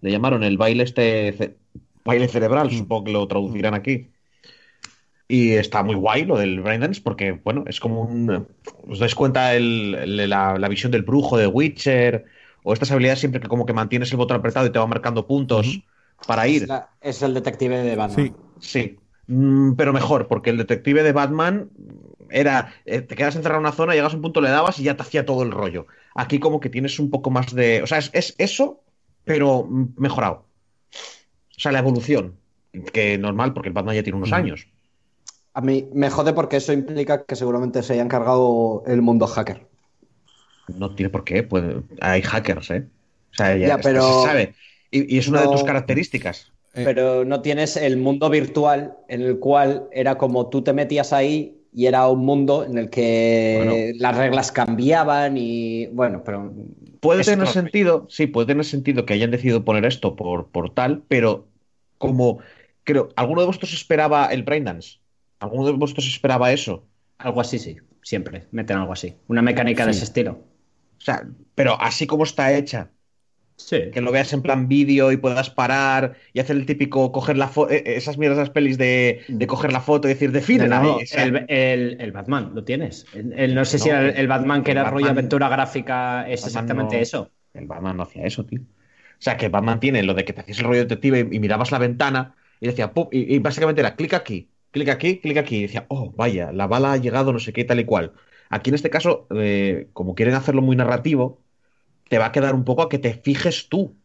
Le 0.00 0.12
llamaron 0.12 0.44
el 0.44 0.58
baile 0.58 0.84
este 0.84 1.56
baile 2.04 2.28
cerebral, 2.28 2.68
mm. 2.68 2.78
supongo 2.78 3.04
que 3.04 3.12
lo 3.12 3.26
traducirán 3.26 3.74
aquí. 3.74 4.10
Y 5.28 5.52
está 5.54 5.82
muy 5.82 5.96
guay 5.96 6.24
lo 6.24 6.38
del 6.38 6.60
Braindance 6.60 7.00
porque, 7.00 7.32
bueno, 7.32 7.64
es 7.66 7.80
como 7.80 8.02
un... 8.02 8.46
Os 8.88 8.98
dais 8.98 9.14
cuenta 9.14 9.52
la, 9.58 10.68
visión 10.68 10.92
del 10.92 11.02
brujo 11.02 11.36
de 11.36 11.48
Witcher 11.48 12.24
o 12.62 12.72
estas 12.72 12.92
habilidades 12.92 13.20
siempre 13.20 13.40
que 13.40 13.48
como 13.48 13.66
que 13.66 13.72
mantienes 13.72 14.10
el 14.12 14.18
botón 14.18 14.36
apretado 14.36 14.66
y 14.66 14.70
te 14.70 14.78
va 14.78 14.86
marcando 14.86 15.26
puntos 15.26 15.80
para 16.26 16.46
ir. 16.46 16.68
Es, 17.00 17.22
el 17.22 17.34
detective 17.34 17.78
de 17.78 17.96
Batman. 17.96 18.16
Sí, 18.16 18.32
sí. 18.60 18.98
Mm, 19.26 19.72
pero 19.72 19.92
mejor, 19.92 20.28
porque 20.28 20.50
el 20.50 20.58
detective 20.58 21.02
de 21.02 21.12
Batman 21.12 21.70
era, 22.30 22.72
eh, 22.84 23.00
te 23.00 23.16
quedas 23.16 23.34
encerrado 23.34 23.60
en 23.60 23.66
una 23.66 23.74
zona, 23.74 23.94
llegas 23.94 24.12
a 24.12 24.16
un 24.16 24.22
punto, 24.22 24.40
le 24.40 24.50
dabas 24.50 24.78
y 24.78 24.84
ya 24.84 24.96
te 24.96 25.02
hacía 25.02 25.26
todo 25.26 25.42
el 25.42 25.50
rollo. 25.50 25.86
Aquí 26.14 26.38
como 26.38 26.60
que 26.60 26.70
tienes 26.70 26.98
un 27.00 27.10
poco 27.10 27.30
más 27.30 27.52
de... 27.52 27.82
O 27.82 27.86
sea, 27.86 27.98
es 27.98 28.34
eso, 28.38 28.80
pero 29.24 29.68
mejorado. 29.96 30.46
O 31.56 31.60
sea, 31.60 31.72
la 31.72 31.80
evolución, 31.80 32.36
que 32.92 33.18
normal, 33.18 33.52
porque 33.52 33.68
el 33.68 33.74
Batman 33.74 33.96
ya 33.96 34.02
tiene 34.02 34.18
unos 34.18 34.32
años. 34.32 34.68
A 35.56 35.62
mí 35.62 35.88
me 35.94 36.10
jode 36.10 36.34
porque 36.34 36.58
eso 36.58 36.74
implica 36.74 37.24
que 37.24 37.34
seguramente 37.34 37.82
se 37.82 37.94
haya 37.94 38.02
encargado 38.02 38.84
el 38.86 39.00
mundo 39.00 39.26
hacker. 39.26 39.66
No 40.68 40.94
tiene 40.94 41.08
por 41.08 41.24
qué, 41.24 41.44
pues 41.44 41.64
hay 42.02 42.20
hackers, 42.20 42.70
¿eh? 42.72 42.86
O 43.32 43.34
sea, 43.34 43.56
ya, 43.56 43.78
pero... 43.78 44.02
se 44.02 44.26
sabe. 44.26 44.54
Y, 44.90 45.16
es 45.16 45.28
una 45.28 45.40
de 45.40 45.48
tus 45.48 45.64
características. 45.64 46.52
Eh. 46.74 46.82
Pero 46.84 47.24
no 47.24 47.40
tienes 47.40 47.78
el 47.78 47.96
mundo 47.96 48.28
virtual 48.28 48.98
en 49.08 49.22
el 49.22 49.38
cual 49.38 49.88
era 49.92 50.18
como 50.18 50.50
tú 50.50 50.60
te 50.60 50.74
metías 50.74 51.14
ahí 51.14 51.56
y 51.72 51.86
era 51.86 52.06
un 52.06 52.26
mundo 52.26 52.62
en 52.62 52.76
el 52.76 52.90
que 52.90 53.94
las 53.98 54.14
reglas 54.14 54.52
cambiaban 54.52 55.38
y 55.38 55.86
bueno, 55.86 56.22
pero 56.22 56.52
Puede 57.00 57.24
tener 57.24 57.46
sentido, 57.46 58.06
sí, 58.10 58.26
puede 58.26 58.48
tener 58.48 58.66
sentido 58.66 59.06
que 59.06 59.14
hayan 59.14 59.30
decidido 59.30 59.64
poner 59.64 59.86
esto 59.86 60.16
por, 60.16 60.48
por 60.48 60.74
tal, 60.74 61.02
pero 61.08 61.46
como 61.96 62.40
creo, 62.84 63.08
¿alguno 63.16 63.40
de 63.40 63.46
vosotros 63.46 63.72
esperaba 63.72 64.26
el 64.26 64.42
Braindance? 64.42 64.98
¿Alguno 65.38 65.66
de 65.66 65.72
vosotros 65.72 66.06
esperaba 66.06 66.52
eso? 66.52 66.86
Algo 67.18 67.40
así, 67.40 67.58
sí, 67.58 67.76
siempre, 68.02 68.46
meten 68.50 68.78
algo 68.78 68.92
así. 68.92 69.14
Una 69.28 69.42
mecánica 69.42 69.84
de 69.84 69.92
ese 69.92 70.04
estilo. 70.04 70.44
O 70.98 71.00
sea, 71.00 71.26
pero 71.54 71.80
así 71.80 72.06
como 72.06 72.24
está 72.24 72.56
hecha, 72.56 72.90
que 73.92 74.00
lo 74.00 74.12
veas 74.12 74.32
en 74.32 74.42
plan 74.42 74.68
vídeo 74.68 75.12
y 75.12 75.16
puedas 75.16 75.48
parar 75.50 76.16
y 76.32 76.40
hacer 76.40 76.56
el 76.56 76.66
típico 76.66 77.10
coger 77.10 77.38
la 77.38 77.48
foto, 77.48 77.72
eh, 77.72 77.82
eh, 77.86 77.96
esas 77.96 78.18
mierdas 78.18 78.38
las 78.38 78.50
pelis 78.50 78.76
de, 78.76 79.22
coger 79.46 79.72
la 79.72 79.80
foto 79.80 80.08
y 80.08 80.12
decir, 80.12 80.30
define 80.30 80.64
el, 80.64 82.12
Batman, 82.12 82.52
lo 82.54 82.64
tienes. 82.64 83.06
no 83.14 83.64
sé 83.64 83.78
si 83.78 83.88
el, 83.88 84.28
Batman 84.28 84.62
que 84.62 84.72
era 84.72 84.90
rollo 84.90 85.08
aventura 85.08 85.48
gráfica 85.48 86.28
es 86.28 86.44
exactamente 86.46 87.00
eso. 87.00 87.30
El 87.54 87.66
Batman 87.66 87.96
no 87.96 88.02
hacía 88.02 88.26
eso, 88.26 88.44
tío. 88.44 88.60
O 88.60 89.22
sea, 89.22 89.38
que 89.38 89.48
Batman 89.48 89.80
tiene 89.80 90.02
lo 90.02 90.12
de 90.12 90.26
que 90.26 90.34
te 90.34 90.42
hacías 90.42 90.58
el 90.58 90.64
rollo 90.64 90.80
detective 90.80 91.20
y, 91.20 91.40
mirabas 91.40 91.72
la 91.72 91.78
ventana 91.78 92.34
y 92.60 92.66
decía, 92.66 92.92
y, 93.10 93.38
básicamente 93.38 93.80
era 93.80 93.96
clic 93.96 94.12
aquí, 94.12 94.50
clic 94.76 94.90
aquí, 94.90 95.18
clic 95.18 95.38
aquí. 95.38 95.56
Y 95.56 95.62
decía, 95.62 95.86
oh, 95.88 96.12
vaya, 96.14 96.52
la 96.52 96.66
bala 96.66 96.92
ha 96.92 96.96
llegado, 96.98 97.32
no 97.32 97.38
sé 97.38 97.52
qué, 97.52 97.64
tal 97.64 97.80
y 97.80 97.84
cual. 97.84 98.12
Aquí 98.50 98.70
en 98.70 98.74
este 98.74 98.90
caso, 98.90 99.26
eh, 99.34 99.88
como 99.92 100.14
quieren 100.14 100.34
hacerlo 100.34 100.60
muy 100.60 100.76
narrativo, 100.76 101.40
te 102.08 102.18
va 102.18 102.26
a 102.26 102.32
quedar 102.32 102.54
un 102.54 102.64
poco 102.64 102.82
a 102.82 102.88
que 102.88 102.98
te 102.98 103.14
fijes 103.14 103.68
tú. 103.68 103.96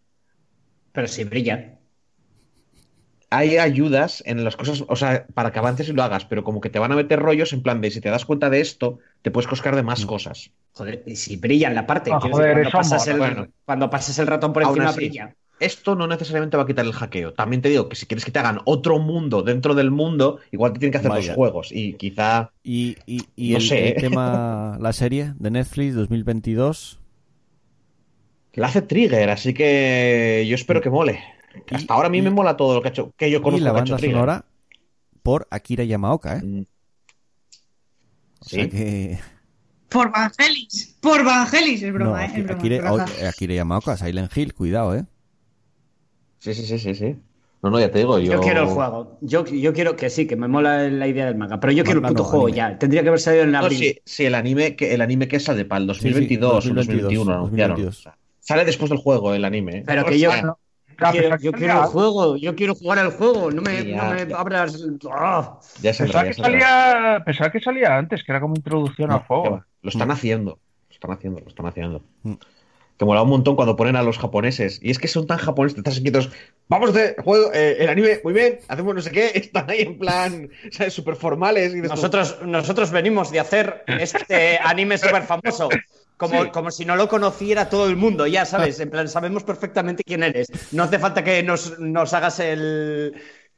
Pero 0.94 1.08
si 1.08 1.24
brilla. 1.26 1.78
hay 3.30 3.58
ayudas 3.58 4.24
en 4.26 4.44
las 4.44 4.56
cosas, 4.56 4.84
o 4.88 4.96
sea, 4.96 5.26
para 5.34 5.52
que 5.52 5.60
avances 5.60 5.90
y 5.90 5.94
lo 5.94 6.04
hagas, 6.04 6.26
pero 6.26 6.44
como 6.44 6.62
que 6.62 6.70
te 6.70 6.80
van 6.80 6.92
a 6.92 6.96
meter 6.96 7.20
rollos 7.20 7.54
en 7.54 7.64
plan 7.64 7.82
de 7.82 7.92
si 7.92 8.02
te 8.02 8.10
das 8.10 8.26
cuenta 8.26 8.50
de 8.50 8.62
esto, 8.62 9.00
te 9.22 9.32
puedes 9.32 9.48
coscar 9.48 9.76
de 9.76 9.84
más 9.84 10.04
mm. 10.04 10.08
cosas. 10.08 10.52
Joder, 10.74 11.04
y 11.06 11.16
si 11.18 11.36
brilla 11.36 11.68
en 11.68 11.76
la 11.76 11.86
parte, 11.86 12.12
ah, 12.14 12.20
cuando, 12.20 12.72
pasas 12.72 13.08
el, 13.08 13.50
cuando 13.66 13.90
pases 13.90 14.18
el 14.20 14.28
ratón 14.28 14.54
por 14.54 14.64
encima 14.64 14.92
brilla. 14.94 15.36
Esto 15.62 15.96
no 15.96 16.08
necesariamente 16.08 16.58
va 16.58 16.64
a 16.64 16.66
quitar 16.66 16.86
el 16.86 16.92
hackeo. 16.92 17.34
También 17.34 17.62
te 17.62 17.70
digo 17.70 17.88
que 17.88 17.96
si 17.96 18.08
quieres 18.08 18.26
que 18.26 18.32
te 18.32 18.40
hagan 18.40 18.62
otro 18.66 18.98
mundo 18.98 19.44
dentro 19.44 19.76
del 19.76 19.92
mundo, 19.92 20.40
igual 20.52 20.74
te 20.74 20.80
tienen 20.80 20.92
que 20.92 20.98
hacer 20.98 21.12
los 21.12 21.36
juegos. 21.36 21.72
Y 21.72 21.94
quizá. 21.94 22.52
Y, 22.64 22.98
y, 23.06 23.54
el, 23.54 23.62
sé. 23.62 23.90
el 23.90 24.02
tema, 24.02 24.78
la 24.82 24.92
serie 24.92 25.34
de 25.38 25.52
Netflix 25.52 25.94
2022. 25.94 27.00
La 28.54 28.68
hace 28.68 28.82
Trigger, 28.82 29.30
así 29.30 29.54
que 29.54 30.46
yo 30.50 30.56
espero 30.56 30.82
que 30.82 30.90
mole. 30.90 31.24
Hasta 31.72 31.94
ahora 31.94 32.08
a 32.08 32.12
mí 32.12 32.24
me 32.24 32.32
mola 32.32 32.58
todo 32.58 32.74
lo 32.74 32.82
que 32.82 32.88
ha 32.88 32.92
hecho, 32.92 33.14
que 33.16 33.30
yo 33.30 33.44
conozco. 33.44 33.62
Y 33.62 33.64
la 33.64 33.72
banda 33.72 34.00
sonora 34.00 34.46
por 35.22 35.48
Akira 35.52 35.84
Yamaoka, 35.84 36.38
¿eh? 36.38 36.42
Mm. 36.44 36.66
¿Sí? 38.42 38.68
que... 38.68 39.20
Por 39.90 40.12
Vangelis. 40.12 40.98
Por 41.02 41.24
Vangelis, 41.24 41.84
es 41.84 41.94
broma, 41.94 42.26
¿eh? 42.26 42.46
Akira, 42.50 42.92
Akira, 43.30 43.54
Yamaoka, 43.54 43.96
Silent 43.98 44.36
Hill, 44.36 44.56
cuidado, 44.56 44.96
¿eh? 44.96 45.06
Sí, 46.42 46.56
sí, 46.56 46.66
sí, 46.66 46.80
sí, 46.80 46.96
sí. 46.96 47.16
No, 47.62 47.70
no, 47.70 47.80
ya 47.80 47.92
te 47.92 48.00
digo, 48.00 48.18
yo... 48.18 48.34
Yo 48.34 48.42
quiero 48.42 48.64
el 48.64 48.70
juego. 48.70 49.20
Yo, 49.22 49.46
yo 49.46 49.74
quiero 49.74 49.96
que 49.96 50.10
sí, 50.10 50.26
que 50.26 50.36
me 50.36 50.48
mola 50.48 50.90
la 50.90 51.08
idea 51.08 51.28
del 51.28 51.36
manga, 51.36 51.60
pero 51.60 51.72
yo 51.72 51.84
quiero 51.84 52.00
el 52.00 52.08
puto 52.08 52.24
juego 52.24 52.50
ya. 52.50 52.80
Tendría 52.80 53.04
que 53.04 53.10
haber 53.10 53.20
salido 53.20 53.44
en 53.44 53.56
abril. 53.56 53.78
sí, 53.78 54.02
sí, 54.04 54.26
el 54.26 54.34
anime 54.34 54.76
que 54.76 54.96
el 54.96 55.02
anime 55.02 55.28
que 55.28 55.40
sale 55.40 55.66
para 55.66 55.82
el 55.82 55.88
2022 55.88 56.66
o 56.66 56.74
2021 56.74 57.32
anunciaron. 57.32 57.92
Sale 58.40 58.66
después 58.66 58.90
del 58.90 58.98
juego 58.98 59.36
el 59.36 59.46
anime. 59.46 59.84
Pero 59.86 60.04
que 60.06 60.18
yo 60.18 60.32
yo 61.40 61.52
quiero 61.52 61.82
el 61.82 61.86
juego, 61.88 62.38
yo 62.38 62.56
quiero 62.56 62.76
jugar 62.76 63.00
al 63.00 63.12
juego, 63.12 63.52
no 63.52 63.62
me, 63.62 63.84
no 63.84 64.04
me 64.12 64.34
abras. 64.34 64.84
¡ah! 65.12 65.60
Ya 65.82 65.94
pensaba, 65.94 66.24
que 66.26 66.34
salía, 66.34 67.22
pensaba 67.26 67.52
que 67.52 67.60
salía 67.60 67.98
antes, 67.98 68.24
que 68.24 68.32
era 68.32 68.42
como 68.42 68.56
introducción 68.56 69.12
al 69.12 69.20
juego. 69.20 69.64
Lo 69.82 69.90
están 69.90 70.12
haciendo, 70.12 70.60
lo 70.90 70.94
están 70.94 71.12
haciendo, 71.12 71.40
lo 71.40 71.48
están 71.48 71.66
haciendo. 71.66 72.04
Mm. 72.24 72.34
Que 73.02 73.06
mola 73.06 73.24
un 73.24 73.30
montón 73.30 73.56
cuando 73.56 73.76
ponen 73.76 73.96
a 73.96 74.04
los 74.04 74.20
japoneses. 74.20 74.78
Y 74.80 74.92
es 74.92 75.00
que 75.00 75.08
son 75.08 75.26
tan 75.26 75.40
japoneses, 75.40 75.80
estás 75.80 76.00
quietos. 76.00 76.30
Vamos 76.68 76.94
de 76.94 77.16
juego, 77.24 77.52
eh, 77.52 77.78
el 77.80 77.90
anime, 77.90 78.22
muy 78.24 78.32
bien, 78.32 78.60
hacemos 78.68 78.94
no 78.94 79.02
sé 79.02 79.10
qué. 79.10 79.32
Están 79.34 79.68
ahí 79.72 79.82
en 79.82 79.98
plan, 79.98 80.52
¿sabes? 80.70 80.94
Súper 80.94 81.16
formales. 81.16 81.74
Y 81.74 81.82
nosotros, 81.82 82.38
nosotros 82.46 82.92
venimos 82.92 83.32
de 83.32 83.40
hacer 83.40 83.84
este 83.88 84.60
anime 84.64 85.00
súper 85.00 85.24
famoso. 85.24 85.68
Como, 86.16 86.52
como 86.52 86.70
si 86.70 86.86
no 86.86 86.96
lo 86.96 87.10
conociera 87.10 87.70
todo 87.70 87.90
el 87.90 87.96
mundo, 87.96 88.28
ya 88.28 88.46
sabes, 88.46 88.80
en 88.80 88.92
plan, 88.92 89.10
sabemos 89.10 89.44
perfectamente 89.44 90.04
quién 90.04 90.22
eres. 90.22 90.50
No 90.72 90.84
hace 90.84 91.00
falta 91.00 91.24
que 91.24 91.42
nos, 91.42 91.80
nos 91.80 92.14
hagas 92.14 92.40
el, 92.40 93.16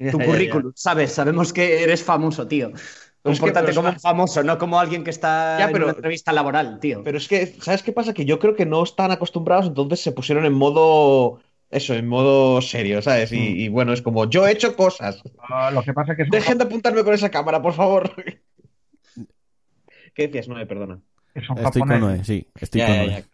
tu 0.10 0.20
currículum, 0.20 0.72
¿sabes? 0.74 1.12
Sabemos 1.12 1.52
que 1.52 1.84
eres 1.84 2.02
famoso, 2.02 2.48
tío. 2.48 2.72
Compórtate 3.24 3.74
como 3.74 3.90
un 3.90 4.00
famoso, 4.00 4.44
no 4.44 4.58
como 4.58 4.80
alguien 4.80 5.04
que 5.04 5.10
está 5.10 5.70
en 5.70 5.76
una 5.76 5.92
entrevista 5.92 6.32
laboral, 6.34 6.80
tío. 6.80 7.04
Pero 7.04 7.18
es 7.18 7.28
que, 7.28 7.48
¿sabes 7.48 7.82
qué 7.82 7.94
pasa? 7.94 8.14
Que 8.14 8.26
yo 8.26 8.38
creo 8.38 8.56
que 8.56 8.66
no 8.66 8.84
están 8.84 9.12
acostumbrados, 9.12 9.68
entonces 9.68 10.02
se 10.02 10.12
pusieron 10.12 10.46
en 10.46 10.54
modo. 10.54 11.40
Eso, 11.70 11.96
en 11.96 12.08
modo 12.08 12.62
serio, 12.62 13.02
¿sabes? 13.02 13.32
Y, 13.32 13.70
mm. 13.70 13.74
bueno, 13.74 13.94
es 13.94 14.04
como, 14.04 14.30
yo 14.30 14.46
he 14.46 14.52
hecho 14.52 14.76
cosas. 14.76 15.24
Ah, 15.40 15.72
lo 15.72 15.82
que 15.82 15.94
pasa 15.94 16.16
que 16.16 16.26
Dejen 16.30 16.60
de 16.60 16.66
apuntarme 16.66 17.04
con 17.04 17.16
esa 17.16 17.32
cámara, 17.32 17.62
por 17.64 17.74
favor. 17.74 18.14
¿Qué 20.14 20.28
decías? 20.28 20.48
No, 20.48 20.68
perdona 20.68 21.00
estoy 21.36 21.82
con 21.82 22.00
Noé, 22.00 22.24
sí, 22.24 22.48
estoy 22.60 22.82
con 22.82 22.98
Noé. 22.98 23.26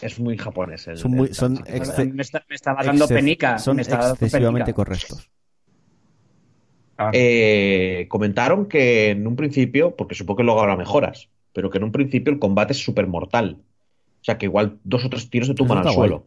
Es 0.00 0.20
muy 0.20 0.38
japonés. 0.38 0.86
El, 0.86 0.96
son 0.96 1.10
muy, 1.10 1.34
son 1.34 1.54
me, 1.54 2.22
está, 2.22 2.44
me 2.48 2.54
estaba 2.54 2.84
dando 2.84 3.08
penica. 3.08 3.58
Son 3.58 3.80
excesivamente 3.80 4.72
correctos. 4.72 5.28
Ah. 6.98 7.10
Eh, 7.12 8.06
comentaron 8.08 8.66
que 8.66 9.10
en 9.10 9.26
un 9.26 9.36
principio, 9.36 9.96
porque 9.96 10.14
supongo 10.14 10.38
que 10.38 10.44
luego 10.44 10.60
habrá 10.60 10.76
mejoras, 10.76 11.28
pero 11.52 11.70
que 11.70 11.78
en 11.78 11.84
un 11.84 11.92
principio 11.92 12.32
el 12.32 12.38
combate 12.38 12.72
es 12.72 12.82
súper 12.82 13.06
mortal. 13.06 13.58
O 14.20 14.24
sea 14.24 14.36
que 14.36 14.46
igual 14.46 14.78
dos 14.84 15.04
o 15.04 15.10
tres 15.10 15.30
tiros 15.30 15.48
se 15.48 15.54
tumban 15.54 15.78
al 15.78 15.92
suelo. 15.92 16.26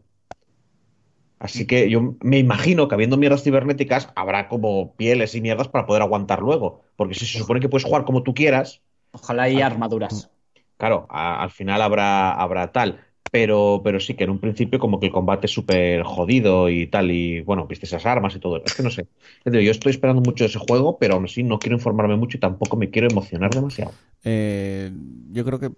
Así 1.38 1.66
que 1.66 1.90
yo 1.90 2.14
me 2.20 2.38
imagino 2.38 2.88
que 2.88 2.94
habiendo 2.94 3.16
mierdas 3.16 3.42
cibernéticas 3.42 4.08
habrá 4.14 4.48
como 4.48 4.94
pieles 4.94 5.34
y 5.34 5.40
mierdas 5.40 5.68
para 5.68 5.86
poder 5.86 6.02
aguantar 6.02 6.40
luego. 6.40 6.82
Porque 6.96 7.14
si 7.14 7.26
se 7.26 7.38
supone 7.38 7.60
que 7.60 7.68
puedes 7.68 7.84
jugar 7.84 8.04
como 8.04 8.22
tú 8.22 8.32
quieras, 8.32 8.80
Ojalá 9.12 9.48
y 9.48 9.60
armaduras. 9.60 10.30
Claro, 10.78 11.06
al 11.10 11.50
final 11.50 11.82
habrá, 11.82 12.32
habrá 12.32 12.72
tal. 12.72 13.00
Pero, 13.32 13.80
pero 13.82 13.98
sí 13.98 14.12
que 14.14 14.24
en 14.24 14.30
un 14.30 14.38
principio 14.38 14.78
como 14.78 15.00
que 15.00 15.06
el 15.06 15.12
combate 15.12 15.46
es 15.46 15.52
súper 15.52 16.02
jodido 16.02 16.68
y 16.68 16.86
tal, 16.86 17.10
y 17.10 17.40
bueno, 17.40 17.66
viste 17.66 17.86
esas 17.86 18.04
armas 18.04 18.36
y 18.36 18.38
todo. 18.38 18.62
Es 18.64 18.74
que 18.74 18.82
no 18.82 18.90
sé. 18.90 19.06
Yo 19.46 19.70
estoy 19.70 19.90
esperando 19.90 20.20
mucho 20.20 20.44
ese 20.44 20.58
juego, 20.58 20.98
pero 20.98 21.14
aún 21.14 21.24
así 21.24 21.42
no 21.42 21.58
quiero 21.58 21.76
informarme 21.76 22.16
mucho 22.16 22.36
y 22.36 22.40
tampoco 22.40 22.76
me 22.76 22.90
quiero 22.90 23.08
emocionar 23.10 23.50
demasiado. 23.50 23.92
Eh, 24.22 24.92
yo 25.30 25.44
creo 25.46 25.58
que 25.58 25.70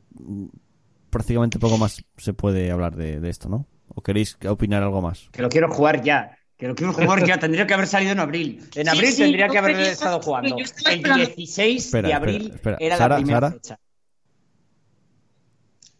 prácticamente 1.10 1.60
poco 1.60 1.78
más 1.78 2.04
se 2.16 2.34
puede 2.34 2.72
hablar 2.72 2.96
de, 2.96 3.20
de 3.20 3.30
esto, 3.30 3.48
¿no? 3.48 3.66
¿O 3.88 4.02
queréis 4.02 4.36
opinar 4.48 4.82
algo 4.82 5.00
más? 5.00 5.28
Que 5.30 5.40
lo 5.40 5.48
quiero 5.48 5.70
jugar 5.70 6.02
ya. 6.02 6.36
Que 6.56 6.68
lo 6.68 6.74
quiero 6.74 6.92
jugar 6.92 7.26
ya, 7.26 7.38
tendría 7.38 7.66
que 7.66 7.74
haber 7.74 7.86
salido 7.86 8.12
en 8.12 8.20
abril. 8.20 8.62
En 8.74 8.88
abril 8.88 9.16
tendría 9.16 9.48
que 9.48 9.58
haber 9.58 9.78
estado 9.80 10.20
jugando. 10.20 10.56
El 10.90 11.02
16 11.02 11.92
de 11.92 12.12
abril 12.12 12.54
era 12.78 12.96
la 12.96 13.16
primera 13.16 13.50
fecha. 13.50 13.78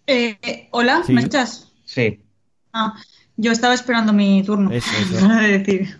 Eh, 0.06 0.68
Hola, 0.70 1.02
¿me 1.08 1.22
echas? 1.22 1.72
Sí. 1.84 2.20
Ah, 2.72 2.94
yo 3.36 3.52
estaba 3.52 3.74
esperando 3.74 4.12
mi 4.12 4.42
turno. 4.42 4.70
Eso, 4.70 4.90
decir. 5.40 5.96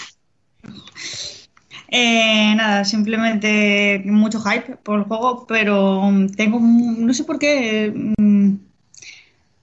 Eh, 1.89 2.55
nada, 2.57 2.85
simplemente 2.85 4.03
mucho 4.05 4.41
hype 4.41 4.77
por 4.77 4.99
el 4.99 5.05
juego, 5.05 5.47
pero 5.47 6.03
tengo, 6.37 6.59
no 6.61 7.15
sé 7.15 7.23
por 7.23 7.39
qué, 7.39 7.93
mm, 8.19 8.55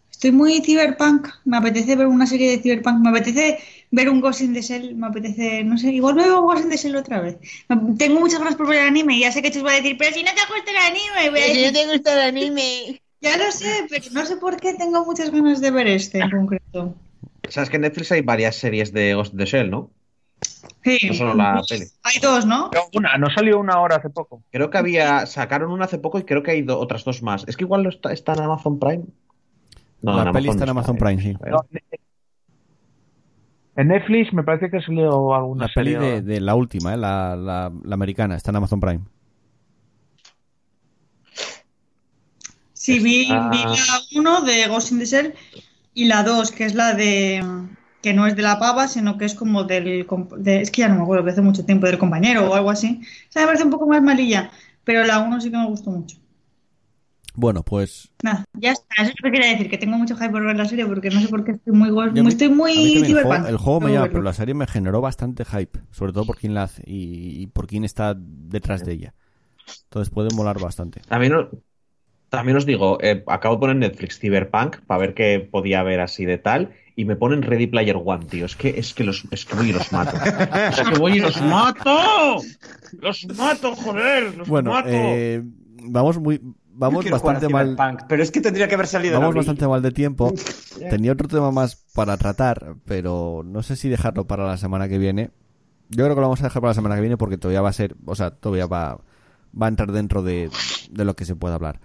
estoy 0.10 0.32
muy 0.32 0.62
cyberpunk, 0.62 1.28
me 1.44 1.58
apetece 1.58 1.96
ver 1.98 2.08
una 2.08 2.26
serie 2.26 2.52
de 2.52 2.64
cyberpunk, 2.64 3.00
me 3.00 3.10
apetece 3.10 3.60
ver 3.90 4.10
un 4.10 4.22
Ghost 4.22 4.42
in 4.42 4.54
the 4.54 4.62
Shell, 4.62 4.96
me 4.96 5.08
apetece, 5.08 5.64
no 5.66 5.78
sé, 5.78 5.92
igual 5.92 6.16
me 6.16 6.24
veo 6.24 6.42
Ghost 6.42 6.64
in 6.64 6.70
the 6.70 6.78
Shell 6.78 6.96
otra 6.96 7.20
vez. 7.20 7.38
Tengo 7.98 8.22
muchas 8.22 8.40
ganas 8.40 8.56
por 8.56 8.68
ver 8.68 8.80
el 8.80 8.88
anime, 8.88 9.18
y 9.18 9.22
ya 9.22 9.32
sé 9.34 9.42
que 9.42 9.52
te 9.52 9.62
va 9.62 9.72
a 9.72 9.76
decir, 9.76 9.98
pero 9.98 10.14
si 10.16 10.24
no 10.24 10.32
te 10.34 10.54
gusta 10.54 10.72
el 10.72 10.78
anime, 10.78 11.32
voy 11.32 11.54
Si 11.54 11.66
no 11.66 11.74
te 11.74 11.92
gusta 11.92 12.14
el 12.14 12.22
anime. 12.30 13.02
Ya 13.22 13.38
lo 13.38 13.52
sé, 13.52 13.86
pero 13.90 14.04
no 14.14 14.26
sé 14.26 14.38
por 14.38 14.58
qué 14.58 14.74
tengo 14.74 15.06
muchas 15.06 15.30
ganas 15.30 15.62
de 15.62 15.72
ver 15.72 15.88
este 15.88 16.20
en 16.20 16.32
concreto. 16.32 16.96
Sabes 17.50 17.70
que 17.70 17.76
en 17.76 17.84
Netflix 17.84 18.12
hay 18.12 18.22
varias 18.22 18.56
series 18.56 18.92
de 18.92 19.14
Ghost 19.14 19.34
in 19.34 19.40
the 19.40 19.46
Shell, 19.46 19.70
¿no? 19.70 19.92
Sí. 20.84 20.98
No 21.08 21.14
solo 21.14 21.34
la 21.36 21.62
peli. 21.68 21.86
Hay 22.04 22.20
dos, 22.20 22.46
¿no? 22.46 22.72
una, 22.94 23.18
no 23.18 23.30
salió 23.30 23.60
una 23.60 23.80
hora 23.80 23.98
hace 23.98 24.10
poco. 24.10 24.42
Creo 24.52 24.72
que 24.72 24.78
había, 24.78 25.26
sacaron 25.28 25.72
una 25.72 25.86
hace 25.86 26.00
poco 26.00 26.18
y 26.18 26.24
creo 26.24 26.42
que 26.42 26.52
hay 26.52 26.66
otras 26.68 27.04
dos 27.04 27.22
más. 27.22 27.46
Es 27.48 27.58
que 27.58 27.64
igual 27.64 27.86
está, 27.86 28.12
está 28.12 28.34
en 28.34 28.42
Amazon 28.42 28.80
Prime. 28.80 29.04
No, 30.02 30.24
la 30.24 30.32
peli 30.32 30.50
está 30.50 30.64
en 30.64 30.70
Amazon 30.72 30.98
Prime, 30.98 31.22
sí. 31.22 31.38
En 33.76 33.88
Netflix 33.88 34.34
me 34.34 34.44
parece 34.44 34.70
que 34.70 34.82
salió 34.82 35.34
alguna 35.34 35.68
la 35.68 35.72
peli 35.74 35.94
de, 35.94 36.42
la 36.42 36.56
última, 36.56 36.94
¿eh? 36.94 36.98
la, 36.98 37.36
la, 37.36 37.94
americana, 37.94 38.36
está 38.36 38.52
en 38.52 38.58
Amazon 38.58 38.80
Prime. 38.80 39.02
Sí, 42.82 42.98
vi, 42.98 43.28
ah. 43.30 43.52
la 43.54 44.20
1 44.20 44.42
de 44.42 44.68
Ghost 44.68 44.92
in 44.92 44.98
the 44.98 45.06
Shell 45.06 45.36
y 45.94 46.06
la 46.06 46.24
2, 46.24 46.52
que 46.52 46.66
es 46.66 46.74
la 46.74 46.96
de. 46.96 47.40
que 48.02 48.12
no 48.12 48.26
es 48.26 48.36
de 48.36 48.42
la 48.42 48.58
pava, 48.58 48.88
sino 48.88 49.20
que 49.20 49.26
es 49.26 49.36
como 49.36 49.66
del. 49.66 50.08
es 50.48 50.72
que 50.72 50.82
ya 50.82 50.88
no 50.88 50.96
me 50.96 51.04
acuerdo, 51.04 51.24
que 51.24 51.30
hace 51.30 51.44
mucho 51.44 51.64
tiempo, 51.64 51.86
del 51.86 52.00
compañero 52.00 52.50
o 52.50 52.56
algo 52.56 52.72
así. 52.72 53.00
O 53.30 53.32
sea, 53.32 53.44
me 53.44 53.50
parece 53.50 53.66
un 53.66 53.70
poco 53.70 53.86
más 53.86 54.02
malilla, 54.02 54.50
pero 54.84 55.04
la 55.04 55.20
1 55.20 55.42
sí 55.42 55.52
que 55.52 55.58
me 55.58 55.68
gustó 55.68 55.92
mucho. 55.92 56.18
Bueno, 57.36 57.62
pues. 57.62 58.10
Nada, 58.24 58.46
ya 58.54 58.72
está. 58.72 59.04
Eso 59.04 59.12
es 59.12 59.16
lo 59.22 59.30
que 59.30 59.32
quería 59.32 59.52
decir, 59.52 59.70
que 59.70 59.78
tengo 59.78 60.00
mucho 60.00 60.16
hype 60.16 60.32
por 60.32 60.44
ver 60.44 60.56
la 60.56 60.66
serie 60.66 60.88
porque 60.88 61.12
no 61.12 61.22
sé 61.22 61.28
por 61.28 61.44
qué 61.44 61.52
estoy 61.52 61.74
muy. 61.74 61.90
estoy 62.28 62.50
muy. 62.50 62.96
el, 62.96 63.14
juego, 63.14 63.48
el 63.48 63.58
juego 63.58 63.80
me 63.80 63.94
llama, 63.94 64.08
pero 64.08 64.24
la 64.24 64.34
serie 64.34 64.56
me 64.56 64.66
generó 64.66 65.02
bastante 65.02 65.46
hype. 65.46 65.82
Sobre 65.92 66.14
todo 66.14 66.26
por 66.26 66.38
quién 66.40 66.56
la 66.56 66.64
hace 66.64 66.82
y, 66.88 67.46
por 67.46 67.68
quién 67.68 67.84
está 67.84 68.16
detrás 68.18 68.84
de 68.84 68.94
ella. 68.94 69.14
Entonces 69.84 70.12
puede 70.12 70.34
molar 70.34 70.60
bastante. 70.60 71.02
También, 71.08 71.34
también 72.32 72.56
os 72.56 72.66
digo, 72.66 72.98
eh, 73.02 73.26
acabo 73.28 73.56
de 73.56 73.60
poner 73.60 73.76
Netflix 73.76 74.18
Cyberpunk 74.18 74.78
para 74.88 75.02
ver 75.02 75.14
qué 75.14 75.46
podía 75.52 75.84
ver 75.84 76.00
así 76.00 76.24
de 76.24 76.38
tal. 76.38 76.72
Y 76.96 77.04
me 77.04 77.18
ponen 77.18 77.42
Ready 77.42 77.68
Player 77.68 77.98
One, 78.04 78.26
tío. 78.26 78.46
Es 78.46 78.56
que, 78.56 78.70
es 78.70 78.94
que, 78.94 79.04
los, 79.04 79.26
es 79.32 79.44
que 79.46 79.56
voy 79.56 79.70
y 79.70 79.74
los 79.74 79.92
mato. 79.92 80.16
es 80.16 80.80
que 80.80 80.98
voy 80.98 81.18
y 81.18 81.20
los 81.20 81.42
mato. 81.42 82.42
Los 83.02 83.28
mato, 83.38 83.76
joder. 83.76 84.38
Los 84.38 84.48
bueno, 84.48 84.72
mato. 84.72 84.88
Eh, 84.90 85.44
vamos 85.84 86.20
muy 86.20 86.40
vamos 86.74 87.10
bastante 87.10 87.50
mal. 87.50 87.76
pero 88.08 88.24
es 88.24 88.32
que 88.32 88.40
tendría 88.40 88.70
que 88.70 88.76
haber 88.76 88.88
salido. 88.88 89.20
Vamos 89.20 89.36
bastante 89.36 89.68
mal 89.68 89.82
de 89.82 89.92
tiempo. 89.92 90.34
Tenía 90.90 91.12
otro 91.12 91.28
tema 91.28 91.52
más 91.52 91.76
para 91.94 92.16
tratar, 92.16 92.76
pero 92.86 93.44
no 93.46 93.62
sé 93.62 93.76
si 93.76 93.90
dejarlo 93.90 94.26
para 94.26 94.48
la 94.48 94.56
semana 94.56 94.88
que 94.88 94.98
viene. 94.98 95.32
Yo 95.90 96.06
creo 96.06 96.16
que 96.16 96.22
lo 96.22 96.28
vamos 96.28 96.40
a 96.40 96.46
dejar 96.46 96.62
para 96.62 96.72
la 96.72 96.76
semana 96.76 96.96
que 96.96 97.02
viene 97.02 97.18
porque 97.18 97.38
todavía 97.38 97.62
va 97.62 97.70
a 97.70 97.74
ser, 97.74 97.98
o 98.06 98.16
sea, 98.16 98.32
todavía 98.32 98.68
va, 98.68 99.02
va 99.60 99.66
a 99.66 99.70
entrar 99.70 99.92
dentro 99.92 100.24
de, 100.24 100.50
de 100.90 101.04
lo 101.04 101.18
que 101.18 101.26
se 101.26 101.36
puede 101.36 101.56
hablar. 101.56 101.82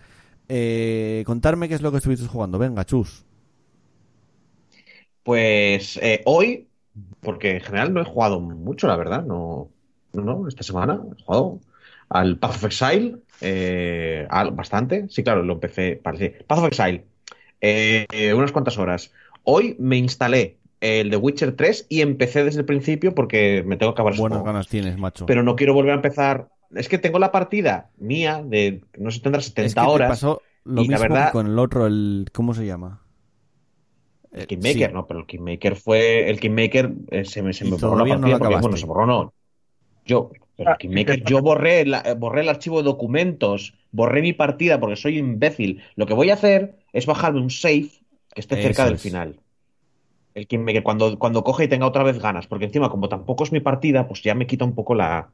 Eh, 0.49 1.23
contarme 1.27 1.69
qué 1.69 1.75
es 1.75 1.83
lo 1.83 1.91
que 1.91 1.99
estuviste 1.99 2.27
jugando. 2.27 2.59
Venga, 2.59 2.85
chus. 2.85 3.25
Pues 5.23 5.99
eh, 6.03 6.23
hoy 6.25 6.69
porque 7.21 7.53
en 7.53 7.61
general 7.61 7.93
no 7.93 8.01
he 8.01 8.05
jugado 8.05 8.41
mucho, 8.41 8.87
la 8.87 8.97
verdad. 8.97 9.25
No, 9.25 9.69
no, 10.13 10.49
esta 10.49 10.63
semana 10.63 11.01
he 11.19 11.23
jugado 11.23 11.61
al 12.09 12.39
Path 12.39 12.57
of 12.57 12.65
Exile 12.65 13.17
eh, 13.41 14.27
bastante. 14.53 15.07
Sí, 15.09 15.23
claro, 15.23 15.43
lo 15.43 15.55
empecé. 15.55 16.01
Parece. 16.03 16.45
Path 16.47 16.59
of 16.59 16.67
Exile, 16.67 17.05
unas 18.35 18.53
cuantas 18.53 18.79
horas. 18.79 19.13
Hoy 19.43 19.77
me 19.79 19.97
instalé 19.97 20.59
el 20.81 21.11
de 21.11 21.17
Witcher 21.17 21.53
3 21.53 21.87
y 21.89 22.01
empecé 22.01 22.45
desde 22.45 22.61
el 22.61 22.67
principio 22.67 23.15
porque 23.15 23.63
me 23.67 23.77
tengo 23.77 23.93
que 23.93 23.97
acabar 23.97 24.17
Buenas 24.17 24.45
ganas 24.45 24.69
tienes, 24.69 24.99
macho. 24.99 25.27
Pero 25.27 25.43
no 25.43 25.57
quiero 25.57 25.75
volver 25.75 25.93
a 25.93 25.97
empezar. 25.97 26.49
Es 26.77 26.89
que 26.89 26.99
tengo 26.99 27.19
la 27.19 27.33
partida 27.33 27.91
mía 27.97 28.43
de, 28.45 28.83
no 28.99 29.11
sé, 29.11 29.21
tendrá 29.21 29.41
70 29.41 29.89
horas. 29.89 30.09
pasó 30.09 30.43
lo 30.65 30.83
mismo 30.83 30.99
verdad, 30.99 31.33
con 31.33 31.47
el 31.47 31.59
otro, 31.59 31.87
el, 31.87 32.29
¿cómo 32.33 32.53
se 32.53 32.67
llama? 32.67 33.03
El 34.33 34.47
Kingmaker, 34.47 34.93
no, 34.93 35.07
pero 35.07 35.21
el 35.21 35.27
Kingmaker 35.27 35.77
fue. 35.77 36.29
El 36.29 36.41
Kingmaker 36.41 36.93
eh, 37.11 37.25
se 37.25 37.43
me, 37.43 37.53
se 37.53 37.65
me 37.65 37.71
borró 37.71 38.05
la 38.05 38.17
partida 38.17 38.39
porque, 38.39 38.57
bueno, 38.57 38.77
se 38.77 38.87
borró, 38.87 39.07
no. 39.07 39.33
Yo, 40.05 40.31
pero 40.57 40.73
el 40.73 40.77
Kingmaker, 40.77 41.25
yo 41.25 41.41
borré, 41.41 41.85
borré 42.17 42.43
el 42.43 42.49
archivo 42.49 42.79
de 42.79 42.85
documentos, 42.85 43.75
borré 43.93 44.23
mi 44.23 44.33
partida 44.33 44.79
porque 44.79 44.97
soy 44.97 45.19
imbécil. 45.19 45.83
Lo 45.95 46.07
que 46.07 46.15
voy 46.15 46.31
a 46.31 46.35
hacer 46.35 46.77
es 46.93 47.07
bajarme 47.07 47.41
un 47.41 47.51
save 47.51 47.91
que 48.35 48.41
esté 48.41 48.61
cerca 48.61 48.85
del 48.85 48.99
final. 48.99 49.41
El 50.35 50.47
Kingmaker, 50.47 50.83
cuando, 50.83 51.19
cuando 51.19 51.43
coge 51.43 51.65
y 51.65 51.69
tenga 51.69 51.87
otra 51.87 52.03
vez 52.03 52.19
ganas, 52.19 52.47
porque 52.47 52.67
encima, 52.67 52.91
como 52.91 53.09
tampoco 53.09 53.45
es 53.45 53.53
mi 53.53 53.61
partida, 53.61 54.07
pues 54.07 54.23
ya 54.23 54.35
me 54.35 54.47
quita 54.47 54.67
un 54.67 54.75
poco 54.75 54.95
la, 54.95 55.31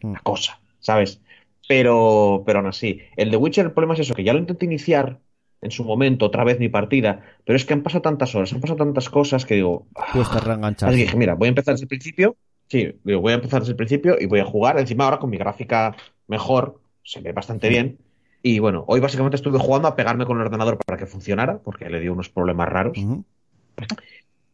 la 0.00 0.10
mm. 0.10 0.22
cosa, 0.22 0.60
¿sabes? 0.84 1.20
Pero, 1.66 2.42
pero 2.44 2.58
aún 2.58 2.68
así, 2.68 3.00
el 3.16 3.30
de 3.30 3.38
Witcher, 3.38 3.64
el 3.64 3.72
problema 3.72 3.94
es 3.94 4.00
eso, 4.00 4.14
que 4.14 4.22
ya 4.22 4.34
lo 4.34 4.38
intenté 4.38 4.66
iniciar 4.66 5.18
en 5.62 5.70
su 5.70 5.82
momento, 5.82 6.26
otra 6.26 6.44
vez 6.44 6.60
mi 6.60 6.68
partida, 6.68 7.22
pero 7.46 7.56
es 7.56 7.64
que 7.64 7.72
han 7.72 7.82
pasado 7.82 8.02
tantas 8.02 8.34
horas, 8.34 8.52
han 8.52 8.60
pasado 8.60 8.76
tantas 8.76 9.08
cosas 9.08 9.46
que 9.46 9.54
digo. 9.54 9.86
Cuesta 10.12 10.40
reenganchar. 10.40 10.90
Así 10.90 10.98
dije, 10.98 11.16
mira, 11.16 11.34
voy 11.34 11.46
a 11.46 11.48
empezar 11.48 11.72
desde 11.72 11.84
el 11.84 11.88
principio. 11.88 12.36
Sí, 12.68 12.94
digo, 13.02 13.20
voy 13.22 13.32
a 13.32 13.36
empezar 13.36 13.60
desde 13.60 13.72
el 13.72 13.76
principio 13.76 14.16
y 14.20 14.26
voy 14.26 14.40
a 14.40 14.44
jugar. 14.44 14.78
Encima 14.78 15.04
ahora 15.04 15.18
con 15.18 15.30
mi 15.30 15.38
gráfica 15.38 15.96
mejor, 16.28 16.80
se 17.02 17.22
ve 17.22 17.32
bastante 17.32 17.70
bien. 17.70 17.96
Y 18.42 18.58
bueno, 18.58 18.84
hoy 18.88 19.00
básicamente 19.00 19.36
estuve 19.36 19.58
jugando 19.58 19.88
a 19.88 19.96
pegarme 19.96 20.26
con 20.26 20.36
el 20.38 20.44
ordenador 20.44 20.76
para 20.76 20.98
que 20.98 21.06
funcionara, 21.06 21.56
porque 21.58 21.88
le 21.88 21.98
dio 21.98 22.12
unos 22.12 22.28
problemas 22.28 22.68
raros. 22.68 22.98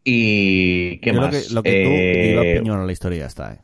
Y 0.05 0.99
qué 0.99 1.13
más. 1.13 1.51
Lo 1.51 1.65
que, 1.65 1.83
tú 1.83 1.91
eh... 1.91 2.57
opinión 2.57 2.79
a 2.79 2.85
la 2.85 2.93
historia 2.93 3.27
está, 3.27 3.55
¿eh? 3.55 3.59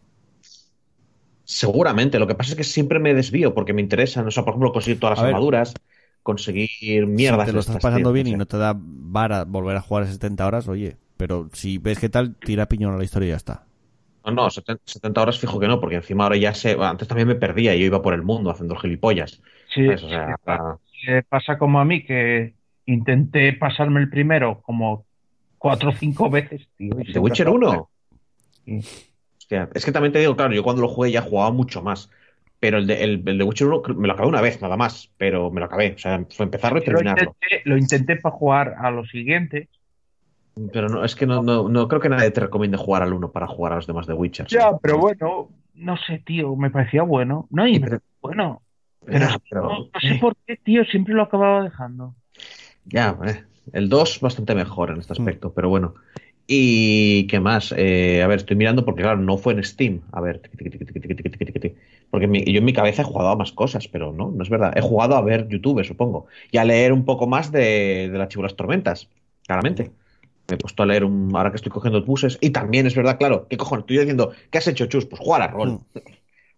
Seguramente, 1.46 2.18
lo 2.18 2.26
que 2.26 2.34
pasa 2.34 2.50
es 2.50 2.56
que 2.56 2.64
siempre 2.64 2.98
me 2.98 3.14
desvío 3.14 3.54
porque 3.54 3.72
me 3.72 3.80
interesan, 3.80 4.26
o 4.26 4.30
sea, 4.32 4.44
por 4.44 4.52
ejemplo, 4.52 4.72
conseguir 4.72 4.98
todas 4.98 5.16
las 5.16 5.26
armaduras, 5.26 5.74
conseguir 6.24 7.06
mierdas. 7.06 7.46
Si 7.46 7.46
te 7.46 7.52
lo 7.52 7.60
estás 7.60 7.78
pasando 7.80 8.12
bien 8.12 8.26
y 8.26 8.34
no 8.34 8.46
te 8.46 8.58
da 8.58 8.74
vara 8.76 9.44
volver 9.44 9.76
a 9.76 9.80
jugar 9.80 10.02
a 10.02 10.06
70 10.08 10.44
horas, 10.44 10.66
oye, 10.66 10.96
pero 11.16 11.48
si 11.52 11.78
ves 11.78 12.00
qué 12.00 12.08
tal, 12.08 12.34
tira 12.34 12.66
piñón 12.66 12.94
a 12.94 12.98
la 12.98 13.04
historia 13.04 13.28
y 13.28 13.30
ya 13.30 13.36
está. 13.36 13.64
No, 14.24 14.32
no, 14.32 14.50
70 14.50 15.22
horas 15.22 15.38
fijo 15.38 15.60
que 15.60 15.68
no, 15.68 15.78
porque 15.80 15.94
encima 15.94 16.24
ahora 16.24 16.36
ya 16.36 16.52
sé, 16.52 16.76
antes 16.80 17.06
también 17.06 17.28
me 17.28 17.36
perdía 17.36 17.76
y 17.76 17.78
yo 17.78 17.86
iba 17.86 18.02
por 18.02 18.12
el 18.12 18.22
mundo 18.22 18.50
haciendo 18.50 18.74
gilipollas. 18.74 19.40
Sí, 19.72 19.86
o 19.86 19.96
sea, 19.96 20.36
pasa 21.28 21.58
como 21.58 21.78
a 21.78 21.84
mí 21.84 22.02
que 22.02 22.54
intenté 22.86 23.52
pasarme 23.52 24.00
el 24.00 24.10
primero 24.10 24.62
como 24.62 25.04
cuatro 25.58 25.90
o 25.90 25.92
cinco 25.92 26.28
veces, 26.28 26.66
tío. 26.76 26.92
¿De 26.94 27.20
Witcher 27.20 27.48
1? 27.48 27.88
Es 29.48 29.84
que 29.84 29.92
también 29.92 30.12
te 30.12 30.18
digo, 30.18 30.36
claro, 30.36 30.54
yo 30.54 30.62
cuando 30.62 30.82
lo 30.82 30.88
jugué 30.88 31.10
ya 31.10 31.22
jugaba 31.22 31.50
mucho 31.52 31.82
más. 31.82 32.10
Pero 32.58 32.78
el 32.78 32.86
de, 32.86 33.04
el, 33.04 33.22
de 33.22 33.44
Witcher 33.44 33.68
1 33.68 33.82
me 33.96 34.06
lo 34.06 34.14
acabé 34.14 34.28
una 34.28 34.40
vez, 34.40 34.60
nada 34.62 34.76
más. 34.76 35.10
Pero 35.18 35.50
me 35.50 35.60
lo 35.60 35.66
acabé. 35.66 35.92
O 35.94 35.98
sea, 35.98 36.24
fue 36.30 36.44
empezarlo 36.44 36.78
y 36.78 36.84
terminarlo. 36.84 37.36
Lo 37.64 37.76
intenté, 37.76 38.16
para 38.16 38.34
jugar 38.34 38.76
a 38.78 38.90
lo 38.90 39.04
siguiente. 39.04 39.68
Pero 40.72 40.88
no, 40.88 41.04
es 41.04 41.14
que 41.14 41.26
no, 41.26 41.42
no, 41.42 41.68
no, 41.68 41.86
creo 41.86 42.00
que 42.00 42.08
nadie 42.08 42.30
te 42.30 42.40
recomiende 42.40 42.78
jugar 42.78 43.02
al 43.02 43.12
1 43.12 43.30
para 43.30 43.46
jugar 43.46 43.72
a 43.72 43.76
los 43.76 43.86
demás 43.86 44.06
de 44.06 44.14
Witcher. 44.14 44.46
Ya, 44.46 44.70
pero 44.80 44.98
bueno, 44.98 45.50
no 45.74 45.96
sé, 45.98 46.22
tío, 46.24 46.56
me 46.56 46.70
parecía 46.70 47.02
bueno. 47.02 47.46
No, 47.50 47.66
y 47.66 47.78
bueno. 48.22 48.62
Pero, 49.04 49.28
no, 49.62 49.90
sé 50.00 50.18
por 50.20 50.34
qué, 50.46 50.56
tío, 50.56 50.84
siempre 50.86 51.14
lo 51.14 51.22
acababa 51.22 51.62
dejando. 51.62 52.14
Ya, 52.86 53.16
eh, 53.24 53.44
el 53.72 53.88
2 53.88 54.20
bastante 54.20 54.54
mejor 54.54 54.90
en 54.90 54.98
este 54.98 55.12
aspecto, 55.12 55.52
pero 55.52 55.68
bueno. 55.68 55.94
¿Y 56.46 57.26
qué 57.26 57.40
más? 57.40 57.74
Eh, 57.76 58.22
a 58.22 58.26
ver, 58.26 58.38
estoy 58.38 58.56
mirando 58.56 58.84
porque, 58.84 59.02
claro, 59.02 59.18
no 59.18 59.36
fue 59.36 59.54
en 59.54 59.64
Steam. 59.64 60.02
A 60.12 60.20
ver, 60.20 60.42
porque 62.10 62.44
yo 62.46 62.58
en 62.58 62.64
mi 62.64 62.72
cabeza 62.72 63.02
he 63.02 63.04
jugado 63.04 63.30
a 63.30 63.36
más 63.36 63.52
cosas, 63.52 63.88
pero 63.88 64.12
no, 64.12 64.30
no 64.30 64.42
es 64.42 64.48
verdad. 64.48 64.72
He 64.76 64.80
jugado 64.80 65.16
a 65.16 65.22
ver 65.22 65.48
YouTube, 65.48 65.84
supongo, 65.84 66.26
y 66.52 66.58
a 66.58 66.64
leer 66.64 66.92
un 66.92 67.04
poco 67.04 67.26
más 67.26 67.50
de, 67.50 68.08
de 68.10 68.18
las 68.18 68.56
Tormentas, 68.56 69.08
claramente. 69.46 69.90
Me 70.48 70.54
he 70.54 70.58
puesto 70.58 70.84
a 70.84 70.86
leer 70.86 71.02
un, 71.04 71.34
ahora 71.34 71.50
que 71.50 71.56
estoy 71.56 71.72
cogiendo 71.72 72.00
buses. 72.04 72.38
Y 72.40 72.50
también 72.50 72.86
es 72.86 72.94
verdad, 72.94 73.18
claro, 73.18 73.48
¿qué 73.48 73.56
cojones? 73.56 73.82
Estoy 73.82 73.98
diciendo, 73.98 74.30
¿qué 74.50 74.58
has 74.58 74.68
hecho, 74.68 74.86
Chus? 74.86 75.06
Pues 75.06 75.20
jugar 75.20 75.42
a 75.42 75.48
rol. 75.48 75.72
Mm. 75.72 75.98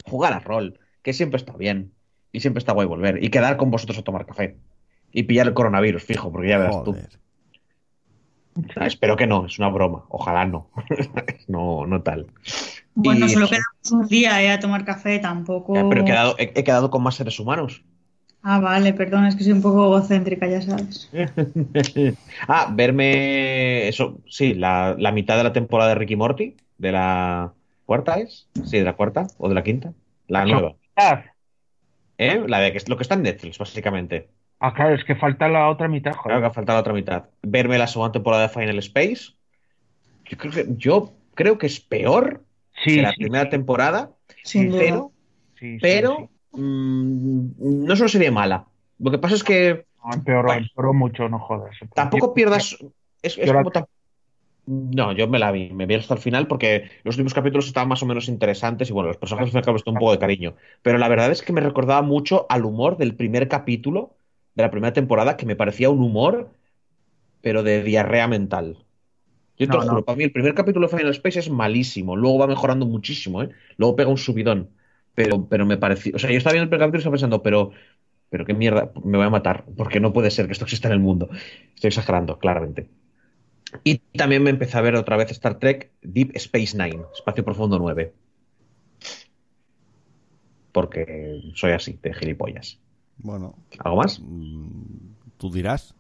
jugar 0.05 0.35
a 0.35 0.41
rol, 0.41 0.79
que 1.03 1.15
siempre 1.15 1.39
está 1.39 1.55
bien. 1.57 1.93
Y 2.31 2.41
siempre 2.41 2.59
está 2.59 2.73
guay 2.73 2.87
volver. 2.87 3.25
Y 3.25 3.31
quedar 3.31 3.57
con 3.57 3.71
vosotros 3.71 3.99
a 3.99 4.03
tomar 4.03 4.27
café. 4.27 4.57
Y 5.11 5.23
pillar 5.23 5.47
el 5.47 5.55
coronavirus, 5.55 6.05
fijo, 6.05 6.31
porque 6.31 6.49
ya 6.51 6.59
verás 6.59 6.85
tú. 6.85 6.95
Ah, 8.77 8.87
espero 8.87 9.17
que 9.17 9.27
no, 9.27 9.47
es 9.47 9.59
una 9.59 9.69
broma. 9.69 10.05
Ojalá 10.09 10.45
no. 10.45 10.71
no, 11.49 11.87
no 11.87 12.03
tal. 12.03 12.27
Bueno, 12.95 13.29
solo 13.29 13.47
quedamos 13.47 13.93
un 13.93 14.09
día 14.09 14.43
eh, 14.43 14.51
a 14.51 14.59
tomar 14.59 14.85
café, 14.85 15.19
tampoco. 15.19 15.73
pero 15.89 16.03
he 16.03 16.05
quedado, 16.05 16.35
he, 16.39 16.65
quedado, 16.65 16.91
con 16.91 17.03
más 17.03 17.15
seres 17.15 17.39
humanos. 17.39 17.83
Ah, 18.43 18.61
vale, 18.61 18.93
perdón, 18.93 19.27
es 19.27 19.37
que 19.37 19.45
soy 19.45 19.53
un 19.53 19.63
poco 19.63 19.87
egocéntrica, 19.87 20.47
ya 20.49 20.63
sabes. 20.63 21.11
ah, 22.49 22.73
verme. 22.73 23.89
Eso, 23.89 24.21
sí, 24.29 24.55
la, 24.55 24.97
mitad 25.13 25.37
de 25.37 25.45
la 25.45 25.53
temporada 25.53 25.91
de 25.91 25.95
Ricky 25.97 26.17
Morty, 26.17 26.57
de 26.79 26.93
la 26.93 27.53
cuarta 27.85 28.19
es. 28.19 28.49
Sí, 28.65 28.79
de 28.79 28.85
la 28.85 28.97
cuarta 28.97 29.27
o 29.39 29.49
de 29.49 29.55
la 29.55 29.63
quinta. 29.63 29.93
La 30.27 30.45
nueva. 30.45 30.75
¿Eh? 32.19 32.43
La 32.47 32.59
de 32.59 32.73
que 32.73 32.79
es 32.79 32.89
lo 32.89 32.97
que 32.97 33.03
está 33.03 33.15
en 33.15 33.23
Netflix, 33.23 33.59
básicamente. 33.59 34.29
Ah, 34.61 34.75
claro, 34.75 34.95
es 34.95 35.05
que 35.05 35.15
falta 35.15 35.49
la 35.49 35.69
otra 35.69 35.87
mitad, 35.89 36.13
joder. 36.13 36.39
Claro 36.39 36.49
que 36.49 36.55
falta 36.55 36.75
la 36.75 36.81
otra 36.81 36.93
mitad. 36.93 37.25
Verme 37.43 37.79
la 37.79 37.87
segunda 37.87 38.13
temporada 38.13 38.43
de 38.43 38.49
Final 38.49 38.79
Space. 38.79 39.33
Yo 40.25 40.37
creo 40.37 40.53
que, 40.53 40.67
yo 40.77 41.13
creo 41.35 41.59
que 41.59 41.67
es 41.67 41.81
peor 41.81 42.45
que 42.85 43.03
la 43.03 43.13
primera 43.13 43.49
temporada. 43.49 44.11
Sí, 44.43 44.69
pero, 44.71 45.13
pero 45.81 46.29
mm, 46.53 47.85
no 47.87 47.97
solo 47.97 48.09
sería 48.09 48.33
mala. 48.33 48.67
Lo 48.99 49.11
que 49.11 49.19
pasa 49.19 49.37
es 49.37 49.45
que. 49.45 49.87
No, 50.05 50.15
empeoró, 50.15 50.95
mucho, 50.95 51.29
no 51.29 51.39
jodas. 51.39 51.77
Tampoco 51.95 52.35
pierdas. 52.35 52.79
Es, 53.21 53.37
como 53.37 53.71
No, 54.67 55.13
yo 55.13 55.29
me 55.29 55.39
la 55.39 55.51
vi, 55.51 55.71
me 55.71 55.87
vi 55.87 55.97
hasta 55.97 56.15
el 56.15 56.21
final 56.21 56.47
porque 56.47 56.89
los 57.05 57.17
últimos 57.17 57.35
capítulos 57.35 57.67
estaban 57.67 57.89
más 57.89 58.03
o 58.03 58.07
menos 58.07 58.29
interesantes 58.29 58.89
y 58.91 58.93
bueno, 58.93 59.09
los 59.09 59.19
personajes 59.19 59.53
me 59.53 59.61
han 59.61 59.69
un 59.69 59.95
poco 59.95 60.13
de 60.13 60.19
cariño. 60.19 60.55
Pero 60.83 60.99
la 60.99 61.09
verdad 61.09 61.31
es 61.31 61.43
que 61.43 61.53
me 61.53 61.61
recordaba 61.61 62.03
mucho 62.03 62.47
al 62.49 62.65
humor 62.65 62.97
del 62.97 63.15
primer 63.15 63.49
capítulo 63.49 64.18
de 64.59 64.65
la 64.65 64.73
primera 64.73 64.93
temporada 64.93 65.37
que 65.37 65.47
me 65.47 65.55
parecía 65.55 65.89
un 65.89 66.03
humor, 66.03 66.51
pero 67.41 67.63
de 67.63 67.85
diarrea 67.85 68.27
mental. 68.27 68.77
Yo 69.57 69.69
te 69.69 69.73
lo 69.73 69.83
juro, 69.83 70.05
para 70.05 70.17
mí 70.17 70.25
el 70.25 70.33
primer 70.33 70.55
capítulo 70.55 70.89
de 70.89 70.97
Final 70.97 71.13
Space 71.13 71.39
es 71.39 71.49
malísimo, 71.49 72.17
luego 72.17 72.39
va 72.39 72.49
mejorando 72.49 72.85
muchísimo, 72.85 73.43
¿eh? 73.43 73.51
luego 73.77 73.95
pega 73.95 74.11
un 74.11 74.19
subidón, 74.19 74.71
pero, 75.15 75.47
pero 75.49 75.65
me 75.65 75.77
pareció, 75.77 76.15
o 76.17 76.19
sea, 76.19 76.31
yo 76.31 76.39
estaba 76.39 76.55
viendo 76.55 76.65
el 76.65 76.71
primer 76.71 76.81
capítulo 76.81 76.99
y 76.99 77.03
estaba 77.03 77.13
pensando, 77.13 77.43
pero, 77.43 77.71
pero 78.31 78.45
qué 78.45 78.55
mierda, 78.55 78.91
me 79.05 79.17
voy 79.17 79.27
a 79.27 79.31
matar, 79.31 79.65
porque 79.77 80.01
no 80.01 80.13
puede 80.13 80.33
ser 80.33 80.47
que 80.47 80.53
esto 80.53 80.65
exista 80.65 80.89
en 80.89 80.95
el 80.95 81.01
mundo. 81.01 81.29
Estoy 81.75 81.89
exagerando, 81.89 82.39
claramente. 82.39 82.89
Y 83.85 83.99
también 83.99 84.43
me 84.43 84.51
empecé 84.51 84.77
a 84.77 84.81
ver 84.81 84.97
otra 84.97 85.17
vez 85.17 85.31
Star 85.31 85.59
Trek 85.59 85.93
Deep 86.03 86.33
Space 86.35 86.77
Nine, 86.77 87.03
Espacio 87.15 87.45
Profundo 87.45 87.79
9. 87.79 88.13
Porque 90.73 91.41
soy 91.55 91.73
así, 91.73 91.99
de 92.03 92.15
gilipollas. 92.15 92.81
Bueno. 93.19 93.57
¿Algo 93.79 93.97
más? 93.97 94.21
Mm, 94.21 95.15
tú 95.37 95.51
dirás. 95.51 95.95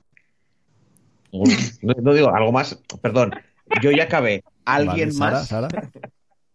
No, 1.32 2.14
digo 2.14 2.34
algo 2.34 2.52
más, 2.52 2.78
perdón. 3.02 3.32
Yo 3.82 3.90
ya 3.90 4.05
acabé. 4.05 4.42
¿Alguien 4.64 5.16
más? 5.16 5.52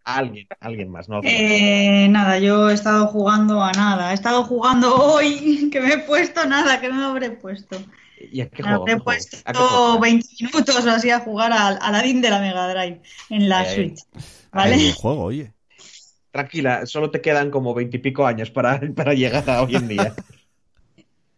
Alguien, 0.05 0.47
alguien 0.59 0.89
más, 0.89 1.07
no. 1.07 1.21
Eh, 1.23 2.07
nada, 2.09 2.37
yo 2.37 2.69
he 2.69 2.73
estado 2.73 3.07
jugando 3.07 3.63
a 3.63 3.71
nada. 3.71 4.11
He 4.11 4.13
estado 4.13 4.43
jugando 4.43 4.93
hoy, 4.95 5.69
que 5.71 5.79
me 5.79 5.93
he 5.93 5.97
puesto 5.99 6.45
nada, 6.45 6.81
que 6.81 6.91
me 6.91 7.03
habré 7.03 7.31
puesto. 7.31 7.77
¿Y 8.19 8.41
a 8.41 8.49
qué 8.49 8.63
juego? 8.63 8.85
Me 8.85 8.93
he 8.93 8.99
puesto 8.99 9.99
20 9.99 10.27
minutos 10.41 10.85
o 10.85 10.89
así 10.89 11.09
a 11.09 11.19
jugar 11.19 11.53
al 11.53 11.79
Aladdin 11.81 12.21
de 12.21 12.29
la 12.29 12.39
Mega 12.39 12.67
Drive 12.73 13.01
en 13.29 13.49
la 13.49 13.65
Switch. 13.65 13.99
¿Vale? 14.51 14.93
juego, 14.93 15.23
oye. 15.23 15.53
Tranquila, 16.31 16.85
solo 16.85 17.11
te 17.11 17.21
quedan 17.21 17.51
como 17.51 17.73
veintipico 17.73 18.25
años 18.25 18.49
para, 18.49 18.81
para 18.95 19.13
llegar 19.13 19.49
a 19.49 19.61
hoy 19.61 19.75
en 19.75 19.87
día. 19.87 20.13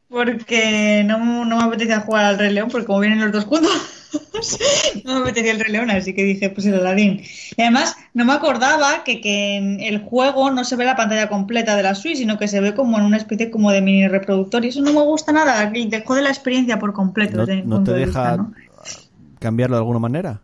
porque 0.09 1.03
no, 1.06 1.45
no 1.45 1.58
me 1.58 1.64
apetecía 1.64 2.01
jugar 2.01 2.25
al 2.25 2.38
Rey 2.38 2.53
León, 2.53 2.69
porque 2.72 2.85
como 2.85 3.00
vienen 3.00 3.22
los 3.22 3.32
dos 3.32 3.45
juntos, 3.45 3.72
no 5.03 5.16
me 5.16 5.22
apetecía 5.22 5.51
el 5.51 5.59
Rey 5.59 5.72
León, 5.72 5.90
así 5.90 6.14
que 6.14 6.24
dije, 6.24 6.50
pues 6.50 6.66
el 6.66 6.75
Aladdin. 6.75 7.22
Y 7.56 7.61
además, 7.61 7.95
no 8.14 8.25
me 8.25 8.34
acordaba 8.34 9.03
que, 9.03 9.22
que, 9.22 9.56
en 9.56 9.82
el 9.82 10.00
juego 10.00 10.51
no 10.51 10.64
se 10.64 10.75
ve 10.75 10.85
la 10.85 10.95
pantalla 10.95 11.27
completa 11.27 11.75
de 11.75 11.84
la 11.84 11.95
Switch, 11.95 12.17
sino 12.17 12.38
que 12.38 12.48
se 12.48 12.61
ve 12.61 12.74
como 12.74 12.98
en 12.98 13.06
una 13.06 13.17
especie 13.17 13.50
como 13.50 13.72
de 13.72 13.82
mini 13.82 14.08
reproductor, 14.08 14.64
y 14.64 14.69
eso 14.69 14.82
no 14.82 14.93
me 14.93 15.01
gusta 15.01 15.32
nada, 15.32 15.72
te 15.72 16.03
jode 16.03 16.22
la 16.22 16.30
experiencia 16.30 16.80
por 16.80 16.93
completo. 16.93 17.45
¿No, 17.66 17.84
te 17.84 17.93
deja 17.93 18.48
cambiarlo 19.40 19.75
de 19.75 19.80
alguna 19.80 20.00
manera? 20.00 20.42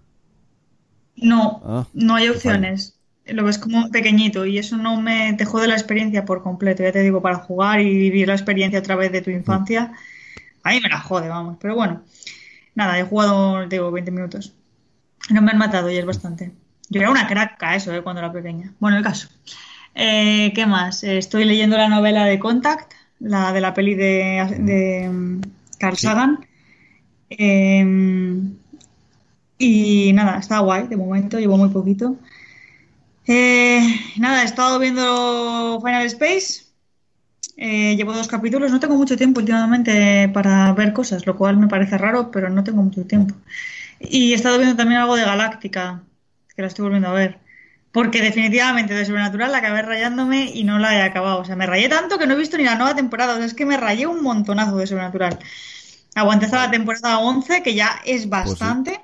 No, 1.16 1.62
ah, 1.66 1.88
no 1.94 2.16
hay 2.16 2.30
opciones. 2.30 3.01
Lo 3.32 3.44
ves 3.44 3.58
como 3.58 3.90
pequeñito 3.90 4.46
y 4.46 4.58
eso 4.58 4.78
no 4.78 5.00
me 5.00 5.34
te 5.34 5.46
jode 5.46 5.68
la 5.68 5.76
experiencia 5.76 6.26
por 6.26 6.44
completo. 6.44 6.84
Ya 6.84 6.92
te 6.92 7.02
digo, 7.02 7.22
para 7.22 7.38
jugar 7.38 7.80
y 7.82 7.98
vivir 7.98 8.28
la 8.28 8.34
experiencia 8.34 8.80
a 8.80 8.84
través 8.84 9.12
de 9.12 9.22
tu 9.22 9.30
infancia, 9.30 9.94
a 10.64 10.72
mí 10.72 10.80
me 10.82 10.90
la 10.90 11.00
jode, 11.00 11.30
vamos. 11.30 11.58
Pero 11.60 11.76
bueno, 11.76 12.04
nada, 12.76 13.00
he 13.00 13.04
jugado, 13.04 13.68
digo, 13.68 13.92
20 13.92 14.12
minutos. 14.12 14.54
No 15.30 15.42
me 15.42 15.52
han 15.52 15.58
matado 15.58 15.90
y 15.90 15.98
es 15.98 16.06
bastante. 16.06 16.52
Yo 16.90 17.00
era 17.00 17.10
una 17.10 17.28
craca 17.28 17.76
eso, 17.76 17.94
¿eh? 17.94 18.02
cuando 18.02 18.20
era 18.20 18.34
pequeña. 18.34 18.74
Bueno, 18.80 18.98
el 18.98 19.04
caso. 19.04 19.30
Eh, 19.96 20.52
¿Qué 20.54 20.66
más? 20.66 21.04
estoy 21.04 21.46
leyendo 21.46 21.78
la 21.78 21.90
novela 21.90 22.26
de 22.26 22.40
Contact, 22.40 22.94
la 23.20 23.54
de 23.54 23.62
la 23.62 23.74
peli 23.74 23.96
de, 23.96 24.58
de 24.60 25.10
mm, 25.10 25.42
Carl 25.78 25.98
Sagan. 25.98 26.46
Em, 27.30 28.58
y 29.58 30.12
nada, 30.14 30.40
está 30.40 30.60
guay 30.60 30.88
de 30.88 30.98
momento, 30.98 31.40
llevo 31.40 31.58
muy 31.58 31.70
poquito. 31.70 32.18
Eh, 33.28 33.82
nada, 34.18 34.42
he 34.42 34.46
estado 34.46 34.80
viendo 34.80 35.80
Final 35.84 36.06
Space. 36.08 36.66
Eh, 37.58 37.96
llevo 37.96 38.14
dos 38.14 38.28
capítulos. 38.28 38.72
No 38.72 38.80
tengo 38.80 38.96
mucho 38.96 39.18
tiempo 39.18 39.40
últimamente 39.40 40.30
para 40.30 40.74
ver 40.74 40.94
cosas, 40.94 41.26
lo 41.26 41.38
cual 41.38 41.58
me 41.58 41.68
parece 41.68 41.98
raro, 41.98 42.32
pero 42.32 42.50
no 42.50 42.64
tengo 42.64 42.82
mucho 42.82 43.06
tiempo. 43.06 43.36
Y 44.00 44.32
he 44.32 44.36
estado 44.36 44.58
viendo 44.58 44.76
también 44.76 45.02
algo 45.02 45.16
de 45.16 45.26
Galáctica, 45.26 46.02
que 46.56 46.62
la 46.62 46.68
estoy 46.68 46.84
volviendo 46.84 47.10
a 47.10 47.14
ver. 47.14 47.40
Porque 47.92 48.22
definitivamente 48.22 48.94
de 48.94 49.06
Sobrenatural 49.06 49.52
la 49.52 49.58
acabé 49.58 49.82
rayándome 49.82 50.50
y 50.54 50.64
no 50.64 50.80
la 50.80 50.96
he 50.96 51.02
acabado. 51.02 51.40
O 51.40 51.46
sea, 51.46 51.56
me 51.56 51.68
rayé 51.68 51.90
tanto 51.90 52.18
que 52.18 52.26
no 52.26 52.34
he 52.34 52.38
visto 52.38 52.58
ni 52.58 52.64
la 52.64 52.76
nueva 52.76 52.96
temporada. 52.96 53.34
O 53.34 53.38
sea, 53.38 53.46
es 53.46 53.54
que 53.54 53.66
me 53.66 53.78
rayé 53.78 54.08
un 54.08 54.24
montonazo 54.24 54.78
de 54.78 54.88
Sobrenatural. 54.88 55.40
Aguanté 56.16 56.46
hasta 56.46 56.66
la 56.66 56.72
temporada 56.72 57.20
11, 57.20 57.64
que 57.64 57.74
ya 57.74 58.02
es 58.06 58.28
pues 58.28 58.30
bastante, 58.30 59.02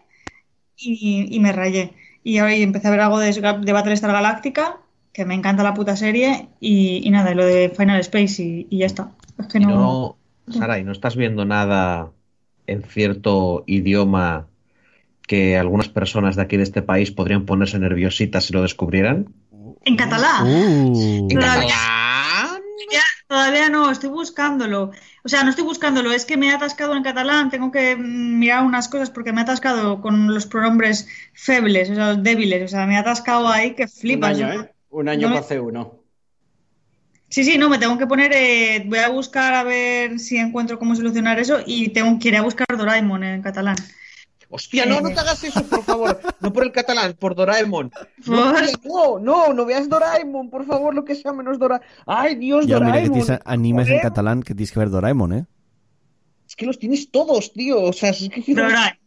y, 0.75 1.37
me 1.39 1.51
rayé. 1.51 1.93
Y 2.27 2.41
hoy 2.41 2.61
empecé 2.61 2.89
a 2.89 2.91
ver 2.91 2.99
algo 2.99 3.19
de, 3.19 3.31
de 3.31 3.72
Battlestar 3.72 4.11
Galáctica, 4.11 4.80
que 5.14 5.23
me 5.23 5.33
encanta 5.33 5.64
la 5.64 5.73
puta 5.73 5.95
serie, 5.95 6.49
y, 6.59 7.09
nada, 7.09 7.33
lo 7.33 7.45
de 7.45 7.69
Final 7.69 8.01
Space, 8.01 8.65
y, 8.69 8.77
ya 8.77 8.85
está. 8.85 9.11
Es 9.39 9.47
que 9.47 9.61
no... 9.61 10.17
Sara, 10.49 10.77
¿y 10.77 10.83
no 10.83 10.91
estás 10.91 11.15
viendo 11.15 11.45
nada 11.45 12.11
en 12.65 12.83
cierto 12.83 13.64
idioma 13.65 14.47
que 15.25 15.57
algunas 15.57 15.88
personas 15.88 16.35
de 16.35 16.41
aquí 16.41 16.57
de 16.57 16.64
este 16.64 16.81
país 16.81 17.11
podrían 17.11 17.45
ponerse 17.45 17.80
nerviositas 17.80 18.43
si 18.43 18.51
lo 18.51 18.61
descubrieran? 18.61 19.30
En 19.85 19.95
catalán. 19.95 20.47
Uh. 20.47 21.27
¿En 21.31 21.38
catalán? 21.38 21.97
Todavía 23.27 23.69
no, 23.69 23.91
estoy 23.91 24.09
buscándolo. 24.09 24.91
O 25.23 25.30
sea, 25.30 25.43
no 25.43 25.49
estoy 25.49 25.65
buscándolo, 25.65 26.11
es 26.11 26.25
que 26.25 26.38
me 26.38 26.47
he 26.47 26.53
atascado 26.53 26.95
en 26.95 27.03
catalán, 27.03 27.49
tengo 27.49 27.72
que 27.72 27.95
mm, 27.95 28.39
mirar 28.39 28.64
unas 28.64 28.88
cosas 28.88 29.09
porque 29.09 29.33
me 29.33 29.41
he 29.41 29.43
atascado 29.43 30.01
con 30.01 30.33
los 30.33 30.45
pronombres 30.45 31.07
febles, 31.33 31.89
o 31.89 31.95
sea, 31.95 32.15
débiles, 32.15 32.64
o 32.64 32.67
sea, 32.67 32.85
me 32.85 32.95
he 32.95 32.97
atascado 32.97 33.47
ahí 33.47 33.75
que 33.75 33.88
flipas. 33.88 34.38
Un 34.38 34.43
año, 34.45 34.61
¿eh? 34.61 34.72
Un 34.89 35.09
año 35.09 35.27
para 35.27 35.41
hacer 35.41 35.61
uno. 35.61 35.99
Sí, 37.30 37.43
sí, 37.43 37.57
no, 37.57 37.69
me 37.69 37.77
tengo 37.77 37.97
que 37.97 38.07
poner, 38.07 38.31
eh, 38.33 38.83
voy 38.85 38.99
a 38.99 39.09
buscar 39.09 39.53
a 39.53 39.64
ver 39.64 40.17
si 40.17 40.38
encuentro 40.38 40.80
cómo 40.80 40.95
solucionar 40.95 41.39
eso 41.39 41.59
y 41.65 41.89
tengo 41.89 42.17
que 42.19 42.30
ir 42.30 42.38
a 42.38 42.41
buscar 42.41 42.65
Doraemon 42.77 43.23
en 43.23 43.41
catalán. 43.41 43.75
Hostia, 44.50 44.85
no, 44.85 45.01
no 45.01 45.09
te 45.09 45.19
hagas 45.19 45.43
eso, 45.43 45.61
por 45.64 45.84
favor. 45.84 46.19
No 46.40 46.53
por 46.53 46.64
el 46.64 46.72
catalán, 46.72 47.16
por 47.19 47.35
Doraemon. 47.35 47.92
No, 48.26 49.19
no, 49.19 49.53
no, 49.53 49.66
veas 49.66 49.90
Doraemon, 49.90 50.50
por 50.50 50.66
favor, 50.66 50.95
lo 50.95 51.03
que 51.03 51.16
sea 51.16 51.34
menos 51.34 51.59
Doraemon. 51.59 51.85
Ay, 52.06 52.35
Dios, 52.35 52.66
ya, 52.66 52.76
Doraemon. 52.76 53.01
Mira 53.01 53.14
que 53.14 53.26
tienes 53.26 53.42
animes 53.45 53.90
en 53.90 54.00
catalán 54.00 54.43
que 54.43 54.56
tienes 54.56 54.72
que 54.72 54.80
ver 54.80 54.90
Doraemon, 54.90 55.34
¿eh? 55.34 55.45
Es 56.48 56.56
que 56.56 56.66
los 56.66 56.80
tienes 56.80 57.11
todos, 57.11 57.51
tío. 57.51 57.82
O 57.82 57.92
sea, 57.92 58.11
es 58.11 58.30
que 58.30 58.56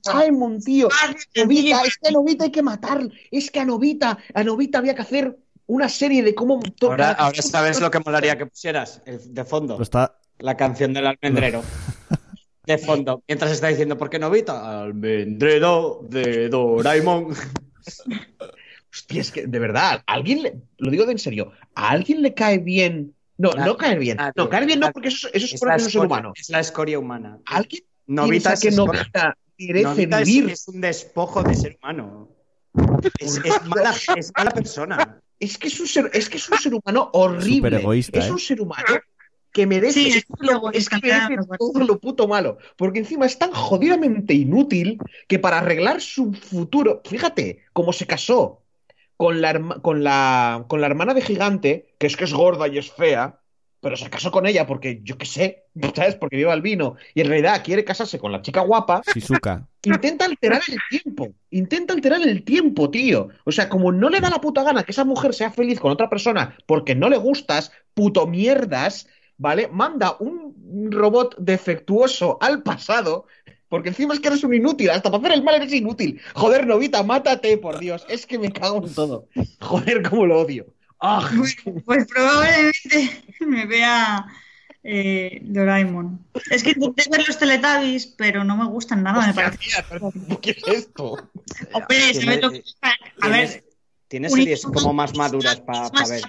Doraemon, 0.05 0.61
tío. 0.61 0.89
Novita, 1.35 1.83
es 1.85 1.97
que 1.97 2.09
a 2.09 2.13
Novita 2.13 2.45
hay 2.45 2.51
que 2.51 2.63
matar. 2.63 3.09
Es 3.31 3.51
que 3.51 3.61
a 3.61 3.65
Novita, 3.65 4.19
a 4.35 4.45
Novita 4.45 4.79
había 4.79 4.95
que 4.95 5.03
hacer 5.03 5.39
una 5.67 5.89
serie 5.89 6.23
de 6.23 6.35
cómo. 6.35 6.61
Ahora, 6.83 7.13
ahora 7.13 7.43
sabes 7.43 7.81
lo 7.81 7.91
que 7.91 8.01
molaría 8.01 8.37
que 8.37 8.47
pusieras 8.47 9.03
de 9.05 9.45
fondo. 9.45 9.81
Está... 9.81 10.17
La 10.39 10.57
canción 10.57 10.95
del 10.95 11.07
almendrero. 11.07 11.63
de 12.67 12.79
fondo, 12.79 13.23
mientras 13.27 13.53
está 13.53 13.69
diciendo, 13.69 13.97
¿por 13.97 14.11
qué 14.11 14.19
Novita? 14.19 14.83
Almendrero 14.83 16.01
de 16.09 16.49
Doraemon. 16.49 17.35
Hostia, 18.93 19.21
es 19.21 19.31
que 19.31 19.47
de 19.47 19.59
verdad, 19.59 20.03
alguien 20.07 20.43
le, 20.43 20.57
lo 20.79 20.91
digo 20.91 21.07
de 21.07 21.13
en 21.13 21.19
serio, 21.19 21.53
¿a 21.75 21.91
alguien 21.91 22.23
le 22.23 22.35
cae 22.35 22.59
bien? 22.59 23.15
No, 23.39 23.53
no 23.53 23.77
cae 23.77 23.97
bien. 23.99 24.19
No, 24.37 24.51
cae 24.51 24.67
bien 24.67 24.81
no, 24.81 24.91
porque 24.93 25.09
eso, 25.09 25.29
eso 25.33 25.55
es, 25.55 25.61
por 25.61 25.73
el 25.73 25.81
ser 25.81 26.01
humano. 26.03 26.33
Es 26.37 26.51
la 26.51 26.61
escoria 26.61 26.99
humana. 26.99 27.39
¿Alguien 27.47 27.83
Novita 28.07 28.55
que 28.57 28.71
Novita 28.71 29.37
merece 29.59 30.07
vivir? 30.07 30.51
Es, 30.51 30.69
un 30.69 30.81
despojo 30.81 31.43
de 31.43 31.55
ser 31.55 31.79
humano. 31.81 32.29
Es, 33.19 33.41
mala, 33.65 33.95
es 34.17 34.33
mala 34.37 34.51
persona. 34.51 35.21
Es 35.39 35.57
que 35.57 35.69
es 35.69 35.81
un 35.81 35.87
ser, 35.87 36.11
es 36.13 36.29
que 36.29 36.37
es 36.37 36.49
un 36.51 36.59
ser 36.59 36.75
humano 36.75 37.11
horrible. 37.15 37.79
Egoísta, 37.79 38.19
es 38.19 38.29
un 38.29 38.37
¿eh? 38.37 38.41
ser 38.41 38.61
humano 38.61 39.01
que 39.53 39.67
merece, 39.67 40.09
es, 40.09 40.25
que 40.89 40.97
merece 41.03 41.37
todo 41.59 41.85
lo 41.85 41.99
puto 41.99 42.29
malo. 42.29 42.59
Porque 42.77 43.01
encima 43.01 43.27
es 43.27 43.39
tan 43.39 43.53
jodidamente 43.53 44.35
inútil 44.35 44.99
que 45.27 45.39
para 45.39 45.59
arreglar 45.59 46.01
su 46.01 46.33
futuro, 46.33 47.03
fíjate 47.05 47.65
cómo 47.73 47.93
se 47.93 48.07
casó 48.07 48.63
con 49.17 49.41
la, 49.41 49.53
con 49.83 50.05
la, 50.05 50.65
con 50.69 50.81
la 50.81 50.87
hermana 50.87 51.15
de 51.15 51.23
Gigante, 51.23 51.95
que 51.99 52.07
es 52.07 52.17
que 52.17 52.25
es 52.25 52.33
gorda 52.33 52.69
y 52.69 52.79
es 52.79 52.91
fea, 52.93 53.41
pero 53.81 53.97
se 53.97 54.11
casó 54.11 54.31
con 54.31 54.47
ella 54.47 54.67
porque, 54.67 55.01
yo 55.03 55.17
qué 55.17 55.27
sé, 55.27 55.65
¿sabes? 55.95 56.15
Porque 56.15 56.37
viva 56.37 56.55
el 56.55 56.63
vino. 56.63 56.97
Y 57.15 57.23
en 57.23 57.29
realidad 57.29 57.63
quiere 57.65 57.85
casarse 57.85 58.19
con 58.19 58.33
la 58.33 58.43
chica 58.43 58.61
guapa. 58.61 59.03
Shizuka. 59.13 59.67
Intenta 59.83 60.27
alterar 60.27 60.63
el 60.69 60.79
tiempo. 60.91 61.35
Intenta 61.51 61.95
alterar 61.95 62.21
el 62.23 62.45
tiempo, 62.45 62.91
tío. 62.91 63.29
O 63.45 63.53
sea, 63.53 63.69
como 63.69 63.91
no 63.91 64.11
le 64.11 64.21
da 64.21 64.31
la 64.31 64.41
puta 64.41 64.63
gana 64.63 64.85
que 64.85 64.93
esa 64.93 65.05
mujer 65.05 65.35
sea 65.35 65.51
feliz 65.51 65.81
con 65.81 65.91
otra 65.91 66.11
persona 66.11 66.57
porque 66.67 66.95
no 66.95 67.09
le 67.09 67.17
gustas, 67.17 67.73
puto 67.95 68.27
mierdas, 68.27 69.09
¿vale? 69.41 69.69
Manda 69.69 70.17
un 70.21 70.93
robot 70.93 71.35
defectuoso 71.39 72.39
al 72.41 72.63
pasado, 72.63 73.27
porque 73.69 73.89
encima 73.89 74.13
es 74.15 74.21
que 74.21 74.29
eres 74.29 74.45
un 74.45 74.55
inútil, 74.55 74.91
hasta 74.91 75.11
para 75.11 75.23
hacer 75.23 75.33
el 75.33 75.43
mal 75.43 75.55
eres 75.55 75.73
inútil. 75.73 76.21
Joder, 76.35 76.67
Novita, 76.67 77.03
mátate, 77.03 77.57
por 77.57 77.79
Dios, 77.79 78.05
es 78.09 78.27
que 78.27 78.39
me 78.39 78.53
cago 78.53 78.87
en 78.87 78.95
todo. 78.95 79.29
Joder, 79.61 80.03
cómo 80.09 80.27
lo 80.27 80.41
odio. 80.41 80.67
¡Ah! 81.01 81.29
Pues, 81.87 82.07
probablemente 82.07 83.23
me 83.41 83.65
vea 83.65 84.27
eh, 84.85 85.41
Doraemon. 85.43 86.21
Es 86.51 86.63
que 86.63 86.73
intenté 86.73 87.05
ver 87.11 87.27
los 87.27 87.39
Teletubbies, 87.39 88.07
pero 88.07 88.45
no 88.45 88.59
me 88.59 88.67
gustan 88.67 89.03
nada, 89.03 89.27
me 89.27 89.33
parece. 89.33 89.59
¿Qué 90.43 90.51
es 90.51 90.69
esto? 90.69 91.17
Hombre, 91.73 92.13
se 92.13 92.27
ve 92.27 92.41
lo 92.43 92.51
que... 92.51 92.63
A 93.23 93.29
ver, 93.29 93.65
tiene 94.11 94.29
series 94.29 94.63
como 94.63 94.93
más 94.93 95.17
maduras 95.17 95.61
para 95.61 95.89
ver. 96.09 96.25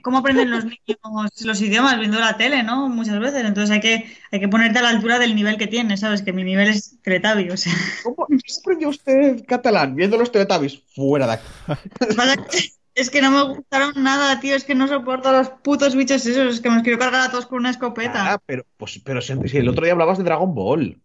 ¿Cómo 0.00 0.18
aprenden 0.18 0.50
los 0.50 0.64
niños 0.64 0.98
los 1.42 1.60
idiomas 1.60 1.98
viendo 1.98 2.18
la 2.18 2.38
tele, 2.38 2.62
no? 2.62 2.88
Muchas 2.88 3.20
veces. 3.20 3.44
Entonces 3.44 3.70
hay 3.70 3.80
que, 3.80 4.16
hay 4.30 4.40
que 4.40 4.48
ponerte 4.48 4.78
a 4.78 4.82
la 4.82 4.88
altura 4.88 5.18
del 5.18 5.34
nivel 5.34 5.58
que 5.58 5.66
tienes, 5.66 6.00
¿sabes? 6.00 6.22
Que 6.22 6.32
mi 6.32 6.42
nivel 6.42 6.68
es 6.68 6.96
Teletubby, 7.02 7.50
o 7.50 7.56
sea. 7.58 7.74
¿Cómo 8.02 8.26
aprendió 8.60 8.88
usted 8.88 9.44
catalán 9.46 9.94
viendo 9.94 10.16
los 10.16 10.32
Teletubbies? 10.32 10.80
Fuera 10.96 11.26
de 11.26 11.34
aquí. 11.34 12.72
Es 12.94 13.10
que 13.10 13.20
no 13.20 13.30
me 13.30 13.56
gustaron 13.56 13.92
nada, 14.02 14.40
tío. 14.40 14.56
Es 14.56 14.64
que 14.64 14.74
no 14.74 14.88
soporto 14.88 15.32
los 15.32 15.50
putos 15.50 15.94
bichos 15.94 16.24
esos. 16.24 16.54
Es 16.54 16.60
que 16.62 16.70
me 16.70 16.76
los 16.76 16.82
quiero 16.82 16.98
cargar 16.98 17.28
a 17.28 17.30
todos 17.30 17.44
con 17.44 17.58
una 17.58 17.70
escopeta. 17.70 18.32
Ah, 18.32 18.40
pero, 18.46 18.64
pues, 18.78 18.98
pero 19.04 19.20
si 19.20 19.32
el 19.32 19.68
otro 19.68 19.84
día 19.84 19.92
hablabas 19.92 20.16
de 20.16 20.24
Dragon 20.24 20.54
Ball. 20.54 20.98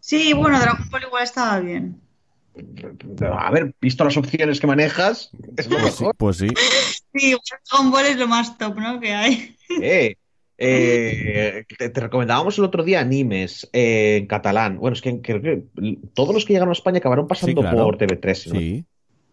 Sí, 0.00 0.34
bueno, 0.34 0.60
Dragon 0.60 0.86
Ball 0.90 1.04
igual 1.04 1.24
estaba 1.24 1.60
bien 1.60 2.05
a 3.30 3.50
ver, 3.50 3.74
visto 3.80 4.04
las 4.04 4.16
opciones 4.16 4.60
que 4.60 4.66
manejas, 4.66 5.30
es 5.56 5.68
lo 5.68 5.78
pues 5.78 6.00
mejor. 6.00 6.14
Pues 6.16 6.36
sí. 6.38 6.48
Sí, 7.14 7.34
Dragon 7.70 7.90
Ball 7.90 8.06
es 8.06 8.16
lo 8.16 8.28
más 8.28 8.58
top, 8.58 8.78
¿no? 8.78 9.00
Que 9.00 9.14
hay. 9.14 9.56
Eh, 9.78 10.16
eh, 10.58 11.64
te, 11.76 12.00
recomendábamos 12.00 12.56
el 12.56 12.64
otro 12.64 12.82
día 12.82 13.00
animes 13.00 13.68
eh, 13.72 14.18
en 14.20 14.26
catalán. 14.26 14.78
Bueno, 14.78 14.94
es 14.94 15.02
que 15.02 15.20
creo 15.20 15.42
que 15.42 15.64
todos 16.14 16.34
los 16.34 16.44
que 16.44 16.54
llegaron 16.54 16.70
a 16.70 16.72
España 16.72 16.98
acabaron 16.98 17.28
pasando 17.28 17.62
por 17.62 17.98
TV3. 17.98 18.52
¿no? 18.52 18.58
Sí. 18.58 18.84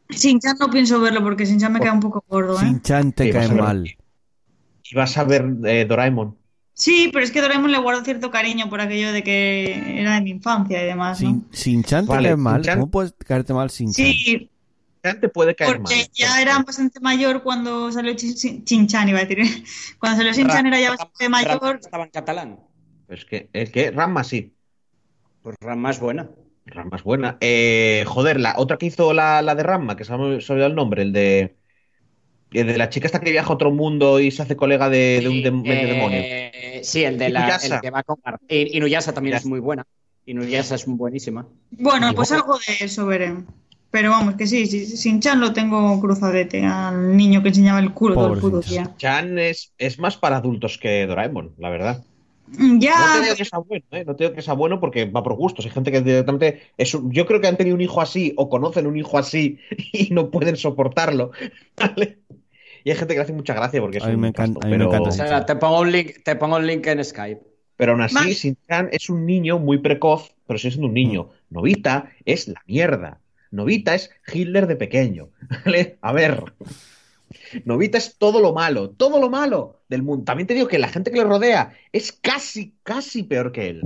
Sinchan 0.10 0.58
no 0.60 0.69
pienso 0.69 1.00
verlo 1.00 1.24
porque 1.24 1.45
Sinchan 1.45 1.72
me 1.72 1.80
queda 1.80 1.93
un 1.93 2.02
poco 2.02 2.24
gordo. 2.27 2.56
¿eh? 2.58 2.60
Sinchan 2.60 3.14
te 3.14 3.30
cae 3.32 3.48
mal. 3.50 3.85
Y 4.84 4.95
vas 4.95 5.18
a 5.18 5.24
ver 5.24 5.88
Doraemon. 5.88 6.38
Sí, 6.76 7.10
pero 7.14 7.24
es 7.24 7.32
que 7.32 7.42
Doraemon 7.42 7.72
le 7.72 7.77
guardo 7.77 8.03
cierto 8.03 8.32
cariño 8.32 8.69
por 8.69 8.82
aquello 8.82 9.14
de 9.14 9.24
que 9.24 10.00
era 10.02 10.16
de 10.16 10.22
mi 10.22 10.32
infancia 10.32 10.82
y 10.82 10.85
demás. 10.85 11.22
¿no? 11.22 11.43
Sin, 11.52 11.84
Chan 11.84 12.08
te 12.08 12.14
cae 12.14 12.35
mal. 12.35 12.66
¿Cómo 12.66 12.90
puedes 12.90 13.14
caerte 13.14 13.53
mal 13.53 13.69
sin 13.69 13.93
Chan? 13.93 14.06
Sí. 14.06 14.50
Chan 15.03 15.19
te 15.19 15.30
puede 15.30 15.53
caer 15.56 15.77
porque 15.77 15.95
mal. 15.95 16.03
Porque 16.06 16.11
ya 16.14 16.42
era 16.42 16.58
bastante 16.64 17.00
mayor 17.00 17.43
cuando 17.43 17.92
salió 17.92 18.16
Chinchan, 18.16 19.10
iba 19.10 19.19
a 19.19 19.26
decir. 19.26 19.43
Cuando 20.00 20.18
salió 20.18 20.34
Chinchan 20.34 20.66
era 20.66 20.80
ya 20.80 20.90
bastante 20.92 21.30
mayor. 21.30 21.80
Estaba 21.80 22.06
en 22.06 22.10
catalán. 22.10 22.60
Pues 23.08 23.26
que, 23.26 23.50
es 23.53 23.69
que 23.69 23.92
Ramma 23.92 24.24
sí. 24.24 24.56
Pues 25.43 25.56
Ramma 25.61 25.92
es 25.92 26.00
buena. 26.00 26.30
Ramma 26.66 26.98
es 26.98 27.03
buena. 27.03 27.38
Eh, 27.42 28.03
joder, 28.08 28.40
la 28.40 28.56
otra 28.58 28.77
que 28.77 28.88
hizo 28.88 29.14
la, 29.14 29.42
la 29.42 29.53
de 29.53 29.64
Ramma, 29.64 29.95
que 29.95 30.06
se 30.06 30.18
me 30.18 30.24
ha 30.24 30.26
olvidado 30.26 30.68
el 30.68 30.76
nombre, 30.76 31.03
el 31.03 31.14
de 31.14 31.56
de 32.54 32.78
la 32.78 32.90
chica 32.90 33.08
esta 33.08 33.20
que 33.20 33.32
viaja 33.32 33.50
a 33.50 33.54
otro 33.54 33.72
mundo 33.72 34.20
y 34.20 34.32
se 34.32 34.44
hace 34.44 34.56
colega 34.56 34.90
de, 34.90 35.24
un 35.50 35.62
medio 35.64 35.88
demonio. 35.88 36.20
Eh, 36.22 36.82
sí, 36.84 37.04
el 37.04 37.18
de 37.18 37.30
la 37.30 37.56
el 37.56 37.82
que 37.82 37.90
va 37.90 38.04
con 38.04 38.18
Inuyasha 38.48 39.14
también 39.14 39.36
es 39.36 39.46
muy 39.46 39.60
buena. 39.60 39.86
Inuyasha 40.26 40.76
es 40.76 40.86
buenísima. 40.86 41.48
Bueno, 41.72 42.14
pues 42.14 42.32
algo 42.32 42.58
de 42.58 42.86
eso 42.86 43.06
veré. 43.06 43.34
Pero 43.94 44.10
vamos, 44.10 44.34
que 44.36 44.48
sí, 44.48 44.66
sí, 44.66 44.88
sin 44.88 45.20
Chan 45.20 45.40
lo 45.40 45.54
tengo 45.54 46.02
cruzadete, 46.02 46.66
al 46.66 47.16
niño 47.16 47.44
que 47.44 47.50
enseñaba 47.50 47.80
el 47.80 47.94
culo 47.94 48.16
todo 48.16 48.34
el 48.34 48.40
puto 48.40 48.62
día. 48.62 48.92
Chan 48.98 49.38
es, 49.38 49.72
es 49.78 50.00
más 50.00 50.18
para 50.18 50.38
adultos 50.38 50.80
que 50.80 51.06
Doraemon, 51.06 51.54
la 51.60 51.70
verdad. 51.70 52.04
Mm, 52.48 52.80
ya. 52.80 52.96
No 52.98 53.14
te 53.14 53.22
digo 53.26 53.36
que 53.36 53.46
sea 53.46 53.60
bueno, 53.60 53.86
¿eh? 53.92 54.04
no 54.04 54.16
te 54.16 54.24
digo 54.24 54.36
que 54.36 54.42
sea 54.42 54.56
bueno 54.56 54.80
porque 54.80 55.06
va 55.06 55.22
por 55.22 55.36
gustos. 55.36 55.66
Hay 55.66 55.72
gente 55.72 55.92
que 55.92 56.02
directamente. 56.02 56.72
Es 56.76 56.96
un- 56.96 57.12
yo 57.12 57.28
creo 57.28 57.40
que 57.40 57.48
han 57.48 57.56
tenido 57.56 57.76
un 57.76 57.82
hijo 57.82 58.02
así 58.02 58.34
o 58.36 58.50
conocen 58.50 58.88
un 58.88 58.98
hijo 58.98 59.20
así 59.20 59.60
y 59.94 60.12
no 60.12 60.32
pueden 60.32 60.58
soportarlo. 60.58 61.30
¿vale? 61.78 62.18
Y 62.84 62.92
hay 62.92 62.98
gente 62.98 63.14
que 63.14 63.20
le 63.20 63.24
hace 63.24 63.34
mucha 63.34 63.53
gracia 63.53 63.80
porque 63.82 63.98
es 64.00 64.03
A 64.03 64.08
mí 64.08 64.16
un 64.16 64.22
me 64.22 64.28
encanta- 64.30 64.60
casto, 64.60 64.68
a 64.68 64.70
mí 64.70 64.78
me 64.78 64.86
pero, 64.86 64.90
encanta 64.90 65.10
O 65.10 65.12
sea, 65.28 65.45
te 65.45 65.56
pongo 65.56 65.80
un 65.82 65.92
link, 65.92 66.24
te 66.24 66.36
pongo 66.36 66.56
un 66.58 66.68
link 66.68 66.86
en 66.88 67.03
Skype. 67.03 67.42
pero 67.78 67.94
aún 67.94 68.02
así. 68.02 68.34
Shin-Chan 68.34 68.90
es 68.92 69.10
un 69.10 69.26
niño 69.26 69.58
muy 69.60 69.78
precoz, 69.80 70.34
pero 70.48 70.58
sigue 70.60 70.72
siendo 70.72 70.88
un 70.88 70.94
niño. 70.94 71.24
Mm. 71.50 71.53
Novita 71.56 72.12
es 72.26 72.48
la 72.48 72.62
mierda. 72.68 73.20
Novita 73.52 73.95
es 73.95 74.10
Hitler 74.32 74.68
de 74.68 74.76
pequeño. 74.76 75.30
¿vale? 75.66 75.98
A 76.02 76.12
ver. 76.14 76.44
Novita 77.66 77.98
es 77.98 78.18
todo 78.18 78.40
lo 78.42 78.53
malo, 78.53 78.90
todo 78.92 79.20
lo 79.20 79.30
malo 79.30 79.82
del 79.90 80.03
mundo. 80.03 80.24
También 80.26 80.48
te 80.48 80.53
digo 80.53 80.68
que 80.68 80.78
la 80.80 80.88
gente 80.90 81.10
que 81.12 81.18
le 81.18 81.24
rodea 81.24 81.74
es 81.92 82.12
casi, 82.12 82.76
casi 82.84 83.24
peor 83.24 83.52
que 83.52 83.70
él. 83.70 83.82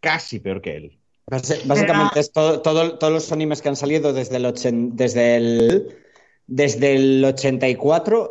Casi 0.00 0.40
peor 0.40 0.60
que 0.60 0.76
él. 0.76 0.98
Básicamente 1.26 2.18
es 2.20 2.32
todo, 2.32 2.60
todo- 2.60 2.98
todos 2.98 3.12
los 3.12 3.32
animes 3.32 3.62
que 3.62 3.68
han 3.68 3.76
salido 3.76 4.12
desde 4.12 4.36
el, 4.36 4.44
ochen- 4.46 4.92
desde 4.94 5.36
el, 5.36 5.96
desde 6.46 6.94
el 6.96 7.24
84 7.24 8.30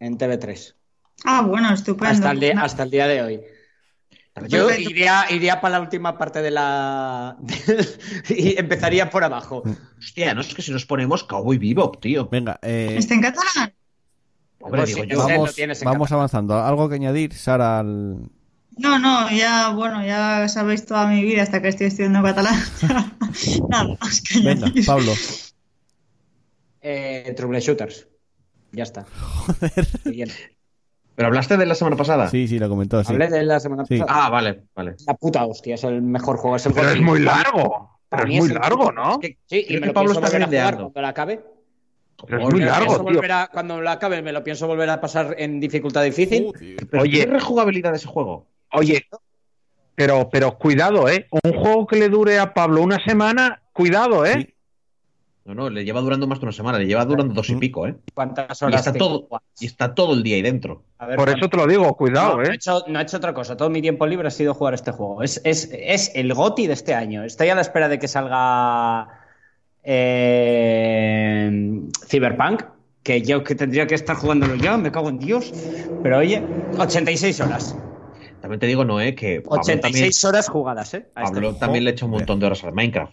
en 0.00 0.18
TV3 0.18 0.74
Ah, 1.24 1.42
bueno, 1.42 1.72
estupendo. 1.72 2.12
hasta 2.12 2.30
el, 2.32 2.40
día, 2.40 2.54
No. 2.54 2.64
hasta 2.64 2.82
el 2.82 2.90
día 2.90 3.06
de 3.06 3.22
hoy. 3.22 3.40
Yo 4.48 4.66
Perfecto. 4.66 4.90
iría, 4.90 5.26
iría 5.30 5.60
para 5.60 5.72
la 5.78 5.80
última 5.82 6.16
parte 6.16 6.40
de 6.40 6.50
la... 6.50 7.36
y 8.30 8.58
empezaría 8.58 9.10
por 9.10 9.22
abajo. 9.22 9.62
Hostia, 9.98 10.34
no 10.34 10.40
es 10.40 10.54
que 10.54 10.62
si 10.62 10.72
nos 10.72 10.86
ponemos 10.86 11.22
Cowboy 11.24 11.58
Bebop, 11.58 12.00
tío. 12.00 12.28
Venga, 12.28 12.58
eh, 12.62 12.94
¿Está 12.98 13.14
en 13.14 13.20
catalán? 13.20 13.72
Hombre, 14.60 14.80
Pues 14.82 14.94
digo 14.94 15.04
yo. 15.04 15.18
vamos, 15.18 15.58
en 15.58 15.72
vamos 15.84 16.12
avanzando. 16.12 16.58
¿Algo 16.58 16.88
que 16.88 16.94
añadir, 16.94 17.34
Sara? 17.34 17.80
al- 17.80 18.30
No, 18.78 18.98
no, 18.98 19.30
ya, 19.30 19.68
bueno, 19.70 20.04
ya 20.04 20.48
sabéis 20.48 20.86
toda 20.86 21.06
mi 21.06 21.22
vida 21.22 21.42
hasta 21.42 21.60
que 21.60 21.68
estoy 21.68 21.88
estudiando 21.88 22.22
catalán. 22.22 22.58
Nada 23.68 23.96
más 24.00 24.22
que 24.22 24.38
Venga, 24.40 24.66
añadir. 24.66 24.86
Pablo. 24.86 25.12
Eh, 26.82 27.32
Trouble 27.36 27.60
Shooters. 27.60 28.08
Ya 28.72 28.82
está. 28.84 29.06
Siguiente. 30.02 30.34
¿Pero 31.14 31.28
hablaste 31.28 31.56
de 31.58 31.66
la 31.66 31.74
semana 31.74 31.96
pasada? 31.96 32.28
Sí, 32.30 32.48
sí, 32.48 32.58
lo 32.58 32.68
comentó. 32.68 33.04
Sí. 33.04 33.12
Hablé 33.12 33.28
de 33.28 33.42
la 33.44 33.60
semana 33.60 33.84
Sí. 33.84 33.98
pasada. 33.98 34.26
Ah, 34.26 34.30
vale, 34.30 34.62
vale. 34.74 34.96
La 35.06 35.14
puta 35.14 35.44
hostia, 35.44 35.74
es 35.74 35.84
el 35.84 36.00
mejor 36.02 36.38
juego. 36.38 36.56
Es 36.56 36.64
el 36.66 36.72
Pero 36.72 36.86
juego 36.88 36.98
es 37.00 37.06
muy 37.06 37.20
largo. 37.20 37.98
Pero 38.08 38.22
es 38.24 38.28
muy 38.38 38.48
el- 38.48 38.54
largo, 38.54 38.92
¿no? 38.92 39.12
Es 39.12 39.18
que 39.18 39.38
Sí, 39.46 39.64
y 39.68 39.74
me 39.74 39.80
que 39.80 39.86
lo 39.86 39.92
Pablo 39.94 40.10
pienso 40.12 40.26
está 40.26 40.38
volver 40.38 40.42
a 40.42 40.46
jugar 40.46 40.48
grindeando. 40.48 40.82
cuando 40.84 41.02
la 41.02 41.08
acabe. 41.08 41.40
Pero 42.26 42.38
es 42.38 42.44
Me 42.46 42.50
muy 42.50 42.60
lo 42.60 42.66
largo, 42.66 42.86
pienso 42.86 43.04
tío. 43.04 43.14
volver 43.14 43.32
a- 43.32 43.50
cuando 43.52 43.80
lo 43.80 43.90
acabe, 43.90 44.22
me 44.22 44.32
lo 44.32 44.44
pienso 44.44 44.66
volver 44.66 44.90
a 44.90 45.00
pasar 45.00 45.34
en 45.38 45.60
dificultad 45.60 46.02
difícil. 46.04 46.52
Pero 46.90 47.02
Oye. 47.02 47.12
¿tiene 47.18 47.32
rejugabilidad 47.34 47.90
de 47.90 47.96
ese 47.98 48.06
juego? 48.06 48.46
Oye, 48.72 49.04
pero, 49.94 50.28
pero 50.30 50.56
cuidado, 50.58 51.08
¿eh? 51.08 51.26
Un 51.44 51.52
juego 51.52 51.86
que 51.86 51.96
le 51.96 52.08
dure 52.08 52.38
a 52.38 52.54
Pablo 52.54 52.80
una 52.82 52.98
semana, 53.04 53.62
cuidado, 53.72 54.24
¿eh? 54.24 54.34
Sí. 54.46 54.54
No, 55.44 55.54
no, 55.54 55.70
le 55.70 55.84
lleva 55.84 56.00
durando 56.00 56.28
más 56.28 56.38
de 56.38 56.44
una 56.46 56.52
semana, 56.52 56.78
le 56.78 56.86
lleva 56.86 57.04
durando 57.04 57.34
dos 57.34 57.50
y 57.50 57.56
Mm. 57.56 57.58
pico, 57.58 57.86
¿eh? 57.88 57.96
¿Cuántas 58.14 58.62
Y 58.62 58.64
horas 58.64 58.80
está, 58.80 58.92
tengo? 58.92 59.26
todo, 59.26 59.40
y 59.58 59.66
está 59.66 59.92
todo 59.92 60.14
el 60.14 60.22
día 60.22 60.36
ahí 60.36 60.42
dentro. 60.42 60.84
A 60.98 61.06
ver, 61.06 61.16
Por 61.16 61.24
¿cuántas- 61.26 61.42
eso 61.42 61.50
te 61.50 61.56
lo 61.56 61.66
digo, 61.66 61.96
cuidado, 61.96 62.36
no, 62.36 62.42
no 62.42 62.42
he 62.44 62.52
¿eh? 62.52 62.54
hecho, 62.54 62.84
no 62.86 63.00
he 63.00 63.02
hecho 63.02 63.16
otra 63.16 63.34
cosa. 63.34 63.56
Todo 63.56 63.68
mi 63.68 63.82
tiempo 63.82 64.06
libre 64.06 64.28
ha 64.28 64.30
sido 64.30 64.54
jugar 64.54 64.74
este 64.74 64.92
juego. 64.92 65.20
Es, 65.22 65.40
es, 65.44 65.68
es 65.72 66.12
el 66.14 66.32
GOTI 66.32 66.68
de 66.68 66.74
este 66.74 66.94
año. 66.94 67.24
Estoy 67.24 67.48
a 67.48 67.56
la 67.56 67.60
espera 67.62 67.88
de 67.88 67.98
que 67.98 68.06
salga 68.06 69.08
eh, 69.82 71.50
Cyberpunk, 72.06 72.62
que 73.02 73.22
yo 73.22 73.42
que 73.42 73.54
tendría 73.56 73.86
que 73.88 73.96
estar 73.96 74.14
jugándolo 74.16 74.54
ya, 74.54 74.76
me 74.76 74.92
cago 74.92 75.08
en 75.08 75.18
Dios. 75.18 75.52
Pero 76.04 76.18
oye, 76.18 76.42
86 76.78 77.40
horas. 77.40 77.74
También 78.40 78.60
te 78.60 78.66
digo, 78.66 78.84
Noé, 78.84 79.14
que 79.16 79.40
Pablo 79.40 79.60
86 79.60 80.24
horas 80.24 80.48
jugadas, 80.48 80.94
¿eh? 80.94 81.00
también, 81.00 81.16
A 81.16 81.22
este 81.24 81.34
Pablo 81.34 81.54
también 81.58 81.84
le 81.84 81.90
echa 81.90 82.04
un 82.04 82.12
montón 82.12 82.38
de 82.40 82.46
horas 82.46 82.62
al 82.64 82.72
Minecraft. 82.72 83.12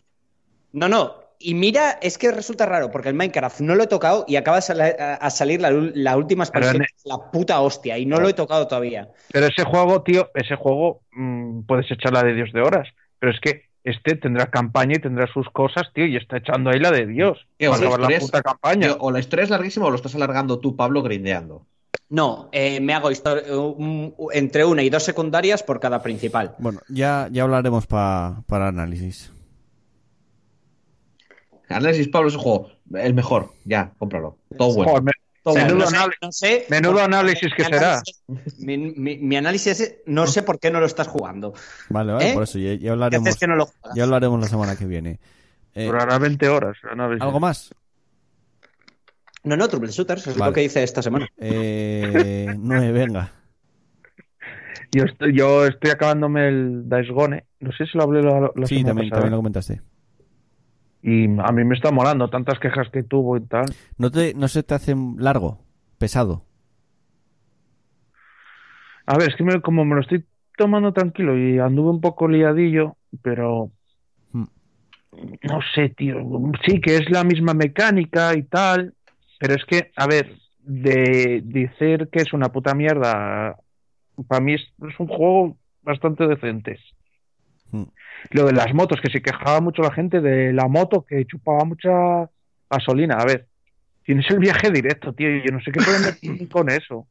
No, 0.73 0.87
no. 0.87 1.28
Y 1.41 1.53
mira, 1.53 1.91
es 2.01 2.17
que 2.17 2.31
resulta 2.31 2.65
raro, 2.65 2.91
porque 2.91 3.07
el 3.07 3.15
Minecraft 3.15 3.61
no 3.61 3.73
lo 3.75 3.83
he 3.83 3.87
tocado 3.87 4.25
y 4.27 4.35
acaba 4.35 4.57
a, 4.57 5.29
salir 5.29 5.61
la, 5.61 5.71
la 5.71 6.17
última 6.17 6.43
expansión, 6.43 6.83
es 6.83 7.05
la 7.05 7.31
puta 7.31 7.61
hostia, 7.61 7.97
y 7.97 8.05
no 8.05 8.19
lo 8.19 8.27
he 8.27 8.33
tocado 8.33 8.67
todavía. 8.67 9.07
Pero 9.31 9.45
ese 9.47 9.63
juego, 9.63 10.01
tío, 10.03 10.29
ese 10.35 10.55
juego 10.57 11.01
mm, 11.13 11.61
puedes 11.61 11.89
echar 11.89 12.11
la 12.11 12.23
de 12.23 12.33
Dios 12.33 12.51
de 12.51 12.61
horas. 12.61 12.89
Pero 13.19 13.31
es 13.31 13.39
que 13.39 13.69
este 13.85 14.17
tendrá 14.17 14.47
campaña 14.51 14.95
y 14.97 15.01
tendrá 15.01 15.27
sus 15.33 15.49
cosas, 15.49 15.83
tío, 15.93 16.05
y 16.05 16.17
está 16.17 16.37
echando 16.37 16.71
ahí 16.71 16.79
la 16.79 16.91
de 16.91 17.05
Dios. 17.05 17.47
Tío, 17.57 17.71
para 17.71 17.83
la 17.83 17.87
acabar 17.87 18.11
la 18.11 18.19
puta 18.19 18.41
campaña. 18.41 18.87
Tío, 18.87 18.97
o 18.99 19.09
la 19.09 19.19
historia 19.19 19.43
es 19.43 19.49
larguísima 19.49 19.85
o 19.85 19.89
lo 19.89 19.95
estás 19.95 20.15
alargando 20.15 20.59
tú, 20.59 20.75
Pablo, 20.75 21.01
grindeando. 21.01 21.65
No, 22.09 22.49
eh, 22.51 22.81
me 22.81 22.93
hago 22.93 23.09
entre 24.33 24.65
una 24.65 24.83
y 24.83 24.89
dos 24.89 25.03
secundarias 25.03 25.63
por 25.63 25.79
cada 25.79 26.01
principal. 26.01 26.55
Bueno, 26.57 26.81
ya, 26.89 27.29
ya 27.31 27.43
hablaremos 27.43 27.87
pa- 27.87 28.43
para 28.47 28.67
análisis. 28.67 29.31
Análisis, 31.69 32.07
Pablo, 32.07 32.29
ese 32.29 32.37
juego, 32.37 32.69
el 32.95 33.13
mejor, 33.13 33.51
ya, 33.65 33.93
cómpralo. 33.97 34.37
Todo 34.57 34.73
bueno. 34.73 34.91
Joder, 34.91 35.03
me- 35.03 35.11
Menudo 35.45 35.89
no 35.89 36.07
no 36.21 36.31
sé- 36.31 36.65
menudo 36.69 37.01
análisis 37.01 37.51
que 37.55 37.63
mi 37.63 37.69
será. 37.69 37.93
análisis- 38.01 38.59
Mi, 38.59 38.77
mi- 38.77 39.17
mi 39.17 39.35
análisis 39.37 39.79
es, 39.79 39.95
no 40.05 40.27
sé 40.27 40.43
por 40.43 40.59
qué 40.59 40.69
no 40.69 40.79
lo 40.79 40.85
estás 40.85 41.07
jugando. 41.07 41.53
Vale, 41.89 42.11
vale, 42.13 42.29
¿Eh? 42.29 42.33
por 42.33 42.43
eso 42.43 42.59
ya, 42.59 42.73
ya 42.73 42.79
¿Qué 42.79 42.89
hablaremos. 42.89 43.35
que 43.35 43.47
no 43.47 43.55
lo? 43.55 43.69
Ya 43.95 44.03
hablaremos 44.03 44.39
la 44.39 44.47
semana 44.47 44.75
que 44.75 44.85
viene. 44.85 45.19
Eh, 45.73 45.85
durará 45.85 46.19
20 46.19 46.47
horas. 46.49 46.77
análisis. 46.91 47.21
¿Algo 47.23 47.39
más? 47.39 47.73
No, 49.43 49.55
no, 49.55 49.67
Trouble 49.69 49.89
Shooters, 49.91 50.27
es 50.27 50.37
Vale. 50.37 50.49
lo 50.51 50.53
que 50.53 50.63
hice 50.65 50.83
esta 50.83 51.01
semana. 51.01 51.27
Eh, 51.37 52.53
nueve, 52.59 52.91
venga. 52.91 53.31
Yo 54.91 55.05
estoy, 55.05 55.35
yo 55.35 55.65
estoy 55.65 55.91
acabándome 55.91 56.47
el 56.47 56.89
Days 56.89 57.09
Gone. 57.09 57.45
No 57.61 57.71
sé 57.71 57.85
si 57.85 57.97
lo 57.97 58.03
hablé 58.03 58.21
la, 58.21 58.51
la 58.53 58.65
Sí, 58.67 58.75
semana 58.77 58.89
también, 58.89 59.09
pasada. 59.09 59.21
también 59.21 59.31
lo 59.31 59.37
comentaste. 59.37 59.81
Y 61.01 61.25
a 61.39 61.51
mí 61.51 61.63
me 61.63 61.75
está 61.75 61.91
molando 61.91 62.29
tantas 62.29 62.59
quejas 62.59 62.89
que 62.89 63.03
tuvo 63.03 63.37
y 63.37 63.41
tal. 63.41 63.65
¿No, 63.97 64.11
te, 64.11 64.33
¿No 64.33 64.47
se 64.47 64.63
te 64.63 64.73
hace 64.73 64.95
largo? 65.17 65.59
¿Pesado? 65.97 66.43
A 69.05 69.17
ver, 69.17 69.29
es 69.29 69.35
que 69.35 69.43
me- 69.43 69.61
como 69.61 69.85
me 69.85 69.95
lo 69.95 70.01
estoy 70.01 70.25
tomando 70.57 70.93
tranquilo 70.93 71.37
y 71.37 71.57
anduve 71.59 71.89
un 71.89 72.01
poco 72.01 72.27
liadillo, 72.27 72.97
pero 73.21 73.71
Hmm. 74.31 74.45
no 75.43 75.59
sé, 75.73 75.89
tío. 75.89 76.17
Sí 76.65 76.79
que 76.81 76.97
es 76.97 77.09
la 77.09 77.23
misma 77.23 77.53
mecánica 77.53 78.35
y 78.35 78.43
tal, 78.43 78.93
pero 79.39 79.55
es 79.55 79.65
que, 79.65 79.91
a 79.95 80.05
ver, 80.05 80.37
de 80.59 81.41
decir 81.43 82.09
que 82.11 82.19
es 82.19 82.33
una 82.33 82.49
puta 82.51 82.75
mierda, 82.75 83.55
para 84.27 84.41
mí 84.41 84.53
es, 84.53 84.61
es 84.87 84.99
un 84.99 85.07
juego 85.07 85.57
bastante 85.81 86.27
decente. 86.27 86.77
Hmm. 87.71 87.83
Lo 88.31 88.45
de 88.45 88.53
las 88.53 88.73
motos, 88.73 88.99
que 89.01 89.11
se 89.11 89.21
quejaba 89.21 89.61
mucho 89.61 89.81
la 89.81 89.91
gente 89.93 90.19
de 90.21 90.51
la 90.53 90.67
moto 90.67 91.05
que 91.05 91.25
chupaba 91.25 91.63
mucha 91.65 92.29
gasolina. 92.69 93.15
A 93.15 93.25
ver, 93.25 93.47
tienes 94.03 94.29
el 94.29 94.39
viaje 94.39 94.71
directo, 94.71 95.13
tío, 95.13 95.29
y 95.35 95.41
yo 95.45 95.51
no 95.51 95.61
sé 95.61 95.71
qué 95.71 95.81
pueden 95.81 96.01
meter 96.21 96.47
con 96.49 96.69
eso. 96.69 97.07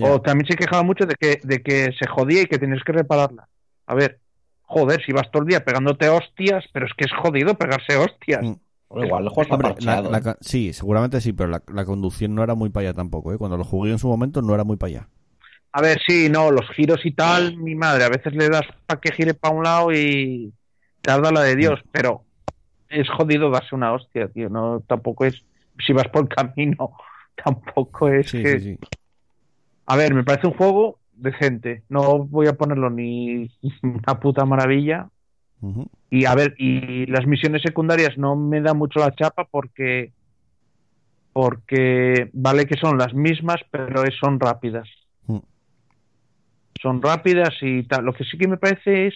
O 0.00 0.20
también 0.22 0.46
se 0.46 0.56
quejaba 0.56 0.82
mucho 0.82 1.04
de 1.06 1.14
que, 1.18 1.40
de 1.44 1.62
que 1.62 1.90
se 1.98 2.06
jodía 2.08 2.42
y 2.42 2.46
que 2.46 2.58
tenías 2.58 2.82
que 2.84 2.92
repararla. 2.92 3.48
A 3.86 3.94
ver, 3.94 4.20
joder, 4.62 5.02
si 5.04 5.12
vas 5.12 5.30
todo 5.30 5.42
el 5.42 5.48
día 5.48 5.64
pegándote 5.64 6.08
hostias, 6.08 6.64
pero 6.72 6.86
es 6.86 6.92
que 6.96 7.04
es 7.04 7.12
jodido 7.12 7.54
pegarse 7.54 7.96
hostias. 7.96 8.42
Mm. 8.42 8.52
Bueno, 8.88 9.06
igual 9.06 9.22
el 9.24 9.28
juego 9.30 9.42
está 9.42 9.54
Hombre, 9.54 9.68
la- 9.70 9.74
parcheado. 9.74 10.10
la 10.10 10.20
ca- 10.20 10.38
sí, 10.40 10.72
seguramente 10.72 11.20
sí, 11.20 11.32
pero 11.32 11.48
la, 11.50 11.62
la 11.72 11.84
conducción 11.84 12.34
no 12.34 12.42
era 12.42 12.54
muy 12.54 12.70
para 12.70 12.88
allá 12.88 12.94
tampoco. 12.94 13.32
¿eh? 13.32 13.38
Cuando 13.38 13.56
lo 13.56 13.64
jugué 13.64 13.90
en 13.90 13.98
su 13.98 14.08
momento 14.08 14.42
no 14.42 14.54
era 14.54 14.64
muy 14.64 14.76
para 14.76 14.88
allá. 14.90 15.08
A 15.72 15.80
ver, 15.80 16.00
sí, 16.06 16.28
no, 16.30 16.50
los 16.50 16.68
giros 16.70 17.00
y 17.04 17.12
tal, 17.12 17.56
mi 17.56 17.74
madre, 17.74 18.04
a 18.04 18.08
veces 18.10 18.34
le 18.34 18.48
das 18.48 18.66
para 18.86 19.00
que 19.00 19.12
gire 19.12 19.34
para 19.34 19.54
un 19.54 19.64
lado 19.64 19.92
y 19.92 20.52
tarda 21.02 21.32
la 21.32 21.42
de 21.42 21.56
Dios, 21.56 21.80
pero 21.90 22.24
es 22.88 23.08
jodido 23.08 23.50
darse 23.50 23.74
una 23.74 23.92
hostia, 23.92 24.28
tío, 24.28 24.50
no, 24.50 24.80
tampoco 24.86 25.24
es, 25.24 25.42
si 25.86 25.92
vas 25.92 26.08
por 26.08 26.28
camino, 26.28 26.92
tampoco 27.44 28.08
es 28.08 28.30
Sí, 28.30 28.42
que... 28.42 28.60
sí, 28.60 28.76
sí. 28.76 28.78
A 29.86 29.96
ver, 29.96 30.14
me 30.14 30.24
parece 30.24 30.46
un 30.46 30.54
juego 30.54 30.98
decente, 31.12 31.82
no 31.88 32.18
voy 32.18 32.46
a 32.48 32.54
ponerlo 32.54 32.90
ni 32.90 33.50
una 33.82 34.20
puta 34.20 34.44
maravilla. 34.44 35.08
Y 36.10 36.24
a 36.26 36.34
ver, 36.34 36.54
y 36.58 37.06
las 37.06 37.26
misiones 37.26 37.62
secundarias 37.62 38.18
no 38.18 38.34
me 38.36 38.60
da 38.60 38.74
mucho 38.74 38.98
la 38.98 39.14
chapa 39.14 39.46
porque 39.50 40.12
porque 41.32 42.30
vale 42.32 42.66
que 42.66 42.76
son 42.76 42.98
las 42.98 43.14
mismas, 43.14 43.56
pero 43.70 44.02
son 44.20 44.38
rápidas. 44.38 44.88
Mm. 45.26 45.38
Son 46.82 47.00
rápidas 47.00 47.54
y 47.60 47.84
tal. 47.84 48.04
Lo 48.04 48.12
que 48.12 48.24
sí 48.24 48.36
que 48.36 48.48
me 48.48 48.58
parece 48.58 49.06
es 49.06 49.14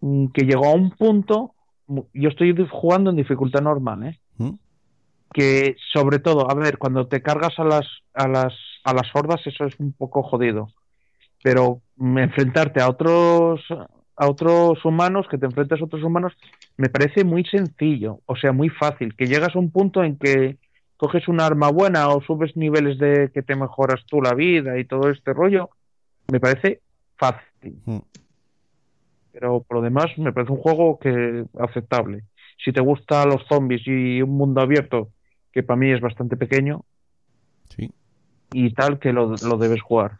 mm, 0.00 0.26
que 0.34 0.44
llegó 0.44 0.66
a 0.66 0.74
un 0.74 0.90
punto, 0.90 1.54
yo 1.86 2.28
estoy 2.28 2.54
jugando 2.68 3.10
en 3.10 3.16
dificultad 3.16 3.62
normal, 3.62 4.04
¿eh? 4.04 4.18
¿Mm? 4.36 4.54
que 5.32 5.76
sobre 5.92 6.18
todo, 6.18 6.50
a 6.50 6.54
ver, 6.54 6.78
cuando 6.78 7.06
te 7.06 7.22
cargas 7.22 7.58
a 7.58 7.64
las 7.64 7.86
a 8.14 8.26
las 8.26 8.54
a 8.84 8.94
las 8.94 9.14
hordas 9.14 9.46
eso 9.46 9.64
es 9.64 9.78
un 9.78 9.92
poco 9.92 10.22
jodido. 10.22 10.68
Pero 11.42 11.80
enfrentarte 11.98 12.80
a 12.82 12.88
otros 12.88 13.60
a 14.16 14.28
otros 14.28 14.84
humanos, 14.84 15.26
que 15.30 15.38
te 15.38 15.46
enfrentas 15.46 15.80
a 15.80 15.84
otros 15.84 16.02
humanos, 16.02 16.34
me 16.76 16.90
parece 16.90 17.24
muy 17.24 17.44
sencillo, 17.44 18.20
o 18.26 18.36
sea, 18.36 18.52
muy 18.52 18.68
fácil, 18.68 19.16
que 19.16 19.26
llegas 19.26 19.56
a 19.56 19.58
un 19.58 19.70
punto 19.70 20.04
en 20.04 20.18
que 20.18 20.58
coges 20.98 21.26
un 21.28 21.40
arma 21.40 21.70
buena 21.70 22.08
o 22.08 22.20
subes 22.20 22.54
niveles 22.54 22.98
de 22.98 23.30
que 23.32 23.40
te 23.40 23.56
mejoras 23.56 24.04
tú 24.06 24.20
la 24.20 24.34
vida 24.34 24.78
y 24.78 24.84
todo 24.84 25.08
este 25.08 25.32
rollo, 25.32 25.70
me 26.30 26.40
parece 26.40 26.80
fácil. 27.16 27.78
Mm. 27.84 27.98
Pero 29.32 29.62
por 29.62 29.78
lo 29.78 29.82
demás 29.82 30.06
me 30.18 30.32
parece 30.32 30.52
un 30.52 30.58
juego 30.58 30.98
que 30.98 31.44
aceptable. 31.58 32.24
Si 32.64 32.72
te 32.72 32.80
gustan 32.80 33.28
los 33.28 33.46
zombies 33.46 33.82
y 33.86 34.22
un 34.22 34.30
mundo 34.30 34.60
abierto, 34.60 35.10
que 35.52 35.62
para 35.62 35.78
mí 35.78 35.90
es 35.90 36.00
bastante 36.00 36.36
pequeño, 36.36 36.84
sí. 37.68 37.90
y 38.52 38.72
tal, 38.74 38.98
que 38.98 39.12
lo, 39.12 39.36
debes 39.36 39.82
jugar. 39.82 40.18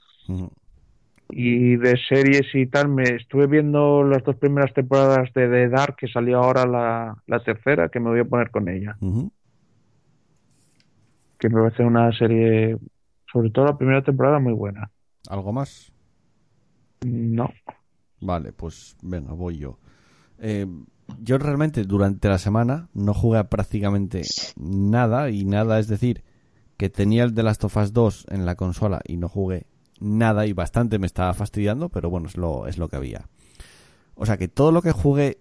Y 1.28 1.76
de 1.76 1.96
series 2.08 2.54
y 2.54 2.66
tal, 2.66 2.88
me 2.88 3.02
estuve 3.02 3.46
viendo 3.46 4.02
las 4.04 4.24
dos 4.24 4.36
primeras 4.36 4.72
temporadas 4.72 5.32
de 5.34 5.48
The 5.48 5.68
Dark, 5.68 5.96
que 5.96 6.08
salió 6.08 6.38
ahora 6.38 6.66
la, 7.26 7.40
tercera, 7.40 7.88
que 7.88 8.00
me 8.00 8.10
voy 8.10 8.20
a 8.20 8.24
poner 8.24 8.50
con 8.50 8.68
ella. 8.68 8.96
Que 11.38 11.48
me 11.48 11.62
parece 11.62 11.84
una 11.84 12.12
serie, 12.12 12.76
sobre 13.32 13.50
todo 13.50 13.66
la 13.66 13.78
primera 13.78 14.02
temporada, 14.02 14.38
muy 14.38 14.52
buena. 14.52 14.90
¿Algo 15.28 15.52
más? 15.52 15.89
No. 17.04 17.48
Vale, 18.20 18.52
pues 18.52 18.96
venga, 19.02 19.32
voy 19.32 19.58
yo. 19.58 19.78
Eh, 20.38 20.66
yo 21.20 21.38
realmente 21.38 21.84
durante 21.84 22.28
la 22.28 22.38
semana 22.38 22.88
no 22.94 23.14
jugué 23.14 23.42
prácticamente 23.44 24.22
nada 24.56 25.30
y 25.30 25.44
nada, 25.44 25.78
es 25.78 25.88
decir, 25.88 26.22
que 26.76 26.88
tenía 26.90 27.24
el 27.24 27.34
de 27.34 27.42
Last 27.42 27.64
of 27.64 27.76
Us 27.76 27.92
2 27.92 28.26
en 28.30 28.46
la 28.46 28.56
consola 28.56 29.00
y 29.06 29.16
no 29.16 29.28
jugué 29.28 29.66
nada 30.00 30.46
y 30.46 30.52
bastante 30.52 30.98
me 30.98 31.06
estaba 31.06 31.34
fastidiando, 31.34 31.88
pero 31.88 32.10
bueno, 32.10 32.28
es 32.28 32.36
lo, 32.36 32.66
es 32.66 32.78
lo 32.78 32.88
que 32.88 32.96
había. 32.96 33.28
O 34.14 34.26
sea 34.26 34.36
que 34.36 34.48
todo 34.48 34.72
lo 34.72 34.82
que 34.82 34.92
jugué 34.92 35.38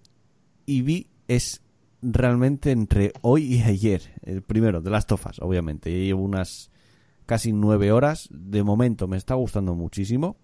y 0.65 0.81
vi 0.81 1.07
es 1.27 1.61
realmente 2.01 2.71
entre 2.71 3.13
hoy 3.21 3.55
y 3.55 3.61
ayer. 3.61 4.01
El 4.23 4.41
primero, 4.41 4.81
de 4.81 4.89
Last 4.89 5.11
of 5.11 5.25
Us, 5.25 5.39
obviamente. 5.39 5.91
llevo 5.91 6.23
unas 6.23 6.71
casi 7.25 7.51
nueve 7.51 7.91
horas. 7.91 8.29
De 8.31 8.63
momento 8.63 9.07
me 9.07 9.17
está 9.17 9.35
gustando 9.35 9.75
muchísimo. 9.75 10.37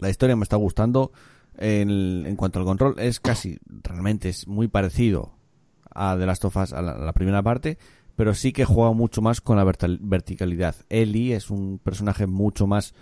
La 0.00 0.10
historia 0.10 0.36
me 0.36 0.42
está 0.42 0.56
gustando. 0.56 1.12
En, 1.56 2.24
en, 2.26 2.36
cuanto 2.36 2.58
al 2.58 2.64
control, 2.64 2.94
es 2.98 3.20
casi, 3.20 3.58
realmente 3.82 4.30
es 4.30 4.46
muy 4.46 4.68
parecido 4.68 5.34
a 5.94 6.16
The 6.18 6.26
Last 6.26 6.44
of 6.44 6.56
Us, 6.56 6.72
a 6.72 6.80
la, 6.80 7.12
primera 7.12 7.42
parte, 7.42 7.78
pero 8.16 8.34
sí 8.34 8.52
que 8.52 8.64
juega 8.64 8.92
mucho 8.92 9.22
más 9.22 9.40
con 9.40 9.56
la 9.56 9.64
verticalidad. 9.64 10.76
Ellie 10.88 11.34
es 11.34 11.50
un 11.50 11.78
personaje 11.78 12.26
mucho 12.26 12.66
más, 12.66 12.94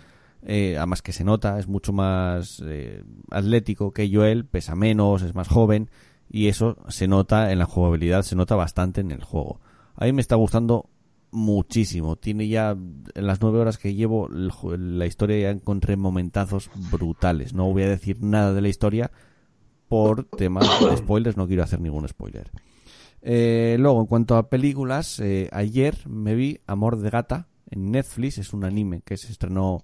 eh, 0.43 0.75
además 0.77 1.01
que 1.01 1.13
se 1.13 1.23
nota, 1.23 1.59
es 1.59 1.67
mucho 1.67 1.93
más 1.93 2.61
eh, 2.65 3.03
atlético 3.31 3.91
que 3.91 4.09
Joel, 4.13 4.45
pesa 4.45 4.75
menos, 4.75 5.21
es 5.21 5.35
más 5.35 5.47
joven, 5.47 5.89
y 6.29 6.47
eso 6.47 6.77
se 6.89 7.07
nota 7.07 7.51
en 7.51 7.59
la 7.59 7.65
jugabilidad, 7.65 8.23
se 8.23 8.35
nota 8.35 8.55
bastante 8.55 9.01
en 9.01 9.11
el 9.11 9.23
juego. 9.23 9.59
A 9.95 10.05
mí 10.05 10.13
me 10.13 10.21
está 10.21 10.35
gustando 10.35 10.89
muchísimo. 11.31 12.15
Tiene 12.15 12.47
ya, 12.47 12.71
en 12.71 13.27
las 13.27 13.41
nueve 13.41 13.59
horas 13.59 13.77
que 13.77 13.93
llevo, 13.93 14.27
la 14.29 15.05
historia 15.05 15.39
ya 15.39 15.49
encontré 15.49 15.97
momentazos 15.97 16.69
brutales. 16.91 17.53
No 17.53 17.71
voy 17.71 17.83
a 17.83 17.89
decir 17.89 18.21
nada 18.21 18.53
de 18.53 18.61
la 18.61 18.69
historia 18.69 19.11
por 19.87 20.23
temas 20.23 20.67
de 20.79 20.97
spoilers, 20.97 21.35
no 21.35 21.47
quiero 21.47 21.63
hacer 21.63 21.81
ningún 21.81 22.07
spoiler. 22.07 22.51
Eh, 23.21 23.75
luego, 23.79 24.01
en 24.01 24.07
cuanto 24.07 24.37
a 24.37 24.49
películas, 24.49 25.19
eh, 25.19 25.49
ayer 25.51 25.97
me 26.07 26.35
vi 26.35 26.59
Amor 26.67 26.97
de 26.97 27.09
Gata 27.09 27.47
en 27.69 27.91
Netflix, 27.91 28.37
es 28.37 28.53
un 28.53 28.63
anime 28.63 29.01
que 29.01 29.17
se 29.17 29.31
estrenó 29.31 29.83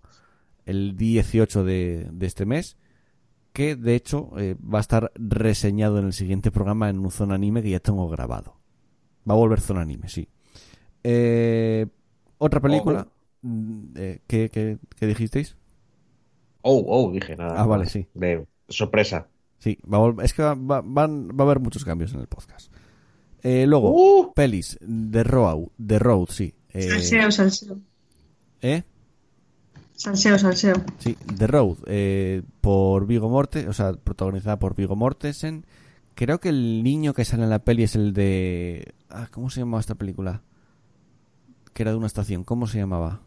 el 0.66 0.96
18 0.96 1.64
de, 1.64 2.10
este 2.22 2.46
mes, 2.46 2.78
que 3.52 3.76
de 3.76 3.96
hecho 3.96 4.32
eh, 4.38 4.56
va 4.62 4.80
a 4.80 4.82
estar 4.82 5.12
reseñado 5.16 6.00
en 6.00 6.06
el 6.06 6.14
siguiente 6.14 6.52
programa 6.52 6.90
en 6.90 7.00
un 7.00 7.12
zona 7.12 7.36
anime 7.36 7.62
que 7.62 7.72
ya 7.72 7.80
tengo 7.80 8.08
grabado. 8.10 8.58
Va 9.30 9.34
a 9.34 9.38
volver 9.38 9.60
zona 9.60 9.82
anime, 9.82 10.08
sí. 10.08 10.30
Eh, 11.08 11.86
otra 12.40 12.60
película. 12.60 13.08
Mm, 13.44 13.84
eh, 13.96 14.20
¿qué, 14.26 14.80
dijisteis? 15.02 15.56
Oh, 16.64 16.84
oh, 16.88 17.12
dije 17.12 17.36
nada. 17.36 17.62
Ah, 17.62 17.66
vale, 17.68 17.86
sí. 17.86 18.08
De 18.16 18.48
sorpresa. 18.70 19.28
Sí, 19.60 19.78
es 20.24 20.34
que 20.34 20.42
va, 20.42 20.56
va, 20.56 21.04
a 21.04 21.44
haber 21.44 21.60
muchos 21.60 21.86
cambios 21.86 22.12
en 22.14 22.22
el 22.22 22.28
podcast. 22.28 22.72
Eh, 23.44 23.68
luego, 23.68 23.92
uh. 23.92 24.34
pelis. 24.34 24.80
The 24.80 25.24
Road, 25.24 25.68
The 25.86 26.00
Road 26.00 26.30
sí. 26.30 26.56
Eh, 26.70 26.90
salseo, 26.90 27.32
salseo. 27.32 27.80
¿Eh? 28.64 28.82
Salseo, 29.94 30.40
salseo. 30.40 30.76
Sí, 30.98 31.16
The 31.38 31.46
Road, 31.46 31.78
eh, 31.86 32.42
por 32.62 33.06
Vigo 33.06 33.30
Morte, 33.30 33.68
o 33.68 33.74
sea, 33.74 33.94
protagonizada 33.94 34.58
por 34.58 34.76
Vigo 34.76 34.96
Mortensen. 34.96 35.68
Creo 36.16 36.40
que 36.40 36.50
el 36.50 36.82
niño 36.82 37.14
que 37.14 37.26
sale 37.26 37.44
en 37.44 37.52
la 37.52 37.60
peli 37.60 37.84
es 37.84 37.96
el 37.96 38.14
de... 38.14 38.94
Ah, 39.10 39.28
¿Cómo 39.32 39.52
se 39.52 39.60
llama 39.60 39.80
esta 39.80 39.94
película? 39.94 40.42
Que 41.76 41.84
era 41.84 41.92
de 41.92 41.98
una 41.98 42.08
estación. 42.08 42.46
¿Cómo 42.46 42.68
se 42.68 42.78
llamaba? 42.78 43.22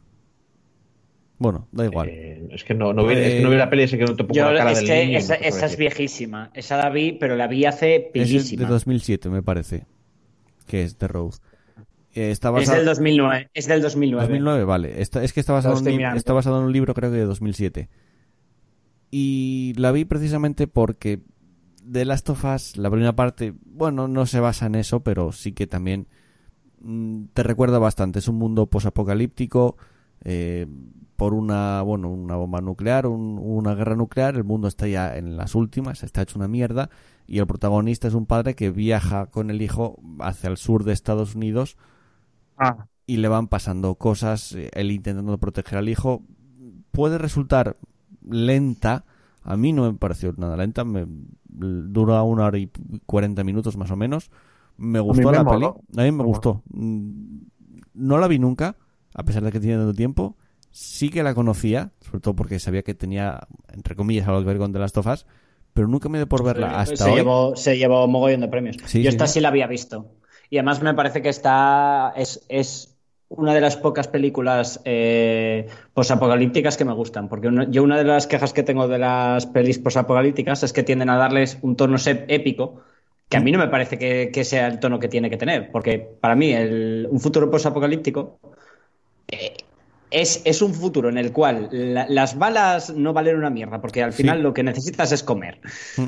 Bueno, 1.36 1.68
da 1.70 1.85
igual. 1.85 2.09
Eh, 2.09 2.49
es, 2.51 2.65
que 2.65 2.73
no, 2.73 2.94
no 2.94 3.07
vi, 3.07 3.15
la 3.15 3.68
peli, 3.68 3.83
ese 3.83 3.99
que 3.99 4.07
no 4.07 4.17
te 4.17 4.25
pongo 4.25 4.41
la 4.41 4.57
cara 4.57 4.73
es 4.73 4.81
que 4.81 5.17
esa, 5.17 5.35
es 5.35 5.77
viejísima. 5.77 6.51
Esa 6.55 6.78
la 6.78 6.89
vi, 6.89 7.12
pero 7.12 7.36
la 7.36 7.47
vi 7.47 7.67
hace 7.67 8.10
pilísima. 8.12 8.62
Es 8.62 8.68
de 8.68 8.73
2007, 8.73 9.28
me 9.28 9.43
parece. 9.43 9.85
Que 10.67 10.83
es 10.83 10.97
The 10.97 11.09
Road. 11.09 11.35
Eh, 12.15 12.31
es 12.31 12.41
del 12.41 12.86
2009. 12.86 13.51
Es 13.52 13.68
del 13.68 13.83
2009. 13.83 14.23
2009, 14.23 14.65
vale. 14.65 15.01
es 15.02 15.10
que 15.10 15.41
está 15.41 15.52
basado, 15.52 15.86
en, 15.86 16.01
está 16.17 16.33
basado 16.33 16.59
en 16.59 16.65
un 16.65 16.73
libro, 16.73 16.94
creo 16.94 17.10
que 17.10 17.18
de 17.18 17.25
2007. 17.27 17.91
Y 19.10 19.75
la 19.77 19.93
vi 19.93 20.07
precisamente 20.07 20.67
porque 20.67 21.20
The 21.91 22.07
Last 22.07 22.31
of 22.31 22.44
Us, 22.47 22.78
la 22.78 22.91
primera 22.91 23.15
parte, 23.15 23.52
bueno, 23.67 24.09
no 24.09 24.25
se 24.25 24.41
basa 24.41 24.67
en 24.67 24.75
eso, 24.75 25.01
pero 25.01 25.33
sí 25.33 25.52
que 25.52 25.67
también 25.67 26.09
te 27.32 27.42
recuerda 27.42 27.78
bastante. 27.78 28.18
Es 28.18 28.28
un 28.28 28.36
mundo 28.36 28.66
posapocalíptico 28.66 29.76
eh, 30.24 30.66
por 31.16 31.34
una, 31.34 31.82
bueno, 31.82 32.10
una 32.10 32.36
bomba 32.36 32.60
nuclear, 32.60 33.07
una 33.07 33.74
guerra 33.74 33.97
nuclear. 33.97 34.36
El 34.36 34.44
mundo 34.44 34.68
está 34.68 34.86
ya 34.86 35.16
en 35.16 35.36
las 35.36 35.55
últimas, 35.55 36.02
está 36.02 36.23
hecho 36.23 36.39
una 36.39 36.48
mierda. 36.48 36.90
Y 37.26 37.40
el 37.40 37.47
protagonista 37.47 38.08
es 38.08 38.15
un 38.15 38.26
padre 38.26 38.55
que 38.55 38.70
viaja 38.70 39.26
con 39.26 39.50
el 39.50 39.60
hijo 39.60 39.98
hacia 40.20 40.48
el 40.48 40.57
sur 40.57 40.84
de 40.84 40.92
Estados 40.92 41.34
Unidos. 41.34 41.76
Ah. 42.57 42.86
Y 43.07 43.18
le 43.18 43.28
van 43.28 43.48
pasando 43.48 43.94
cosas, 43.97 44.52
eh, 44.52 44.70
él 44.74 44.90
intentando 44.90 45.39
proteger 45.39 45.78
al 45.78 45.89
hijo. 45.89 46.23
Puede 46.92 47.18
resultar 47.18 47.76
lenta. 48.23 49.05
A 49.42 49.57
mí 49.57 49.73
no 49.73 49.90
me 49.90 49.98
pareció 49.98 50.34
nada 50.36 50.57
lenta. 50.57 50.84
Me 50.84 51.07
dura 51.44 52.23
una 52.23 52.44
hora 52.47 52.58
y 52.58 52.70
cuarenta 53.07 53.44
minutos 53.44 53.76
más 53.76 53.90
o 53.90 53.97
menos 53.97 54.31
me 54.78 55.00
gustó 55.00 55.31
la 55.31 55.44
peli. 55.44 55.66
A 55.66 56.02
mí 56.02 56.12
me 56.12 56.24
gustó. 56.24 56.62
Mm, 56.70 57.40
no 57.94 58.18
la 58.18 58.28
vi 58.28 58.39
nunca, 58.39 58.76
a 59.15 59.24
pesar 59.24 59.42
de 59.42 59.52
que 59.52 59.60
tiene 59.60 59.76
tanto 59.76 59.92
tiempo. 59.92 60.36
Sí 60.70 61.10
que 61.10 61.23
la 61.23 61.34
conocía, 61.34 61.92
sobre 62.00 62.20
todo 62.20 62.34
porque 62.36 62.58
sabía 62.58 62.82
que 62.82 62.94
tenía, 62.94 63.40
entre 63.73 63.97
comillas, 63.97 64.28
algo 64.28 64.40
que 64.40 64.47
ver 64.47 64.58
con 64.58 64.73
The 64.73 64.78
Last 64.78 64.97
of 64.98 65.07
Us, 65.07 65.26
pero 65.74 65.89
nunca 65.89 66.08
me 66.08 66.18
dio 66.18 66.28
por 66.28 66.44
verla 66.44 66.81
hasta 66.81 66.97
se 66.97 67.10
hoy. 67.10 67.16
Llevó, 67.16 67.57
se 67.57 67.76
llevó 67.76 68.07
mogollón 68.07 68.40
de 68.40 68.48
premios. 68.48 68.76
Yo 68.92 69.08
esta 69.08 69.26
sí. 69.26 69.40
la 69.40 69.48
había 69.48 69.66
visto. 69.66 70.12
Y 70.50 70.58
además 70.58 70.81
me 70.81 70.94
parece 70.94 71.20
que 71.20 71.28
está 71.28 72.12
es, 72.16 72.44
es 72.48 72.97
una 73.28 73.55
de 73.55 73.60
las 73.60 73.76
pocas 73.76 74.08
películas 74.08 74.81
eh, 74.84 75.66
posapocalípticas 75.94 76.76
que 76.76 76.84
me 76.84 76.92
gustan. 76.94 77.28
Porque 77.28 77.50
yo 77.70 77.82
una 77.82 77.97
de 77.97 78.05
las 78.05 78.26
quejas 78.26 78.52
que 78.52 78.62
tengo 78.62 78.86
de 78.89 78.98
las 78.98 79.47
pelis 79.47 79.78
posapocalípticas 79.78 80.62
es 80.62 80.73
que 80.73 80.82
tienden 80.82 81.10
a 81.10 81.16
darles 81.16 81.58
un 81.62 81.76
tono 81.76 81.97
épico 82.07 82.82
que 83.28 83.36
a 83.36 83.40
mí 83.40 83.52
no 83.52 83.58
me 83.58 83.68
parece 83.68 83.98
que, 83.98 84.44
sea 84.44 84.68
el 84.68 84.81
tono 84.81 84.98
que 84.98 85.08
tiene 85.08 85.28
que 85.28 85.36
tener, 85.36 85.70
porque 85.70 85.98
para 85.98 86.34
mí 86.34 86.55
un 86.55 87.20
futuro 87.20 87.50
post-apocalíptico 87.50 88.39
eh, 89.28 89.55
es, 90.10 90.62
un 90.62 90.74
futuro 90.74 91.08
en 91.08 91.18
el 91.18 91.32
cual 91.32 91.68
las 91.70 92.39
balas 92.39 92.90
no 92.90 93.12
valen 93.12 93.36
una 93.36 93.50
mierda, 93.50 93.81
porque 93.81 94.02
al 94.02 94.12
final 94.12 94.42
lo 94.42 94.55
que 94.55 94.62
necesitas 94.62 95.12
es 95.12 95.23
comer. 95.23 95.60
Mm. 95.97 96.07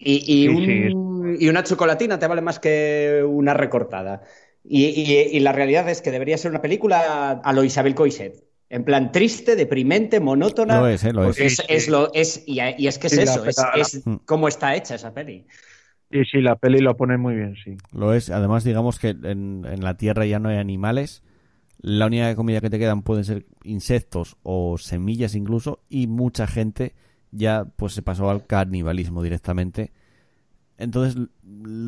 Y, 0.00 1.48
una 1.48 1.62
chocolatina 1.62 2.18
te 2.18 2.26
vale 2.26 2.40
más 2.40 2.58
que 2.58 3.24
una 3.26 3.54
recortada. 3.54 4.22
Y, 4.64 5.38
la 5.40 5.52
realidad 5.52 5.88
es 5.88 6.02
que 6.02 6.10
debería 6.10 6.38
ser 6.38 6.50
una 6.50 6.62
película 6.62 7.40
a 7.42 7.52
lo 7.52 7.62
Isabel 7.62 7.94
Coixet. 7.94 8.48
En 8.70 8.84
plan 8.84 9.12
triste, 9.12 9.56
deprimente, 9.56 10.20
monótona. 10.20 10.80
Lo 10.80 10.88
es, 10.88 11.02
¿eh? 11.04 11.12
lo 11.12 11.30
es. 11.30 11.62
es, 11.68 11.88
lo, 11.88 12.12
es 12.12 12.42
y, 12.46 12.60
es 12.86 12.98
que 12.98 13.06
es 13.06 13.14
eso, 13.14 13.44
es, 13.46 14.06
mm. 14.06 14.16
cómo 14.26 14.46
está 14.48 14.76
hecha 14.76 14.94
esa 14.94 15.14
peli. 15.14 15.46
Sí, 16.10 16.24
sí, 16.24 16.40
la 16.40 16.56
peli 16.56 16.78
lo 16.78 16.96
pone 16.96 17.18
muy 17.18 17.34
bien, 17.34 17.54
sí. 17.62 17.76
Lo 17.92 18.14
es. 18.14 18.30
Además, 18.30 18.64
digamos 18.64 18.98
que 18.98 19.10
en, 19.10 19.64
en 19.66 19.82
la 19.82 19.96
Tierra 19.96 20.24
ya 20.24 20.38
no 20.38 20.48
hay 20.48 20.56
animales. 20.56 21.22
La 21.80 22.06
única 22.06 22.34
comida 22.34 22.60
que 22.60 22.70
te 22.70 22.78
quedan 22.78 23.02
pueden 23.02 23.24
ser 23.24 23.46
insectos 23.62 24.36
o 24.42 24.78
semillas 24.78 25.34
incluso. 25.34 25.80
Y 25.88 26.06
mucha 26.06 26.46
gente 26.46 26.94
ya 27.30 27.66
pues 27.76 27.92
se 27.92 28.02
pasó 28.02 28.30
al 28.30 28.46
canibalismo 28.46 29.22
directamente. 29.22 29.92
Entonces, 30.78 31.20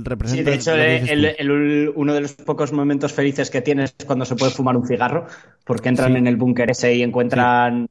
representa... 0.02 0.58
Sí, 0.58 0.70
de 0.72 1.30
hecho, 1.30 1.92
uno 1.94 2.12
de 2.12 2.20
los 2.20 2.34
pocos 2.34 2.72
momentos 2.72 3.12
felices 3.12 3.48
que 3.48 3.62
tienes 3.62 3.94
es 3.96 4.04
cuando 4.04 4.24
se 4.24 4.34
puede 4.34 4.50
fumar 4.50 4.76
un 4.76 4.86
cigarro, 4.86 5.26
porque 5.64 5.88
entran 5.88 6.16
en 6.16 6.26
el 6.26 6.36
búnker 6.36 6.70
ese 6.70 6.94
y 6.94 7.02
encuentran... 7.02 7.88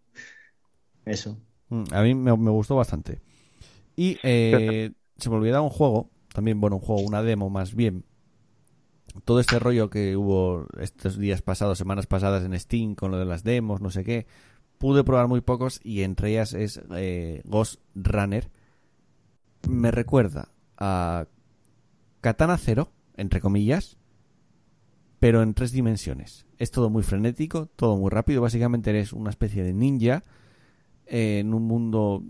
Eso. 1.05 1.39
Mm, 1.69 1.83
a 1.91 2.01
mí 2.01 2.13
me, 2.13 2.31
gustó 2.31 2.75
bastante. 2.75 3.21
Y 3.95 4.17
eh, 4.23 4.91
se 5.17 5.29
me 5.29 5.37
olvidaba 5.37 5.61
un 5.61 5.69
juego, 5.69 6.09
también, 6.33 6.61
bueno, 6.61 6.77
un 6.77 6.81
juego, 6.81 7.01
una 7.01 7.23
demo 7.23 7.49
más 7.49 7.75
bien. 7.75 8.05
Todo 9.25 9.39
este 9.39 9.59
rollo 9.59 9.89
que 9.89 10.15
hubo 10.15 10.67
estos 10.79 11.17
días 11.17 11.41
pasados, 11.41 11.77
semanas 11.77 12.05
pasadas 12.05 12.43
en 12.43 12.57
Steam 12.59 12.95
con 12.95 13.11
lo 13.11 13.17
de 13.17 13.25
las 13.25 13.43
demos, 13.43 13.81
no 13.81 13.89
sé 13.89 14.03
qué. 14.03 14.27
Pude 14.77 15.03
probar 15.03 15.27
muy 15.27 15.41
pocos 15.41 15.79
y 15.83 16.03
entre 16.03 16.31
ellas 16.31 16.53
es 16.53 16.81
eh, 16.95 17.41
Ghost 17.45 17.81
Runner. 17.95 18.49
Me 19.67 19.91
recuerda 19.91 20.49
a 20.77 21.27
Katana 22.21 22.57
Zero, 22.57 22.91
entre 23.17 23.41
comillas, 23.41 23.97
pero 25.19 25.41
en 25.41 25.53
tres 25.53 25.71
dimensiones. 25.71 26.45
Es 26.57 26.71
todo 26.71 26.89
muy 26.89 27.03
frenético, 27.03 27.65
todo 27.75 27.97
muy 27.97 28.09
rápido. 28.09 28.41
Básicamente 28.41 28.91
eres 28.91 29.11
una 29.11 29.31
especie 29.31 29.63
de 29.63 29.73
ninja 29.73 30.23
en 31.05 31.53
un 31.53 31.63
mundo 31.63 32.23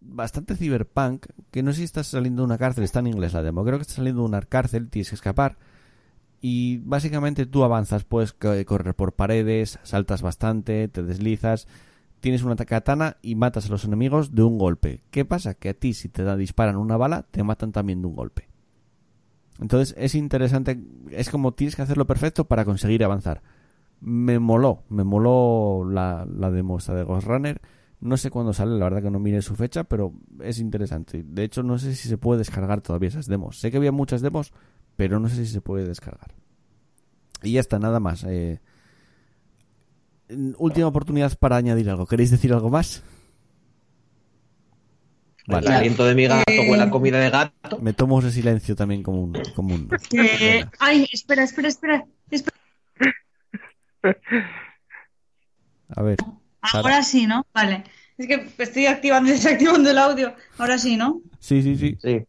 bastante 0.00 0.56
cyberpunk, 0.56 1.26
que 1.50 1.62
no 1.62 1.72
sé 1.72 1.78
si 1.78 1.84
estás 1.84 2.08
saliendo 2.08 2.42
de 2.42 2.46
una 2.46 2.58
cárcel, 2.58 2.84
está 2.84 3.00
en 3.00 3.08
inglés 3.08 3.32
la 3.32 3.42
demo, 3.42 3.64
creo 3.64 3.78
que 3.78 3.82
estás 3.82 3.96
saliendo 3.96 4.22
de 4.22 4.28
una 4.28 4.42
cárcel, 4.42 4.88
tienes 4.88 5.08
que 5.10 5.16
escapar 5.16 5.56
y 6.40 6.78
básicamente 6.78 7.46
tú 7.46 7.64
avanzas, 7.64 8.04
puedes 8.04 8.32
correr 8.32 8.94
por 8.94 9.14
paredes, 9.14 9.78
saltas 9.82 10.22
bastante, 10.22 10.88
te 10.88 11.02
deslizas, 11.02 11.66
tienes 12.20 12.42
una 12.42 12.56
katana 12.56 13.16
y 13.22 13.34
matas 13.34 13.66
a 13.66 13.70
los 13.70 13.84
enemigos 13.84 14.34
de 14.34 14.42
un 14.42 14.58
golpe. 14.58 15.02
¿Qué 15.10 15.24
pasa? 15.24 15.54
Que 15.54 15.70
a 15.70 15.74
ti 15.74 15.94
si 15.94 16.08
te 16.08 16.36
disparan 16.36 16.76
una 16.76 16.96
bala, 16.96 17.24
te 17.30 17.42
matan 17.42 17.72
también 17.72 18.02
de 18.02 18.08
un 18.08 18.14
golpe. 18.14 18.48
Entonces 19.60 19.96
es 19.98 20.14
interesante, 20.14 20.80
es 21.10 21.30
como 21.30 21.52
tienes 21.52 21.74
que 21.74 21.82
hacerlo 21.82 22.06
perfecto 22.06 22.44
para 22.46 22.64
conseguir 22.64 23.02
avanzar. 23.02 23.42
Me 24.00 24.38
moló, 24.38 24.84
me 24.88 25.02
moló 25.02 25.84
la, 25.90 26.24
la 26.24 26.50
demo 26.52 26.78
de 26.78 27.02
Ghost 27.02 27.26
Runner 27.26 27.60
no 28.00 28.16
sé 28.16 28.30
cuándo 28.30 28.52
sale, 28.52 28.78
la 28.78 28.84
verdad 28.84 29.02
que 29.02 29.10
no 29.10 29.18
mire 29.18 29.42
su 29.42 29.56
fecha, 29.56 29.84
pero 29.84 30.12
es 30.40 30.58
interesante. 30.60 31.24
De 31.24 31.42
hecho, 31.44 31.62
no 31.62 31.78
sé 31.78 31.94
si 31.94 32.08
se 32.08 32.18
puede 32.18 32.38
descargar 32.38 32.80
todavía 32.80 33.08
esas 33.08 33.26
demos. 33.26 33.58
Sé 33.58 33.70
que 33.70 33.76
había 33.76 33.92
muchas 33.92 34.20
demos, 34.20 34.52
pero 34.96 35.18
no 35.18 35.28
sé 35.28 35.36
si 35.44 35.46
se 35.46 35.60
puede 35.60 35.86
descargar. 35.86 36.34
Y 37.42 37.52
ya 37.52 37.60
está, 37.60 37.78
nada 37.78 37.98
más. 37.98 38.24
Eh, 38.24 38.60
última 40.58 40.86
oportunidad 40.86 41.36
para 41.38 41.56
añadir 41.56 41.90
algo. 41.90 42.06
¿Queréis 42.06 42.30
decir 42.30 42.52
algo 42.52 42.70
más? 42.70 43.02
Vale. 45.48 45.66
El 45.66 45.72
aliento 45.72 46.04
de 46.04 46.14
mi 46.14 46.26
gato 46.26 46.44
huele 46.48 46.82
a 46.82 46.90
comida 46.90 47.18
de 47.18 47.30
gato. 47.30 47.78
Me 47.80 47.94
tomo 47.94 48.20
ese 48.20 48.30
silencio 48.30 48.76
también 48.76 49.02
como 49.02 49.22
un... 49.22 49.32
Como 49.56 49.74
un... 49.74 49.88
ay, 50.78 51.08
espera, 51.10 51.42
espera, 51.42 51.68
espera, 51.68 52.06
espera. 52.30 52.56
A 55.96 56.02
ver. 56.02 56.18
Ahora 56.60 57.02
sí, 57.02 57.26
¿no? 57.26 57.46
Vale. 57.54 57.84
Es 58.16 58.26
que 58.26 58.48
estoy 58.58 58.86
activando 58.86 59.30
y 59.30 59.32
desactivando 59.32 59.90
el 59.90 59.98
audio. 59.98 60.34
Ahora 60.58 60.78
sí, 60.78 60.96
¿no? 60.96 61.20
Sí, 61.38 61.62
sí, 61.62 61.76
sí. 61.76 61.96
sí. 62.02 62.24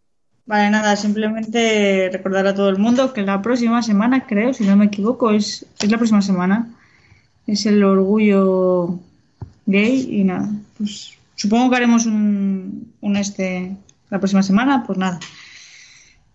Vale, 0.45 0.71
nada, 0.71 0.95
simplemente 0.95 2.09
recordar 2.11 2.47
a 2.47 2.55
todo 2.55 2.69
el 2.69 2.79
mundo 2.79 3.13
que 3.13 3.21
la 3.21 3.41
próxima 3.41 3.83
semana, 3.83 4.25
creo, 4.25 4.51
si 4.51 4.63
no 4.63 4.75
me 4.75 4.85
equivoco, 4.85 5.29
es, 5.29 5.65
es 5.79 5.91
la 5.91 5.97
próxima 5.97 6.23
semana. 6.23 6.69
Es 7.45 7.67
el 7.67 7.83
orgullo 7.83 8.99
gay 9.67 10.07
y 10.09 10.23
nada. 10.23 10.49
Pues 10.77 11.13
supongo 11.35 11.69
que 11.69 11.75
haremos 11.75 12.07
un, 12.07 12.93
un 13.01 13.15
este 13.15 13.75
la 14.09 14.17
próxima 14.17 14.41
semana, 14.41 14.83
pues 14.85 14.97
nada. 14.97 15.19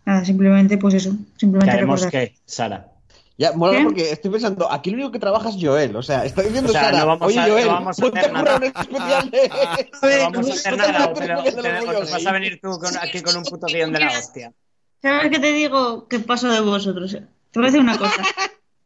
Nada, 0.07 0.25
simplemente 0.25 0.79
pues 0.79 0.95
eso. 0.95 1.17
Simplemente 1.37 1.73
¿Qué 1.73 1.77
haremos 1.77 2.07
qué, 2.07 2.35
Sara? 2.47 2.94
Ya, 3.37 3.53
mola 3.53 3.83
porque 3.83 4.13
estoy 4.13 4.31
pensando, 4.31 4.71
aquí 4.71 4.91
lo 4.91 4.97
único 4.97 5.11
que 5.11 5.19
trabaja 5.19 5.49
es 5.49 5.57
Joel. 5.61 5.97
O 5.97 6.03
sea, 6.03 6.25
está 6.25 6.43
diciendo 6.43 6.71
o 6.71 6.73
sea, 6.73 6.85
Sara, 6.85 7.05
no 7.05 7.19
oye 7.21 7.39
a, 7.39 7.49
Joel, 7.49 7.67
no 7.67 7.73
vamos 7.73 7.99
a 7.99 8.07
hacer 8.07 8.33
nada. 8.33 8.57
Un 8.57 8.65
especial 8.65 9.31
de... 9.31 9.49
no 10.19 10.31
vamos 10.31 10.51
a 10.51 10.53
hacer 10.53 10.77
nada, 10.77 11.15
pero 11.15 11.43
te, 11.43 12.13
vas 12.13 12.27
a 12.27 12.33
venir 12.33 12.61
tú 12.63 12.79
con, 12.79 12.97
aquí 12.97 13.23
con 13.23 13.37
un 13.37 13.43
puto 13.43 13.67
guion 13.67 13.93
de 13.93 14.01
la 14.01 14.19
hostia. 14.19 14.53
¿Sabes 15.03 15.31
qué 15.31 15.39
te 15.41 15.53
digo? 15.53 16.07
¿Qué 16.07 16.21
paso 16.21 16.49
de 16.49 16.61
vosotros? 16.61 17.13
Te 17.13 17.61
voy 17.61 17.65
a 17.65 17.67
decir 17.67 17.81
una 17.81 17.99
cosa. 17.99 18.23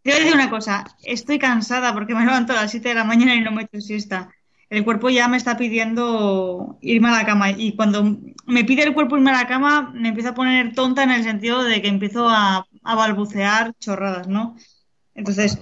Te 0.03 0.11
voy 0.11 0.13
a 0.13 0.25
decir 0.25 0.35
una 0.35 0.51
cosa. 0.51 0.85
Estoy 1.03 1.39
cansada 1.39 1.93
porque 1.93 2.15
me 2.15 2.25
levanto 2.25 2.53
a 2.55 2.57
las 2.57 2.71
7 2.71 2.89
de 2.89 2.95
la 2.95 3.05
mañana 3.05 3.35
y 3.35 3.41
no 3.41 3.53
me 3.53 3.65
echo 3.65 3.81
siesta. 3.81 4.31
El 4.71 4.85
cuerpo 4.85 5.11
ya 5.11 5.29
me 5.29 5.37
está 5.37 5.57
pidiendo 5.59 6.79
irme 6.81 7.09
a 7.09 7.13
la 7.13 7.27
cama. 7.27 7.51
Y 7.51 7.77
cuando 7.77 8.17
me 8.49 8.65
pide 8.65 8.83
el 8.83 8.95
cuerpo 8.95 9.17
irme 9.17 9.31
a 9.31 9.43
la 9.43 9.47
cama, 9.47 9.93
me 9.95 10.09
empiezo 10.09 10.31
a 10.31 10.35
poner 10.35 10.75
tonta 10.75 11.05
en 11.05 11.11
el 11.11 11.23
sentido 11.23 11.63
de 11.63 11.81
que 11.81 11.89
empiezo 11.89 12.29
a 12.29 12.67
a 12.89 12.95
balbucear 12.95 13.75
chorradas, 13.79 14.29
¿no? 14.29 14.57
Entonces, 15.15 15.59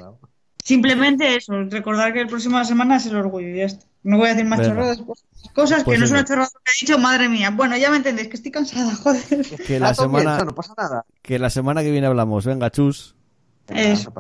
simplemente 0.63 1.35
eso, 1.35 1.65
recordar 1.65 2.13
que 2.13 2.21
el 2.21 2.29
próximo 2.29 2.65
semana 2.65 2.99
es 2.99 3.07
el 3.07 3.17
orgullo 3.17 3.49
y 3.49 3.57
ya 3.57 3.65
está. 3.65 3.85
No 4.05 4.19
voy 4.19 4.29
a 4.29 4.35
decir 4.35 4.47
más 4.47 4.65
chorradas, 4.65 5.03
cosas 5.53 5.79
que 5.79 5.87
pues 5.87 5.99
no 5.99 6.05
es 6.05 6.11
una 6.13 6.25
chorrada 6.25 6.49
que 6.65 6.73
he 6.73 6.87
dicho, 6.87 7.01
madre 7.01 7.29
mía. 7.29 7.51
Bueno, 7.51 7.77
ya 7.77 7.91
me 7.91 7.97
entendéis, 7.97 8.29
que 8.29 8.37
estoy 8.37 8.53
cansada, 8.53 8.95
joder. 9.03 9.45
Que 9.67 9.81
la 9.81 9.93
semana, 9.93 10.39
no 10.45 10.55
pasa 10.55 10.73
nada. 10.79 11.05
Que 11.21 11.41
la 11.41 11.51
semana 11.51 11.83
que 11.83 11.91
viene 11.91 12.07
hablamos. 12.07 12.47
Venga, 12.47 12.71
chus. 12.71 13.17
Eso. 13.67 14.13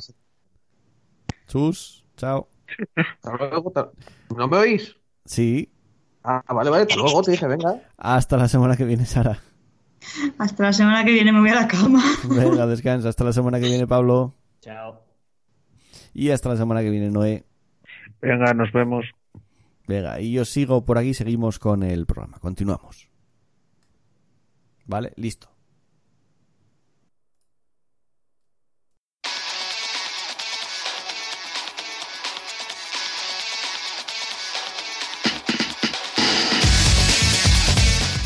Chus, 1.46 2.04
chao. 2.16 2.48
¿No 4.36 4.48
me 4.48 4.56
oís? 4.56 4.96
Sí. 5.24 5.70
Ah, 6.28 6.42
vale, 6.52 6.70
vale, 6.70 6.86
luego 6.96 7.22
te 7.22 7.30
dije, 7.30 7.46
venga. 7.46 7.80
Hasta 7.96 8.36
la 8.36 8.48
semana 8.48 8.76
que 8.76 8.84
viene, 8.84 9.06
Sara. 9.06 9.40
Hasta 10.38 10.64
la 10.64 10.72
semana 10.72 11.04
que 11.04 11.12
viene 11.12 11.30
me 11.32 11.38
voy 11.38 11.50
a 11.50 11.54
la 11.54 11.68
cama. 11.68 12.02
Venga, 12.24 12.66
descansa. 12.66 13.08
Hasta 13.08 13.22
la 13.22 13.32
semana 13.32 13.60
que 13.60 13.66
viene, 13.66 13.86
Pablo. 13.86 14.34
Chao. 14.60 15.00
Y 16.12 16.30
hasta 16.30 16.48
la 16.48 16.56
semana 16.56 16.82
que 16.82 16.90
viene, 16.90 17.10
Noé. 17.10 17.44
Venga, 18.20 18.52
nos 18.54 18.72
vemos. 18.72 19.04
Venga, 19.86 20.20
y 20.20 20.32
yo 20.32 20.44
sigo 20.44 20.84
por 20.84 20.98
aquí, 20.98 21.14
seguimos 21.14 21.60
con 21.60 21.84
el 21.84 22.06
programa. 22.06 22.38
Continuamos. 22.40 23.08
¿Vale? 24.84 25.12
Listo. 25.14 25.48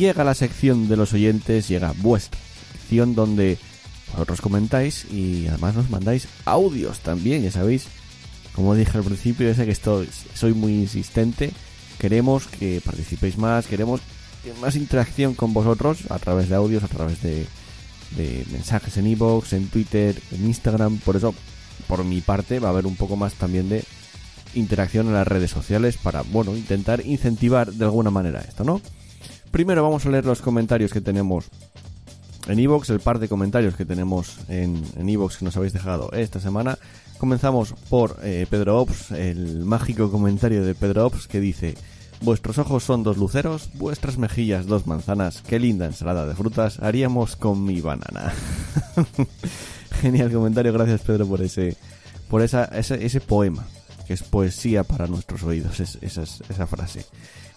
Llega 0.00 0.24
la 0.24 0.34
sección 0.34 0.88
de 0.88 0.96
los 0.96 1.12
oyentes, 1.12 1.68
llega 1.68 1.94
vuestra 1.98 2.40
sección 2.72 3.14
donde 3.14 3.58
vosotros 4.12 4.40
comentáis 4.40 5.04
y 5.12 5.46
además 5.46 5.74
nos 5.74 5.90
mandáis 5.90 6.26
audios 6.46 7.00
también, 7.00 7.42
ya 7.42 7.52
sabéis. 7.52 7.86
Como 8.54 8.74
dije 8.74 8.96
al 8.98 9.04
principio, 9.04 9.46
ya 9.46 9.54
sé 9.54 9.66
que 9.66 9.72
estoy, 9.72 10.08
soy 10.34 10.54
muy 10.54 10.72
insistente. 10.72 11.52
Queremos 11.98 12.46
que 12.46 12.80
participéis 12.84 13.36
más, 13.36 13.66
queremos 13.66 14.00
más 14.60 14.74
interacción 14.74 15.34
con 15.34 15.52
vosotros 15.52 16.10
a 16.10 16.18
través 16.18 16.48
de 16.48 16.56
audios, 16.56 16.82
a 16.82 16.88
través 16.88 17.22
de, 17.22 17.46
mensajes 18.50 18.96
en 18.96 19.06
iVoox, 19.06 19.52
en 19.52 19.68
Twitter, 19.68 20.20
en 20.32 20.46
Instagram. 20.46 20.98
Por 20.98 21.16
eso, 21.16 21.34
por 21.86 22.04
mi 22.04 22.22
parte, 22.22 22.58
va 22.58 22.68
a 22.68 22.72
haber 22.72 22.86
un 22.86 22.96
poco 22.96 23.16
más 23.16 23.34
también 23.34 23.68
de 23.68 23.84
interacción 24.54 25.06
en 25.08 25.12
las 25.12 25.28
redes 25.28 25.50
sociales 25.50 25.98
para, 25.98 26.22
bueno, 26.22 26.56
intentar 26.56 27.04
incentivar 27.06 27.72
de 27.72 27.84
alguna 27.84 28.10
manera 28.10 28.40
esto, 28.40 28.64
¿no? 28.64 28.80
Primero 29.50 29.82
vamos 29.82 30.06
a 30.06 30.10
leer 30.10 30.24
los 30.24 30.40
comentarios 30.40 30.92
que 30.92 31.00
tenemos 31.00 31.46
en 32.48 32.58
Evox, 32.58 32.90
el 32.90 33.00
par 33.00 33.18
de 33.18 33.28
comentarios 33.28 33.76
que 33.76 33.84
tenemos 33.84 34.38
en 34.48 35.08
Evox 35.08 35.38
que 35.38 35.44
nos 35.44 35.56
habéis 35.56 35.72
dejado 35.72 36.10
esta 36.12 36.40
semana. 36.40 36.78
Comenzamos 37.20 37.74
por 37.90 38.16
eh, 38.22 38.46
Pedro 38.48 38.80
Ops, 38.80 39.10
el 39.10 39.66
mágico 39.66 40.10
comentario 40.10 40.64
de 40.64 40.74
Pedro 40.74 41.04
Ops 41.04 41.28
que 41.28 41.38
dice: 41.38 41.74
Vuestros 42.22 42.56
ojos 42.56 42.82
son 42.82 43.02
dos 43.02 43.18
luceros, 43.18 43.68
vuestras 43.74 44.16
mejillas 44.16 44.64
dos 44.64 44.86
manzanas. 44.86 45.42
Qué 45.42 45.58
linda 45.58 45.84
ensalada 45.84 46.24
de 46.24 46.34
frutas 46.34 46.78
haríamos 46.80 47.36
con 47.36 47.62
mi 47.62 47.82
banana. 47.82 48.32
Genial 50.00 50.32
comentario, 50.32 50.72
gracias 50.72 51.02
Pedro 51.02 51.26
por 51.26 51.42
ese, 51.42 51.76
por 52.30 52.40
esa, 52.40 52.64
ese, 52.64 53.20
poema 53.20 53.66
que 54.06 54.14
es 54.14 54.22
poesía 54.22 54.82
para 54.82 55.06
nuestros 55.06 55.42
oídos, 55.42 55.78
esa, 55.78 56.22
esa 56.22 56.66
frase. 56.66 57.04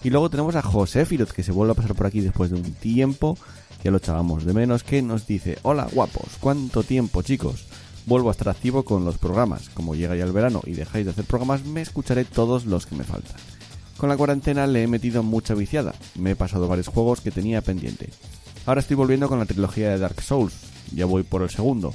Y 0.04 0.10
luego 0.10 0.30
tenemos 0.30 0.56
a 0.56 0.62
José 0.62 1.06
Firot, 1.06 1.32
que 1.32 1.44
se 1.44 1.54
vuelve 1.54 1.72
a 1.72 1.76
pasar 1.76 1.96
por 1.96 2.06
aquí 2.06 2.20
después 2.20 2.50
de 2.52 2.58
un 2.58 2.74
tiempo, 2.74 3.38
que 3.82 3.90
lo 3.90 3.98
echábamos 3.98 4.44
de 4.44 4.54
menos, 4.54 4.84
que 4.84 5.02
nos 5.02 5.26
dice, 5.26 5.58
hola 5.64 5.88
guapos, 5.92 6.38
¿cuánto 6.42 6.84
tiempo 6.84 7.22
chicos? 7.22 7.66
Vuelvo 8.06 8.28
a 8.28 8.34
estar 8.34 8.50
activo 8.50 8.84
con 8.84 9.06
los 9.06 9.18
programas. 9.18 9.70
Como 9.70 9.96
llega 9.96 10.18
ya 10.18 10.26
el 10.26 10.34
verano 10.34 10.62
y 10.66 10.74
dejáis 10.74 11.06
de 11.06 11.12
hacer 11.12 11.24
programas, 11.24 11.66
me 11.66 11.82
escucharé 11.82 12.26
todos 12.26 12.66
los 12.66 12.86
que 12.86 12.96
me 12.96 13.06
faltan. 13.06 13.38
Con 13.96 14.10
la 14.10 14.18
cuarentena 14.18 14.68
le 14.68 14.84
he 14.84 14.88
metido 14.88 15.24
mucha 15.24 15.54
viciada, 15.54 15.96
me 16.16 16.32
he 16.32 16.36
pasado 16.36 16.68
varios 16.68 16.90
juegos 16.90 17.22
que 17.22 17.32
tenía 17.32 17.62
pendiente. 17.62 18.10
Ahora 18.66 18.82
estoy 18.82 18.98
volviendo 18.98 19.30
con 19.30 19.40
la 19.40 19.46
trilogía 19.46 19.90
de 19.90 20.00
Dark 20.00 20.22
Souls, 20.22 20.54
ya 20.94 21.06
voy 21.06 21.24
por 21.24 21.44
el 21.44 21.50
segundo. 21.50 21.94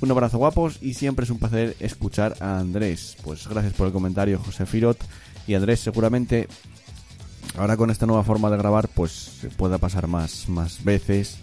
Un 0.00 0.10
abrazo 0.10 0.38
guapos 0.38 0.78
y 0.80 0.94
siempre 0.94 1.24
es 1.24 1.30
un 1.30 1.38
placer 1.38 1.76
escuchar 1.78 2.36
a 2.40 2.58
Andrés. 2.58 3.18
Pues 3.22 3.46
gracias 3.46 3.74
por 3.74 3.86
el 3.86 3.92
comentario 3.92 4.38
José 4.38 4.64
Firot 4.64 4.98
y 5.46 5.54
Andrés 5.54 5.80
seguramente 5.80 6.48
ahora 7.56 7.76
con 7.76 7.90
esta 7.90 8.06
nueva 8.06 8.24
forma 8.24 8.50
de 8.50 8.56
grabar 8.56 8.88
pues 8.88 9.46
pueda 9.56 9.78
pasar 9.78 10.06
más, 10.06 10.48
más 10.48 10.84
veces 10.84 11.38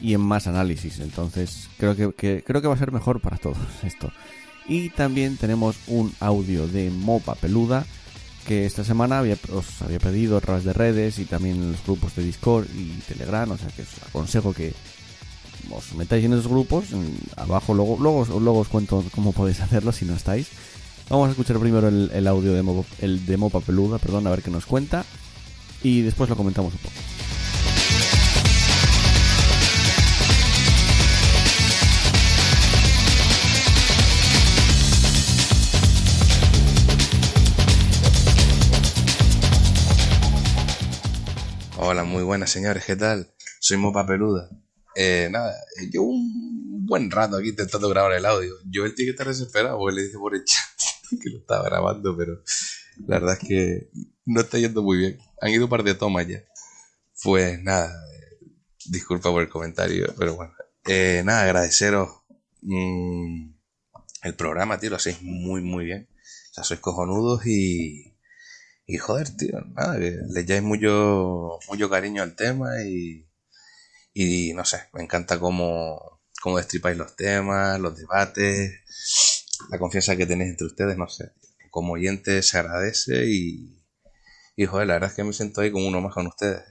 y 0.00 0.14
en 0.14 0.20
más 0.20 0.46
análisis. 0.46 1.00
Entonces 1.00 1.68
creo 1.78 1.96
que, 1.96 2.42
creo 2.42 2.62
que 2.62 2.68
va 2.68 2.74
a 2.74 2.78
ser 2.78 2.92
mejor 2.92 3.20
para 3.20 3.38
todos 3.38 3.58
esto. 3.82 4.10
Y 4.66 4.90
también 4.90 5.36
tenemos 5.36 5.76
un 5.86 6.12
audio 6.20 6.66
de 6.66 6.90
Mopa 6.90 7.34
Peluda 7.34 7.84
que 8.46 8.66
esta 8.66 8.84
semana 8.84 9.18
había, 9.18 9.38
os 9.52 9.80
había 9.82 9.98
pedido 9.98 10.36
a 10.36 10.40
través 10.40 10.64
de 10.64 10.74
redes 10.74 11.18
y 11.18 11.24
también 11.24 11.56
en 11.56 11.72
los 11.72 11.84
grupos 11.84 12.14
de 12.14 12.24
Discord 12.24 12.66
y 12.74 12.90
Telegram. 13.08 13.50
O 13.50 13.58
sea 13.58 13.68
que 13.68 13.82
os 13.82 14.02
aconsejo 14.06 14.52
que 14.52 14.74
os 15.70 15.94
metáis 15.94 16.24
en 16.24 16.32
esos 16.34 16.48
grupos. 16.48 16.86
abajo 17.36 17.74
luego, 17.74 17.96
luego, 17.98 18.58
os 18.58 18.68
cuento 18.68 19.04
cómo 19.14 19.32
podéis 19.32 19.60
hacerlo 19.62 19.92
si 19.92 20.04
no 20.04 20.14
estáis. 20.14 20.48
Vamos 21.08 21.28
a 21.28 21.30
escuchar 21.32 21.58
primero 21.58 21.88
el, 21.88 22.26
audio 22.26 22.52
de 22.52 23.18
de 23.18 23.36
Mopa 23.36 23.60
Peluda, 23.60 23.98
perdón, 23.98 24.26
a 24.26 24.30
ver 24.30 24.42
qué 24.42 24.50
nos 24.50 24.64
cuenta. 24.64 25.04
Y 25.84 26.00
después 26.00 26.30
lo 26.30 26.34
comentamos 26.34 26.72
un 26.72 26.78
poco. 26.78 26.94
Hola, 41.76 42.04
muy 42.04 42.22
buenas 42.22 42.48
señores, 42.48 42.86
¿qué 42.86 42.96
tal? 42.96 43.28
Soy 43.60 43.76
Mopa 43.76 44.06
Peluda. 44.06 44.48
Eh, 44.96 45.28
nada, 45.30 45.54
yo 45.92 46.00
un 46.00 46.86
buen 46.86 47.10
rato 47.10 47.36
aquí 47.36 47.50
intentando 47.50 47.90
grabar 47.90 48.14
el 48.14 48.24
audio. 48.24 48.54
Yo 48.70 48.86
él 48.86 48.94
tiene 48.94 49.08
que 49.08 49.10
estar 49.10 49.28
desesperado 49.28 49.76
porque 49.76 49.96
le 49.96 50.04
dije 50.04 50.16
por 50.16 50.34
el 50.34 50.46
chat 50.46 50.64
que 51.22 51.28
lo 51.28 51.40
estaba 51.40 51.64
grabando, 51.64 52.16
pero 52.16 52.40
la 53.06 53.18
verdad 53.18 53.38
es 53.40 53.48
que 53.48 53.90
no 54.24 54.40
está 54.40 54.58
yendo 54.58 54.82
muy 54.82 54.98
bien. 54.98 55.18
Han 55.40 55.50
ido 55.50 55.64
un 55.64 55.70
par 55.70 55.82
de 55.82 55.94
tomas 55.94 56.26
ya. 56.26 56.44
Pues 57.22 57.62
nada, 57.62 57.92
disculpa 58.86 59.30
por 59.30 59.42
el 59.42 59.48
comentario, 59.48 60.14
pero 60.18 60.34
bueno. 60.34 60.52
Eh, 60.86 61.22
nada, 61.24 61.42
agradeceros 61.42 62.10
mm, 62.62 63.50
el 64.22 64.34
programa, 64.34 64.78
tío, 64.78 64.90
lo 64.90 64.96
hacéis 64.96 65.22
muy, 65.22 65.62
muy 65.62 65.84
bien. 65.84 66.08
O 66.50 66.54
sea, 66.54 66.64
sois 66.64 66.80
cojonudos 66.80 67.46
y, 67.46 68.16
y 68.86 68.96
joder, 68.98 69.34
tío, 69.36 69.60
nada, 69.74 69.98
que 69.98 70.18
le 70.28 70.40
echáis 70.40 70.62
mucho, 70.62 71.58
mucho 71.68 71.90
cariño 71.90 72.22
al 72.22 72.36
tema 72.36 72.82
y, 72.84 73.28
y 74.12 74.52
no 74.54 74.64
sé, 74.64 74.78
me 74.92 75.02
encanta 75.02 75.38
cómo, 75.40 76.20
cómo 76.42 76.58
destripáis 76.58 76.96
los 76.96 77.16
temas, 77.16 77.80
los 77.80 77.96
debates, 77.96 78.72
la 79.70 79.78
confianza 79.78 80.16
que 80.16 80.26
tenéis 80.26 80.50
entre 80.52 80.66
ustedes, 80.66 80.96
no 80.96 81.08
sé. 81.08 81.32
Como 81.74 81.94
oyente 81.94 82.40
se 82.44 82.56
agradece 82.56 83.24
y, 83.26 83.84
y 84.54 84.64
joder, 84.64 84.86
la 84.86 84.92
verdad 84.94 85.10
es 85.10 85.16
que 85.16 85.24
me 85.24 85.32
siento 85.32 85.60
ahí 85.60 85.72
como 85.72 85.88
uno 85.88 86.00
más 86.00 86.14
con 86.14 86.28
ustedes. 86.28 86.62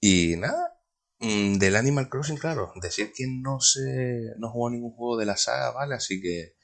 Y 0.00 0.36
nada, 0.36 0.80
mm, 1.20 1.58
del 1.58 1.76
Animal 1.76 2.08
Crossing, 2.08 2.38
claro, 2.38 2.72
decir 2.80 3.12
que 3.14 3.26
no 3.28 3.60
sé, 3.60 4.32
no 4.38 4.48
jugó 4.50 4.70
ningún 4.70 4.92
juego 4.92 5.18
de 5.18 5.26
la 5.26 5.36
saga, 5.36 5.70
¿vale? 5.72 5.96
Así 5.96 6.22
que 6.22 6.56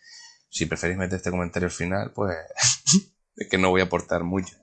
si 0.48 0.64
preferís 0.64 0.96
meter 0.96 1.18
este 1.18 1.30
comentario 1.30 1.66
al 1.66 1.74
final, 1.74 2.10
pues 2.14 2.34
es 3.36 3.48
que 3.50 3.58
no 3.58 3.68
voy 3.68 3.82
a 3.82 3.84
aportar 3.84 4.24
mucho. 4.24 4.56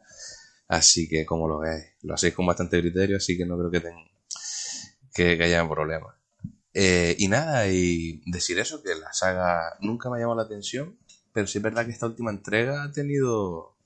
Así 0.67 1.07
que 1.07 1.27
como 1.27 1.47
lo 1.47 1.59
veis, 1.59 1.85
lo 2.01 2.15
hacéis 2.15 2.33
con 2.33 2.47
bastante 2.47 2.81
criterio, 2.81 3.17
así 3.17 3.37
que 3.37 3.45
no 3.45 3.55
creo 3.59 3.69
que, 3.69 3.81
ten, 3.81 3.93
que, 5.13 5.43
haya 5.43 5.69
problemas. 5.69 6.15
Eh, 6.73 7.15
y 7.19 7.27
nada, 7.27 7.67
y 7.67 8.23
decir 8.25 8.57
eso, 8.57 8.81
que 8.81 8.95
la 8.95 9.13
saga 9.13 9.77
nunca 9.79 10.09
me 10.09 10.17
ha 10.17 10.21
llamado 10.21 10.37
la 10.37 10.45
atención, 10.45 10.97
pero 11.37 11.45
sí 11.45 11.59
es 11.59 11.63
verdad 11.63 11.85
que 11.85 11.91
esta 11.91 12.07
última 12.07 12.31
entrega 12.31 12.81
ha 12.81 12.91
tenido, 12.91 13.77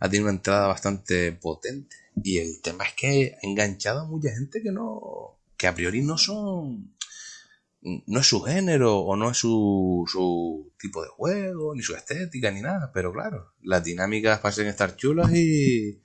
ha 0.00 0.06
tenido 0.10 0.24
una 0.24 0.36
entrada 0.36 0.66
bastante 0.66 1.32
potente. 1.32 1.96
Y 2.22 2.36
el 2.36 2.60
tema 2.60 2.84
es 2.84 2.92
que 2.92 3.38
ha 3.42 3.46
enganchado 3.46 4.00
a 4.00 4.04
mucha 4.04 4.28
gente 4.34 4.62
que 4.62 4.70
no, 4.70 5.40
que 5.56 5.66
a 5.66 5.74
priori 5.74 6.02
no 6.02 6.18
son 6.18 6.94
no 7.80 8.20
es 8.20 8.26
su 8.26 8.42
género 8.42 8.98
o 8.98 9.16
no 9.16 9.30
es 9.30 9.38
su, 9.38 10.04
su 10.06 10.74
tipo 10.78 11.02
de 11.02 11.08
juego, 11.08 11.74
ni 11.74 11.80
su 11.80 11.94
estética, 11.96 12.50
ni 12.50 12.60
nada, 12.60 12.90
pero 12.92 13.14
claro, 13.14 13.54
las 13.62 13.82
dinámicas 13.82 14.40
parecen 14.40 14.66
estar 14.66 14.94
chulas 14.94 15.32
y, 15.32 16.02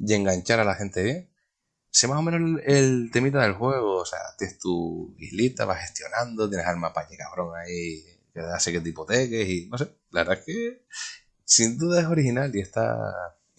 y 0.00 0.14
enganchar 0.14 0.58
a 0.58 0.64
la 0.64 0.74
gente 0.74 1.04
bien. 1.04 1.30
Sé 1.90 2.08
más 2.08 2.18
o 2.18 2.22
menos 2.22 2.60
el, 2.66 3.10
temita 3.12 3.40
del 3.40 3.52
juego, 3.52 3.98
o 3.98 4.04
sea, 4.04 4.18
tienes 4.36 4.58
tu 4.58 5.14
islita, 5.16 5.64
vas 5.64 5.80
gestionando, 5.82 6.48
tienes 6.48 6.66
al 6.66 6.78
mapa 6.78 7.06
cabrón 7.16 7.56
ahí 7.56 8.17
hace 8.40 8.72
que 8.72 8.80
te 8.80 8.90
hipoteques 8.90 9.48
y 9.48 9.68
no 9.68 9.78
sé, 9.78 9.84
la 10.10 10.24
verdad 10.24 10.38
es 10.38 10.44
que 10.44 10.84
sin 11.44 11.78
duda 11.78 12.00
es 12.00 12.06
original 12.06 12.54
y 12.54 12.60
está, 12.60 12.96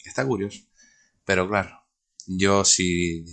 está 0.03 0.25
curioso. 0.25 0.59
Pero 1.25 1.47
claro, 1.47 1.71
yo 2.25 2.63
si 2.65 3.25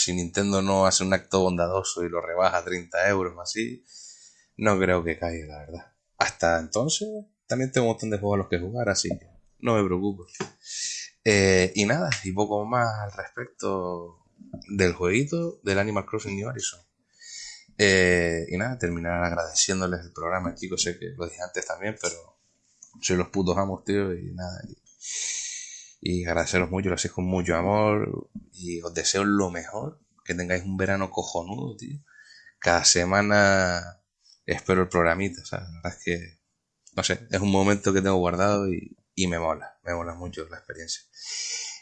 si 0.00 0.14
Nintendo 0.14 0.62
no 0.62 0.86
hace 0.86 1.04
un 1.04 1.12
acto 1.12 1.42
bondadoso 1.42 2.02
y 2.04 2.08
lo 2.08 2.20
rebaja 2.20 2.58
a 2.58 2.64
30 2.64 3.08
euros 3.08 3.34
o 3.36 3.42
así, 3.42 3.84
no 4.56 4.78
creo 4.78 5.04
que 5.04 5.18
caiga, 5.18 5.46
la 5.46 5.58
verdad. 5.58 5.92
Hasta 6.16 6.58
entonces, 6.58 7.08
también 7.46 7.70
tengo 7.70 7.86
un 7.86 7.92
montón 7.92 8.10
de 8.10 8.18
juegos 8.18 8.36
a 8.36 8.38
los 8.38 8.48
que 8.48 8.58
jugar, 8.58 8.88
así 8.88 9.10
que 9.10 9.26
no 9.58 9.74
me 9.76 9.84
preocupo. 9.84 10.26
Eh, 11.22 11.72
y 11.74 11.84
nada, 11.84 12.08
y 12.24 12.32
poco 12.32 12.64
más 12.64 12.88
al 13.00 13.12
respecto 13.12 14.24
del 14.68 14.94
jueguito 14.94 15.60
del 15.62 15.78
Animal 15.78 16.06
Crossing 16.06 16.34
New 16.34 16.48
Horizon. 16.48 16.80
Eh, 17.82 18.44
y 18.50 18.58
nada, 18.58 18.78
terminar 18.78 19.24
agradeciéndoles 19.24 20.00
el 20.04 20.12
programa, 20.12 20.54
chicos. 20.54 20.82
Sé 20.82 20.98
que 20.98 21.14
lo 21.16 21.24
dije 21.24 21.40
antes 21.42 21.64
también, 21.64 21.96
pero 21.98 22.38
soy 23.00 23.16
los 23.16 23.28
putos 23.28 23.56
amos, 23.56 23.84
tío, 23.84 24.12
y 24.12 24.34
nada 24.34 24.60
y 26.00 26.24
agradeceros 26.24 26.70
mucho, 26.70 26.88
lo 26.88 26.94
hacéis 26.94 27.12
con 27.12 27.24
mucho 27.24 27.54
amor 27.56 28.30
y 28.52 28.80
os 28.82 28.92
deseo 28.92 29.24
lo 29.24 29.50
mejor, 29.50 30.00
que 30.24 30.34
tengáis 30.34 30.62
un 30.64 30.76
verano 30.76 31.10
cojonudo, 31.10 31.76
tío. 31.76 32.00
Cada 32.58 32.84
semana 32.84 34.02
espero 34.44 34.82
el 34.82 34.88
programita, 34.88 35.44
sea, 35.44 35.60
La 35.60 35.70
verdad 35.76 35.98
es 35.98 36.04
que, 36.04 36.38
no 36.96 37.02
sé, 37.02 37.26
es 37.30 37.40
un 37.40 37.50
momento 37.50 37.92
que 37.92 38.02
tengo 38.02 38.16
guardado 38.16 38.70
y, 38.70 38.96
y 39.14 39.26
me 39.26 39.38
mola, 39.38 39.78
me 39.84 39.94
mola 39.94 40.14
mucho 40.14 40.46
la 40.50 40.58
experiencia. 40.58 41.02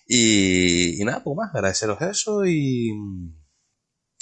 Y, 0.07 1.01
y 1.01 1.05
nada, 1.05 1.23
pues 1.25 1.37
más, 1.37 1.55
agradeceros 1.55 2.01
eso 2.03 2.47
y 2.47 2.93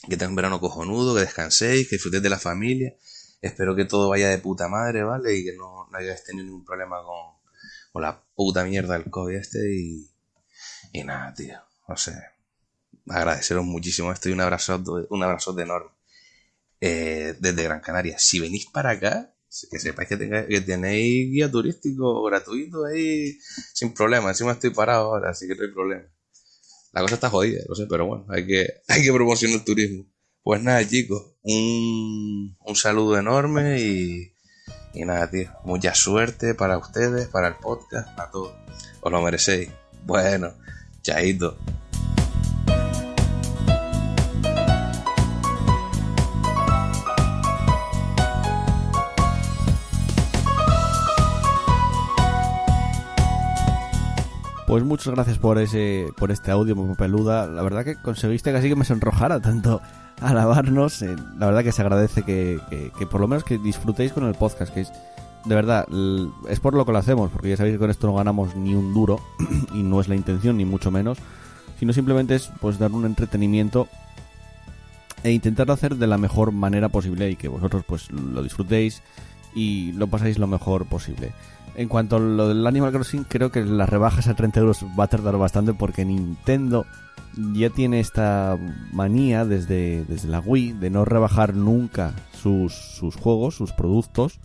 que 0.03 0.17
tengáis 0.17 0.31
un 0.31 0.37
verano 0.37 0.61
cojonudo, 0.61 1.15
que 1.15 1.23
descanséis, 1.23 1.89
que 1.89 1.97
disfrutéis 1.97 2.23
de 2.23 2.31
la 2.31 2.39
familia. 2.39 2.95
Espero 3.41 3.77
que 3.77 3.85
todo 3.85 4.09
vaya 4.09 4.29
de 4.29 4.39
puta 4.39 4.69
madre, 4.69 5.03
¿vale? 5.03 5.37
Y 5.37 5.45
que 5.45 5.57
no, 5.57 5.89
no 5.91 5.99
hayáis 5.99 6.25
tenido 6.25 6.47
ningún 6.47 6.65
problema 6.65 6.99
con, 7.03 7.37
la 8.03 8.23
puta 8.35 8.63
mierda 8.65 8.99
del 8.99 9.11
COVID 9.11 9.37
este 9.37 9.75
y, 9.75 10.11
y 10.93 11.03
nada, 11.03 11.33
tío, 11.33 11.59
no 11.89 11.97
sé, 11.97 12.13
agradeceros 13.09 13.65
muchísimo 13.65 14.13
esto 14.13 14.29
y 14.29 14.33
un 14.33 14.43
abrazo, 14.43 14.83
un 15.09 15.23
abrazo 15.23 15.59
enorme 15.59 15.91
eh, 16.81 17.35
desde 17.39 17.63
Gran 17.63 17.81
Canaria. 17.81 18.19
Si 18.19 18.39
venís 18.39 18.67
para 18.67 18.91
acá, 18.91 19.35
que 19.71 19.79
sepáis 19.79 20.09
que, 20.09 20.47
que 20.49 20.61
tenéis 20.61 21.31
guía 21.31 21.51
turístico 21.51 22.23
gratuito 22.25 22.85
ahí 22.85 23.39
sin 23.73 23.95
problema. 23.95 24.31
Encima 24.31 24.53
estoy 24.53 24.71
parado 24.71 25.07
ahora, 25.07 25.31
así 25.31 25.49
que 25.49 25.55
no 25.55 25.63
hay 25.65 25.73
problema. 25.73 26.05
La 26.97 27.03
cosa 27.03 27.15
está 27.17 27.29
jodida, 27.29 27.61
no 27.69 27.75
sé, 27.75 27.87
pero 27.89 28.07
bueno, 28.07 28.25
hay 28.31 28.47
que, 28.47 28.67
hay 28.89 29.03
que 29.03 29.13
promocionar 29.13 29.59
el 29.59 29.65
turismo. 29.65 30.07
Pues 30.43 30.63
nada, 30.63 30.87
chicos, 30.89 31.35
un, 31.43 32.57
un 32.59 32.77
saludo 32.77 33.19
enorme 33.19 33.81
y 33.81 34.33
y 34.97 35.05
nada, 35.05 35.31
tío, 35.31 35.51
mucha 35.65 35.95
suerte 35.95 36.55
para 36.55 36.79
ustedes, 36.79 37.29
para 37.29 37.49
el 37.49 37.57
podcast, 37.57 38.17
para 38.17 38.31
todos. 38.31 38.55
Os 39.03 39.13
lo 39.13 39.21
merecéis. 39.21 39.69
Bueno, 40.07 40.55
chaito. 41.03 41.59
Pues 54.67 54.83
muchas 54.83 55.15
gracias 55.15 55.39
por 55.39 55.59
ese 55.59 56.09
por 56.17 56.33
este 56.33 56.51
audio, 56.51 56.77
peluda. 56.97 57.47
La 57.47 57.63
verdad 57.63 57.85
que 57.85 57.95
conseguiste 57.95 58.51
que 58.51 58.59
así 58.59 58.69
que 58.69 58.75
me 58.75 58.85
sonrojara 58.85 59.41
tanto 59.41 59.81
alabarnos. 60.21 61.03
Eh, 61.03 61.15
la 61.39 61.47
verdad 61.47 61.63
que 61.63 61.71
se 61.71 61.83
agradece 61.83 62.25
que, 62.25 62.59
por 63.09 63.21
lo 63.21 63.29
menos 63.29 63.45
que 63.45 63.59
disfrutéis 63.59 64.13
con 64.13 64.25
el 64.25 64.35
podcast, 64.35 64.75
que 64.75 64.81
es 64.81 64.93
de 65.45 65.55
verdad, 65.55 65.87
es 66.49 66.59
por 66.59 66.75
lo 66.75 66.85
que 66.85 66.91
lo 66.91 66.99
hacemos, 66.99 67.31
porque 67.31 67.51
ya 67.51 67.57
sabéis 67.57 67.77
que 67.77 67.79
con 67.79 67.91
esto 67.91 68.09
no 68.09 68.15
ganamos 68.15 68.57
ni 68.57 68.75
un 68.75 68.93
duro 68.93 69.21
y 69.73 69.85
no 69.85 70.01
es 70.01 70.09
la 70.09 70.17
intención 70.17 70.57
ni 70.57 70.65
mucho 70.65 70.91
menos, 70.91 71.19
sino 71.79 71.93
simplemente 71.93 72.35
es 72.35 72.51
pues 72.61 72.81
dar 72.81 72.91
un 72.91 73.07
entretenimiento 73.07 73.87
e 75.23 75.31
intentar 75.31 75.71
hacer 75.71 75.95
de 75.95 76.09
la 76.09 76.19
mejor 76.19 76.51
manera 76.51 76.89
posible 76.89 77.31
y 77.31 77.37
que 77.37 77.47
vosotros 77.47 77.85
pues 77.87 78.11
lo 78.11 78.43
disfrutéis 78.43 79.03
y 79.55 79.93
lo 79.93 80.09
pasáis 80.09 80.39
lo 80.39 80.49
mejor 80.49 80.87
posible. 80.87 81.33
En 81.77 81.89
cuanto 81.89 82.17
a 82.17 82.21
lo 82.21 82.49
del 82.49 82.67
Animal 82.67 82.91
Crossing, 82.91 83.25
creo 83.25 83.51
que 83.51 83.63
las 83.63 83.89
rebajas 83.89 84.29
a 84.29 84.35
30 84.35 84.61
euros 84.61 84.87
va 84.99 85.05
a 85.05 85.09
tardar 85.09 85.37
bastante 85.37 85.75
porque 85.75 86.07
Nintendo 86.07 86.87
ya 87.53 87.69
tiene 87.69 88.01
esta 88.01 88.59
manía 88.93 89.45
desde, 89.45 90.07
desde 90.07 90.29
la 90.29 90.41
Wii 90.41 90.73
de 90.73 90.89
no 90.89 91.05
rebajar 91.05 91.55
nunca 91.55 92.15
sus, 92.33 92.73
sus 92.73 93.15
juegos, 93.17 93.57
sus 93.57 93.73
productos, 93.73 94.41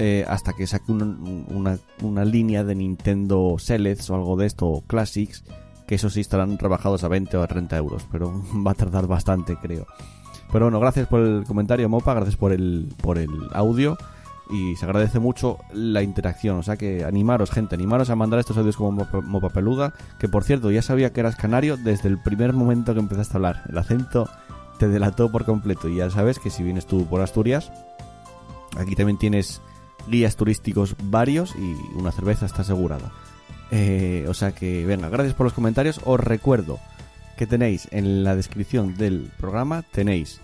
eh, 0.00 0.24
hasta 0.26 0.52
que 0.52 0.66
saque 0.66 0.90
una, 0.90 1.78
una, 2.02 2.24
línea 2.24 2.64
de 2.64 2.74
Nintendo 2.74 3.54
Selects 3.58 4.10
o 4.10 4.16
algo 4.16 4.36
de 4.36 4.46
esto, 4.46 4.66
o 4.66 4.80
Classics, 4.82 5.44
que 5.86 5.94
eso 5.94 6.10
sí 6.10 6.20
estarán 6.20 6.58
rebajados 6.58 7.04
a 7.04 7.08
20 7.08 7.36
o 7.36 7.42
a 7.44 7.46
30 7.46 7.76
euros, 7.76 8.08
pero 8.10 8.32
va 8.66 8.72
a 8.72 8.74
tardar 8.74 9.06
bastante, 9.06 9.56
creo. 9.56 9.86
Pero 10.50 10.64
bueno, 10.64 10.80
gracias 10.80 11.06
por 11.06 11.20
el 11.20 11.44
comentario, 11.44 11.88
Mopa, 11.88 12.14
gracias 12.14 12.36
por 12.36 12.52
el, 12.52 12.92
por 13.00 13.16
el 13.18 13.30
audio 13.52 13.96
y 14.50 14.76
se 14.76 14.84
agradece 14.84 15.18
mucho 15.18 15.58
la 15.72 16.02
interacción. 16.02 16.58
O 16.58 16.62
sea 16.62 16.76
que 16.76 17.04
animaros, 17.04 17.50
gente, 17.50 17.74
animaros 17.74 18.10
a 18.10 18.16
mandar 18.16 18.40
estos 18.40 18.56
audios 18.56 18.76
como 18.76 19.06
Mopa 19.22 19.50
Peluda. 19.50 19.92
Que 20.18 20.28
por 20.28 20.44
cierto, 20.44 20.70
ya 20.70 20.82
sabía 20.82 21.12
que 21.12 21.20
eras 21.20 21.36
canario 21.36 21.76
desde 21.76 22.08
el 22.08 22.18
primer 22.18 22.52
momento 22.52 22.94
que 22.94 23.00
empezaste 23.00 23.34
a 23.34 23.36
hablar. 23.36 23.62
El 23.68 23.78
acento 23.78 24.28
te 24.78 24.88
delató 24.88 25.30
por 25.30 25.44
completo. 25.44 25.88
Y 25.88 25.96
ya 25.96 26.10
sabes 26.10 26.38
que 26.38 26.50
si 26.50 26.62
vienes 26.62 26.86
tú 26.86 27.06
por 27.06 27.20
Asturias, 27.20 27.70
aquí 28.76 28.94
también 28.94 29.18
tienes 29.18 29.60
guías 30.08 30.36
turísticos 30.36 30.96
varios 31.04 31.54
y 31.56 31.74
una 31.98 32.12
cerveza 32.12 32.46
está 32.46 32.62
asegurada. 32.62 33.12
Eh, 33.70 34.24
o 34.28 34.34
sea 34.34 34.52
que, 34.52 34.86
venga, 34.86 35.08
gracias 35.08 35.34
por 35.34 35.44
los 35.44 35.52
comentarios. 35.52 36.00
Os 36.04 36.20
recuerdo 36.20 36.78
que 37.36 37.46
tenéis 37.46 37.88
en 37.90 38.24
la 38.24 38.34
descripción 38.34 38.96
del 38.96 39.30
programa, 39.38 39.82
tenéis 39.82 40.40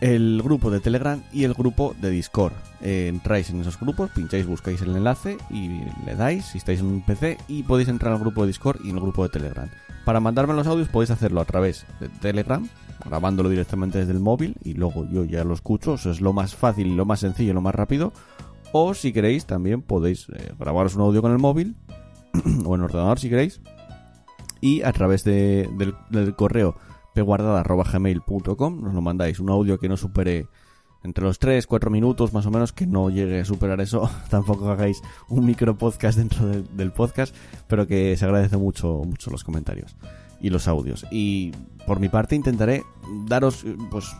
el 0.00 0.40
grupo 0.42 0.70
de 0.70 0.80
Telegram 0.80 1.22
y 1.32 1.44
el 1.44 1.54
grupo 1.54 1.94
de 2.00 2.10
Discord. 2.10 2.52
Eh, 2.80 3.08
entráis 3.08 3.50
en 3.50 3.60
esos 3.60 3.78
grupos, 3.78 4.10
pincháis, 4.10 4.46
buscáis 4.46 4.80
el 4.82 4.96
enlace 4.96 5.36
y 5.50 5.80
le 6.06 6.14
dais 6.16 6.44
si 6.44 6.58
estáis 6.58 6.80
en 6.80 6.86
un 6.86 7.02
PC 7.02 7.38
y 7.48 7.64
podéis 7.64 7.88
entrar 7.88 8.12
al 8.12 8.20
grupo 8.20 8.42
de 8.42 8.48
Discord 8.48 8.80
y 8.84 8.90
en 8.90 8.96
el 8.96 9.02
grupo 9.02 9.24
de 9.24 9.30
Telegram. 9.30 9.68
Para 10.04 10.20
mandarme 10.20 10.54
los 10.54 10.66
audios 10.66 10.88
podéis 10.88 11.10
hacerlo 11.10 11.40
a 11.40 11.44
través 11.44 11.84
de 12.00 12.08
Telegram, 12.08 12.66
grabándolo 13.04 13.48
directamente 13.48 13.98
desde 13.98 14.12
el 14.12 14.20
móvil 14.20 14.56
y 14.62 14.74
luego 14.74 15.06
yo 15.10 15.24
ya 15.24 15.44
lo 15.44 15.54
escucho. 15.54 15.94
Eso 15.94 16.10
es 16.10 16.20
lo 16.20 16.32
más 16.32 16.54
fácil, 16.54 16.96
lo 16.96 17.04
más 17.04 17.20
sencillo, 17.20 17.52
lo 17.52 17.60
más 17.60 17.74
rápido. 17.74 18.12
O 18.72 18.94
si 18.94 19.12
queréis 19.12 19.46
también 19.46 19.82
podéis 19.82 20.28
eh, 20.28 20.52
grabaros 20.58 20.94
un 20.94 21.02
audio 21.02 21.22
con 21.22 21.32
el 21.32 21.38
móvil 21.38 21.76
o 22.64 22.74
en 22.74 22.82
ordenador 22.82 23.18
si 23.18 23.28
queréis 23.28 23.60
y 24.60 24.82
a 24.82 24.92
través 24.92 25.24
del 25.24 26.34
correo 26.36 26.76
pguardada.gmail.com 27.24 28.82
nos 28.82 28.94
lo 28.94 29.00
mandáis. 29.00 29.40
Un 29.40 29.50
audio 29.50 29.78
que 29.78 29.88
no 29.88 29.96
supere 29.96 30.48
entre 31.04 31.24
los 31.24 31.38
3, 31.38 31.66
4 31.66 31.90
minutos 31.90 32.32
más 32.32 32.46
o 32.46 32.50
menos, 32.50 32.72
que 32.72 32.86
no 32.86 33.10
llegue 33.10 33.40
a 33.40 33.44
superar 33.44 33.80
eso. 33.80 34.10
Tampoco 34.30 34.70
hagáis 34.70 35.02
un 35.28 35.46
micro 35.46 35.76
podcast 35.76 36.18
dentro 36.18 36.46
del 36.46 36.92
podcast, 36.92 37.34
pero 37.66 37.86
que 37.86 38.16
se 38.16 38.24
agradece 38.24 38.56
mucho, 38.56 39.02
mucho 39.04 39.30
los 39.30 39.44
comentarios 39.44 39.96
y 40.40 40.50
los 40.50 40.68
audios. 40.68 41.06
Y 41.10 41.52
por 41.86 42.00
mi 42.00 42.08
parte 42.08 42.36
intentaré 42.36 42.84
daros 43.26 43.64
pues 43.90 44.14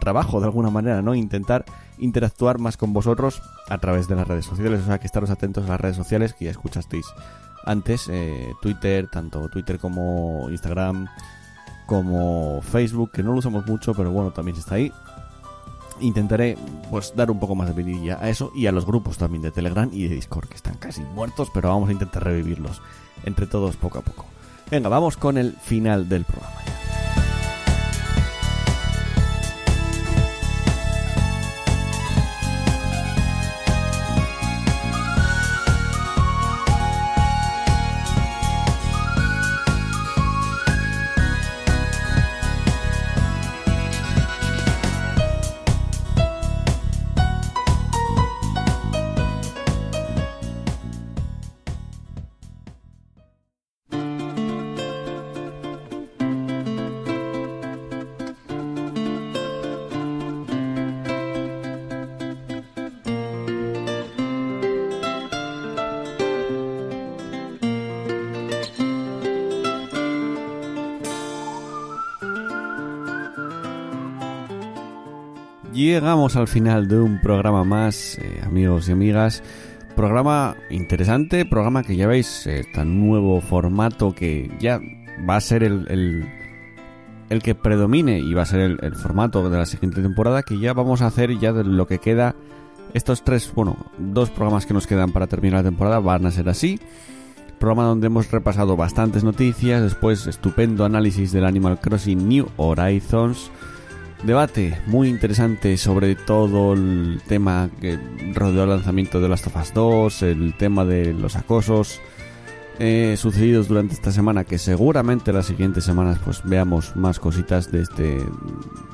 trabajo 0.00 0.40
de 0.40 0.46
alguna 0.46 0.70
manera, 0.70 1.00
¿no? 1.00 1.14
Intentar 1.14 1.64
interactuar 1.98 2.58
más 2.58 2.76
con 2.76 2.92
vosotros 2.92 3.40
a 3.68 3.78
través 3.78 4.08
de 4.08 4.16
las 4.16 4.26
redes 4.26 4.46
sociales, 4.46 4.80
o 4.82 4.86
sea 4.86 4.98
que 4.98 5.06
estaros 5.06 5.30
atentos 5.30 5.64
a 5.64 5.68
las 5.68 5.80
redes 5.80 5.96
sociales 5.96 6.34
que 6.34 6.46
ya 6.46 6.50
escuchasteis 6.50 7.06
antes, 7.64 8.08
eh, 8.10 8.52
Twitter, 8.60 9.08
tanto 9.08 9.48
Twitter 9.48 9.78
como 9.78 10.48
Instagram, 10.50 11.06
como 11.92 12.62
Facebook, 12.62 13.10
que 13.10 13.22
no 13.22 13.32
lo 13.32 13.40
usamos 13.40 13.66
mucho, 13.66 13.92
pero 13.92 14.10
bueno, 14.10 14.30
también 14.30 14.56
está 14.56 14.76
ahí. 14.76 14.90
Intentaré 16.00 16.56
pues 16.90 17.12
dar 17.14 17.30
un 17.30 17.38
poco 17.38 17.54
más 17.54 17.68
de 17.68 17.74
vidilla 17.74 18.16
a 18.18 18.30
eso 18.30 18.50
y 18.54 18.64
a 18.64 18.72
los 18.72 18.86
grupos 18.86 19.18
también 19.18 19.42
de 19.42 19.50
Telegram 19.50 19.90
y 19.92 20.08
de 20.08 20.14
Discord, 20.14 20.48
que 20.48 20.54
están 20.54 20.76
casi 20.76 21.02
muertos, 21.02 21.50
pero 21.52 21.68
vamos 21.68 21.90
a 21.90 21.92
intentar 21.92 22.24
revivirlos 22.24 22.80
entre 23.26 23.46
todos 23.46 23.76
poco 23.76 23.98
a 23.98 24.00
poco. 24.00 24.24
Venga, 24.70 24.88
vamos 24.88 25.18
con 25.18 25.36
el 25.36 25.52
final 25.52 26.08
del 26.08 26.24
programa. 26.24 26.56
Al 76.22 76.46
final 76.46 76.86
de 76.86 77.00
un 77.00 77.20
programa 77.20 77.64
más, 77.64 78.16
eh, 78.16 78.40
amigos 78.46 78.88
y 78.88 78.92
amigas. 78.92 79.42
Programa 79.96 80.54
interesante, 80.70 81.44
programa 81.44 81.82
que 81.82 81.96
ya 81.96 82.06
veis, 82.06 82.46
este 82.46 82.84
nuevo 82.84 83.40
formato 83.40 84.14
que 84.14 84.48
ya 84.60 84.80
va 85.28 85.34
a 85.34 85.40
ser 85.40 85.64
el, 85.64 86.28
el, 87.28 87.42
que 87.42 87.56
predomine 87.56 88.20
y 88.20 88.34
va 88.34 88.42
a 88.42 88.46
ser 88.46 88.60
el, 88.80 88.94
formato 88.94 89.50
de 89.50 89.58
la 89.58 89.66
siguiente 89.66 90.00
temporada 90.00 90.44
que 90.44 90.60
ya 90.60 90.72
vamos 90.74 91.02
a 91.02 91.06
hacer 91.06 91.36
ya 91.40 91.52
de 91.52 91.64
lo 91.64 91.88
que 91.88 91.98
queda. 91.98 92.36
Estos 92.94 93.24
tres, 93.24 93.52
bueno, 93.52 93.76
dos 93.98 94.30
programas 94.30 94.64
que 94.64 94.74
nos 94.74 94.86
quedan 94.86 95.10
para 95.10 95.26
terminar 95.26 95.64
la 95.64 95.70
temporada 95.70 95.98
van 95.98 96.24
a 96.24 96.30
ser 96.30 96.48
así. 96.48 96.78
Programa 97.58 97.88
donde 97.88 98.06
hemos 98.06 98.30
repasado 98.30 98.76
bastantes 98.76 99.24
noticias, 99.24 99.82
después 99.82 100.28
estupendo 100.28 100.84
análisis 100.84 101.32
del 101.32 101.46
Animal 101.46 101.80
Crossing 101.80 102.28
New 102.28 102.46
Horizons 102.56 103.50
debate 104.24 104.78
muy 104.86 105.08
interesante 105.08 105.76
sobre 105.76 106.14
todo 106.14 106.74
el 106.74 107.20
tema 107.26 107.70
que 107.80 107.98
rodeó 108.34 108.64
el 108.64 108.70
lanzamiento 108.70 109.20
de 109.20 109.28
Last 109.28 109.46
of 109.48 109.56
Us 109.56 109.74
2, 109.74 110.22
el 110.22 110.54
tema 110.56 110.84
de 110.84 111.12
los 111.12 111.36
acosos 111.36 112.00
eh, 112.78 113.16
sucedidos 113.18 113.68
durante 113.68 113.94
esta 113.94 114.12
semana, 114.12 114.44
que 114.44 114.58
seguramente 114.58 115.32
las 115.32 115.46
siguientes 115.46 115.84
semanas 115.84 116.18
pues 116.24 116.42
veamos 116.44 116.96
más 116.96 117.18
cositas 117.18 117.70
de 117.70 117.82
este 117.82 118.18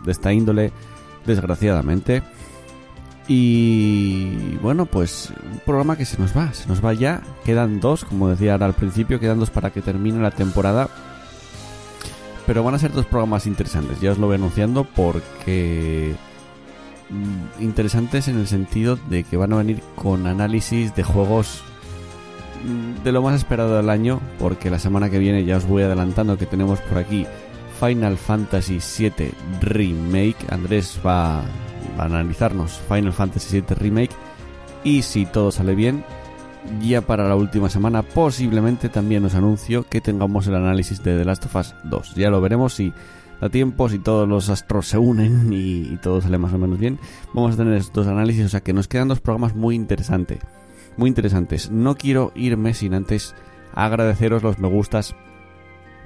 de 0.04 0.12
esta 0.12 0.32
índole, 0.32 0.72
desgraciadamente. 1.26 2.22
Y 3.28 4.56
bueno, 4.62 4.86
pues 4.86 5.32
un 5.52 5.60
programa 5.60 5.96
que 5.96 6.06
se 6.06 6.18
nos 6.18 6.36
va, 6.36 6.52
se 6.54 6.66
nos 6.66 6.82
va 6.82 6.94
ya. 6.94 7.22
Quedan 7.44 7.78
dos, 7.78 8.04
como 8.04 8.28
decía 8.30 8.52
ahora 8.52 8.66
al 8.66 8.74
principio, 8.74 9.20
quedan 9.20 9.38
dos 9.38 9.50
para 9.50 9.70
que 9.70 9.82
termine 9.82 10.20
la 10.20 10.30
temporada 10.30 10.88
pero 12.48 12.64
van 12.64 12.74
a 12.74 12.78
ser 12.78 12.92
dos 12.92 13.04
programas 13.04 13.46
interesantes, 13.46 14.00
ya 14.00 14.10
os 14.10 14.16
lo 14.16 14.26
voy 14.26 14.36
anunciando 14.36 14.84
porque 14.84 16.14
mm, 17.10 17.62
interesantes 17.62 18.26
en 18.26 18.38
el 18.38 18.46
sentido 18.46 18.98
de 19.10 19.22
que 19.22 19.36
van 19.36 19.52
a 19.52 19.58
venir 19.58 19.82
con 19.94 20.26
análisis 20.26 20.94
de 20.94 21.02
juegos 21.02 21.60
mm, 22.64 23.04
de 23.04 23.12
lo 23.12 23.20
más 23.20 23.34
esperado 23.34 23.76
del 23.76 23.90
año, 23.90 24.18
porque 24.38 24.70
la 24.70 24.78
semana 24.78 25.10
que 25.10 25.18
viene 25.18 25.44
ya 25.44 25.58
os 25.58 25.66
voy 25.66 25.82
adelantando 25.82 26.38
que 26.38 26.46
tenemos 26.46 26.80
por 26.80 26.96
aquí 26.96 27.26
Final 27.78 28.16
Fantasy 28.16 28.78
VII 28.78 29.30
Remake. 29.60 30.46
Andrés 30.48 30.98
va, 31.06 31.42
va 31.98 32.04
a 32.04 32.06
analizarnos 32.06 32.80
Final 32.88 33.12
Fantasy 33.12 33.60
VII 33.60 33.76
Remake 33.76 34.16
y 34.84 35.02
si 35.02 35.26
todo 35.26 35.52
sale 35.52 35.74
bien, 35.74 36.02
ya 36.80 37.02
para 37.02 37.28
la 37.28 37.36
última 37.36 37.68
semana 37.68 38.02
posiblemente 38.02 38.88
también 38.88 39.24
os 39.24 39.34
anuncio 39.34 39.84
que 39.88 40.00
tengamos 40.00 40.46
el 40.46 40.54
análisis 40.54 41.02
de 41.02 41.18
The 41.18 41.24
Last 41.24 41.46
of 41.46 41.56
Us 41.56 41.74
2. 41.84 42.14
Ya 42.14 42.30
lo 42.30 42.40
veremos 42.40 42.74
si 42.74 42.92
da 43.40 43.48
tiempo, 43.48 43.88
si 43.88 43.98
todos 43.98 44.28
los 44.28 44.48
astros 44.48 44.88
se 44.88 44.98
unen 44.98 45.52
y, 45.52 45.96
todo 45.98 46.20
sale 46.20 46.38
más 46.38 46.52
o 46.52 46.58
menos 46.58 46.78
bien. 46.78 46.98
Vamos 47.32 47.54
a 47.54 47.56
tener 47.56 47.74
estos 47.74 48.06
análisis, 48.06 48.46
o 48.46 48.48
sea 48.48 48.60
que 48.60 48.72
nos 48.72 48.88
quedan 48.88 49.08
dos 49.08 49.20
programas 49.20 49.54
muy 49.54 49.74
interesantes. 49.74 50.38
Muy 50.96 51.08
interesantes. 51.08 51.70
No 51.70 51.94
quiero 51.94 52.32
irme 52.34 52.74
sin 52.74 52.94
antes 52.94 53.34
agradeceros 53.74 54.42
los 54.42 54.58
me 54.58 54.68
gustas 54.68 55.14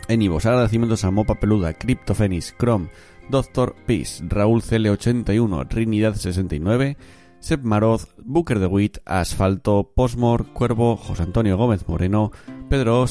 en 0.08 0.22
Ivos. 0.22 0.46
Agradecimientos 0.46 1.04
a 1.04 1.10
Mopa 1.10 1.36
Peluda, 1.36 1.72
CryptoFenis, 1.72 2.54
Chrome, 2.58 2.90
Doctor 3.30 3.74
Peace, 3.86 4.22
Raúl 4.28 4.62
CL81, 4.62 5.68
Trinidad69, 5.68 6.96
Seb 7.42 7.64
Maroz, 7.64 8.06
Booker 8.24 8.58
de 8.60 8.66
Witt, 8.66 8.98
Asfalto, 9.04 9.92
Posmor, 9.94 10.46
Cuervo, 10.52 10.96
José 10.96 11.24
Antonio 11.24 11.58
Gómez 11.58 11.86
Moreno, 11.88 12.30
Pedro, 12.70 13.04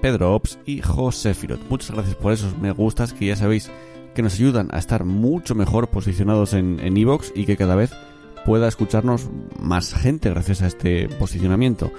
Pedro 0.00 0.34
Ops 0.34 0.58
y 0.64 0.80
José 0.80 1.34
Firot. 1.34 1.60
Muchas 1.68 1.90
gracias 1.90 2.14
por 2.14 2.32
esos 2.32 2.56
me 2.56 2.70
gustas 2.70 3.12
que 3.12 3.26
ya 3.26 3.36
sabéis 3.36 3.70
que 4.14 4.22
nos 4.22 4.34
ayudan 4.34 4.68
a 4.70 4.78
estar 4.78 5.04
mucho 5.04 5.54
mejor 5.56 5.88
posicionados 5.88 6.54
en 6.54 6.96
Evox 6.96 7.32
y 7.34 7.46
que 7.46 7.56
cada 7.56 7.74
vez 7.74 7.90
pueda 8.44 8.68
escucharnos 8.68 9.28
más 9.58 9.92
gente 9.92 10.30
gracias 10.30 10.62
a 10.62 10.68
este 10.68 11.08
posicionamiento. 11.08 11.90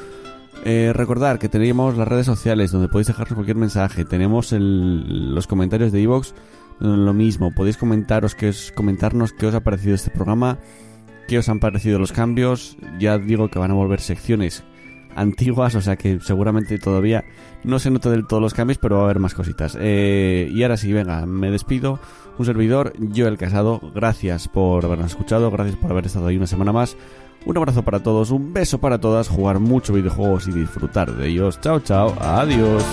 Eh, 0.64 0.94
recordar 0.94 1.38
que 1.38 1.50
tenemos 1.50 1.96
las 1.96 2.08
redes 2.08 2.26
sociales 2.26 2.72
donde 2.72 2.88
podéis 2.88 3.08
dejarnos 3.08 3.36
cualquier 3.36 3.58
mensaje. 3.58 4.06
Tenemos 4.06 4.52
los 4.52 5.46
comentarios 5.46 5.92
de 5.92 6.02
Evox, 6.02 6.34
lo 6.80 7.14
mismo. 7.14 7.54
Podéis 7.54 7.78
comentaros 7.78 8.34
que 8.34 8.50
es, 8.50 8.72
comentarnos 8.72 9.34
qué 9.34 9.46
os 9.46 9.54
ha 9.54 9.60
parecido 9.60 9.94
este 9.94 10.10
programa, 10.10 10.58
qué 11.28 11.38
os 11.38 11.50
han 11.50 11.60
parecido 11.60 12.00
los 12.00 12.12
cambios. 12.12 12.78
Ya 13.00 13.18
digo 13.18 13.50
que 13.50 13.60
van 13.60 13.72
a 13.72 13.76
volver 13.76 14.00
secciones 14.00 14.64
antiguas, 15.16 15.76
o 15.76 15.82
sea 15.82 15.96
que 15.96 16.20
seguramente 16.20 16.78
todavía 16.78 17.26
no 17.64 17.80
se 17.80 17.90
nota 17.90 18.10
del 18.10 18.28
todo 18.28 18.42
los 18.42 18.54
cambios, 18.54 18.78
pero 18.78 18.98
va 18.98 19.02
a 19.04 19.06
haber 19.06 19.20
más 19.20 19.34
cositas. 19.34 19.78
Eh, 19.80 20.50
y 20.54 20.64
ahora 20.64 20.78
sí, 20.78 20.92
venga, 20.94 21.26
me 21.26 21.50
despido. 21.50 22.00
Un 22.38 22.46
servidor, 22.46 22.94
yo 23.00 23.28
el 23.28 23.38
casado, 23.38 23.80
gracias 23.96 24.50
por 24.50 24.84
habernos 24.84 25.12
escuchado, 25.12 25.50
gracias 25.52 25.78
por 25.78 25.92
haber 25.92 26.06
estado 26.06 26.28
ahí 26.28 26.38
una 26.38 26.48
semana 26.48 26.74
más. 26.74 26.98
Un 27.46 27.58
abrazo 27.58 27.84
para 27.84 28.02
todos, 28.02 28.32
un 28.32 28.54
beso 28.54 28.80
para 28.80 29.00
todas, 29.00 29.30
jugar 29.30 29.60
mucho 29.60 29.94
videojuegos 29.94 30.48
y 30.48 30.52
disfrutar 30.52 31.16
de 31.16 31.30
ellos. 31.30 31.60
Chao, 31.62 31.80
chao, 31.80 32.14
adiós. 32.20 32.84